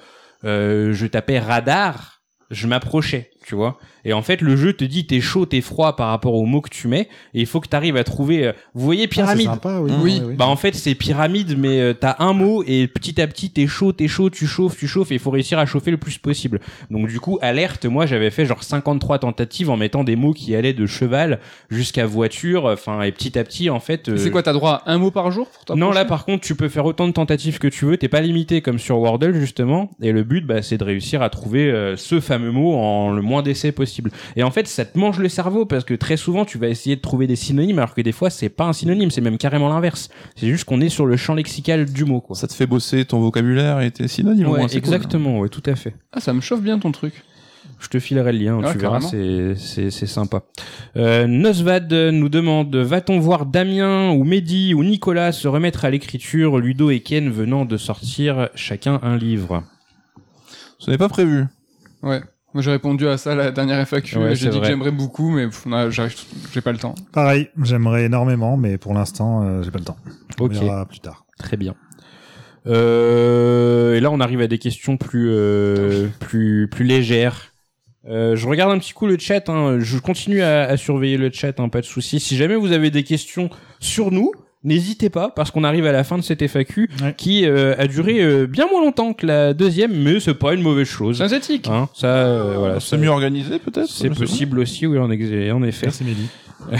euh, 0.43 0.93
je 0.93 1.05
tapais 1.07 1.39
radar, 1.39 2.21
je 2.49 2.67
m'approchais, 2.67 3.30
tu 3.45 3.55
vois. 3.55 3.77
Et 4.05 4.13
en 4.13 4.21
fait, 4.21 4.41
le 4.41 4.55
jeu 4.55 4.73
te 4.73 4.83
dit 4.83 5.05
t'es 5.05 5.21
chaud, 5.21 5.45
t'es 5.45 5.61
froid 5.61 5.95
par 5.95 6.09
rapport 6.09 6.33
aux 6.35 6.45
mots 6.45 6.61
que 6.61 6.69
tu 6.69 6.87
mets 6.87 7.07
et 7.33 7.41
il 7.41 7.45
faut 7.45 7.59
que 7.59 7.67
t'arrives 7.67 7.97
à 7.97 8.03
trouver 8.03 8.47
euh, 8.47 8.51
vous 8.73 8.85
voyez 8.85 9.03
Ah, 9.03 9.05
c'est 9.05 9.15
pyramide 9.15 9.45
sympa, 9.47 9.79
oui. 9.79 9.91
Oui. 10.01 10.21
bah 10.37 10.47
en 10.47 10.55
fait 10.55 10.73
c'est 10.75 10.95
pyramide 10.95 11.57
mais 11.57 11.79
euh, 11.79 11.93
t'as 11.93 12.15
un 12.19 12.33
mot 12.33 12.63
et 12.65 12.87
petit 12.87 13.21
à 13.21 13.27
petit 13.27 13.51
t'es 13.51 13.67
chaud 13.67 13.91
t'es 13.93 14.07
chaud 14.07 14.29
tu 14.29 14.47
chauffes 14.47 14.77
tu 14.77 14.87
chauffes 14.87 15.11
et 15.11 15.15
il 15.15 15.19
faut 15.19 15.29
réussir 15.31 15.59
à 15.59 15.65
chauffer 15.65 15.91
le 15.91 15.97
plus 15.97 16.17
possible 16.17 16.59
donc 16.89 17.07
du 17.07 17.19
coup 17.19 17.37
alerte 17.41 17.85
moi 17.85 18.05
j'avais 18.05 18.29
fait 18.31 18.45
genre 18.45 18.63
53 18.63 19.19
tentatives 19.19 19.69
en 19.69 19.77
mettant 19.77 20.03
des 20.03 20.15
mots 20.15 20.33
qui 20.33 20.55
allaient 20.55 20.73
de 20.73 20.85
cheval 20.87 21.39
jusqu'à 21.69 22.05
voiture 22.05 22.65
enfin 22.65 23.01
et 23.03 23.11
petit 23.11 23.37
à 23.37 23.43
petit 23.43 23.69
en 23.69 23.79
fait 23.79 24.09
euh, 24.09 24.17
C'est 24.17 24.31
quoi, 24.31 24.43
t'as 24.43 24.53
droit 24.53 24.81
à 24.85 24.93
un 24.93 24.97
mot 24.97 25.11
par 25.11 25.31
jour 25.31 25.47
pour 25.67 25.77
non 25.77 25.91
là 25.91 26.05
par 26.05 26.25
contre 26.25 26.43
tu 26.43 26.55
peux 26.55 26.69
faire 26.69 26.85
autant 26.85 27.07
de 27.07 27.13
tentatives 27.13 27.59
que 27.59 27.67
tu 27.67 27.85
veux 27.85 27.97
t'es 27.97 28.09
pas 28.09 28.21
limité 28.21 28.61
comme 28.61 28.79
sur 28.79 28.99
Wordle 28.99 29.33
justement 29.39 29.89
et 30.01 30.11
le 30.11 30.23
but 30.23 30.45
bah, 30.45 30.61
c'est 30.61 30.77
de 30.77 30.83
réussir 30.83 31.21
à 31.21 31.29
trouver 31.29 31.69
euh, 31.71 31.95
ce 31.97 32.19
fameux 32.19 32.51
mot 32.51 32.73
en 32.73 33.11
le 33.11 33.21
moins 33.21 33.30
d'essais 33.41 33.71
possible 33.71 34.11
et 34.35 34.43
en 34.43 34.51
fait 34.51 34.67
ça 34.67 34.83
te 34.83 34.99
mange 34.99 35.17
le 35.19 35.29
cerveau 35.29 35.65
parce 35.65 35.85
que 35.85 35.93
très 35.93 36.17
souvent 36.17 36.43
tu 36.43 36.57
vas 36.57 36.67
essayer 36.67 36.97
de 36.97 37.01
trouver 37.01 37.25
des 37.27 37.37
synonymes 37.37 37.79
alors 37.79 37.93
que 37.93 38.01
des 38.01 38.11
fois 38.11 38.29
c'est 38.29 38.49
pas 38.49 38.65
un 38.65 38.73
synonyme 38.73 39.11
c'est 39.11 39.21
même 39.21 39.37
carrément 39.37 39.69
l'inverse 39.69 40.09
c'est 40.35 40.49
juste 40.49 40.65
qu'on 40.65 40.81
est 40.81 40.89
sur 40.89 41.05
le 41.05 41.15
champ 41.15 41.33
lexical 41.35 41.85
du 41.85 42.03
mot 42.03 42.19
quoi 42.19 42.35
Ça 42.35 42.47
te 42.47 42.53
fait 42.53 42.67
bosser 42.67 43.05
ton 43.05 43.21
vocabulaire 43.21 43.79
et 43.79 43.91
tes 43.91 44.09
synonymes. 44.09 44.47
au 44.47 44.51
ouais 44.51 44.59
moins, 44.59 44.67
c'est 44.67 44.81
cool. 44.81 44.93
exactement 44.93 45.39
ouais 45.39 45.47
tout 45.47 45.63
à 45.65 45.75
fait 45.75 45.95
Ah, 46.11 46.19
ça 46.19 46.33
me 46.33 46.41
chauffe 46.41 46.61
bien 46.61 46.77
ton 46.79 46.91
truc. 46.91 47.23
je 47.79 47.87
te 47.87 47.99
filerai 47.99 48.31
le 48.33 48.39
lien, 48.39 48.59
Ah, 48.63 48.71
tu 48.73 48.77
verras, 48.79 48.99
carrément. 48.99 49.09
c'est, 49.09 49.55
c'est, 49.55 49.89
c'est 49.91 50.05
sympa. 50.05 50.43
Euh, 50.97 51.25
Nosvad 51.25 51.91
nous 51.93 52.29
demande, 52.29 52.75
va-t-on 52.75 53.19
voir 53.19 53.45
Damien 53.47 54.11
ou 54.11 54.23
Mehdi 54.23 54.73
ou 54.75 54.83
Nicolas 54.83 55.31
se 55.31 55.47
remettre 55.47 55.85
à 55.85 55.89
l'écriture, 55.89 56.59
Ludo 56.59 56.89
et 56.91 56.99
Ken 56.99 57.29
venant 57.31 57.65
de 57.65 57.77
sortir 57.77 58.49
chacun 58.55 58.99
un 59.03 59.15
livre? 59.17 59.63
Ce 60.79 60.91
n'est 60.91 60.97
pas 60.97 61.09
prévu. 61.09 61.45
Ouais. 62.03 62.21
Moi, 62.53 62.61
j'ai 62.61 62.71
répondu 62.71 63.07
à 63.07 63.17
ça 63.17 63.33
la 63.33 63.51
dernière 63.51 63.79
FAQ. 63.87 64.17
Ouais, 64.17 64.35
j'ai 64.35 64.49
dit 64.49 64.59
que 64.59 64.65
j'aimerais 64.65 64.91
beaucoup, 64.91 65.29
mais 65.31 65.47
j'ai 66.51 66.61
pas 66.61 66.71
le 66.73 66.77
temps. 66.77 66.95
Pareil, 67.13 67.49
j'aimerais 67.63 68.05
énormément, 68.05 68.57
mais 68.57 68.77
pour 68.77 68.93
l'instant, 68.93 69.43
euh, 69.43 69.63
j'ai 69.63 69.71
pas 69.71 69.79
le 69.79 69.85
temps. 69.85 69.97
Ok, 70.39 70.51
On 70.55 70.59
verra 70.65 70.85
plus 70.85 70.99
tard. 70.99 71.25
très 71.39 71.55
bien. 71.57 71.75
Euh, 72.67 73.95
et 73.95 73.99
là, 73.99 74.11
on 74.11 74.19
arrive 74.19 74.41
à 74.41 74.47
des 74.47 74.57
questions 74.59 74.97
plus, 74.97 75.29
euh, 75.31 76.07
plus, 76.19 76.67
plus 76.69 76.85
légères. 76.85 77.53
Euh, 78.07 78.35
je 78.35 78.47
regarde 78.47 78.71
un 78.71 78.79
petit 78.79 78.93
coup 78.93 79.07
le 79.07 79.17
chat. 79.17 79.47
Hein. 79.49 79.79
Je 79.79 79.97
continue 79.99 80.41
à, 80.41 80.63
à 80.63 80.77
surveiller 80.77 81.17
le 81.17 81.31
chat, 81.31 81.59
hein, 81.59 81.69
pas 81.69 81.81
de 81.81 81.85
souci. 81.85 82.19
Si 82.19 82.35
jamais 82.35 82.55
vous 82.55 82.71
avez 82.71 82.89
des 82.91 83.03
questions 83.03 83.49
sur 83.79 84.11
nous, 84.11 84.31
n'hésitez 84.63 85.09
pas, 85.09 85.29
parce 85.29 85.51
qu'on 85.51 85.63
arrive 85.63 85.85
à 85.85 85.91
la 85.91 86.03
fin 86.03 86.17
de 86.17 86.23
cette 86.23 86.45
FAQ 86.47 86.89
Ouais. 87.01 87.13
qui 87.17 87.45
euh, 87.45 87.75
a 87.77 87.87
duré 87.87 88.21
euh, 88.21 88.47
bien 88.47 88.67
moins 88.69 88.83
longtemps 88.83 89.13
que 89.13 89.25
la 89.25 89.53
deuxième, 89.53 89.93
mais 90.01 90.19
c'est 90.19 90.33
pas 90.33 90.53
une 90.53 90.61
mauvaise 90.61 90.87
chose. 90.87 91.17
Synthétique. 91.17 91.67
Hein, 91.67 91.89
ça, 91.93 92.07
euh, 92.07 92.55
voilà, 92.57 92.79
C'est 92.79 92.97
mieux 92.97 93.09
organisé 93.09 93.59
peut-être 93.59 93.89
C'est 93.89 94.09
possible 94.09 94.59
aussi, 94.59 94.85
oui, 94.87 94.97
en, 94.99 95.09
ex- 95.11 95.51
en 95.53 95.63
effet. 95.63 95.87
Merci 95.87 96.03
Mehdi. 96.03 96.27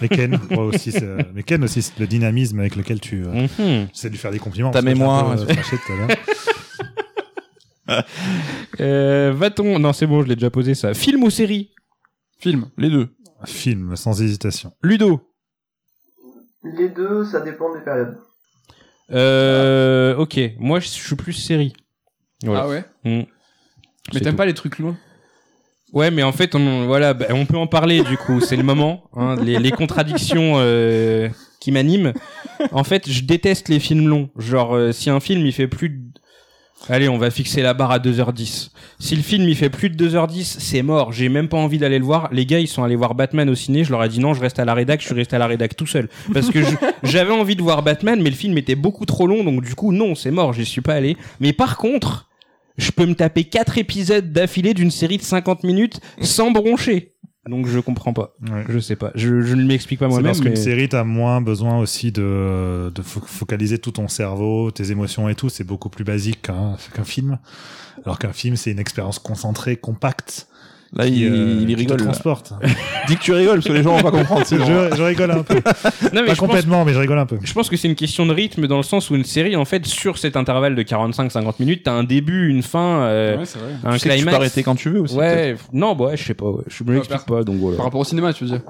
mais 0.00 0.08
Ken, 0.08 0.38
moi 0.50 0.64
aussi, 0.64 0.90
c'est- 0.90 1.04
mais 1.34 1.42
Ken 1.42 1.62
aussi, 1.62 1.82
c'est 1.82 1.98
le 2.00 2.06
dynamisme 2.06 2.58
avec 2.60 2.76
lequel 2.76 2.98
tu 2.98 3.24
euh, 3.24 3.46
Mhm. 3.58 3.88
j'essaie 3.92 4.08
de 4.08 4.12
lui 4.12 4.18
faire 4.18 4.30
des 4.30 4.38
compliments. 4.38 4.70
Ta 4.70 4.80
mémoire, 4.82 5.36
Va-t-on 8.78 9.78
Non, 9.78 9.92
c'est 9.92 10.06
bon, 10.06 10.22
je 10.22 10.28
l'ai 10.28 10.36
déjà 10.36 10.50
posé 10.50 10.74
ça. 10.74 10.94
Film 10.94 11.22
ou 11.24 11.30
série? 11.30 11.70
Film. 12.38 12.66
Les 12.78 12.90
deux. 12.90 13.08
Film, 13.44 13.96
sans 13.96 14.20
hésitation. 14.20 14.72
Ludo. 14.82 15.20
Les 16.64 16.88
deux, 16.88 17.24
ça 17.24 17.40
dépend 17.40 17.72
des 17.74 17.80
périodes. 17.80 18.16
Euh, 19.10 20.16
ok, 20.16 20.38
moi 20.58 20.80
je 20.80 20.88
suis 20.88 21.16
plus 21.16 21.32
série. 21.32 21.72
Voilà. 22.42 22.62
Ah 22.62 22.68
ouais. 22.68 22.84
Mm. 23.04 23.22
Mais 24.14 24.20
t'aimes 24.20 24.36
pas 24.36 24.46
les 24.46 24.54
trucs 24.54 24.78
longs 24.78 24.96
Ouais, 25.92 26.10
mais 26.10 26.22
en 26.22 26.32
fait, 26.32 26.54
on, 26.54 26.86
voilà, 26.86 27.14
bah, 27.14 27.26
on 27.30 27.46
peut 27.46 27.56
en 27.56 27.66
parler 27.66 28.02
du 28.02 28.16
coup. 28.18 28.40
C'est 28.40 28.56
le 28.56 28.62
moment. 28.62 29.04
Hein, 29.14 29.36
les, 29.42 29.58
les 29.58 29.70
contradictions 29.70 30.54
euh, 30.56 31.28
qui 31.60 31.72
m'animent. 31.72 32.12
En 32.72 32.84
fait, 32.84 33.08
je 33.10 33.22
déteste 33.22 33.68
les 33.68 33.80
films 33.80 34.06
longs. 34.06 34.28
Genre, 34.36 34.74
euh, 34.76 34.92
si 34.92 35.08
un 35.08 35.20
film 35.20 35.46
il 35.46 35.52
fait 35.52 35.68
plus 35.68 35.88
de... 35.88 36.07
Allez, 36.88 37.08
on 37.08 37.18
va 37.18 37.30
fixer 37.30 37.60
la 37.60 37.74
barre 37.74 37.90
à 37.90 37.98
2h10. 37.98 38.70
Si 38.98 39.14
le 39.14 39.22
film 39.22 39.48
il 39.48 39.56
fait 39.56 39.68
plus 39.68 39.90
de 39.90 40.08
2h10, 40.08 40.56
c'est 40.58 40.82
mort. 40.82 41.12
J'ai 41.12 41.28
même 41.28 41.48
pas 41.48 41.58
envie 41.58 41.78
d'aller 41.78 41.98
le 41.98 42.04
voir. 42.04 42.28
Les 42.32 42.46
gars, 42.46 42.60
ils 42.60 42.68
sont 42.68 42.82
allés 42.82 42.96
voir 42.96 43.14
Batman 43.14 43.48
au 43.50 43.54
ciné. 43.54 43.84
Je 43.84 43.90
leur 43.90 44.02
ai 44.02 44.08
dit 44.08 44.20
non, 44.20 44.32
je 44.32 44.40
reste 44.40 44.58
à 44.58 44.64
la 44.64 44.74
rédac. 44.74 45.00
Je 45.00 45.06
suis 45.06 45.14
resté 45.14 45.36
à 45.36 45.38
la 45.38 45.46
rédac 45.46 45.76
tout 45.76 45.86
seul. 45.86 46.08
Parce 46.32 46.50
que 46.50 46.60
j'avais 47.02 47.32
envie 47.32 47.56
de 47.56 47.62
voir 47.62 47.82
Batman, 47.82 48.20
mais 48.22 48.30
le 48.30 48.36
film 48.36 48.56
était 48.56 48.74
beaucoup 48.74 49.04
trop 49.04 49.26
long. 49.26 49.44
Donc 49.44 49.62
du 49.62 49.74
coup, 49.74 49.92
non, 49.92 50.14
c'est 50.14 50.30
mort. 50.30 50.52
J'y 50.54 50.64
suis 50.64 50.80
pas 50.80 50.94
allé. 50.94 51.16
Mais 51.40 51.52
par 51.52 51.76
contre, 51.76 52.28
je 52.78 52.90
peux 52.90 53.06
me 53.06 53.14
taper 53.14 53.44
quatre 53.44 53.76
épisodes 53.76 54.32
d'affilée 54.32 54.72
d'une 54.72 54.90
série 54.90 55.18
de 55.18 55.22
50 55.22 55.64
minutes 55.64 56.00
sans 56.22 56.52
broncher. 56.52 57.12
Donc 57.48 57.66
je 57.66 57.78
comprends 57.80 58.12
pas. 58.12 58.34
Ouais. 58.50 58.64
Je 58.68 58.78
sais 58.78 58.96
pas. 58.96 59.10
Je, 59.14 59.40
je 59.42 59.54
ne 59.54 59.64
m'explique 59.64 59.98
pas 59.98 60.06
C'est 60.06 60.10
moi-même. 60.10 60.26
parce 60.26 60.40
qu'une 60.40 60.50
mais- 60.50 60.56
série, 60.56 60.88
t'as 60.88 61.04
moins 61.04 61.40
besoin 61.40 61.78
aussi 61.78 62.12
de, 62.12 62.92
de 62.94 63.02
fo- 63.02 63.24
focaliser 63.24 63.78
tout 63.78 63.92
ton 63.92 64.06
cerveau, 64.08 64.70
tes 64.70 64.90
émotions 64.90 65.28
et 65.28 65.34
tout. 65.34 65.48
C'est 65.48 65.64
beaucoup 65.64 65.88
plus 65.88 66.04
basique 66.04 66.42
qu'un 66.42 66.76
qu'un 66.94 67.04
film. 67.04 67.38
Alors 68.04 68.18
qu'un 68.18 68.32
film, 68.32 68.56
c'est 68.56 68.70
une 68.70 68.78
expérience 68.78 69.18
concentrée, 69.18 69.76
compacte. 69.76 70.46
Là, 70.94 71.04
qui, 71.06 71.20
il, 71.20 71.28
euh, 71.30 71.56
il 71.60 71.66
qui 71.66 71.74
te 71.74 71.78
rigole. 71.80 71.96
transporte. 71.98 72.52
Dis 73.08 73.16
que 73.16 73.20
tu 73.22 73.32
rigoles 73.32 73.56
parce 73.56 73.66
que 73.68 73.72
les 73.74 73.82
gens 73.82 73.94
vont 73.96 74.02
pas 74.02 74.10
comprendre 74.10 74.46
sinon. 74.46 74.64
je, 74.90 74.96
je 74.96 75.02
rigole 75.02 75.30
un 75.30 75.42
peu. 75.42 75.56
Non, 76.14 76.22
mais 76.22 76.22
Pas 76.22 76.26
pense, 76.28 76.38
complètement, 76.38 76.84
mais 76.86 76.94
je 76.94 76.98
rigole 76.98 77.18
un 77.18 77.26
peu. 77.26 77.38
je 77.42 77.52
pense 77.52 77.68
que 77.68 77.76
c'est 77.76 77.88
une 77.88 77.94
question 77.94 78.24
de 78.24 78.32
rythme 78.32 78.66
dans 78.66 78.78
le 78.78 78.82
sens 78.82 79.10
où 79.10 79.14
une 79.14 79.24
série, 79.24 79.54
en 79.56 79.66
fait, 79.66 79.84
sur 79.86 80.16
cet 80.16 80.36
intervalle 80.36 80.74
de 80.74 80.82
45-50 80.82 81.54
minutes, 81.60 81.82
t'as 81.84 81.92
un 81.92 82.04
début, 82.04 82.48
une 82.48 82.62
fin, 82.62 83.00
euh, 83.02 83.36
Ouais, 83.38 83.44
c'est 83.44 83.58
vrai. 83.58 83.72
un 83.84 83.92
Tu 83.92 83.98
sais 83.98 84.08
que 84.08 84.14
tu 84.14 84.18
peux 84.20 84.22
climax. 84.24 84.36
arrêter 84.36 84.62
quand 84.62 84.74
tu 84.76 84.88
veux 84.90 85.00
aussi. 85.02 85.14
Ouais, 85.14 85.56
non, 85.74 85.94
bah 85.94 86.06
ouais, 86.06 86.16
je 86.16 86.24
sais 86.24 86.34
pas, 86.34 86.46
ouais. 86.46 86.62
je 86.68 86.82
me 86.84 86.94
l'explique 86.94 87.26
pas, 87.26 87.42
donc 87.42 87.56
voilà. 87.56 87.76
Par 87.76 87.84
rapport 87.86 88.00
au 88.00 88.04
cinéma, 88.04 88.32
tu 88.32 88.44
veux 88.44 88.50
dire. 88.50 88.60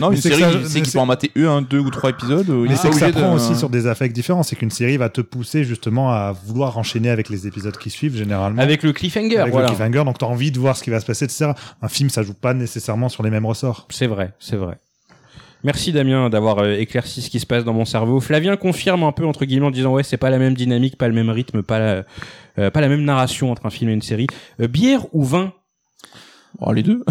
Non, 0.00 0.10
Mais 0.10 0.16
une 0.16 0.22
c'est 0.22 0.30
que 0.30 0.36
série, 0.36 0.56
c'est 0.66 0.80
qu'il 0.82 0.92
peut 0.92 0.98
en 0.98 1.06
mater 1.06 1.30
un, 1.36 1.62
deux 1.62 1.78
ou 1.78 1.90
trois 1.90 2.10
épisodes. 2.10 2.46
il 2.48 2.54
Mais 2.54 2.72
est 2.72 2.76
c'est 2.76 2.90
que 2.90 2.96
ça 2.96 3.10
prend 3.12 3.34
aussi 3.34 3.54
sur 3.54 3.70
des 3.70 3.86
affects 3.86 4.12
différents. 4.12 4.42
C'est 4.42 4.56
qu'une 4.56 4.70
série 4.70 4.96
va 4.96 5.08
te 5.08 5.20
pousser 5.20 5.62
justement 5.64 6.10
à 6.10 6.32
vouloir 6.46 6.76
enchaîner 6.78 7.10
avec 7.10 7.28
les 7.28 7.46
épisodes 7.46 7.76
qui 7.78 7.90
suivent 7.90 8.16
généralement. 8.16 8.60
Avec 8.60 8.82
le 8.82 8.92
cliffhanger, 8.92 9.38
Avec 9.38 9.52
voilà. 9.52 9.68
le 9.68 9.74
cliffhanger, 9.74 10.04
donc 10.04 10.18
t'as 10.18 10.26
envie 10.26 10.50
de 10.50 10.58
voir 10.58 10.76
ce 10.76 10.82
qui 10.82 10.90
va 10.90 10.98
se 11.00 11.06
passer, 11.06 11.24
etc. 11.24 11.52
Un 11.82 11.88
film, 11.88 12.10
ça 12.10 12.22
joue 12.22 12.34
pas 12.34 12.54
nécessairement 12.54 13.08
sur 13.08 13.22
les 13.22 13.30
mêmes 13.30 13.46
ressorts. 13.46 13.86
C'est 13.90 14.06
vrai, 14.06 14.32
c'est 14.38 14.56
vrai. 14.56 14.78
Merci 15.62 15.92
Damien 15.92 16.30
d'avoir 16.30 16.58
euh, 16.60 16.72
éclairci 16.72 17.20
ce 17.20 17.28
qui 17.28 17.38
se 17.38 17.46
passe 17.46 17.64
dans 17.64 17.74
mon 17.74 17.84
cerveau. 17.84 18.20
Flavien 18.20 18.56
confirme 18.56 19.02
un 19.02 19.12
peu 19.12 19.26
entre 19.26 19.44
guillemets 19.44 19.66
en 19.66 19.70
disant 19.70 19.92
ouais 19.92 20.02
c'est 20.02 20.16
pas 20.16 20.30
la 20.30 20.38
même 20.38 20.54
dynamique, 20.54 20.96
pas 20.96 21.06
le 21.06 21.12
même 21.12 21.28
rythme, 21.28 21.62
pas 21.62 21.78
la, 21.78 22.04
euh, 22.58 22.70
pas 22.70 22.80
la 22.80 22.88
même 22.88 23.04
narration 23.04 23.50
entre 23.52 23.66
un 23.66 23.70
film 23.70 23.90
et 23.90 23.92
une 23.92 24.00
série. 24.02 24.26
Euh, 24.60 24.68
bière 24.68 25.04
ou 25.12 25.22
vin? 25.22 25.52
Oh, 26.60 26.72
les 26.72 26.82
deux. 26.82 27.04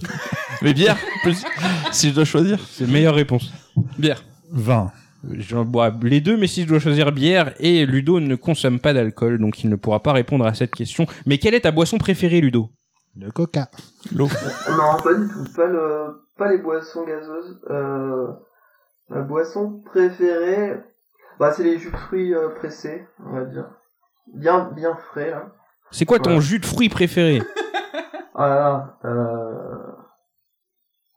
Mais 0.62 0.72
bière, 0.72 0.96
plus, 1.22 1.44
si 1.92 2.08
je 2.08 2.14
dois 2.14 2.24
choisir. 2.24 2.58
C'est 2.70 2.86
la 2.86 2.92
meilleure 2.92 3.14
réponse. 3.14 3.52
Bière. 3.98 4.24
20. 4.52 4.90
Je 5.32 5.56
bois 5.56 5.94
les 6.02 6.22
deux, 6.22 6.38
mais 6.38 6.46
si 6.46 6.62
je 6.62 6.66
dois 6.66 6.78
choisir 6.78 7.12
bière 7.12 7.52
et 7.60 7.84
Ludo 7.84 8.20
ne 8.20 8.34
consomme 8.36 8.80
pas 8.80 8.94
d'alcool, 8.94 9.38
donc 9.38 9.62
il 9.62 9.68
ne 9.68 9.76
pourra 9.76 10.02
pas 10.02 10.14
répondre 10.14 10.46
à 10.46 10.54
cette 10.54 10.74
question. 10.74 11.06
Mais 11.26 11.36
quelle 11.36 11.54
est 11.54 11.60
ta 11.60 11.72
boisson 11.72 11.98
préférée, 11.98 12.40
Ludo? 12.40 12.70
Le 13.20 13.30
coca. 13.30 13.68
L'eau. 14.14 14.28
Non, 14.70 14.96
pas 15.02 15.14
du 15.14 15.28
tout. 15.28 15.44
Pas 15.54 15.66
le, 15.66 16.22
pas 16.38 16.48
les 16.50 16.58
boissons 16.58 17.04
gazeuses. 17.04 17.60
Euh, 17.68 18.28
ma 19.10 19.20
boisson 19.20 19.82
préférée, 19.84 20.80
bah, 21.38 21.52
c'est 21.52 21.62
les 21.64 21.78
jus 21.78 21.90
de 21.90 21.96
fruits 21.96 22.34
euh, 22.34 22.48
pressés, 22.50 23.06
on 23.26 23.32
va 23.34 23.44
dire. 23.44 23.68
Bien, 24.32 24.70
bien 24.74 24.96
frais, 25.10 25.30
là. 25.30 25.48
C'est 25.90 26.06
quoi 26.06 26.18
ton 26.18 26.36
Ouais. 26.36 26.40
jus 26.40 26.60
de 26.60 26.66
fruits 26.66 26.88
préféré? 26.88 27.42
Ah 28.42 28.48
là 28.48 28.54
là, 28.54 29.10
euh... 29.10 29.92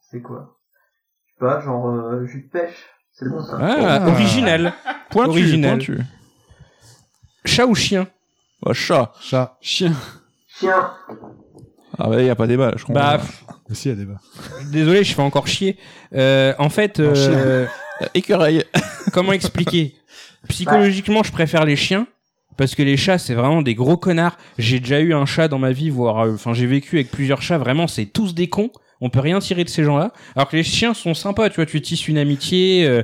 C'est 0.10 0.22
quoi? 0.22 0.58
Je 1.26 1.32
sais 1.34 1.40
pas, 1.40 1.62
genre 1.62 1.88
euh, 1.90 2.26
jus 2.26 2.42
de 2.42 2.50
pêche. 2.50 2.90
C'est 3.14 3.30
bon 3.30 3.42
ça. 3.42 3.58
ah, 3.62 4.00
Ah. 4.02 4.08
original. 4.10 4.74
Pointu, 5.10 5.30
Original. 5.30 5.78
pointu. 5.78 6.02
Chat 7.46 7.66
ou 7.66 7.76
chien? 7.76 8.08
Oh, 8.66 8.74
chat. 8.74 9.14
Chat. 9.22 9.56
Chien. 9.62 9.94
Chien. 10.48 10.92
Ah 11.98 12.10
ouais, 12.10 12.26
y 12.26 12.30
a 12.30 12.36
pas 12.36 12.48
débat, 12.48 12.72
là, 12.72 12.74
je 12.78 12.86
comprends. 12.86 13.02
Bah, 13.02 13.22
Aussi, 13.70 13.90
il 13.90 13.92
y 13.92 13.94
a 13.94 13.98
débat. 13.98 14.20
désolé, 14.72 15.04
je 15.04 15.14
fais 15.14 15.22
encore 15.22 15.48
chier. 15.48 15.78
Euh, 16.14 16.54
en 16.58 16.70
fait, 16.70 17.00
euh, 17.00 17.14
Euh, 18.02 18.06
Écureuil. 18.14 18.64
comment 19.12 19.34
expliquer? 19.34 19.96
Psychologiquement, 20.50 21.24
je 21.24 21.32
préfère 21.32 21.66
les 21.66 21.76
chiens 21.76 22.08
parce 22.58 22.76
que 22.76 22.84
les 22.84 22.98
chats, 22.98 23.18
c'est 23.18 23.34
vraiment 23.34 23.62
des 23.62 23.76
gros 23.76 23.98
connards. 23.98 24.38
J'ai 24.58 24.80
déjà 24.80 25.00
eu 25.00 25.14
un 25.14 25.26
chat 25.26 25.48
dans 25.48 25.60
ma 25.60 25.72
vie, 25.72 25.90
voire, 25.90 26.20
euh, 26.26 26.34
enfin, 26.34 26.54
j'ai 26.54 26.66
vécu 26.66 26.98
avec 26.98 27.12
plusieurs 27.12 27.42
chats. 27.42 27.58
Vraiment, 27.58 27.88
c'est 27.88 28.06
tous 28.06 28.34
des 28.36 28.50
cons. 28.50 28.72
On 29.06 29.10
peut 29.10 29.20
rien 29.20 29.40
tirer 29.40 29.66
de 29.66 29.70
ces 29.70 29.84
gens-là. 29.84 30.12
Alors 30.34 30.48
que 30.48 30.56
les 30.56 30.64
chiens 30.64 30.94
sont 30.94 31.14
sympas, 31.14 31.50
tu 31.50 31.58
vois. 31.58 31.66
Tu 31.66 31.82
tisses 31.82 32.08
une 32.08 32.18
amitié. 32.18 32.88
euh, 32.88 33.04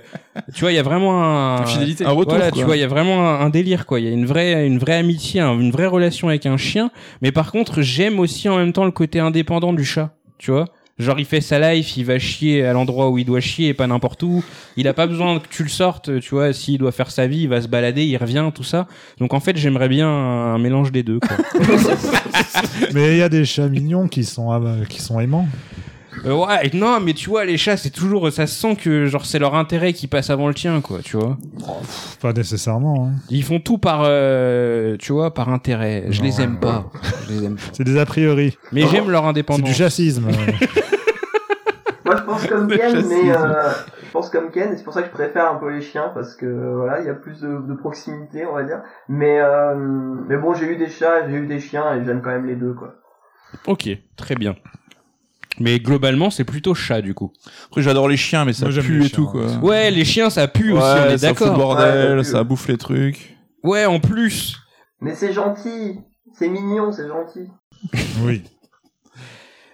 tu 0.54 0.62
vois, 0.62 0.72
il 0.72 0.76
y 0.76 0.80
a 0.80 0.84
vraiment 0.84 1.22
un 1.22 1.62
Une 1.64 1.68
fidélité. 1.68 2.06
Un 2.06 2.12
retour, 2.12 2.36
voilà, 2.36 2.52
quoi. 2.52 2.58
tu 2.60 2.66
vois, 2.66 2.78
il 2.78 2.80
y 2.80 2.84
a 2.84 2.88
vraiment 2.88 3.28
un, 3.28 3.42
un 3.42 3.50
délire, 3.50 3.86
quoi. 3.86 4.00
Il 4.00 4.06
y 4.06 4.10
a 4.10 4.12
une 4.12 4.26
vraie, 4.26 4.66
une 4.66 4.80
vraie 4.80 4.96
amitié, 4.96 5.42
un- 5.42 5.60
une 5.60 5.72
vraie 5.72 5.88
relation 5.88 6.30
avec 6.30 6.46
un 6.46 6.56
chien. 6.56 6.90
Mais 7.22 7.34
par 7.34 7.52
contre, 7.52 7.82
j'aime 7.82 8.20
aussi 8.20 8.48
en 8.48 8.56
même 8.58 8.72
temps 8.72 8.86
le 8.86 8.92
côté 8.92 9.20
indépendant 9.20 9.74
du 9.74 9.84
chat, 9.84 10.16
tu 10.38 10.52
vois. 10.52 10.66
Genre, 11.00 11.18
il 11.18 11.26
fait 11.26 11.40
sa 11.40 11.60
life, 11.74 11.96
il 11.96 12.04
va 12.06 12.20
chier 12.20 12.66
à 12.66 12.74
l'endroit 12.74 13.10
où 13.10 13.18
il 13.18 13.24
doit 13.24 13.40
chier 13.40 13.70
et 13.70 13.74
pas 13.74 13.88
n'importe 13.88 14.22
où. 14.24 14.44
Il 14.76 14.86
a 14.88 14.94
pas 14.94 15.08
besoin 15.08 15.40
que 15.40 15.48
tu 15.50 15.64
le 15.64 15.70
sortes, 15.70 16.20
tu 16.20 16.32
vois. 16.36 16.52
S'il 16.52 16.78
doit 16.78 16.92
faire 16.92 17.10
sa 17.10 17.26
vie, 17.26 17.44
il 17.44 17.48
va 17.50 17.62
se 17.62 17.70
balader, 17.70 18.04
il 18.06 18.18
revient, 18.18 18.50
tout 18.54 18.64
ça. 18.66 18.86
Donc, 19.18 19.34
en 19.34 19.40
fait, 19.40 19.56
j'aimerais 19.56 19.88
bien 19.88 20.10
un, 20.10 20.58
mélange 20.58 20.92
des 20.92 21.04
deux, 21.04 21.20
quoi. 21.22 21.38
Mais 22.94 23.12
il 23.14 23.18
y 23.18 23.22
a 23.22 23.30
des 23.30 23.46
chats 23.46 23.70
mignons 23.70 24.10
qui 24.10 24.26
sont, 24.26 24.52
euh, 24.52 24.84
qui 24.90 25.02
sont 25.02 25.22
aimants. 25.22 25.48
Euh, 26.26 26.34
ouais, 26.34 26.70
non, 26.74 27.00
mais 27.00 27.14
tu 27.14 27.30
vois, 27.30 27.46
les 27.46 27.58
chats, 27.58 27.78
c'est 27.78 27.90
toujours, 27.92 28.32
ça 28.32 28.46
se 28.48 28.54
sent 28.60 28.76
que, 28.76 29.06
genre, 29.06 29.26
c'est 29.26 29.40
leur 29.40 29.56
intérêt 29.56 29.94
qui 29.94 30.08
passe 30.08 30.30
avant 30.30 30.48
le 30.48 30.54
tien, 30.54 30.82
quoi, 30.82 31.00
tu 31.04 31.18
vois. 31.18 31.38
Pas 32.22 32.34
nécessairement. 32.34 33.08
hein. 33.08 33.20
Ils 33.30 33.44
font 33.44 33.60
tout 33.60 33.78
par, 33.78 34.02
euh, 34.06 34.98
tu 34.98 35.14
vois, 35.14 35.34
par 35.34 35.50
intérêt. 35.50 36.06
Je 36.10 36.20
Non. 36.20 36.26
les 36.28 36.42
aime 36.42 36.60
pas. 36.60 36.86
Je 37.28 37.34
les 37.34 37.46
aime 37.46 37.56
pas. 37.56 37.62
C'est 37.74 37.84
des 37.84 37.98
a 37.98 38.06
priori. 38.06 38.58
Mais 38.72 38.88
j'aime 38.88 39.10
leur 39.10 39.24
C'est 39.24 39.30
indépendance. 39.30 39.70
du 39.70 39.74
chassisme. 39.74 40.28
Moi 42.06 42.16
je 42.18 42.24
pense 42.24 42.48
comme 42.48 42.68
Ken, 42.70 43.06
mais 43.08 43.32
euh, 43.32 43.70
je 44.04 44.12
pense 44.12 44.30
comme 44.32 44.50
Ken, 44.50 44.74
et 44.74 44.78
c'est 44.78 44.84
pour 44.84 44.94
ça 44.94 45.02
que 45.04 45.10
je 45.10 45.12
préfère 45.14 45.52
un 45.52 45.56
peu 45.58 45.70
les 45.72 45.82
chiens 45.82 46.10
parce 46.16 46.36
que 46.36 46.46
voilà, 46.76 47.02
il 47.02 47.06
y 47.06 47.10
a 47.10 47.14
plus 47.14 47.40
de, 47.42 47.60
de 47.68 47.74
proximité, 47.76 48.48
on 48.48 48.56
va 48.56 48.64
dire. 48.64 48.82
Mais 49.10 49.40
euh, 49.40 49.76
mais 50.28 50.38
bon, 50.38 50.56
j'ai 50.56 50.66
eu 50.66 50.76
des 50.78 50.90
chats, 50.90 51.30
j'ai 51.30 51.36
eu 51.36 51.46
des 51.46 51.60
chiens 51.60 51.94
et 51.96 52.04
j'aime 52.04 52.22
quand 52.24 52.32
même 52.32 52.48
les 52.48 52.56
deux 52.56 52.74
quoi. 52.74 52.96
Ok, 53.68 53.90
très 54.16 54.34
bien. 54.36 54.56
Mais 55.60 55.80
globalement, 55.80 56.30
c'est 56.30 56.44
plutôt 56.46 56.74
chat, 56.74 57.02
du 57.02 57.14
coup. 57.14 57.34
Après, 57.68 57.82
j'adore 57.82 58.08
les 58.08 58.18
chiens, 58.18 58.46
mais 58.46 58.54
ça 58.54 58.70
Moi, 58.70 58.82
pue 58.82 59.06
et 59.06 59.10
tout, 59.10 59.26
quoi. 59.28 59.46
Ouais, 59.58 59.92
les 59.92 60.06
chiens, 60.06 60.30
ça 60.30 60.48
pue 60.48 60.72
aussi, 60.72 60.82
on 60.82 61.08
Ouais, 61.08 61.14
est 61.14 61.18
ça 61.18 61.30
fout 61.30 61.40
le 61.42 61.46
d'accord. 61.46 61.58
bordel, 61.58 62.18
Ouais, 62.18 62.24
ça 62.24 62.30
pue. 62.30 62.38
ça 62.38 62.44
bouffe 62.44 62.68
les 62.68 62.78
trucs. 62.78 63.38
Ouais, 63.64 63.86
en 63.86 64.00
plus. 64.00 64.58
Mais 65.02 65.16
c'est 65.16 65.34
gentil, 65.34 66.00
c'est 66.38 66.48
mignon, 66.50 66.92
c'est 66.92 67.08
gentil. 67.08 67.48
oui. 68.24 68.44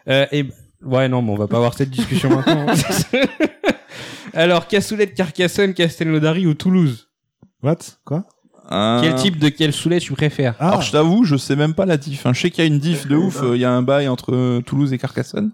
Euh, 0.07 0.25
et... 0.31 0.45
Ouais, 0.83 1.07
non, 1.09 1.21
mais 1.23 1.31
on 1.31 1.35
va 1.35 1.47
pas 1.47 1.57
avoir 1.57 1.73
cette 1.73 1.89
discussion 1.89 2.29
maintenant. 2.29 2.67
Alors, 4.33 4.67
Cassoulet 4.67 5.05
de 5.05 5.11
Carcassonne, 5.11 5.73
Castelnaudary 5.73 6.45
ou 6.45 6.53
Toulouse? 6.53 7.09
What? 7.63 7.77
Quoi? 8.03 8.23
Hein. 8.69 8.99
Quel 9.03 9.15
type 9.15 9.37
de 9.39 9.49
quel 9.49 9.73
soulet 9.73 9.99
tu 9.99 10.13
préfères 10.13 10.55
Ah, 10.59 10.69
Alors, 10.69 10.81
je 10.81 10.91
t'avoue, 10.91 11.23
je 11.23 11.35
sais 11.37 11.55
même 11.55 11.73
pas 11.73 11.85
la 11.85 11.97
diff. 11.97 12.25
hein. 12.25 12.33
Je 12.33 12.41
sais 12.41 12.49
qu'il 12.51 12.63
y 12.63 12.67
a 12.67 12.67
une 12.67 12.79
diff 12.79 13.07
de 13.07 13.15
ouf, 13.15 13.41
euh, 13.43 13.55
il 13.55 13.61
y 13.61 13.65
a 13.65 13.71
un 13.71 13.81
bail 13.81 14.07
entre 14.07 14.33
euh, 14.33 14.61
Toulouse 14.61 14.91
et 14.93 14.97
Carcassonne. 14.97 15.51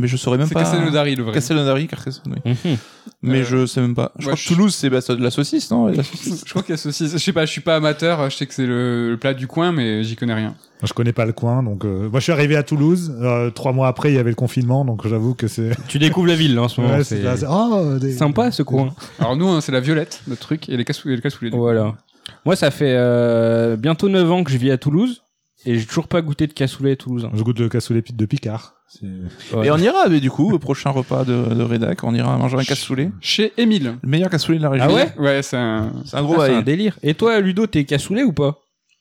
Mais 0.00 0.06
je 0.06 0.16
saurais 0.16 0.38
même 0.38 0.46
C'est 0.46 0.54
pas. 0.54 0.60
Castelnaudary, 0.62 1.16
le 1.16 1.24
vrai. 1.24 1.32
Castelnaudary, 1.32 1.88
Carcassonne, 1.88 2.36
oui. 2.44 2.52
Mhm. 2.64 2.76
Mais 3.22 3.40
Euh, 3.40 3.44
je 3.44 3.66
sais 3.66 3.80
même 3.80 3.96
pas. 3.96 4.12
Je 4.20 4.26
crois 4.26 4.36
que 4.36 4.46
Toulouse, 4.46 4.72
c'est 4.72 4.88
bah, 4.90 5.00
c'est 5.00 5.16
de 5.16 5.22
la 5.24 5.32
saucisse, 5.32 5.72
non? 5.72 5.88
La 5.88 6.04
saucisse. 6.04 6.42
Je 6.46 6.50
crois 6.50 6.62
qu'il 6.62 6.70
y 6.72 6.74
a 6.74 6.76
saucisse. 6.76 7.10
Je 7.10 7.18
sais 7.18 7.32
pas, 7.32 7.44
je 7.46 7.50
suis 7.50 7.62
pas 7.62 7.74
amateur. 7.74 8.30
Je 8.30 8.36
sais 8.36 8.46
que 8.46 8.54
c'est 8.54 8.66
le, 8.66 9.10
le 9.10 9.16
plat 9.16 9.34
du 9.34 9.48
coin, 9.48 9.72
mais 9.72 10.04
j'y 10.04 10.14
connais 10.14 10.34
rien. 10.34 10.54
Je 10.84 10.92
connais 10.92 11.12
pas 11.12 11.24
le 11.26 11.32
coin, 11.32 11.64
donc 11.64 11.84
euh, 11.84 12.08
moi 12.08 12.20
je 12.20 12.24
suis 12.24 12.32
arrivé 12.32 12.54
à 12.54 12.62
Toulouse. 12.62 13.12
euh, 13.20 13.50
trois 13.50 13.72
mois 13.72 13.88
après, 13.88 14.12
il 14.12 14.14
y 14.14 14.18
avait 14.18 14.30
le 14.30 14.36
confinement, 14.36 14.84
donc 14.84 15.04
j'avoue 15.08 15.34
que 15.34 15.48
c'est. 15.48 15.70
Tu 15.88 15.98
découvres 15.98 16.28
la 16.28 16.36
ville, 16.36 16.54
là, 16.54 16.62
en 16.62 16.68
ce 16.68 16.80
moment. 16.80 16.94
Ouais, 16.94 17.02
c'est 17.02 17.16
c'est 17.16 17.22
là, 17.24 17.36
c'est- 17.36 17.46
oh, 17.50 17.96
des- 17.98 18.12
sympa, 18.12 18.52
ce 18.52 18.62
coin. 18.62 18.94
Alors 19.18 19.34
nous, 19.36 19.48
hein, 19.48 19.60
c'est 19.60 19.72
la 19.72 19.80
violette, 19.80 20.20
notre 20.28 20.42
truc, 20.42 20.68
et 20.68 20.76
les 20.76 20.84
cassoulets. 20.84 21.16
Les 21.16 21.22
cassoulets 21.22 21.50
du 21.50 21.56
coup. 21.56 21.62
Voilà. 21.62 21.96
Moi, 22.44 22.56
ça 22.56 22.70
fait 22.70 22.94
euh, 22.96 23.76
bientôt 23.76 24.08
9 24.08 24.30
ans 24.30 24.44
que 24.44 24.50
je 24.50 24.58
vis 24.58 24.70
à 24.70 24.78
Toulouse. 24.78 25.22
Et 25.66 25.76
j'ai 25.76 25.86
toujours 25.86 26.06
pas 26.06 26.22
goûté 26.22 26.46
de 26.46 26.52
cassoulet 26.52 26.94
toulousain. 26.94 27.30
Je 27.34 27.42
goûte 27.42 27.58
le 27.58 27.68
cassoulet 27.68 28.02
de 28.08 28.26
Picard. 28.26 28.74
Ouais. 29.02 29.66
Et 29.66 29.70
on 29.70 29.76
ira, 29.76 30.08
mais 30.08 30.20
du 30.20 30.30
coup, 30.30 30.52
au 30.52 30.58
prochain 30.58 30.90
repas 30.90 31.24
de, 31.24 31.52
de 31.52 31.62
rédac, 31.62 32.04
on 32.04 32.14
ira 32.14 32.36
manger 32.38 32.56
un 32.56 32.62
cassoulet. 32.64 33.10
Chez 33.20 33.52
Émile. 33.56 33.98
Le 34.02 34.08
meilleur 34.08 34.30
cassoulet 34.30 34.58
de 34.58 34.62
la 34.62 34.70
région. 34.70 34.88
Ah 34.88 34.94
ouais 34.94 35.12
Ouais, 35.18 35.42
c'est 35.42 35.56
un. 35.56 35.90
Gros 36.22 36.40
Ah, 36.40 36.46
c'est 36.46 36.54
un 36.54 36.62
délire. 36.62 36.96
Et 37.02 37.14
toi, 37.14 37.40
Ludo, 37.40 37.66
t'es 37.66 37.84
cassoulet 37.84 38.22
ou 38.22 38.32
pas? 38.32 38.60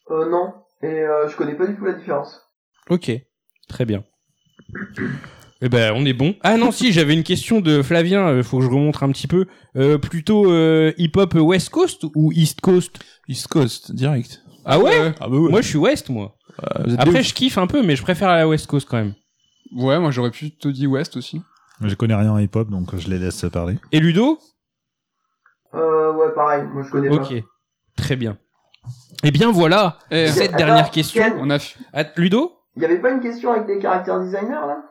Euh, 0.09 0.29
non, 0.29 0.53
et 0.81 0.87
euh, 0.87 1.29
je 1.29 1.35
connais 1.35 1.53
pas 1.53 1.67
du 1.67 1.75
tout 1.75 1.85
la 1.85 1.93
différence. 1.93 2.41
Ok, 2.89 3.11
très 3.69 3.85
bien. 3.85 4.03
Eh 5.61 5.69
ben, 5.69 5.93
on 5.95 6.05
est 6.05 6.13
bon. 6.13 6.35
Ah 6.43 6.57
non, 6.57 6.71
si, 6.71 6.91
j'avais 6.91 7.13
une 7.13 7.23
question 7.23 7.61
de 7.61 7.81
Flavien, 7.81 8.27
euh, 8.27 8.43
faut 8.43 8.59
que 8.59 8.63
je 8.63 8.69
remonte 8.69 9.01
un 9.01 9.11
petit 9.11 9.27
peu. 9.27 9.45
Euh, 9.75 9.97
plutôt 9.97 10.51
euh, 10.51 10.93
hip-hop 10.97 11.33
West 11.35 11.69
Coast 11.69 12.05
ou 12.15 12.31
East 12.31 12.61
Coast? 12.61 12.99
East 13.27 13.47
Coast, 13.47 13.91
direct. 13.93 14.41
Ah 14.65 14.79
ouais 14.79 15.13
Ah 15.19 15.27
bah 15.29 15.37
ouais. 15.37 15.49
Moi, 15.51 15.61
je 15.61 15.67
suis 15.69 15.77
West, 15.77 16.09
moi. 16.09 16.35
Euh, 16.63 16.83
vous 16.85 16.93
êtes 16.93 16.99
Après, 16.99 17.23
je 17.23 17.33
kiffe 17.33 17.57
un 17.57 17.67
peu, 17.67 17.83
mais 17.83 17.95
je 17.95 18.01
préfère 18.01 18.29
la 18.29 18.47
West 18.47 18.67
Coast 18.67 18.87
quand 18.89 18.97
même. 18.97 19.13
Ouais, 19.75 19.99
moi 19.99 20.11
j'aurais 20.11 20.31
pu 20.31 20.51
te 20.51 20.67
dire 20.69 20.89
West 20.89 21.17
aussi. 21.17 21.41
Je 21.81 21.93
connais 21.95 22.15
rien 22.15 22.31
en 22.31 22.37
hip-hop, 22.39 22.69
donc 22.69 22.95
je 22.95 23.09
les 23.09 23.19
laisse 23.19 23.45
parler. 23.51 23.77
Et 23.91 23.99
Ludo 23.99 24.39
Euh, 25.73 26.13
ouais, 26.13 26.33
pareil, 26.33 26.63
moi 26.73 26.83
je 26.83 26.89
connais 26.89 27.09
Ok, 27.09 27.33
très 27.97 28.15
bien. 28.15 28.37
Eh 29.23 29.31
bien, 29.31 29.51
voilà, 29.51 29.99
Eh, 30.09 30.27
cette 30.27 30.49
Attends, 30.53 30.57
dernière 30.57 30.91
question. 30.91 31.21
Ken, 31.23 31.33
on 31.39 31.49
a. 31.49 31.57
Ah, 31.93 32.05
Ludo 32.15 32.53
Il 32.75 32.81
y 32.81 32.85
avait 32.85 32.99
pas 33.01 33.11
une 33.11 33.19
question 33.19 33.51
avec 33.51 33.67
des 33.67 33.79
caractères 33.79 34.19
designers 34.21 34.51
là? 34.51 34.83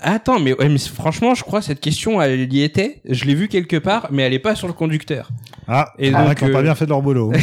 Attends, 0.00 0.38
mais, 0.40 0.52
ouais, 0.58 0.68
mais 0.68 0.78
franchement, 0.78 1.34
je 1.34 1.42
crois 1.42 1.62
cette 1.62 1.80
question, 1.80 2.20
elle 2.20 2.52
y 2.52 2.62
était. 2.62 3.00
Je 3.08 3.24
l'ai 3.24 3.34
vue 3.34 3.48
quelque 3.48 3.76
part, 3.76 4.08
mais 4.10 4.22
elle 4.24 4.34
est 4.34 4.38
pas 4.38 4.54
sur 4.54 4.66
le 4.66 4.72
conducteur. 4.74 5.30
Ah, 5.68 5.92
Et 5.98 6.08
il 6.08 6.12
y 6.12 6.16
en 6.16 6.18
a 6.20 6.26
donc, 6.26 6.34
qui 6.36 6.44
ont 6.44 6.48
euh, 6.48 6.52
pas 6.52 6.62
bien 6.62 6.74
fait 6.74 6.84
de 6.84 6.90
leur 6.90 7.02
boulot. 7.02 7.32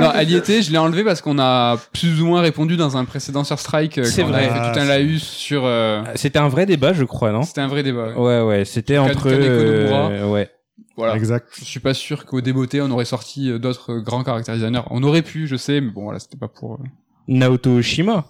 Non, 0.00 0.12
elle 0.14 0.30
y 0.30 0.36
était, 0.36 0.62
je 0.62 0.70
l'ai 0.70 0.78
enlevé 0.78 1.02
parce 1.02 1.20
qu'on 1.20 1.36
a 1.40 1.76
plus 1.92 2.22
ou 2.22 2.26
moins 2.26 2.42
répondu 2.42 2.76
dans 2.76 2.96
un 2.96 3.04
précédent 3.04 3.42
sur 3.42 3.58
Strike. 3.58 3.98
euh, 3.98 4.04
C'est 4.04 4.22
vrai. 4.22 4.48
On 4.48 4.54
a 4.54 4.54
fait 4.66 4.72
tout 4.72 4.78
un 4.78 4.82
Ah, 4.82 4.88
laïus 4.88 5.24
sur. 5.24 5.62
euh, 5.64 6.04
C'était 6.14 6.38
un 6.38 6.46
vrai 6.48 6.64
débat, 6.64 6.92
je 6.92 7.02
crois, 7.02 7.32
non? 7.32 7.42
C'était 7.42 7.60
un 7.60 7.66
vrai 7.66 7.82
débat. 7.82 8.10
ouais. 8.10 8.14
Ouais, 8.14 8.40
ouais, 8.42 8.64
c'était 8.64 8.98
entre. 8.98 9.28
Euh, 9.32 10.28
ouais. 10.30 10.48
Voilà. 10.96 11.16
Exact. 11.16 11.48
Je 11.58 11.64
suis 11.64 11.80
pas 11.80 11.92
sûr 11.94 12.24
qu'au 12.24 12.40
débeauté 12.40 12.80
on 12.82 12.90
aurait 12.92 13.04
sorti 13.06 13.50
euh, 13.50 13.58
d'autres 13.58 13.94
euh, 13.94 14.00
grands 14.00 14.22
caractères 14.22 14.54
designers. 14.54 14.82
On 14.90 15.02
aurait 15.02 15.22
pu, 15.22 15.48
je 15.48 15.56
sais, 15.56 15.80
mais 15.80 15.90
bon 15.90 16.04
voilà, 16.04 16.20
c'était 16.20 16.36
pas 16.36 16.46
pour. 16.48 16.74
euh, 16.74 16.84
Naoto 17.26 17.70
Oshima. 17.70 18.26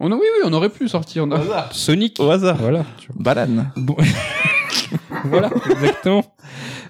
On 0.00 0.10
a, 0.10 0.14
oui, 0.16 0.22
oui, 0.22 0.42
on 0.44 0.52
aurait 0.52 0.70
pu 0.70 0.88
sortir. 0.88 1.24
on 1.24 1.30
a- 1.32 1.68
Sonic. 1.72 2.16
Au 2.18 2.30
hasard. 2.30 2.56
Voilà. 2.56 2.84
Banane. 3.14 3.70
Bon. 3.76 3.96
voilà, 5.24 5.50
exactement. 5.70 6.24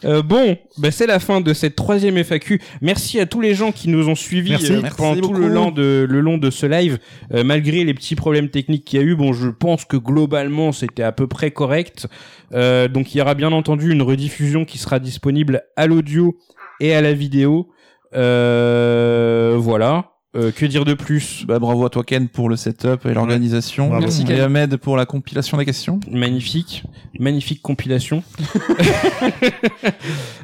Euh, 0.05 0.23
bon, 0.23 0.57
bah, 0.79 0.91
c'est 0.91 1.07
la 1.07 1.19
fin 1.19 1.41
de 1.41 1.53
cette 1.55 1.77
troisième 1.77 2.17
FAQ. 2.19 2.61
Merci 2.83 3.21
à 3.21 3.27
tous 3.27 3.41
les 3.41 3.55
gens 3.55 3.73
qui 3.73 3.89
nous 3.89 4.09
ont 4.09 4.15
suivis 4.15 4.51
Merci. 4.51 4.73
euh, 4.73 4.81
Merci 4.83 4.97
pendant 4.97 5.15
tout 5.21 5.29
beaucoup. 5.29 5.41
le 5.41 5.49
long 5.49 5.71
de 5.71 6.07
le 6.09 6.21
long 6.21 6.37
de 6.39 6.51
ce 6.51 6.67
live, 6.67 6.99
Euh, 7.33 7.45
malgré 7.45 7.85
les 7.85 7.95
petits 7.95 8.15
problèmes 8.17 8.49
techniques 8.51 8.85
qu'il 8.85 9.01
y 9.01 9.03
a 9.03 9.07
eu. 9.07 9.15
Bon, 9.15 9.33
je 9.33 9.49
pense 9.49 9.85
que 9.85 9.97
globalement 9.97 10.73
c'était 10.73 11.03
à 11.03 11.13
peu 11.13 11.27
près 11.27 11.51
correct. 11.53 12.07
Euh, 12.53 12.89
donc 12.89 13.15
il 13.15 13.19
y 13.19 13.21
aura 13.21 13.35
bien 13.35 13.53
entendu 13.53 13.93
une 13.93 14.03
rediffusion 14.03 14.65
qui 14.65 14.79
sera 14.79 14.99
disponible 14.99 15.63
à 15.77 15.87
l'audio 15.87 16.37
et 16.81 16.95
à 16.95 17.01
la 17.01 17.13
vidéo. 17.15 17.71
Euh, 18.15 19.57
voilà. 19.59 20.11
Euh, 20.37 20.51
que 20.51 20.67
dire 20.67 20.85
de 20.85 20.95
plus 20.95 21.45
Bah, 21.47 21.61
bravo 21.61 21.85
à 21.87 21.91
toi 21.91 22.03
Ken 22.03 22.29
pour 22.29 22.49
le 22.49 22.57
setup 22.57 23.07
et 23.07 23.15
l'organisation. 23.15 23.87
Bravo. 23.89 24.03
Merci, 24.03 24.23
Et 24.23 24.25
Ken. 24.25 24.41
Ahmed 24.41 24.77
pour 24.79 24.97
la 24.97 25.07
compilation 25.07 25.57
des 25.59 25.65
questions. 25.65 26.01
Magnifique, 26.11 26.83
magnifique 27.21 27.63
compilation. 27.63 28.23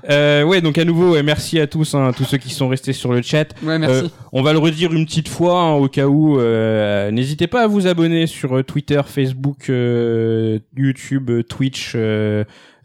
euh, 0.08 0.42
ouais, 0.44 0.60
donc 0.60 0.78
à 0.78 0.84
nouveau, 0.84 1.12
ouais, 1.14 1.22
merci 1.22 1.58
à 1.60 1.66
tous, 1.66 1.94
hein, 1.94 2.08
à 2.08 2.12
tous 2.12 2.24
ceux 2.24 2.38
qui 2.38 2.50
sont 2.50 2.68
restés 2.68 2.92
sur 2.92 3.12
le 3.12 3.22
chat. 3.22 3.54
Ouais, 3.62 3.78
merci. 3.78 4.04
Euh, 4.04 4.08
on 4.32 4.42
va 4.42 4.52
le 4.52 4.58
redire 4.58 4.92
une 4.92 5.06
petite 5.06 5.28
fois 5.28 5.60
hein, 5.60 5.72
au 5.74 5.88
cas 5.88 6.06
où. 6.06 6.38
euh, 6.38 7.10
N'hésitez 7.10 7.46
pas 7.46 7.62
à 7.64 7.66
vous 7.66 7.86
abonner 7.86 8.26
sur 8.26 8.56
euh, 8.58 8.62
Twitter, 8.62 9.00
Facebook, 9.06 9.68
euh, 9.70 10.58
YouTube, 10.76 11.30
euh, 11.30 11.42
Twitch. 11.42 11.96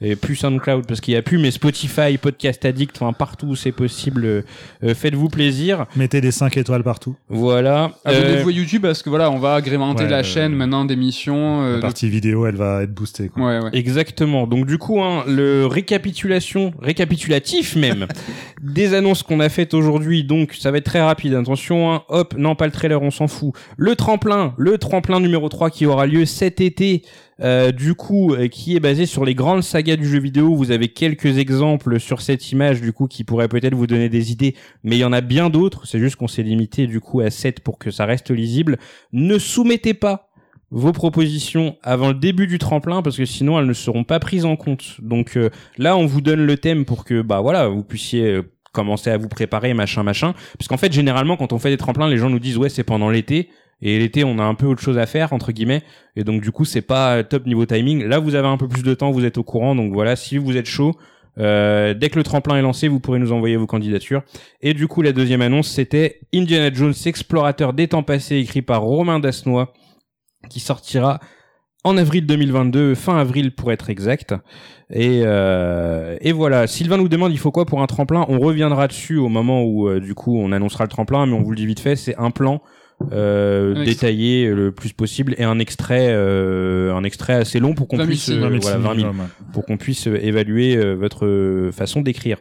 Euh, 0.01 0.05
et 0.11 0.15
plus 0.15 0.35
SoundCloud 0.35 0.85
parce 0.87 1.01
qu'il 1.01 1.13
y 1.13 1.17
a 1.17 1.21
plus 1.21 1.37
mais 1.37 1.51
Spotify, 1.51 2.17
Podcast 2.17 2.63
Addict, 2.65 2.95
enfin 3.01 3.13
partout 3.13 3.47
où 3.47 3.55
c'est 3.55 3.71
possible, 3.71 4.25
euh, 4.25 4.41
euh, 4.83 4.93
faites-vous 4.95 5.29
plaisir. 5.29 5.85
Mettez 5.95 6.21
des 6.21 6.31
5 6.31 6.57
étoiles 6.57 6.83
partout. 6.83 7.15
Voilà. 7.29 7.91
Abonnez-vous 8.05 8.49
Euh, 8.49 8.51
à 8.51 8.55
YouTube 8.55 8.81
parce 8.83 9.01
que 9.03 9.09
voilà, 9.09 9.31
on 9.31 9.39
va 9.39 9.55
agrémenter 9.55 10.03
ouais, 10.03 10.09
la 10.09 10.17
euh, 10.19 10.23
chaîne 10.23 10.53
maintenant 10.53 10.85
d'émissions. 10.85 11.61
euh, 11.63 11.69
La 11.71 11.75
de- 11.77 11.81
partie 11.81 12.09
vidéo, 12.09 12.45
elle 12.45 12.55
va 12.55 12.83
être 12.83 12.93
boostée. 12.93 13.29
Quoi. 13.29 13.43
Ouais, 13.45 13.59
ouais. 13.63 13.69
Exactement. 13.73 14.47
Donc 14.47 14.65
du 14.65 14.77
coup, 14.77 15.01
hein, 15.01 15.23
le 15.27 15.65
récapitulation, 15.65 16.73
récapitulatif 16.81 17.75
même, 17.75 18.07
des 18.61 18.93
annonces 18.93 19.23
qu'on 19.23 19.39
a 19.39 19.49
faites 19.49 19.73
aujourd'hui. 19.73 20.23
Donc 20.23 20.53
ça 20.53 20.71
va 20.71 20.77
être 20.77 20.85
très 20.85 21.01
rapide. 21.01 21.33
Attention, 21.33 21.93
hein. 21.93 22.03
hop, 22.09 22.33
non 22.37 22.55
pas 22.55 22.65
le 22.65 22.71
trailer, 22.71 23.01
on 23.01 23.11
s'en 23.11 23.27
fout. 23.27 23.53
Le 23.77 23.95
tremplin, 23.95 24.53
le 24.57 24.77
tremplin 24.77 25.19
numéro 25.19 25.49
3 25.49 25.69
qui 25.69 25.85
aura 25.85 26.05
lieu 26.05 26.25
cet 26.25 26.61
été. 26.61 27.03
Euh, 27.41 27.71
du 27.71 27.95
coup, 27.95 28.33
euh, 28.33 28.47
qui 28.47 28.75
est 28.75 28.79
basé 28.79 29.05
sur 29.05 29.25
les 29.25 29.35
grandes 29.35 29.63
sagas 29.63 29.95
du 29.97 30.07
jeu 30.07 30.19
vidéo. 30.19 30.55
Vous 30.55 30.71
avez 30.71 30.87
quelques 30.87 31.37
exemples 31.37 31.99
sur 31.99 32.21
cette 32.21 32.51
image, 32.51 32.81
du 32.81 32.93
coup, 32.93 33.07
qui 33.07 33.23
pourraient 33.23 33.47
peut-être 33.47 33.75
vous 33.75 33.87
donner 33.87 34.09
des 34.09 34.31
idées, 34.31 34.55
mais 34.83 34.95
il 34.95 34.99
y 34.99 35.05
en 35.05 35.13
a 35.13 35.21
bien 35.21 35.49
d'autres. 35.49 35.85
C'est 35.85 35.99
juste 35.99 36.15
qu'on 36.15 36.27
s'est 36.27 36.43
limité, 36.43 36.87
du 36.87 36.99
coup, 36.99 37.21
à 37.21 37.29
7 37.29 37.59
pour 37.59 37.77
que 37.77 37.91
ça 37.91 38.05
reste 38.05 38.31
lisible. 38.31 38.77
Ne 39.11 39.37
soumettez 39.37 39.93
pas 39.93 40.29
vos 40.71 40.91
propositions 40.91 41.77
avant 41.83 42.09
le 42.09 42.15
début 42.15 42.47
du 42.47 42.57
tremplin 42.57 43.01
parce 43.01 43.17
que 43.17 43.25
sinon 43.25 43.59
elles 43.59 43.65
ne 43.65 43.73
seront 43.73 44.03
pas 44.03 44.19
prises 44.19 44.45
en 44.45 44.55
compte. 44.55 44.99
Donc 45.01 45.37
euh, 45.37 45.49
là 45.77 45.95
on 45.95 46.05
vous 46.05 46.21
donne 46.21 46.45
le 46.45 46.57
thème 46.57 46.85
pour 46.85 47.05
que 47.05 47.21
bah 47.21 47.39
voilà 47.41 47.67
vous 47.67 47.83
puissiez 47.83 48.23
euh, 48.23 48.51
commencer 48.73 49.09
à 49.09 49.17
vous 49.17 49.29
préparer 49.29 49.73
machin 49.73 50.03
machin 50.03 50.33
parce 50.57 50.67
qu'en 50.67 50.77
fait 50.77 50.91
généralement 50.91 51.37
quand 51.37 51.53
on 51.53 51.59
fait 51.59 51.69
des 51.69 51.77
tremplins 51.77 52.09
les 52.09 52.17
gens 52.17 52.29
nous 52.29 52.39
disent 52.39 52.57
ouais 52.57 52.69
c'est 52.69 52.83
pendant 52.83 53.09
l'été 53.09 53.49
et 53.81 53.99
l'été 53.99 54.23
on 54.23 54.39
a 54.39 54.43
un 54.43 54.55
peu 54.55 54.65
autre 54.65 54.81
chose 54.81 54.97
à 54.97 55.05
faire 55.05 55.33
entre 55.33 55.51
guillemets 55.51 55.83
et 56.15 56.23
donc 56.23 56.41
du 56.41 56.51
coup 56.51 56.65
c'est 56.65 56.81
pas 56.81 57.23
top 57.23 57.45
niveau 57.45 57.65
timing. 57.65 58.05
Là 58.05 58.19
vous 58.19 58.35
avez 58.35 58.47
un 58.47 58.57
peu 58.57 58.67
plus 58.67 58.83
de 58.83 58.93
temps 58.93 59.11
vous 59.11 59.25
êtes 59.25 59.37
au 59.37 59.43
courant 59.43 59.75
donc 59.75 59.93
voilà 59.93 60.15
si 60.15 60.37
vous 60.37 60.57
êtes 60.57 60.67
chaud 60.67 60.95
euh, 61.37 61.93
dès 61.93 62.09
que 62.09 62.17
le 62.17 62.23
tremplin 62.23 62.57
est 62.57 62.61
lancé, 62.61 62.87
vous 62.87 62.99
pourrez 62.99 63.19
nous 63.19 63.31
envoyer 63.31 63.57
vos 63.57 63.67
candidatures. 63.67 64.23
Et 64.61 64.73
du 64.73 64.87
coup, 64.87 65.01
la 65.01 65.11
deuxième 65.11 65.41
annonce, 65.41 65.67
c'était 65.67 66.21
Indiana 66.33 66.73
Jones, 66.73 66.93
explorateur 67.05 67.73
des 67.73 67.87
temps 67.87 68.03
passés, 68.03 68.37
écrit 68.37 68.61
par 68.61 68.81
Romain 68.81 69.19
Dasnois, 69.19 69.73
qui 70.49 70.59
sortira 70.59 71.19
en 71.83 71.97
avril 71.97 72.25
2022, 72.25 72.95
fin 72.95 73.17
avril 73.17 73.53
pour 73.53 73.71
être 73.71 73.89
exact. 73.89 74.33
Et, 74.89 75.21
euh, 75.23 76.17
et 76.21 76.31
voilà, 76.31 76.67
Sylvain 76.67 76.97
nous 76.97 77.09
demande 77.09 77.31
il 77.31 77.37
faut 77.37 77.51
quoi 77.51 77.65
pour 77.65 77.81
un 77.81 77.87
tremplin? 77.87 78.25
On 78.27 78.39
reviendra 78.39 78.87
dessus 78.87 79.17
au 79.17 79.29
moment 79.29 79.63
où 79.63 79.87
euh, 79.87 79.99
du 79.99 80.15
coup 80.15 80.37
on 80.37 80.51
annoncera 80.51 80.83
le 80.83 80.89
tremplin, 80.89 81.25
mais 81.25 81.33
on 81.33 81.43
vous 81.43 81.51
le 81.51 81.57
dit 81.57 81.65
vite 81.65 81.79
fait, 81.79 81.95
c'est 81.95 82.15
un 82.17 82.31
plan 82.31 82.61
euh, 83.11 83.83
détaillé 83.83 84.49
le 84.49 84.71
plus 84.71 84.93
possible 84.93 85.35
et 85.37 85.43
un 85.43 85.59
extrait, 85.59 86.07
euh, 86.09 86.93
un 86.93 87.03
extrait 87.03 87.33
assez 87.33 87.59
long 87.59 87.73
pour 87.73 87.87
qu'on 87.87 87.97
20 87.97 88.05
puisse, 88.05 88.29
euh, 88.29 88.39
20 88.39 88.59
voilà, 88.59 88.77
20 88.77 88.77
minutes 88.77 88.95
minimum, 88.95 89.19
ouais. 89.19 89.51
pour 89.53 89.65
qu'on 89.65 89.77
puisse 89.77 90.07
évaluer 90.07 90.77
euh, 90.77 90.93
votre 90.93 91.69
façon 91.73 92.01
d'écrire. 92.01 92.37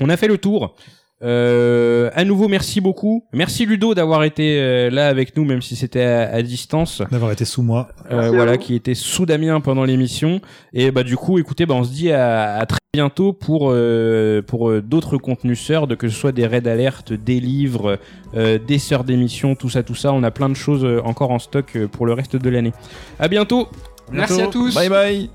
On 0.00 0.08
a 0.08 0.16
fait 0.16 0.28
le 0.28 0.38
tour. 0.38 0.76
Euh, 1.22 2.10
à 2.14 2.24
nouveau, 2.24 2.48
merci 2.48 2.80
beaucoup. 2.80 3.24
Merci 3.32 3.66
Ludo 3.66 3.94
d'avoir 3.94 4.24
été 4.24 4.58
euh, 4.60 4.90
là 4.90 5.08
avec 5.08 5.36
nous, 5.36 5.44
même 5.44 5.62
si 5.62 5.76
c'était 5.76 6.02
à, 6.02 6.32
à 6.32 6.42
distance. 6.42 7.02
D'avoir 7.10 7.32
été 7.32 7.44
sous 7.44 7.62
moi. 7.62 7.88
Euh, 8.10 8.30
voilà, 8.30 8.56
qui 8.56 8.74
était 8.74 8.94
sous 8.94 9.26
Damien 9.26 9.60
pendant 9.60 9.84
l'émission. 9.84 10.40
Et 10.72 10.90
bah 10.90 11.02
du 11.02 11.16
coup, 11.16 11.38
écoutez, 11.38 11.66
bah 11.66 11.74
on 11.74 11.84
se 11.84 11.90
dit 11.92 12.10
à, 12.10 12.56
à 12.56 12.66
très 12.66 12.78
bientôt 12.94 13.32
pour 13.32 13.70
euh, 13.70 14.42
pour 14.42 14.70
euh, 14.70 14.82
d'autres 14.82 15.16
contenus 15.16 15.60
sœurs, 15.60 15.86
de 15.86 15.94
que 15.94 16.08
ce 16.08 16.14
soit 16.14 16.32
des 16.32 16.46
raids 16.46 16.60
d'alerte, 16.60 17.12
des 17.12 17.40
livres, 17.40 17.98
euh, 18.34 18.58
des 18.58 18.78
sœurs 18.78 19.04
d'émissions, 19.04 19.54
tout 19.54 19.70
ça, 19.70 19.82
tout 19.82 19.94
ça. 19.94 20.12
On 20.12 20.22
a 20.22 20.30
plein 20.30 20.48
de 20.48 20.54
choses 20.54 20.86
encore 21.04 21.30
en 21.30 21.38
stock 21.38 21.78
pour 21.92 22.06
le 22.06 22.14
reste 22.14 22.36
de 22.36 22.50
l'année. 22.50 22.72
À 23.18 23.28
bientôt. 23.28 23.68
Merci 24.10 24.42
à 24.42 24.48
tous. 24.48 24.74
Bye 24.74 24.88
bye. 24.88 25.30